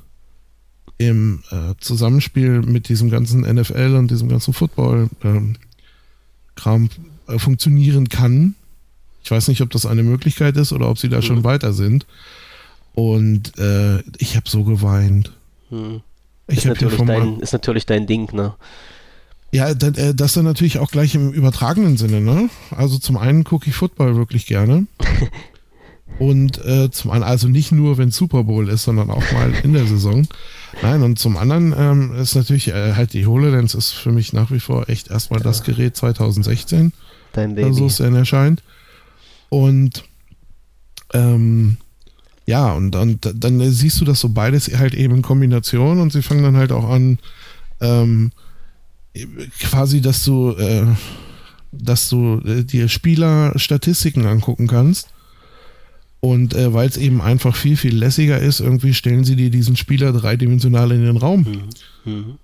im 0.97 1.43
äh, 1.51 1.73
Zusammenspiel 1.79 2.61
mit 2.61 2.89
diesem 2.89 3.09
ganzen 3.09 3.41
NFL 3.41 3.95
und 3.95 4.09
diesem 4.09 4.29
ganzen 4.29 4.53
Football-Kram 4.53 6.89
äh, 7.27 7.39
funktionieren 7.39 8.09
kann. 8.09 8.55
Ich 9.23 9.31
weiß 9.31 9.47
nicht, 9.49 9.61
ob 9.61 9.69
das 9.69 9.85
eine 9.85 10.03
Möglichkeit 10.03 10.57
ist 10.57 10.73
oder 10.73 10.89
ob 10.89 10.97
sie 10.97 11.09
da 11.09 11.21
schon 11.21 11.43
weiter 11.43 11.73
sind. 11.73 12.05
Und 12.95 13.57
äh, 13.59 13.99
ich 14.17 14.35
habe 14.35 14.49
so 14.49 14.63
geweint. 14.63 15.33
Hm. 15.69 16.01
Ich 16.47 16.59
Ist, 16.59 16.65
natürlich 16.65 17.03
dein, 17.03 17.39
ist 17.41 17.53
natürlich 17.53 17.85
dein 17.85 18.07
Ding, 18.07 18.33
ne? 18.33 18.55
Ja, 19.51 19.69
äh, 19.69 20.15
das 20.15 20.33
dann 20.33 20.45
natürlich 20.45 20.79
auch 20.79 20.89
gleich 20.89 21.13
im 21.13 21.31
übertragenen 21.31 21.97
Sinne, 21.97 22.21
ne? 22.21 22.49
Also 22.71 22.97
zum 22.97 23.17
einen 23.17 23.43
gucke 23.43 23.69
ich 23.69 23.75
Football 23.75 24.15
wirklich 24.15 24.45
gerne. 24.45 24.87
und 26.19 26.63
äh, 26.65 26.89
zum 26.89 27.11
anderen, 27.11 27.31
also 27.31 27.47
nicht 27.47 27.71
nur, 27.71 27.97
wenn 27.97 28.11
Super 28.11 28.45
Bowl 28.45 28.69
ist, 28.69 28.83
sondern 28.83 29.09
auch 29.09 29.31
mal 29.31 29.53
in 29.63 29.73
der 29.73 29.85
Saison. 29.85 30.27
Nein, 30.81 31.01
und 31.03 31.17
zum 31.17 31.37
anderen 31.37 31.73
ähm, 31.77 32.15
ist 32.15 32.35
natürlich 32.35 32.69
äh, 32.69 32.93
halt 32.93 33.13
die 33.13 33.25
HoloLens 33.25 33.73
ist 33.73 33.91
für 33.91 34.11
mich 34.11 34.33
nach 34.33 34.51
wie 34.51 34.59
vor 34.59 34.89
echt 34.89 35.09
erstmal 35.09 35.39
das 35.39 35.63
Gerät 35.63 35.95
2016, 35.95 36.93
Dein 37.33 37.55
Baby. 37.55 37.67
also 37.67 37.85
es 37.85 37.97
denn 37.97 38.15
erscheint. 38.15 38.63
Und 39.49 40.03
ähm, 41.13 41.77
ja, 42.45 42.73
und 42.73 42.91
dann, 42.91 43.19
dann 43.21 43.71
siehst 43.71 43.99
du 43.99 44.05
das 44.05 44.19
so 44.21 44.29
beides 44.29 44.67
halt 44.77 44.93
eben 44.93 45.15
in 45.15 45.21
Kombination 45.21 45.99
und 45.99 46.13
sie 46.13 46.21
fangen 46.21 46.43
dann 46.43 46.57
halt 46.57 46.71
auch 46.71 46.89
an, 46.89 47.19
ähm, 47.81 48.31
quasi, 49.59 50.01
dass 50.01 50.23
du, 50.23 50.51
äh, 50.51 50.85
dass 51.71 52.09
du 52.09 52.41
äh, 52.45 52.63
dir 52.63 52.87
Spieler-Statistiken 52.87 54.25
angucken 54.25 54.67
kannst. 54.67 55.09
Und 56.27 56.53
äh, 56.55 56.73
weil 56.73 56.89
es 56.89 56.97
eben 56.97 57.21
einfach 57.21 57.55
viel, 57.55 57.77
viel 57.77 57.95
lässiger 57.95 58.37
ist, 58.37 58.59
irgendwie 58.59 58.93
stellen 58.93 59.23
sie 59.23 59.37
dir 59.37 59.49
diesen 59.49 59.77
Spieler 59.77 60.11
dreidimensional 60.11 60.91
in 60.91 61.05
den 61.05 61.15
Raum. 61.15 61.69
Mhm. 62.03 62.11
Mhm. 62.11 62.37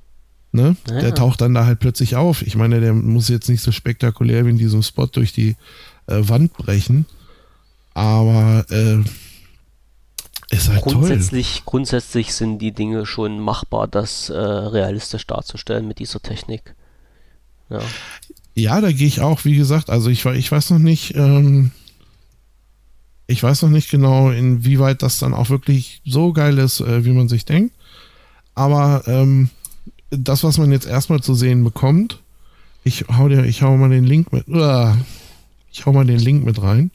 Ne? 0.54 0.78
Ja. 0.88 1.02
Der 1.02 1.16
taucht 1.16 1.42
dann 1.42 1.54
da 1.54 1.66
halt 1.66 1.80
plötzlich 1.80 2.16
auf. 2.16 2.44
Ich 2.44 2.56
meine, 2.56 2.80
der 2.80 2.94
muss 2.94 3.28
jetzt 3.28 3.50
nicht 3.50 3.62
so 3.62 3.74
spektakulär 3.74 4.46
wie 4.46 4.52
in 4.52 4.58
diesem 4.58 4.84
Spot 4.84 5.08
durch 5.08 5.34
die 5.34 5.58
äh, 6.08 6.22
Wand 6.22 6.54
brechen. 6.54 7.08
Aber 7.94 8.66
äh, 8.70 9.00
ist 10.56 10.70
halt 10.70 10.84
toll. 10.84 10.94
Grundsätzlich, 10.94 11.64
grundsätzlich 11.66 12.34
sind 12.34 12.60
die 12.60 12.72
Dinge 12.72 13.06
schon 13.06 13.38
machbar, 13.38 13.90
das 13.90 14.30
äh, 14.30 14.38
realistisch 14.38 15.28
darzustellen 15.28 15.90
mit 15.90 16.00
dieser 16.00 16.22
Technik. 16.22 16.74
Ja. 17.70 17.82
Ja, 18.56 18.80
da 18.80 18.94
gehe 18.94 19.08
ich 19.08 19.20
auch, 19.20 19.44
wie 19.44 19.58
gesagt, 19.58 19.90
also 19.90 20.10
ich, 20.10 20.24
ich 20.26 20.52
weiß 20.52 20.70
noch 20.70 20.80
nicht, 20.80 21.16
ähm, 21.16 21.72
ich 23.28 23.42
weiß 23.42 23.62
noch 23.62 23.70
nicht 23.70 23.90
genau, 23.90 24.30
inwieweit 24.30 25.02
das 25.02 25.20
dann 25.20 25.34
auch 25.34 25.50
wirklich 25.50 26.02
so 26.06 26.34
geil 26.34 26.58
ist, 26.58 26.82
äh, 26.82 27.06
wie 27.06 27.12
man 27.12 27.30
sich 27.30 27.46
denkt. 27.46 27.74
Aber 28.56 29.04
ähm, 29.08 29.50
das, 30.10 30.44
was 30.44 30.58
man 30.58 30.72
jetzt 30.72 30.86
erstmal 30.86 31.22
zu 31.22 31.34
sehen 31.34 31.64
bekommt, 31.64 32.22
ich 32.84 33.06
hau 33.18 33.30
dir, 33.30 33.46
ich 33.46 33.62
hau 33.62 33.76
mal 33.78 33.90
den 33.90 34.04
Link 34.04 34.32
mit, 34.34 34.48
uah, 34.48 34.98
ich 35.72 35.86
hau 35.86 35.94
mal 35.94 36.06
den 36.06 36.20
Link 36.20 36.44
mit 36.46 36.62
rein. 36.62 36.92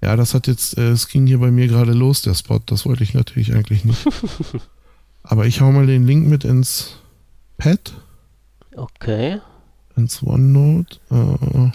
Ja, 0.00 0.16
das 0.16 0.34
hat 0.34 0.46
jetzt, 0.46 0.78
äh, 0.78 0.90
es 0.90 1.08
ging 1.08 1.26
hier 1.26 1.38
bei 1.38 1.50
mir 1.50 1.66
gerade 1.66 1.92
los, 1.92 2.22
der 2.22 2.34
Spot. 2.34 2.60
Das 2.66 2.86
wollte 2.86 3.02
ich 3.02 3.14
natürlich 3.14 3.54
eigentlich 3.54 3.84
nicht. 3.84 4.06
Aber 5.22 5.46
ich 5.46 5.60
hau 5.60 5.72
mal 5.72 5.86
den 5.86 6.06
Link 6.06 6.28
mit 6.28 6.44
ins 6.44 6.96
Pad 7.56 7.94
Okay. 8.76 9.40
ins 9.96 10.22
OneNote 10.22 10.98
äh, 11.10 11.70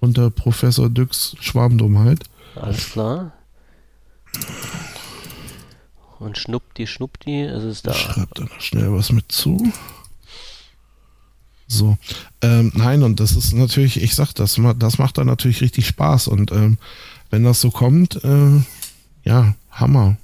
unter 0.00 0.30
Professor 0.30 0.88
Düx 0.88 1.36
Schwarmdummheit. 1.40 2.24
Alles 2.54 2.90
klar. 2.90 3.32
Und 6.18 6.36
schnuppdi, 6.36 6.86
schnuppdi, 6.86 7.42
es 7.42 7.64
ist 7.64 7.86
da. 7.86 7.92
Ich 7.92 7.98
schreibe 7.98 8.34
da 8.34 8.42
noch 8.44 8.60
schnell 8.60 8.92
was 8.92 9.12
mit 9.12 9.30
zu. 9.30 9.72
So, 11.68 11.98
ähm, 12.40 12.72
nein, 12.74 13.02
und 13.02 13.20
das 13.20 13.32
ist 13.32 13.52
natürlich, 13.52 14.02
ich 14.02 14.14
sag 14.14 14.32
das, 14.32 14.58
das 14.78 14.98
macht 14.98 15.18
dann 15.18 15.26
natürlich 15.26 15.60
richtig 15.60 15.86
Spaß 15.86 16.28
und 16.28 16.50
ähm, 16.50 16.78
wenn 17.30 17.44
das 17.44 17.60
so 17.60 17.70
kommt, 17.70 18.24
äh, 18.24 18.60
ja, 19.22 19.54
Hammer. 19.70 20.16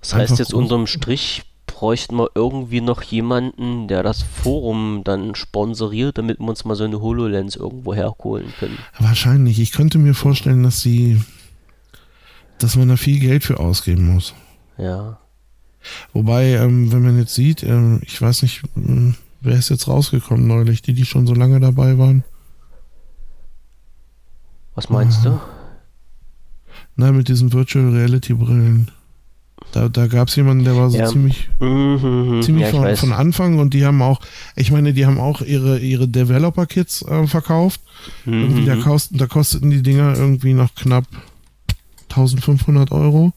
Das 0.00 0.14
heißt 0.14 0.30
einfach 0.30 0.38
jetzt 0.38 0.54
unterm 0.54 0.86
Strich 0.86 1.42
bräuchten 1.84 2.16
wir 2.16 2.30
irgendwie 2.34 2.80
noch 2.80 3.02
jemanden, 3.02 3.88
der 3.88 4.02
das 4.02 4.22
Forum 4.22 5.02
dann 5.04 5.34
sponsoriert, 5.34 6.16
damit 6.16 6.40
wir 6.40 6.48
uns 6.48 6.64
mal 6.64 6.76
so 6.76 6.84
eine 6.84 7.02
HoloLens 7.02 7.56
irgendwo 7.56 7.92
herholen 7.92 8.54
können. 8.58 8.78
Wahrscheinlich, 8.98 9.60
ich 9.60 9.70
könnte 9.70 9.98
mir 9.98 10.14
vorstellen, 10.14 10.62
dass 10.62 10.80
sie, 10.80 11.20
dass 12.56 12.76
man 12.76 12.88
da 12.88 12.96
viel 12.96 13.20
Geld 13.20 13.44
für 13.44 13.60
ausgeben 13.60 14.14
muss. 14.14 14.32
Ja. 14.78 15.18
Wobei, 16.14 16.52
ähm, 16.54 16.90
wenn 16.90 17.02
man 17.02 17.18
jetzt 17.18 17.34
sieht, 17.34 17.62
ähm, 17.62 18.00
ich 18.02 18.18
weiß 18.18 18.40
nicht, 18.44 18.62
ähm, 18.76 19.16
wer 19.42 19.58
ist 19.58 19.68
jetzt 19.68 19.86
rausgekommen 19.86 20.46
neulich, 20.46 20.80
die, 20.80 20.94
die 20.94 21.04
schon 21.04 21.26
so 21.26 21.34
lange 21.34 21.60
dabei 21.60 21.98
waren. 21.98 22.24
Was 24.74 24.88
meinst 24.88 25.22
du? 25.22 25.38
Nein, 26.96 27.14
mit 27.14 27.28
diesen 27.28 27.52
Virtual 27.52 27.90
Reality 27.90 28.32
Brillen. 28.32 28.90
Da, 29.74 29.88
da 29.88 30.06
gab 30.06 30.28
es 30.28 30.36
jemanden, 30.36 30.64
der 30.64 30.76
war 30.76 30.88
so 30.90 30.98
Ja. 30.98 31.06
ziemlich, 31.08 31.48
Mhm, 31.58 32.40
ziemlich 32.42 32.66
ja, 32.66 32.70
von, 32.70 32.96
von 32.96 33.12
Anfang 33.12 33.58
und 33.58 33.74
die 33.74 33.84
haben 33.84 34.00
auch, 34.02 34.20
ich 34.54 34.70
meine, 34.70 34.92
die 34.92 35.04
haben 35.04 35.18
auch 35.18 35.40
ihre, 35.40 35.80
ihre 35.80 36.06
Developer-Kits 36.06 37.02
äh, 37.02 37.26
verkauft. 37.26 37.80
Irgendwie 38.24 38.64
da, 38.64 38.76
Mhm. 38.76 38.82
kosten, 38.82 39.18
da 39.18 39.26
kosteten 39.26 39.70
die 39.70 39.82
Dinger 39.82 40.14
irgendwie 40.16 40.52
noch 40.54 40.74
knapp 40.74 41.06
1500 42.10 42.92
Euro. 42.92 43.32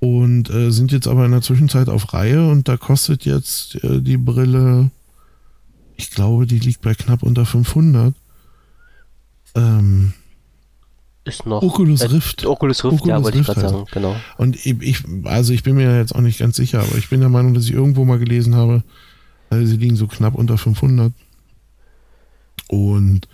Und 0.00 0.50
äh, 0.50 0.70
sind 0.70 0.92
jetzt 0.92 1.06
aber 1.08 1.24
in 1.24 1.32
der 1.32 1.42
Zwischenzeit 1.42 1.88
auf 1.88 2.12
Reihe 2.12 2.48
und 2.48 2.68
da 2.68 2.76
kostet 2.76 3.24
jetzt 3.24 3.76
äh, 3.84 4.00
die 4.00 4.16
Brille, 4.16 4.90
ich 5.96 6.10
glaube, 6.10 6.46
die 6.46 6.58
liegt 6.60 6.82
bei 6.82 6.94
knapp 6.94 7.22
unter 7.22 7.44
500. 7.46 8.14
Ähm, 9.54 10.12
Ist 11.28 11.46
noch. 11.46 11.62
Oculus 11.62 12.00
äh, 12.02 12.06
Rift. 12.06 12.46
Oculus 12.46 12.82
Rift, 12.84 13.04
ja, 13.06 13.16
Oculus 13.18 13.24
wollte 13.24 13.38
ich 13.38 13.46
gerade 13.46 13.60
sagen, 13.60 13.84
genau. 13.92 14.16
Und 14.38 14.56
ich, 14.64 15.02
also 15.24 15.52
ich 15.52 15.62
bin 15.62 15.76
mir 15.76 15.96
jetzt 15.98 16.14
auch 16.14 16.20
nicht 16.20 16.38
ganz 16.38 16.56
sicher, 16.56 16.80
aber 16.80 16.96
ich 16.96 17.08
bin 17.10 17.20
der 17.20 17.28
Meinung, 17.28 17.54
dass 17.54 17.64
ich 17.64 17.72
irgendwo 17.72 18.04
mal 18.04 18.18
gelesen 18.18 18.54
habe, 18.56 18.82
also 19.50 19.64
sie 19.66 19.76
liegen 19.76 19.96
so 19.96 20.06
knapp 20.06 20.34
unter 20.34 20.56
500. 20.58 21.12
Und 22.68 23.28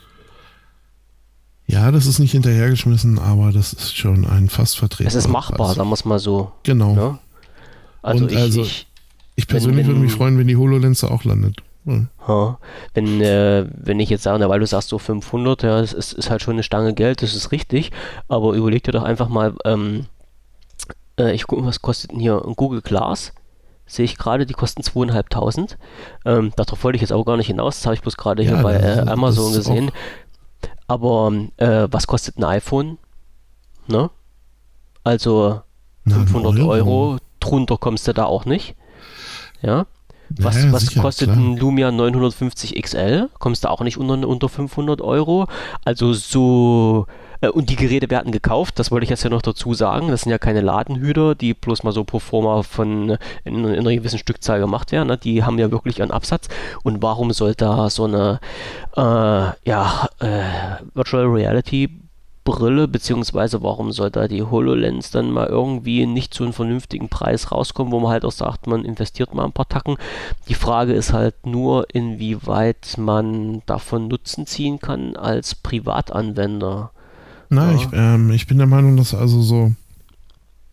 ja, 1.66 1.90
das 1.90 2.06
ist 2.06 2.18
nicht 2.18 2.32
hinterhergeschmissen, 2.32 3.18
aber 3.18 3.50
das 3.52 3.72
ist 3.72 3.96
schon 3.96 4.26
ein 4.26 4.48
fast 4.48 4.76
vertretbarer 4.78 5.08
Es 5.08 5.14
ist 5.14 5.28
machbar, 5.28 5.66
Preis. 5.68 5.76
sagen 5.76 5.88
wir 5.88 5.94
es 5.94 6.04
mal 6.04 6.18
so. 6.18 6.52
Genau. 6.62 6.94
Ne? 6.94 7.18
Also, 8.02 8.24
Und 8.24 8.32
ich, 8.32 8.38
also- 8.38 8.62
ich 8.62 8.86
Ich 9.36 9.46
persönlich 9.48 9.78
wenn- 9.86 9.94
würde 9.94 10.00
mich 10.00 10.12
freuen, 10.12 10.38
wenn 10.38 10.46
die 10.46 10.56
HoloLens 10.56 11.00
da 11.00 11.08
auch 11.08 11.24
landet. 11.24 11.56
Hm. 11.84 12.08
Ja, 12.26 12.58
wenn, 12.94 13.20
äh, 13.20 13.66
wenn 13.70 14.00
ich 14.00 14.08
jetzt 14.10 14.22
sage, 14.22 14.38
na, 14.38 14.48
weil 14.48 14.60
du 14.60 14.66
sagst 14.66 14.88
so 14.88 14.98
500, 14.98 15.62
ja, 15.64 15.80
das 15.80 15.92
ist, 15.92 16.12
ist 16.14 16.30
halt 16.30 16.40
schon 16.42 16.54
eine 16.54 16.62
Stange 16.62 16.94
Geld, 16.94 17.22
das 17.22 17.34
ist 17.34 17.52
richtig, 17.52 17.92
aber 18.28 18.54
überleg 18.54 18.82
dir 18.84 18.92
doch 18.92 19.02
einfach 19.02 19.28
mal, 19.28 19.54
ähm, 19.66 20.06
äh, 21.18 21.32
ich 21.32 21.46
gucke, 21.46 21.64
was 21.66 21.82
kostet 21.82 22.12
denn 22.12 22.20
hier 22.20 22.42
ein 22.44 22.54
Google 22.54 22.80
Glass? 22.80 23.32
Sehe 23.86 24.06
ich 24.06 24.16
gerade, 24.16 24.46
die 24.46 24.54
kosten 24.54 24.80
2.500. 24.80 25.76
Ähm, 26.24 26.52
darauf 26.56 26.82
wollte 26.84 26.96
ich 26.96 27.02
jetzt 27.02 27.12
auch 27.12 27.24
gar 27.24 27.36
nicht 27.36 27.48
hinaus, 27.48 27.76
das 27.76 27.84
habe 27.86 27.94
ich 27.94 28.00
bloß 28.00 28.16
gerade 28.16 28.42
hier 28.42 28.52
Ja, 28.56 28.62
bei 28.62 28.78
das- 28.78 29.06
äh, 29.06 29.10
Amazon 29.10 29.52
gesehen. 29.52 29.90
Aber 30.86 31.32
äh, 31.58 31.88
was 31.90 32.06
kostet 32.06 32.38
ein 32.38 32.44
iPhone? 32.44 32.96
Ne? 33.86 34.08
Also 35.02 35.60
Na, 36.04 36.16
ein 36.16 36.26
500 36.28 36.60
Euro. 36.60 37.18
drunter 37.40 37.76
kommst 37.76 38.08
du 38.08 38.14
da 38.14 38.24
auch 38.24 38.46
nicht. 38.46 38.74
Ja. 39.60 39.84
Was, 40.30 40.56
Naja, 40.56 40.72
was 40.72 40.86
sicher, 40.86 41.02
kostet 41.02 41.28
klar. 41.28 41.38
ein 41.38 41.56
Lumia 41.56 41.90
950 41.90 42.80
XL? 42.82 43.28
Kommst 43.38 43.64
du 43.64 43.70
auch 43.70 43.80
nicht 43.82 43.98
unter, 43.98 44.26
unter 44.26 44.48
500 44.48 45.00
Euro? 45.00 45.46
Also 45.84 46.12
so, 46.12 47.06
äh, 47.40 47.48
und 47.48 47.70
die 47.70 47.76
Geräte 47.76 48.10
werden 48.10 48.32
gekauft, 48.32 48.78
das 48.78 48.90
wollte 48.90 49.04
ich 49.04 49.10
jetzt 49.10 49.22
ja 49.22 49.30
noch 49.30 49.42
dazu 49.42 49.74
sagen. 49.74 50.08
Das 50.08 50.22
sind 50.22 50.30
ja 50.32 50.38
keine 50.38 50.60
Ladenhüter, 50.60 51.34
die 51.34 51.54
bloß 51.54 51.82
mal 51.82 51.92
so 51.92 52.04
pro 52.04 52.18
forma 52.18 52.62
von 52.62 53.10
äh, 53.10 53.18
in, 53.44 53.64
in 53.64 53.80
einer 53.80 53.94
gewissen 53.94 54.18
Stückzahl 54.18 54.60
gemacht 54.60 54.92
werden. 54.92 55.08
Ne? 55.08 55.18
Die 55.18 55.44
haben 55.44 55.58
ja 55.58 55.70
wirklich 55.70 56.00
einen 56.02 56.10
Absatz. 56.10 56.48
Und 56.82 57.02
warum 57.02 57.32
soll 57.32 57.54
da 57.54 57.90
so 57.90 58.04
eine 58.04 58.40
äh, 58.96 59.00
ja, 59.68 60.08
äh, 60.20 60.42
Virtual 60.94 61.26
Reality 61.26 62.00
Brille, 62.44 62.88
beziehungsweise 62.88 63.62
warum 63.62 63.90
soll 63.90 64.10
da 64.10 64.28
die 64.28 64.42
HoloLens 64.42 65.10
dann 65.10 65.30
mal 65.30 65.46
irgendwie 65.46 66.04
nicht 66.06 66.34
zu 66.34 66.44
einem 66.44 66.52
vernünftigen 66.52 67.08
Preis 67.08 67.50
rauskommen, 67.50 67.92
wo 67.92 68.00
man 68.00 68.12
halt 68.12 68.24
auch 68.24 68.32
sagt, 68.32 68.66
man 68.66 68.84
investiert 68.84 69.34
mal 69.34 69.44
ein 69.46 69.52
paar 69.52 69.68
Tacken. 69.68 69.96
Die 70.48 70.54
Frage 70.54 70.92
ist 70.92 71.12
halt 71.14 71.46
nur, 71.46 71.86
inwieweit 71.94 72.96
man 72.98 73.62
davon 73.66 74.08
Nutzen 74.08 74.46
ziehen 74.46 74.78
kann 74.78 75.16
als 75.16 75.54
Privatanwender. 75.54 76.90
Na, 77.48 77.70
Ja. 77.72 77.76
ich, 77.76 77.88
ähm, 77.92 78.30
ich 78.30 78.46
bin 78.46 78.58
der 78.58 78.66
Meinung, 78.66 78.96
dass 78.96 79.14
also 79.14 79.40
so 79.42 79.72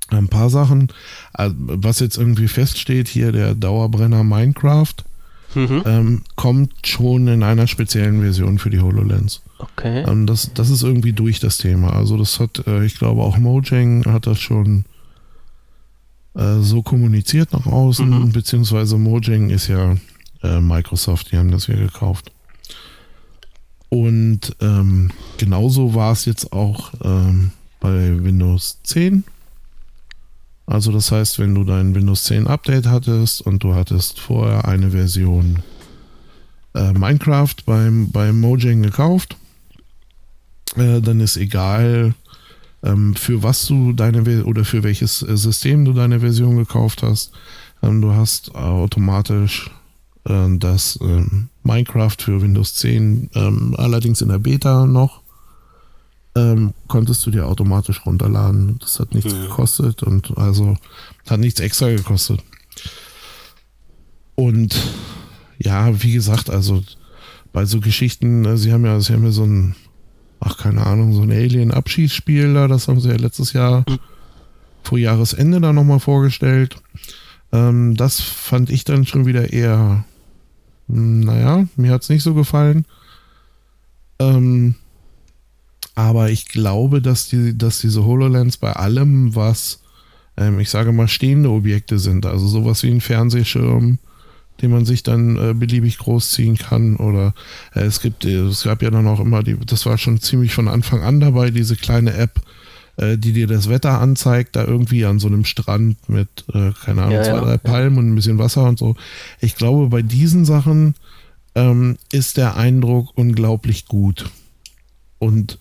Ein 0.10 0.28
paar 0.28 0.50
Sachen, 0.50 0.90
also, 1.32 1.56
was 1.58 2.02
jetzt 2.02 2.18
irgendwie 2.18 2.50
feststeht, 2.50 3.08
hier 3.08 3.32
der 3.32 3.56
Dauerbrenner 3.56 4.26
Minecraft, 4.26 4.94
mhm. 5.56 5.84
ähm, 5.86 6.22
kommt 6.36 6.88
schon 6.88 7.28
in 7.28 7.44
einer 7.44 7.68
speziellen 7.68 8.22
Version 8.22 8.60
für 8.60 8.70
die 8.70 8.80
HoloLens. 8.80 9.42
Okay. 9.60 10.04
Ähm, 10.08 10.26
das, 10.26 10.52
das 10.54 10.70
ist 10.70 10.84
irgendwie 10.84 11.14
durch 11.14 11.40
das 11.40 11.58
Thema. 11.58 11.94
Also 11.94 12.18
das 12.18 12.40
hat, 12.40 12.66
äh, 12.68 12.84
ich 12.86 12.98
glaube 12.98 13.22
auch 13.22 13.38
Mojang 13.38 14.06
hat 14.06 14.28
das 14.28 14.40
schon 14.40 14.86
äh, 16.36 16.60
so 16.60 16.82
kommuniziert 16.82 17.54
nach 17.54 17.66
außen, 17.66 18.10
mhm. 18.10 18.32
beziehungsweise 18.32 18.98
Mojang 18.98 19.50
ist 19.50 19.68
ja 19.68 19.96
äh, 20.44 20.60
Microsoft, 20.60 21.32
die 21.32 21.38
haben 21.38 21.52
das 21.52 21.68
ja 21.68 21.76
gekauft. 21.76 22.32
Und 23.90 24.56
ähm, 24.62 25.12
genauso 25.38 25.94
war 25.94 26.14
es 26.14 26.26
jetzt 26.26 26.54
auch 26.54 26.94
ähm, 27.04 27.52
bei 27.82 28.24
Windows 28.24 28.80
10. 28.84 29.26
Also 30.66 30.92
das 30.92 31.12
heißt, 31.12 31.40
wenn 31.40 31.56
du 31.56 31.64
dein 31.64 31.96
Windows 31.96 32.24
10 32.26 32.48
Update 32.48 32.88
hattest 32.88 33.42
und 33.42 33.64
du 33.64 33.76
hattest 33.76 34.20
vorher 34.20 34.66
eine 34.66 34.92
Version 34.92 35.60
äh, 36.74 36.94
Minecraft 36.94 37.56
beim, 37.66 38.12
beim 38.12 38.40
Mojang 38.40 38.82
gekauft, 38.82 39.36
äh, 40.78 41.02
dann 41.02 41.20
ist 41.20 41.38
egal, 41.38 42.14
ähm, 42.84 43.16
für 43.16 43.44
was 43.44 43.66
du 43.68 43.94
deine 43.94 44.46
oder 44.46 44.66
für 44.66 44.84
welches 44.84 45.22
äh, 45.22 45.36
System 45.38 45.86
du 45.86 45.94
deine 45.94 46.20
Version 46.20 46.58
gekauft 46.58 47.04
hast. 47.04 47.32
Ähm, 47.84 48.02
du 48.02 48.14
hast 48.14 48.56
automatisch 48.56 49.70
äh, 50.26 50.58
das 50.58 50.98
ähm, 51.02 51.50
Minecraft 51.64 52.16
für 52.18 52.42
Windows 52.42 52.76
10, 52.76 53.30
ähm, 53.36 53.76
allerdings 53.78 54.22
in 54.22 54.30
der 54.30 54.40
Beta 54.40 54.86
noch, 54.86 55.21
ähm, 56.36 56.74
konntest 56.88 57.26
du 57.26 57.32
dir 57.32 57.48
automatisch 57.48 58.06
runterladen. 58.06 58.80
Das 58.80 59.00
hat 59.00 59.14
nichts 59.14 59.34
mhm. 59.34 59.42
gekostet 59.44 60.04
und 60.04 60.38
also 60.38 60.78
hat 61.30 61.40
nichts 61.40 61.60
extra 61.60 61.90
gekostet. 61.90 62.42
Und 64.36 64.76
ja, 65.58 66.02
wie 66.02 66.14
gesagt, 66.14 66.50
also 66.50 66.84
bei 67.54 67.66
so 67.66 67.80
Geschichten, 67.80 68.46
äh, 68.46 68.58
sie 68.58 68.72
haben 68.72 68.86
ja, 68.86 69.00
sie 69.00 69.14
haben 69.14 69.26
ja 69.26 69.32
so 69.32 69.44
ein 69.44 69.76
ach, 70.42 70.58
keine 70.58 70.86
Ahnung, 70.86 71.14
so 71.14 71.22
ein 71.22 71.32
Alien-Abschiedsspiel 71.32 72.54
da, 72.54 72.68
das 72.68 72.88
haben 72.88 73.00
sie 73.00 73.10
ja 73.10 73.16
letztes 73.16 73.54
Jahr 73.54 73.86
mhm. 73.88 74.00
vor 74.84 74.98
Jahresende 74.98 75.62
da 75.62 75.72
nochmal 75.72 76.00
vorgestellt. 76.00 76.76
Ähm, 77.54 77.96
das 77.96 78.20
fand 78.20 78.70
ich 78.70 78.84
dann 78.84 79.06
schon 79.06 79.26
wieder 79.26 79.54
eher, 79.54 80.04
hm, 80.90 81.22
naja, 81.22 81.66
mir 81.76 81.92
hat 81.92 82.02
es 82.02 82.10
nicht 82.10 82.24
so 82.24 82.34
gefallen. 82.34 82.86
Ähm, 84.20 84.76
aber 85.96 86.30
ich 86.30 86.48
glaube, 86.48 87.02
dass, 87.02 87.28
die, 87.28 87.58
dass 87.58 87.80
diese 87.80 88.06
HoloLens 88.06 88.58
bei 88.58 88.74
allem, 88.74 89.36
was, 89.36 89.82
ähm, 90.38 90.60
ich 90.60 90.70
sage 90.70 90.92
mal, 90.92 91.08
stehende 91.08 91.50
Objekte 91.50 92.00
sind, 92.00 92.26
also 92.26 92.48
sowas 92.48 92.84
wie 92.84 92.92
ein 92.92 93.02
Fernsehschirm, 93.02 94.00
den 94.62 94.72
man 94.72 94.86
sich 94.86 95.04
dann 95.04 95.38
äh, 95.38 95.54
beliebig 95.54 95.98
großziehen 95.98 96.58
kann. 96.58 96.96
Oder 96.96 97.34
äh, 97.76 97.82
es 97.82 98.02
gibt, 98.02 98.26
äh, 98.26 98.46
es 98.46 98.64
gab 98.64 98.82
ja 98.82 98.90
dann 98.90 99.08
auch 99.08 99.20
immer 99.20 99.44
die, 99.44 99.58
das 99.66 99.86
war 99.86 99.98
schon 99.98 100.20
ziemlich 100.22 100.54
von 100.54 100.68
Anfang 100.68 101.02
an 101.02 101.20
dabei, 101.20 101.52
diese 101.52 101.76
kleine 101.76 102.14
App, 102.14 102.40
äh, 102.98 103.18
die 103.18 103.34
dir 103.34 103.48
das 103.48 103.70
Wetter 103.70 104.00
anzeigt, 104.00 104.56
da 104.56 104.64
irgendwie 104.64 105.06
an 105.06 105.20
so 105.20 105.28
einem 105.28 105.46
Strand 105.46 105.98
mit, 106.08 106.46
äh, 106.54 106.72
keine 106.86 107.04
Ahnung, 107.04 107.16
ja, 107.16 107.24
zwei, 107.24 107.36
ja, 107.36 107.42
drei 107.42 107.58
Palmen 107.58 107.98
und 107.98 108.12
ein 108.12 108.16
bisschen 108.16 108.38
Wasser 108.38 108.64
und 108.64 108.80
so. 108.80 108.96
Ich 109.40 109.56
glaube, 109.56 109.88
bei 109.90 110.02
diesen 110.02 110.46
Sachen 110.46 110.96
ähm, 111.56 111.98
ist 112.12 112.38
der 112.38 112.56
Eindruck 112.56 113.12
unglaublich 113.16 113.88
gut. 113.88 114.30
Und 115.20 115.60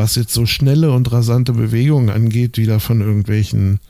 was 0.00 0.16
jetzt 0.16 0.32
so 0.32 0.46
schnelle 0.46 0.92
und 0.92 1.12
rasante 1.12 1.52
Bewegungen 1.52 2.08
angeht, 2.08 2.56
wieder 2.56 2.80
von 2.80 3.02
irgendwelchen 3.02 3.80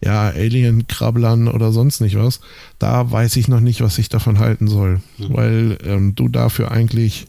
ja, 0.00 0.28
Alien-Krabblern 0.28 1.48
oder 1.48 1.72
sonst 1.72 2.00
nicht 2.00 2.16
was, 2.16 2.40
da 2.78 3.10
weiß 3.10 3.36
ich 3.36 3.48
noch 3.48 3.60
nicht, 3.60 3.82
was 3.82 3.98
ich 3.98 4.08
davon 4.08 4.38
halten 4.38 4.66
soll. 4.66 5.02
Mhm. 5.18 5.36
Weil 5.36 5.78
ähm, 5.84 6.14
du 6.14 6.28
dafür 6.28 6.70
eigentlich 6.70 7.26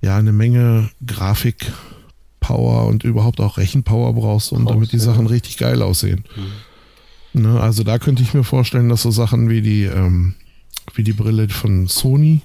ja 0.00 0.16
eine 0.16 0.32
Menge 0.32 0.88
Grafikpower 1.06 2.86
und 2.86 3.04
überhaupt 3.04 3.40
auch 3.40 3.58
Rechenpower 3.58 4.14
brauchst, 4.14 4.52
um 4.52 4.64
damit 4.64 4.92
die 4.92 4.96
ja. 4.96 5.02
Sachen 5.02 5.26
richtig 5.26 5.58
geil 5.58 5.82
aussehen. 5.82 6.24
Mhm. 7.34 7.42
Ne, 7.42 7.60
also 7.60 7.82
da 7.82 7.98
könnte 7.98 8.22
ich 8.22 8.32
mir 8.32 8.44
vorstellen, 8.44 8.88
dass 8.88 9.02
so 9.02 9.10
Sachen 9.10 9.50
wie 9.50 9.60
die, 9.60 9.84
ähm, 9.84 10.34
wie 10.94 11.04
die 11.04 11.12
Brille 11.12 11.48
von 11.50 11.88
Sony, 11.88 12.40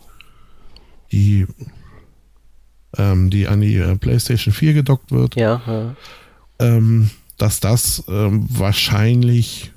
die, 1.11 1.45
ähm, 2.97 3.29
die 3.29 3.47
an 3.47 3.61
die 3.61 3.75
äh, 3.75 3.95
PlayStation 3.95 4.53
4 4.53 4.73
gedockt 4.73 5.11
wird, 5.11 5.35
ja, 5.35 5.61
ja. 5.65 5.95
Ähm, 6.59 7.09
dass 7.37 7.59
das 7.59 8.03
ähm, 8.07 8.47
wahrscheinlich 8.49 9.71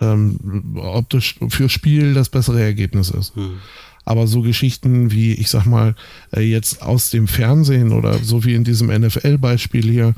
ähm, 0.00 0.76
optisch 0.76 1.36
für 1.48 1.68
Spiel 1.68 2.14
das 2.14 2.28
bessere 2.28 2.62
Ergebnis 2.62 3.10
ist. 3.10 3.34
Hm. 3.36 3.58
Aber 4.04 4.26
so 4.26 4.42
Geschichten 4.42 5.12
wie, 5.12 5.32
ich 5.32 5.48
sag 5.48 5.64
mal, 5.64 5.94
äh, 6.34 6.40
jetzt 6.40 6.82
aus 6.82 7.10
dem 7.10 7.28
Fernsehen 7.28 7.92
oder 7.92 8.18
so 8.18 8.44
wie 8.44 8.54
in 8.54 8.64
diesem 8.64 8.88
NFL-Beispiel 8.88 9.84
hier, 9.84 10.14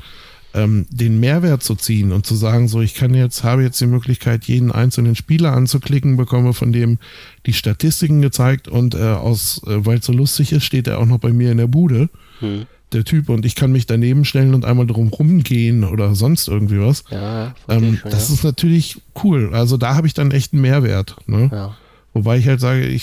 ähm, 0.55 0.87
den 0.89 1.19
Mehrwert 1.19 1.61
zu 1.61 1.75
ziehen 1.75 2.11
und 2.11 2.25
zu 2.25 2.33
sagen, 2.33 2.67
so, 2.67 2.81
ich 2.81 2.95
kann 2.95 3.13
jetzt, 3.13 3.43
habe 3.43 3.63
jetzt 3.63 3.79
die 3.81 3.87
Möglichkeit, 3.87 4.45
jeden 4.45 4.71
einzelnen 4.71 5.15
Spieler 5.15 5.51
anzuklicken, 5.53 6.17
bekomme 6.17 6.53
von 6.53 6.71
dem 6.71 6.97
die 7.45 7.53
Statistiken 7.53 8.21
gezeigt 8.21 8.67
und 8.67 8.95
äh, 8.95 8.99
aus, 8.99 9.61
äh, 9.67 9.85
weil 9.85 9.99
es 9.99 10.05
so 10.05 10.13
lustig 10.13 10.53
ist, 10.53 10.63
steht 10.63 10.87
er 10.87 10.99
auch 10.99 11.05
noch 11.05 11.19
bei 11.19 11.33
mir 11.33 11.51
in 11.51 11.57
der 11.57 11.67
Bude. 11.67 12.09
Hm 12.39 12.65
der 12.95 13.03
Typ 13.03 13.29
und 13.29 13.45
ich 13.45 13.55
kann 13.55 13.71
mich 13.71 13.85
daneben 13.85 14.25
stellen 14.25 14.53
und 14.53 14.65
einmal 14.65 14.87
drum 14.87 15.09
rumgehen 15.09 15.83
oder 15.83 16.15
sonst 16.15 16.47
irgendwie 16.47 16.79
was. 16.79 17.03
Ja, 17.09 17.53
ähm, 17.67 17.97
schon, 17.97 18.11
das 18.11 18.29
ja. 18.29 18.35
ist 18.35 18.43
natürlich 18.43 19.01
cool. 19.23 19.53
Also 19.53 19.77
da 19.77 19.95
habe 19.95 20.07
ich 20.07 20.13
dann 20.13 20.31
echt 20.31 20.53
einen 20.53 20.61
Mehrwert. 20.61 21.15
Ne? 21.27 21.49
Ja. 21.51 21.75
Wobei 22.13 22.37
ich 22.37 22.47
halt 22.47 22.61
sage, 22.61 22.97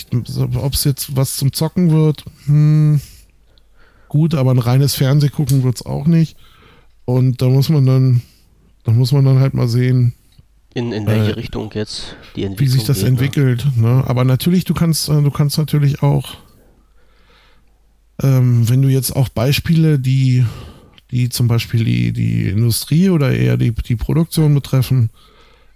ob 0.55 0.73
es 0.73 0.83
jetzt 0.83 1.15
was 1.15 1.35
zum 1.35 1.53
Zocken 1.53 1.91
wird, 1.91 2.25
hm, 2.45 2.99
gut, 4.07 4.33
aber 4.33 4.51
ein 4.51 4.59
reines 4.59 4.95
Fernsehgucken 4.95 5.63
wird 5.63 5.75
es 5.75 5.85
auch 5.85 6.07
nicht. 6.07 6.35
Und 7.05 7.41
da 7.41 7.47
muss 7.47 7.69
man 7.69 7.85
dann, 7.85 8.21
da 8.85 8.91
muss 8.91 9.11
man 9.11 9.25
dann 9.25 9.39
halt 9.39 9.53
mal 9.53 9.67
sehen, 9.67 10.13
in, 10.73 10.91
in 10.91 11.05
welche 11.05 11.31
äh, 11.31 11.35
Richtung 11.35 11.71
jetzt 11.75 12.15
die 12.35 12.45
Entwicklung 12.45 12.59
Wie 12.59 12.71
sich 12.71 12.83
das 12.85 12.97
geht, 12.97 13.03
ne? 13.03 13.09
entwickelt. 13.09 13.67
Ne? 13.77 14.03
Aber 14.07 14.23
natürlich, 14.23 14.63
du 14.63 14.73
kannst, 14.73 15.07
du 15.07 15.29
kannst 15.29 15.59
natürlich 15.59 16.01
auch 16.01 16.37
ähm, 18.21 18.69
wenn 18.69 18.81
du 18.81 18.89
jetzt 18.89 19.15
auch 19.15 19.29
Beispiele, 19.29 19.99
die, 19.99 20.45
die 21.11 21.29
zum 21.29 21.47
Beispiel 21.47 21.83
die, 21.83 22.11
die 22.13 22.49
Industrie 22.49 23.09
oder 23.09 23.31
eher 23.31 23.57
die, 23.57 23.71
die 23.71 23.95
Produktion 23.95 24.53
betreffen, 24.53 25.09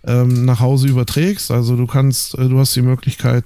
ähm, 0.03 0.45
nach 0.45 0.59
Hause 0.59 0.87
überträgst, 0.87 1.51
also 1.51 1.75
du 1.75 1.87
kannst, 1.87 2.37
äh, 2.37 2.47
du 2.47 2.59
hast 2.59 2.75
die 2.75 2.81
Möglichkeit, 2.81 3.45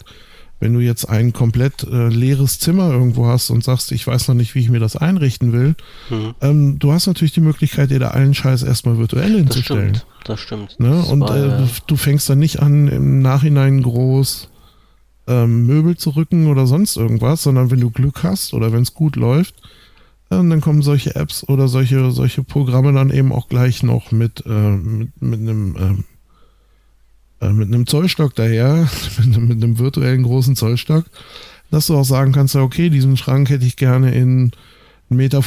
wenn 0.59 0.73
du 0.73 0.79
jetzt 0.79 1.05
ein 1.05 1.33
komplett 1.33 1.83
äh, 1.83 2.09
leeres 2.09 2.59
Zimmer 2.59 2.91
irgendwo 2.91 3.25
hast 3.25 3.49
und 3.49 3.63
sagst, 3.63 3.91
ich 3.91 4.05
weiß 4.05 4.27
noch 4.27 4.35
nicht, 4.35 4.53
wie 4.53 4.59
ich 4.59 4.69
mir 4.69 4.79
das 4.79 4.95
einrichten 4.95 5.53
will, 5.53 5.75
mhm. 6.09 6.35
ähm, 6.39 6.79
du 6.79 6.91
hast 6.91 7.07
natürlich 7.07 7.33
die 7.33 7.41
Möglichkeit, 7.41 7.89
dir 7.89 7.99
da 7.99 8.09
allen 8.09 8.35
Scheiß 8.35 8.61
erstmal 8.61 8.99
virtuell 8.99 9.37
hinzustellen. 9.37 9.93
Das 9.93 10.01
stimmt. 10.01 10.11
Das 10.23 10.39
stimmt. 10.39 10.79
Ne? 10.79 10.97
Das 10.97 11.09
und 11.09 11.21
war, 11.21 11.63
äh, 11.63 11.67
du 11.87 11.95
fängst 11.95 12.29
dann 12.29 12.37
nicht 12.37 12.61
an, 12.61 12.87
im 12.87 13.21
Nachhinein 13.23 13.81
groß 13.81 14.50
ähm, 15.27 15.65
Möbel 15.65 15.97
zu 15.97 16.11
rücken 16.11 16.47
oder 16.47 16.67
sonst 16.67 16.97
irgendwas, 16.97 17.43
sondern 17.43 17.71
wenn 17.71 17.79
du 17.79 17.89
Glück 17.91 18.23
hast 18.23 18.53
oder 18.53 18.71
wenn 18.71 18.81
es 18.81 18.93
gut 18.93 19.15
läuft, 19.15 19.55
äh, 20.29 20.37
dann 20.37 20.61
kommen 20.61 20.81
solche 20.81 21.15
Apps 21.15 21.43
oder 21.47 21.67
solche, 21.67 22.11
solche 22.11 22.43
Programme 22.43 22.93
dann 22.93 23.11
eben 23.11 23.31
auch 23.31 23.47
gleich 23.47 23.83
noch 23.83 24.11
mit, 24.11 24.43
äh, 24.45 24.49
mit, 24.49 25.21
mit 25.21 25.39
einem 25.39 25.75
ähm, 25.79 26.03
äh, 27.41 27.51
mit 27.51 27.67
einem 27.67 27.87
Zollstock 27.87 28.35
daher, 28.35 28.87
mit, 29.17 29.37
mit 29.37 29.63
einem 29.63 29.79
virtuellen 29.79 30.23
großen 30.23 30.55
Zollstock, 30.55 31.05
dass 31.71 31.87
du 31.87 31.97
auch 31.97 32.05
sagen 32.05 32.31
kannst, 32.31 32.55
okay, 32.55 32.89
diesen 32.89 33.17
Schrank 33.17 33.49
hätte 33.49 33.65
ich 33.65 33.75
gerne 33.75 34.13
in 34.13 34.51
1,50 35.11 35.15
Meter 35.15 35.41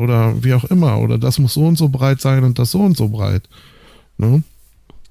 oder 0.00 0.42
wie 0.42 0.54
auch 0.54 0.64
immer, 0.64 0.98
oder 0.98 1.18
das 1.18 1.38
muss 1.38 1.54
so 1.54 1.66
und 1.66 1.76
so 1.76 1.88
breit 1.88 2.20
sein 2.20 2.44
und 2.44 2.58
das 2.58 2.70
so 2.70 2.80
und 2.80 2.96
so 2.96 3.08
breit. 3.08 3.42
Ne? 4.16 4.42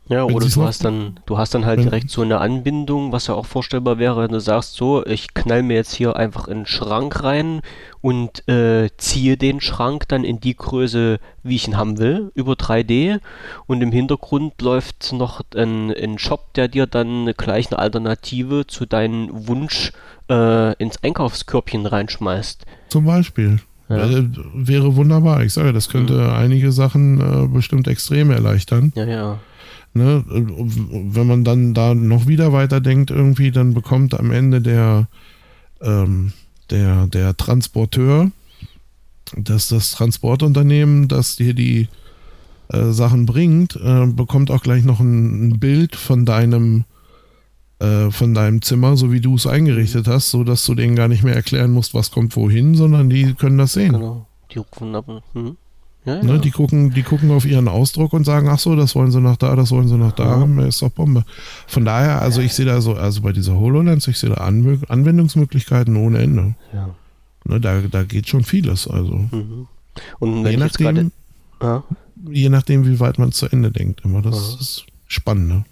Ja, 0.09 0.25
oder 0.25 0.47
du 0.47 0.63
hast 0.63 0.83
dann, 0.83 1.19
du 1.25 1.37
hast 1.37 1.55
dann 1.55 1.65
halt 1.65 1.79
direkt 1.79 2.09
so 2.09 2.23
eine 2.23 2.39
Anbindung, 2.39 3.13
was 3.13 3.27
ja 3.27 3.35
auch 3.35 3.45
vorstellbar 3.45 3.99
wäre, 3.99 4.21
wenn 4.21 4.31
du 4.31 4.41
sagst, 4.41 4.75
so, 4.75 5.05
ich 5.05 5.33
knall 5.33 5.63
mir 5.63 5.75
jetzt 5.75 5.93
hier 5.93 6.17
einfach 6.17 6.49
in 6.49 6.59
den 6.59 6.65
Schrank 6.65 7.23
rein 7.23 7.61
und 8.01 8.45
äh, 8.49 8.89
ziehe 8.97 9.37
den 9.37 9.61
Schrank 9.61 10.09
dann 10.09 10.25
in 10.25 10.41
die 10.41 10.57
Größe, 10.57 11.19
wie 11.43 11.55
ich 11.55 11.69
ihn 11.69 11.77
haben 11.77 11.99
will, 11.99 12.31
über 12.35 12.53
3D 12.53 13.21
und 13.65 13.81
im 13.81 13.93
Hintergrund 13.93 14.61
läuft 14.61 15.13
noch 15.13 15.41
ein, 15.55 15.91
ein 15.91 16.19
Shop, 16.19 16.53
der 16.53 16.67
dir 16.67 16.85
dann 16.85 17.33
gleich 17.37 17.71
eine 17.71 17.79
Alternative 17.79 18.67
zu 18.67 18.85
deinem 18.85 19.47
Wunsch 19.47 19.93
äh, 20.29 20.73
ins 20.83 21.01
Einkaufskörbchen 21.01 21.85
reinschmeißt. 21.85 22.65
Zum 22.89 23.05
Beispiel. 23.05 23.59
Ja. 23.87 24.09
Äh, 24.09 24.29
wäre 24.53 24.97
wunderbar. 24.97 25.43
Ich 25.43 25.53
sage, 25.53 25.71
das 25.71 25.87
könnte 25.87 26.13
mhm. 26.13 26.29
einige 26.33 26.73
Sachen 26.73 27.21
äh, 27.21 27.47
bestimmt 27.47 27.87
extrem 27.87 28.31
erleichtern. 28.31 28.91
Ja, 28.95 29.05
ja. 29.05 29.39
Ne, 29.95 30.23
wenn 30.27 31.27
man 31.27 31.43
dann 31.43 31.75
da 31.75 31.93
noch 31.93 32.25
wieder 32.25 32.51
weiterdenkt, 32.51 33.11
irgendwie, 33.11 33.51
dann 33.51 33.75
bekommt 33.75 34.19
am 34.19 34.31
Ende 34.31 34.59
der, 34.59 35.07
ähm, 35.81 36.33
der, 36.71 37.05
der 37.07 37.37
Transporteur, 37.37 38.31
dass 39.37 39.67
das 39.67 39.91
Transportunternehmen, 39.91 41.07
das 41.07 41.35
dir 41.35 41.53
die, 41.53 41.89
äh, 42.69 42.91
Sachen 42.91 43.25
bringt, 43.25 43.75
äh, 43.75 44.07
bekommt 44.07 44.49
auch 44.49 44.63
gleich 44.63 44.83
noch 44.83 44.99
ein, 44.99 45.49
ein 45.49 45.59
Bild 45.59 45.95
von 45.95 46.25
deinem 46.25 46.85
äh, 47.79 48.09
von 48.11 48.33
deinem 48.33 48.61
Zimmer, 48.61 48.95
so 48.95 49.11
wie 49.11 49.19
du 49.19 49.35
es 49.35 49.45
eingerichtet 49.45 50.07
hast, 50.07 50.31
so 50.31 50.43
dass 50.43 50.65
du 50.65 50.73
denen 50.73 50.95
gar 50.95 51.07
nicht 51.07 51.23
mehr 51.23 51.35
erklären 51.35 51.71
musst, 51.71 51.93
was 51.93 52.11
kommt 52.11 52.35
wohin, 52.35 52.75
sondern 52.75 53.09
die 53.09 53.33
können 53.33 53.57
das 53.57 53.73
sehen. 53.73 53.93
Genau. 53.93 54.27
Die 54.51 54.59
rufen 54.59 54.95
ab. 54.95 55.05
Ja, 56.05 56.15
ja. 56.17 56.23
Ne, 56.23 56.39
die, 56.39 56.51
gucken, 56.51 56.91
die 56.93 57.03
gucken 57.03 57.31
auf 57.31 57.45
ihren 57.45 57.67
Ausdruck 57.67 58.13
und 58.13 58.25
sagen, 58.25 58.49
ach 58.49 58.59
so, 58.59 58.75
das 58.75 58.93
wollen 58.93 59.11
sie 59.11 59.21
nach 59.21 59.37
da, 59.37 59.55
das 59.55 59.71
wollen 59.71 59.87
sie 59.87 59.97
nach 59.97 60.11
da, 60.11 60.45
ja. 60.45 60.65
ist 60.65 60.81
doch 60.81 60.89
Bombe. 60.89 61.23
Von 61.67 61.85
daher, 61.85 62.21
also 62.21 62.41
ich 62.41 62.53
sehe 62.53 62.65
da 62.65 62.81
so, 62.81 62.95
also 62.95 63.21
bei 63.21 63.31
dieser 63.31 63.57
HoloLens, 63.57 64.07
ich 64.07 64.17
sehe 64.17 64.29
da 64.29 64.37
Anw 64.37 64.79
Anwendungsmöglichkeiten 64.89 65.95
ohne 65.95 66.19
Ende. 66.19 66.55
Ja. 66.73 66.89
Ne, 67.45 67.61
da, 67.61 67.81
da 67.81 68.03
geht 68.03 68.27
schon 68.27 68.43
vieles. 68.43 68.87
Also. 68.87 69.15
Mhm. 69.15 69.67
Und 70.19 70.45
je 70.45 70.57
nachdem, 70.57 71.11
grade, 71.59 71.83
je 72.29 72.49
nachdem, 72.49 72.85
wie 72.85 72.99
weit 72.99 73.17
man 73.17 73.31
zu 73.31 73.47
Ende 73.47 73.71
denkt, 73.71 74.01
immer. 74.03 74.21
Das 74.21 74.57
ist 74.59 74.85
spannend. 75.07 75.47
Ne? 75.47 75.65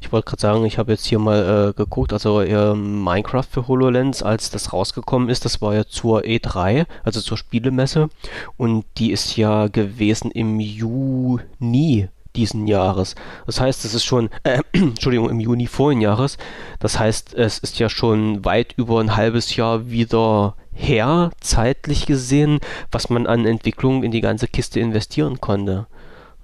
Ich 0.00 0.12
wollte 0.12 0.28
gerade 0.28 0.40
sagen, 0.40 0.64
ich 0.64 0.78
habe 0.78 0.92
jetzt 0.92 1.06
hier 1.06 1.18
mal 1.18 1.70
äh, 1.70 1.72
geguckt, 1.72 2.12
also 2.12 2.40
äh, 2.40 2.74
Minecraft 2.74 3.44
für 3.50 3.68
HoloLens, 3.68 4.22
als 4.22 4.50
das 4.50 4.72
rausgekommen 4.72 5.28
ist, 5.28 5.44
das 5.44 5.60
war 5.60 5.74
ja 5.74 5.84
zur 5.84 6.22
E3, 6.22 6.86
also 7.04 7.20
zur 7.20 7.36
Spielemesse. 7.36 8.08
Und 8.56 8.84
die 8.98 9.12
ist 9.12 9.36
ja 9.36 9.68
gewesen 9.68 10.30
im 10.30 10.60
Juni 10.60 12.08
diesen 12.36 12.66
Jahres. 12.66 13.14
Das 13.46 13.60
heißt, 13.60 13.84
es 13.84 13.94
ist 13.94 14.04
schon, 14.04 14.30
äh, 14.44 14.60
Entschuldigung, 14.72 15.30
im 15.30 15.40
Juni 15.40 15.66
vorigen 15.66 16.00
Jahres. 16.00 16.38
Das 16.78 16.98
heißt, 16.98 17.34
es 17.34 17.58
ist 17.58 17.78
ja 17.78 17.88
schon 17.88 18.44
weit 18.44 18.74
über 18.76 19.00
ein 19.00 19.16
halbes 19.16 19.56
Jahr 19.56 19.90
wieder 19.90 20.54
her, 20.72 21.30
zeitlich 21.40 22.06
gesehen, 22.06 22.60
was 22.90 23.10
man 23.10 23.26
an 23.26 23.44
Entwicklung 23.44 24.02
in 24.02 24.10
die 24.10 24.20
ganze 24.20 24.48
Kiste 24.48 24.80
investieren 24.80 25.40
konnte. 25.40 25.86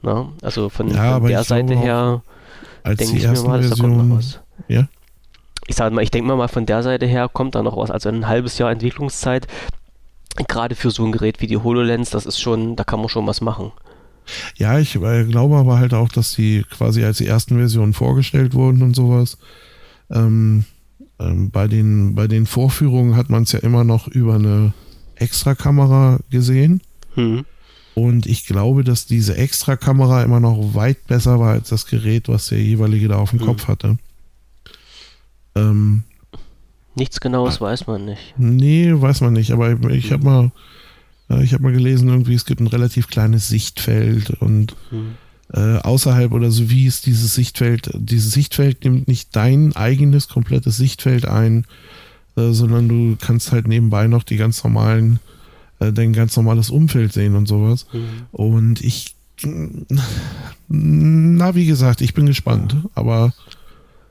Na? 0.02 0.28
Also 0.42 0.68
von, 0.68 0.88
ja, 0.88 1.18
von 1.18 1.28
der 1.28 1.44
Seite 1.44 1.74
her 1.74 2.22
als 2.82 2.98
denke 2.98 3.16
ich 3.16 3.22
mir 3.22 3.42
mal, 3.42 3.62
Version, 3.62 3.90
da 3.90 3.96
kommt 3.96 4.08
noch 4.08 4.16
was. 4.18 4.40
Ja? 4.68 4.88
Ich 5.66 5.76
sage 5.76 5.94
mal, 5.94 6.02
ich 6.02 6.10
denke 6.10 6.34
mal, 6.34 6.48
von 6.48 6.66
der 6.66 6.82
Seite 6.82 7.06
her 7.06 7.28
kommt 7.32 7.54
da 7.54 7.62
noch 7.62 7.76
was. 7.76 7.90
Also 7.90 8.08
ein 8.08 8.28
halbes 8.28 8.58
Jahr 8.58 8.70
Entwicklungszeit, 8.70 9.46
gerade 10.48 10.74
für 10.74 10.90
so 10.90 11.04
ein 11.04 11.12
Gerät 11.12 11.40
wie 11.40 11.46
die 11.46 11.56
HoloLens, 11.56 12.10
das 12.10 12.26
ist 12.26 12.40
schon, 12.40 12.76
da 12.76 12.84
kann 12.84 13.00
man 13.00 13.08
schon 13.08 13.26
was 13.26 13.40
machen. 13.40 13.72
Ja, 14.56 14.78
ich 14.78 14.96
äh, 14.96 15.24
glaube 15.24 15.56
aber 15.56 15.78
halt 15.78 15.94
auch, 15.94 16.08
dass 16.08 16.34
die 16.34 16.64
quasi 16.70 17.04
als 17.04 17.18
die 17.18 17.26
ersten 17.26 17.56
Versionen 17.56 17.92
vorgestellt 17.92 18.54
wurden 18.54 18.82
und 18.82 18.94
sowas. 18.94 19.38
Ähm, 20.10 20.64
ähm, 21.18 21.50
bei, 21.50 21.68
den, 21.68 22.14
bei 22.14 22.26
den 22.26 22.46
Vorführungen 22.46 23.16
hat 23.16 23.30
man 23.30 23.44
es 23.44 23.52
ja 23.52 23.60
immer 23.60 23.84
noch 23.84 24.08
über 24.08 24.34
eine 24.34 24.72
Extrakamera 25.14 26.18
gesehen. 26.30 26.82
Mhm. 27.14 27.44
Und 27.98 28.26
ich 28.26 28.44
glaube, 28.44 28.84
dass 28.84 29.06
diese 29.06 29.38
Extra-Kamera 29.38 30.22
immer 30.22 30.38
noch 30.38 30.74
weit 30.74 31.06
besser 31.06 31.40
war 31.40 31.52
als 31.52 31.70
das 31.70 31.86
Gerät, 31.86 32.28
was 32.28 32.48
der 32.48 32.62
jeweilige 32.62 33.08
da 33.08 33.16
auf 33.16 33.30
dem 33.30 33.40
mhm. 33.40 33.46
Kopf 33.46 33.68
hatte. 33.68 33.96
Ähm, 35.54 36.02
Nichts 36.94 37.20
Genaues 37.20 37.58
weiß 37.58 37.86
man 37.86 38.04
nicht. 38.04 38.34
Nee, 38.36 38.92
weiß 38.94 39.22
man 39.22 39.32
nicht. 39.32 39.50
Aber 39.50 39.72
ich, 39.88 40.12
habe 40.12 40.24
mal, 40.24 40.52
äh, 41.30 41.42
ich 41.42 41.54
habe 41.54 41.62
mal 41.62 41.72
gelesen, 41.72 42.10
irgendwie 42.10 42.34
es 42.34 42.44
gibt 42.44 42.60
ein 42.60 42.66
relativ 42.66 43.08
kleines 43.08 43.48
Sichtfeld 43.48 44.28
und 44.42 44.76
mhm. 44.90 45.14
äh, 45.54 45.78
außerhalb 45.78 46.32
oder 46.32 46.50
so 46.50 46.68
wie 46.68 46.84
ist 46.84 47.06
dieses 47.06 47.34
Sichtfeld. 47.34 47.88
Dieses 47.94 48.32
Sichtfeld 48.32 48.84
nimmt 48.84 49.08
nicht 49.08 49.34
dein 49.34 49.74
eigenes 49.74 50.28
komplettes 50.28 50.76
Sichtfeld 50.76 51.26
ein, 51.26 51.64
äh, 52.36 52.50
sondern 52.52 52.90
du 52.90 53.16
kannst 53.18 53.52
halt 53.52 53.66
nebenbei 53.66 54.06
noch 54.06 54.22
die 54.22 54.36
ganz 54.36 54.62
normalen 54.62 55.18
äh, 55.78 55.92
dein 55.92 56.12
ganz 56.12 56.36
normales 56.36 56.70
Umfeld 56.70 57.12
sehen 57.12 57.34
und 57.36 57.46
sowas. 57.46 57.86
Mhm. 57.92 58.26
Und 58.32 58.80
ich, 58.82 59.14
na, 60.68 61.54
wie 61.54 61.66
gesagt, 61.66 62.00
ich 62.00 62.14
bin 62.14 62.26
gespannt, 62.26 62.76
aber 62.94 63.32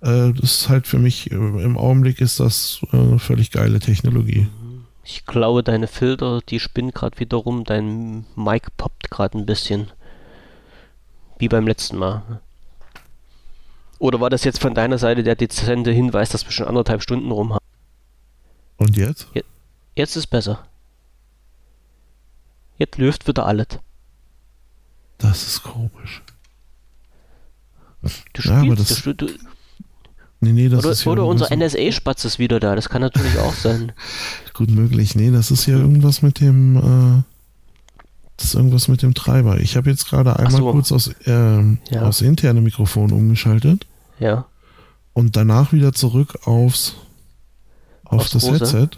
äh, 0.02 0.32
das 0.34 0.62
ist 0.62 0.70
halt 0.70 0.88
für 0.88 1.00
mich, 1.00 1.32
äh, 1.32 1.36
im 1.36 1.78
Augenblick 1.78 2.22
ist 2.22 2.40
das 2.40 2.82
äh, 2.92 3.18
völlig 3.18 3.52
geile 3.52 3.80
Technologie. 3.80 4.48
Ich 5.04 5.26
glaube, 5.26 5.64
deine 5.64 5.88
Filter, 5.88 6.42
die 6.50 6.60
spinnen 6.60 6.92
gerade 6.92 7.20
wieder 7.20 7.38
rum, 7.38 7.64
dein 7.64 8.26
Mic 8.36 8.68
poppt 8.78 9.12
gerade 9.12 9.38
ein 9.38 9.46
bisschen. 9.46 9.92
Wie 11.38 11.48
beim 11.48 11.68
letzten 11.68 11.98
Mal. 11.98 12.42
Oder 14.00 14.20
war 14.20 14.30
das 14.30 14.44
jetzt 14.44 14.62
von 14.62 14.74
deiner 14.74 14.98
Seite 14.98 15.24
der 15.24 15.36
dezente 15.36 15.92
Hinweis, 15.92 16.30
dass 16.30 16.46
wir 16.46 16.52
schon 16.52 16.68
anderthalb 16.68 17.02
Stunden 17.02 17.32
rum 17.32 17.54
haben? 17.54 17.66
Und 18.78 18.98
jetzt? 18.98 19.28
Jetzt 19.96 20.16
ist 20.16 20.28
besser. 20.28 20.66
Jetzt 22.78 22.98
läuft 22.98 23.28
wieder 23.28 23.46
alles. 23.46 23.68
Das 25.18 25.48
ist 25.48 25.64
komisch. 25.64 26.22
Du 28.02 28.10
spielst, 28.10 28.48
ja, 28.48 28.62
aber 28.62 28.76
das, 28.76 29.02
du, 29.02 29.14
du, 29.14 29.28
nee, 30.42 30.52
nee, 30.52 30.70
das 30.70 30.84
oder, 30.84 30.92
ist 30.92 31.06
ja 31.06 31.12
oder 31.12 31.26
unser 31.26 31.48
so 31.48 31.56
NSA-Spatz 31.56 32.26
ist 32.26 32.38
wieder 32.38 32.60
da, 32.60 32.76
das 32.76 32.90
kann 32.90 33.02
natürlich 33.02 33.40
auch 33.40 33.54
sein. 33.54 33.94
Gut 34.54 34.70
möglich. 34.70 35.16
Nee, 35.16 35.32
das 35.32 35.50
ist 35.50 35.66
ja 35.66 35.76
irgendwas 35.76 36.22
mit 36.22 36.40
dem, 36.40 36.76
äh, 36.78 37.24
das 38.38 38.48
ist 38.48 38.56
irgendwas 38.56 38.88
mit 38.88 39.02
dem 39.02 39.14
Treiber. 39.14 39.60
Ich 39.60 39.76
habe 39.76 39.90
jetzt 39.90 40.08
gerade 40.08 40.38
einmal 40.38 40.62
so. 40.62 40.72
kurz 40.72 40.92
aus, 40.92 41.08
äh, 41.26 41.32
ja. 41.32 42.02
aufs 42.02 42.22
interne 42.22 42.62
Mikrofon 42.62 43.12
umgeschaltet. 43.12 43.88
Ja. 44.20 44.46
Und 45.14 45.36
danach 45.36 45.72
wieder 45.72 45.94
zurück 45.94 46.38
aufs, 46.46 46.96
auf 48.04 48.20
aufs 48.20 48.32
das. 48.32 48.52
Headset. 48.52 48.90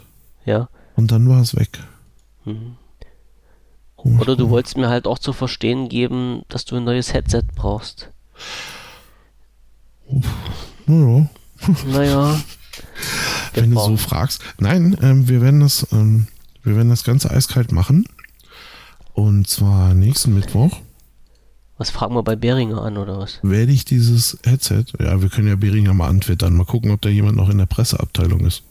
Ja. 0.44 0.68
Und 0.96 1.12
dann 1.12 1.28
war 1.28 1.40
es 1.40 1.56
weg. 1.56 1.78
Mhm. 2.44 2.76
Oder 4.04 4.36
du 4.36 4.48
wolltest 4.48 4.76
mir 4.76 4.88
halt 4.88 5.06
auch 5.06 5.18
zu 5.18 5.32
verstehen 5.32 5.88
geben, 5.88 6.42
dass 6.48 6.64
du 6.64 6.76
ein 6.76 6.84
neues 6.84 7.12
Headset 7.12 7.42
brauchst. 7.54 8.10
Naja. 10.86 11.28
Naja. 11.86 12.40
Wenn 13.52 13.72
du 13.72 13.80
so 13.80 13.96
fragst. 13.96 14.42
Nein, 14.58 14.96
ähm, 15.02 15.28
wir 15.28 15.40
werden 15.42 15.58
das, 15.58 15.88
ähm, 15.90 16.28
wir 16.62 16.76
werden 16.76 16.88
das 16.88 17.02
Ganze 17.02 17.30
eiskalt 17.32 17.72
machen. 17.72 18.04
Und 19.12 19.48
zwar 19.48 19.94
nächsten 19.94 20.34
Mittwoch. 20.34 20.80
Was 21.76 21.90
fragen 21.90 22.14
wir 22.14 22.22
bei 22.22 22.36
Beringer 22.36 22.82
an 22.82 22.96
oder 22.96 23.18
was? 23.18 23.40
Werde 23.42 23.72
ich 23.72 23.84
dieses 23.84 24.38
Headset, 24.44 24.84
ja, 25.00 25.20
wir 25.20 25.28
können 25.28 25.48
ja 25.48 25.56
Beringer 25.56 25.94
mal 25.94 26.08
antwittern, 26.08 26.54
mal 26.54 26.64
gucken, 26.64 26.92
ob 26.92 27.00
da 27.02 27.08
jemand 27.08 27.36
noch 27.36 27.48
in 27.48 27.58
der 27.58 27.66
Presseabteilung 27.66 28.46
ist. 28.46 28.62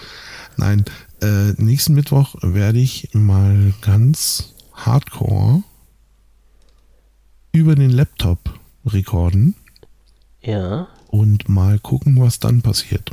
Nein, 0.56 0.84
äh, 1.22 1.52
nächsten 1.56 1.94
Mittwoch 1.94 2.34
werde 2.42 2.78
ich 2.78 3.08
mal 3.12 3.72
ganz 3.80 4.54
Hardcore 4.76 5.62
über 7.52 7.74
den 7.74 7.90
Laptop 7.90 8.38
rekorden. 8.84 9.54
Ja. 10.42 10.88
Und 11.08 11.48
mal 11.48 11.78
gucken, 11.78 12.20
was 12.20 12.38
dann 12.38 12.62
passiert. 12.62 13.10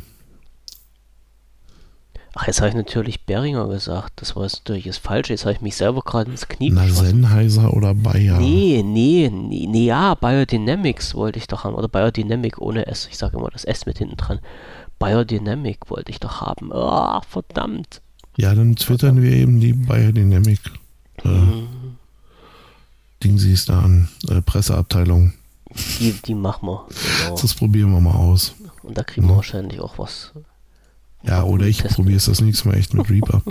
Ach, 2.36 2.48
jetzt 2.48 2.62
habe 2.62 2.70
ich 2.70 2.76
natürlich 2.76 3.26
Beringer 3.26 3.68
gesagt. 3.68 4.14
Das 4.16 4.36
war 4.36 4.44
natürlich 4.44 4.86
das 4.86 4.98
Falsche. 4.98 5.34
Jetzt 5.34 5.46
habe 5.46 5.54
ich 5.54 5.62
mich 5.62 5.76
selber 5.76 6.02
gerade 6.02 6.32
ins 6.32 6.48
Knie 6.48 6.72
Na, 6.72 6.88
Sennheiser 6.88 7.74
oder 7.74 7.94
Bayer? 7.94 8.40
Nee, 8.40 8.82
nee, 8.84 9.30
nee, 9.32 9.68
nee, 9.70 9.86
ja, 9.86 10.16
Biodynamics 10.16 11.14
wollte 11.14 11.38
ich 11.38 11.48
doch 11.48 11.64
haben. 11.64 11.76
Oder 11.76 11.88
Biodynamic 11.88 12.58
ohne 12.60 12.88
S. 12.88 13.08
Ich 13.12 13.20
sage 13.20 13.38
immer 13.38 13.50
das 13.52 13.66
S 13.66 13.86
mit 13.86 14.00
hinten 14.00 14.18
dran. 14.18 14.40
Biodynamic 14.98 15.90
wollte 15.92 16.12
ich 16.12 16.20
doch 16.20 16.42
haben. 16.42 16.72
Oh, 16.74 17.22
verdammt. 17.30 18.02
Ja, 18.36 18.56
dann 18.56 18.76
twittern 18.76 19.22
wir 19.22 19.32
eben 19.32 19.60
die 19.60 19.74
Biodynamic 19.74 20.60
äh, 21.24 21.28
mhm. 21.28 21.68
Dingsies 23.24 23.66
da 23.66 23.80
an, 23.80 24.10
äh, 24.30 24.42
Presseabteilung. 24.42 25.34
Die, 26.00 26.14
die 26.26 26.36
machen 26.36 26.68
wir. 26.68 26.86
Genau. 27.24 27.38
Das 27.42 27.54
probieren 27.54 27.92
wir 27.92 28.02
mal 28.02 28.16
aus. 28.16 28.54
Und 28.84 28.98
da 28.98 29.04
kriegen 29.04 29.28
wir 29.28 29.36
wahrscheinlich 29.36 29.80
auch 29.80 29.98
was. 29.98 30.32
Ja, 31.26 31.44
oder 31.44 31.66
ich 31.66 31.82
probiere 31.84 32.18
es 32.18 32.26
das 32.26 32.42
nächste 32.42 32.68
Mal 32.68 32.76
echt 32.76 32.94
mit 32.94 33.10
Reaper. 33.10 33.42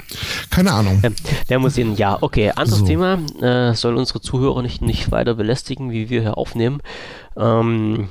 Keine 0.50 0.72
Ahnung. 0.72 1.00
Ähm, 1.02 1.14
der 1.48 1.58
muss 1.58 1.78
ihn, 1.78 1.96
ja, 1.96 2.18
okay. 2.20 2.50
Anderes 2.50 2.80
so. 2.80 2.86
Thema. 2.86 3.18
Äh, 3.40 3.74
soll 3.74 3.96
unsere 3.96 4.20
Zuhörer 4.20 4.60
nicht, 4.60 4.82
nicht 4.82 5.10
weiter 5.10 5.34
belästigen, 5.34 5.90
wie 5.90 6.10
wir 6.10 6.20
hier 6.20 6.36
aufnehmen. 6.36 6.82
Ähm, 7.34 8.08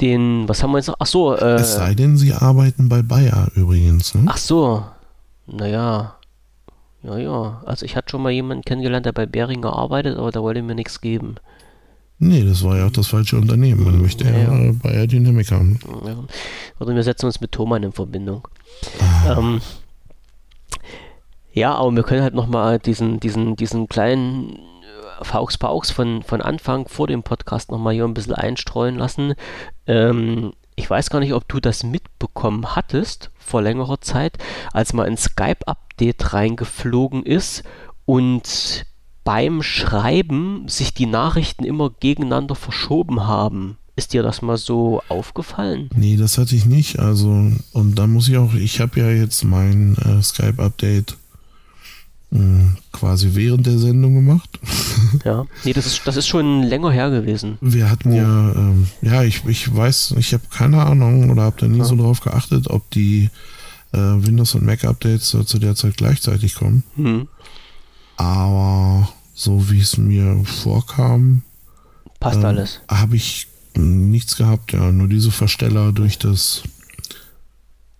den, 0.00 0.48
was 0.48 0.62
haben 0.62 0.70
wir 0.70 0.78
jetzt 0.78 0.86
noch? 0.86 0.96
Ach 1.00 1.06
so. 1.06 1.36
Äh, 1.36 1.56
es 1.56 1.74
sei 1.74 1.94
denn, 1.94 2.16
sie 2.16 2.32
arbeiten 2.32 2.88
bei 2.88 3.02
Bayer 3.02 3.50
übrigens. 3.54 4.14
Ne? 4.14 4.22
Ach 4.26 4.38
so. 4.38 4.84
Naja. 5.46 6.17
Ja, 7.02 7.16
ja. 7.16 7.62
Also 7.64 7.84
ich 7.84 7.96
hatte 7.96 8.10
schon 8.10 8.22
mal 8.22 8.30
jemanden 8.30 8.64
kennengelernt, 8.64 9.06
der 9.06 9.12
bei 9.12 9.26
Beringer 9.26 9.72
arbeitet, 9.72 10.16
aber 10.16 10.32
da 10.32 10.42
wollte 10.42 10.62
mir 10.62 10.74
nichts 10.74 11.00
geben. 11.00 11.36
Nee, 12.20 12.44
das 12.44 12.64
war 12.64 12.76
ja 12.76 12.86
auch 12.86 12.92
das 12.92 13.06
falsche 13.06 13.36
Unternehmen. 13.36 13.84
Man 13.84 14.02
möchte 14.02 14.24
ja, 14.24 14.36
ja 14.36 14.72
Bayer 14.82 15.06
Dynamic 15.06 15.52
haben. 15.52 15.78
Ja. 16.04 16.16
Oder 16.80 16.94
wir 16.94 17.02
setzen 17.04 17.26
uns 17.26 17.40
mit 17.40 17.52
Thomann 17.52 17.84
in 17.84 17.92
Verbindung. 17.92 18.48
Ah. 19.00 19.38
Ähm, 19.38 19.60
ja, 21.52 21.74
aber 21.74 21.94
wir 21.94 22.02
können 22.02 22.22
halt 22.22 22.34
nochmal 22.34 22.80
diesen, 22.80 23.20
diesen, 23.20 23.54
diesen 23.54 23.88
kleinen 23.88 24.58
Faux 25.22 25.58
Pauks 25.58 25.90
von, 25.92 26.22
von 26.22 26.40
Anfang 26.40 26.88
vor 26.88 27.06
dem 27.06 27.22
Podcast 27.22 27.70
nochmal 27.70 27.94
hier 27.94 28.04
ein 28.04 28.14
bisschen 28.14 28.34
einstreuen 28.34 28.96
lassen. 28.96 29.34
Ähm, 29.86 30.52
ich 30.74 30.88
weiß 30.88 31.10
gar 31.10 31.20
nicht, 31.20 31.34
ob 31.34 31.48
du 31.48 31.60
das 31.60 31.84
mitbekommen 31.84 32.76
hattest 32.76 33.30
vor 33.48 33.62
längerer 33.62 34.00
Zeit, 34.00 34.38
als 34.72 34.92
mal 34.92 35.06
ein 35.06 35.16
Skype-Update 35.16 36.32
reingeflogen 36.32 37.24
ist 37.24 37.64
und 38.04 38.86
beim 39.24 39.62
Schreiben 39.62 40.68
sich 40.68 40.94
die 40.94 41.06
Nachrichten 41.06 41.64
immer 41.64 41.90
gegeneinander 41.90 42.54
verschoben 42.54 43.26
haben. 43.26 43.78
Ist 43.96 44.12
dir 44.12 44.22
das 44.22 44.42
mal 44.42 44.56
so 44.56 45.02
aufgefallen? 45.08 45.90
Nee, 45.94 46.16
das 46.16 46.38
hatte 46.38 46.54
ich 46.54 46.66
nicht. 46.66 47.00
Also, 47.00 47.50
und 47.72 47.94
da 47.96 48.06
muss 48.06 48.28
ich 48.28 48.36
auch, 48.36 48.54
ich 48.54 48.80
habe 48.80 49.00
ja 49.00 49.10
jetzt 49.10 49.44
mein 49.44 49.96
äh, 49.96 50.22
Skype-Update 50.22 51.16
quasi 52.92 53.30
während 53.32 53.66
der 53.66 53.78
Sendung 53.78 54.14
gemacht. 54.14 54.58
ja, 55.24 55.46
nee, 55.64 55.72
das 55.72 55.86
ist, 55.86 56.06
das 56.06 56.16
ist 56.16 56.26
schon 56.26 56.62
länger 56.62 56.90
her 56.90 57.10
gewesen. 57.10 57.56
Wir 57.60 57.90
hatten 57.90 58.12
ja, 58.12 58.52
ähm, 58.52 58.88
ja, 59.00 59.22
ich, 59.22 59.44
ich 59.46 59.74
weiß, 59.74 60.14
ich 60.18 60.34
habe 60.34 60.44
keine 60.50 60.84
Ahnung 60.84 61.30
oder 61.30 61.42
habe 61.42 61.56
da 61.58 61.66
nie 61.66 61.78
ja. 61.78 61.84
so 61.84 61.96
drauf 61.96 62.20
geachtet, 62.20 62.68
ob 62.68 62.90
die 62.90 63.30
äh, 63.92 63.98
Windows- 63.98 64.54
und 64.54 64.66
Mac-Updates 64.66 65.32
äh, 65.34 65.46
zu 65.46 65.58
der 65.58 65.74
Zeit 65.74 65.96
gleichzeitig 65.96 66.54
kommen. 66.54 66.82
Hm. 66.96 67.28
Aber 68.16 69.08
so 69.32 69.70
wie 69.70 69.80
es 69.80 69.96
mir 69.96 70.42
vorkam, 70.44 71.42
passt 72.20 72.42
äh, 72.42 72.46
alles. 72.46 72.80
Habe 72.88 73.16
ich 73.16 73.46
nichts 73.74 74.36
gehabt, 74.36 74.72
ja, 74.72 74.92
nur 74.92 75.08
diese 75.08 75.30
Versteller 75.30 75.92
durch 75.92 76.18
das 76.18 76.62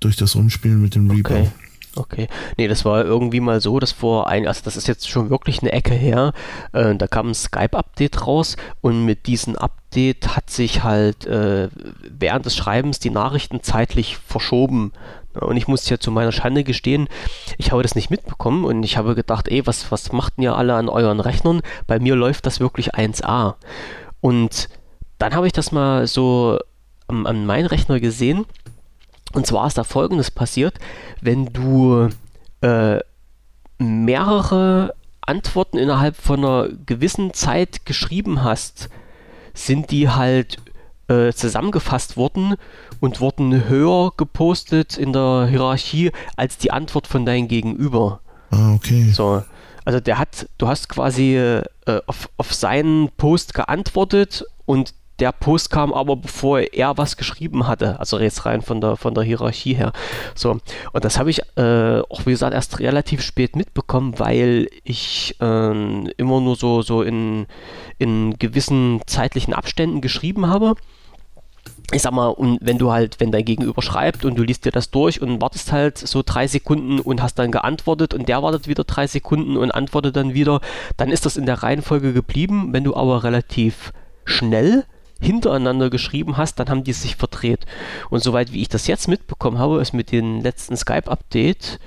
durch 0.00 0.16
das 0.16 0.34
Umspielen 0.34 0.82
mit 0.82 0.94
dem 0.94 1.10
Reaper. 1.10 1.40
Okay. 1.40 1.50
Okay. 1.98 2.28
Nee, 2.56 2.68
das 2.68 2.84
war 2.84 3.04
irgendwie 3.04 3.40
mal 3.40 3.60
so, 3.60 3.80
dass 3.80 3.92
vor 3.92 4.28
ein, 4.28 4.46
also 4.46 4.60
das 4.64 4.76
ist 4.76 4.86
jetzt 4.86 5.08
schon 5.08 5.30
wirklich 5.30 5.60
eine 5.60 5.72
Ecke 5.72 5.94
her, 5.94 6.32
äh, 6.72 6.94
da 6.94 7.06
kam 7.08 7.30
ein 7.30 7.34
Skype-Update 7.34 8.26
raus 8.26 8.56
und 8.80 9.04
mit 9.04 9.26
diesem 9.26 9.56
Update 9.56 10.36
hat 10.36 10.48
sich 10.48 10.84
halt 10.84 11.26
äh, 11.26 11.68
während 12.08 12.46
des 12.46 12.56
Schreibens 12.56 13.00
die 13.00 13.10
Nachrichten 13.10 13.62
zeitlich 13.62 14.16
verschoben. 14.16 14.92
Und 15.34 15.56
ich 15.56 15.68
muss 15.68 15.88
ja 15.88 15.98
zu 15.98 16.10
meiner 16.10 16.32
Schande 16.32 16.64
gestehen, 16.64 17.08
ich 17.58 17.72
habe 17.72 17.82
das 17.82 17.94
nicht 17.94 18.10
mitbekommen 18.10 18.64
und 18.64 18.82
ich 18.82 18.96
habe 18.96 19.14
gedacht, 19.14 19.48
ey, 19.48 19.66
was, 19.66 19.90
was 19.90 20.12
macht 20.12 20.34
ihr 20.38 20.56
alle 20.56 20.74
an 20.74 20.88
euren 20.88 21.20
Rechnern? 21.20 21.60
Bei 21.86 21.98
mir 21.98 22.16
läuft 22.16 22.46
das 22.46 22.60
wirklich 22.60 22.94
1A. 22.94 23.54
Und 24.20 24.68
dann 25.18 25.34
habe 25.34 25.46
ich 25.46 25.52
das 25.52 25.72
mal 25.72 26.06
so 26.06 26.58
an, 27.08 27.46
meinen 27.46 27.66
Rechner 27.66 28.00
gesehen. 28.00 28.46
Und 29.32 29.46
zwar 29.46 29.66
ist 29.66 29.78
da 29.78 29.84
folgendes 29.84 30.30
passiert, 30.30 30.78
wenn 31.20 31.52
du 31.52 32.08
äh, 32.60 32.98
mehrere 33.78 34.94
Antworten 35.20 35.78
innerhalb 35.78 36.16
von 36.16 36.44
einer 36.44 36.68
gewissen 36.86 37.34
Zeit 37.34 37.84
geschrieben 37.84 38.42
hast, 38.42 38.88
sind 39.52 39.90
die 39.90 40.08
halt 40.08 40.56
äh, 41.08 41.32
zusammengefasst 41.32 42.16
worden 42.16 42.54
und 43.00 43.20
wurden 43.20 43.68
höher 43.68 44.12
gepostet 44.16 44.96
in 44.96 45.12
der 45.12 45.46
Hierarchie 45.48 46.12
als 46.36 46.58
die 46.58 46.70
Antwort 46.70 47.06
von 47.06 47.26
deinem 47.26 47.48
Gegenüber. 47.48 48.20
Ah, 48.50 48.74
okay. 48.74 49.10
So. 49.10 49.42
Also 49.84 50.00
der 50.00 50.18
hat, 50.18 50.48
du 50.58 50.68
hast 50.68 50.88
quasi 50.88 51.36
äh, 51.36 51.62
auf, 52.06 52.28
auf 52.36 52.52
seinen 52.52 53.10
Post 53.16 53.54
geantwortet 53.54 54.44
und 54.66 54.94
der 55.18 55.32
Post 55.32 55.70
kam 55.70 55.92
aber 55.92 56.16
bevor 56.16 56.60
er 56.60 56.96
was 56.96 57.16
geschrieben 57.16 57.66
hatte, 57.66 57.98
also 57.98 58.18
jetzt 58.18 58.46
rein 58.46 58.62
von 58.62 58.80
der, 58.80 58.96
von 58.96 59.14
der 59.14 59.24
Hierarchie 59.24 59.74
her. 59.74 59.92
So, 60.34 60.58
und 60.92 61.04
das 61.04 61.18
habe 61.18 61.30
ich 61.30 61.40
äh, 61.56 62.00
auch 62.00 62.26
wie 62.26 62.30
gesagt 62.30 62.54
erst 62.54 62.78
relativ 62.78 63.22
spät 63.22 63.56
mitbekommen, 63.56 64.18
weil 64.18 64.68
ich 64.84 65.36
äh, 65.40 66.04
immer 66.12 66.40
nur 66.40 66.56
so, 66.56 66.82
so 66.82 67.02
in, 67.02 67.46
in 67.98 68.38
gewissen 68.38 69.00
zeitlichen 69.06 69.54
Abständen 69.54 70.00
geschrieben 70.00 70.46
habe 70.46 70.74
ich 71.92 72.02
sag 72.02 72.12
mal, 72.12 72.28
und 72.28 72.58
wenn 72.60 72.76
du 72.76 72.92
halt, 72.92 73.18
wenn 73.18 73.32
dein 73.32 73.44
Gegenüber 73.44 73.80
schreibt 73.80 74.24
und 74.24 74.36
du 74.36 74.42
liest 74.42 74.66
dir 74.66 74.72
das 74.72 74.90
durch 74.90 75.22
und 75.22 75.40
wartest 75.40 75.72
halt 75.72 75.96
so 75.96 76.22
drei 76.24 76.46
Sekunden 76.46 77.00
und 77.00 77.22
hast 77.22 77.38
dann 77.38 77.50
geantwortet 77.50 78.12
und 78.12 78.28
der 78.28 78.42
wartet 78.42 78.68
wieder 78.68 78.84
drei 78.84 79.06
Sekunden 79.06 79.56
und 79.56 79.70
antwortet 79.70 80.16
dann 80.16 80.34
wieder, 80.34 80.60
dann 80.98 81.10
ist 81.10 81.24
das 81.24 81.38
in 81.38 81.46
der 81.46 81.62
Reihenfolge 81.62 82.12
geblieben. 82.12 82.72
Wenn 82.72 82.84
du 82.84 82.94
aber 82.94 83.24
relativ 83.24 83.92
schnell 84.24 84.84
hintereinander 85.20 85.90
geschrieben 85.90 86.36
hast, 86.36 86.56
dann 86.56 86.68
haben 86.68 86.84
die 86.84 86.92
sich 86.92 87.16
verdreht. 87.16 87.66
Und 88.10 88.22
soweit 88.22 88.52
wie 88.52 88.62
ich 88.62 88.68
das 88.68 88.86
jetzt 88.86 89.08
mitbekommen 89.08 89.58
habe, 89.58 89.80
ist 89.80 89.92
mit 89.92 90.12
dem 90.12 90.40
letzten 90.40 90.76
Skype-Update 90.76 91.80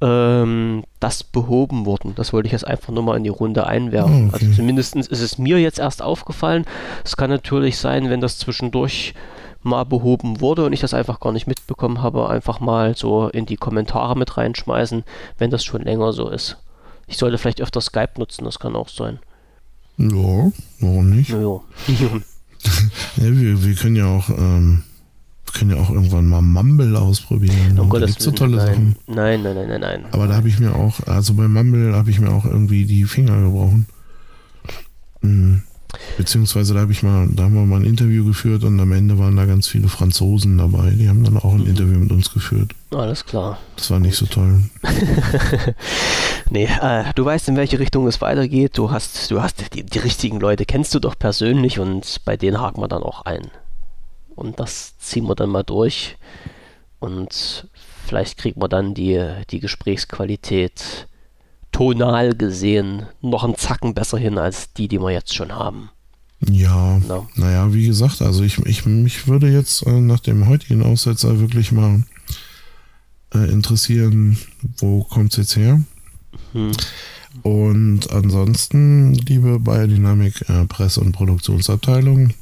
ähm, 0.00 0.84
das 1.00 1.24
behoben 1.24 1.86
worden. 1.86 2.14
Das 2.14 2.32
wollte 2.32 2.46
ich 2.46 2.52
jetzt 2.52 2.66
einfach 2.66 2.92
nur 2.92 3.02
mal 3.02 3.16
in 3.16 3.24
die 3.24 3.30
Runde 3.30 3.66
einwerfen. 3.66 4.30
Oh, 4.30 4.34
okay. 4.34 4.46
Also 4.46 4.56
zumindest 4.56 4.96
ist 4.96 5.10
es 5.10 5.38
mir 5.38 5.58
jetzt 5.58 5.78
erst 5.78 6.02
aufgefallen. 6.02 6.64
Es 7.04 7.16
kann 7.16 7.30
natürlich 7.30 7.78
sein, 7.78 8.10
wenn 8.10 8.20
das 8.20 8.38
zwischendurch 8.38 9.14
mal 9.62 9.84
behoben 9.84 10.40
wurde 10.40 10.64
und 10.64 10.72
ich 10.72 10.80
das 10.80 10.94
einfach 10.94 11.18
gar 11.18 11.32
nicht 11.32 11.48
mitbekommen 11.48 12.00
habe, 12.00 12.28
einfach 12.28 12.60
mal 12.60 12.96
so 12.96 13.28
in 13.28 13.44
die 13.44 13.56
Kommentare 13.56 14.16
mit 14.16 14.36
reinschmeißen, 14.36 15.04
wenn 15.36 15.50
das 15.50 15.64
schon 15.64 15.82
länger 15.82 16.12
so 16.12 16.28
ist. 16.28 16.58
Ich 17.08 17.18
sollte 17.18 17.38
vielleicht 17.38 17.60
öfter 17.60 17.80
Skype 17.80 18.12
nutzen, 18.18 18.44
das 18.44 18.60
kann 18.60 18.76
auch 18.76 18.88
sein. 18.88 19.18
Ja, 19.96 20.52
warum 20.80 21.10
nicht? 21.10 21.30
Ja. 21.30 21.38
ja, 21.88 22.20
wir, 23.16 23.64
wir 23.64 23.74
können 23.74 23.96
ja 23.96 24.06
auch, 24.06 24.30
ähm, 24.30 24.82
können 25.52 25.70
ja 25.70 25.76
auch 25.76 25.90
irgendwann 25.90 26.26
mal 26.26 26.42
Mumble 26.42 26.96
ausprobieren. 26.96 27.78
Oh 27.78 27.86
Gott, 27.86 28.02
das 28.02 28.14
so 28.14 28.30
tolle 28.30 28.56
nein. 28.56 28.66
Sachen. 28.66 28.96
Nein, 29.06 29.42
nein, 29.42 29.54
nein, 29.54 29.68
nein, 29.68 29.80
nein. 29.80 30.04
Aber 30.12 30.26
da 30.26 30.34
habe 30.36 30.48
ich 30.48 30.58
mir 30.58 30.74
auch, 30.74 31.00
also 31.06 31.34
bei 31.34 31.48
Mumble 31.48 31.94
habe 31.94 32.10
ich 32.10 32.20
mir 32.20 32.30
auch 32.30 32.44
irgendwie 32.44 32.84
die 32.84 33.04
Finger 33.04 33.40
gebrochen. 33.40 33.86
Mhm. 35.20 35.62
Beziehungsweise 36.16 36.74
da 36.74 36.80
habe 36.80 36.92
ich 36.92 37.02
mal, 37.02 37.28
da 37.32 37.44
haben 37.44 37.54
wir 37.54 37.64
mal 37.64 37.80
ein 37.80 37.86
Interview 37.86 38.24
geführt 38.24 38.64
und 38.64 38.78
am 38.78 38.92
Ende 38.92 39.18
waren 39.18 39.36
da 39.36 39.46
ganz 39.46 39.68
viele 39.68 39.88
Franzosen 39.88 40.58
dabei. 40.58 40.90
Die 40.90 41.08
haben 41.08 41.24
dann 41.24 41.38
auch 41.38 41.52
ein 41.52 41.60
mhm. 41.60 41.68
Interview 41.68 41.98
mit 41.98 42.10
uns 42.10 42.32
geführt. 42.32 42.72
Alles 42.90 43.24
klar. 43.24 43.58
Das 43.76 43.90
war 43.90 43.98
nicht 43.98 44.16
so 44.16 44.26
toll. 44.26 44.62
nee, 46.50 46.64
äh, 46.66 47.04
du 47.14 47.24
weißt, 47.24 47.48
in 47.48 47.56
welche 47.56 47.78
Richtung 47.78 48.06
es 48.06 48.20
weitergeht. 48.20 48.76
Du 48.76 48.90
hast, 48.90 49.30
du 49.30 49.40
hast 49.42 49.74
die, 49.74 49.82
die 49.84 49.98
richtigen 49.98 50.40
Leute, 50.40 50.66
kennst 50.66 50.94
du 50.94 50.98
doch 50.98 51.18
persönlich 51.18 51.78
und 51.78 52.20
bei 52.24 52.36
denen 52.36 52.60
haken 52.60 52.80
wir 52.80 52.88
dann 52.88 53.02
auch 53.02 53.22
ein. 53.22 53.50
Und 54.34 54.60
das 54.60 54.98
ziehen 54.98 55.26
wir 55.26 55.34
dann 55.34 55.50
mal 55.50 55.64
durch. 55.64 56.16
Und 57.00 57.66
vielleicht 58.06 58.38
kriegen 58.38 58.60
wir 58.60 58.68
dann 58.68 58.94
die, 58.94 59.22
die 59.50 59.60
Gesprächsqualität 59.60 61.08
tonal 61.72 62.34
gesehen 62.34 63.06
noch 63.20 63.44
einen 63.44 63.56
Zacken 63.56 63.94
besser 63.94 64.18
hin 64.18 64.38
als 64.38 64.72
die, 64.72 64.88
die 64.88 65.00
wir 65.00 65.10
jetzt 65.10 65.34
schon 65.34 65.52
haben. 65.52 65.90
Ja, 66.48 66.98
no. 66.98 67.28
naja, 67.34 67.72
wie 67.72 67.86
gesagt, 67.86 68.22
also 68.22 68.44
ich, 68.44 68.58
ich 68.58 68.86
mich 68.86 69.26
würde 69.26 69.48
jetzt 69.50 69.84
äh, 69.86 70.00
nach 70.00 70.20
dem 70.20 70.46
heutigen 70.46 70.82
Aussetzer 70.84 71.40
wirklich 71.40 71.72
mal 71.72 72.04
äh, 73.34 73.50
interessieren, 73.50 74.38
wo 74.78 75.02
kommt 75.02 75.32
es 75.32 75.38
jetzt 75.38 75.56
her? 75.56 75.80
Hm. 76.52 76.70
Und 77.42 78.10
ansonsten, 78.10 79.14
liebe 79.14 79.58
Biodynamik 79.58 80.48
äh, 80.48 80.64
Presse- 80.66 81.00
und 81.00 81.12
Produktionsabteilung, 81.12 82.34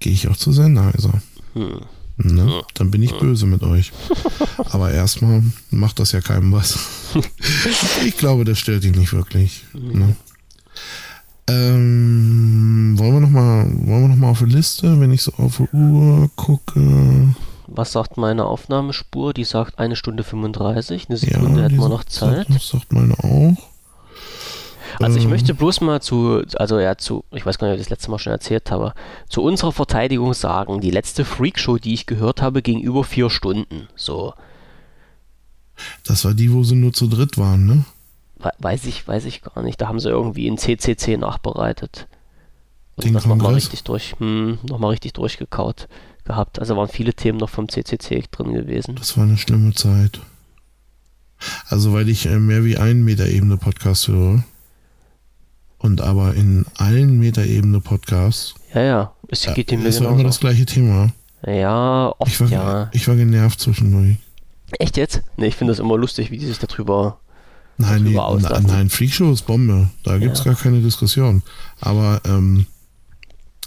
gehe 0.00 0.12
ich 0.12 0.28
auch 0.28 0.36
zu 0.36 0.52
Sennheiser. 0.52 1.22
Hm. 1.54 1.80
Ne? 2.24 2.62
Dann 2.74 2.90
bin 2.90 3.02
ich 3.02 3.16
böse 3.18 3.46
mit 3.46 3.62
euch. 3.62 3.92
Aber 4.70 4.90
erstmal 4.90 5.42
macht 5.70 5.98
das 5.98 6.12
ja 6.12 6.20
keinem 6.20 6.52
was. 6.52 6.78
ich 8.06 8.16
glaube, 8.16 8.44
das 8.44 8.58
stört 8.58 8.84
ihn 8.84 8.92
nicht 8.92 9.12
wirklich. 9.12 9.64
Ne? 9.74 10.16
Ähm, 11.48 12.94
wollen 12.96 13.14
wir 13.14 13.20
nochmal 13.20 13.66
noch 13.66 14.16
mal 14.16 14.30
auf 14.30 14.38
die 14.38 14.44
Liste, 14.46 15.00
wenn 15.00 15.12
ich 15.12 15.22
so 15.22 15.32
auf 15.38 15.56
die 15.56 15.76
Uhr 15.76 16.30
gucke? 16.36 17.34
Was 17.66 17.92
sagt 17.92 18.16
meine 18.16 18.44
Aufnahmespur? 18.44 19.34
Die 19.34 19.44
sagt 19.44 19.78
eine 19.78 19.96
Stunde 19.96 20.24
35. 20.24 21.08
Eine 21.08 21.18
Sekunde 21.18 21.60
ja, 21.60 21.64
hätten 21.64 21.78
wir 21.78 21.88
noch 21.88 22.04
Zeit. 22.04 22.46
Das 22.48 22.68
sagt 22.68 22.92
meine 22.92 23.14
auch. 23.18 23.71
Also 25.00 25.18
ich 25.18 25.24
ähm. 25.24 25.30
möchte 25.30 25.54
bloß 25.54 25.80
mal 25.80 26.00
zu, 26.00 26.42
also 26.56 26.78
ja, 26.78 26.96
zu, 26.96 27.24
ich 27.30 27.46
weiß 27.46 27.58
gar 27.58 27.68
nicht, 27.68 27.74
ob 27.74 27.80
ich 27.80 27.86
das 27.86 27.90
letzte 27.90 28.10
Mal 28.10 28.18
schon 28.18 28.32
erzählt 28.32 28.70
habe, 28.70 28.94
zu 29.28 29.42
unserer 29.42 29.72
Verteidigung 29.72 30.34
sagen, 30.34 30.80
die 30.80 30.90
letzte 30.90 31.24
Freakshow, 31.24 31.78
die 31.78 31.94
ich 31.94 32.06
gehört 32.06 32.42
habe, 32.42 32.62
ging 32.62 32.80
über 32.80 33.04
vier 33.04 33.30
Stunden. 33.30 33.88
So. 33.96 34.34
Das 36.04 36.24
war 36.24 36.34
die, 36.34 36.52
wo 36.52 36.62
sie 36.62 36.74
nur 36.74 36.92
zu 36.92 37.06
dritt 37.06 37.38
waren, 37.38 37.66
ne? 37.66 37.84
Weiß 38.58 38.86
ich, 38.86 39.06
weiß 39.06 39.24
ich 39.26 39.42
gar 39.42 39.62
nicht. 39.62 39.80
Da 39.80 39.88
haben 39.88 40.00
sie 40.00 40.08
irgendwie 40.08 40.48
in 40.48 40.58
CCC 40.58 41.16
nachbereitet. 41.16 42.08
Und 42.96 43.04
Den 43.04 43.14
das 43.14 43.24
nochmal 43.24 43.54
richtig 43.54 43.84
durch, 43.84 44.16
hm, 44.18 44.58
nochmal 44.68 44.90
richtig 44.90 45.12
durchgekaut 45.14 45.88
gehabt. 46.24 46.58
Also 46.58 46.76
waren 46.76 46.88
viele 46.88 47.14
Themen 47.14 47.38
noch 47.38 47.50
vom 47.50 47.68
CCC 47.68 48.24
drin 48.30 48.52
gewesen. 48.52 48.96
Das 48.96 49.16
war 49.16 49.24
eine 49.24 49.38
schlimme 49.38 49.72
Zeit. 49.74 50.20
Also 51.68 51.92
weil 51.92 52.08
ich 52.08 52.26
äh, 52.26 52.38
mehr 52.38 52.64
wie 52.64 52.76
einen 52.76 53.04
Meter 53.04 53.28
Ebene 53.28 53.56
Podcast 53.56 54.08
höre 54.08 54.44
und 55.82 56.00
aber 56.00 56.34
in 56.34 56.64
allen 56.76 57.18
Metaebene-Podcasts. 57.18 58.54
Ja, 58.74 58.82
ja, 58.82 59.12
es 59.28 59.46
geht 59.54 59.72
ja, 59.72 59.78
Es 59.80 60.00
war 60.00 60.12
immer 60.12 60.24
das 60.24 60.40
gleiche 60.40 60.64
Thema. 60.64 61.10
Ja, 61.44 62.14
oft 62.18 62.32
ich 62.32 62.40
war, 62.40 62.48
ja. 62.48 62.90
Ich 62.92 63.08
war 63.08 63.16
genervt 63.16 63.60
zwischendurch. 63.60 64.16
Echt 64.78 64.96
jetzt? 64.96 65.22
Ne, 65.36 65.48
ich 65.48 65.56
finde 65.56 65.72
das 65.72 65.80
immer 65.80 65.98
lustig, 65.98 66.30
wie 66.30 66.38
die 66.38 66.46
sich 66.46 66.58
darüber, 66.58 67.18
nein, 67.76 68.04
nee, 68.04 68.14
Nein, 68.14 68.64
nein, 68.66 68.90
Freakshow 68.90 69.32
ist 69.32 69.46
Bombe. 69.46 69.90
Da 70.04 70.18
gibt 70.18 70.34
es 70.34 70.44
ja. 70.44 70.52
gar 70.52 70.54
keine 70.54 70.80
Diskussion. 70.80 71.42
Aber 71.80 72.20
ähm, 72.24 72.66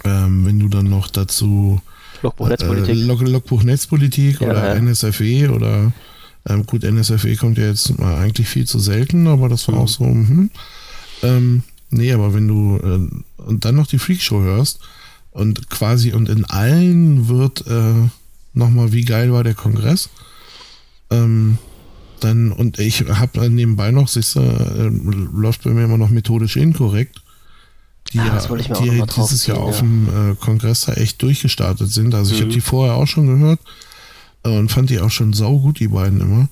ähm, 0.06 0.46
wenn 0.46 0.60
du 0.60 0.70
dann 0.70 0.90
noch 0.90 1.10
dazu 1.10 1.82
Logbuch 2.22 2.48
Netzpolitik, 2.48 2.96
äh, 2.96 3.00
Log 3.00 3.22
Logbuch 3.22 3.64
Netzpolitik 3.64 4.40
ja, 4.40 4.50
oder 4.50 4.76
ja. 4.76 4.82
NSFE 4.82 5.52
oder 5.52 5.92
ähm, 6.48 6.66
gut, 6.66 6.84
NSFE 6.84 7.36
kommt 7.36 7.58
ja 7.58 7.66
jetzt 7.66 8.00
eigentlich 8.00 8.48
viel 8.48 8.66
zu 8.66 8.80
selten, 8.80 9.28
aber 9.28 9.50
das 9.50 9.68
war 9.68 9.76
mhm. 9.76 9.82
auch 9.82 9.88
so, 9.88 10.06
mh, 10.06 10.50
ähm, 11.24 11.64
Nee, 11.96 12.12
aber 12.14 12.34
wenn 12.34 12.48
du 12.48 12.78
äh, 12.78 13.42
und 13.42 13.66
dann 13.66 13.76
noch 13.76 13.88
die 13.88 14.00
Freakshow 14.00 14.42
hörst 14.42 14.80
und 15.32 15.70
quasi 15.70 16.14
und 16.14 16.30
in 16.30 16.46
allen 16.46 17.28
wird 17.28 17.66
äh, 17.68 17.94
nochmal, 18.54 18.92
wie 18.94 19.04
geil 19.06 19.32
war 19.32 19.44
der 19.44 19.54
Kongress. 19.54 20.10
Ähm, 21.10 21.58
dann, 22.22 22.52
und 22.52 22.80
ich 22.80 23.02
habe 23.08 23.50
nebenbei 23.50 23.92
noch, 23.92 24.08
siehst 24.08 24.36
du, 24.36 24.40
äh, 24.40 24.90
läuft 25.40 25.64
bei 25.64 25.72
mir 25.72 25.84
immer 25.84 25.98
noch 25.98 26.10
methodisch 26.10 26.56
inkorrekt, 26.56 27.22
die 28.14 28.20
Ah, 28.20 28.28
ja, 28.28 28.34
das 28.36 28.50
wollte 28.50 28.64
ich 28.64 28.70
mir 28.70 28.78
auch 28.78 28.82
die 29.08 29.22
dieses 29.22 29.46
Jahr 29.48 29.60
auf 29.60 29.80
dem 29.80 30.08
äh, 30.32 30.36
Kongress 30.36 30.82
da 30.82 30.94
echt 30.94 31.22
durchgestartet 31.22 31.90
sind. 31.92 32.14
Also 32.16 32.34
ich 32.34 32.40
habe 32.42 32.50
Mhm. 32.50 32.54
die 32.54 32.62
vorher 32.62 32.96
auch 32.96 33.08
schon 33.08 33.28
gehört 33.28 33.60
äh, 34.44 34.58
und 34.58 34.72
fand 34.72 34.90
die 34.90 35.00
auch 35.00 35.12
schon 35.12 35.34
saugut, 35.34 35.80
die 35.80 35.88
beiden 35.90 36.22
immer. 36.22 36.48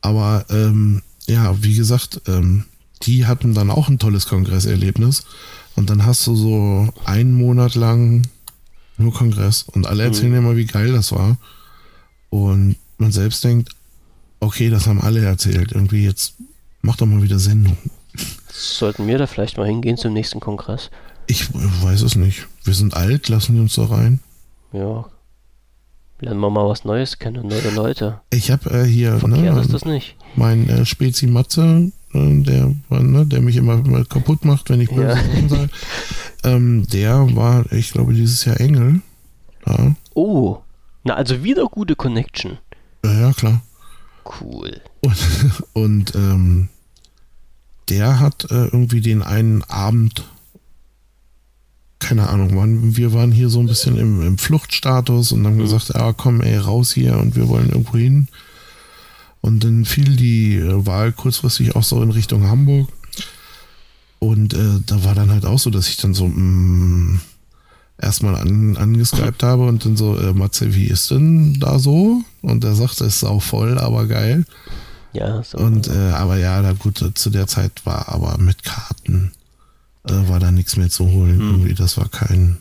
Aber 0.00 0.44
ähm, 0.50 1.02
ja, 1.26 1.54
wie 1.62 1.74
gesagt, 1.74 2.20
ähm, 2.26 2.64
die 3.02 3.26
hatten 3.26 3.54
dann 3.54 3.70
auch 3.70 3.88
ein 3.88 3.98
tolles 3.98 4.26
Kongresserlebnis. 4.26 5.24
Und 5.74 5.90
dann 5.90 6.04
hast 6.04 6.26
du 6.26 6.36
so 6.36 6.92
einen 7.04 7.34
Monat 7.34 7.74
lang 7.74 8.22
nur 8.98 9.12
Kongress 9.12 9.62
und 9.62 9.86
alle 9.86 10.04
erzählen 10.04 10.34
immer, 10.34 10.56
wie 10.56 10.66
geil 10.66 10.92
das 10.92 11.12
war. 11.12 11.38
Und 12.30 12.76
man 12.98 13.12
selbst 13.12 13.42
denkt, 13.44 13.70
okay, 14.40 14.70
das 14.70 14.86
haben 14.86 15.00
alle 15.00 15.24
erzählt. 15.24 15.72
Irgendwie 15.72 16.04
jetzt 16.04 16.34
mach 16.82 16.96
doch 16.96 17.06
mal 17.06 17.22
wieder 17.22 17.38
Sendung. 17.38 17.76
Sollten 18.50 19.06
wir 19.06 19.18
da 19.18 19.26
vielleicht 19.26 19.56
mal 19.56 19.66
hingehen 19.66 19.96
zum 19.96 20.12
nächsten 20.12 20.40
Kongress? 20.40 20.90
Ich 21.26 21.48
weiß 21.54 22.02
es 22.02 22.16
nicht. 22.16 22.48
Wir 22.64 22.74
sind 22.74 22.94
alt, 22.94 23.28
lassen 23.28 23.54
die 23.54 23.60
uns 23.60 23.74
da 23.74 23.86
rein. 23.86 24.20
Ja. 24.72 25.06
Lernen 26.20 26.40
wir 26.40 26.50
mal 26.50 26.68
was 26.68 26.84
Neues 26.84 27.18
kennen, 27.18 27.48
neue 27.48 27.70
Leute. 27.70 28.20
Ich 28.30 28.50
habe 28.50 28.70
äh, 28.70 28.84
hier 28.84 29.18
ne, 29.26 29.60
ist 29.60 29.72
das 29.72 29.84
nicht. 29.84 30.16
mein 30.36 30.68
äh, 30.68 30.84
Spezi 30.84 31.26
Matze, 31.26 31.90
der, 32.12 32.74
ne, 32.90 33.26
der 33.26 33.40
mich 33.40 33.56
immer, 33.56 33.74
immer 33.84 34.04
kaputt 34.04 34.44
macht, 34.44 34.70
wenn 34.70 34.80
ich 34.80 34.90
böse 34.90 35.08
Ja. 35.08 35.48
Sage. 35.48 35.68
Ähm, 36.44 36.86
der 36.88 37.34
war, 37.36 37.70
ich 37.72 37.92
glaube, 37.92 38.14
dieses 38.14 38.44
Jahr 38.44 38.60
Engel. 38.60 39.00
Ja, 39.66 39.94
Oh. 40.14 40.58
Na, 41.04 41.14
also 41.14 41.42
wieder 41.42 41.64
gute 41.66 41.96
Connection. 41.96 42.58
ja, 43.04 43.12
ja 43.20 43.32
klar. 43.32 43.62
Cool. 44.40 44.80
Und, 45.00 45.16
und 45.72 46.14
ähm, 46.14 46.68
der 47.88 48.20
hat 48.20 48.44
äh, 48.50 48.66
irgendwie 48.66 49.00
den 49.00 49.22
einen 49.22 49.62
Abend, 49.64 50.24
keine 51.98 52.28
Ahnung, 52.28 52.50
wann, 52.56 52.96
wir 52.96 53.12
waren 53.12 53.32
hier 53.32 53.48
so 53.48 53.60
ein 53.60 53.66
bisschen 53.66 53.96
im, 53.98 54.22
im 54.22 54.38
Fluchtstatus 54.38 55.32
und 55.32 55.46
haben 55.46 55.58
gesagt, 55.58 55.88
ja 55.94 56.12
komm 56.12 56.40
ey, 56.40 56.56
raus 56.56 56.92
hier 56.92 57.16
und 57.18 57.36
wir 57.36 57.48
wollen 57.48 57.70
irgendwo 57.70 57.96
hin. 57.96 58.28
Und 59.42 59.64
dann 59.64 59.84
fiel 59.84 60.16
die 60.16 60.56
äh, 60.56 60.86
Wahl 60.86 61.12
kurzfristig 61.12 61.76
auch 61.76 61.82
so 61.82 62.02
in 62.02 62.10
Richtung 62.10 62.48
Hamburg. 62.48 62.88
Und 64.18 64.54
äh, 64.54 64.80
da 64.86 65.04
war 65.04 65.14
dann 65.14 65.30
halt 65.30 65.44
auch 65.44 65.58
so, 65.58 65.68
dass 65.68 65.88
ich 65.88 65.96
dann 65.96 66.14
so 66.14 66.28
mm, 66.28 67.20
erstmal 68.00 68.36
an, 68.36 68.76
angeskypt 68.76 69.42
habe 69.42 69.66
und 69.66 69.84
dann 69.84 69.96
so, 69.96 70.16
äh, 70.16 70.32
Matze, 70.32 70.74
wie 70.74 70.86
ist 70.86 71.10
denn 71.10 71.58
da 71.58 71.78
so? 71.78 72.22
Und 72.40 72.64
er 72.64 72.74
sagte, 72.74 73.04
es 73.04 73.16
ist 73.16 73.24
auch 73.24 73.42
voll, 73.42 73.78
aber 73.78 74.06
geil. 74.06 74.44
Ja, 75.12 75.42
so. 75.42 75.58
Und 75.58 75.88
äh, 75.88 76.12
aber 76.12 76.38
ja, 76.38 76.62
da 76.62 76.72
gut, 76.72 77.02
äh, 77.02 77.12
zu 77.12 77.30
der 77.30 77.46
Zeit 77.48 77.84
war 77.84 78.08
aber 78.08 78.38
mit 78.38 78.62
Karten 78.64 79.32
äh, 80.08 80.28
war 80.28 80.40
da 80.40 80.50
nichts 80.50 80.76
mehr 80.76 80.88
zu 80.88 81.10
holen. 81.10 81.40
Irgendwie, 81.40 81.74
das 81.74 81.96
war 81.96 82.08
kein, 82.08 82.58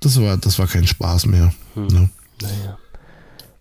das 0.00 0.20
war, 0.20 0.36
das 0.36 0.58
war 0.58 0.66
kein 0.66 0.86
Spaß 0.86 1.26
mehr. 1.26 1.52
Ne? 1.74 2.10
naja. 2.42 2.78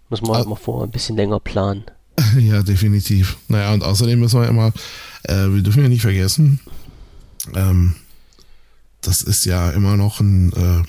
Muss 0.09 0.21
man 0.21 0.37
halt 0.37 0.47
mal 0.47 0.55
vor 0.55 0.83
ein 0.83 0.91
bisschen 0.91 1.15
länger 1.15 1.39
planen. 1.39 1.83
ja, 2.39 2.63
definitiv. 2.63 3.37
Naja, 3.47 3.73
und 3.73 3.83
außerdem 3.83 4.19
müssen 4.19 4.41
wir 4.41 4.47
immer, 4.47 4.71
äh, 5.23 5.47
wir 5.47 5.61
dürfen 5.61 5.83
ja 5.83 5.89
nicht 5.89 6.01
vergessen, 6.01 6.59
ähm, 7.55 7.95
das 9.01 9.21
ist 9.21 9.45
ja 9.45 9.71
immer 9.71 9.97
noch 9.97 10.19
ein, 10.19 10.51
äh, 10.53 10.83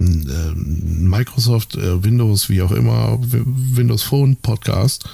ein, 0.00 0.28
äh, 0.28 0.52
Microsoft, 0.54 1.76
Windows, 1.76 2.48
wie 2.48 2.62
auch 2.62 2.70
immer, 2.70 3.18
Windows 3.20 4.04
Phone 4.04 4.36
Podcast. 4.36 5.08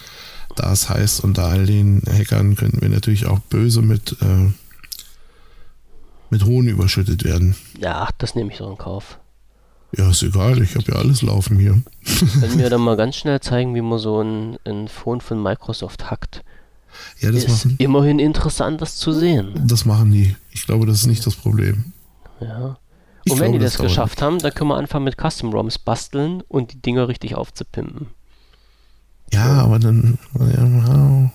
Das 0.57 0.89
heißt, 0.89 1.21
unter 1.21 1.45
all 1.45 1.67
den 1.67 2.03
Hackern 2.07 2.57
könnten 2.57 2.81
wir 2.81 2.89
natürlich 2.89 3.27
auch 3.27 3.39
böse 3.41 3.83
mit, 3.83 4.17
äh, 4.23 4.51
mit 6.31 6.45
Hohn 6.45 6.67
überschüttet 6.67 7.25
werden. 7.25 7.55
Ja, 7.79 8.09
das 8.19 8.35
nehme 8.35 8.51
ich 8.51 8.59
so 8.59 8.71
in 8.71 8.79
Kauf. 8.79 9.19
Ja, 9.97 10.11
ist 10.11 10.23
egal, 10.23 10.61
ich 10.63 10.75
habe 10.75 10.85
ja 10.93 10.99
alles 10.99 11.23
laufen 11.23 11.59
hier. 11.59 11.81
Können 12.41 12.59
wir 12.59 12.69
dann 12.71 12.83
mal 12.83 12.97
ganz 12.97 13.17
schnell 13.17 13.41
zeigen, 13.41 13.75
wie 13.75 13.81
man 13.81 13.99
so 13.99 14.21
ein, 14.23 14.57
ein 14.65 14.89
Phone 14.89 15.21
von 15.21 15.43
Microsoft 15.43 16.11
hackt. 16.11 16.45
Ja, 17.21 17.31
das 17.31 17.45
ist 17.45 17.65
machen, 17.65 17.77
immerhin 17.79 18.19
interessant, 18.19 18.81
das 18.81 18.97
zu 18.97 19.13
sehen. 19.13 19.53
das 19.67 19.85
machen 19.85 20.13
die. 20.13 20.37
Ich 20.53 20.67
glaube, 20.67 20.87
das 20.87 20.99
ist 20.99 21.07
nicht 21.07 21.27
das 21.27 21.35
Problem. 21.35 21.93
Ja. 22.41 22.79
Ich 23.25 23.33
und 23.33 23.41
wenn 23.41 23.53
glaube, 23.53 23.59
die 23.59 23.65
das, 23.65 23.75
dauert 23.77 23.89
geschafft 23.89 24.23
haben, 24.23 24.39
dann 24.39 24.53
können 24.55 24.71
wir 24.71 24.77
anfangen 24.77 25.05
mit 25.05 25.17
Custom 25.19 25.51
ROMs 25.51 25.79
basteln 25.79 26.43
und 26.49 26.73
die 26.73 26.81
Dinger 26.81 27.09
richtig 27.09 27.35
aufzupimpen. 27.35 28.09
Ja, 29.33 29.63
aber 29.63 29.79
dann. 29.79 30.19
Ja, 30.39 30.65
ja. 30.65 31.31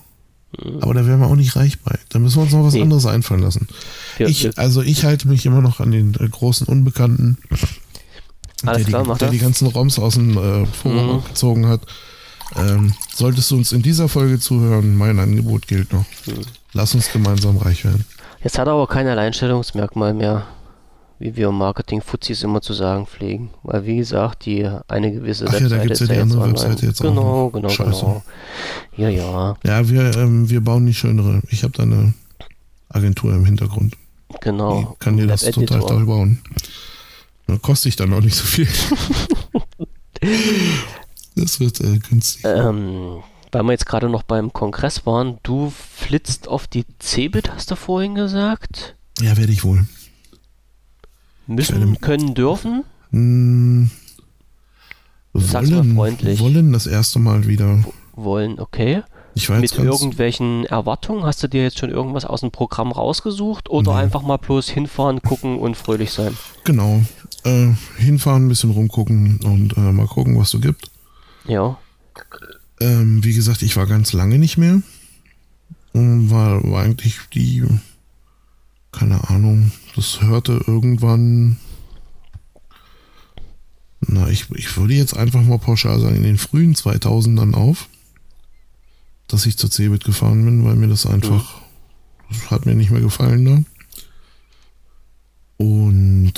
aber 0.81 0.93
da 0.93 1.05
wären 1.05 1.19
wir 1.19 1.27
auch 1.27 1.35
nicht 1.35 1.55
reich 1.55 1.79
bei. 1.81 1.97
Da 2.09 2.19
müssen 2.19 2.37
wir 2.37 2.43
uns 2.43 2.53
noch 2.53 2.63
was 2.63 2.73
Nee. 2.73 2.81
anderes 2.83 3.05
einfallen 3.05 3.41
lassen. 3.41 3.67
Ich, 4.19 4.57
also 4.57 4.81
ich 4.81 5.03
halte 5.03 5.27
mich 5.27 5.45
immer 5.45 5.61
noch 5.61 5.79
an 5.79 5.91
den 5.91 6.13
äh, 6.15 6.27
großen 6.29 6.67
Unbekannten, 6.67 7.37
Alles 8.67 8.83
der, 8.83 8.89
klar, 8.89 9.03
die, 9.03 9.07
der 9.09 9.17
das. 9.17 9.31
die 9.31 9.37
ganzen 9.39 9.67
ROMs 9.67 9.99
aus 9.99 10.15
dem 10.15 10.37
äh, 10.37 10.65
Forum 10.65 11.15
Mhm. 11.17 11.23
gezogen 11.25 11.67
hat. 11.67 11.81
Ähm, 12.55 12.93
solltest 13.15 13.49
du 13.51 13.55
uns 13.55 13.71
in 13.71 13.81
dieser 13.81 14.09
Folge 14.09 14.39
zuhören, 14.39 14.95
mein 14.97 15.19
Angebot 15.19 15.67
gilt 15.67 15.93
noch. 15.93 16.05
Mhm. 16.27 16.41
Lass 16.73 16.93
uns 16.95 17.11
gemeinsam 17.11 17.57
reich 17.57 17.85
werden. 17.85 18.05
Jetzt 18.43 18.57
hat 18.57 18.67
er 18.67 18.73
aber 18.73 18.87
kein 18.87 19.07
Alleinstellungsmerkmal 19.07 20.13
mehr, 20.13 20.45
wie 21.19 21.35
wir 21.35 21.49
im 21.49 21.57
Marketing-Fuzis 21.59 22.43
immer 22.43 22.61
zu 22.61 22.73
sagen 22.73 23.05
pflegen. 23.05 23.51
Weil, 23.63 23.85
wie 23.85 23.97
gesagt, 23.97 24.45
die 24.45 24.67
eine 24.87 25.11
gewisse 25.13 25.45
Ach 25.47 25.59
ja, 25.59 25.69
da 25.69 25.77
gibt's 25.77 25.99
ja 25.99 26.07
die 26.07 26.17
andere 26.17 26.49
Webseite 26.49 26.85
jetzt 26.87 26.99
auch 27.01 27.05
Genau, 27.09 27.45
noch. 27.45 27.51
genau, 27.53 27.69
Scheiße. 27.69 28.01
genau. 28.01 28.23
Ja, 28.97 29.09
ja, 29.09 29.55
Ja, 29.63 29.87
wir, 29.89 30.17
ähm, 30.17 30.49
wir 30.49 30.61
bauen 30.61 30.85
die 30.85 30.93
schönere. 30.93 31.41
Ich 31.49 31.63
habe 31.63 31.73
da 31.73 31.83
eine 31.83 32.13
Agentur 32.89 33.33
im 33.33 33.45
Hintergrund. 33.45 33.95
Genau. 34.41 34.95
kann 34.99 35.17
dir 35.17 35.27
das 35.27 35.41
total 35.41 35.79
toll 35.81 36.05
bauen. 36.05 36.39
Da 37.51 37.57
kostet 37.57 37.89
ich 37.89 37.95
dann 37.97 38.13
auch 38.13 38.21
nicht 38.21 38.35
so 38.37 38.45
viel. 38.45 38.65
das 41.35 41.59
wird 41.59 41.81
äh, 41.81 41.99
günstig. 41.99 42.45
Ähm, 42.45 43.21
weil 43.51 43.63
wir 43.63 43.71
jetzt 43.73 43.85
gerade 43.85 44.07
noch 44.07 44.23
beim 44.23 44.53
Kongress 44.53 45.05
waren, 45.05 45.37
du 45.43 45.69
flitzt 45.69 46.47
auf 46.47 46.67
die 46.67 46.85
Cebit, 47.01 47.51
hast 47.53 47.69
du 47.69 47.75
vorhin 47.75 48.15
gesagt? 48.15 48.95
Ja, 49.19 49.35
werde 49.35 49.51
ich 49.51 49.65
wohl. 49.65 49.85
Müssen, 51.45 51.99
können, 51.99 52.35
dürfen? 52.35 52.85
Hm, 53.09 53.91
Sag's 55.33 55.69
mal 55.71 55.79
wollen, 55.79 55.95
freundlich. 55.95 56.39
wollen 56.39 56.71
das 56.71 56.87
erste 56.87 57.19
Mal 57.19 57.47
wieder. 57.47 57.83
Wollen, 58.15 58.61
okay. 58.61 59.03
Ich 59.33 59.49
war 59.49 59.59
Mit 59.59 59.77
irgendwelchen 59.77 60.65
Erwartungen? 60.65 61.23
Hast 61.25 61.43
du 61.43 61.47
dir 61.49 61.63
jetzt 61.63 61.79
schon 61.79 61.89
irgendwas 61.89 62.23
aus 62.23 62.39
dem 62.41 62.51
Programm 62.51 62.93
rausgesucht 62.93 63.69
oder 63.69 63.93
Nee. 63.95 63.99
einfach 64.03 64.21
mal 64.21 64.37
bloß 64.37 64.69
hinfahren, 64.69 65.21
gucken 65.21 65.59
und 65.59 65.75
fröhlich 65.75 66.13
sein? 66.13 66.37
genau. 66.63 67.01
Äh, 67.43 67.73
hinfahren, 67.97 68.45
ein 68.45 68.49
bisschen 68.49 68.69
rumgucken 68.69 69.39
und 69.43 69.75
äh, 69.75 69.91
mal 69.91 70.05
gucken, 70.05 70.37
was 70.37 70.51
so 70.51 70.59
gibt. 70.59 70.91
Ja. 71.45 71.79
Ähm, 72.79 73.23
wie 73.23 73.33
gesagt, 73.33 73.63
ich 73.63 73.75
war 73.77 73.87
ganz 73.87 74.13
lange 74.13 74.37
nicht 74.37 74.57
mehr. 74.57 74.81
Und 75.93 76.29
war, 76.29 76.63
war 76.69 76.83
eigentlich 76.83 77.19
die, 77.33 77.63
keine 78.91 79.29
Ahnung, 79.29 79.71
das 79.95 80.21
hörte 80.21 80.63
irgendwann, 80.67 81.57
na, 84.01 84.29
ich, 84.29 84.49
ich 84.51 84.77
würde 84.77 84.93
jetzt 84.93 85.17
einfach 85.17 85.41
mal 85.41 85.59
pauschal 85.59 85.99
sagen, 85.99 86.15
in 86.15 86.23
den 86.23 86.37
frühen 86.37 86.75
2000ern 86.75 87.55
auf, 87.55 87.89
dass 89.27 89.45
ich 89.45 89.57
zur 89.57 89.71
Cebit 89.71 90.03
gefahren 90.03 90.45
bin, 90.45 90.63
weil 90.63 90.75
mir 90.75 90.87
das 90.87 91.05
einfach, 91.05 91.61
das 92.29 92.51
hat 92.51 92.65
mir 92.65 92.75
nicht 92.75 92.91
mehr 92.91 93.01
gefallen 93.01 93.45
da. 93.45 93.63
Und 95.57 96.33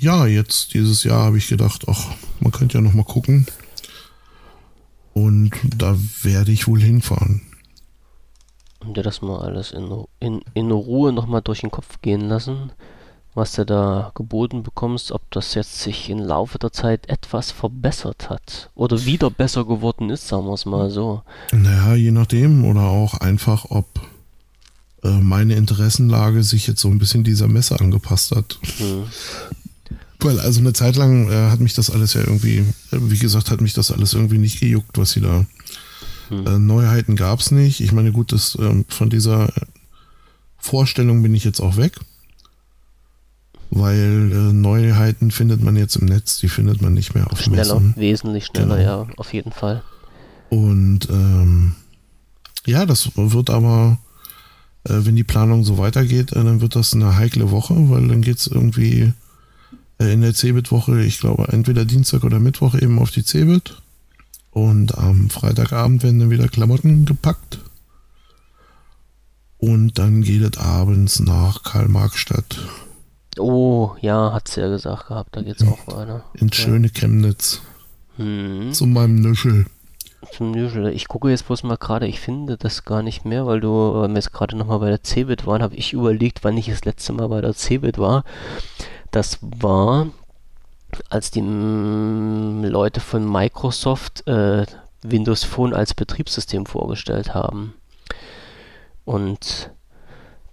ja, 0.00 0.26
jetzt 0.26 0.74
dieses 0.74 1.04
Jahr 1.04 1.24
habe 1.24 1.38
ich 1.38 1.48
gedacht, 1.48 1.84
ach, 1.86 2.06
man 2.40 2.52
könnte 2.52 2.78
ja 2.78 2.80
noch 2.80 2.94
mal 2.94 3.04
gucken. 3.04 3.46
Und 5.12 5.52
da 5.76 5.96
werde 6.22 6.52
ich 6.52 6.66
wohl 6.66 6.80
hinfahren. 6.80 7.42
Und 8.80 8.96
dir 8.96 9.02
das 9.02 9.20
mal 9.20 9.40
alles 9.40 9.72
in, 9.72 9.90
in, 10.20 10.40
in 10.54 10.70
Ruhe 10.70 11.12
nochmal 11.12 11.42
durch 11.42 11.60
den 11.60 11.70
Kopf 11.70 12.00
gehen 12.00 12.22
lassen, 12.22 12.72
was 13.34 13.52
du 13.52 13.66
da 13.66 14.10
geboten 14.14 14.62
bekommst, 14.62 15.12
ob 15.12 15.20
das 15.30 15.54
jetzt 15.54 15.80
sich 15.80 16.08
im 16.08 16.18
Laufe 16.18 16.58
der 16.58 16.72
Zeit 16.72 17.08
etwas 17.10 17.50
verbessert 17.50 18.30
hat 18.30 18.70
oder 18.74 19.04
wieder 19.04 19.30
besser 19.30 19.66
geworden 19.66 20.08
ist, 20.08 20.28
sagen 20.28 20.46
wir 20.46 20.54
es 20.54 20.64
mal 20.64 20.90
so. 20.90 21.22
Naja, 21.52 21.94
je 21.94 22.10
nachdem. 22.10 22.64
Oder 22.64 22.84
auch 22.84 23.14
einfach, 23.14 23.66
ob 23.68 24.00
äh, 25.02 25.20
meine 25.20 25.54
Interessenlage 25.54 26.42
sich 26.42 26.66
jetzt 26.66 26.80
so 26.80 26.88
ein 26.88 26.98
bisschen 26.98 27.22
dieser 27.22 27.48
Messe 27.48 27.78
angepasst 27.78 28.30
hat. 28.30 28.58
Hm. 28.78 29.04
Weil 30.22 30.38
also 30.40 30.60
eine 30.60 30.72
Zeit 30.72 30.96
lang 30.96 31.28
äh, 31.30 31.50
hat 31.50 31.60
mich 31.60 31.74
das 31.74 31.90
alles 31.90 32.14
ja 32.14 32.20
irgendwie, 32.20 32.58
äh, 32.58 32.98
wie 33.00 33.18
gesagt, 33.18 33.50
hat 33.50 33.60
mich 33.60 33.72
das 33.74 33.90
alles 33.90 34.14
irgendwie 34.14 34.38
nicht 34.38 34.60
gejuckt, 34.60 34.98
was 34.98 35.12
sie 35.12 35.20
da. 35.20 35.46
Hm. 36.28 36.46
Äh, 36.46 36.58
Neuheiten 36.58 37.16
gab 37.16 37.40
es 37.40 37.50
nicht. 37.50 37.80
Ich 37.80 37.92
meine, 37.92 38.12
gut, 38.12 38.32
das, 38.32 38.56
ähm, 38.60 38.84
von 38.88 39.10
dieser 39.10 39.52
Vorstellung 40.58 41.22
bin 41.22 41.34
ich 41.34 41.44
jetzt 41.44 41.60
auch 41.60 41.76
weg. 41.76 41.98
weil 43.70 44.32
äh, 44.32 44.52
Neuheiten 44.52 45.30
findet 45.30 45.62
man 45.62 45.76
jetzt 45.76 45.94
im 45.96 46.06
Netz, 46.06 46.38
die 46.38 46.48
findet 46.48 46.82
man 46.82 46.92
nicht 46.92 47.14
mehr 47.14 47.30
auf 47.32 47.40
Schneller, 47.40 47.78
Messen. 47.78 47.94
wesentlich 47.96 48.46
schneller, 48.46 48.76
Genau. 48.76 49.04
ja, 49.04 49.06
auf 49.16 49.32
jeden 49.32 49.52
Fall. 49.52 49.82
Und 50.48 51.08
ähm, 51.08 51.74
ja, 52.66 52.84
das 52.84 53.12
wird 53.14 53.48
aber, 53.48 53.98
äh, 54.84 54.94
wenn 55.04 55.14
die 55.14 55.22
Planung 55.24 55.62
so 55.64 55.78
weitergeht, 55.78 56.32
äh, 56.32 56.42
dann 56.42 56.60
wird 56.60 56.74
das 56.74 56.92
eine 56.94 57.16
heikle 57.16 57.52
Woche, 57.52 57.74
weil 57.90 58.08
dann 58.08 58.22
geht's 58.22 58.48
irgendwie 58.48 59.02
äh, 59.02 59.12
in 60.00 60.22
der 60.22 60.34
Cebit-Woche, 60.34 61.02
ich 61.02 61.20
glaube, 61.20 61.48
entweder 61.52 61.84
Dienstag 61.84 62.24
oder 62.24 62.40
Mittwoch 62.40 62.74
eben 62.74 62.98
auf 62.98 63.10
die 63.10 63.24
Cebit. 63.24 63.80
Und 64.50 64.96
am 64.98 65.30
Freitagabend 65.30 66.02
werden 66.02 66.18
dann 66.20 66.30
wieder 66.30 66.48
Klamotten 66.48 67.04
gepackt. 67.04 67.58
Und 69.58 69.98
dann 69.98 70.22
geht 70.22 70.42
es 70.42 70.58
abends 70.60 71.20
nach 71.20 71.62
Karl-Marx-Stadt 71.62 72.58
Oh, 73.38 73.92
ja, 74.00 74.32
hat's 74.32 74.56
ja 74.56 74.68
gesagt 74.68 75.08
gehabt, 75.08 75.36
da 75.36 75.42
geht's 75.42 75.62
auch 75.62 75.86
weiter. 75.86 76.24
ins 76.34 76.56
schöne 76.56 76.88
Chemnitz 76.90 77.62
Hm. 78.16 78.72
zu 78.72 78.86
meinem 78.86 79.20
Nüschel. 79.20 79.66
Zum 80.36 80.50
Usual. 80.54 80.92
Ich 80.92 81.08
gucke 81.08 81.30
jetzt 81.30 81.46
bloß 81.46 81.62
mal 81.62 81.76
gerade, 81.76 82.06
ich 82.06 82.20
finde 82.20 82.56
das 82.58 82.84
gar 82.84 83.02
nicht 83.02 83.24
mehr, 83.24 83.46
weil 83.46 83.60
du, 83.60 83.68
weil 83.68 84.08
wir 84.08 84.16
jetzt 84.16 84.32
gerade 84.32 84.56
nochmal 84.56 84.80
bei 84.80 84.88
der 84.90 85.02
Cebit 85.02 85.46
waren, 85.46 85.62
habe 85.62 85.76
ich 85.76 85.92
überlegt, 85.92 86.42
wann 86.42 86.58
ich 86.58 86.66
das 86.66 86.84
letzte 86.84 87.12
Mal 87.12 87.28
bei 87.28 87.40
der 87.40 87.54
Cebit 87.54 87.98
war. 87.98 88.24
Das 89.10 89.38
war, 89.42 90.08
als 91.08 91.30
die 91.30 91.42
mm, 91.42 92.64
Leute 92.64 93.00
von 93.00 93.30
Microsoft 93.30 94.26
äh, 94.26 94.66
Windows 95.02 95.44
Phone 95.44 95.74
als 95.74 95.94
Betriebssystem 95.94 96.66
vorgestellt 96.66 97.34
haben. 97.34 97.74
Und 99.04 99.70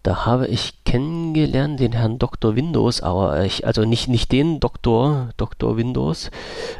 da 0.03 0.25
habe 0.25 0.47
ich 0.47 0.85
kennengelernt 0.85 1.81
den 1.81 1.91
Herrn 1.91 2.17
Dr. 2.17 2.55
Windows, 2.55 3.01
aber 3.01 3.43
ich, 3.43 3.67
also 3.67 3.83
nicht, 3.83 4.07
nicht 4.07 4.31
den 4.31 4.61
Doktor, 4.61 5.31
Dr. 5.35 5.75
Windows, 5.75 6.31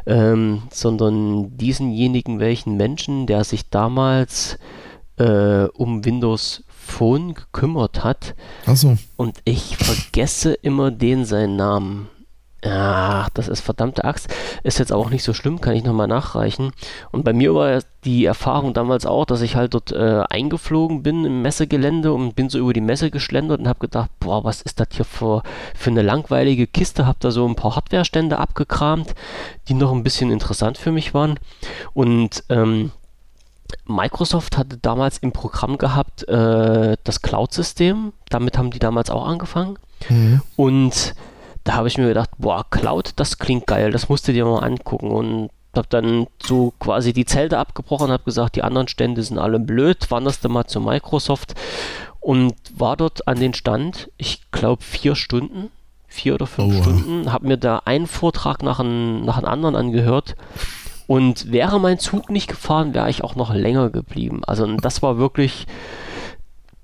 ähm, 0.06 0.62
sondern 0.70 1.56
diesenjenigen 1.58 2.40
welchen 2.40 2.78
Menschen, 2.78 3.26
der 3.26 3.44
sich 3.44 3.68
damals 3.68 4.58
äh, 5.18 5.64
um 5.74 6.06
Windows 6.06 6.64
Phone 6.88 7.34
gekümmert 7.34 8.02
hat. 8.02 8.34
Achso, 8.66 8.96
Und 9.16 9.38
ich 9.44 9.76
vergesse 9.76 10.54
immer 10.54 10.90
den 10.90 11.24
seinen 11.24 11.56
Namen. 11.56 12.08
Ach, 12.64 13.28
das 13.34 13.46
ist 13.46 13.60
verdammte 13.60 14.02
Axt. 14.04 14.34
Ist 14.64 14.80
jetzt 14.80 14.92
auch 14.92 15.10
nicht 15.10 15.22
so 15.22 15.32
schlimm, 15.32 15.60
kann 15.60 15.76
ich 15.76 15.84
nochmal 15.84 16.08
nachreichen. 16.08 16.72
Und 17.12 17.24
bei 17.24 17.32
mir 17.32 17.54
war 17.54 17.82
die 18.04 18.24
Erfahrung 18.24 18.74
damals 18.74 19.06
auch, 19.06 19.26
dass 19.26 19.42
ich 19.42 19.54
halt 19.54 19.74
dort 19.74 19.92
äh, 19.92 20.24
eingeflogen 20.28 21.04
bin 21.04 21.24
im 21.24 21.42
Messegelände 21.42 22.12
und 22.12 22.34
bin 22.34 22.48
so 22.48 22.58
über 22.58 22.72
die 22.72 22.80
Messe 22.80 23.12
geschlendert 23.12 23.60
und 23.60 23.68
habe 23.68 23.78
gedacht, 23.78 24.10
boah, 24.18 24.42
was 24.42 24.60
ist 24.62 24.80
das 24.80 24.88
hier 24.90 25.04
für, 25.04 25.44
für 25.76 25.90
eine 25.90 26.02
langweilige 26.02 26.66
Kiste? 26.66 27.06
Hab 27.06 27.20
da 27.20 27.30
so 27.30 27.46
ein 27.46 27.54
paar 27.54 27.76
Hardwarestände 27.76 28.38
abgekramt, 28.38 29.14
die 29.68 29.74
noch 29.74 29.92
ein 29.92 30.02
bisschen 30.02 30.32
interessant 30.32 30.78
für 30.78 30.90
mich 30.90 31.14
waren. 31.14 31.38
Und 31.94 32.42
ähm, 32.48 32.90
Microsoft 33.86 34.56
hatte 34.56 34.78
damals 34.78 35.18
im 35.18 35.32
Programm 35.32 35.78
gehabt 35.78 36.26
äh, 36.28 36.96
das 37.04 37.22
Cloud-System. 37.22 38.12
Damit 38.28 38.58
haben 38.58 38.70
die 38.70 38.78
damals 38.78 39.10
auch 39.10 39.26
angefangen. 39.26 39.78
Mhm. 40.08 40.42
Und 40.56 41.14
da 41.64 41.74
habe 41.74 41.88
ich 41.88 41.98
mir 41.98 42.08
gedacht, 42.08 42.30
boah, 42.38 42.64
Cloud, 42.70 43.12
das 43.16 43.38
klingt 43.38 43.66
geil, 43.66 43.90
das 43.90 44.08
musst 44.08 44.28
du 44.28 44.32
dir 44.32 44.44
mal 44.44 44.60
angucken. 44.60 45.10
Und 45.10 45.50
habe 45.76 45.88
dann 45.88 46.26
so 46.42 46.72
quasi 46.78 47.12
die 47.12 47.24
Zelte 47.24 47.58
abgebrochen, 47.58 48.10
habe 48.10 48.24
gesagt, 48.24 48.56
die 48.56 48.62
anderen 48.62 48.88
Stände 48.88 49.22
sind 49.22 49.38
alle 49.38 49.60
blöd, 49.60 50.10
wanderst 50.10 50.44
du 50.44 50.48
mal 50.48 50.66
zu 50.66 50.80
Microsoft 50.80 51.54
und 52.20 52.54
war 52.76 52.96
dort 52.96 53.26
an 53.28 53.38
den 53.38 53.54
Stand, 53.54 54.10
ich 54.16 54.50
glaube 54.50 54.82
vier 54.82 55.14
Stunden, 55.14 55.70
vier 56.06 56.34
oder 56.34 56.46
fünf 56.46 56.74
Oha. 56.74 56.82
Stunden, 56.82 57.32
habe 57.32 57.46
mir 57.46 57.56
da 57.56 57.82
einen 57.84 58.06
Vortrag 58.06 58.62
nach 58.62 58.80
einem, 58.80 59.24
nach 59.24 59.38
einem 59.38 59.46
anderen 59.46 59.76
angehört. 59.76 60.34
Und 61.08 61.50
wäre 61.50 61.80
mein 61.80 61.98
Zug 61.98 62.28
nicht 62.28 62.48
gefahren, 62.48 62.92
wäre 62.92 63.08
ich 63.08 63.24
auch 63.24 63.34
noch 63.34 63.54
länger 63.54 63.88
geblieben. 63.88 64.42
Also 64.46 64.66
das 64.76 65.00
war 65.00 65.16
wirklich, 65.16 65.66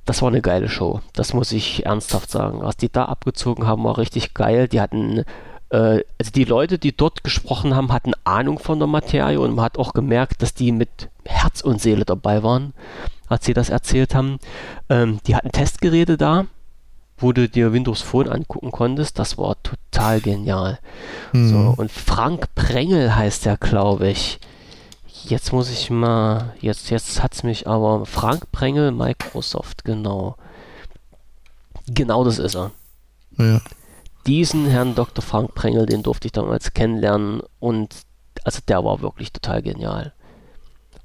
das 0.07 0.23
war 0.23 0.31
eine 0.31 0.41
geile 0.41 0.71
Show. 0.71 1.03
Das 1.13 1.35
muss 1.35 1.53
ich 1.53 1.85
ernsthaft 1.85 2.31
sagen. 2.31 2.63
Was 2.63 2.79
die 2.79 2.91
da 2.91 3.05
abgezogen 3.05 3.67
haben, 3.67 3.85
war 3.85 3.99
richtig 3.99 4.33
geil. 4.33 4.67
Die 4.67 4.81
hatten, 4.81 5.25
äh, 5.69 6.01
also 6.19 6.31
die 6.35 6.45
Leute, 6.45 6.79
die 6.79 6.97
dort 6.97 7.23
gesprochen 7.23 7.77
haben, 7.77 7.93
hatten 7.93 8.13
Ahnung 8.25 8.59
von 8.59 8.79
der 8.79 8.89
Materie 8.89 9.39
und 9.39 9.57
man 9.57 9.67
hat 9.67 9.77
auch 9.77 9.93
gemerkt, 9.93 10.41
dass 10.41 10.55
die 10.55 10.73
mit 10.73 11.11
Herz 11.27 11.61
und 11.61 11.83
Seele 11.83 12.07
dabei 12.07 12.43
waren, 12.43 12.73
als 13.29 13.45
sie 13.45 13.53
das 13.53 13.69
erzählt 13.69 14.15
haben. 14.15 14.39
Ähm, 14.89 15.19
die 15.27 15.37
hatten 15.37 15.53
Testgeräte 15.53 16.17
da, 16.17 16.47
wo 17.16 17.32
du 17.32 17.49
dir 17.49 17.73
Windows 17.73 18.03
Phone 18.03 18.28
angucken 18.28 18.70
konntest. 18.70 19.19
Das 19.19 19.39
war 19.39 19.57
total 19.62 20.20
genial. 20.20 20.78
Mhm. 21.32 21.49
So, 21.49 21.74
und 21.77 21.91
Frank 21.91 22.55
Prengel 22.55 23.15
heißt 23.15 23.47
der, 23.47 23.57
glaube 23.57 24.09
ich. 24.09 24.41
Jetzt 25.27 25.53
muss 25.53 25.70
ich 25.70 25.89
mal, 25.89 26.55
jetzt, 26.61 26.91
jetzt 26.91 27.23
hat's 27.23 27.45
mich 27.45 27.66
aber, 27.66 28.05
Frank 28.05 28.53
Prengel, 28.53 28.91
Microsoft, 28.91 29.85
genau. 29.85 30.36
Genau 31.86 32.24
das 32.24 32.39
ist 32.39 32.57
er. 32.57 32.73
Ja. 33.39 33.61
Diesen 34.27 34.66
Herrn 34.66 34.95
Dr. 34.95 35.23
Frank 35.23 35.55
Prengel, 35.55 35.86
den 35.86 36.03
durfte 36.03 36.28
ich 36.28 36.32
damals 36.32 36.74
kennenlernen 36.74 37.43
und 37.59 37.95
also 38.43 38.61
der 38.66 38.85
war 38.85 39.01
wirklich 39.01 39.32
total 39.32 39.62
genial. 39.62 40.12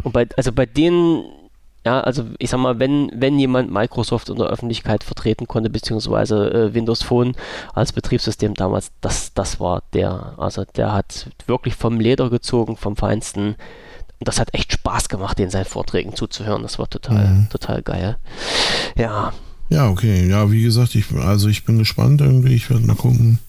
Und 0.04 0.14
bei, 0.14 0.28
also 0.36 0.52
bei 0.52 0.66
denen, 0.66 1.24
ja, 1.86 2.02
also 2.02 2.26
ich 2.40 2.50
sag 2.50 2.60
mal, 2.60 2.78
wenn, 2.80 3.10
wenn 3.16 3.40
jemand 3.40 3.72
Microsoft 3.72 4.30
in 4.30 4.36
der 4.36 4.48
Öffentlichkeit 4.48 5.04
vertreten 5.04 5.48
konnte, 5.48 5.70
beziehungsweise 5.70 6.52
äh, 6.52 6.74
Windows 6.74 7.04
Phone 7.04 7.34
als 7.74 7.94
Betriebssystem 7.94 8.54
damals, 8.54 8.92
das, 9.02 9.34
das 9.34 9.60
war 9.60 9.84
der. 9.94 10.34
Also 10.38 10.66
der 10.76 10.94
hat 10.94 11.30
wirklich 11.48 11.76
vom 11.76 12.00
Leder 12.00 12.30
gezogen, 12.30 12.76
vom 12.78 12.96
Feinsten. 12.96 13.56
Und 14.20 14.28
das 14.28 14.40
hat 14.40 14.54
echt 14.54 14.74
Spaß 14.74 15.08
gemacht, 15.08 15.40
den 15.40 15.50
seinen 15.50 15.64
Vorträgen 15.66 16.14
zuzuhören. 16.16 16.62
Das 16.64 16.78
war 16.80 16.90
total, 16.90 17.28
Mhm. 17.30 17.50
total 17.50 17.82
geil. 17.82 18.18
Ja, 18.98 19.32
Ja, 19.70 19.88
okay. 19.90 20.28
Ja, 20.28 20.52
wie 20.52 20.64
gesagt, 20.64 20.96
ich, 20.96 21.06
also 21.14 21.48
ich 21.48 21.64
bin 21.64 21.78
gespannt 21.78 22.20
irgendwie. 22.22 22.56
Ich 22.56 22.70
werde 22.70 22.86
mal 22.86 22.96
gucken, 22.96 23.40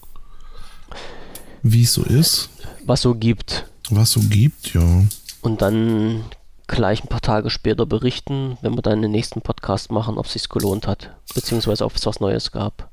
wie 1.63 1.83
es 1.83 1.93
so 1.93 2.03
ist, 2.03 2.49
was 2.85 3.01
so 3.01 3.13
gibt. 3.15 3.65
was 3.89 4.11
so 4.11 4.21
gibt, 4.21 4.73
ja. 4.73 5.03
Und 5.41 5.61
dann 5.61 6.23
gleich 6.71 7.03
ein 7.03 7.09
paar 7.09 7.21
Tage 7.21 7.49
später 7.49 7.85
berichten, 7.85 8.57
wenn 8.61 8.75
wir 8.75 8.81
dann 8.81 9.01
den 9.01 9.11
nächsten 9.11 9.41
Podcast 9.41 9.91
machen, 9.91 10.17
ob 10.17 10.25
es 10.25 10.33
sich 10.33 10.49
gelohnt 10.49 10.87
hat. 10.87 11.11
Beziehungsweise 11.35 11.85
ob 11.85 11.95
es 11.95 12.05
was 12.05 12.19
Neues 12.19 12.51
gab. 12.51 12.89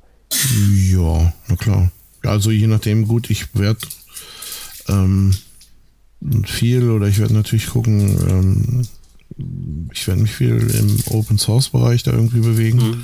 Ja, 0.91 1.33
na 1.49 1.57
klar. 1.57 1.91
Also 2.23 2.51
je 2.51 2.67
nachdem, 2.67 3.09
gut, 3.09 3.31
ich 3.31 3.55
werde 3.55 3.81
ähm, 4.89 5.35
viel 6.45 6.91
oder 6.91 7.07
ich 7.07 7.19
werde 7.19 7.35
natürlich 7.35 7.69
gucken, 7.69 8.19
ähm, 8.29 8.89
ich 9.93 10.07
werde 10.07 10.23
mich 10.23 10.33
viel 10.33 10.57
im 10.57 10.99
Open 11.15 11.39
Source 11.39 11.71
Bereich 11.71 12.03
da 12.03 12.13
irgendwie 12.13 12.41
bewegen. 12.41 12.79
Mhm. 12.79 13.03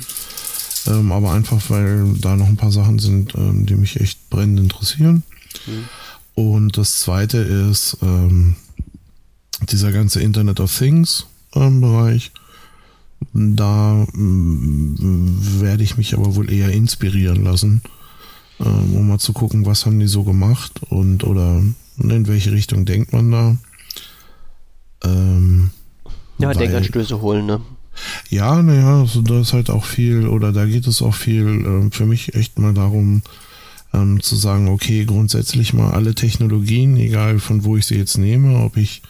Ähm, 0.87 1.11
aber 1.11 1.31
einfach, 1.31 1.61
weil 1.69 2.13
da 2.19 2.35
noch 2.35 2.47
ein 2.47 2.57
paar 2.57 2.71
Sachen 2.71 2.99
sind, 2.99 3.33
ähm, 3.35 3.65
die 3.65 3.75
mich 3.75 3.99
echt 3.99 4.29
brennend 4.29 4.59
interessieren. 4.59 5.23
Mhm. 5.65 5.85
Und 6.35 6.77
das 6.77 6.99
zweite 6.99 7.37
ist 7.37 7.97
ähm, 8.01 8.55
dieser 9.69 9.91
ganze 9.91 10.21
Internet 10.21 10.59
of 10.59 10.75
Things 10.77 11.25
ähm, 11.53 11.81
Bereich. 11.81 12.31
Da 13.33 14.05
mm, 14.13 15.59
werde 15.61 15.83
ich 15.83 15.97
mich 15.97 16.13
aber 16.13 16.35
wohl 16.35 16.51
eher 16.51 16.69
inspirieren 16.71 17.43
lassen, 17.43 17.81
ähm, 18.59 18.95
um 18.95 19.07
mal 19.07 19.19
zu 19.19 19.33
gucken, 19.33 19.65
was 19.65 19.85
haben 19.85 19.99
die 19.99 20.07
so 20.07 20.23
gemacht 20.23 20.81
und 20.89 21.23
oder 21.23 21.61
in 21.97 22.27
welche 22.27 22.51
Richtung 22.51 22.85
denkt 22.85 23.13
man 23.13 23.31
da. 23.31 23.57
Ähm, 25.03 25.71
Ja, 26.37 26.49
weil- 26.49 26.57
Denkanstöße 26.57 27.21
holen, 27.21 27.45
ne? 27.45 27.61
ja, 28.29 28.61
naja, 28.61 28.99
also 28.99 29.21
da 29.21 29.39
ist 29.39 29.53
halt 29.53 29.69
auch 29.69 29.85
viel, 29.85 30.27
oder 30.27 30.51
da 30.51 30.65
geht 30.65 30.85
es 30.87 31.01
auch 31.01 31.15
viel 31.15 31.45
ähm, 31.47 31.91
für 31.93 32.05
mich 32.05 32.35
echt 32.35 32.59
mal 32.59 32.73
darum, 32.73 33.21
ähm, 33.93 34.21
zu 34.21 34.35
sagen, 34.35 34.67
okay, 34.67 35.05
grundsätzlich 35.05 35.73
mal 35.73 35.91
alle 35.91 36.13
Technologien, 36.13 36.97
egal 36.97 37.39
von 37.39 37.63
wo 37.63 37.77
ich 37.77 37.85
sie 37.85 37.95
jetzt 37.95 38.17
nehme, 38.17 38.59
ob 38.59 38.75
ich 38.75 39.01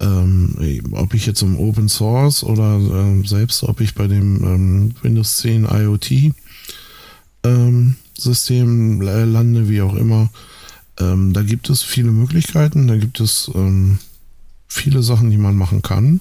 ähm, 0.00 0.54
ob 0.92 1.14
ich 1.14 1.26
jetzt 1.26 1.42
im 1.42 1.58
Open 1.58 1.88
Source 1.88 2.44
oder 2.44 2.76
ähm, 2.76 3.24
selbst, 3.24 3.64
ob 3.64 3.80
ich 3.80 3.94
bei 3.94 4.06
dem 4.06 4.44
ähm, 4.44 4.94
Windows 5.02 5.38
10 5.38 5.64
IoT 5.64 6.32
ähm, 7.44 7.96
System 8.16 9.00
lande, 9.00 9.68
wie 9.68 9.82
auch 9.82 9.94
immer, 9.94 10.30
ähm, 10.98 11.32
da 11.32 11.42
gibt 11.42 11.70
es 11.70 11.82
viele 11.82 12.10
Möglichkeiten, 12.10 12.88
da 12.88 12.96
gibt 12.96 13.20
es 13.20 13.50
ähm, 13.54 13.98
viele 14.68 15.02
Sachen, 15.02 15.30
die 15.30 15.36
man 15.36 15.56
machen 15.56 15.82
kann. 15.82 16.20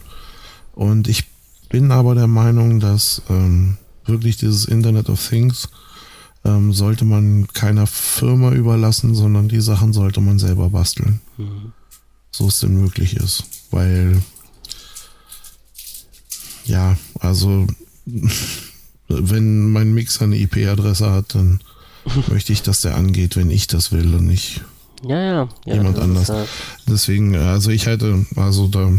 Und 0.73 1.07
ich 1.07 1.25
bin 1.69 1.91
aber 1.91 2.15
der 2.15 2.27
Meinung, 2.27 2.79
dass 2.79 3.21
ähm, 3.29 3.77
wirklich 4.05 4.37
dieses 4.37 4.65
Internet 4.65 5.09
of 5.09 5.27
Things 5.27 5.69
ähm, 6.45 6.71
sollte 6.71 7.03
man 7.03 7.47
keiner 7.47 7.87
Firma 7.87 8.51
überlassen, 8.51 9.15
sondern 9.15 9.49
die 9.49 9.61
Sachen 9.61 9.93
sollte 9.93 10.21
man 10.21 10.39
selber 10.39 10.69
basteln. 10.69 11.19
Mhm. 11.37 11.73
So 12.31 12.47
es 12.47 12.59
denn 12.59 12.79
möglich 12.79 13.15
ist. 13.17 13.43
Weil, 13.71 14.21
ja, 16.65 16.97
also, 17.19 17.67
wenn 19.07 19.69
mein 19.71 19.93
Mixer 19.93 20.25
eine 20.25 20.37
IP-Adresse 20.37 21.11
hat, 21.11 21.35
dann 21.35 21.59
möchte 22.27 22.53
ich, 22.53 22.61
dass 22.61 22.81
der 22.81 22.95
angeht, 22.95 23.35
wenn 23.35 23.51
ich 23.51 23.67
das 23.67 23.91
will 23.91 24.15
und 24.15 24.25
nicht 24.25 24.61
ja, 25.03 25.19
ja, 25.19 25.49
ja, 25.65 25.73
jemand 25.75 25.99
anders. 25.99 26.29
Halt 26.29 26.49
Deswegen, 26.87 27.35
also 27.35 27.69
ich 27.69 27.85
hätte, 27.85 28.25
also 28.35 28.67
da, 28.67 28.91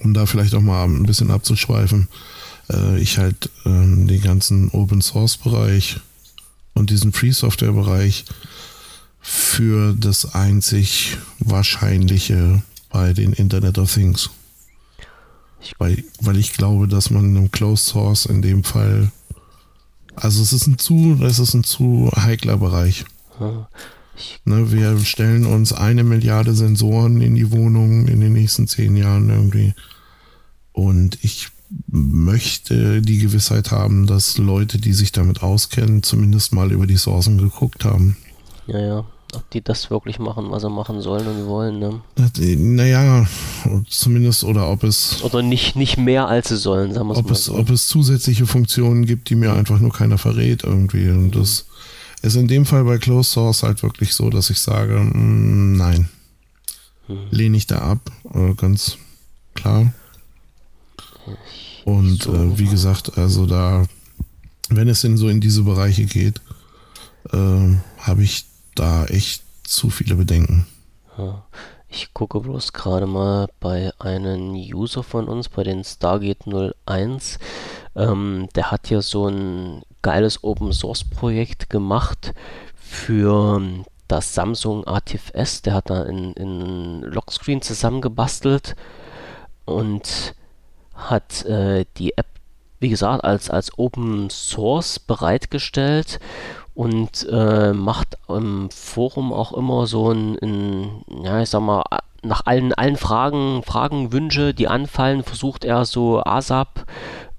um 0.00 0.14
da 0.14 0.26
vielleicht 0.26 0.54
auch 0.54 0.60
mal 0.60 0.84
ein 0.84 1.06
bisschen 1.06 1.30
abzuschweifen, 1.30 2.08
äh, 2.70 3.00
ich 3.00 3.18
halt 3.18 3.50
äh, 3.64 3.68
den 3.70 4.20
ganzen 4.22 4.70
Open 4.70 5.00
Source 5.00 5.36
Bereich 5.36 6.00
und 6.74 6.90
diesen 6.90 7.12
Free 7.12 7.32
Software 7.32 7.72
Bereich 7.72 8.24
für 9.20 9.94
das 9.94 10.34
einzig 10.34 11.18
Wahrscheinliche 11.38 12.62
bei 12.90 13.12
den 13.12 13.32
Internet 13.32 13.78
of 13.78 13.92
Things. 13.92 14.30
Weil, 15.78 16.02
weil 16.20 16.36
ich 16.36 16.52
glaube, 16.52 16.88
dass 16.88 17.10
man 17.10 17.36
im 17.36 17.50
Closed 17.50 17.86
Source 17.86 18.26
in 18.26 18.42
dem 18.42 18.64
Fall, 18.64 19.12
also 20.16 20.42
es 20.42 20.52
ist 20.52 20.66
ein 20.66 20.78
zu, 20.78 21.18
es 21.22 21.38
ist 21.38 21.54
ein 21.54 21.64
zu 21.64 22.10
heikler 22.16 22.56
Bereich. 22.56 23.04
Ne, 24.44 24.72
wir 24.72 24.98
stellen 25.00 25.46
uns 25.46 25.72
eine 25.72 26.04
Milliarde 26.04 26.54
Sensoren 26.54 27.20
in 27.20 27.34
die 27.34 27.50
Wohnung 27.50 28.06
in 28.08 28.20
den 28.20 28.32
nächsten 28.32 28.68
zehn 28.68 28.96
Jahren 28.96 29.30
irgendwie. 29.30 29.74
Und 30.72 31.18
ich 31.22 31.48
möchte 31.86 33.00
die 33.00 33.18
Gewissheit 33.18 33.70
haben, 33.70 34.06
dass 34.06 34.38
Leute, 34.38 34.78
die 34.78 34.92
sich 34.92 35.12
damit 35.12 35.42
auskennen, 35.42 36.02
zumindest 36.02 36.52
mal 36.52 36.72
über 36.72 36.86
die 36.86 36.96
Sourcen 36.96 37.38
geguckt 37.38 37.84
haben. 37.84 38.16
Ja, 38.66 38.78
ja. 38.78 39.04
Ob 39.34 39.48
die 39.50 39.62
das 39.62 39.90
wirklich 39.90 40.18
machen, 40.18 40.50
was 40.50 40.62
sie 40.62 40.70
machen 40.70 41.00
sollen 41.00 41.26
und 41.26 41.46
wollen, 41.46 41.78
ne? 41.78 42.00
Naja, 42.56 43.26
zumindest, 43.88 44.44
oder 44.44 44.68
ob 44.68 44.82
es. 44.82 45.22
Oder 45.22 45.42
nicht, 45.42 45.76
nicht 45.76 45.98
mehr 45.98 46.26
als 46.26 46.48
sie 46.48 46.56
sollen, 46.56 46.92
sagen 46.92 47.08
wir 47.08 47.16
ob 47.16 47.26
mal 47.26 47.32
es, 47.32 47.44
so. 47.44 47.54
Ob 47.54 47.70
es 47.70 47.86
zusätzliche 47.86 48.46
Funktionen 48.46 49.06
gibt, 49.06 49.30
die 49.30 49.36
mir 49.36 49.52
einfach 49.52 49.78
nur 49.78 49.92
keiner 49.92 50.18
verrät 50.18 50.64
irgendwie. 50.64 51.08
Und 51.10 51.36
das 51.36 51.66
ist 52.22 52.36
in 52.36 52.48
dem 52.48 52.66
Fall 52.66 52.84
bei 52.84 52.98
Closed 52.98 53.32
Source 53.32 53.62
halt 53.62 53.82
wirklich 53.82 54.14
so, 54.14 54.30
dass 54.30 54.50
ich 54.50 54.60
sage, 54.60 54.94
mh, 54.94 55.14
mm, 55.14 55.76
nein. 55.76 56.08
Hm. 57.06 57.18
Lehne 57.30 57.56
ich 57.56 57.66
da 57.66 57.78
ab, 57.78 58.10
äh, 58.34 58.54
ganz 58.54 58.98
klar. 59.54 59.92
Und 61.84 62.22
so. 62.22 62.34
äh, 62.34 62.58
wie 62.58 62.66
gesagt, 62.66 63.16
also 63.16 63.46
da, 63.46 63.86
wenn 64.68 64.88
es 64.88 65.00
denn 65.02 65.16
so 65.16 65.28
in 65.28 65.40
diese 65.40 65.62
Bereiche 65.62 66.04
geht, 66.04 66.40
äh, 67.32 67.76
habe 67.98 68.22
ich 68.22 68.46
da 68.80 69.04
echt 69.04 69.42
zu 69.62 69.90
viele 69.90 70.16
Bedenken. 70.16 70.66
Ich 71.88 72.14
gucke 72.14 72.40
bloß 72.40 72.72
gerade 72.72 73.06
mal 73.06 73.48
bei 73.60 73.92
einem 73.98 74.54
User 74.54 75.02
von 75.02 75.28
uns, 75.28 75.48
bei 75.48 75.64
den 75.64 75.84
Stargate 75.84 76.46
01. 76.86 77.38
Ähm, 77.94 78.48
der 78.54 78.70
hat 78.70 78.86
hier 78.86 79.02
so 79.02 79.28
ein 79.28 79.82
geiles 80.00 80.42
Open 80.44 80.72
Source 80.72 81.04
Projekt 81.04 81.68
gemacht 81.68 82.32
für 82.74 83.60
das 84.08 84.34
Samsung 84.34 84.86
ATIF 84.86 85.30
S. 85.34 85.60
Der 85.62 85.74
hat 85.74 85.90
da 85.90 86.04
in, 86.04 86.32
in 86.32 87.02
Lockscreen 87.02 87.60
zusammengebastelt 87.60 88.76
und 89.66 90.34
hat 90.94 91.44
äh, 91.44 91.84
die 91.98 92.16
App, 92.16 92.28
wie 92.78 92.88
gesagt, 92.88 93.24
als, 93.24 93.50
als 93.50 93.78
Open 93.78 94.30
Source 94.30 94.98
bereitgestellt 94.98 96.18
und 96.80 97.28
äh, 97.30 97.74
macht 97.74 98.16
im 98.26 98.70
Forum 98.70 99.34
auch 99.34 99.52
immer 99.52 99.86
so 99.86 100.12
ein, 100.12 100.38
ein, 100.40 101.04
ja, 101.22 101.42
ich 101.42 101.50
sag 101.50 101.60
mal, 101.60 101.84
nach 102.22 102.46
allen, 102.46 102.72
allen 102.72 102.96
Fragen, 102.96 103.62
Fragen, 103.62 104.14
Wünsche, 104.14 104.54
die 104.54 104.66
anfallen, 104.66 105.22
versucht 105.22 105.66
er 105.66 105.84
so 105.84 106.24
ASAP 106.24 106.86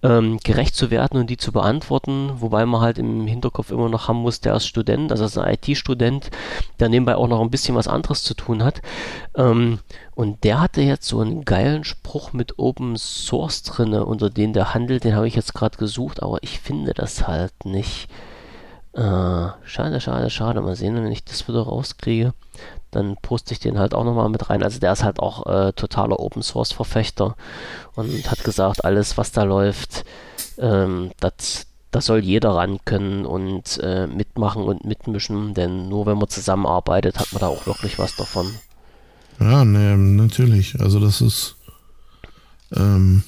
ähm, 0.04 0.38
gerecht 0.44 0.76
zu 0.76 0.92
werden 0.92 1.20
und 1.20 1.32
die 1.32 1.38
zu 1.38 1.52
beantworten, 1.52 2.34
wobei 2.36 2.68
man 2.68 2.82
halt 2.82 3.00
im 3.00 3.26
Hinterkopf 3.26 3.72
immer 3.72 3.90
noch 3.90 4.08
haben 4.08 4.20
muss, 4.20 4.42
der 4.42 4.54
ist 4.58 4.68
Student, 4.68 5.12
also 5.12 5.26
ist 5.26 5.40
ein 5.40 5.52
IT-Student, 5.52 6.30
der 6.80 6.90
nebenbei 6.90 7.16
auch 7.16 7.28
noch 7.28 7.42
ein 7.42 7.50
bisschen 7.50 7.74
was 7.74 7.88
anderes 7.88 8.22
zu 8.22 8.36
tun 8.36 8.64
hat. 8.64 8.84
Ähm, 9.36 9.80
und 10.14 10.44
der 10.44 10.62
hatte 10.62 10.82
jetzt 10.82 11.08
so 11.08 11.20
einen 11.20 11.46
geilen 11.46 11.84
Spruch 11.84 12.32
mit 12.32 12.60
Open 12.60 12.96
Source 12.96 13.64
drinne, 13.64 14.06
unter 14.06 14.30
den 14.30 14.54
der 14.54 14.76
handelt, 14.76 15.04
den 15.04 15.16
habe 15.16 15.28
ich 15.28 15.34
jetzt 15.36 15.56
gerade 15.56 15.80
gesucht, 15.80 16.22
aber 16.22 16.44
ich 16.44 16.60
finde 16.60 16.94
das 16.94 17.28
halt 17.28 17.66
nicht. 17.66 18.08
Äh, 18.94 19.50
schade, 19.64 20.02
schade, 20.02 20.30
schade. 20.30 20.62
Mal 20.62 20.76
sehen, 20.76 20.96
wenn 20.96 21.12
ich 21.12 21.24
das 21.24 21.48
wieder 21.48 21.62
rauskriege 21.62 22.34
dann 22.92 23.16
poste 23.22 23.54
ich 23.54 23.60
den 23.60 23.80
halt 23.80 23.94
auch 23.94 24.04
nochmal 24.04 24.30
mit 24.30 24.50
rein. 24.50 24.64
Also 24.64 24.80
der 24.80 24.94
ist 24.94 25.04
halt 25.04 25.20
auch 25.20 25.46
äh, 25.48 25.72
totaler 25.74 26.20
Open 26.20 26.44
Source 26.44 26.74
Verfechter 26.74 27.36
und 27.96 28.30
hat 28.30 28.44
gesagt, 28.44 28.86
alles 28.86 29.18
was 29.18 29.32
da 29.32 29.44
läuft, 29.44 30.04
ähm, 30.58 31.12
das, 31.20 31.68
das 31.92 32.06
soll 32.06 32.20
jeder 32.20 32.52
ran 32.52 32.80
können 32.86 33.26
und 33.26 33.80
äh, 33.82 34.08
mitmachen 34.08 34.64
und 34.64 34.84
mitmischen, 34.84 35.54
denn 35.54 35.88
nur 35.88 36.06
wenn 36.06 36.18
man 36.18 36.28
zusammenarbeitet, 36.28 37.18
hat 37.18 37.32
man 37.32 37.40
da 37.40 37.48
auch 37.48 37.66
wirklich 37.66 37.98
was 37.98 38.16
davon. 38.18 38.52
Ja, 39.40 39.66
ne, 39.66 39.98
natürlich. 39.98 40.80
Also 40.80 41.00
das 41.00 41.22
ist 41.22 41.56
ähm, 42.76 43.24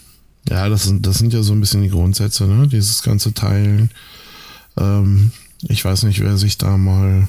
ja, 0.50 0.68
das 0.68 0.84
sind, 0.84 1.08
das 1.08 1.18
sind 1.18 1.34
ja 1.34 1.42
so 1.42 1.54
ein 1.54 1.62
bisschen 1.62 1.82
die 1.82 1.90
Grundsätze, 1.90 2.46
ne? 2.46 2.68
Dieses 2.68 3.02
ganze 3.02 3.34
Teilen. 3.34 3.92
Ähm, 4.78 5.32
ich 5.70 5.84
weiß 5.84 6.04
nicht, 6.04 6.22
wer 6.22 6.38
sich 6.38 6.58
da 6.58 6.78
mal 6.78 7.28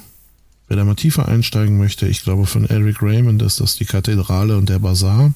Wer 0.67 0.77
da 0.77 0.83
mal 0.83 0.95
tiefer 0.95 1.27
einsteigen 1.27 1.77
möchte, 1.77 2.07
ich 2.07 2.23
glaube 2.23 2.47
von 2.47 2.65
Eric 2.65 3.01
Raymond 3.01 3.41
ist 3.43 3.59
das 3.59 3.75
die 3.75 3.85
Kathedrale 3.85 4.57
und 4.57 4.67
der 4.67 4.79
Bazar. 4.79 5.33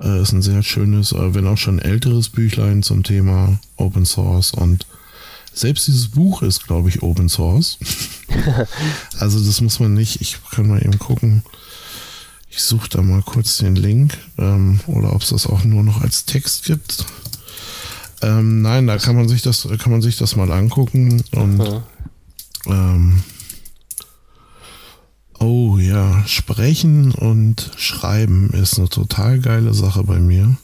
Äh, 0.00 0.20
ist 0.20 0.32
ein 0.32 0.42
sehr 0.42 0.62
schönes, 0.64 1.12
äh, 1.12 1.34
wenn 1.34 1.46
auch 1.46 1.58
schon 1.58 1.78
älteres 1.78 2.28
Büchlein 2.28 2.82
zum 2.82 3.04
Thema 3.04 3.60
Open 3.76 4.04
Source 4.04 4.52
und 4.52 4.86
selbst 5.54 5.86
dieses 5.86 6.08
Buch 6.08 6.42
ist, 6.42 6.66
glaube 6.66 6.88
ich, 6.88 7.02
Open 7.02 7.28
Source. 7.28 7.78
also 9.18 9.44
das 9.44 9.60
muss 9.60 9.78
man 9.78 9.94
nicht, 9.94 10.20
ich 10.20 10.38
kann 10.50 10.66
mal 10.66 10.82
eben 10.82 10.98
gucken. 10.98 11.44
Ich 12.48 12.62
suche 12.62 12.88
da 12.88 13.02
mal 13.02 13.22
kurz 13.22 13.58
den 13.58 13.76
Link 13.76 14.18
ähm, 14.38 14.80
oder 14.86 15.12
ob 15.12 15.22
es 15.22 15.28
das 15.28 15.46
auch 15.46 15.62
nur 15.62 15.84
noch 15.84 16.00
als 16.00 16.24
Text 16.24 16.64
gibt. 16.64 17.04
Ähm, 18.22 18.62
nein, 18.62 18.86
da 18.86 18.98
kann 18.98 19.16
man 19.16 19.28
sich 19.28 19.42
das, 19.42 19.68
kann 19.78 19.92
man 19.92 20.02
sich 20.02 20.16
das 20.16 20.36
mal 20.36 20.50
angucken 20.52 21.22
und 21.34 21.82
ähm, 22.66 23.22
Oh 25.44 25.76
ja, 25.76 26.22
sprechen 26.24 27.10
und 27.10 27.72
schreiben 27.76 28.50
ist 28.50 28.78
eine 28.78 28.88
total 28.88 29.40
geile 29.40 29.74
Sache 29.74 30.04
bei 30.04 30.20
mir. 30.20 30.56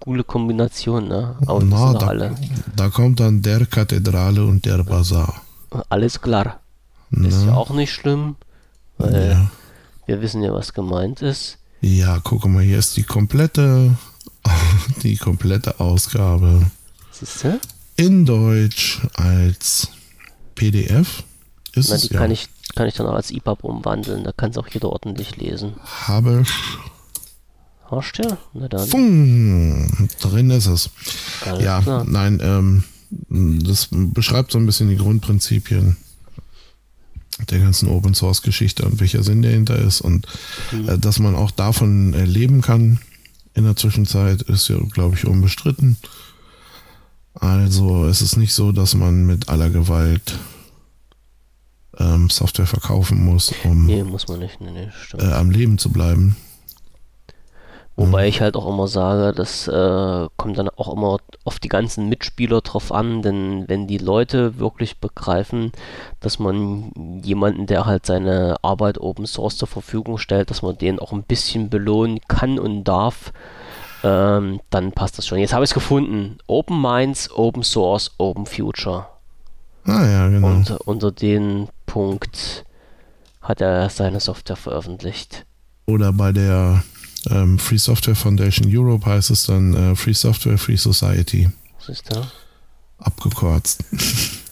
Coole 0.00 0.24
Kombination, 0.24 1.08
ne? 1.08 1.36
Aber 1.46 1.62
Na, 1.62 1.92
da, 1.92 2.06
alle. 2.06 2.34
da 2.74 2.88
kommt 2.88 3.20
dann 3.20 3.42
der 3.42 3.66
Kathedrale 3.66 4.46
und 4.46 4.64
der 4.64 4.82
Bazar. 4.84 5.42
Alles 5.90 6.18
klar. 6.18 6.60
Na? 7.10 7.28
Ist 7.28 7.44
ja 7.44 7.54
auch 7.54 7.70
nicht 7.74 7.92
schlimm, 7.92 8.36
weil 8.96 9.32
ja. 9.32 9.50
wir 10.06 10.22
wissen 10.22 10.42
ja, 10.42 10.54
was 10.54 10.72
gemeint 10.72 11.20
ist. 11.20 11.58
Ja, 11.82 12.18
guck 12.24 12.46
mal, 12.46 12.62
hier 12.62 12.78
ist 12.78 12.96
die 12.96 13.02
komplette, 13.02 13.98
die 15.02 15.18
komplette 15.18 15.78
Ausgabe. 15.78 16.70
Siehst 17.22 17.44
du? 17.44 17.60
In 17.96 18.26
Deutsch 18.26 19.00
als 19.14 19.88
PDF. 20.56 21.22
Ist 21.72 21.90
Na, 21.90 21.96
die 21.96 22.06
es, 22.06 22.10
kann 22.10 22.30
ja. 22.30 22.34
ich 22.34 22.48
kann 22.74 22.88
ich 22.88 22.94
dann 22.94 23.06
auch 23.06 23.14
als 23.14 23.30
EPUB 23.30 23.64
umwandeln. 23.64 24.24
Da 24.24 24.32
kann 24.32 24.50
es 24.50 24.58
auch 24.58 24.66
jeder 24.68 24.88
ordentlich 24.88 25.36
lesen. 25.36 25.74
Habe 25.84 26.42
ich. 26.42 26.50
Hast 27.90 28.18
du? 28.18 28.36
Na 28.54 28.68
dann. 28.68 28.88
Fung, 28.88 30.08
drin 30.20 30.50
ist 30.50 30.66
es. 30.66 30.90
Alles 31.44 31.62
ja, 31.62 31.80
klar. 31.80 32.04
nein, 32.08 32.40
ähm, 32.42 32.84
das 33.28 33.88
beschreibt 33.90 34.50
so 34.50 34.58
ein 34.58 34.66
bisschen 34.66 34.88
die 34.88 34.96
Grundprinzipien 34.96 35.98
der 37.50 37.58
ganzen 37.60 37.88
Open 37.88 38.14
Source 38.14 38.42
Geschichte 38.42 38.84
und 38.84 39.00
welcher 39.00 39.22
Sinn 39.22 39.42
dahinter 39.42 39.76
ist 39.76 40.00
und 40.00 40.26
mhm. 40.70 40.88
äh, 40.88 40.98
dass 40.98 41.18
man 41.18 41.34
auch 41.34 41.50
davon 41.50 42.14
äh, 42.14 42.24
leben 42.24 42.62
kann 42.62 43.00
in 43.54 43.64
der 43.64 43.76
Zwischenzeit 43.76 44.42
ist 44.42 44.68
ja, 44.68 44.76
glaube 44.92 45.16
ich, 45.16 45.26
unbestritten. 45.26 45.98
Also 47.34 48.06
es 48.06 48.22
ist 48.22 48.36
nicht 48.36 48.54
so, 48.54 48.72
dass 48.72 48.94
man 48.94 49.24
mit 49.24 49.48
aller 49.48 49.70
Gewalt 49.70 50.38
ähm, 51.98 52.30
Software 52.30 52.66
verkaufen 52.66 53.24
muss, 53.24 53.52
um 53.64 53.86
nee, 53.86 54.02
muss 54.04 54.28
nicht. 54.28 54.60
Nee, 54.60 54.70
nee, 54.70 54.90
äh, 55.18 55.32
am 55.32 55.50
Leben 55.50 55.78
zu 55.78 55.90
bleiben. 55.90 56.36
Wobei 57.94 58.22
mhm. 58.22 58.28
ich 58.28 58.40
halt 58.40 58.56
auch 58.56 58.66
immer 58.66 58.88
sage, 58.88 59.34
das 59.34 59.68
äh, 59.68 60.28
kommt 60.36 60.56
dann 60.56 60.70
auch 60.70 60.92
immer 60.92 61.18
auf 61.44 61.58
die 61.58 61.68
ganzen 61.68 62.08
Mitspieler 62.08 62.62
drauf 62.62 62.90
an, 62.90 63.20
denn 63.20 63.64
wenn 63.68 63.86
die 63.86 63.98
Leute 63.98 64.58
wirklich 64.58 64.98
begreifen, 64.98 65.72
dass 66.20 66.38
man 66.38 67.20
jemanden, 67.22 67.66
der 67.66 67.84
halt 67.84 68.06
seine 68.06 68.56
Arbeit 68.62 68.98
Open 68.98 69.26
Source 69.26 69.58
zur 69.58 69.68
Verfügung 69.68 70.16
stellt, 70.16 70.50
dass 70.50 70.62
man 70.62 70.78
den 70.78 70.98
auch 71.00 71.12
ein 71.12 71.22
bisschen 71.22 71.68
belohnen 71.68 72.20
kann 72.28 72.58
und 72.58 72.84
darf, 72.84 73.32
ähm, 74.02 74.60
dann 74.70 74.92
passt 74.92 75.18
das 75.18 75.26
schon. 75.26 75.38
Jetzt 75.38 75.52
habe 75.52 75.64
ich 75.64 75.70
es 75.70 75.74
gefunden. 75.74 76.38
Open 76.46 76.80
Minds, 76.80 77.30
Open 77.30 77.62
Source, 77.62 78.12
Open 78.18 78.46
Future. 78.46 79.06
Ah 79.84 80.06
ja, 80.06 80.28
genau. 80.28 80.48
Und 80.48 80.70
unter 80.82 81.12
den 81.12 81.68
Punkt 81.86 82.64
hat 83.40 83.60
er 83.60 83.90
seine 83.90 84.20
Software 84.20 84.56
veröffentlicht. 84.56 85.44
Oder 85.86 86.12
bei 86.12 86.32
der 86.32 86.84
ähm, 87.30 87.58
Free 87.58 87.78
Software 87.78 88.14
Foundation 88.14 88.68
Europe 88.74 89.06
heißt 89.06 89.30
es 89.30 89.46
dann 89.46 89.74
äh, 89.74 89.96
Free 89.96 90.14
Software, 90.14 90.58
Free 90.58 90.76
Society. 90.76 91.50
Was 91.78 91.88
ist 91.88 92.14
da? 92.14 92.30
Abgekürzt. 92.98 93.84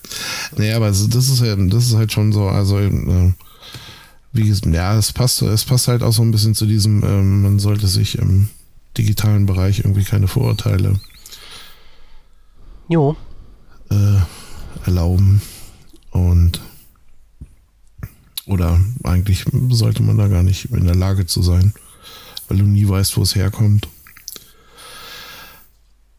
Nee, 0.57 0.73
aber 0.73 0.87
das 0.87 1.01
ist, 1.01 1.41
halt, 1.41 1.73
das 1.73 1.87
ist 1.87 1.95
halt 1.95 2.13
schon 2.13 2.33
so, 2.33 2.49
also 2.49 2.79
äh, 2.79 3.33
wie 4.33 4.49
gesagt, 4.49 4.67
ja, 4.67 4.97
es 4.97 5.13
passt, 5.13 5.43
es 5.43 5.65
passt 5.65 5.89
halt 5.89 6.03
auch 6.03 6.13
so 6.13 6.23
ein 6.23 6.31
bisschen 6.31 6.55
zu 6.55 6.67
diesem, 6.67 7.03
ähm, 7.05 7.43
man 7.43 7.59
sollte 7.59 7.87
sich 7.87 8.19
im 8.19 8.49
digitalen 8.97 9.47
Bereich 9.47 9.81
irgendwie 9.81 10.05
keine 10.05 10.29
Vorurteile 10.29 11.01
jo. 12.91 13.17
Äh, 13.91 14.19
erlauben. 14.85 15.41
Und 16.11 16.61
oder 18.47 18.81
eigentlich 19.05 19.45
sollte 19.71 20.03
man 20.03 20.19
da 20.19 20.27
gar 20.27 20.43
nicht 20.43 20.67
in 20.67 20.85
der 20.85 20.97
Lage 20.97 21.25
zu 21.25 21.41
sein, 21.41 21.73
weil 22.49 22.59
du 22.59 22.65
nie 22.65 22.87
weißt, 22.87 23.17
wo 23.17 23.23
es 23.23 23.37
herkommt. 23.37 23.89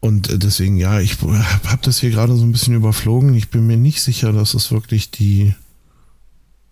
Und 0.00 0.42
deswegen, 0.42 0.78
ja, 0.78 0.98
ich 0.98 1.18
habe 1.20 1.82
das 1.82 2.00
hier 2.00 2.10
gerade 2.10 2.34
so 2.34 2.42
ein 2.42 2.52
bisschen 2.52 2.74
überflogen. 2.74 3.34
Ich 3.34 3.50
bin 3.50 3.66
mir 3.66 3.76
nicht 3.76 4.02
sicher, 4.02 4.32
dass 4.32 4.54
es 4.54 4.72
wirklich 4.72 5.10
die 5.10 5.54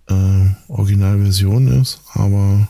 äh, 0.08 0.46
Originalversion 0.68 1.68
ist, 1.68 2.00
aber. 2.14 2.68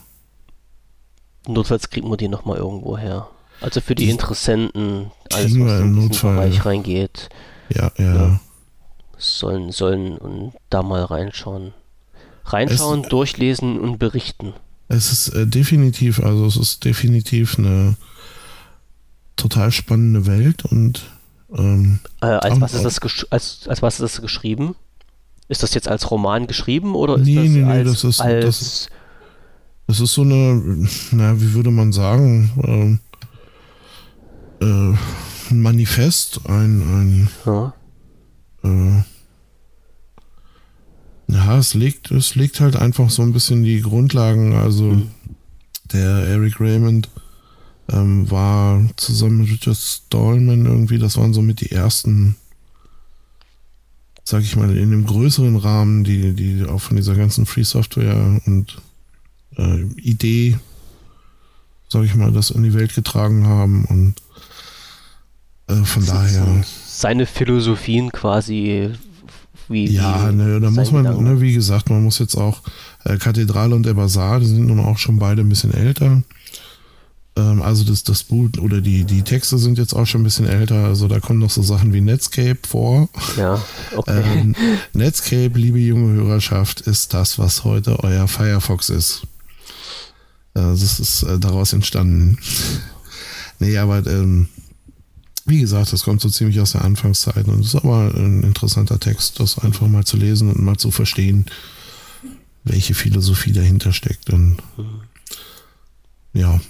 Notfalls 1.52 1.90
kriegt 1.90 2.06
man 2.06 2.18
die 2.18 2.28
nochmal 2.28 2.59
irgendwo 2.59 2.97
her. 2.97 3.28
Also 3.60 3.81
für 3.81 3.94
die, 3.94 4.06
die 4.06 4.10
Interessenten, 4.10 5.10
alles, 5.32 5.52
was 5.59 5.81
in 5.81 5.97
den 5.97 6.09
Bereich 6.09 6.64
reingeht. 6.64 7.28
Ja, 7.68 7.93
ja, 7.98 8.14
ja. 8.14 8.40
Sollen, 9.18 9.70
sollen 9.70 10.16
und 10.16 10.55
da 10.70 10.82
mal 10.82 11.05
reinschauen. 11.05 11.74
Reinschauen, 12.44 13.02
es, 13.02 13.09
durchlesen 13.09 13.78
und 13.78 13.98
berichten. 13.98 14.55
Es 14.89 15.12
ist 15.12 15.28
äh, 15.28 15.47
definitiv, 15.47 16.20
also 16.20 16.47
es 16.47 16.56
ist 16.56 16.85
definitiv 16.85 17.59
eine 17.59 17.97
total 19.36 19.70
spannende 19.72 20.27
Welt 20.27 20.64
und 20.64 21.02
ähm, 21.56 22.01
äh, 22.22 22.27
als, 22.27 22.60
was 22.60 22.74
ist 22.74 22.85
das 22.85 23.01
als, 23.31 23.68
als 23.68 23.82
was 23.82 24.01
ist 24.01 24.16
das 24.16 24.22
geschrieben? 24.22 24.74
Ist 25.48 25.62
das 25.62 25.74
jetzt 25.74 25.89
als 25.89 26.10
Roman 26.10 26.47
geschrieben 26.47 26.94
oder 26.94 27.16
ist 27.16 27.27
nee, 27.27 27.35
das, 27.36 27.44
nee, 27.47 27.64
als, 27.64 27.89
das 27.89 28.05
ist, 28.05 28.20
als 28.20 28.44
das 28.44 28.89
das 29.90 29.98
ist 29.98 30.14
so 30.14 30.22
eine, 30.22 30.86
na, 31.10 31.40
wie 31.40 31.52
würde 31.52 31.72
man 31.72 31.92
sagen, 31.92 33.00
äh, 34.60 34.64
äh, 34.64 34.94
ein 35.50 35.60
Manifest, 35.60 36.42
ein, 36.48 36.80
ein 36.80 37.28
ja. 37.44 37.74
Äh, 38.62 39.02
ja, 41.26 41.58
es 41.58 41.74
legt, 41.74 42.12
es 42.12 42.36
legt 42.36 42.60
halt 42.60 42.76
einfach 42.76 43.10
so 43.10 43.22
ein 43.22 43.32
bisschen 43.32 43.64
die 43.64 43.80
Grundlagen. 43.80 44.54
Also 44.54 44.84
mhm. 44.84 45.10
der 45.92 46.28
Eric 46.28 46.60
Raymond 46.60 47.08
ähm, 47.90 48.30
war 48.30 48.80
zusammen 48.94 49.38
mit 49.38 49.50
Richard 49.50 49.76
Stallman 49.76 50.66
irgendwie, 50.66 50.98
das 50.98 51.16
waren 51.16 51.34
so 51.34 51.42
mit 51.42 51.60
die 51.60 51.72
ersten 51.72 52.36
sag 54.22 54.42
ich 54.42 54.54
mal, 54.54 54.76
in 54.76 54.92
dem 54.92 55.04
größeren 55.04 55.56
Rahmen, 55.56 56.04
die, 56.04 56.34
die 56.34 56.64
auch 56.64 56.80
von 56.80 56.96
dieser 56.96 57.16
ganzen 57.16 57.46
Free 57.46 57.64
Software 57.64 58.40
und 58.46 58.80
äh, 59.60 59.82
Idee, 60.00 60.58
sag 61.88 62.04
ich 62.04 62.14
mal, 62.14 62.32
das 62.32 62.50
in 62.50 62.62
die 62.62 62.74
Welt 62.74 62.94
getragen 62.94 63.46
haben 63.46 63.84
und 63.84 64.14
äh, 65.68 65.84
von 65.84 66.04
das 66.04 66.14
daher. 66.14 66.64
Seine 66.86 67.26
Philosophien 67.26 68.10
quasi 68.12 68.92
wie. 69.68 69.90
Ja, 69.90 70.32
ne, 70.32 70.60
da 70.60 70.70
muss 70.70 70.90
man, 70.90 71.04
ne, 71.04 71.40
wie 71.40 71.52
gesagt, 71.52 71.90
man 71.90 72.02
muss 72.02 72.18
jetzt 72.18 72.36
auch 72.36 72.62
äh, 73.04 73.16
Kathedrale 73.16 73.74
und 73.74 73.86
der 73.86 73.94
Basar, 73.94 74.40
die 74.40 74.46
sind 74.46 74.66
nun 74.66 74.80
auch 74.80 74.98
schon 74.98 75.18
beide 75.18 75.42
ein 75.42 75.48
bisschen 75.48 75.72
älter. 75.72 76.22
Ähm, 77.36 77.62
also 77.62 77.84
das, 77.84 78.02
das 78.02 78.24
Buch 78.24 78.50
oder 78.60 78.80
die, 78.80 79.04
die 79.04 79.22
Texte 79.22 79.58
sind 79.58 79.78
jetzt 79.78 79.94
auch 79.94 80.06
schon 80.06 80.22
ein 80.22 80.24
bisschen 80.24 80.46
älter. 80.46 80.84
Also 80.84 81.08
da 81.08 81.20
kommen 81.20 81.38
noch 81.38 81.50
so 81.50 81.62
Sachen 81.62 81.92
wie 81.92 82.00
Netscape 82.00 82.58
vor. 82.66 83.08
Ja, 83.36 83.62
okay. 83.96 84.22
Ähm, 84.24 84.56
Netscape, 84.92 85.52
liebe 85.54 85.78
junge 85.78 86.14
Hörerschaft, 86.14 86.82
ist 86.82 87.14
das, 87.14 87.38
was 87.38 87.64
heute 87.64 88.02
euer 88.02 88.28
Firefox 88.28 88.88
ist. 88.88 89.22
Äh, 90.55 90.60
das 90.60 91.01
ist 91.01 91.22
äh, 91.22 91.39
daraus 91.39 91.72
entstanden. 91.72 92.39
nee, 93.59 93.77
aber 93.78 94.06
ähm, 94.06 94.48
wie 95.47 95.60
gesagt, 95.60 95.93
das 95.93 96.05
kommt 96.05 96.20
so 96.20 96.28
ziemlich 96.28 96.60
aus 96.60 96.72
der 96.72 96.85
Anfangszeit 96.85 97.47
und 97.48 97.60
ist 97.60 97.74
aber 97.74 98.12
ein 98.14 98.43
interessanter 98.43 99.01
Text, 99.01 99.40
das 99.40 99.59
einfach 99.59 99.89
mal 99.89 100.05
zu 100.05 100.16
lesen 100.16 100.48
und 100.51 100.62
mal 100.62 100.77
zu 100.77 100.90
verstehen, 100.90 101.47
welche 102.64 102.94
Philosophie 102.94 103.52
dahinter 103.52 103.93
steckt. 103.93 104.31
Und 104.31 104.59
ja, 106.32 106.60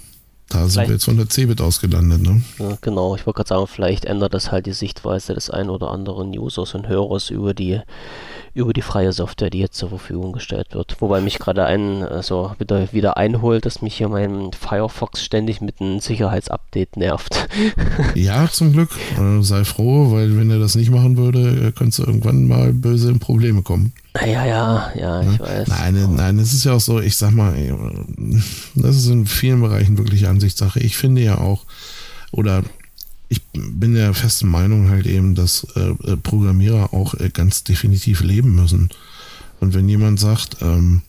da 0.49 0.67
sind 0.67 0.87
wir 0.87 0.93
jetzt 0.93 1.05
von 1.05 1.17
der 1.17 1.29
Cebit 1.29 1.61
ausgelandet, 1.61 2.21
ne? 2.21 2.41
Ja, 2.59 2.77
genau, 2.81 3.15
ich 3.15 3.25
wollte 3.25 3.37
gerade 3.37 3.49
sagen, 3.49 3.67
vielleicht 3.67 4.05
ändert 4.05 4.33
das 4.33 4.51
halt 4.51 4.65
die 4.65 4.73
Sichtweise 4.73 5.33
des 5.33 5.49
einen 5.49 5.69
oder 5.69 5.91
anderen 5.91 6.37
Users 6.37 6.73
und 6.73 6.87
Hörers 6.87 7.29
über 7.29 7.53
die 7.53 7.81
über 8.53 8.73
die 8.73 8.81
freie 8.81 9.13
Software, 9.13 9.49
die 9.49 9.59
jetzt 9.59 9.77
zur 9.77 9.89
Verfügung 9.89 10.33
gestellt 10.33 10.73
wird. 10.73 10.97
Wobei 10.99 11.21
mich 11.21 11.39
gerade 11.39 11.65
ein, 11.65 12.03
also 12.03 12.53
wieder, 12.59 12.91
wieder 12.91 13.17
einholt, 13.17 13.65
dass 13.65 13.81
mich 13.81 13.95
hier 13.95 14.09
mein 14.09 14.51
Firefox 14.53 15.23
ständig 15.23 15.61
mit 15.61 15.79
einem 15.79 15.99
Sicherheitsupdate 15.99 16.97
nervt. 16.97 17.47
ja, 18.15 18.47
zum 18.51 18.73
Glück. 18.73 18.89
Äh, 19.17 19.41
sei 19.41 19.63
froh, 19.63 20.11
weil 20.11 20.37
wenn 20.37 20.51
er 20.51 20.59
das 20.59 20.75
nicht 20.75 20.91
machen 20.91 21.17
würde, 21.17 21.67
äh, 21.67 21.71
könntest 21.71 21.99
du 21.99 22.03
irgendwann 22.03 22.47
mal 22.47 22.73
böse 22.73 23.09
in 23.09 23.19
Probleme 23.19 23.61
kommen. 23.61 23.93
Ja, 24.19 24.45
ja, 24.45 24.91
ja, 24.95 25.21
ich 25.21 25.39
weiß. 25.39 25.69
Nein, 25.69 26.15
nein, 26.15 26.39
es 26.39 26.53
ist 26.53 26.65
ja 26.65 26.73
auch 26.73 26.81
so, 26.81 26.99
ich 26.99 27.15
sag 27.15 27.31
mal, 27.31 27.55
das 28.75 28.97
ist 28.97 29.07
in 29.07 29.25
vielen 29.25 29.61
Bereichen 29.61 29.97
wirklich 29.97 30.27
Ansichtssache. 30.27 30.81
Ich 30.81 30.97
finde 30.97 31.21
ja 31.21 31.37
auch, 31.37 31.63
oder 32.31 32.63
ich 33.31 33.41
bin 33.53 33.93
der 33.93 34.13
festen 34.13 34.49
Meinung 34.49 34.89
halt 34.89 35.07
eben, 35.07 35.35
dass 35.35 35.65
äh, 35.77 35.91
äh, 36.03 36.17
Programmierer 36.17 36.93
auch 36.93 37.13
äh, 37.13 37.29
ganz 37.29 37.63
definitiv 37.63 38.19
leben 38.19 38.53
müssen. 38.55 38.89
Und 39.61 39.73
wenn 39.73 39.87
jemand 39.87 40.19
sagt, 40.19 40.57
ähm, 40.59 41.01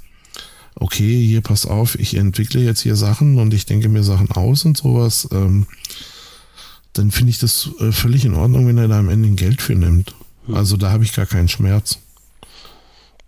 okay, 0.77 1.27
hier 1.27 1.41
pass 1.41 1.67
auf, 1.67 1.99
ich 1.99 2.15
entwickle 2.15 2.61
jetzt 2.61 2.81
hier 2.81 2.95
Sachen 2.95 3.41
und 3.41 3.53
ich 3.53 3.67
denke 3.67 3.89
mir 3.89 4.05
Sachen 4.05 4.31
aus 4.31 4.65
und 4.65 4.77
sowas, 4.77 5.29
ähm, 5.33 5.67
dann 6.93 7.11
finde 7.11 7.31
ich 7.31 7.41
das 7.41 7.71
äh, 7.81 7.91
völlig 7.91 8.25
in 8.25 8.35
Ordnung, 8.35 8.69
wenn 8.69 8.79
er 8.79 8.87
da 8.87 9.01
am 9.01 9.09
Ende 9.09 9.29
ein 9.29 9.37
Geld 9.37 9.61
für 9.61 9.75
nimmt. 9.75 10.15
Hm. 10.47 10.55
Also 10.55 10.77
da 10.77 10.93
habe 10.93 11.03
ich 11.03 11.13
gar 11.15 11.27
keinen 11.27 11.49
Schmerz. 11.49 11.99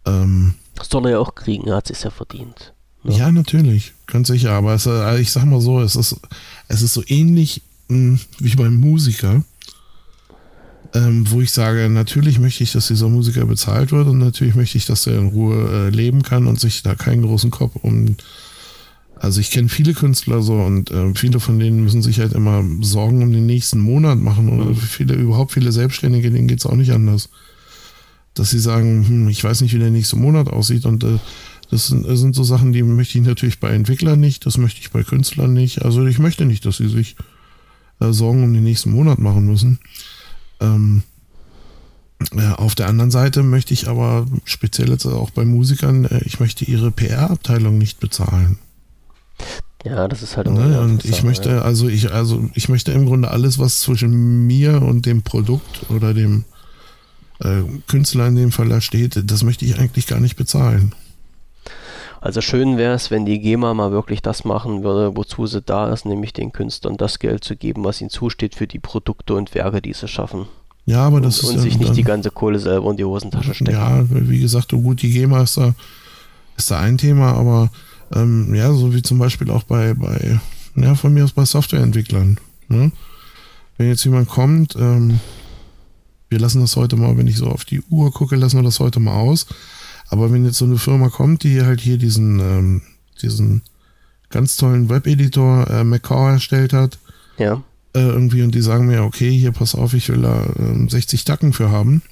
Ähm, 0.06 0.54
das 0.76 0.88
soll 0.88 1.04
er 1.06 1.12
ja 1.12 1.18
auch 1.18 1.34
kriegen, 1.34 1.66
er 1.66 1.76
hat 1.76 1.90
es 1.90 2.04
ja 2.04 2.10
verdient. 2.10 2.72
Ja. 3.02 3.16
ja, 3.16 3.32
natürlich, 3.32 3.92
ganz 4.06 4.28
sicher. 4.28 4.52
Aber 4.52 4.74
es, 4.74 4.86
äh, 4.86 5.20
ich 5.20 5.32
sag 5.32 5.46
mal 5.46 5.60
so, 5.60 5.80
es 5.80 5.96
ist, 5.96 6.16
es 6.68 6.80
ist 6.80 6.94
so 6.94 7.02
ähnlich 7.08 7.60
wie 7.88 8.56
beim 8.56 8.76
Musiker, 8.76 9.42
ähm, 10.94 11.28
wo 11.30 11.40
ich 11.40 11.50
sage, 11.50 11.88
natürlich 11.88 12.38
möchte 12.38 12.62
ich, 12.62 12.72
dass 12.72 12.88
dieser 12.88 13.08
Musiker 13.08 13.44
bezahlt 13.46 13.92
wird 13.92 14.06
und 14.06 14.18
natürlich 14.18 14.54
möchte 14.54 14.78
ich, 14.78 14.86
dass 14.86 15.06
er 15.06 15.18
in 15.18 15.28
Ruhe 15.28 15.88
äh, 15.88 15.90
leben 15.90 16.22
kann 16.22 16.46
und 16.46 16.60
sich 16.60 16.82
da 16.82 16.94
keinen 16.94 17.22
großen 17.22 17.50
Kopf 17.50 17.76
um. 17.82 18.16
Also 19.16 19.40
ich 19.40 19.50
kenne 19.50 19.68
viele 19.68 19.94
Künstler 19.94 20.42
so 20.42 20.54
und 20.54 20.90
äh, 20.90 21.14
viele 21.14 21.40
von 21.40 21.58
denen 21.58 21.82
müssen 21.82 22.02
sich 22.02 22.20
halt 22.20 22.32
immer 22.32 22.64
Sorgen 22.80 23.22
um 23.22 23.32
den 23.32 23.46
nächsten 23.46 23.80
Monat 23.80 24.18
machen 24.18 24.48
oder 24.48 24.70
mhm. 24.70 24.76
viele, 24.76 25.14
überhaupt 25.14 25.52
viele 25.52 25.72
Selbstständige, 25.72 26.30
denen 26.30 26.48
geht 26.48 26.60
es 26.60 26.66
auch 26.66 26.76
nicht 26.76 26.92
anders. 26.92 27.28
Dass 28.34 28.50
sie 28.50 28.58
sagen, 28.58 29.06
hm, 29.06 29.28
ich 29.28 29.42
weiß 29.42 29.60
nicht, 29.60 29.74
wie 29.74 29.78
der 29.78 29.90
nächste 29.90 30.16
Monat 30.16 30.48
aussieht 30.48 30.84
und 30.84 31.04
äh, 31.04 31.18
das 31.70 31.88
sind, 31.88 32.06
das 32.06 32.20
sind 32.20 32.36
so 32.36 32.44
Sachen, 32.44 32.72
die 32.72 32.82
möchte 32.82 33.18
ich 33.18 33.24
natürlich 33.24 33.58
bei 33.58 33.70
Entwicklern 33.70 34.20
nicht, 34.20 34.46
das 34.46 34.58
möchte 34.58 34.80
ich 34.80 34.90
bei 34.90 35.02
Künstlern 35.02 35.52
nicht. 35.52 35.82
Also 35.82 36.06
ich 36.06 36.18
möchte 36.18 36.44
nicht, 36.44 36.66
dass 36.66 36.76
sie 36.76 36.88
sich 36.88 37.16
äh, 38.08 38.12
Sorgen 38.12 38.44
um 38.44 38.52
den 38.52 38.64
nächsten 38.64 38.90
Monat 38.90 39.18
machen 39.18 39.46
müssen. 39.46 39.78
Ähm, 40.60 41.02
ja, 42.34 42.54
auf 42.54 42.74
der 42.74 42.88
anderen 42.88 43.10
Seite 43.10 43.42
möchte 43.42 43.74
ich 43.74 43.88
aber 43.88 44.26
speziell 44.44 44.90
jetzt 44.90 45.06
auch 45.06 45.30
bei 45.30 45.44
Musikern, 45.44 46.04
äh, 46.04 46.20
ich 46.24 46.40
möchte 46.40 46.64
ihre 46.64 46.90
PR-Abteilung 46.90 47.78
nicht 47.78 48.00
bezahlen. 48.00 48.58
Ja, 49.84 50.08
das 50.08 50.22
ist 50.22 50.36
halt 50.36 50.50
ne? 50.50 50.80
Und 50.80 51.04
ich 51.04 51.22
möchte, 51.22 51.50
ja. 51.50 51.62
also 51.62 51.88
ich, 51.88 52.10
also 52.10 52.48
ich 52.54 52.70
möchte 52.70 52.92
im 52.92 53.04
Grunde 53.04 53.30
alles, 53.30 53.58
was 53.58 53.80
zwischen 53.80 54.46
mir 54.46 54.80
und 54.80 55.04
dem 55.04 55.22
Produkt 55.22 55.90
oder 55.90 56.14
dem 56.14 56.44
äh, 57.40 57.62
Künstler 57.86 58.28
in 58.28 58.36
dem 58.36 58.52
Fall 58.52 58.70
da 58.70 58.80
steht, 58.80 59.30
das 59.30 59.42
möchte 59.42 59.66
ich 59.66 59.78
eigentlich 59.78 60.06
gar 60.06 60.20
nicht 60.20 60.36
bezahlen. 60.36 60.94
Also 62.24 62.40
schön 62.40 62.78
wäre 62.78 62.94
es, 62.94 63.10
wenn 63.10 63.26
die 63.26 63.38
GEMA 63.38 63.74
mal 63.74 63.92
wirklich 63.92 64.22
das 64.22 64.46
machen 64.46 64.82
würde, 64.82 65.14
wozu 65.14 65.46
sie 65.46 65.60
da 65.60 65.92
ist, 65.92 66.06
nämlich 66.06 66.32
den 66.32 66.52
Künstlern 66.52 66.96
das 66.96 67.18
Geld 67.18 67.44
zu 67.44 67.54
geben, 67.54 67.84
was 67.84 68.00
ihnen 68.00 68.08
zusteht 68.08 68.54
für 68.54 68.66
die 68.66 68.78
Produkte 68.78 69.34
und 69.34 69.54
Werke, 69.54 69.82
die 69.82 69.92
sie 69.92 70.08
schaffen. 70.08 70.46
Ja, 70.86 71.06
aber 71.06 71.20
das 71.20 71.40
und, 71.40 71.50
ist. 71.50 71.56
Und 71.56 71.60
sich 71.60 71.78
nicht 71.78 71.94
die 71.96 72.02
ganze 72.02 72.30
Kohle 72.30 72.58
selber 72.58 72.90
in 72.90 72.96
die 72.96 73.04
Hosentasche 73.04 73.52
stecken. 73.52 73.72
Ja, 73.72 74.06
wie 74.08 74.40
gesagt, 74.40 74.70
so 74.70 74.80
gut, 74.80 75.02
die 75.02 75.10
GEMA 75.10 75.42
ist 75.42 75.58
da, 75.58 75.74
ist 76.56 76.70
da 76.70 76.80
ein 76.80 76.96
Thema, 76.96 77.34
aber 77.34 77.70
ähm, 78.14 78.54
ja, 78.54 78.72
so 78.72 78.94
wie 78.94 79.02
zum 79.02 79.18
Beispiel 79.18 79.50
auch 79.50 79.64
bei, 79.64 79.92
bei 79.92 80.40
ja, 80.76 80.94
von 80.94 81.12
mir 81.12 81.24
aus 81.24 81.32
bei 81.32 81.44
Softwareentwicklern. 81.44 82.40
Ne? 82.68 82.90
Wenn 83.76 83.88
jetzt 83.88 84.02
jemand 84.02 84.30
kommt, 84.30 84.76
ähm, 84.76 85.20
wir 86.30 86.38
lassen 86.38 86.62
das 86.62 86.76
heute 86.76 86.96
mal, 86.96 87.18
wenn 87.18 87.26
ich 87.26 87.36
so 87.36 87.48
auf 87.48 87.66
die 87.66 87.82
Uhr 87.90 88.10
gucke, 88.10 88.36
lassen 88.36 88.56
wir 88.56 88.64
das 88.64 88.80
heute 88.80 88.98
mal 88.98 89.12
aus. 89.12 89.46
Aber 90.08 90.32
wenn 90.32 90.44
jetzt 90.44 90.58
so 90.58 90.64
eine 90.64 90.78
Firma 90.78 91.08
kommt, 91.08 91.42
die 91.42 91.62
halt 91.62 91.80
hier 91.80 91.98
diesen, 91.98 92.40
ähm, 92.40 92.82
diesen 93.22 93.62
ganz 94.30 94.56
tollen 94.56 94.88
Webeditor 94.88 95.68
äh, 95.70 95.84
Macau 95.84 96.28
erstellt 96.28 96.72
hat, 96.72 96.98
ja. 97.38 97.62
äh, 97.94 98.00
irgendwie 98.00 98.42
und 98.42 98.54
die 98.54 98.62
sagen 98.62 98.86
mir, 98.86 99.02
okay, 99.02 99.30
hier 99.30 99.52
pass 99.52 99.74
auf, 99.74 99.94
ich 99.94 100.08
will 100.08 100.22
da 100.22 100.44
äh, 100.44 100.88
60 100.88 101.24
Tacken 101.24 101.52
für 101.52 101.70
haben, 101.70 102.02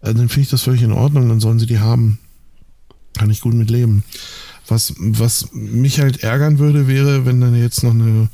äh, 0.00 0.14
dann 0.14 0.28
finde 0.28 0.42
ich 0.42 0.50
das 0.50 0.62
völlig 0.62 0.82
in 0.82 0.92
Ordnung, 0.92 1.28
dann 1.28 1.40
sollen 1.40 1.58
sie 1.58 1.66
die 1.66 1.80
haben. 1.80 2.18
Kann 3.16 3.30
ich 3.30 3.40
gut 3.40 3.54
mit 3.54 3.70
leben. 3.70 4.04
Was, 4.68 4.94
was 4.98 5.52
mich 5.52 6.00
halt 6.00 6.22
ärgern 6.22 6.58
würde, 6.58 6.86
wäre, 6.86 7.24
wenn 7.24 7.40
dann 7.40 7.54
jetzt 7.54 7.82
noch 7.82 7.92
eine, 7.94 8.28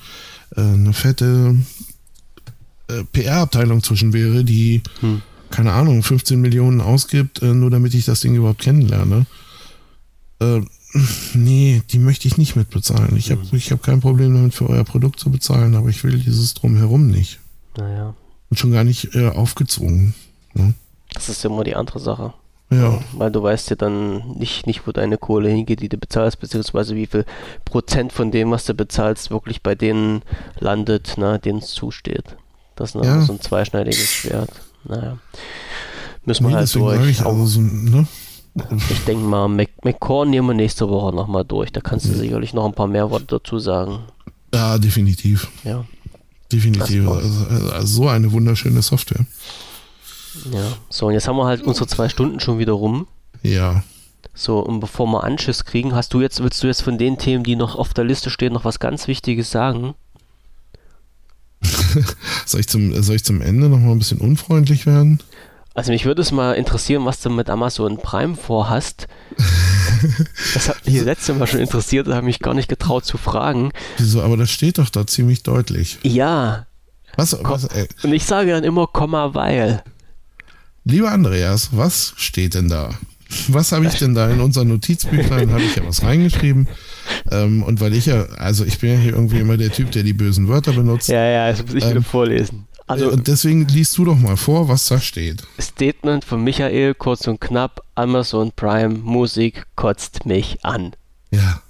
äh, 0.56 0.60
eine 0.60 0.92
fette 0.92 1.56
äh, 2.88 3.04
PR-Abteilung 3.12 3.82
zwischen 3.82 4.12
wäre, 4.12 4.44
die, 4.44 4.82
hm. 5.00 5.22
Keine 5.52 5.72
Ahnung, 5.72 6.02
15 6.02 6.40
Millionen 6.40 6.80
ausgibt, 6.80 7.42
äh, 7.42 7.54
nur 7.54 7.70
damit 7.70 7.94
ich 7.94 8.04
das 8.04 8.20
Ding 8.20 8.34
überhaupt 8.34 8.62
kennenlerne. 8.62 9.26
Äh, 10.40 10.62
nee, 11.34 11.82
die 11.90 11.98
möchte 11.98 12.26
ich 12.26 12.38
nicht 12.38 12.56
mitbezahlen. 12.56 13.16
Ich 13.16 13.30
habe 13.30 13.42
ich 13.52 13.70
hab 13.70 13.82
kein 13.82 14.00
Problem 14.00 14.34
damit, 14.34 14.54
für 14.54 14.68
euer 14.68 14.84
Produkt 14.84 15.20
zu 15.20 15.30
bezahlen, 15.30 15.76
aber 15.76 15.88
ich 15.88 16.02
will 16.02 16.18
dieses 16.18 16.54
Drumherum 16.54 17.08
nicht. 17.08 17.38
Naja. 17.76 18.14
Und 18.50 18.58
schon 18.58 18.72
gar 18.72 18.84
nicht 18.84 19.14
äh, 19.14 19.28
aufgezwungen. 19.28 20.14
Ne? 20.54 20.74
Das 21.14 21.28
ist 21.28 21.44
immer 21.44 21.64
die 21.64 21.76
andere 21.76 22.00
Sache. 22.00 22.34
Ja. 22.70 23.00
Weil 23.12 23.30
du 23.30 23.42
weißt 23.42 23.70
ja 23.70 23.76
dann 23.76 24.36
nicht, 24.38 24.66
nicht, 24.66 24.86
wo 24.86 24.92
deine 24.92 25.18
Kohle 25.18 25.50
hingeht, 25.50 25.80
die 25.80 25.90
du 25.90 25.98
bezahlst, 25.98 26.40
beziehungsweise 26.40 26.96
wie 26.96 27.06
viel 27.06 27.26
Prozent 27.66 28.12
von 28.12 28.30
dem, 28.30 28.50
was 28.50 28.64
du 28.64 28.72
bezahlst, 28.72 29.30
wirklich 29.30 29.62
bei 29.62 29.74
denen 29.74 30.22
landet, 30.58 31.18
ne, 31.18 31.38
denen 31.38 31.58
es 31.58 31.68
zusteht. 31.68 32.36
Das 32.74 32.94
ist 32.94 33.04
ja. 33.04 33.20
so 33.20 33.34
ein 33.34 33.40
zweischneidiges 33.40 34.08
Schwert. 34.08 34.50
Naja. 34.84 35.18
Müssen 36.24 36.44
wir 36.44 36.50
nee, 36.50 36.56
halt 36.56 36.74
durch. 36.74 37.08
Ich, 37.08 37.24
also 37.24 37.46
so, 37.46 37.60
ne? 37.60 38.06
ich 38.90 39.04
denke 39.04 39.24
mal, 39.24 39.48
McCorn 39.48 40.30
nehmen 40.30 40.48
wir 40.48 40.54
nächste 40.54 40.88
Woche 40.88 41.14
nochmal 41.14 41.44
durch. 41.44 41.72
Da 41.72 41.80
kannst 41.80 42.06
du 42.06 42.10
ja. 42.10 42.18
sicherlich 42.18 42.52
noch 42.52 42.66
ein 42.66 42.74
paar 42.74 42.86
mehr 42.86 43.10
Worte 43.10 43.26
dazu 43.26 43.58
sagen. 43.58 44.00
Ja, 44.54 44.78
definitiv. 44.78 45.48
Ja. 45.64 45.84
Definitiv. 46.52 47.08
Also, 47.08 47.46
also 47.72 47.86
so 47.86 48.08
eine 48.08 48.30
wunderschöne 48.30 48.82
Software. 48.82 49.24
Ja, 50.50 50.72
so 50.88 51.06
und 51.06 51.14
jetzt 51.14 51.28
haben 51.28 51.36
wir 51.36 51.46
halt 51.46 51.62
unsere 51.62 51.86
zwei 51.86 52.08
Stunden 52.08 52.40
schon 52.40 52.58
wieder 52.58 52.72
rum. 52.72 53.06
Ja. 53.42 53.82
So, 54.34 54.60
und 54.60 54.80
bevor 54.80 55.06
wir 55.06 55.24
Anschiss 55.24 55.64
kriegen, 55.64 55.94
hast 55.94 56.14
du 56.14 56.20
jetzt, 56.20 56.42
willst 56.42 56.62
du 56.62 56.66
jetzt 56.66 56.82
von 56.82 56.96
den 56.96 57.18
Themen, 57.18 57.44
die 57.44 57.56
noch 57.56 57.76
auf 57.76 57.92
der 57.92 58.04
Liste 58.04 58.30
stehen, 58.30 58.52
noch 58.52 58.64
was 58.64 58.78
ganz 58.78 59.08
Wichtiges 59.08 59.50
sagen? 59.50 59.94
soll, 62.46 62.60
ich 62.60 62.68
zum, 62.68 63.02
soll 63.02 63.16
ich 63.16 63.24
zum 63.24 63.40
Ende 63.40 63.68
noch 63.68 63.78
mal 63.78 63.92
ein 63.92 63.98
bisschen 63.98 64.18
unfreundlich 64.18 64.86
werden? 64.86 65.20
Also 65.74 65.90
mich 65.90 66.04
würde 66.04 66.20
es 66.20 66.32
mal 66.32 66.52
interessieren, 66.52 67.04
was 67.04 67.20
du 67.20 67.30
mit 67.30 67.48
Amazon 67.48 67.96
Prime 67.96 68.36
vorhast. 68.36 69.08
das 70.54 70.68
hat 70.68 70.86
mich 70.86 71.00
letzte 71.00 71.34
Mal 71.34 71.46
schon 71.46 71.60
interessiert, 71.60 72.08
da 72.08 72.16
habe 72.16 72.28
ich 72.28 72.36
mich 72.36 72.38
gar 72.40 72.54
nicht 72.54 72.68
getraut 72.68 73.06
zu 73.06 73.16
fragen. 73.16 73.72
Wieso? 73.96 74.22
Aber 74.22 74.36
das 74.36 74.50
steht 74.50 74.78
doch 74.78 74.90
da 74.90 75.06
ziemlich 75.06 75.42
deutlich. 75.42 75.98
Ja. 76.02 76.66
Was? 77.16 77.36
was 77.42 77.64
ey. 77.64 77.88
Und 78.02 78.12
ich 78.12 78.24
sage 78.24 78.50
dann 78.50 78.64
immer 78.64 78.86
Komma 78.86 79.34
weil. 79.34 79.82
Lieber 80.84 81.10
Andreas, 81.10 81.70
was 81.72 82.12
steht 82.16 82.54
denn 82.54 82.68
da? 82.68 82.90
Was 83.48 83.72
habe 83.72 83.86
ich 83.86 83.94
denn 83.94 84.14
da 84.14 84.28
in 84.28 84.40
unser 84.40 84.64
Notizbüchlein? 84.64 85.52
habe 85.52 85.62
ich 85.62 85.76
ja 85.76 85.86
was 85.86 86.02
reingeschrieben. 86.02 86.68
Ähm, 87.30 87.62
und 87.62 87.80
weil 87.80 87.94
ich 87.94 88.06
ja, 88.06 88.24
also 88.36 88.64
ich 88.64 88.78
bin 88.78 88.90
ja 88.90 88.98
hier 88.98 89.12
irgendwie 89.12 89.38
immer 89.38 89.56
der 89.56 89.70
Typ, 89.70 89.90
der 89.92 90.02
die 90.02 90.12
bösen 90.12 90.48
Wörter 90.48 90.72
benutzt. 90.72 91.08
Ja, 91.08 91.24
ja, 91.24 91.50
das 91.50 91.62
muss 91.62 91.74
ich 91.74 91.84
ähm, 91.84 91.90
wieder 91.90 92.02
vorlesen. 92.02 92.66
Also, 92.86 93.10
und 93.10 93.28
deswegen 93.28 93.66
liest 93.68 93.96
du 93.96 94.04
doch 94.04 94.18
mal 94.18 94.36
vor, 94.36 94.68
was 94.68 94.86
da 94.86 95.00
steht. 95.00 95.42
Statement 95.60 96.24
von 96.24 96.42
Michael, 96.42 96.94
kurz 96.94 97.26
und 97.26 97.40
knapp: 97.40 97.82
Amazon 97.94 98.52
Prime 98.54 98.98
Musik 98.98 99.64
kotzt 99.76 100.26
mich 100.26 100.64
an. 100.64 100.92
Ja. 101.30 101.62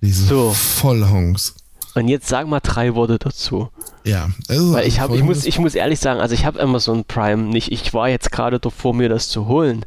Diese 0.00 0.26
so. 0.26 0.52
Vollhongs. 0.52 1.54
Und 1.94 2.08
jetzt 2.08 2.28
sag 2.28 2.48
mal 2.48 2.60
drei 2.60 2.94
Worte 2.94 3.18
dazu. 3.18 3.68
Ja, 4.04 4.28
also 4.48 4.72
weil 4.72 4.86
ich 4.86 5.00
habe, 5.00 5.16
ich 5.16 5.22
muss, 5.22 5.46
ich 5.46 5.58
muss 5.58 5.74
ehrlich 5.74 6.00
sagen, 6.00 6.20
also 6.20 6.34
ich 6.34 6.44
habe 6.44 6.60
Amazon 6.60 7.04
Prime 7.04 7.44
nicht. 7.44 7.70
Ich 7.70 7.94
war 7.94 8.08
jetzt 8.08 8.32
gerade 8.32 8.58
davor, 8.58 8.94
mir 8.94 9.08
das 9.08 9.28
zu 9.28 9.46
holen. 9.46 9.84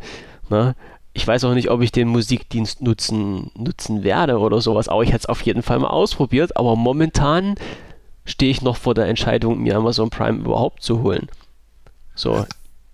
Ne? 0.49 0.75
Ich 1.17 1.25
weiß 1.25 1.45
auch 1.45 1.55
nicht, 1.55 1.71
ob 1.71 1.81
ich 1.81 1.91
den 1.91 2.09
Musikdienst 2.09 2.83
nutzen, 2.83 3.49
nutzen 3.55 4.03
werde 4.03 4.37
oder 4.37 4.61
sowas, 4.61 4.87
aber 4.87 5.01
ich 5.01 5.09
hätte 5.09 5.21
es 5.21 5.25
auf 5.25 5.41
jeden 5.41 5.63
Fall 5.63 5.79
mal 5.79 5.87
ausprobiert. 5.87 6.55
Aber 6.55 6.75
momentan 6.75 7.55
stehe 8.23 8.51
ich 8.51 8.61
noch 8.61 8.77
vor 8.77 8.93
der 8.93 9.07
Entscheidung, 9.07 9.63
mir 9.63 9.75
Amazon 9.75 10.11
Prime 10.11 10.37
überhaupt 10.37 10.83
zu 10.83 11.01
holen. 11.01 11.27
So. 12.13 12.45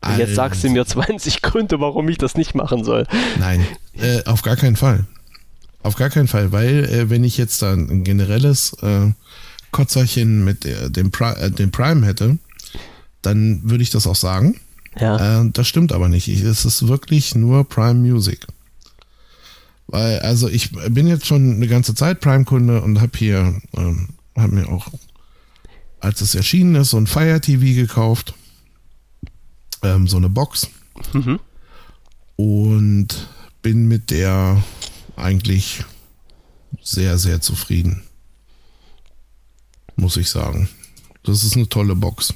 Und 0.05 0.17
jetzt 0.17 0.35
sagst 0.35 0.63
du 0.63 0.69
mir 0.69 0.85
20 0.87 1.41
Gründe, 1.41 1.81
warum 1.81 2.07
ich 2.07 2.17
das 2.17 2.35
nicht 2.35 2.55
machen 2.55 2.85
soll. 2.85 3.05
Nein, 3.39 3.67
äh, 3.97 4.23
auf 4.23 4.41
gar 4.41 4.55
keinen 4.55 4.77
Fall. 4.77 5.03
Auf 5.81 5.95
gar 5.95 6.09
keinen 6.09 6.29
Fall, 6.29 6.53
weil 6.53 6.85
äh, 6.85 7.09
wenn 7.09 7.25
ich 7.25 7.37
jetzt 7.37 7.61
dann 7.61 7.89
ein 7.89 8.03
generelles 8.05 8.71
äh, 8.81 9.11
Kotzerchen 9.71 10.45
mit 10.45 10.63
der, 10.63 10.89
dem, 10.89 11.11
Pri 11.11 11.33
äh, 11.33 11.51
dem 11.51 11.71
Prime 11.71 12.05
hätte, 12.05 12.37
dann 13.21 13.59
würde 13.65 13.83
ich 13.83 13.89
das 13.89 14.07
auch 14.07 14.15
sagen. 14.15 14.61
Ja. 14.99 15.41
Äh, 15.41 15.49
das 15.51 15.67
stimmt 15.67 15.91
aber 15.91 16.09
nicht. 16.09 16.27
Ich, 16.27 16.41
es 16.41 16.65
ist 16.65 16.87
wirklich 16.87 17.35
nur 17.35 17.67
Prime 17.67 17.95
Music. 17.95 18.45
Weil, 19.87 20.19
also 20.19 20.47
ich 20.47 20.71
bin 20.71 21.07
jetzt 21.07 21.25
schon 21.25 21.55
eine 21.55 21.67
ganze 21.67 21.93
Zeit 21.93 22.19
Prime-Kunde 22.19 22.81
und 22.81 23.01
habe 23.01 23.17
hier, 23.17 23.61
ähm, 23.75 24.09
habe 24.35 24.55
mir 24.55 24.69
auch, 24.69 24.87
als 25.99 26.21
es 26.21 26.35
erschienen 26.35 26.75
ist, 26.75 26.91
so 26.91 26.97
ein 26.97 27.07
Fire 27.07 27.39
TV 27.41 27.75
gekauft. 27.75 28.33
Ähm, 29.83 30.07
so 30.07 30.17
eine 30.17 30.29
Box. 30.29 30.69
Mhm. 31.13 31.39
Und 32.35 33.27
bin 33.61 33.87
mit 33.87 34.09
der 34.09 34.63
eigentlich 35.15 35.83
sehr, 36.81 37.17
sehr 37.17 37.41
zufrieden. 37.41 38.03
Muss 39.95 40.17
ich 40.17 40.29
sagen. 40.29 40.69
Das 41.23 41.43
ist 41.43 41.55
eine 41.55 41.69
tolle 41.69 41.95
Box. 41.95 42.33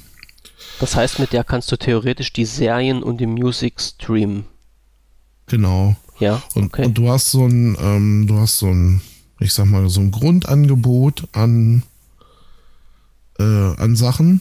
Das 0.80 0.94
heißt, 0.94 1.18
mit 1.18 1.32
der 1.32 1.44
kannst 1.44 1.70
du 1.72 1.76
theoretisch 1.76 2.32
die 2.32 2.44
Serien 2.44 3.02
und 3.02 3.18
die 3.18 3.26
Musik 3.26 3.80
streamen. 3.80 4.44
Genau. 5.46 5.96
Ja. 6.18 6.42
Okay. 6.54 6.86
Und, 6.86 6.98
du 6.98 7.08
hast 7.08 7.30
so 7.30 7.46
ein, 7.46 7.76
ähm, 7.80 8.26
du 8.26 8.36
hast 8.38 8.58
so 8.58 8.66
ein, 8.66 9.00
ich 9.40 9.52
sag 9.52 9.66
mal, 9.66 9.88
so 9.88 10.00
ein 10.00 10.10
Grundangebot 10.10 11.28
an, 11.32 11.82
äh, 13.38 13.42
an 13.42 13.96
Sachen, 13.96 14.40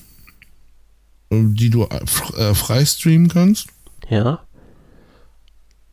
die 1.32 1.70
du 1.70 1.86
äh, 1.86 2.54
frei 2.54 2.86
streamen 2.86 3.30
kannst. 3.30 3.68
Ja. 4.10 4.40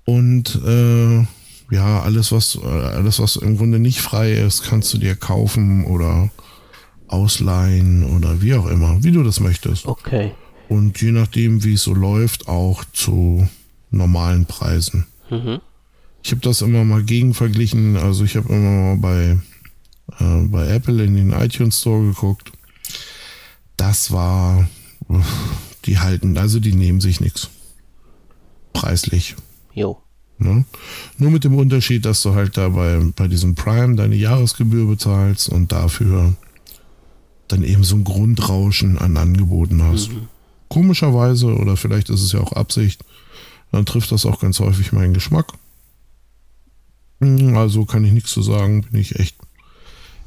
Und 0.04 0.60
äh, 0.64 1.26
ja, 1.70 2.00
alles 2.02 2.30
was, 2.32 2.56
äh, 2.56 2.66
alles 2.66 3.18
was 3.18 3.36
im 3.36 3.56
Grunde 3.56 3.78
nicht 3.78 4.00
frei 4.00 4.32
ist, 4.32 4.62
kannst 4.64 4.92
du 4.92 4.98
dir 4.98 5.16
kaufen 5.16 5.84
oder 5.86 6.30
ausleihen 7.08 8.04
oder 8.16 8.40
wie 8.42 8.54
auch 8.54 8.66
immer, 8.66 9.02
wie 9.02 9.12
du 9.12 9.22
das 9.22 9.40
möchtest. 9.40 9.86
Okay. 9.86 10.32
Und 10.68 11.00
je 11.00 11.12
nachdem, 11.12 11.62
wie 11.64 11.74
es 11.74 11.82
so 11.82 11.94
läuft, 11.94 12.48
auch 12.48 12.84
zu 12.92 13.48
normalen 13.90 14.46
Preisen. 14.46 15.06
Mhm. 15.30 15.60
Ich 16.22 16.30
habe 16.30 16.40
das 16.40 16.62
immer 16.62 16.84
mal 16.84 17.02
gegen 17.02 17.34
verglichen. 17.34 17.96
Also 17.96 18.24
ich 18.24 18.36
habe 18.36 18.48
immer 18.48 18.96
mal 18.96 18.96
bei, 18.96 19.38
äh, 20.18 20.46
bei 20.46 20.66
Apple 20.68 21.04
in 21.04 21.14
den 21.14 21.32
iTunes 21.32 21.80
Store 21.80 22.02
geguckt. 22.02 22.50
Das 23.76 24.10
war, 24.10 24.68
die 25.84 25.98
halten, 25.98 26.38
also 26.38 26.60
die 26.60 26.72
nehmen 26.72 27.00
sich 27.00 27.20
nichts. 27.20 27.50
Preislich. 28.72 29.36
Jo. 29.74 29.98
Ne? 30.38 30.64
Nur 31.18 31.30
mit 31.30 31.44
dem 31.44 31.56
Unterschied, 31.56 32.04
dass 32.04 32.22
du 32.22 32.34
halt 32.34 32.56
da 32.56 32.70
bei, 32.70 33.00
bei 33.14 33.28
diesem 33.28 33.54
Prime 33.54 33.94
deine 33.94 34.16
Jahresgebühr 34.16 34.86
bezahlst 34.86 35.48
und 35.48 35.72
dafür 35.72 36.34
dann 37.48 37.62
eben 37.62 37.84
so 37.84 37.96
ein 37.96 38.04
Grundrauschen 38.04 38.98
an 38.98 39.16
Angeboten 39.16 39.82
hast. 39.82 40.10
Mhm. 40.10 40.28
Komischerweise, 40.68 41.54
oder 41.54 41.76
vielleicht 41.76 42.10
ist 42.10 42.22
es 42.22 42.32
ja 42.32 42.40
auch 42.40 42.52
Absicht, 42.52 43.04
dann 43.70 43.86
trifft 43.86 44.12
das 44.12 44.26
auch 44.26 44.40
ganz 44.40 44.60
häufig 44.60 44.92
meinen 44.92 45.14
Geschmack. 45.14 45.52
Hm, 47.20 47.56
also 47.56 47.84
kann 47.84 48.04
ich 48.04 48.12
nichts 48.12 48.30
zu 48.30 48.42
sagen, 48.42 48.82
bin 48.82 49.00
ich 49.00 49.18
echt, 49.18 49.36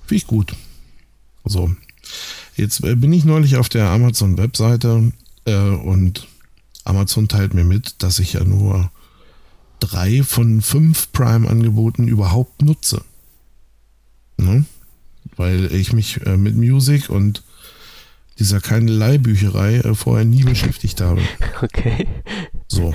finde 0.06 0.16
ich 0.16 0.28
gut. 0.28 0.54
So, 1.46 1.72
jetzt 2.56 2.84
äh, 2.84 2.96
bin 2.96 3.14
ich 3.14 3.26
neulich 3.26 3.56
auf 3.56 3.70
der 3.70 3.90
Amazon-Webseite 3.90 5.12
äh, 5.46 5.70
und 5.70 6.28
Amazon 6.84 7.28
teilt 7.28 7.54
mir 7.54 7.64
mit, 7.64 8.02
dass 8.04 8.20
ich 8.20 8.34
ja 8.34 8.44
nur 8.44 8.92
drei 9.80 10.24
von 10.24 10.62
fünf 10.62 11.12
Prime-Angeboten 11.12 12.08
überhaupt 12.08 12.62
nutze. 12.62 13.04
Ne? 14.38 14.66
Weil 15.38 15.74
ich 15.74 15.94
mich 15.94 16.26
äh, 16.26 16.36
mit 16.36 16.56
Music 16.56 17.10
und 17.10 17.44
dieser 18.40 18.60
keine 18.60 18.92
Leihbücherei 18.92 19.78
äh, 19.78 19.96
vorher 19.96 20.26
nie 20.26 20.44
beschäftigt 20.44 21.02
habe. 21.02 21.22
Okay. 21.60 22.08
So. 22.68 22.94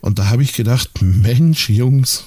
Und 0.00 0.18
da 0.18 0.28
habe 0.28 0.42
ich 0.42 0.52
gedacht, 0.52 0.90
Mensch, 1.00 1.68
Jungs, 1.70 2.24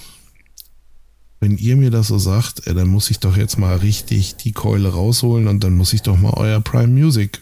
wenn 1.42 1.58
ihr 1.58 1.76
mir 1.76 1.92
das 1.92 2.08
so 2.08 2.18
sagt, 2.18 2.66
äh, 2.68 2.74
dann 2.74 2.88
muss 2.88 3.10
ich 3.10 3.20
doch 3.20 3.36
jetzt 3.36 3.58
mal 3.58 3.76
richtig 3.78 4.36
die 4.36 4.52
Keule 4.52 4.90
rausholen 4.90 5.48
und 5.48 5.64
dann 5.64 5.76
muss 5.76 5.94
ich 5.94 6.02
doch 6.02 6.18
mal 6.18 6.34
euer 6.36 6.62
Prime 6.62 6.88
Music 6.88 7.42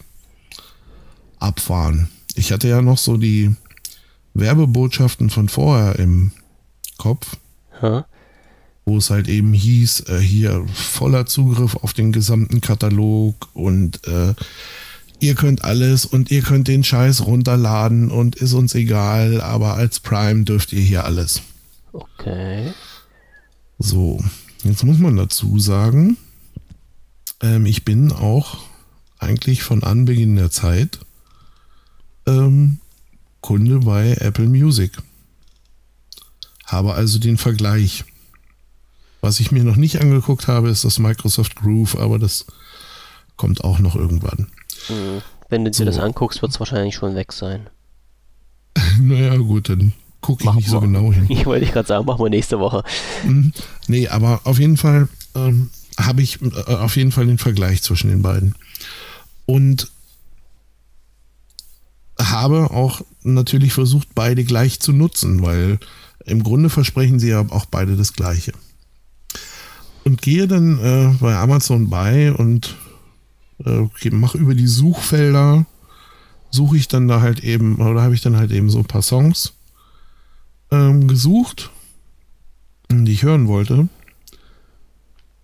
abfahren. 1.38 2.08
Ich 2.34 2.52
hatte 2.52 2.68
ja 2.68 2.82
noch 2.82 2.98
so 2.98 3.16
die 3.16 3.54
Werbebotschaften 4.34 5.30
von 5.30 5.48
vorher 5.48 5.98
im 5.98 6.32
Kopf. 6.96 7.36
Huh? 7.80 8.02
Wo 8.88 8.96
es 8.96 9.10
halt 9.10 9.28
eben 9.28 9.52
hieß, 9.52 10.08
äh, 10.08 10.18
hier 10.18 10.64
voller 10.72 11.26
Zugriff 11.26 11.76
auf 11.76 11.92
den 11.92 12.10
gesamten 12.10 12.62
Katalog 12.62 13.48
und 13.52 14.06
äh, 14.06 14.32
ihr 15.20 15.34
könnt 15.34 15.62
alles 15.62 16.06
und 16.06 16.30
ihr 16.30 16.40
könnt 16.40 16.68
den 16.68 16.84
Scheiß 16.84 17.26
runterladen 17.26 18.10
und 18.10 18.36
ist 18.36 18.54
uns 18.54 18.74
egal, 18.74 19.42
aber 19.42 19.74
als 19.74 20.00
Prime 20.00 20.44
dürft 20.44 20.72
ihr 20.72 20.80
hier 20.80 21.04
alles. 21.04 21.42
Okay. 21.92 22.72
So, 23.78 24.24
jetzt 24.64 24.84
muss 24.84 24.96
man 24.96 25.16
dazu 25.16 25.58
sagen, 25.58 26.16
ähm, 27.42 27.66
ich 27.66 27.84
bin 27.84 28.10
auch 28.10 28.58
eigentlich 29.18 29.62
von 29.62 29.82
Anbeginn 29.82 30.36
der 30.36 30.50
Zeit 30.50 31.00
ähm, 32.26 32.78
Kunde 33.42 33.80
bei 33.80 34.14
Apple 34.14 34.48
Music. 34.48 34.92
Habe 36.64 36.94
also 36.94 37.18
den 37.18 37.36
Vergleich. 37.36 38.04
Was 39.28 39.40
ich 39.40 39.52
mir 39.52 39.62
noch 39.62 39.76
nicht 39.76 40.00
angeguckt 40.00 40.48
habe, 40.48 40.70
ist 40.70 40.86
das 40.86 40.98
Microsoft 40.98 41.56
Groove, 41.56 41.98
aber 41.98 42.18
das 42.18 42.46
kommt 43.36 43.62
auch 43.62 43.78
noch 43.78 43.94
irgendwann. 43.94 44.46
Hm. 44.86 45.20
Wenn 45.50 45.66
du 45.66 45.70
dir 45.70 45.76
So. 45.76 45.84
das 45.84 45.98
anguckst, 45.98 46.40
wird 46.40 46.52
es 46.52 46.58
wahrscheinlich 46.60 46.94
schon 46.94 47.14
weg 47.14 47.34
sein. 47.34 47.68
naja, 48.98 49.36
gut, 49.36 49.68
dann 49.68 49.92
gucke 50.22 50.40
ich 50.40 50.46
Mach 50.46 50.54
nicht 50.54 50.70
so 50.70 50.80
mal. 50.80 50.86
genau 50.86 51.12
hin. 51.12 51.26
Ich 51.28 51.44
wollte 51.44 51.66
gerade 51.66 51.86
sagen, 51.86 52.06
machen 52.06 52.24
wir 52.24 52.30
nächste 52.30 52.58
Woche. 52.58 52.82
Mhm. 53.22 53.52
Nee, 53.86 54.08
aber 54.08 54.40
auf 54.44 54.58
jeden 54.58 54.78
Fall 54.78 55.08
ähm, 55.34 55.68
habe 55.98 56.22
ich 56.22 56.40
äh, 56.40 56.72
auf 56.76 56.96
jeden 56.96 57.12
Fall 57.12 57.26
den 57.26 57.36
Vergleich 57.36 57.82
zwischen 57.82 58.08
den 58.08 58.22
beiden. 58.22 58.54
Und 59.44 59.90
habe 62.18 62.70
auch 62.70 63.02
natürlich 63.24 63.74
versucht, 63.74 64.08
beide 64.14 64.42
gleich 64.44 64.80
zu 64.80 64.94
nutzen, 64.94 65.42
weil 65.42 65.78
im 66.24 66.42
Grunde 66.42 66.70
versprechen 66.70 67.20
sie 67.20 67.28
ja 67.28 67.44
auch 67.50 67.66
beide 67.66 67.94
das 67.94 68.14
Gleiche. 68.14 68.54
Und 70.04 70.22
gehe 70.22 70.48
dann 70.48 70.78
äh, 70.78 71.14
bei 71.20 71.36
Amazon 71.36 71.90
bei 71.90 72.32
und 72.32 72.76
äh, 73.64 74.10
mache 74.10 74.38
über 74.38 74.54
die 74.54 74.66
Suchfelder, 74.66 75.66
suche 76.50 76.76
ich 76.76 76.88
dann 76.88 77.08
da 77.08 77.20
halt 77.20 77.44
eben, 77.44 77.76
oder 77.76 78.02
habe 78.02 78.14
ich 78.14 78.22
dann 78.22 78.36
halt 78.36 78.50
eben 78.50 78.70
so 78.70 78.78
ein 78.78 78.84
paar 78.86 79.02
Songs 79.02 79.52
ähm, 80.70 81.08
gesucht, 81.08 81.70
die 82.90 83.12
ich 83.12 83.22
hören 83.22 83.48
wollte. 83.48 83.88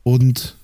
Und 0.03 0.57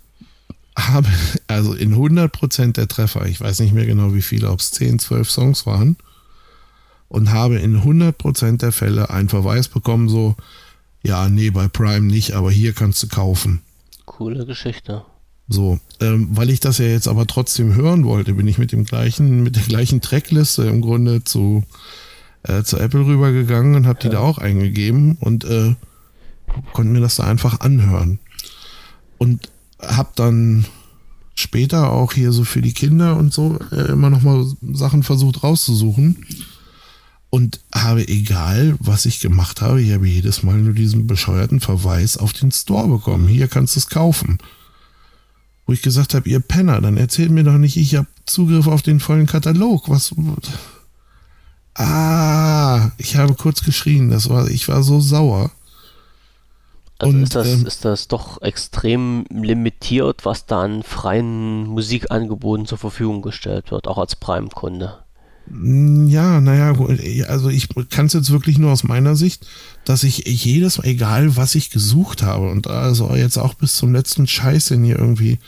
habe, 0.76 1.08
also 1.46 1.74
in 1.74 1.94
100% 1.94 2.72
der 2.72 2.88
Treffer, 2.88 3.26
ich 3.26 3.40
weiß 3.40 3.60
nicht 3.60 3.74
mehr 3.74 3.86
genau 3.86 4.14
wie 4.14 4.22
viele, 4.22 4.50
ob 4.50 4.60
es 4.60 4.70
10, 4.70 4.98
12 4.98 5.30
Songs 5.30 5.66
waren, 5.66 5.96
und 7.08 7.30
habe 7.32 7.56
in 7.56 7.82
100% 7.82 8.58
der 8.58 8.70
Fälle 8.70 9.10
einen 9.10 9.28
Verweis 9.28 9.68
bekommen, 9.68 10.08
so, 10.08 10.36
ja, 11.02 11.28
nee, 11.28 11.50
bei 11.50 11.66
Prime 11.66 12.06
nicht, 12.06 12.32
aber 12.34 12.52
hier 12.52 12.72
kannst 12.72 13.02
du 13.02 13.08
kaufen. 13.08 13.62
Coole 14.20 14.44
Geschichte. 14.44 15.02
So, 15.48 15.80
ähm, 15.98 16.28
weil 16.32 16.50
ich 16.50 16.60
das 16.60 16.76
ja 16.76 16.84
jetzt 16.84 17.08
aber 17.08 17.26
trotzdem 17.26 17.74
hören 17.74 18.04
wollte, 18.04 18.34
bin 18.34 18.46
ich 18.46 18.58
mit 18.58 18.70
dem 18.70 18.84
gleichen, 18.84 19.42
mit 19.42 19.56
der 19.56 19.62
gleichen 19.62 20.02
Trackliste 20.02 20.64
im 20.64 20.82
Grunde 20.82 21.24
zu, 21.24 21.64
äh, 22.42 22.62
zu 22.62 22.76
Apple 22.76 23.06
rübergegangen 23.06 23.76
und 23.76 23.86
habe 23.86 23.98
die 23.98 24.10
da 24.10 24.18
auch 24.18 24.36
eingegeben 24.36 25.16
und 25.20 25.44
äh, 25.44 25.74
konnte 26.74 26.92
mir 26.92 27.00
das 27.00 27.16
da 27.16 27.24
einfach 27.24 27.60
anhören. 27.60 28.18
Und 29.16 29.50
habe 29.80 30.10
dann 30.16 30.66
später 31.34 31.90
auch 31.90 32.12
hier 32.12 32.32
so 32.32 32.44
für 32.44 32.60
die 32.60 32.74
Kinder 32.74 33.16
und 33.16 33.32
so 33.32 33.58
äh, 33.72 33.90
immer 33.90 34.10
noch 34.10 34.20
mal 34.20 34.44
Sachen 34.74 35.02
versucht 35.02 35.42
rauszusuchen 35.42 36.26
und 37.30 37.60
habe 37.72 38.06
egal, 38.08 38.76
was 38.80 39.06
ich 39.06 39.20
gemacht 39.20 39.60
habe, 39.60 39.80
ich 39.80 39.92
habe 39.92 40.06
jedes 40.06 40.42
Mal 40.42 40.58
nur 40.58 40.74
diesen 40.74 41.06
bescheuerten 41.06 41.60
Verweis 41.60 42.16
auf 42.16 42.32
den 42.32 42.50
Store 42.50 42.88
bekommen. 42.88 43.28
Hier 43.28 43.46
kannst 43.46 43.76
du 43.76 43.80
es 43.80 43.88
kaufen. 43.88 44.38
Wo 45.64 45.72
ich 45.72 45.82
gesagt 45.82 46.14
habe, 46.14 46.28
ihr 46.28 46.40
Penner, 46.40 46.80
dann 46.80 46.96
erzählt 46.96 47.30
mir 47.30 47.44
doch 47.44 47.56
nicht, 47.56 47.76
ich 47.76 47.94
habe 47.94 48.08
Zugriff 48.26 48.66
auf 48.66 48.82
den 48.82 48.98
vollen 48.98 49.26
Katalog. 49.26 49.88
Was? 49.88 50.12
Ah, 51.74 52.90
ich 52.98 53.16
habe 53.16 53.34
kurz 53.34 53.62
geschrien. 53.62 54.10
Das 54.10 54.28
war, 54.28 54.48
ich 54.48 54.68
war 54.68 54.82
so 54.82 55.00
sauer. 55.00 55.52
Also 56.98 57.16
Und, 57.16 57.22
ist, 57.22 57.34
das, 57.36 57.46
ähm, 57.46 57.66
ist 57.66 57.84
das 57.84 58.08
doch 58.08 58.42
extrem 58.42 59.24
limitiert, 59.30 60.24
was 60.24 60.46
da 60.46 60.62
an 60.62 60.82
freien 60.82 61.66
Musikangeboten 61.68 62.66
zur 62.66 62.76
Verfügung 62.78 63.22
gestellt 63.22 63.70
wird, 63.70 63.86
auch 63.86 63.96
als 63.98 64.16
Prime-Kunde. 64.16 64.98
Mm, 65.50 66.08
Ja, 66.08 66.40
naja, 66.40 66.72
gut, 66.72 66.98
also 67.28 67.48
ich 67.48 67.68
kann 67.90 68.06
es 68.06 68.12
jetzt 68.12 68.30
wirklich 68.30 68.58
nur 68.58 68.70
aus 68.72 68.84
meiner 68.84 69.16
Sicht, 69.16 69.46
dass 69.84 70.04
ich 70.04 70.24
jedes 70.26 70.78
Mal, 70.78 70.86
egal 70.86 71.36
was 71.36 71.54
ich 71.54 71.70
gesucht 71.70 72.22
habe, 72.22 72.50
und 72.50 72.66
also 72.66 73.14
jetzt 73.14 73.36
auch 73.38 73.54
bis 73.54 73.74
zum 73.76 73.92
letzten 73.92 74.26
Scheiß, 74.26 74.66
den 74.66 74.84
hier 74.84 74.98
irgendwie, 74.98 75.38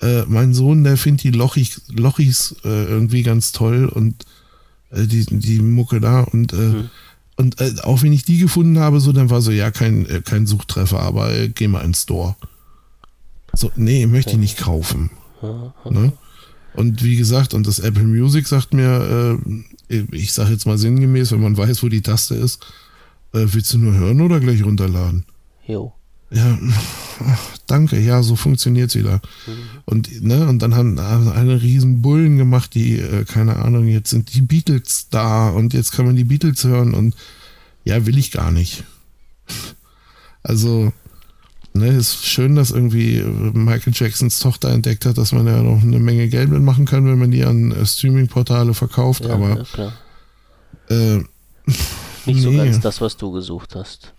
äh, 0.00 0.22
mein 0.26 0.52
Sohn, 0.54 0.84
der 0.84 0.96
findet 0.96 1.24
die 1.24 1.30
Lochis, 1.30 1.82
Lochis 1.88 2.56
äh, 2.64 2.84
irgendwie 2.84 3.22
ganz 3.22 3.52
toll 3.52 3.86
und 3.86 4.24
äh, 4.90 5.06
die, 5.06 5.24
die 5.26 5.60
Mucke 5.60 6.00
da 6.00 6.20
und, 6.20 6.52
äh, 6.52 6.84
und 7.36 7.60
äh, 7.60 7.74
auch 7.82 8.02
wenn 8.02 8.12
ich 8.12 8.24
die 8.24 8.38
gefunden 8.38 8.78
habe, 8.78 9.00
so, 9.00 9.12
dann 9.12 9.30
war 9.30 9.40
so, 9.40 9.50
ja, 9.50 9.70
kein, 9.70 10.06
äh, 10.06 10.20
kein 10.22 10.46
Suchtreffer, 10.46 11.00
aber 11.00 11.48
geh 11.48 11.68
mal 11.68 11.80
ins 11.84 12.02
Store. 12.02 12.36
So, 13.54 13.70
nee, 13.76 14.06
möchte 14.06 14.32
ich 14.32 14.38
nicht 14.38 14.58
kaufen. 14.58 15.10
Ne? 15.90 16.12
Und 16.74 17.02
wie 17.02 17.16
gesagt, 17.16 17.54
und 17.54 17.66
das 17.66 17.78
Apple 17.78 18.04
Music 18.04 18.46
sagt 18.46 18.72
mir, 18.72 19.38
äh, 19.88 20.04
ich 20.12 20.32
sage 20.32 20.52
jetzt 20.52 20.66
mal 20.66 20.78
sinngemäß, 20.78 21.32
wenn 21.32 21.42
man 21.42 21.56
weiß, 21.56 21.82
wo 21.82 21.88
die 21.88 22.02
Taste 22.02 22.34
ist, 22.34 22.64
äh, 23.34 23.46
willst 23.46 23.72
du 23.72 23.78
nur 23.78 23.94
hören 23.94 24.20
oder 24.20 24.40
gleich 24.40 24.64
runterladen? 24.64 25.24
Jo. 25.66 25.92
Ja, 26.30 26.58
ach, 27.26 27.58
danke, 27.66 28.00
ja, 28.00 28.22
so 28.22 28.36
funktioniert's 28.36 28.94
wieder. 28.94 29.20
Und, 29.84 30.22
ne, 30.22 30.48
und 30.48 30.60
dann 30.60 30.74
haben 30.74 30.98
haben 30.98 31.28
eine 31.28 31.60
riesen 31.60 32.00
Bullen 32.00 32.38
gemacht, 32.38 32.74
die, 32.74 32.98
äh, 32.98 33.24
keine 33.24 33.56
Ahnung, 33.56 33.86
jetzt 33.86 34.10
sind 34.10 34.34
die 34.34 34.40
Beatles 34.40 35.08
da 35.10 35.50
und 35.50 35.74
jetzt 35.74 35.92
kann 35.92 36.06
man 36.06 36.16
die 36.16 36.24
Beatles 36.24 36.64
hören 36.64 36.94
und 36.94 37.14
ja, 37.84 38.06
will 38.06 38.16
ich 38.16 38.30
gar 38.30 38.50
nicht. 38.50 38.84
Also, 40.42 40.92
ne, 41.74 41.88
ist 41.88 42.24
schön, 42.24 42.54
dass 42.54 42.70
irgendwie 42.70 43.18
äh, 43.18 43.26
Michael 43.26 43.92
Jacksons 43.94 44.38
Tochter 44.38 44.70
entdeckt 44.70 45.06
hat, 45.06 45.18
dass 45.18 45.32
man 45.32 45.46
ja 45.46 45.62
noch 45.62 45.82
eine 45.82 45.98
Menge 45.98 46.28
Geld 46.28 46.50
mitmachen 46.50 46.84
kann, 46.84 47.06
wenn 47.06 47.18
man 47.18 47.30
die 47.30 47.44
an 47.44 47.72
äh, 47.72 47.86
Streaming-Portale 47.86 48.74
verkauft, 48.74 49.24
Ja, 49.24 49.34
aber 49.34 49.64
ja, 49.76 49.92
äh, 50.88 51.22
Nicht 52.26 52.42
so 52.42 52.50
nee. 52.50 52.56
ganz 52.56 52.80
das, 52.80 53.00
was 53.00 53.16
du 53.16 53.32
gesucht 53.32 53.74
hast. 53.74 54.14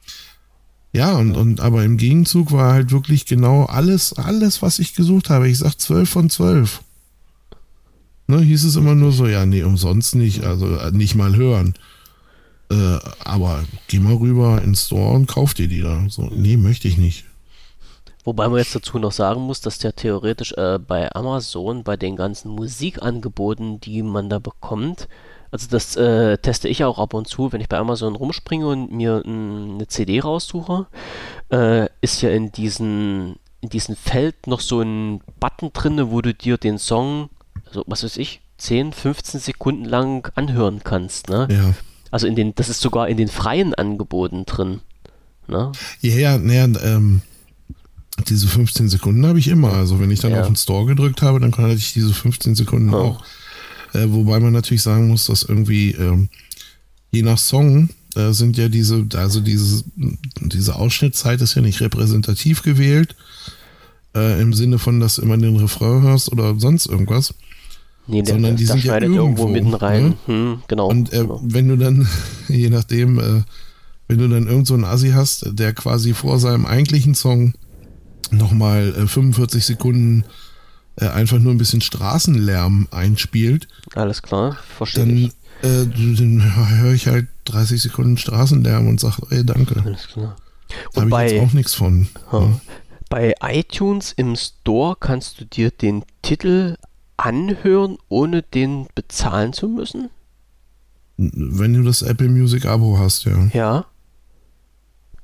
Ja, 0.92 1.16
und, 1.18 1.36
und 1.36 1.60
aber 1.62 1.84
im 1.84 1.98
Gegenzug 1.98 2.52
war 2.52 2.74
halt 2.74 2.92
wirklich 2.92 3.26
genau 3.26 3.66
alles, 3.66 4.14
alles, 4.14 4.62
was 4.62 4.80
ich 4.80 4.94
gesucht 4.94 5.30
habe. 5.30 5.50
Ich 5.50 5.58
sag 5.58 5.80
12 5.80 6.10
von 6.10 6.30
12. 6.30 6.82
Ne, 8.28 8.40
hieß 8.40 8.64
es 8.64 8.76
immer 8.76 8.96
nur 8.96 9.12
so, 9.12 9.28
ja, 9.28 9.46
nee, 9.46 9.64
umsonst 9.64 10.16
nicht, 10.16 10.44
also 10.44 10.76
äh, 10.78 10.92
nicht 10.92 11.16
mal 11.16 11.36
hören. 11.36 11.74
Äh, 12.70 13.00
aber 13.24 13.64
geh 13.88 14.00
mal 14.00 14.16
rüber 14.16 14.62
ins 14.62 14.86
Store 14.86 15.16
und 15.16 15.28
kauf 15.28 15.54
dir 15.54 15.68
die 15.68 15.82
da. 15.82 16.06
So, 16.10 16.30
nee, 16.34 16.58
möchte 16.58 16.88
ich 16.88 16.98
nicht. 16.98 17.26
Wobei 18.24 18.48
man 18.48 18.60
jetzt 18.60 18.76
dazu 18.76 19.00
noch 19.00 19.12
sagen 19.12 19.42
muss, 19.42 19.62
dass 19.62 19.80
der 19.80 19.96
theoretisch 19.96 20.54
äh, 20.54 20.80
bei 20.80 21.14
Amazon, 21.14 21.84
bei 21.84 21.98
den 21.98 22.16
ganzen 22.16 22.52
Musikangeboten, 22.52 23.82
die 23.82 24.02
man 24.02 24.30
da 24.30 24.40
bekommt, 24.40 25.08
also 25.52 25.68
das 25.70 25.96
äh, 25.98 26.38
teste 26.40 26.68
ich 26.68 26.84
auch 26.84 26.98
ab 26.98 27.14
und 27.14 27.28
zu, 27.28 27.52
wenn 27.52 27.62
ich 27.62 27.70
bei 27.70 27.78
Amazon 27.78 28.16
rumspringe 28.16 28.68
und 28.68 28.92
mir 28.92 29.22
eine 29.24 29.88
CD 29.88 30.20
raussuche, 30.20 30.88
äh, 31.52 31.90
ist 32.02 32.22
ja 32.22 32.32
in 32.32 32.52
diesen 32.52 33.36
in 33.64 33.70
diesem 33.70 33.96
Feld 33.96 34.48
noch 34.48 34.60
so 34.60 34.82
ein 34.82 35.22
Button 35.40 35.72
drin, 35.72 36.12
wo 36.12 36.22
du 36.22 36.34
dir 36.34 36.58
den 36.58 36.78
Song, 36.78 37.30
also 37.66 37.84
was 37.88 38.04
weiß 38.04 38.18
ich, 38.18 38.42
10, 38.58 38.92
15 38.92 39.40
Sekunden 39.40 39.86
lang 39.86 40.30
anhören 40.36 40.82
kannst. 40.84 41.30
Ne? 41.30 41.48
Ja. 41.50 41.74
Also 42.12 42.28
in 42.28 42.36
den, 42.36 42.54
das 42.56 42.68
ist 42.68 42.82
sogar 42.82 43.08
in 43.08 43.18
den 43.18 43.30
freien 43.30 43.74
Angeboten 43.74 44.46
drin. 44.46 44.82
Ne? 45.48 45.72
Ja, 46.02 46.16
ja, 46.16 46.38
naja, 46.38 46.66
ähm, 46.84 47.22
diese 48.28 48.48
15 48.48 48.90
Sekunden 48.90 49.26
habe 49.26 49.40
ich 49.40 49.48
immer. 49.48 49.74
Also 49.74 50.00
wenn 50.00 50.12
ich 50.12 50.20
dann 50.20 50.32
Ja. 50.32 50.42
auf 50.42 50.48
den 50.48 50.56
Store 50.56 50.86
gedrückt 50.86 51.22
habe, 51.22 51.40
dann 51.40 51.52
hatte 51.56 51.74
ich 51.74 51.94
diese 51.94 52.14
15 52.14 52.56
Sekunden 52.56 52.94
Oh. 52.94 52.98
auch. 52.98 53.24
Äh, 53.94 54.06
wobei 54.10 54.40
man 54.40 54.54
natürlich 54.54 54.82
sagen 54.84 55.08
muss, 55.08 55.26
dass 55.28 55.44
irgendwie 55.44 55.92
ähm, 55.92 56.30
je 57.12 57.22
nach 57.22 57.38
Song 57.38 57.90
äh, 58.16 58.32
sind 58.32 58.58
ja 58.58 58.70
diese, 58.70 59.06
also 59.16 59.40
diese, 59.40 59.84
diese 60.42 60.76
Ausschnittzeit 60.76 61.42
ist 61.42 61.56
ja 61.56 61.62
nicht 61.62 61.82
repräsentativ 61.82 62.62
gewählt. 62.64 63.16
Äh, 64.16 64.40
Im 64.42 64.54
Sinne 64.54 64.78
von, 64.78 65.00
dass 65.00 65.16
du 65.16 65.24
immer 65.24 65.38
den 65.38 65.56
Refrain 65.58 66.04
hörst 66.04 66.32
oder 66.32 66.60
sonst 66.60 66.86
irgendwas. 66.86 67.34
Nee, 68.06 68.22
der, 68.22 68.36
Sondern 68.36 68.56
die 68.58 68.66
der 68.66 68.74
sind 68.76 68.84
ja 68.84 68.96
irgendwo, 69.02 69.22
irgendwo, 69.22 69.48
mitten 69.48 69.74
rein. 69.74 70.10
ne? 70.10 70.16
Hm, 70.28 70.62
genau. 70.68 70.88
Und 70.90 71.12
äh, 71.14 71.20
genau. 71.22 71.42
wenn 71.44 71.68
du 71.70 71.78
dann, 71.78 72.08
je 72.48 72.70
nachdem, 72.70 73.18
äh, 73.20 73.42
wenn 74.08 74.18
du 74.20 74.28
dann 74.28 74.48
irgend 74.48 74.68
so 74.68 74.74
einen 74.76 74.84
Assi 74.86 75.12
hast, 75.12 75.46
der 75.52 75.74
quasi 75.74 76.14
vor 76.14 76.38
seinem 76.40 76.66
eigentlichen 76.66 77.16
Song 77.16 77.54
nochmal 78.32 78.94
äh, 78.96 79.08
45 79.08 79.66
Sekunden 79.66 80.26
äh, 80.96 81.08
einfach 81.08 81.40
nur 81.40 81.52
ein 81.54 81.58
bisschen 81.58 81.82
Straßenlärm 81.82 82.88
einspielt, 82.92 83.68
Alles 83.96 84.22
klar, 84.22 84.58
verstehe 84.78 85.06
dann, 85.06 85.18
ich. 85.18 85.32
äh, 85.64 85.86
dann 85.88 86.80
höre 86.82 86.94
ich 86.94 87.08
halt 87.08 87.28
30 87.46 87.82
Sekunden 87.82 88.18
Straßenlärm 88.18 88.88
und 88.88 89.00
sage, 89.00 89.26
ey, 89.32 89.46
danke. 89.46 89.82
Alles 89.84 90.08
klar. 90.08 90.36
Da 90.94 91.02
Und 91.02 91.12
habe 91.14 91.26
ich 91.26 91.32
jetzt 91.34 91.42
bei, 91.42 91.48
auch 91.48 91.54
nichts 91.54 91.74
von. 91.74 92.08
ja, 92.32 92.60
bei 93.10 93.34
iTunes 93.42 94.12
im 94.14 94.36
Store 94.36 94.96
kannst 95.00 95.40
du 95.40 95.46
dir 95.46 95.70
den 95.72 96.04
Titel 96.22 96.78
anhören, 97.18 97.98
ohne 98.10 98.42
den 98.42 98.88
bezahlen 98.96 99.54
zu 99.54 99.68
müssen? 99.68 100.10
Wenn 101.18 101.74
du 101.76 101.84
das 101.84 102.02
Apple 102.02 102.28
Music 102.30 102.66
Abo 102.66 102.98
hast, 102.98 103.26
ja. 103.26 103.46
Ja. 103.54 103.86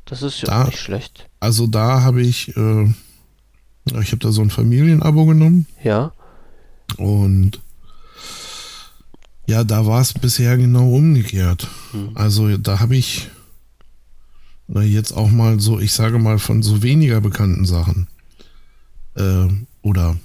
Das 0.06 0.22
ist 0.22 0.42
ja 0.42 0.48
Da- 0.48 0.64
nicht 0.66 0.80
schlecht. 0.80 1.29
Also 1.40 1.68
da 1.68 2.02
habe 2.02 2.22
ich, 2.22 2.56
äh, 2.58 2.84
ich 4.02 4.12
habe 4.12 4.18
da 4.18 4.32
so 4.32 4.42
ein 4.42 4.50
Familienabo 4.50 5.26
genommen 5.26 5.66
Ja. 5.84 6.12
und 6.98 7.60
ja, 9.48 9.64
da 9.64 9.86
war 9.86 10.02
es 10.02 10.14
bisher 10.14 10.58
genau 10.58 10.90
umgekehrt. 10.94 11.68
Hm. 11.92 12.12
Also 12.14 12.58
da 12.58 12.80
habe 12.80 12.96
ich 12.98 13.30
na, 14.68 14.84
jetzt 14.84 15.12
auch 15.14 15.32
mal 15.32 15.60
so, 15.60 15.80
ich 15.80 15.92
sage 15.94 16.20
mal 16.20 16.38
von 16.38 16.62
so 16.62 16.84
weniger 16.84 17.22
bekannten 17.22 17.66
Sachen 17.66 18.08
äh, 19.16 19.48
oder 19.82 20.18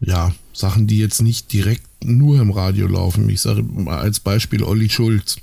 ja, 0.00 0.34
Sachen, 0.54 0.86
die 0.86 0.98
jetzt 0.98 1.20
nicht 1.20 1.52
direkt 1.52 1.86
nur 2.04 2.40
im 2.40 2.50
Radio 2.50 2.86
laufen. 2.86 3.28
Ich 3.28 3.40
sage 3.42 3.62
mal 3.62 3.98
als 3.98 4.20
Beispiel 4.20 4.62
Olli 4.62 4.88
Schulz. 4.88 5.36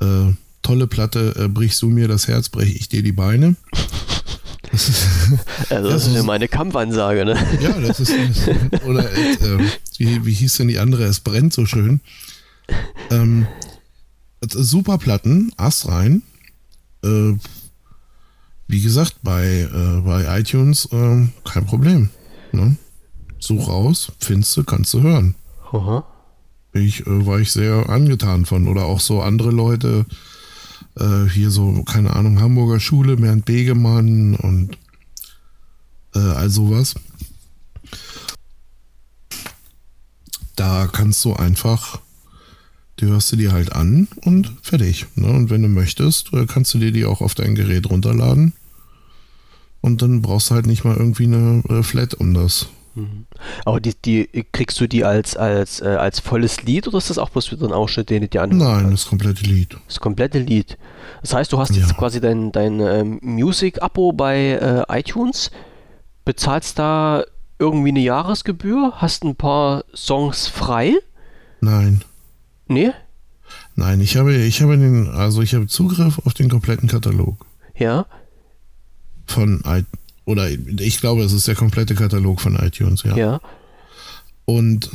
Äh, 0.00 0.32
tolle 0.62 0.86
Platte, 0.86 1.34
äh, 1.38 1.48
brichst 1.48 1.82
du 1.82 1.88
mir 1.88 2.08
das 2.08 2.28
Herz, 2.28 2.48
breche 2.48 2.72
ich 2.76 2.88
dir 2.88 3.02
die 3.02 3.12
Beine. 3.12 3.56
Das 4.70 4.88
ist, 4.88 5.06
Also 5.70 5.88
das 5.90 6.04
so- 6.04 6.10
ist 6.10 6.16
ja 6.16 6.22
meine 6.22 6.48
Kampfansage, 6.48 7.24
ne? 7.24 7.36
ja, 7.60 7.78
das 7.80 8.00
ist. 8.00 8.12
Oder 8.86 9.10
äh, 9.12 9.58
wie, 9.98 10.24
wie 10.24 10.32
hieß 10.32 10.56
denn 10.58 10.68
die 10.68 10.78
andere? 10.78 11.04
Es 11.04 11.20
brennt 11.20 11.52
so 11.52 11.66
schön. 11.66 12.00
Ähm, 13.10 13.46
super 14.48 14.98
Platten, 14.98 15.52
Ass 15.56 15.88
rein. 15.88 16.22
Äh, 17.04 17.34
wie 18.68 18.80
gesagt, 18.80 19.16
bei, 19.22 19.68
äh, 19.72 20.00
bei 20.00 20.40
iTunes 20.40 20.86
äh, 20.92 21.26
kein 21.44 21.66
Problem. 21.66 22.08
Ne? 22.52 22.76
Such 23.38 23.68
raus, 23.68 24.12
findest 24.20 24.56
du, 24.56 24.64
kannst 24.64 24.94
du 24.94 25.02
hören. 25.02 25.34
Aha. 25.72 26.04
Ich 26.72 27.00
äh, 27.06 27.26
war 27.26 27.38
ich 27.40 27.52
sehr 27.52 27.90
angetan 27.90 28.46
von. 28.46 28.68
Oder 28.68 28.84
auch 28.86 29.00
so 29.00 29.20
andere 29.20 29.50
Leute, 29.50 30.06
äh, 30.98 31.28
hier 31.28 31.50
so, 31.50 31.82
keine 31.84 32.14
Ahnung, 32.14 32.40
Hamburger 32.40 32.80
Schule, 32.80 33.16
Bernd 33.16 33.44
Begemann 33.44 34.34
und 34.34 34.78
äh, 36.14 36.18
all 36.18 36.50
sowas. 36.50 36.94
Da 40.56 40.86
kannst 40.86 41.24
du 41.24 41.34
einfach, 41.34 42.00
die 43.00 43.06
hörst 43.06 43.32
du 43.32 43.36
dir 43.36 43.52
halt 43.52 43.72
an 43.72 44.08
und 44.24 44.52
fertig. 44.62 45.06
Ne? 45.14 45.28
Und 45.28 45.50
wenn 45.50 45.62
du 45.62 45.68
möchtest, 45.68 46.32
äh, 46.32 46.46
kannst 46.46 46.74
du 46.74 46.78
dir 46.78 46.92
die 46.92 47.04
auch 47.04 47.20
auf 47.20 47.34
dein 47.34 47.54
Gerät 47.54 47.88
runterladen. 47.88 48.52
Und 49.80 50.02
dann 50.02 50.22
brauchst 50.22 50.50
du 50.50 50.54
halt 50.54 50.66
nicht 50.66 50.84
mal 50.84 50.96
irgendwie 50.96 51.24
eine 51.24 51.62
äh, 51.68 51.82
Flat 51.82 52.14
um 52.14 52.34
das. 52.34 52.68
Aber 53.64 53.80
die, 53.80 53.94
die 53.94 54.44
kriegst 54.52 54.80
du 54.80 54.86
die 54.86 55.04
als, 55.04 55.36
als, 55.36 55.80
äh, 55.80 55.86
als 55.86 56.20
volles 56.20 56.62
Lied 56.62 56.86
oder 56.88 56.98
ist 56.98 57.10
das 57.10 57.18
auch 57.18 57.30
bloß 57.30 57.50
wieder 57.52 57.66
ein 57.66 57.72
Ausschnitt, 57.72 58.10
den 58.10 58.22
du 58.22 58.28
dir 58.28 58.42
anhörst? 58.42 58.62
Nein, 58.82 58.90
das 58.90 59.06
komplette 59.06 59.44
Lied. 59.44 59.76
Das 59.86 60.00
komplette 60.00 60.38
Lied. 60.38 60.76
Das 61.22 61.32
heißt, 61.34 61.52
du 61.52 61.58
hast 61.58 61.74
jetzt 61.74 61.90
Ja. 61.90 61.96
quasi 61.96 62.20
dein, 62.20 62.52
dein 62.52 62.80
ähm, 62.80 63.18
Music-Abo 63.22 64.12
bei 64.12 64.84
äh, 64.90 64.98
iTunes, 64.98 65.50
bezahlst 66.24 66.78
da 66.78 67.24
irgendwie 67.58 67.88
eine 67.90 68.00
Jahresgebühr, 68.00 68.92
hast 68.96 69.24
ein 69.24 69.36
paar 69.36 69.84
Songs 69.94 70.46
frei. 70.48 70.94
Nein. 71.60 72.02
Nee? 72.66 72.90
Nein, 73.76 74.00
ich 74.00 74.16
habe, 74.16 74.34
ich 74.34 74.60
habe 74.62 74.76
den, 74.76 75.08
also 75.08 75.42
ich 75.42 75.54
habe 75.54 75.66
Zugriff 75.66 76.20
auf 76.26 76.34
den 76.34 76.48
kompletten 76.50 76.88
Katalog 76.88 77.36
Ja. 77.76 78.06
von 79.26 79.62
i 79.66 79.84
oder 80.24 80.48
ich 80.50 81.00
glaube, 81.00 81.22
es 81.22 81.32
ist 81.32 81.48
der 81.48 81.54
komplette 81.54 81.94
Katalog 81.94 82.40
von 82.40 82.56
iTunes, 82.56 83.02
ja. 83.02 83.16
Ja. 83.16 83.40
Und 84.44 84.90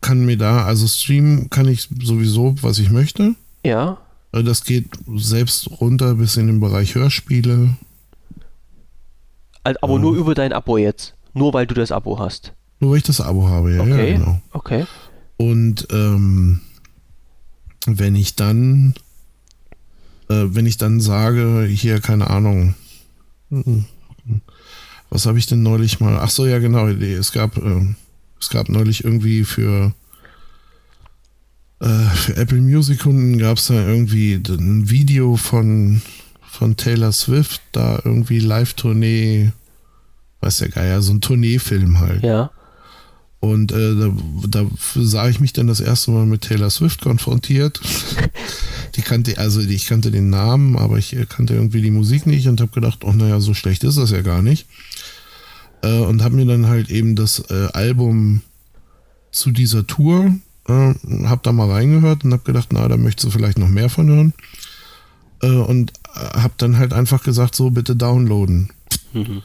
kann 0.00 0.24
mir 0.24 0.36
da, 0.36 0.64
also 0.64 0.86
streamen 0.86 1.50
kann 1.50 1.66
ich 1.68 1.88
sowieso, 2.02 2.54
was 2.62 2.78
ich 2.78 2.90
möchte. 2.90 3.34
Ja. 3.64 3.98
Äh, 4.32 4.42
Das 4.44 4.64
geht 4.64 4.86
selbst 5.16 5.68
runter 5.80 6.14
bis 6.14 6.36
in 6.36 6.46
den 6.46 6.60
Bereich 6.60 6.94
Hörspiele. 6.94 7.70
Al- 9.64 9.76
Aber 9.82 9.98
nur 9.98 10.14
über 10.16 10.34
dein 10.34 10.52
Abo 10.52 10.76
jetzt. 10.78 11.14
Nur 11.34 11.52
weil 11.52 11.66
du 11.66 11.74
das 11.74 11.92
Abo 11.92 12.18
hast. 12.18 12.52
Nur 12.80 12.92
weil 12.92 12.98
ich 12.98 13.02
das 13.04 13.20
Abo 13.20 13.48
habe, 13.48 13.74
ja, 13.74 13.80
Okay. 13.82 14.10
ja 14.12 14.18
genau. 14.18 14.40
Okay. 14.52 14.86
Und 15.36 15.86
ähm, 15.90 16.60
wenn 17.86 18.14
ich 18.16 18.36
dann, 18.36 18.94
äh, 20.28 20.44
wenn 20.48 20.66
ich 20.66 20.76
dann 20.78 21.00
sage, 21.00 21.64
hier, 21.68 22.00
keine 22.00 22.30
Ahnung, 22.30 22.74
was 25.10 25.26
habe 25.26 25.38
ich 25.38 25.46
denn 25.46 25.62
neulich 25.62 26.00
mal? 26.00 26.18
Ach 26.20 26.30
so, 26.30 26.46
ja, 26.46 26.58
genau, 26.58 26.88
es 26.88 27.32
gab, 27.32 27.56
ähm, 27.56 27.96
es 28.40 28.50
gab 28.50 28.68
neulich 28.68 29.04
irgendwie 29.04 29.44
für, 29.44 29.92
äh, 31.80 32.04
für 32.14 32.36
Apple 32.36 32.60
Music 32.60 33.00
Kunden 33.00 33.38
gab 33.38 33.58
es 33.58 33.66
da 33.66 33.74
irgendwie 33.74 34.34
ein 34.34 34.90
Video 34.90 35.36
von, 35.36 36.02
von 36.50 36.76
Taylor 36.76 37.12
Swift, 37.12 37.62
da 37.72 38.00
irgendwie 38.04 38.40
Live-Tournee, 38.40 39.52
weiß 40.40 40.58
der 40.58 40.68
Geier, 40.68 41.02
so 41.02 41.12
ein 41.12 41.20
Tourneefilm 41.20 42.00
halt. 42.00 42.22
Ja. 42.22 42.50
Und 43.40 43.70
äh, 43.70 43.94
da, 43.94 44.12
da 44.48 44.66
sah 44.96 45.28
ich 45.28 45.38
mich 45.38 45.52
dann 45.52 45.68
das 45.68 45.78
erste 45.80 46.10
Mal 46.10 46.26
mit 46.26 46.42
Taylor 46.42 46.70
Swift 46.70 47.00
konfrontiert. 47.00 47.80
Die 48.96 49.02
kannte, 49.02 49.38
also 49.38 49.60
ich 49.60 49.86
kannte 49.86 50.10
den 50.10 50.28
Namen, 50.28 50.76
aber 50.76 50.98
ich 50.98 51.14
äh, 51.14 51.24
kannte 51.24 51.54
irgendwie 51.54 51.82
die 51.82 51.92
Musik 51.92 52.26
nicht 52.26 52.48
und 52.48 52.60
habe 52.60 52.72
gedacht, 52.72 53.04
oh 53.04 53.12
naja, 53.12 53.38
so 53.38 53.54
schlecht 53.54 53.84
ist 53.84 53.96
das 53.96 54.10
ja 54.10 54.22
gar 54.22 54.42
nicht. 54.42 54.66
Äh, 55.82 56.00
und 56.00 56.22
habe 56.22 56.36
mir 56.36 56.46
dann 56.46 56.66
halt 56.66 56.90
eben 56.90 57.16
das 57.16 57.50
äh, 57.50 57.68
Album 57.72 58.42
zu 59.30 59.50
dieser 59.50 59.86
Tour, 59.86 60.34
äh, 60.66 60.94
habe 61.24 61.40
da 61.42 61.52
mal 61.52 61.70
reingehört 61.70 62.24
und 62.24 62.32
habe 62.32 62.44
gedacht, 62.44 62.68
na, 62.72 62.88
da 62.88 62.96
möchtest 62.96 63.26
du 63.26 63.30
vielleicht 63.30 63.58
noch 63.58 63.68
mehr 63.68 63.88
von 63.88 64.08
hören. 64.08 64.34
Äh, 65.42 65.50
und 65.50 65.92
äh, 66.14 66.40
habe 66.40 66.54
dann 66.56 66.78
halt 66.78 66.92
einfach 66.92 67.22
gesagt, 67.22 67.54
so 67.54 67.70
bitte 67.70 67.94
downloaden. 67.94 68.70
Mhm. 69.12 69.42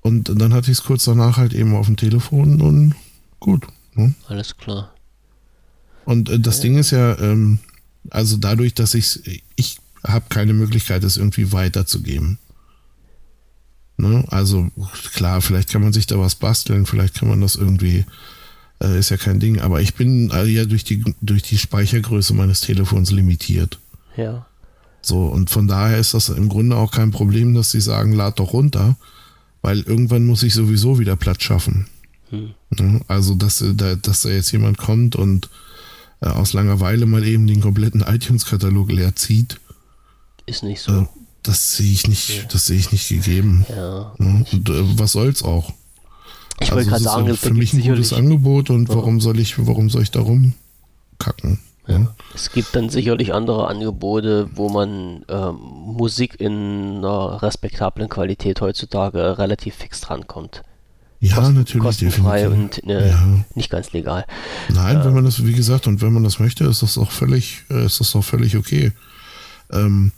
Und 0.00 0.40
dann 0.40 0.54
hatte 0.54 0.70
ich 0.70 0.78
es 0.78 0.84
kurz 0.84 1.04
danach 1.04 1.36
halt 1.36 1.52
eben 1.52 1.74
auf 1.74 1.86
dem 1.86 1.96
Telefon 1.96 2.60
und 2.60 2.94
gut. 3.40 3.66
Ne? 3.94 4.14
Alles 4.28 4.56
klar. 4.56 4.94
Und 6.04 6.30
äh, 6.30 6.40
das 6.40 6.60
Ding 6.60 6.78
ist 6.78 6.90
ja, 6.90 7.18
ähm, 7.18 7.58
also 8.10 8.36
dadurch, 8.36 8.74
dass 8.74 8.94
ich 8.94 9.42
ich 9.56 9.78
habe 10.06 10.26
keine 10.28 10.54
Möglichkeit, 10.54 11.04
es 11.04 11.16
irgendwie 11.16 11.52
weiterzugeben. 11.52 12.38
Ne? 13.98 14.24
Also 14.28 14.68
klar, 15.12 15.42
vielleicht 15.42 15.70
kann 15.70 15.82
man 15.82 15.92
sich 15.92 16.06
da 16.06 16.18
was 16.18 16.36
basteln, 16.36 16.86
vielleicht 16.86 17.14
kann 17.14 17.28
man 17.28 17.40
das 17.40 17.56
irgendwie, 17.56 18.04
äh, 18.80 18.98
ist 18.98 19.10
ja 19.10 19.16
kein 19.16 19.40
Ding, 19.40 19.60
aber 19.60 19.80
ich 19.82 19.94
bin 19.94 20.30
äh, 20.30 20.44
ja 20.44 20.64
durch 20.64 20.84
die, 20.84 21.04
durch 21.20 21.42
die 21.42 21.58
Speichergröße 21.58 22.32
meines 22.32 22.60
Telefons 22.60 23.10
limitiert. 23.10 23.78
Ja. 24.16 24.46
So, 25.02 25.26
und 25.26 25.50
von 25.50 25.66
daher 25.66 25.98
ist 25.98 26.14
das 26.14 26.28
im 26.28 26.48
Grunde 26.48 26.76
auch 26.76 26.92
kein 26.92 27.10
Problem, 27.10 27.54
dass 27.54 27.72
sie 27.72 27.80
sagen, 27.80 28.12
lad 28.12 28.38
doch 28.38 28.52
runter, 28.52 28.96
weil 29.62 29.80
irgendwann 29.80 30.26
muss 30.26 30.44
ich 30.44 30.54
sowieso 30.54 31.00
wieder 31.00 31.16
Platz 31.16 31.42
schaffen. 31.42 31.88
Hm. 32.30 32.54
Ne? 32.70 33.00
Also, 33.08 33.34
dass, 33.34 33.60
äh, 33.62 33.74
da, 33.74 33.96
dass 33.96 34.22
da 34.22 34.28
jetzt 34.28 34.52
jemand 34.52 34.78
kommt 34.78 35.16
und 35.16 35.50
äh, 36.20 36.28
aus 36.28 36.52
Langeweile 36.52 37.06
mal 37.06 37.24
eben 37.24 37.48
den 37.48 37.60
kompletten 37.60 38.02
iTunes-Katalog 38.02 38.92
leer 38.92 39.16
zieht, 39.16 39.58
Ist 40.46 40.62
nicht 40.62 40.82
so. 40.82 41.08
Das 41.42 41.76
sehe 41.76 41.92
ich 41.92 42.06
nicht, 42.08 42.52
das 42.52 42.66
sehe 42.66 42.78
ich 42.78 42.92
nicht 42.92 43.08
gegeben. 43.08 43.64
Ja. 43.68 44.12
Ne? 44.18 44.44
Und 44.52 44.68
äh, 44.68 44.98
was 44.98 45.12
soll's 45.12 45.42
auch? 45.42 45.72
Ich 46.60 46.72
wollte 46.72 46.90
Also, 46.90 46.90
gerade 46.90 46.94
es 46.94 47.00
ist 47.00 47.04
sagen, 47.12 47.26
ja 47.26 47.32
es 47.34 47.40
für 47.40 47.54
mich 47.54 47.72
ein 47.72 47.82
gutes 47.82 48.12
Angebot 48.12 48.70
und 48.70 48.88
warum 48.88 49.20
soll 49.20 49.38
ich, 49.38 49.64
warum 49.66 49.90
soll 49.90 50.02
ich 50.02 50.10
da 50.10 50.20
rumkacken? 50.20 51.60
Ne? 51.86 52.08
es 52.34 52.52
gibt 52.52 52.76
dann 52.76 52.90
sicherlich 52.90 53.32
andere 53.32 53.66
Angebote, 53.66 54.50
wo 54.54 54.68
man 54.68 55.24
ähm, 55.28 55.54
Musik 55.96 56.38
in 56.38 56.98
einer 56.98 57.40
respektablen 57.42 58.10
Qualität 58.10 58.60
heutzutage 58.60 59.38
relativ 59.38 59.74
fix 59.76 60.02
drankommt. 60.02 60.64
Ja, 61.20 61.36
Kosten- 61.36 61.54
natürlich. 61.54 61.82
kostenfrei 61.84 62.42
definitiv. 62.42 62.84
und 62.84 62.90
äh, 62.90 63.08
Ja. 63.08 63.26
nicht 63.54 63.70
ganz 63.70 63.92
legal. 63.92 64.26
Nein, 64.68 65.02
wenn 65.02 65.14
man 65.14 65.24
das, 65.24 65.44
wie 65.46 65.54
gesagt, 65.54 65.86
und 65.86 66.02
wenn 66.02 66.12
man 66.12 66.24
das 66.24 66.38
möchte, 66.40 66.64
ist 66.64 66.82
das 66.82 66.98
auch 66.98 67.10
völlig, 67.10 67.62
äh, 67.70 67.86
ist 67.86 68.00
das 68.00 68.14
auch 68.14 68.22
völlig 68.22 68.56
okay. 68.58 68.92
Ähm, 69.72 70.12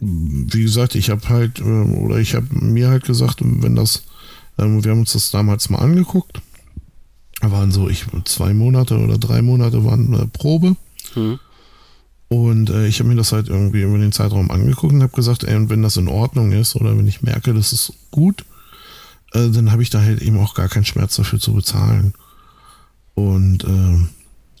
wie 0.00 0.62
gesagt, 0.62 0.94
ich 0.94 1.10
habe 1.10 1.28
halt, 1.28 1.60
äh, 1.60 1.62
oder 1.62 2.16
ich 2.18 2.34
habe 2.34 2.46
mir 2.50 2.88
halt 2.88 3.04
gesagt, 3.04 3.40
wenn 3.42 3.74
das, 3.74 4.04
ähm, 4.58 4.84
wir 4.84 4.92
haben 4.92 5.00
uns 5.00 5.12
das 5.12 5.30
damals 5.30 5.70
mal 5.70 5.78
angeguckt, 5.78 6.40
waren 7.40 7.72
so, 7.72 7.88
ich 7.88 8.06
zwei 8.24 8.54
Monate 8.54 8.98
oder 8.98 9.18
drei 9.18 9.42
Monate 9.42 9.84
waren 9.84 10.12
äh, 10.14 10.26
Probe 10.26 10.76
Hm. 11.14 11.38
und 12.28 12.70
äh, 12.70 12.86
ich 12.86 13.00
habe 13.00 13.08
mir 13.10 13.16
das 13.16 13.32
halt 13.32 13.48
irgendwie 13.48 13.82
über 13.82 13.98
den 13.98 14.12
Zeitraum 14.12 14.50
angeguckt 14.50 14.94
und 14.94 15.02
habe 15.02 15.12
gesagt, 15.12 15.44
ey, 15.44 15.68
wenn 15.68 15.82
das 15.82 15.98
in 15.98 16.08
Ordnung 16.08 16.52
ist 16.52 16.74
oder 16.76 16.96
wenn 16.96 17.06
ich 17.06 17.20
merke, 17.22 17.52
das 17.52 17.72
ist 17.72 17.92
gut, 18.10 18.46
äh, 19.32 19.50
dann 19.50 19.72
habe 19.72 19.82
ich 19.82 19.90
da 19.90 20.00
halt 20.00 20.22
eben 20.22 20.38
auch 20.38 20.54
gar 20.54 20.68
keinen 20.68 20.86
Schmerz 20.86 21.16
dafür 21.16 21.38
zu 21.38 21.52
bezahlen. 21.52 22.14
Und 23.14 23.64
ähm, 23.64 24.08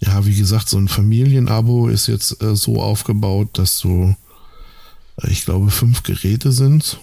ja, 0.00 0.26
wie 0.26 0.36
gesagt, 0.36 0.68
so 0.68 0.76
ein 0.76 0.88
Familienabo 0.88 1.88
ist 1.88 2.06
jetzt 2.08 2.36
so 2.40 2.82
aufgebaut, 2.82 3.50
dass 3.54 3.78
du, 3.78 4.14
ich 5.28 5.44
glaube, 5.44 5.70
fünf 5.70 6.02
Geräte 6.02 6.52
sind, 6.52 6.98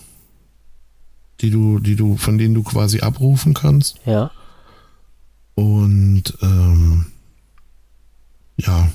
die 1.41 1.51
du, 1.51 1.79
die 1.79 1.95
du, 1.95 2.17
von 2.17 2.37
denen 2.37 2.53
du 2.53 2.63
quasi 2.63 3.01
abrufen 3.01 3.53
kannst. 3.53 3.97
Ja. 4.05 4.31
Und 5.55 6.23
ähm, 6.41 7.05
ja, 8.57 8.89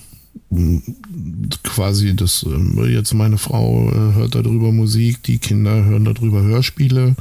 quasi 1.62 2.14
das, 2.14 2.42
ähm, 2.44 2.78
jetzt 2.88 3.14
meine 3.14 3.38
Frau 3.38 3.88
äh, 3.90 4.14
hört 4.14 4.34
darüber 4.34 4.72
Musik, 4.72 5.22
die 5.22 5.38
Kinder 5.38 5.84
hören 5.84 6.04
darüber 6.04 6.42
Hörspiele. 6.42 7.16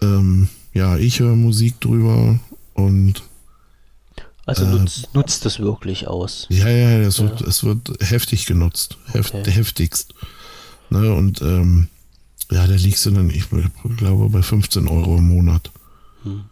Ähm, 0.00 0.48
ja, 0.74 0.96
ich 0.96 1.20
höre 1.20 1.36
Musik 1.36 1.80
drüber 1.80 2.38
und 2.74 3.22
also 4.44 4.66
nutzt, 4.66 5.04
äh, 5.04 5.06
nutzt 5.14 5.44
das 5.44 5.60
wirklich 5.60 6.08
aus. 6.08 6.46
Ja, 6.48 6.68
ja, 6.68 7.02
das 7.02 7.20
wird, 7.20 7.40
ja. 7.40 7.46
es 7.46 7.62
wird 7.62 7.90
heftig 8.00 8.46
genutzt. 8.46 8.96
Heft, 9.12 9.34
okay. 9.34 9.50
Heftigst. 9.50 10.14
Ne, 10.92 11.14
und 11.14 11.40
ähm, 11.40 11.88
ja, 12.50 12.66
da 12.66 12.74
liegst 12.74 13.06
du 13.06 13.12
dann, 13.12 13.30
ich 13.30 13.44
glaube, 13.96 14.28
bei 14.28 14.42
15 14.42 14.88
Euro 14.88 15.16
im 15.16 15.28
Monat. 15.28 15.70
Hm. 16.22 16.42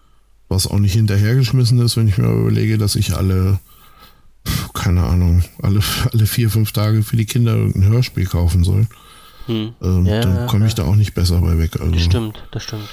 Was 0.49 0.67
auch 0.67 0.79
nicht 0.79 0.95
hinterhergeschmissen 0.95 1.79
ist, 1.81 1.99
wenn 1.99 2.09
ich 2.09 2.17
mir 2.17 2.33
überlege, 2.33 2.79
dass 2.79 2.97
ich 2.97 3.15
alle, 3.15 3.59
keine 4.73 5.03
Ahnung, 5.03 5.45
alle, 5.61 5.81
alle 6.11 6.27
vier, 6.27 6.49
fünf 6.49 6.73
Tage 6.73 7.03
für 7.03 7.19
die 7.19 7.27
Kinder 7.27 7.55
irgendein 7.55 7.93
Hörspiel 7.93 8.25
kaufen 8.25 8.65
soll. 8.65 8.87
Hm. 9.45 9.75
Ähm, 9.83 10.07
ja, 10.07 10.23
dann 10.23 10.47
komme 10.47 10.67
ich 10.67 10.73
ja. 10.73 10.85
da 10.85 10.91
auch 10.91 10.97
nicht 10.97 11.13
besser 11.13 11.39
bei 11.43 11.59
weg. 11.59 11.79
Also. 11.79 11.93
Das 11.93 12.03
stimmt, 12.03 12.43
das 12.51 12.63
stimmt. 12.63 12.89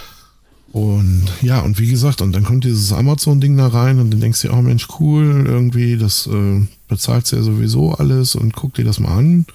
Und 0.73 1.29
ja, 1.41 1.61
und 1.61 1.79
wie 1.79 1.87
gesagt, 1.87 2.21
und 2.21 2.33
dann 2.33 2.43
kommt 2.43 2.65
dieses 2.65 2.91
Amazon-Ding 2.91 3.55
da 3.55 3.67
rein 3.67 3.99
und 3.99 4.11
dann 4.11 4.19
denkst 4.19 4.41
du, 4.41 4.51
oh 4.51 4.61
Mensch, 4.61 4.87
cool, 4.99 5.45
irgendwie, 5.47 5.97
das 5.97 6.27
äh, 6.27 6.67
bezahlst 6.89 7.31
du 7.31 7.37
ja 7.37 7.41
sowieso 7.41 7.93
alles 7.93 8.35
und 8.35 8.53
guck 8.53 8.73
dir 8.73 8.83
das 8.83 8.99
mal 8.99 9.17
an, 9.17 9.45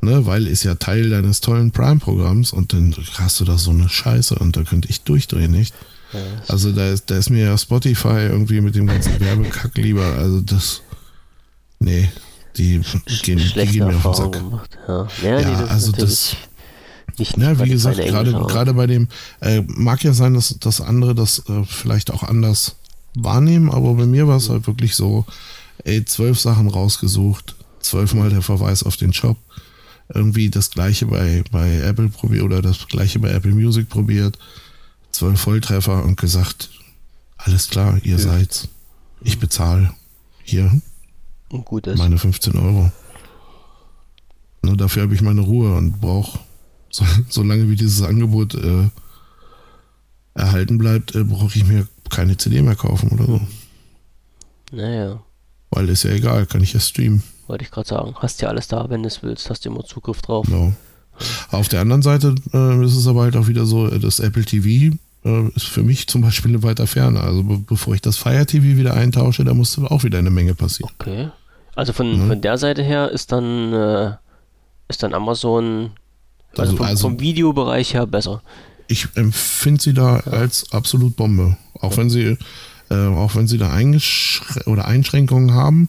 ne, 0.00 0.26
weil 0.26 0.46
ist 0.46 0.64
ja 0.64 0.74
Teil 0.74 1.10
deines 1.10 1.40
tollen 1.40 1.70
Prime-Programms 1.70 2.52
und 2.52 2.72
dann 2.72 2.94
hast 3.14 3.40
du 3.40 3.44
da 3.44 3.58
so 3.58 3.70
eine 3.70 3.88
Scheiße 3.88 4.36
und 4.36 4.56
da 4.56 4.62
könnte 4.62 4.88
ich 4.88 5.02
durchdrehen, 5.02 5.50
nicht? 5.50 5.74
Ja, 6.12 6.20
also 6.48 6.72
da 6.72 6.88
ist, 6.88 7.10
da 7.10 7.16
ist 7.16 7.30
mir 7.30 7.44
ja 7.44 7.58
Spotify 7.58 8.28
irgendwie 8.30 8.60
mit 8.60 8.74
dem 8.74 8.86
ganzen 8.86 9.20
Werbekack 9.20 9.76
lieber, 9.76 10.04
also 10.04 10.40
das, 10.40 10.82
nee, 11.80 12.08
die 12.56 12.80
gehen, 13.22 13.38
die 13.38 13.66
gehen 13.66 13.86
mir 13.86 13.96
auf 13.96 14.02
den 14.02 14.14
Sack. 14.14 14.32
Gemacht, 14.32 14.78
ja, 14.88 15.08
ja, 15.22 15.40
ja 15.40 15.64
also 15.66 15.92
das 15.92 16.36
nicht, 17.18 17.36
ja, 17.36 17.58
wie 17.58 17.68
gesagt, 17.68 17.98
gerade, 17.98 18.32
gerade 18.32 18.74
bei 18.74 18.86
dem, 18.86 19.08
äh, 19.40 19.62
mag 19.66 20.02
ja 20.04 20.12
sein, 20.12 20.34
dass, 20.34 20.58
dass 20.60 20.80
andere 20.80 21.14
das 21.14 21.40
äh, 21.48 21.64
vielleicht 21.64 22.12
auch 22.12 22.22
anders 22.22 22.76
wahrnehmen, 23.14 23.70
aber 23.70 23.94
bei 23.94 24.06
mir 24.06 24.28
war 24.28 24.36
es 24.36 24.48
halt 24.48 24.66
wirklich 24.66 24.94
so, 24.94 25.26
ey, 25.84 26.04
zwölf 26.04 26.38
Sachen 26.38 26.68
rausgesucht, 26.68 27.56
zwölfmal 27.80 28.30
der 28.30 28.42
Verweis 28.42 28.82
auf 28.82 28.96
den 28.96 29.12
Shop, 29.12 29.36
irgendwie 30.08 30.50
das 30.50 30.70
gleiche 30.70 31.06
bei, 31.06 31.44
bei 31.50 31.80
Apple 31.80 32.08
probiert 32.08 32.44
oder 32.44 32.62
das 32.62 32.86
gleiche 32.88 33.18
bei 33.18 33.30
Apple 33.30 33.52
Music 33.52 33.88
probiert, 33.88 34.38
zwölf 35.12 35.40
Volltreffer 35.40 36.04
und 36.04 36.18
gesagt, 36.18 36.70
alles 37.36 37.68
klar, 37.68 37.98
ihr 38.02 38.16
ja. 38.16 38.18
seid's. 38.18 38.68
Ich 39.20 39.38
bezahle 39.38 39.92
hier 40.42 40.80
Gut 41.48 41.86
meine 41.96 42.18
15 42.18 42.56
Euro. 42.56 42.92
Nur 44.62 44.76
dafür 44.76 45.02
habe 45.02 45.14
ich 45.14 45.22
meine 45.22 45.40
Ruhe 45.40 45.74
und 45.74 46.00
brauche 46.00 46.38
so, 46.90 47.04
solange 47.28 47.68
wie 47.68 47.76
dieses 47.76 48.02
Angebot 48.02 48.54
äh, 48.54 48.88
erhalten 50.34 50.78
bleibt, 50.78 51.14
äh, 51.14 51.24
brauche 51.24 51.56
ich 51.56 51.64
mir 51.64 51.86
keine 52.10 52.36
CD 52.36 52.62
mehr 52.62 52.76
kaufen 52.76 53.10
oder 53.10 53.26
so. 53.26 53.40
Naja. 54.72 55.22
Weil 55.70 55.88
ist 55.88 56.04
ja 56.04 56.10
egal, 56.10 56.46
kann 56.46 56.62
ich 56.62 56.72
ja 56.72 56.80
streamen. 56.80 57.22
Wollte 57.48 57.64
ich 57.64 57.70
gerade 57.70 57.88
sagen. 57.88 58.14
Hast 58.18 58.40
ja 58.42 58.48
alles 58.48 58.68
da, 58.68 58.88
wenn 58.90 59.02
du 59.02 59.08
es 59.08 59.22
willst, 59.22 59.50
hast 59.50 59.64
du 59.64 59.70
immer 59.70 59.84
Zugriff 59.84 60.22
drauf. 60.22 60.46
Genau. 60.46 60.72
Auf 61.50 61.68
der 61.68 61.80
anderen 61.80 62.02
Seite 62.02 62.34
äh, 62.52 62.84
ist 62.84 62.94
es 62.94 63.06
aber 63.06 63.22
halt 63.22 63.36
auch 63.36 63.48
wieder 63.48 63.66
so, 63.66 63.88
äh, 63.88 63.98
das 63.98 64.20
Apple 64.20 64.44
TV 64.44 64.94
äh, 65.24 65.48
ist 65.56 65.66
für 65.66 65.82
mich 65.82 66.06
zum 66.06 66.20
Beispiel 66.20 66.50
eine 66.52 66.62
weiter 66.62 66.86
Ferne. 66.86 67.20
Also 67.20 67.42
be 67.42 67.58
bevor 67.58 67.94
ich 67.94 68.02
das 68.02 68.16
Fire 68.16 68.46
TV 68.46 68.76
wieder 68.76 68.94
eintausche, 68.94 69.44
da 69.44 69.54
muss 69.54 69.78
auch 69.78 70.04
wieder 70.04 70.18
eine 70.18 70.30
Menge 70.30 70.54
passieren. 70.54 70.92
Okay. 70.98 71.30
Also 71.74 71.92
von, 71.92 72.20
ja. 72.20 72.26
von 72.26 72.40
der 72.40 72.58
Seite 72.58 72.82
her 72.82 73.10
ist 73.10 73.32
dann, 73.32 73.72
äh, 73.72 74.12
ist 74.88 75.02
dann 75.02 75.14
Amazon 75.14 75.90
also, 76.56 76.76
vom, 76.76 76.86
also 76.86 77.08
vom, 77.08 77.20
Videobereich 77.20 77.94
her 77.94 78.06
besser. 78.06 78.42
Ich 78.88 79.08
empfinde 79.14 79.80
sie 79.80 79.94
da 79.94 80.22
ja. 80.24 80.32
als 80.32 80.72
absolut 80.72 81.16
Bombe. 81.16 81.56
Auch 81.74 81.92
ja. 81.92 81.96
wenn 81.98 82.10
sie, 82.10 82.36
äh, 82.90 83.06
auch 83.06 83.34
wenn 83.36 83.46
sie 83.48 83.58
da 83.58 83.70
Eingesch 83.70 84.42
oder 84.66 84.86
Einschränkungen 84.86 85.54
haben, 85.54 85.88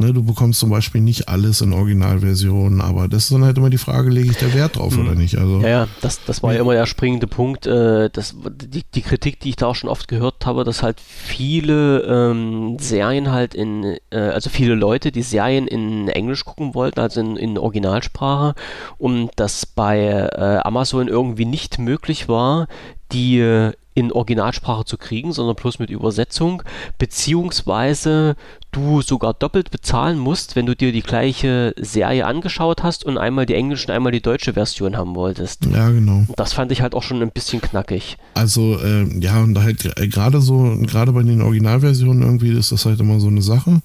Ne, 0.00 0.12
du 0.12 0.22
bekommst 0.22 0.60
zum 0.60 0.70
Beispiel 0.70 1.00
nicht 1.00 1.28
alles 1.28 1.60
in 1.60 1.72
Originalversion, 1.72 2.80
aber 2.80 3.08
das 3.08 3.24
ist 3.24 3.32
dann 3.32 3.44
halt 3.44 3.58
immer 3.58 3.68
die 3.68 3.78
Frage, 3.78 4.10
lege 4.10 4.30
ich 4.30 4.36
da 4.36 4.54
Wert 4.54 4.76
drauf 4.76 4.96
mhm. 4.96 5.04
oder 5.04 5.16
nicht? 5.16 5.36
Also, 5.38 5.60
ja, 5.60 5.68
ja, 5.68 5.88
das, 6.02 6.24
das 6.24 6.40
war 6.40 6.54
ja 6.54 6.60
immer 6.60 6.74
der 6.74 6.86
springende 6.86 7.26
Punkt. 7.26 7.66
Äh, 7.66 8.08
das, 8.08 8.36
die, 8.48 8.84
die 8.94 9.02
Kritik, 9.02 9.40
die 9.40 9.48
ich 9.48 9.56
da 9.56 9.66
auch 9.66 9.74
schon 9.74 9.90
oft 9.90 10.06
gehört 10.06 10.46
habe, 10.46 10.62
dass 10.62 10.84
halt 10.84 11.00
viele 11.00 12.02
ähm, 12.02 12.76
Serien 12.78 13.32
halt 13.32 13.56
in, 13.56 13.98
äh, 14.10 14.18
also 14.18 14.50
viele 14.50 14.76
Leute, 14.76 15.10
die 15.10 15.22
Serien 15.22 15.66
in 15.66 16.06
Englisch 16.06 16.44
gucken 16.44 16.76
wollten, 16.76 17.00
also 17.00 17.20
in, 17.20 17.36
in 17.36 17.58
Originalsprache, 17.58 18.54
und 18.98 19.32
das 19.34 19.66
bei 19.66 19.98
äh, 19.98 20.60
Amazon 20.62 21.08
irgendwie 21.08 21.44
nicht 21.44 21.80
möglich 21.80 22.28
war, 22.28 22.68
die 23.10 23.40
äh, 23.40 23.72
in 23.98 24.12
Originalsprache 24.12 24.84
zu 24.84 24.96
kriegen, 24.96 25.32
sondern 25.32 25.56
bloß 25.56 25.80
mit 25.80 25.90
Übersetzung, 25.90 26.62
beziehungsweise 26.98 28.36
du 28.70 29.02
sogar 29.02 29.34
doppelt 29.34 29.72
bezahlen 29.72 30.18
musst, 30.18 30.54
wenn 30.54 30.66
du 30.66 30.76
dir 30.76 30.92
die 30.92 31.02
gleiche 31.02 31.74
Serie 31.76 32.24
angeschaut 32.24 32.84
hast 32.84 33.04
und 33.04 33.18
einmal 33.18 33.44
die 33.44 33.54
englische 33.54 33.88
und 33.88 33.94
einmal 33.94 34.12
die 34.12 34.20
deutsche 34.20 34.52
Version 34.52 34.96
haben 34.96 35.16
wolltest. 35.16 35.66
Ja, 35.66 35.90
genau. 35.90 36.26
Das 36.36 36.52
fand 36.52 36.70
ich 36.70 36.80
halt 36.80 36.94
auch 36.94 37.02
schon 37.02 37.20
ein 37.22 37.32
bisschen 37.32 37.60
knackig. 37.60 38.18
Also, 38.34 38.78
äh, 38.78 39.04
ja, 39.18 39.42
und 39.42 39.58
halt 39.58 39.92
gerade 40.12 40.40
so, 40.40 40.76
gerade 40.82 41.12
bei 41.12 41.24
den 41.24 41.42
Originalversionen 41.42 42.22
irgendwie 42.22 42.56
ist 42.56 42.70
das 42.70 42.86
halt 42.86 43.00
immer 43.00 43.18
so 43.18 43.26
eine 43.26 43.42
Sache. 43.42 43.82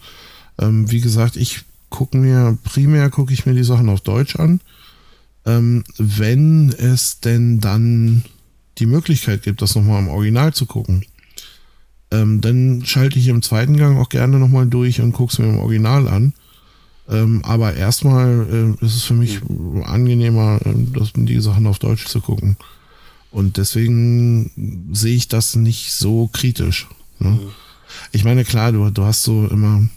Ähm, 0.62 0.92
wie 0.92 1.02
gesagt, 1.02 1.38
ich 1.38 1.62
gucke 1.90 2.18
mir, 2.18 2.56
primär 2.64 3.10
gucke 3.10 3.34
ich 3.34 3.48
mir 3.48 3.56
die 3.56 3.64
Sachen 3.64 3.90
auf 3.90 4.02
Deutsch 4.02 4.36
an. 4.36 4.60
Ähm, 5.46 5.84
wenn 5.98 6.70
es 6.70 7.20
denn 7.20 7.60
dann 7.60 8.24
die 8.80 8.86
Möglichkeit 8.86 9.44
gibt, 9.44 9.62
das 9.62 9.76
nochmal 9.76 10.02
im 10.02 10.10
Original 10.10 10.54
zu 10.54 10.66
gucken, 10.66 11.06
ähm, 12.12 12.42
dann 12.42 12.84
schalte 12.86 13.20
ich 13.20 13.28
im 13.28 13.42
zweiten 13.42 13.78
Gang 13.78 13.98
auch 13.98 14.10
gerne 14.10 14.40
nochmal 14.40 14.68
durch 14.68 15.02
und 15.02 15.14
gucke 15.14 15.34
es 15.34 15.40
mir 15.40 15.48
im 15.48 15.60
Original 15.60 16.08
an. 16.08 16.34
Ähm, 17.10 17.42
aber 17.44 17.76
erstmal 17.76 18.76
äh, 18.80 18.86
ist 18.86 18.96
es 18.96 19.04
für 19.04 19.14
mich 19.14 19.42
angenehmer, 19.84 20.60
äh, 20.64 20.74
das, 20.98 21.12
die 21.16 21.42
Sachen 21.42 21.68
auf 21.68 21.80
Deutsch 21.80 22.06
zu 22.06 22.22
gucken. 22.22 22.56
Und 23.30 23.58
deswegen 23.58 24.90
sehe 24.94 25.16
ich 25.16 25.28
das 25.28 25.56
nicht 25.56 25.92
so 25.92 26.30
kritisch. 26.32 26.88
Ne? 27.20 27.32
Mhm. 27.32 27.40
Ich 28.12 28.24
meine, 28.24 28.46
klar, 28.46 28.72
du, 28.72 28.90
du 28.90 29.04
hast 29.04 29.24
so 29.24 29.48
immer 29.48 29.88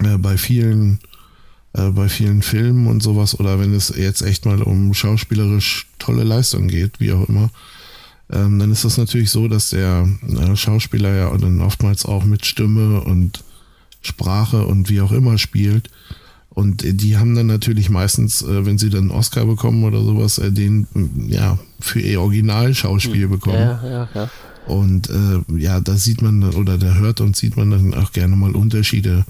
äh, 0.00 0.18
bei 0.18 0.36
vielen 0.36 1.00
äh, 1.74 1.90
bei 1.90 2.08
vielen 2.08 2.42
Filmen 2.42 2.86
und 2.86 3.02
sowas 3.02 3.38
oder 3.38 3.58
wenn 3.58 3.74
es 3.74 3.92
jetzt 3.96 4.22
echt 4.22 4.44
mal 4.44 4.62
um 4.62 4.92
schauspielerisch 4.94 5.86
tolle 5.98 6.24
Leistung 6.24 6.68
geht, 6.68 7.00
wie 7.00 7.12
auch 7.12 7.28
immer, 7.28 7.50
ähm, 8.32 8.58
dann 8.58 8.72
ist 8.72 8.84
das 8.84 8.98
natürlich 8.98 9.30
so, 9.30 9.46
dass 9.48 9.70
der 9.70 10.08
äh, 10.26 10.56
Schauspieler 10.56 11.14
ja 11.14 11.36
dann 11.36 11.60
oftmals 11.60 12.06
auch 12.06 12.24
mit 12.24 12.46
Stimme 12.46 13.02
und 13.02 13.44
Sprache 14.00 14.64
und 14.66 14.88
wie 14.88 15.00
auch 15.00 15.12
immer 15.12 15.38
spielt. 15.38 15.90
Und 16.48 16.82
die 16.84 17.16
haben 17.16 17.34
dann 17.34 17.46
natürlich 17.46 17.88
meistens, 17.88 18.42
äh, 18.42 18.66
wenn 18.66 18.78
sie 18.78 18.90
dann 18.90 19.02
einen 19.02 19.10
Oscar 19.10 19.46
bekommen 19.46 19.84
oder 19.84 20.02
sowas, 20.02 20.38
äh, 20.38 20.50
den 20.50 20.86
ja 21.28 21.58
für 21.80 22.00
ihr 22.00 22.20
Originalschauspiel 22.20 23.24
hm. 23.24 23.30
bekommen. 23.30 23.58
Ja, 23.58 23.84
ja, 23.84 24.08
ja. 24.14 24.30
Und 24.66 25.10
äh, 25.10 25.58
ja, 25.58 25.80
da 25.80 25.96
sieht 25.96 26.22
man 26.22 26.42
oder 26.54 26.78
da 26.78 26.94
hört 26.94 27.20
und 27.20 27.36
sieht 27.36 27.56
man 27.56 27.70
dann 27.70 27.94
auch 27.94 28.12
gerne 28.12 28.36
mal 28.36 28.54
Unterschiede 28.54 29.24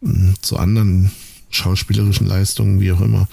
mh, 0.00 0.12
hm, 0.12 0.34
zu 0.40 0.58
anderen 0.58 1.10
schauspielerischen 1.50 2.26
Leistungen, 2.26 2.80
wie 2.80 2.92
auch 2.92 3.00
immer. 3.00 3.28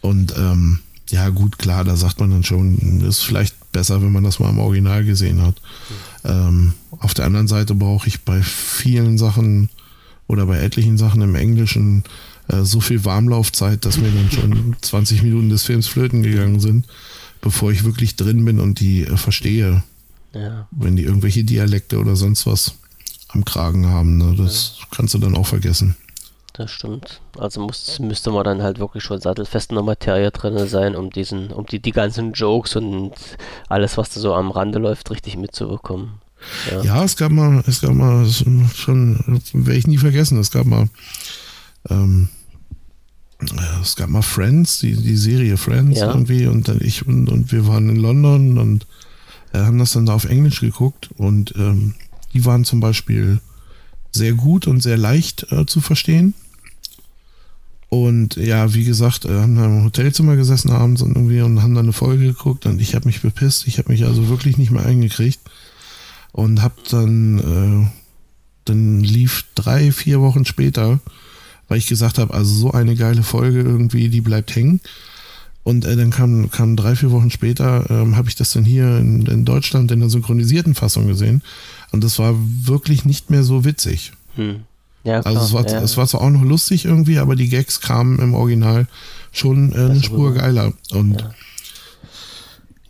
Und 0.00 0.34
ähm, 0.36 0.78
ja, 1.10 1.28
gut, 1.28 1.58
klar, 1.58 1.84
da 1.84 1.96
sagt 1.96 2.20
man 2.20 2.30
dann 2.30 2.44
schon, 2.44 3.00
ist 3.02 3.20
vielleicht 3.20 3.72
besser, 3.72 4.02
wenn 4.02 4.12
man 4.12 4.24
das 4.24 4.38
mal 4.38 4.50
im 4.50 4.58
Original 4.58 5.04
gesehen 5.04 5.42
hat. 5.42 5.56
Mhm. 6.24 6.30
Ähm, 6.30 6.72
auf 6.98 7.14
der 7.14 7.24
anderen 7.24 7.48
Seite 7.48 7.74
brauche 7.74 8.08
ich 8.08 8.22
bei 8.22 8.42
vielen 8.42 9.18
Sachen 9.18 9.70
oder 10.26 10.46
bei 10.46 10.58
etlichen 10.58 10.98
Sachen 10.98 11.22
im 11.22 11.34
Englischen 11.34 12.04
äh, 12.48 12.62
so 12.62 12.80
viel 12.80 13.04
Warmlaufzeit, 13.04 13.84
dass 13.84 13.98
mir 13.98 14.10
dann 14.10 14.30
schon 14.30 14.76
20 14.80 15.22
Minuten 15.22 15.48
des 15.48 15.64
Films 15.64 15.86
flöten 15.86 16.22
gegangen 16.22 16.60
sind, 16.60 16.86
bevor 17.40 17.72
ich 17.72 17.84
wirklich 17.84 18.16
drin 18.16 18.44
bin 18.44 18.60
und 18.60 18.80
die 18.80 19.02
äh, 19.02 19.16
verstehe. 19.16 19.82
Ja. 20.32 20.68
Wenn 20.70 20.94
die 20.94 21.02
irgendwelche 21.02 21.42
Dialekte 21.42 21.98
oder 21.98 22.14
sonst 22.14 22.46
was 22.46 22.74
am 23.28 23.44
Kragen 23.44 23.86
haben, 23.86 24.18
ne? 24.18 24.34
das 24.36 24.76
ja. 24.78 24.86
kannst 24.90 25.14
du 25.14 25.18
dann 25.18 25.34
auch 25.34 25.46
vergessen. 25.46 25.96
Das 26.52 26.70
stimmt. 26.70 27.20
Also 27.38 27.60
muss, 27.60 27.98
müsste 28.00 28.30
man 28.30 28.44
dann 28.44 28.62
halt 28.62 28.78
wirklich 28.78 29.04
schon 29.04 29.20
sattelfest 29.20 29.70
in 29.70 29.76
der 29.76 29.84
Materie 29.84 30.30
drin 30.30 30.66
sein, 30.66 30.96
um 30.96 31.10
diesen, 31.10 31.52
um 31.52 31.66
die, 31.66 31.80
die 31.80 31.92
ganzen 31.92 32.32
Jokes 32.32 32.76
und 32.76 33.12
alles, 33.68 33.96
was 33.96 34.10
da 34.10 34.20
so 34.20 34.34
am 34.34 34.50
Rande 34.50 34.78
läuft, 34.78 35.10
richtig 35.10 35.36
mitzubekommen. 35.36 36.20
Ja, 36.70 36.82
ja 36.82 37.04
es 37.04 37.16
gab 37.16 37.30
mal, 37.30 37.62
es 37.66 37.80
gab 37.80 37.94
mal 37.94 38.26
schon, 38.26 39.40
werde 39.52 39.78
ich 39.78 39.86
nie 39.86 39.98
vergessen, 39.98 40.38
es 40.38 40.50
gab 40.50 40.66
mal, 40.66 40.88
ähm, 41.88 42.28
es 43.80 43.96
gab 43.96 44.08
mal 44.08 44.22
Friends, 44.22 44.80
die, 44.80 44.96
die 44.96 45.16
Serie 45.16 45.56
Friends 45.56 46.00
ja. 46.00 46.08
irgendwie 46.08 46.46
und 46.46 46.68
dann 46.68 46.80
ich 46.80 47.06
und, 47.06 47.28
und 47.28 47.52
wir 47.52 47.66
waren 47.66 47.88
in 47.88 47.96
London 47.96 48.58
und 48.58 48.86
äh, 49.52 49.58
haben 49.58 49.78
das 49.78 49.92
dann 49.92 50.06
da 50.06 50.14
auf 50.14 50.24
Englisch 50.24 50.60
geguckt 50.60 51.10
und 51.16 51.54
ähm, 51.56 51.94
die 52.34 52.44
waren 52.44 52.64
zum 52.64 52.80
Beispiel 52.80 53.40
sehr 54.12 54.32
gut 54.32 54.66
und 54.66 54.82
sehr 54.82 54.96
leicht 54.96 55.50
äh, 55.52 55.66
zu 55.66 55.80
verstehen. 55.80 56.34
Und 57.90 58.36
ja, 58.36 58.72
wie 58.72 58.84
gesagt, 58.84 59.24
äh, 59.24 59.40
haben 59.40 59.56
da 59.56 59.66
im 59.66 59.84
Hotelzimmer 59.84 60.36
gesessen 60.36 60.70
abends 60.70 61.02
und 61.02 61.16
irgendwie 61.16 61.40
und 61.40 61.60
haben 61.60 61.74
dann 61.74 61.86
eine 61.86 61.92
Folge 61.92 62.26
geguckt 62.26 62.64
und 62.66 62.80
ich 62.80 62.94
habe 62.94 63.06
mich 63.06 63.20
bepisst. 63.20 63.66
Ich 63.66 63.78
habe 63.78 63.90
mich 63.90 64.04
also 64.04 64.28
wirklich 64.28 64.58
nicht 64.58 64.70
mehr 64.70 64.86
eingekriegt 64.86 65.40
und 66.32 66.62
habe 66.62 66.76
dann, 66.88 67.38
äh, 67.38 67.90
dann 68.64 69.00
lief 69.00 69.44
drei, 69.56 69.90
vier 69.90 70.20
Wochen 70.20 70.44
später, 70.44 71.00
weil 71.66 71.78
ich 71.78 71.88
gesagt 71.88 72.18
habe, 72.18 72.32
also 72.32 72.54
so 72.54 72.70
eine 72.70 72.94
geile 72.94 73.24
Folge 73.24 73.60
irgendwie, 73.60 74.08
die 74.08 74.20
bleibt 74.20 74.54
hängen. 74.54 74.80
Und 75.62 75.84
äh, 75.84 75.96
dann 75.96 76.10
kam, 76.10 76.50
kam 76.50 76.76
drei, 76.76 76.96
vier 76.96 77.10
Wochen 77.10 77.30
später, 77.30 77.90
ähm, 77.90 78.16
habe 78.16 78.28
ich 78.28 78.36
das 78.36 78.52
dann 78.52 78.64
hier 78.64 78.98
in, 78.98 79.26
in 79.26 79.44
Deutschland 79.44 79.90
in 79.90 80.00
der 80.00 80.10
synchronisierten 80.10 80.74
Fassung 80.74 81.06
gesehen. 81.06 81.42
Und 81.92 82.04
das 82.04 82.18
war 82.18 82.34
wirklich 82.38 83.04
nicht 83.04 83.30
mehr 83.30 83.42
so 83.42 83.64
witzig. 83.64 84.12
Hm. 84.36 84.60
Ja, 85.02 85.20
Also 85.20 85.40
es 85.40 85.52
war, 85.52 85.66
ja. 85.68 85.80
es 85.80 85.96
war 85.96 86.06
zwar 86.06 86.20
auch 86.20 86.30
noch 86.30 86.42
lustig 86.42 86.84
irgendwie, 86.84 87.18
aber 87.18 87.34
die 87.34 87.48
Gags 87.48 87.80
kamen 87.80 88.18
im 88.18 88.34
Original 88.34 88.86
schon 89.32 89.72
äh, 89.72 89.76
eine 89.76 89.88
Besser 89.88 90.02
Spur 90.04 90.34
geiler. 90.34 90.72
Und 90.90 91.24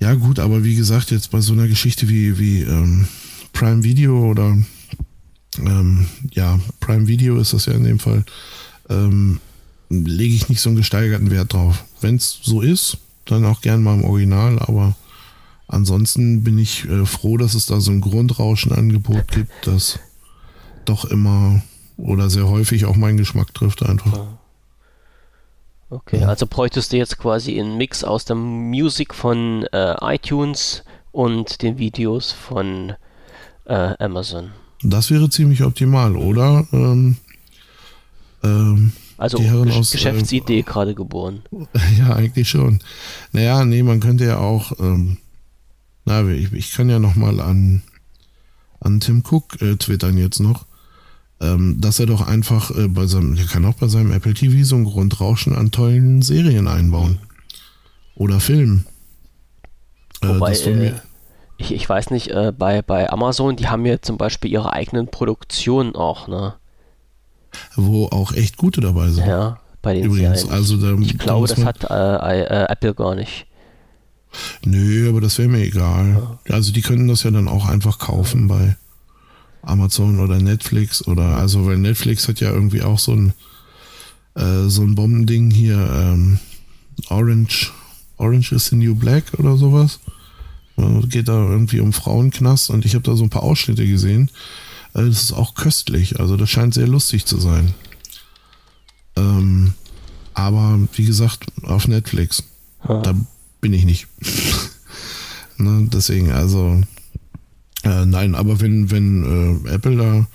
ja. 0.00 0.14
gut, 0.14 0.38
aber 0.38 0.64
wie 0.64 0.74
gesagt, 0.74 1.10
jetzt 1.10 1.30
bei 1.30 1.40
so 1.40 1.52
einer 1.52 1.68
Geschichte 1.68 2.08
wie, 2.08 2.38
wie 2.38 2.62
ähm, 2.62 3.06
Prime 3.52 3.84
Video 3.84 4.30
oder 4.30 4.56
ähm, 5.58 6.06
ja, 6.32 6.58
Prime 6.80 7.06
Video 7.06 7.38
ist 7.38 7.52
das 7.52 7.66
ja 7.66 7.74
in 7.74 7.84
dem 7.84 7.98
Fall, 7.98 8.24
ähm, 8.88 9.40
lege 9.88 10.34
ich 10.34 10.48
nicht 10.48 10.60
so 10.60 10.70
einen 10.70 10.76
gesteigerten 10.76 11.30
Wert 11.30 11.52
drauf. 11.52 11.84
Wenn 12.00 12.16
es 12.16 12.40
so 12.42 12.60
ist, 12.60 12.98
dann 13.26 13.44
auch 13.44 13.60
gern 13.60 13.82
mal 13.82 13.94
im 13.94 14.04
Original, 14.04 14.58
aber 14.58 14.96
ansonsten 15.70 16.42
bin 16.44 16.58
ich 16.58 16.88
äh, 16.88 17.06
froh, 17.06 17.36
dass 17.36 17.54
es 17.54 17.66
da 17.66 17.80
so 17.80 17.90
ein 17.90 18.00
Grundrauschenangebot 18.00 19.28
gibt, 19.28 19.52
das 19.66 19.98
doch 20.84 21.04
immer 21.06 21.62
oder 21.96 22.30
sehr 22.30 22.48
häufig 22.48 22.84
auch 22.86 22.96
meinen 22.96 23.16
Geschmack 23.18 23.52
trifft 23.54 23.82
einfach. 23.84 24.26
Okay, 25.90 26.22
also 26.24 26.46
bräuchtest 26.46 26.92
du 26.92 26.96
jetzt 26.98 27.18
quasi 27.18 27.58
einen 27.58 27.76
Mix 27.76 28.04
aus 28.04 28.24
der 28.24 28.36
Musik 28.36 29.12
von 29.14 29.64
äh, 29.72 29.96
iTunes 30.14 30.84
und 31.12 31.62
den 31.62 31.78
Videos 31.78 32.30
von 32.30 32.92
äh, 33.64 33.94
Amazon. 33.98 34.50
Das 34.82 35.10
wäre 35.10 35.28
ziemlich 35.28 35.62
optimal, 35.64 36.16
oder? 36.16 36.66
Ähm, 36.72 37.16
ähm, 38.44 38.92
Also 39.18 39.38
Die 39.38 39.44
Herren 39.44 39.68
Gesch- 39.68 39.78
aus, 39.78 39.90
äh, 39.92 39.96
Geschäftsidee 39.96 40.62
gerade 40.62 40.94
geboren. 40.94 41.42
ja, 41.98 42.14
eigentlich 42.14 42.48
schon. 42.48 42.78
Naja, 43.32 43.64
nee, 43.64 43.82
man 43.82 43.98
könnte 44.00 44.24
ja 44.24 44.38
auch, 44.38 44.72
ähm, 44.78 45.18
na, 46.10 46.28
ich, 46.28 46.52
ich 46.52 46.72
kann 46.72 46.90
ja 46.90 46.98
noch 46.98 47.14
mal 47.14 47.40
an, 47.40 47.82
an 48.80 49.00
Tim 49.00 49.22
Cook 49.28 49.62
äh, 49.62 49.76
twittern 49.76 50.18
jetzt 50.18 50.40
noch, 50.40 50.66
ähm, 51.40 51.80
dass 51.80 52.00
er 52.00 52.06
doch 52.06 52.26
einfach 52.26 52.70
äh, 52.76 52.88
bei 52.88 53.06
seinem, 53.06 53.36
der 53.36 53.46
kann 53.46 53.64
auch 53.64 53.74
bei 53.74 53.86
seinem 53.86 54.10
Apple 54.12 54.34
TV 54.34 54.64
so 54.64 54.76
ein 54.76 54.84
Grundrauschen 54.84 55.54
an 55.54 55.70
tollen 55.70 56.22
Serien 56.22 56.66
einbauen. 56.66 57.18
Oder 58.16 58.40
Filmen. 58.40 58.86
Äh, 60.20 60.28
Wobei, 60.28 60.54
von 60.54 60.72
äh, 60.72 60.76
mir, 60.76 61.02
ich, 61.56 61.72
ich 61.72 61.88
weiß 61.88 62.10
nicht, 62.10 62.28
äh, 62.28 62.52
bei, 62.56 62.82
bei 62.82 63.08
Amazon, 63.10 63.54
die 63.54 63.68
haben 63.68 63.86
ja 63.86 64.02
zum 64.02 64.18
Beispiel 64.18 64.50
ihre 64.50 64.72
eigenen 64.72 65.06
Produktionen 65.06 65.94
auch, 65.94 66.26
ne? 66.26 66.54
wo 67.76 68.06
auch 68.06 68.32
echt 68.32 68.56
gute 68.56 68.80
dabei 68.80 69.10
sind. 69.10 69.26
Ja, 69.26 69.58
bei 69.82 69.94
den 69.94 70.04
Übrigens, 70.04 70.40
Serien. 70.40 70.56
also 70.56 70.76
da, 70.76 71.00
ich 71.00 71.18
glaube, 71.18 71.48
das 71.48 71.64
hat 71.64 71.84
äh, 71.84 72.64
Apple 72.66 72.94
gar 72.94 73.14
nicht. 73.14 73.46
Nö, 74.64 75.08
aber 75.08 75.20
das 75.20 75.38
wäre 75.38 75.48
mir 75.48 75.64
egal. 75.64 76.38
Also 76.48 76.72
die 76.72 76.82
können 76.82 77.08
das 77.08 77.22
ja 77.24 77.30
dann 77.30 77.48
auch 77.48 77.66
einfach 77.66 77.98
kaufen 77.98 78.48
bei 78.48 78.76
Amazon 79.62 80.20
oder 80.20 80.38
Netflix 80.38 81.06
oder 81.06 81.36
also 81.36 81.66
weil 81.66 81.76
Netflix 81.78 82.28
hat 82.28 82.40
ja 82.40 82.50
irgendwie 82.50 82.82
auch 82.82 82.98
so 82.98 83.12
ein 83.12 83.32
äh, 84.34 84.68
so 84.68 84.82
ein 84.82 84.94
Bombending 84.94 85.50
hier 85.50 85.76
ähm, 85.92 86.38
Orange 87.08 87.72
Orange 88.16 88.52
is 88.52 88.66
the 88.66 88.76
New 88.76 88.94
Black 88.94 89.24
oder 89.38 89.56
sowas. 89.56 90.00
Äh, 90.76 91.00
Geht 91.08 91.28
da 91.28 91.48
irgendwie 91.48 91.80
um 91.80 91.92
Frauenknast 91.92 92.70
und 92.70 92.84
ich 92.84 92.94
habe 92.94 93.02
da 93.04 93.16
so 93.16 93.24
ein 93.24 93.30
paar 93.30 93.42
Ausschnitte 93.42 93.86
gesehen. 93.86 94.30
Äh, 94.94 95.04
Das 95.06 95.22
ist 95.22 95.32
auch 95.32 95.54
köstlich, 95.54 96.20
also 96.20 96.36
das 96.36 96.48
scheint 96.50 96.74
sehr 96.74 96.86
lustig 96.88 97.26
zu 97.26 97.38
sein. 97.40 97.74
Ähm, 99.16 99.74
aber 100.34 100.78
wie 100.94 101.04
gesagt, 101.04 101.44
auf 101.64 101.88
Netflix. 101.88 102.42
Ja. 102.88 103.00
Da 103.02 103.14
bin 103.60 103.72
ich 103.72 103.84
nicht. 103.84 104.06
ne, 105.58 105.88
deswegen, 105.92 106.30
also, 106.32 106.80
äh, 107.84 108.04
nein, 108.06 108.34
aber 108.34 108.60
wenn, 108.60 108.90
wenn 108.90 109.64
äh, 109.66 109.70
Apple 109.70 109.96
da 109.96 110.26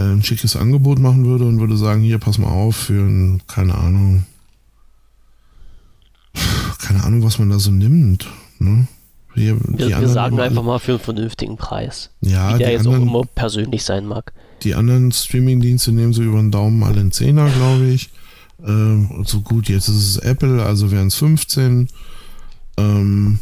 äh, 0.00 0.12
ein 0.12 0.22
schickes 0.22 0.56
Angebot 0.56 0.98
machen 0.98 1.24
würde 1.26 1.44
und 1.46 1.60
würde 1.60 1.76
sagen, 1.76 2.02
hier, 2.02 2.18
pass 2.18 2.38
mal 2.38 2.48
auf, 2.48 2.76
für 2.76 3.00
ein, 3.02 3.42
keine 3.46 3.74
Ahnung, 3.76 4.24
keine 6.78 7.04
Ahnung, 7.04 7.22
was 7.22 7.38
man 7.38 7.50
da 7.50 7.58
so 7.58 7.70
nimmt. 7.70 8.26
Ne? 8.58 8.86
Hier, 9.34 9.56
Wir, 9.66 10.00
wir 10.00 10.08
sagen 10.08 10.38
einfach 10.40 10.58
alle- 10.58 10.66
mal 10.66 10.78
für 10.78 10.92
einen 10.92 11.00
vernünftigen 11.00 11.56
Preis. 11.56 12.10
ja, 12.20 12.54
Wie 12.54 12.58
der 12.58 12.72
jetzt 12.72 12.86
auch 12.86 12.92
anderen, 12.94 13.08
immer 13.08 13.22
persönlich 13.34 13.84
sein 13.84 14.06
mag. 14.06 14.32
die 14.62 14.74
anderen 14.74 15.12
Streaming-Dienste 15.12 15.92
nehmen 15.92 16.12
so 16.12 16.22
über 16.22 16.38
den 16.38 16.50
Daumen 16.50 16.82
alle 16.82 17.00
einen 17.00 17.12
Zehner, 17.12 17.48
glaube 17.50 17.86
ich. 17.86 18.10
Ähm, 18.66 19.22
so 19.24 19.40
gut, 19.40 19.68
jetzt 19.68 19.88
ist 19.88 19.96
es 19.96 20.16
Apple, 20.18 20.62
also 20.64 20.90
wären 20.90 21.06
es 21.08 21.14
15. 21.14 21.88
Ähm, 22.76 23.38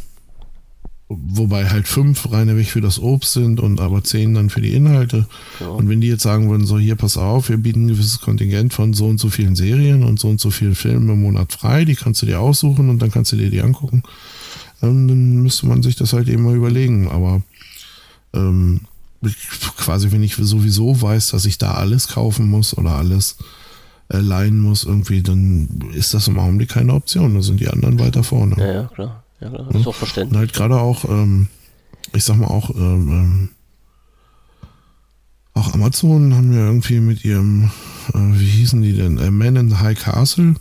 wobei 1.09 1.67
halt 1.67 1.87
5 1.87 2.31
reine 2.31 2.55
weg 2.55 2.67
für 2.67 2.81
das 2.81 2.99
Obst 2.99 3.33
sind 3.33 3.59
und 3.59 3.81
aber 3.81 4.03
10 4.03 4.35
dann 4.35 4.49
für 4.51 4.61
die 4.61 4.73
Inhalte. 4.73 5.27
Ja. 5.59 5.67
Und 5.67 5.89
wenn 5.89 6.01
die 6.01 6.07
jetzt 6.07 6.21
sagen 6.21 6.49
würden, 6.51 6.67
so 6.67 6.77
hier, 6.77 6.95
pass 6.95 7.17
auf, 7.17 7.49
wir 7.49 7.57
bieten 7.57 7.85
ein 7.85 7.87
gewisses 7.89 8.21
Kontingent 8.21 8.73
von 8.73 8.93
so 8.93 9.07
und 9.07 9.19
so 9.19 9.29
vielen 9.29 9.55
Serien 9.55 10.03
und 10.03 10.19
so 10.19 10.27
und 10.27 10.39
so 10.39 10.51
vielen 10.51 10.75
Filmen 10.75 11.09
im 11.09 11.21
Monat 11.23 11.51
frei, 11.51 11.83
die 11.83 11.95
kannst 11.95 12.21
du 12.21 12.27
dir 12.27 12.39
aussuchen 12.39 12.89
und 12.89 12.99
dann 12.99 13.11
kannst 13.11 13.31
du 13.31 13.37
dir 13.37 13.49
die 13.49 13.61
angucken, 13.61 14.03
ähm, 14.83 15.07
dann 15.07 15.41
müsste 15.41 15.65
man 15.65 15.81
sich 15.81 15.95
das 15.95 16.13
halt 16.13 16.29
eben 16.29 16.43
mal 16.43 16.55
überlegen. 16.55 17.09
Aber 17.09 17.41
ähm, 18.33 18.81
quasi, 19.77 20.11
wenn 20.11 20.21
ich 20.23 20.35
sowieso 20.35 21.01
weiß, 21.01 21.29
dass 21.29 21.45
ich 21.45 21.57
da 21.57 21.71
alles 21.71 22.07
kaufen 22.07 22.47
muss 22.47 22.77
oder 22.77 22.91
alles 22.91 23.37
äh, 24.09 24.17
leihen 24.17 24.59
muss, 24.59 24.83
irgendwie, 24.83 25.21
dann 25.21 25.83
ist 25.93 26.13
das 26.13 26.27
im 26.27 26.39
Augenblick 26.39 26.69
keine 26.69 26.93
Option. 26.93 27.35
Da 27.35 27.41
sind 27.41 27.59
die 27.59 27.69
anderen 27.69 27.99
weiter 27.99 28.23
vorne. 28.23 28.55
Ja, 28.57 28.73
ja, 28.73 28.83
klar. 28.87 29.23
Ja, 29.39 29.49
klar. 29.49 29.67
Das 29.67 29.81
ist 29.81 29.87
auch 29.87 29.87
Und 29.87 29.95
verständlich. 29.95 30.37
halt 30.39 30.53
gerade 30.53 30.79
auch, 30.79 31.05
ähm, 31.05 31.47
ich 32.13 32.23
sag 32.23 32.37
mal 32.37 32.47
auch, 32.47 32.69
ähm, 32.71 33.09
ähm, 33.11 33.49
auch 35.53 35.73
Amazon 35.73 36.33
haben 36.35 36.53
ja 36.53 36.65
irgendwie 36.67 36.99
mit 36.99 37.23
ihrem, 37.25 37.71
äh, 38.13 38.17
wie 38.17 38.47
hießen 38.47 38.81
die 38.81 38.93
denn, 38.93 39.17
äh, 39.17 39.29
Man 39.31 39.55
in 39.55 39.69
the 39.69 39.75
High 39.75 39.99
Castle, 39.99 40.55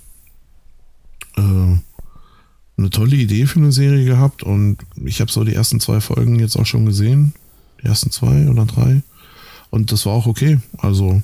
äh, 1.36 1.41
eine 1.41 2.91
tolle 2.91 3.17
Idee 3.17 3.47
für 3.47 3.59
eine 3.60 3.73
Serie 3.73 4.05
gehabt 4.05 4.43
und 4.43 4.78
ich 5.05 5.20
habe 5.20 5.31
so 5.31 5.43
die 5.44 5.55
ersten 5.55 5.81
zwei 5.81 6.01
Folgen 6.01 6.39
jetzt 6.39 6.57
auch 6.57 6.67
schon 6.67 6.86
gesehen, 6.86 7.33
die 7.83 7.86
ersten 7.86 8.10
zwei 8.10 8.49
oder 8.49 8.67
drei 8.67 9.02
und 9.70 9.91
das 9.93 10.07
war 10.07 10.12
auch 10.12 10.27
okay, 10.27 10.59
also 10.78 11.23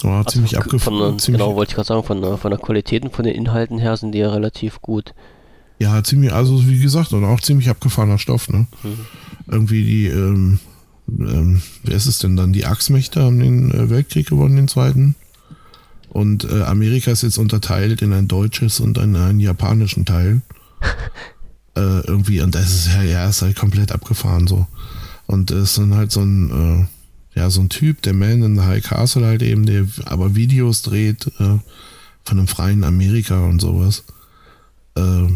war 0.00 0.18
Also 0.18 0.30
ziemlich 0.30 0.52
abgefahren, 0.58 1.18
genau, 1.18 1.54
wollte 1.56 1.70
ich 1.70 1.74
gerade 1.76 1.86
sagen, 1.88 2.02
von, 2.04 2.20
der- 2.22 2.38
von 2.38 2.50
der 2.50 2.58
Qualität 2.60 3.02
und 3.04 3.14
von 3.14 3.24
den 3.24 3.34
Inhalten 3.34 3.78
her 3.78 3.96
sind 3.96 4.12
die 4.12 4.18
ja 4.18 4.30
relativ 4.30 4.80
gut. 4.82 5.14
Ja, 5.78 6.02
ziemlich, 6.04 6.32
also 6.32 6.66
wie 6.66 6.78
gesagt, 6.78 7.12
und 7.12 7.24
auch 7.24 7.40
ziemlich 7.40 7.68
abgefahrener 7.68 8.18
Stoff, 8.18 8.48
ne? 8.48 8.66
Irgendwie 9.48 9.84
die, 9.84 10.06
ähm, 10.06 10.60
ähm, 11.08 11.60
wer 11.82 11.96
ist 11.96 12.06
es 12.06 12.18
denn 12.20 12.36
dann? 12.36 12.52
Die 12.52 12.64
Achsmächte 12.66 13.20
haben 13.22 13.40
den 13.40 13.70
äh, 13.72 13.90
Weltkrieg 13.90 14.28
gewonnen, 14.28 14.56
den 14.56 14.68
zweiten. 14.68 15.14
Und 16.08 16.44
äh, 16.44 16.62
Amerika 16.62 17.10
ist 17.10 17.22
jetzt 17.22 17.38
unterteilt 17.38 18.00
in 18.02 18.12
ein 18.12 18.28
deutsches 18.28 18.78
und 18.80 18.98
ein, 18.98 19.16
einen 19.16 19.40
japanischen 19.40 20.04
Teil. 20.04 20.42
äh, 21.76 22.00
irgendwie, 22.06 22.40
und 22.42 22.54
das 22.54 22.72
ist 22.72 22.88
ja, 22.94 23.02
ja, 23.02 23.28
ist 23.28 23.42
halt 23.42 23.56
komplett 23.56 23.92
abgefahren 23.92 24.46
so. 24.46 24.66
Und 25.26 25.50
es 25.50 25.70
ist 25.70 25.78
dann 25.78 25.94
halt 25.94 26.12
so 26.12 26.20
ein, 26.20 26.50
äh, 26.50 26.86
ja, 27.34 27.48
so 27.50 27.60
ein 27.60 27.68
Typ, 27.68 28.02
der 28.02 28.14
Man 28.14 28.42
in 28.42 28.56
the 28.56 28.62
High 28.62 28.84
Castle 28.84 29.26
halt 29.26 29.42
eben, 29.42 29.66
der 29.66 29.86
aber 30.04 30.34
Videos 30.34 30.82
dreht 30.82 31.28
äh, 31.38 31.58
von 32.24 32.38
einem 32.38 32.48
freien 32.48 32.84
Amerika 32.84 33.46
und 33.46 33.60
sowas. 33.60 34.04
Äh, 34.96 35.28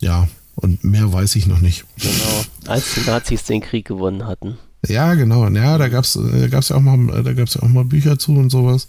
ja, 0.00 0.28
und 0.54 0.84
mehr 0.84 1.12
weiß 1.12 1.36
ich 1.36 1.46
noch 1.46 1.60
nicht. 1.60 1.84
Genau. 1.98 2.44
Als 2.66 2.94
die 2.94 3.08
Nazis 3.08 3.44
den 3.44 3.60
Krieg 3.60 3.86
gewonnen 3.86 4.26
hatten. 4.26 4.58
Ja, 4.86 5.14
genau. 5.14 5.48
Ja, 5.48 5.78
da 5.78 5.88
gab's, 5.88 6.12
da 6.12 6.48
gab's 6.48 6.68
ja 6.68 6.76
auch 6.76 6.80
mal, 6.80 7.22
da 7.22 7.32
gab's 7.32 7.54
ja 7.54 7.62
auch 7.62 7.68
mal 7.68 7.84
Bücher 7.84 8.18
zu 8.18 8.32
und 8.32 8.50
sowas. 8.50 8.86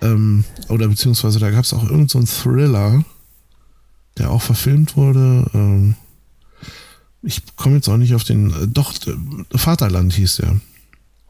Ähm, 0.00 0.44
oder 0.68 0.88
beziehungsweise 0.88 1.38
da 1.38 1.50
gab's 1.50 1.72
auch 1.72 1.82
irgendeinen 1.82 2.08
so 2.08 2.18
einen 2.18 2.26
Thriller, 2.26 3.04
der 4.16 4.30
auch 4.30 4.42
verfilmt 4.42 4.96
wurde. 4.96 5.50
Ähm, 5.54 5.94
ich 7.22 7.42
komme 7.56 7.76
jetzt 7.76 7.88
auch 7.88 7.96
nicht 7.96 8.14
auf 8.14 8.24
den. 8.24 8.50
Äh, 8.50 8.68
doch, 8.68 8.94
äh, 9.06 9.56
Vaterland 9.56 10.12
hieß 10.12 10.36
der. 10.36 10.60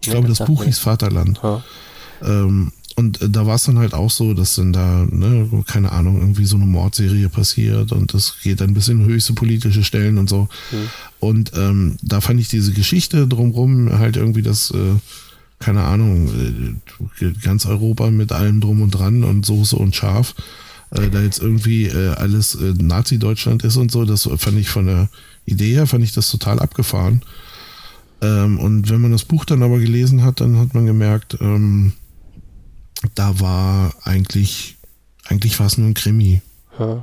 Ich 0.00 0.10
glaube, 0.10 0.28
das 0.28 0.38
Buch 0.38 0.64
hieß 0.64 0.78
Vaterland. 0.78 1.40
Ja. 1.42 1.62
Ähm, 2.22 2.72
und 2.98 3.22
äh, 3.22 3.30
da 3.30 3.46
war 3.46 3.54
es 3.54 3.62
dann 3.62 3.78
halt 3.78 3.94
auch 3.94 4.10
so, 4.10 4.34
dass 4.34 4.56
dann 4.56 4.72
da, 4.72 5.06
ne, 5.08 5.48
keine 5.66 5.92
Ahnung, 5.92 6.18
irgendwie 6.18 6.46
so 6.46 6.56
eine 6.56 6.66
Mordserie 6.66 7.28
passiert 7.28 7.92
und 7.92 8.12
das 8.12 8.34
geht 8.42 8.60
dann 8.60 8.74
bis 8.74 8.88
in 8.88 9.04
höchste 9.04 9.34
politische 9.34 9.84
Stellen 9.84 10.18
und 10.18 10.28
so. 10.28 10.48
Und 11.20 11.52
ähm, 11.54 11.96
da 12.02 12.20
fand 12.20 12.40
ich 12.40 12.48
diese 12.48 12.72
Geschichte 12.72 13.28
drumrum 13.28 13.96
halt 13.96 14.16
irgendwie 14.16 14.42
das, 14.42 14.72
äh, 14.72 14.96
keine 15.60 15.84
Ahnung, 15.84 16.78
äh, 17.20 17.32
ganz 17.40 17.66
Europa 17.66 18.10
mit 18.10 18.32
allem 18.32 18.60
drum 18.60 18.82
und 18.82 18.90
dran 18.90 19.22
und 19.22 19.46
Soße 19.46 19.76
und 19.76 19.94
Schaf, 19.94 20.34
äh, 20.90 21.08
da 21.08 21.22
jetzt 21.22 21.40
irgendwie 21.40 21.86
äh, 21.86 22.14
alles 22.14 22.56
äh, 22.56 22.74
Nazi-Deutschland 22.76 23.62
ist 23.62 23.76
und 23.76 23.92
so, 23.92 24.06
das 24.06 24.28
fand 24.38 24.58
ich 24.58 24.70
von 24.70 24.86
der 24.86 25.08
Idee 25.44 25.74
her, 25.74 25.86
fand 25.86 26.02
ich 26.02 26.12
das 26.12 26.30
total 26.30 26.58
abgefahren. 26.58 27.22
Ähm, 28.20 28.58
und 28.58 28.90
wenn 28.90 29.00
man 29.00 29.12
das 29.12 29.24
Buch 29.24 29.44
dann 29.44 29.62
aber 29.62 29.78
gelesen 29.78 30.22
hat, 30.22 30.40
dann 30.40 30.58
hat 30.58 30.74
man 30.74 30.86
gemerkt, 30.86 31.38
ähm, 31.40 31.92
da 33.14 33.38
war 33.40 33.92
eigentlich, 34.02 34.76
eigentlich 35.24 35.58
war 35.60 35.66
es 35.66 35.78
nur 35.78 35.86
ein 35.86 35.94
Krimi, 35.94 36.40
hm. 36.76 37.02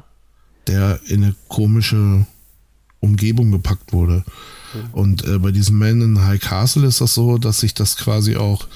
der 0.68 1.00
in 1.08 1.24
eine 1.24 1.36
komische 1.48 2.26
Umgebung 3.00 3.52
gepackt 3.52 3.94
wurde. 3.94 4.24
Hm. 4.74 4.82
Und 4.92 5.26
äh, 5.26 5.40
bei 5.40 5.52
diesem 5.52 5.78
Man 5.78 6.02
in 6.02 6.26
High 6.26 6.42
Castle 6.42 6.86
ist 6.86 7.02
das 7.02 7.14
so, 7.14 7.38
dass 7.38 7.60
sich 7.62 7.74
das 7.74 7.96
quasi 7.96 8.36
auch, 8.36 8.68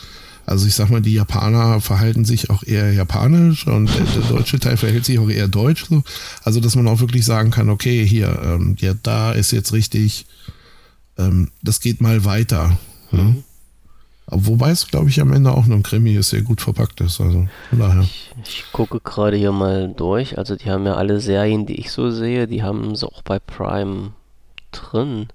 also 0.45 0.65
ich 0.65 0.75
sag 0.75 0.89
mal, 0.89 1.01
die 1.01 1.13
Japaner 1.13 1.81
verhalten 1.81 2.23
sich 2.23 2.49
auch 2.49 2.63
eher 2.63 2.93
japanisch 2.93 3.67
und 3.67 3.87
der, 3.87 4.05
der 4.05 4.29
deutsche 4.29 4.59
Teil 4.59 4.77
verhält 4.77 5.05
sich 5.05 5.19
auch 5.19 5.29
eher 5.29 5.49
deutsch. 5.49 5.85
So. 5.89 6.03
Also 6.43 6.61
dass 6.61 6.75
man 6.75 6.87
auch 6.87 7.01
wirklich 7.01 7.25
sagen 7.25 7.51
kann, 7.51 7.69
okay, 7.69 8.05
hier, 8.05 8.41
ähm, 8.43 8.77
ja, 8.79 8.93
da 9.03 9.33
ist 9.33 9.51
jetzt 9.51 9.73
richtig, 9.73 10.25
ähm, 11.19 11.51
das 11.61 11.79
geht 11.79 12.01
mal 12.01 12.25
weiter. 12.25 12.77
Ne? 13.11 13.21
Mhm. 13.21 13.43
Wobei 14.31 14.69
es, 14.69 14.87
glaube 14.87 15.09
ich, 15.09 15.19
am 15.21 15.33
Ende 15.33 15.51
auch 15.51 15.65
noch 15.65 15.75
ein 15.75 15.83
Krimi 15.83 16.13
ist, 16.13 16.29
sehr 16.29 16.43
gut 16.43 16.61
verpackt 16.61 17.01
ist. 17.01 17.19
Also 17.19 17.47
von 17.69 17.79
daher. 17.79 18.01
Ich, 18.01 18.31
ich, 18.43 18.65
gucke 18.71 18.99
gerade 18.99 19.37
hier 19.37 19.51
mal 19.51 19.89
durch. 19.89 20.37
Also 20.37 20.55
die 20.55 20.69
haben 20.69 20.85
ja 20.85 20.93
alle 20.95 21.19
Serien, 21.19 21.65
die 21.65 21.79
ich 21.79 21.91
so 21.91 22.11
sehe, 22.11 22.47
die 22.47 22.61
haben 22.61 22.95
sie 22.95 23.07
auch 23.07 23.23
bei 23.23 23.39
Prime 23.39 24.11
drin. 24.71 25.27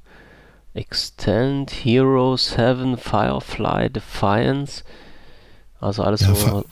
Extend, 0.74 1.70
Heroes, 1.70 2.56
Heaven, 2.56 2.96
Firefly, 2.96 3.90
Defiance. 3.90 4.84
Also 5.80 6.02
alles, 6.02 6.20
ja, 6.20 6.34
so, 6.34 6.64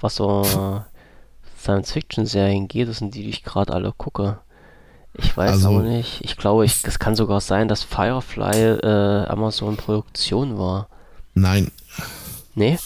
was 0.00 0.16
so 0.16 0.82
Science-Fiction-Serien 1.60 2.68
geht, 2.68 2.88
das 2.88 2.98
sind 2.98 3.14
die, 3.14 3.22
die 3.22 3.30
ich 3.30 3.44
gerade 3.44 3.72
alle 3.72 3.92
gucke. 3.92 4.40
Ich 5.18 5.36
weiß 5.36 5.50
also, 5.52 5.68
auch 5.70 5.82
nicht. 5.82 6.20
Ich 6.22 6.36
glaube, 6.36 6.64
es 6.64 6.98
kann 6.98 7.16
sogar 7.16 7.40
sein, 7.40 7.68
dass 7.68 7.82
Firefly 7.82 8.78
äh, 8.82 9.26
Amazon-Produktion 9.26 10.58
war. 10.58 10.88
Nein. 11.34 11.70
Nee? 12.54 12.78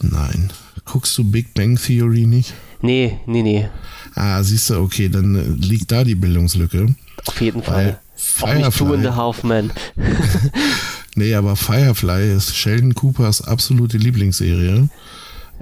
Nein. 0.00 0.52
Guckst 0.84 1.16
du 1.18 1.24
Big 1.24 1.54
Bang 1.54 1.76
Theory 1.76 2.26
nicht? 2.26 2.54
Nee, 2.80 3.18
nee, 3.26 3.42
nee. 3.42 3.68
Ah, 4.14 4.42
siehst 4.42 4.70
du, 4.70 4.80
okay, 4.80 5.08
dann 5.08 5.34
äh, 5.34 5.66
liegt 5.66 5.90
da 5.92 6.04
die 6.04 6.14
Bildungslücke. 6.14 6.94
Auf 7.26 7.40
jeden 7.40 7.62
Fall. 7.62 7.98
Firefly. 8.14 8.50
Auch 8.50 8.66
nicht 8.66 8.78
Two 8.78 8.94
in 8.94 9.02
the 9.02 9.10
Half 9.10 9.42
Man. 9.44 9.72
nee, 11.14 11.34
aber 11.34 11.56
Firefly 11.56 12.34
ist 12.34 12.56
Sheldon 12.56 12.94
Coopers 12.94 13.42
absolute 13.42 13.98
Lieblingsserie. 13.98 14.88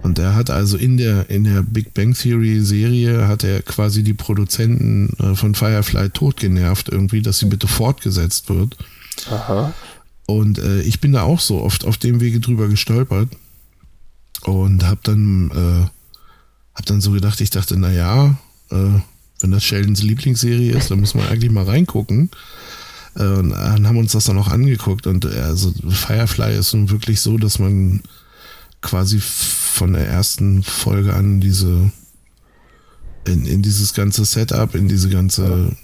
Und 0.03 0.19
er 0.19 0.35
hat 0.35 0.51
also 0.51 0.77
in 0.77 0.97
der, 0.97 1.31
in 1.31 1.45
der 1.45 1.63
Big 1.63 1.95
Bang 1.95 2.15
Theory 2.15 2.61
Serie 2.61 3.27
hat 3.29 3.45
er 3.45 3.63
quasi 3.63 4.03
die 4.03 4.15
Produzenten 4.15 5.11
äh, 5.19 5.35
von 5.35 5.55
Firefly 5.55 6.11
totgenervt 6.11 6.89
irgendwie, 6.89 7.23
dass 7.23 7.39
sie 7.39 7.47
bitte 7.47 7.67
fortgesetzt 7.67 8.49
wird. 8.49 8.77
Aha. 9.31 9.73
Und 10.27 10.59
äh, 10.59 10.83
ich 10.83 11.01
bin 11.01 11.13
da 11.13 11.23
auch 11.23 11.41
so 11.41 11.63
oft 11.63 11.85
auf 11.85 11.97
dem 11.97 12.21
Wege 12.21 12.41
drüber 12.41 12.69
gestolpert 12.69 13.29
und 14.43 14.85
habe 14.85 15.01
dann, 15.03 15.51
äh, 15.51 15.89
hab 16.75 16.87
dann 16.87 17.01
so 17.01 17.13
gedacht, 17.13 17.41
ich 17.41 17.51
dachte, 17.51 17.79
naja, 17.79 18.37
äh, 18.71 19.01
wenn 19.41 19.51
das 19.51 19.65
Sheldons 19.65 20.03
Lieblingsserie 20.03 20.73
ist, 20.73 20.91
dann 20.91 21.01
muss 21.01 21.15
man 21.15 21.29
eigentlich 21.29 21.51
mal 21.51 21.65
reingucken. 21.65 22.31
Äh, 23.15 23.25
und 23.25 23.51
dann 23.51 23.87
haben 23.87 23.95
wir 23.95 24.01
uns 24.01 24.13
das 24.13 24.25
dann 24.25 24.39
auch 24.39 24.49
angeguckt 24.49 25.07
und 25.07 25.25
äh, 25.25 25.41
also 25.41 25.73
Firefly 25.89 26.57
ist 26.57 26.75
nun 26.75 26.91
wirklich 26.91 27.21
so, 27.21 27.39
dass 27.39 27.59
man 27.59 28.03
quasi 28.83 29.21
von 29.21 29.93
der 29.95 30.07
ersten 30.07 30.63
Folge 30.63 31.15
an 31.15 31.41
diese 31.41 31.91
in, 33.27 33.45
in 33.45 33.63
dieses 33.63 33.95
ganze 33.95 34.25
Setup, 34.25 34.75
in 34.75 34.89
diese 34.89 35.09
ganze 35.09 35.77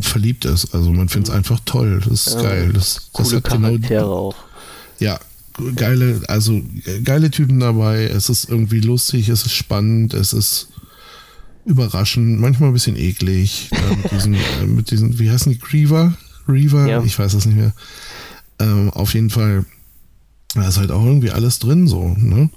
verliebt 0.00 0.44
ist. 0.44 0.74
Also 0.74 0.92
man 0.92 1.08
findet 1.08 1.28
es 1.28 1.32
mhm. 1.32 1.38
einfach 1.38 1.60
toll. 1.64 2.00
Das 2.08 2.26
ist 2.26 2.34
ja, 2.34 2.42
geil. 2.42 2.72
Das, 2.72 3.10
das 3.12 3.32
hat 3.32 3.44
genau 3.44 3.60
Charaktere 3.60 4.00
genau, 4.02 4.12
auch. 4.12 4.36
Ja, 4.98 5.18
geile, 5.74 6.20
also 6.28 6.60
geile 7.04 7.30
Typen 7.30 7.60
dabei. 7.60 8.04
Es 8.04 8.28
ist 8.28 8.48
irgendwie 8.48 8.80
lustig, 8.80 9.28
es 9.28 9.46
ist 9.46 9.54
spannend, 9.54 10.14
es 10.14 10.32
ist 10.32 10.68
überraschend, 11.64 12.40
manchmal 12.40 12.70
ein 12.70 12.74
bisschen 12.74 12.96
eklig. 12.96 13.70
Äh, 13.72 13.96
mit, 13.96 14.12
diesen, 14.12 14.34
äh, 14.62 14.66
mit 14.66 14.90
diesen, 14.90 15.18
wie 15.18 15.30
heißen 15.30 15.52
die? 15.52 15.58
Griever? 15.58 16.16
Reaver? 16.48 16.86
Ja. 16.86 17.02
Ich 17.02 17.18
weiß 17.18 17.32
das 17.32 17.46
nicht 17.46 17.56
mehr. 17.56 17.72
Ähm, 18.58 18.90
auf 18.90 19.14
jeden 19.14 19.30
Fall, 19.30 19.64
da 20.54 20.68
ist 20.68 20.78
halt 20.78 20.90
auch 20.90 21.04
irgendwie 21.04 21.30
alles 21.30 21.58
drin 21.58 21.86
so, 21.86 22.14
ne? 22.16 22.50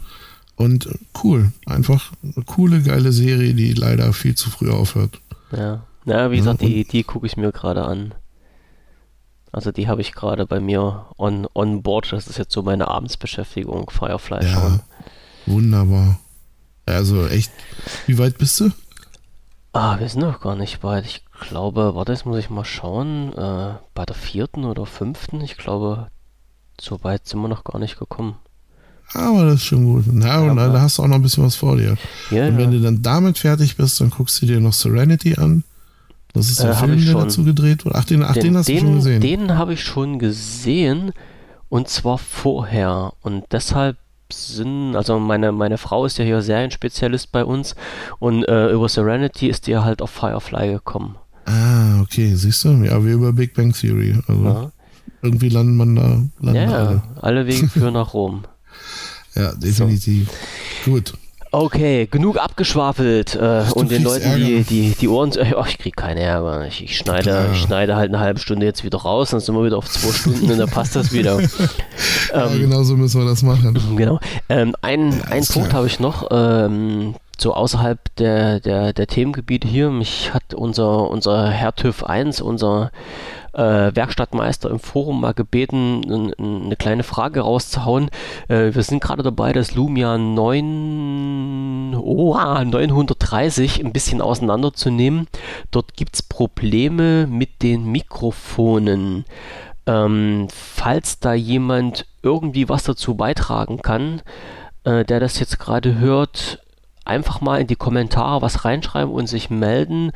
Und 0.56 0.90
cool, 1.24 1.52
einfach 1.66 2.12
eine 2.24 2.46
coole, 2.46 2.82
geile 2.82 3.12
Serie, 3.12 3.54
die 3.54 3.74
leider 3.74 4.14
viel 4.14 4.36
zu 4.36 4.50
früh 4.50 4.70
aufhört. 4.70 5.20
Ja. 5.52 5.84
Na, 6.06 6.32
wie 6.32 6.38
gesagt, 6.38 6.62
die, 6.62 6.84
die 6.84 7.04
gucke 7.04 7.26
ich 7.26 7.38
mir 7.38 7.52
gerade 7.52 7.84
an. 7.84 8.14
Also 9.52 9.72
die 9.72 9.88
habe 9.88 10.02
ich 10.02 10.14
gerade 10.14 10.46
bei 10.46 10.60
mir 10.60 11.08
on, 11.18 11.48
on 11.54 11.84
board. 11.84 12.12
Das 12.12 12.28
ist 12.28 12.38
jetzt 12.38 12.54
so 12.54 12.64
meine 12.64 12.88
Abendsbeschäftigung, 12.88 13.90
Firefly 13.90 14.44
ja, 14.44 14.48
schauen. 14.48 14.80
Wunderbar. 15.46 16.20
Also 16.86 17.28
echt, 17.28 17.52
wie 18.08 18.18
weit 18.18 18.38
bist 18.38 18.60
du? 18.60 18.72
Ah, 19.74 20.00
wir 20.00 20.10
sind 20.10 20.22
noch 20.22 20.42
gar 20.42 20.56
nicht 20.56 20.84
weit. 20.84 21.06
Ich 21.06 21.24
glaube, 21.40 21.96
warte, 21.96 22.12
jetzt 22.12 22.26
muss 22.26 22.38
ich 22.38 22.50
mal 22.50 22.66
schauen. 22.66 23.34
Äh, 23.34 23.76
bei 23.94 24.06
der 24.06 24.16
vierten 24.16 24.66
oder 24.66 24.86
fünften, 24.86 25.42
ich 25.42 25.58
glaube, 25.58 26.10
so 26.82 27.04
weit 27.04 27.28
sind 27.28 27.42
wir 27.42 27.48
noch 27.48 27.64
gar 27.64 27.80
nicht 27.80 28.00
gekommen. 28.00 28.36
Aber 29.14 29.46
das 29.46 29.56
ist 29.56 29.66
schon 29.66 29.86
gut. 29.86 30.06
Na, 30.08 30.42
und 30.42 30.56
da 30.56 30.82
hast 30.82 30.98
du 30.98 31.04
auch 31.04 31.08
noch 31.08 31.18
ein 31.18 31.22
bisschen 31.22 31.44
was 31.44 31.56
vor 31.56 31.76
dir. 31.78 31.98
Ja, 32.30 32.48
und 32.48 32.58
wenn 32.58 32.72
ja. 32.72 32.78
du 32.78 32.82
dann 32.82 33.02
damit 33.02 33.38
fertig 33.38 33.76
bist, 33.76 34.00
dann 34.00 34.10
guckst 34.10 34.42
du 34.42 34.46
dir 34.46 34.60
noch 34.60 34.74
Serenity 34.74 35.36
an. 35.36 35.64
Das 36.34 36.50
ist 36.50 36.62
der 36.64 36.72
äh, 36.72 36.76
Film, 36.76 37.04
der 37.04 37.16
dazu 37.16 37.44
gedreht 37.44 37.86
wurde. 37.86 37.96
Ach, 37.96 38.06
den, 38.06 38.24
ach, 38.24 38.34
den, 38.34 38.44
den 38.44 38.58
hast 38.58 38.70
den, 38.70 38.76
du 38.78 38.82
schon 38.82 38.96
gesehen. 38.96 39.22
Den 39.22 39.58
habe 39.58 39.74
ich 39.74 39.84
schon 39.84 40.18
gesehen 40.18 41.12
und 41.68 41.90
zwar 41.90 42.18
vorher. 42.18 43.14
Und 43.22 43.46
deshalb 43.52 43.98
sind, 44.32 44.96
also 44.96 45.20
meine, 45.20 45.52
meine 45.52 45.78
Frau 45.78 46.06
ist 46.06 46.18
ja 46.18 46.24
hier 46.24 46.42
Serienspezialist 46.42 47.34
bei 47.34 47.44
uns 47.44 47.76
und 48.20 48.48
äh, 48.48 48.72
über 48.72 48.88
Serenity 48.88 49.48
ist 49.48 49.68
die 49.68 49.78
halt 49.78 50.02
auf 50.02 50.10
Firefly 50.12 50.72
gekommen. 50.72 51.18
Ah, 51.46 52.00
okay, 52.02 52.34
siehst 52.34 52.64
du? 52.64 52.70
Ja, 52.84 53.04
wie 53.04 53.12
über 53.12 53.34
Big 53.34 53.54
Bang 53.54 53.74
Theory. 53.74 54.18
Also 54.28 54.44
ja. 54.44 54.72
Irgendwie 55.22 55.50
landet 55.50 55.76
man 55.76 55.96
da. 55.96 56.02
Landen 56.40 56.56
ja, 56.56 56.78
alle. 56.78 57.04
alle 57.22 57.48
Wege 57.48 57.68
führen 57.70 57.94
nach 57.94 58.14
Rom. 58.14 58.44
Ja, 59.36 59.54
definitiv. 59.54 60.30
So. 60.86 60.92
Gut. 60.92 61.14
Okay, 61.54 62.08
genug 62.10 62.38
abgeschwafelt 62.38 63.36
äh, 63.36 63.66
und 63.74 63.92
den 63.92 64.04
Leuten 64.04 64.38
die, 64.38 64.64
die, 64.64 64.96
die 64.98 65.08
Ohren. 65.10 65.32
Oh, 65.58 65.66
ich 65.68 65.78
krieg 65.78 65.98
keinen 65.98 66.18
Ärger. 66.18 66.66
Ich, 66.66 66.82
ich 66.82 66.98
schneide, 66.98 67.30
ja. 67.30 67.52
ich 67.52 67.60
schneide 67.60 67.98
halt 67.98 68.10
eine 68.10 68.22
halbe 68.22 68.40
Stunde 68.40 68.66
jetzt 68.66 68.86
wieder 68.86 69.00
raus, 69.00 69.32
dann 69.32 69.42
sind 69.42 69.56
wir 69.56 69.66
wieder 69.66 69.78
auf 69.78 69.90
zwei 69.90 70.14
Stunden 70.14 70.50
und 70.50 70.58
dann 70.58 70.70
passt 70.70 70.96
das 70.96 71.12
wieder. 71.12 71.42
ja, 72.34 72.46
ähm, 72.46 72.58
genau 72.58 72.84
so 72.84 72.96
müssen 72.96 73.20
wir 73.20 73.28
das 73.28 73.44
machen. 73.44 73.78
Genau. 73.98 74.22
Ähm, 74.48 74.76
ein, 74.82 75.12
ja, 75.12 75.26
einen 75.26 75.46
Punkt 75.46 75.74
habe 75.74 75.88
ich 75.88 76.00
noch. 76.00 76.28
Ähm, 76.32 77.16
so 77.38 77.54
außerhalb 77.54 78.00
der, 78.16 78.62
der, 78.62 78.94
der 78.94 79.08
Themengebiete 79.08 79.68
hier. 79.68 79.90
Mich 79.90 80.34
hat 80.34 80.54
unser, 80.54 81.10
unser 81.10 81.50
Herr 81.50 81.76
TÜV 81.76 82.04
1, 82.04 82.40
unser 82.40 82.92
äh, 83.54 83.96
Werkstattmeister 83.96 84.70
im 84.70 84.80
Forum 84.80 85.22
mal 85.22 85.34
gebeten, 85.34 86.34
eine 86.38 86.76
kleine 86.76 87.04
Frage 87.04 87.42
rauszuhauen. 87.42 88.10
Äh, 88.48 88.74
wir 88.74 88.84
sind 88.84 89.02
gerade 89.02 89.24
dabei, 89.24 89.54
das 89.54 89.76
Lumia 89.76 90.18
9, 90.18 91.96
oh, 91.96 92.34
930 92.36 93.84
ein 93.84 93.92
bisschen 93.92 94.22
auseinanderzunehmen. 94.22 95.28
Dort 95.72 95.96
gibt 95.96 96.16
es 96.16 96.24
Probleme 96.24 97.28
mit 97.28 97.62
den 97.62 97.86
Mikrofonen. 97.92 99.26
Ähm, 99.88 100.48
falls 100.52 101.20
da 101.20 101.34
jemand 101.34 102.06
irgendwie 102.22 102.70
was 102.70 102.84
dazu 102.84 103.16
beitragen 103.16 103.82
kann, 103.82 104.22
äh, 104.84 105.04
der 105.04 105.20
das 105.20 105.40
jetzt 105.40 105.60
gerade 105.60 105.98
hört, 106.00 106.60
einfach 107.06 107.42
mal 107.42 107.60
in 107.60 107.68
die 107.68 107.76
Kommentare 107.76 108.42
was 108.42 108.64
reinschreiben 108.64 109.14
und 109.14 109.28
sich 109.28 109.50
melden, 109.50 110.12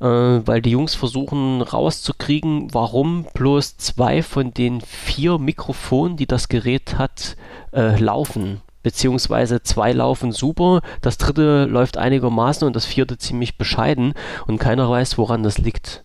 äh, 0.00 0.06
weil 0.06 0.62
die 0.62 0.70
Jungs 0.70 0.94
versuchen 0.94 1.62
rauszukriegen, 1.62 2.72
warum 2.72 3.26
bloß 3.34 3.76
zwei 3.76 4.22
von 4.22 4.54
den 4.54 4.80
vier 4.80 5.38
Mikrofonen, 5.38 6.16
die 6.16 6.26
das 6.26 6.48
Gerät 6.48 6.98
hat, 6.98 7.36
äh, 7.72 7.98
laufen. 7.98 8.62
Beziehungsweise 8.82 9.62
zwei 9.62 9.92
laufen 9.92 10.32
super, 10.32 10.80
das 11.02 11.18
dritte 11.18 11.66
läuft 11.66 11.98
einigermaßen 11.98 12.66
und 12.66 12.74
das 12.74 12.86
vierte 12.86 13.18
ziemlich 13.18 13.58
bescheiden 13.58 14.14
und 14.46 14.58
keiner 14.58 14.88
weiß, 14.88 15.18
woran 15.18 15.42
das 15.42 15.58
liegt. 15.58 16.02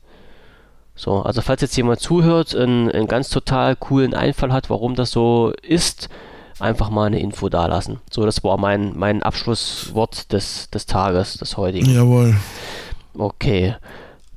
So, 0.94 1.22
also 1.22 1.42
falls 1.42 1.62
jetzt 1.62 1.76
jemand 1.78 2.00
zuhört, 2.02 2.54
einen, 2.56 2.92
einen 2.92 3.08
ganz 3.08 3.30
total 3.30 3.76
coolen 3.78 4.14
Einfall 4.14 4.52
hat, 4.52 4.70
warum 4.70 4.96
das 4.96 5.12
so 5.12 5.54
ist, 5.62 6.10
einfach 6.60 6.90
mal 6.90 7.06
eine 7.06 7.20
Info 7.20 7.50
dalassen. 7.50 8.00
So, 8.10 8.26
das 8.26 8.44
war 8.44 8.58
mein, 8.58 8.98
mein 8.98 9.24
Abschlusswort 9.24 10.32
des, 10.32 10.70
des 10.70 10.86
Tages, 10.86 11.36
des 11.38 11.58
heutigen. 11.58 11.94
Jawohl. 11.94 12.36
Okay. 13.18 13.76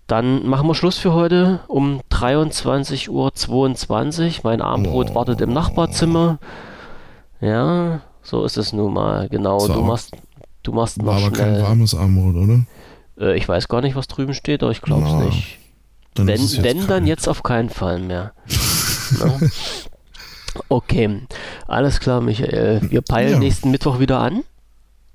Dann 0.06 0.46
machen 0.46 0.66
wir 0.66 0.74
Schluss 0.74 0.96
für 0.96 1.12
heute 1.12 1.60
um 1.68 2.00
23.22 2.10 3.08
Uhr. 3.10 4.40
Mein 4.42 4.62
Armbrot 4.62 5.10
oh. 5.10 5.14
wartet 5.14 5.40
im 5.42 5.52
Nachbarzimmer. 5.52 6.38
Ja, 7.40 8.00
so 8.22 8.44
ist 8.44 8.56
es 8.56 8.72
nun 8.72 8.94
mal. 8.94 9.28
Genau, 9.28 9.58
So. 9.58 9.74
du 9.74 9.82
machst, 9.82 10.12
du 10.62 10.72
machst 10.72 11.00
noch 11.02 11.12
aber 11.12 11.30
kein 11.30 11.54
schnell. 11.54 11.62
warmes 11.62 11.94
Armbrot, 11.94 12.36
oder? 12.36 12.64
Äh, 13.20 13.36
ich 13.36 13.46
weiß 13.48 13.68
gar 13.68 13.82
nicht, 13.82 13.96
was 13.96 14.08
drüben 14.08 14.34
steht, 14.34 14.62
aber 14.62 14.72
ich 14.72 14.80
glaube 14.80 15.06
es 15.06 15.12
nicht. 15.26 15.58
Dann 16.14 16.26
Wenn, 16.26 16.40
wenn 16.62 16.86
dann 16.86 17.06
jetzt 17.06 17.28
auf 17.28 17.42
keinen 17.42 17.68
Fall 17.68 18.00
mehr. 18.00 18.32
Okay, 20.68 21.20
alles 21.66 22.00
klar, 22.00 22.20
Michael. 22.20 22.80
Wir 22.90 23.02
peilen 23.02 23.32
Ja. 23.34 23.38
nächsten 23.38 23.70
Mittwoch 23.70 23.98
wieder 24.00 24.20
an. 24.20 24.42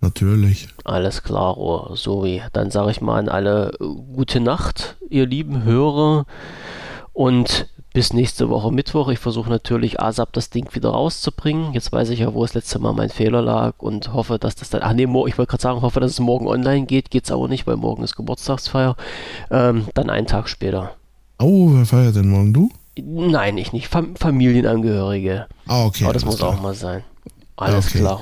Natürlich. 0.02 0.68
Alles 0.84 1.24
klar, 1.24 1.58
oh, 1.58 1.96
sorry. 1.96 2.42
Dann 2.52 2.72
sage 2.72 2.92
ich 2.92 3.00
mal 3.02 3.20
an 3.20 3.30
alle 3.30 3.72
äh, 3.80 3.86
gute 4.16 4.40
Nacht, 4.42 4.98
ihr 5.10 5.26
lieben 5.26 5.64
Hörer. 5.64 6.26
Und 7.14 7.68
bis 7.94 8.12
nächste 8.12 8.50
Woche 8.50 8.72
Mittwoch. 8.72 9.10
Ich 9.10 9.20
versuche 9.20 9.50
natürlich 9.50 10.00
ASAP 10.02 10.34
das 10.34 10.50
Ding 10.50 10.68
wieder 10.74 10.90
rauszubringen. 10.90 11.74
Jetzt 11.74 11.92
weiß 11.92 12.10
ich 12.10 12.20
ja, 12.20 12.34
wo 12.34 12.42
das 12.42 12.56
letzte 12.56 12.80
Mal 12.80 12.92
mein 12.94 13.10
Fehler 13.12 13.42
lag 13.44 13.76
und 13.78 14.14
hoffe, 14.14 14.40
dass 14.40 14.56
das 14.56 14.72
dann. 14.72 14.82
Ach 14.84 14.94
nee, 14.94 15.04
ich 15.04 15.10
wollte 15.14 15.46
gerade 15.46 15.62
sagen, 15.62 15.82
hoffe, 15.84 16.00
dass 16.00 16.12
es 16.12 16.20
morgen 16.20 16.48
online 16.48 16.86
geht. 16.88 17.12
Geht's 17.12 17.32
aber 17.32 17.48
nicht, 17.48 17.68
weil 17.68 17.76
morgen 17.78 18.04
ist 18.04 18.16
Geburtstagsfeier. 18.16 18.96
Ähm, 19.52 19.88
dann 19.94 20.10
einen 20.10 20.26
Tag 20.28 20.50
später. 20.50 20.96
Oh, 21.40 21.70
wer 21.72 21.86
feiert 21.86 22.16
denn 22.16 22.30
morgen? 22.30 22.52
Du? 22.54 22.70
Nein, 23.00 23.58
ich 23.58 23.74
nicht. 23.74 23.88
Fam 23.88 24.16
Familienangehörige. 24.16 25.48
Ah, 25.68 25.86
okay. 25.86 26.04
Aber 26.04 26.14
das 26.14 26.26
muss 26.26 26.38
klar. 26.38 26.50
auch 26.50 26.62
mal 26.62 26.76
sein. 26.76 27.04
Alles 27.56 27.88
okay. 27.88 28.00
klar. 28.00 28.20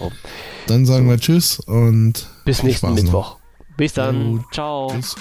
Dann 0.68 0.86
sagen 0.86 1.10
wir 1.10 1.18
Tschüss 1.18 1.60
und 1.60 2.28
bis 2.46 2.64
nächsten 2.64 2.88
Spaß 2.88 3.04
Mittwoch. 3.04 3.32
Noch. 3.32 3.40
Bis 3.78 3.94
dann. 3.94 4.38
Gut. 4.38 4.54
Ciao. 4.54 4.92
Tschüss. 4.92 5.16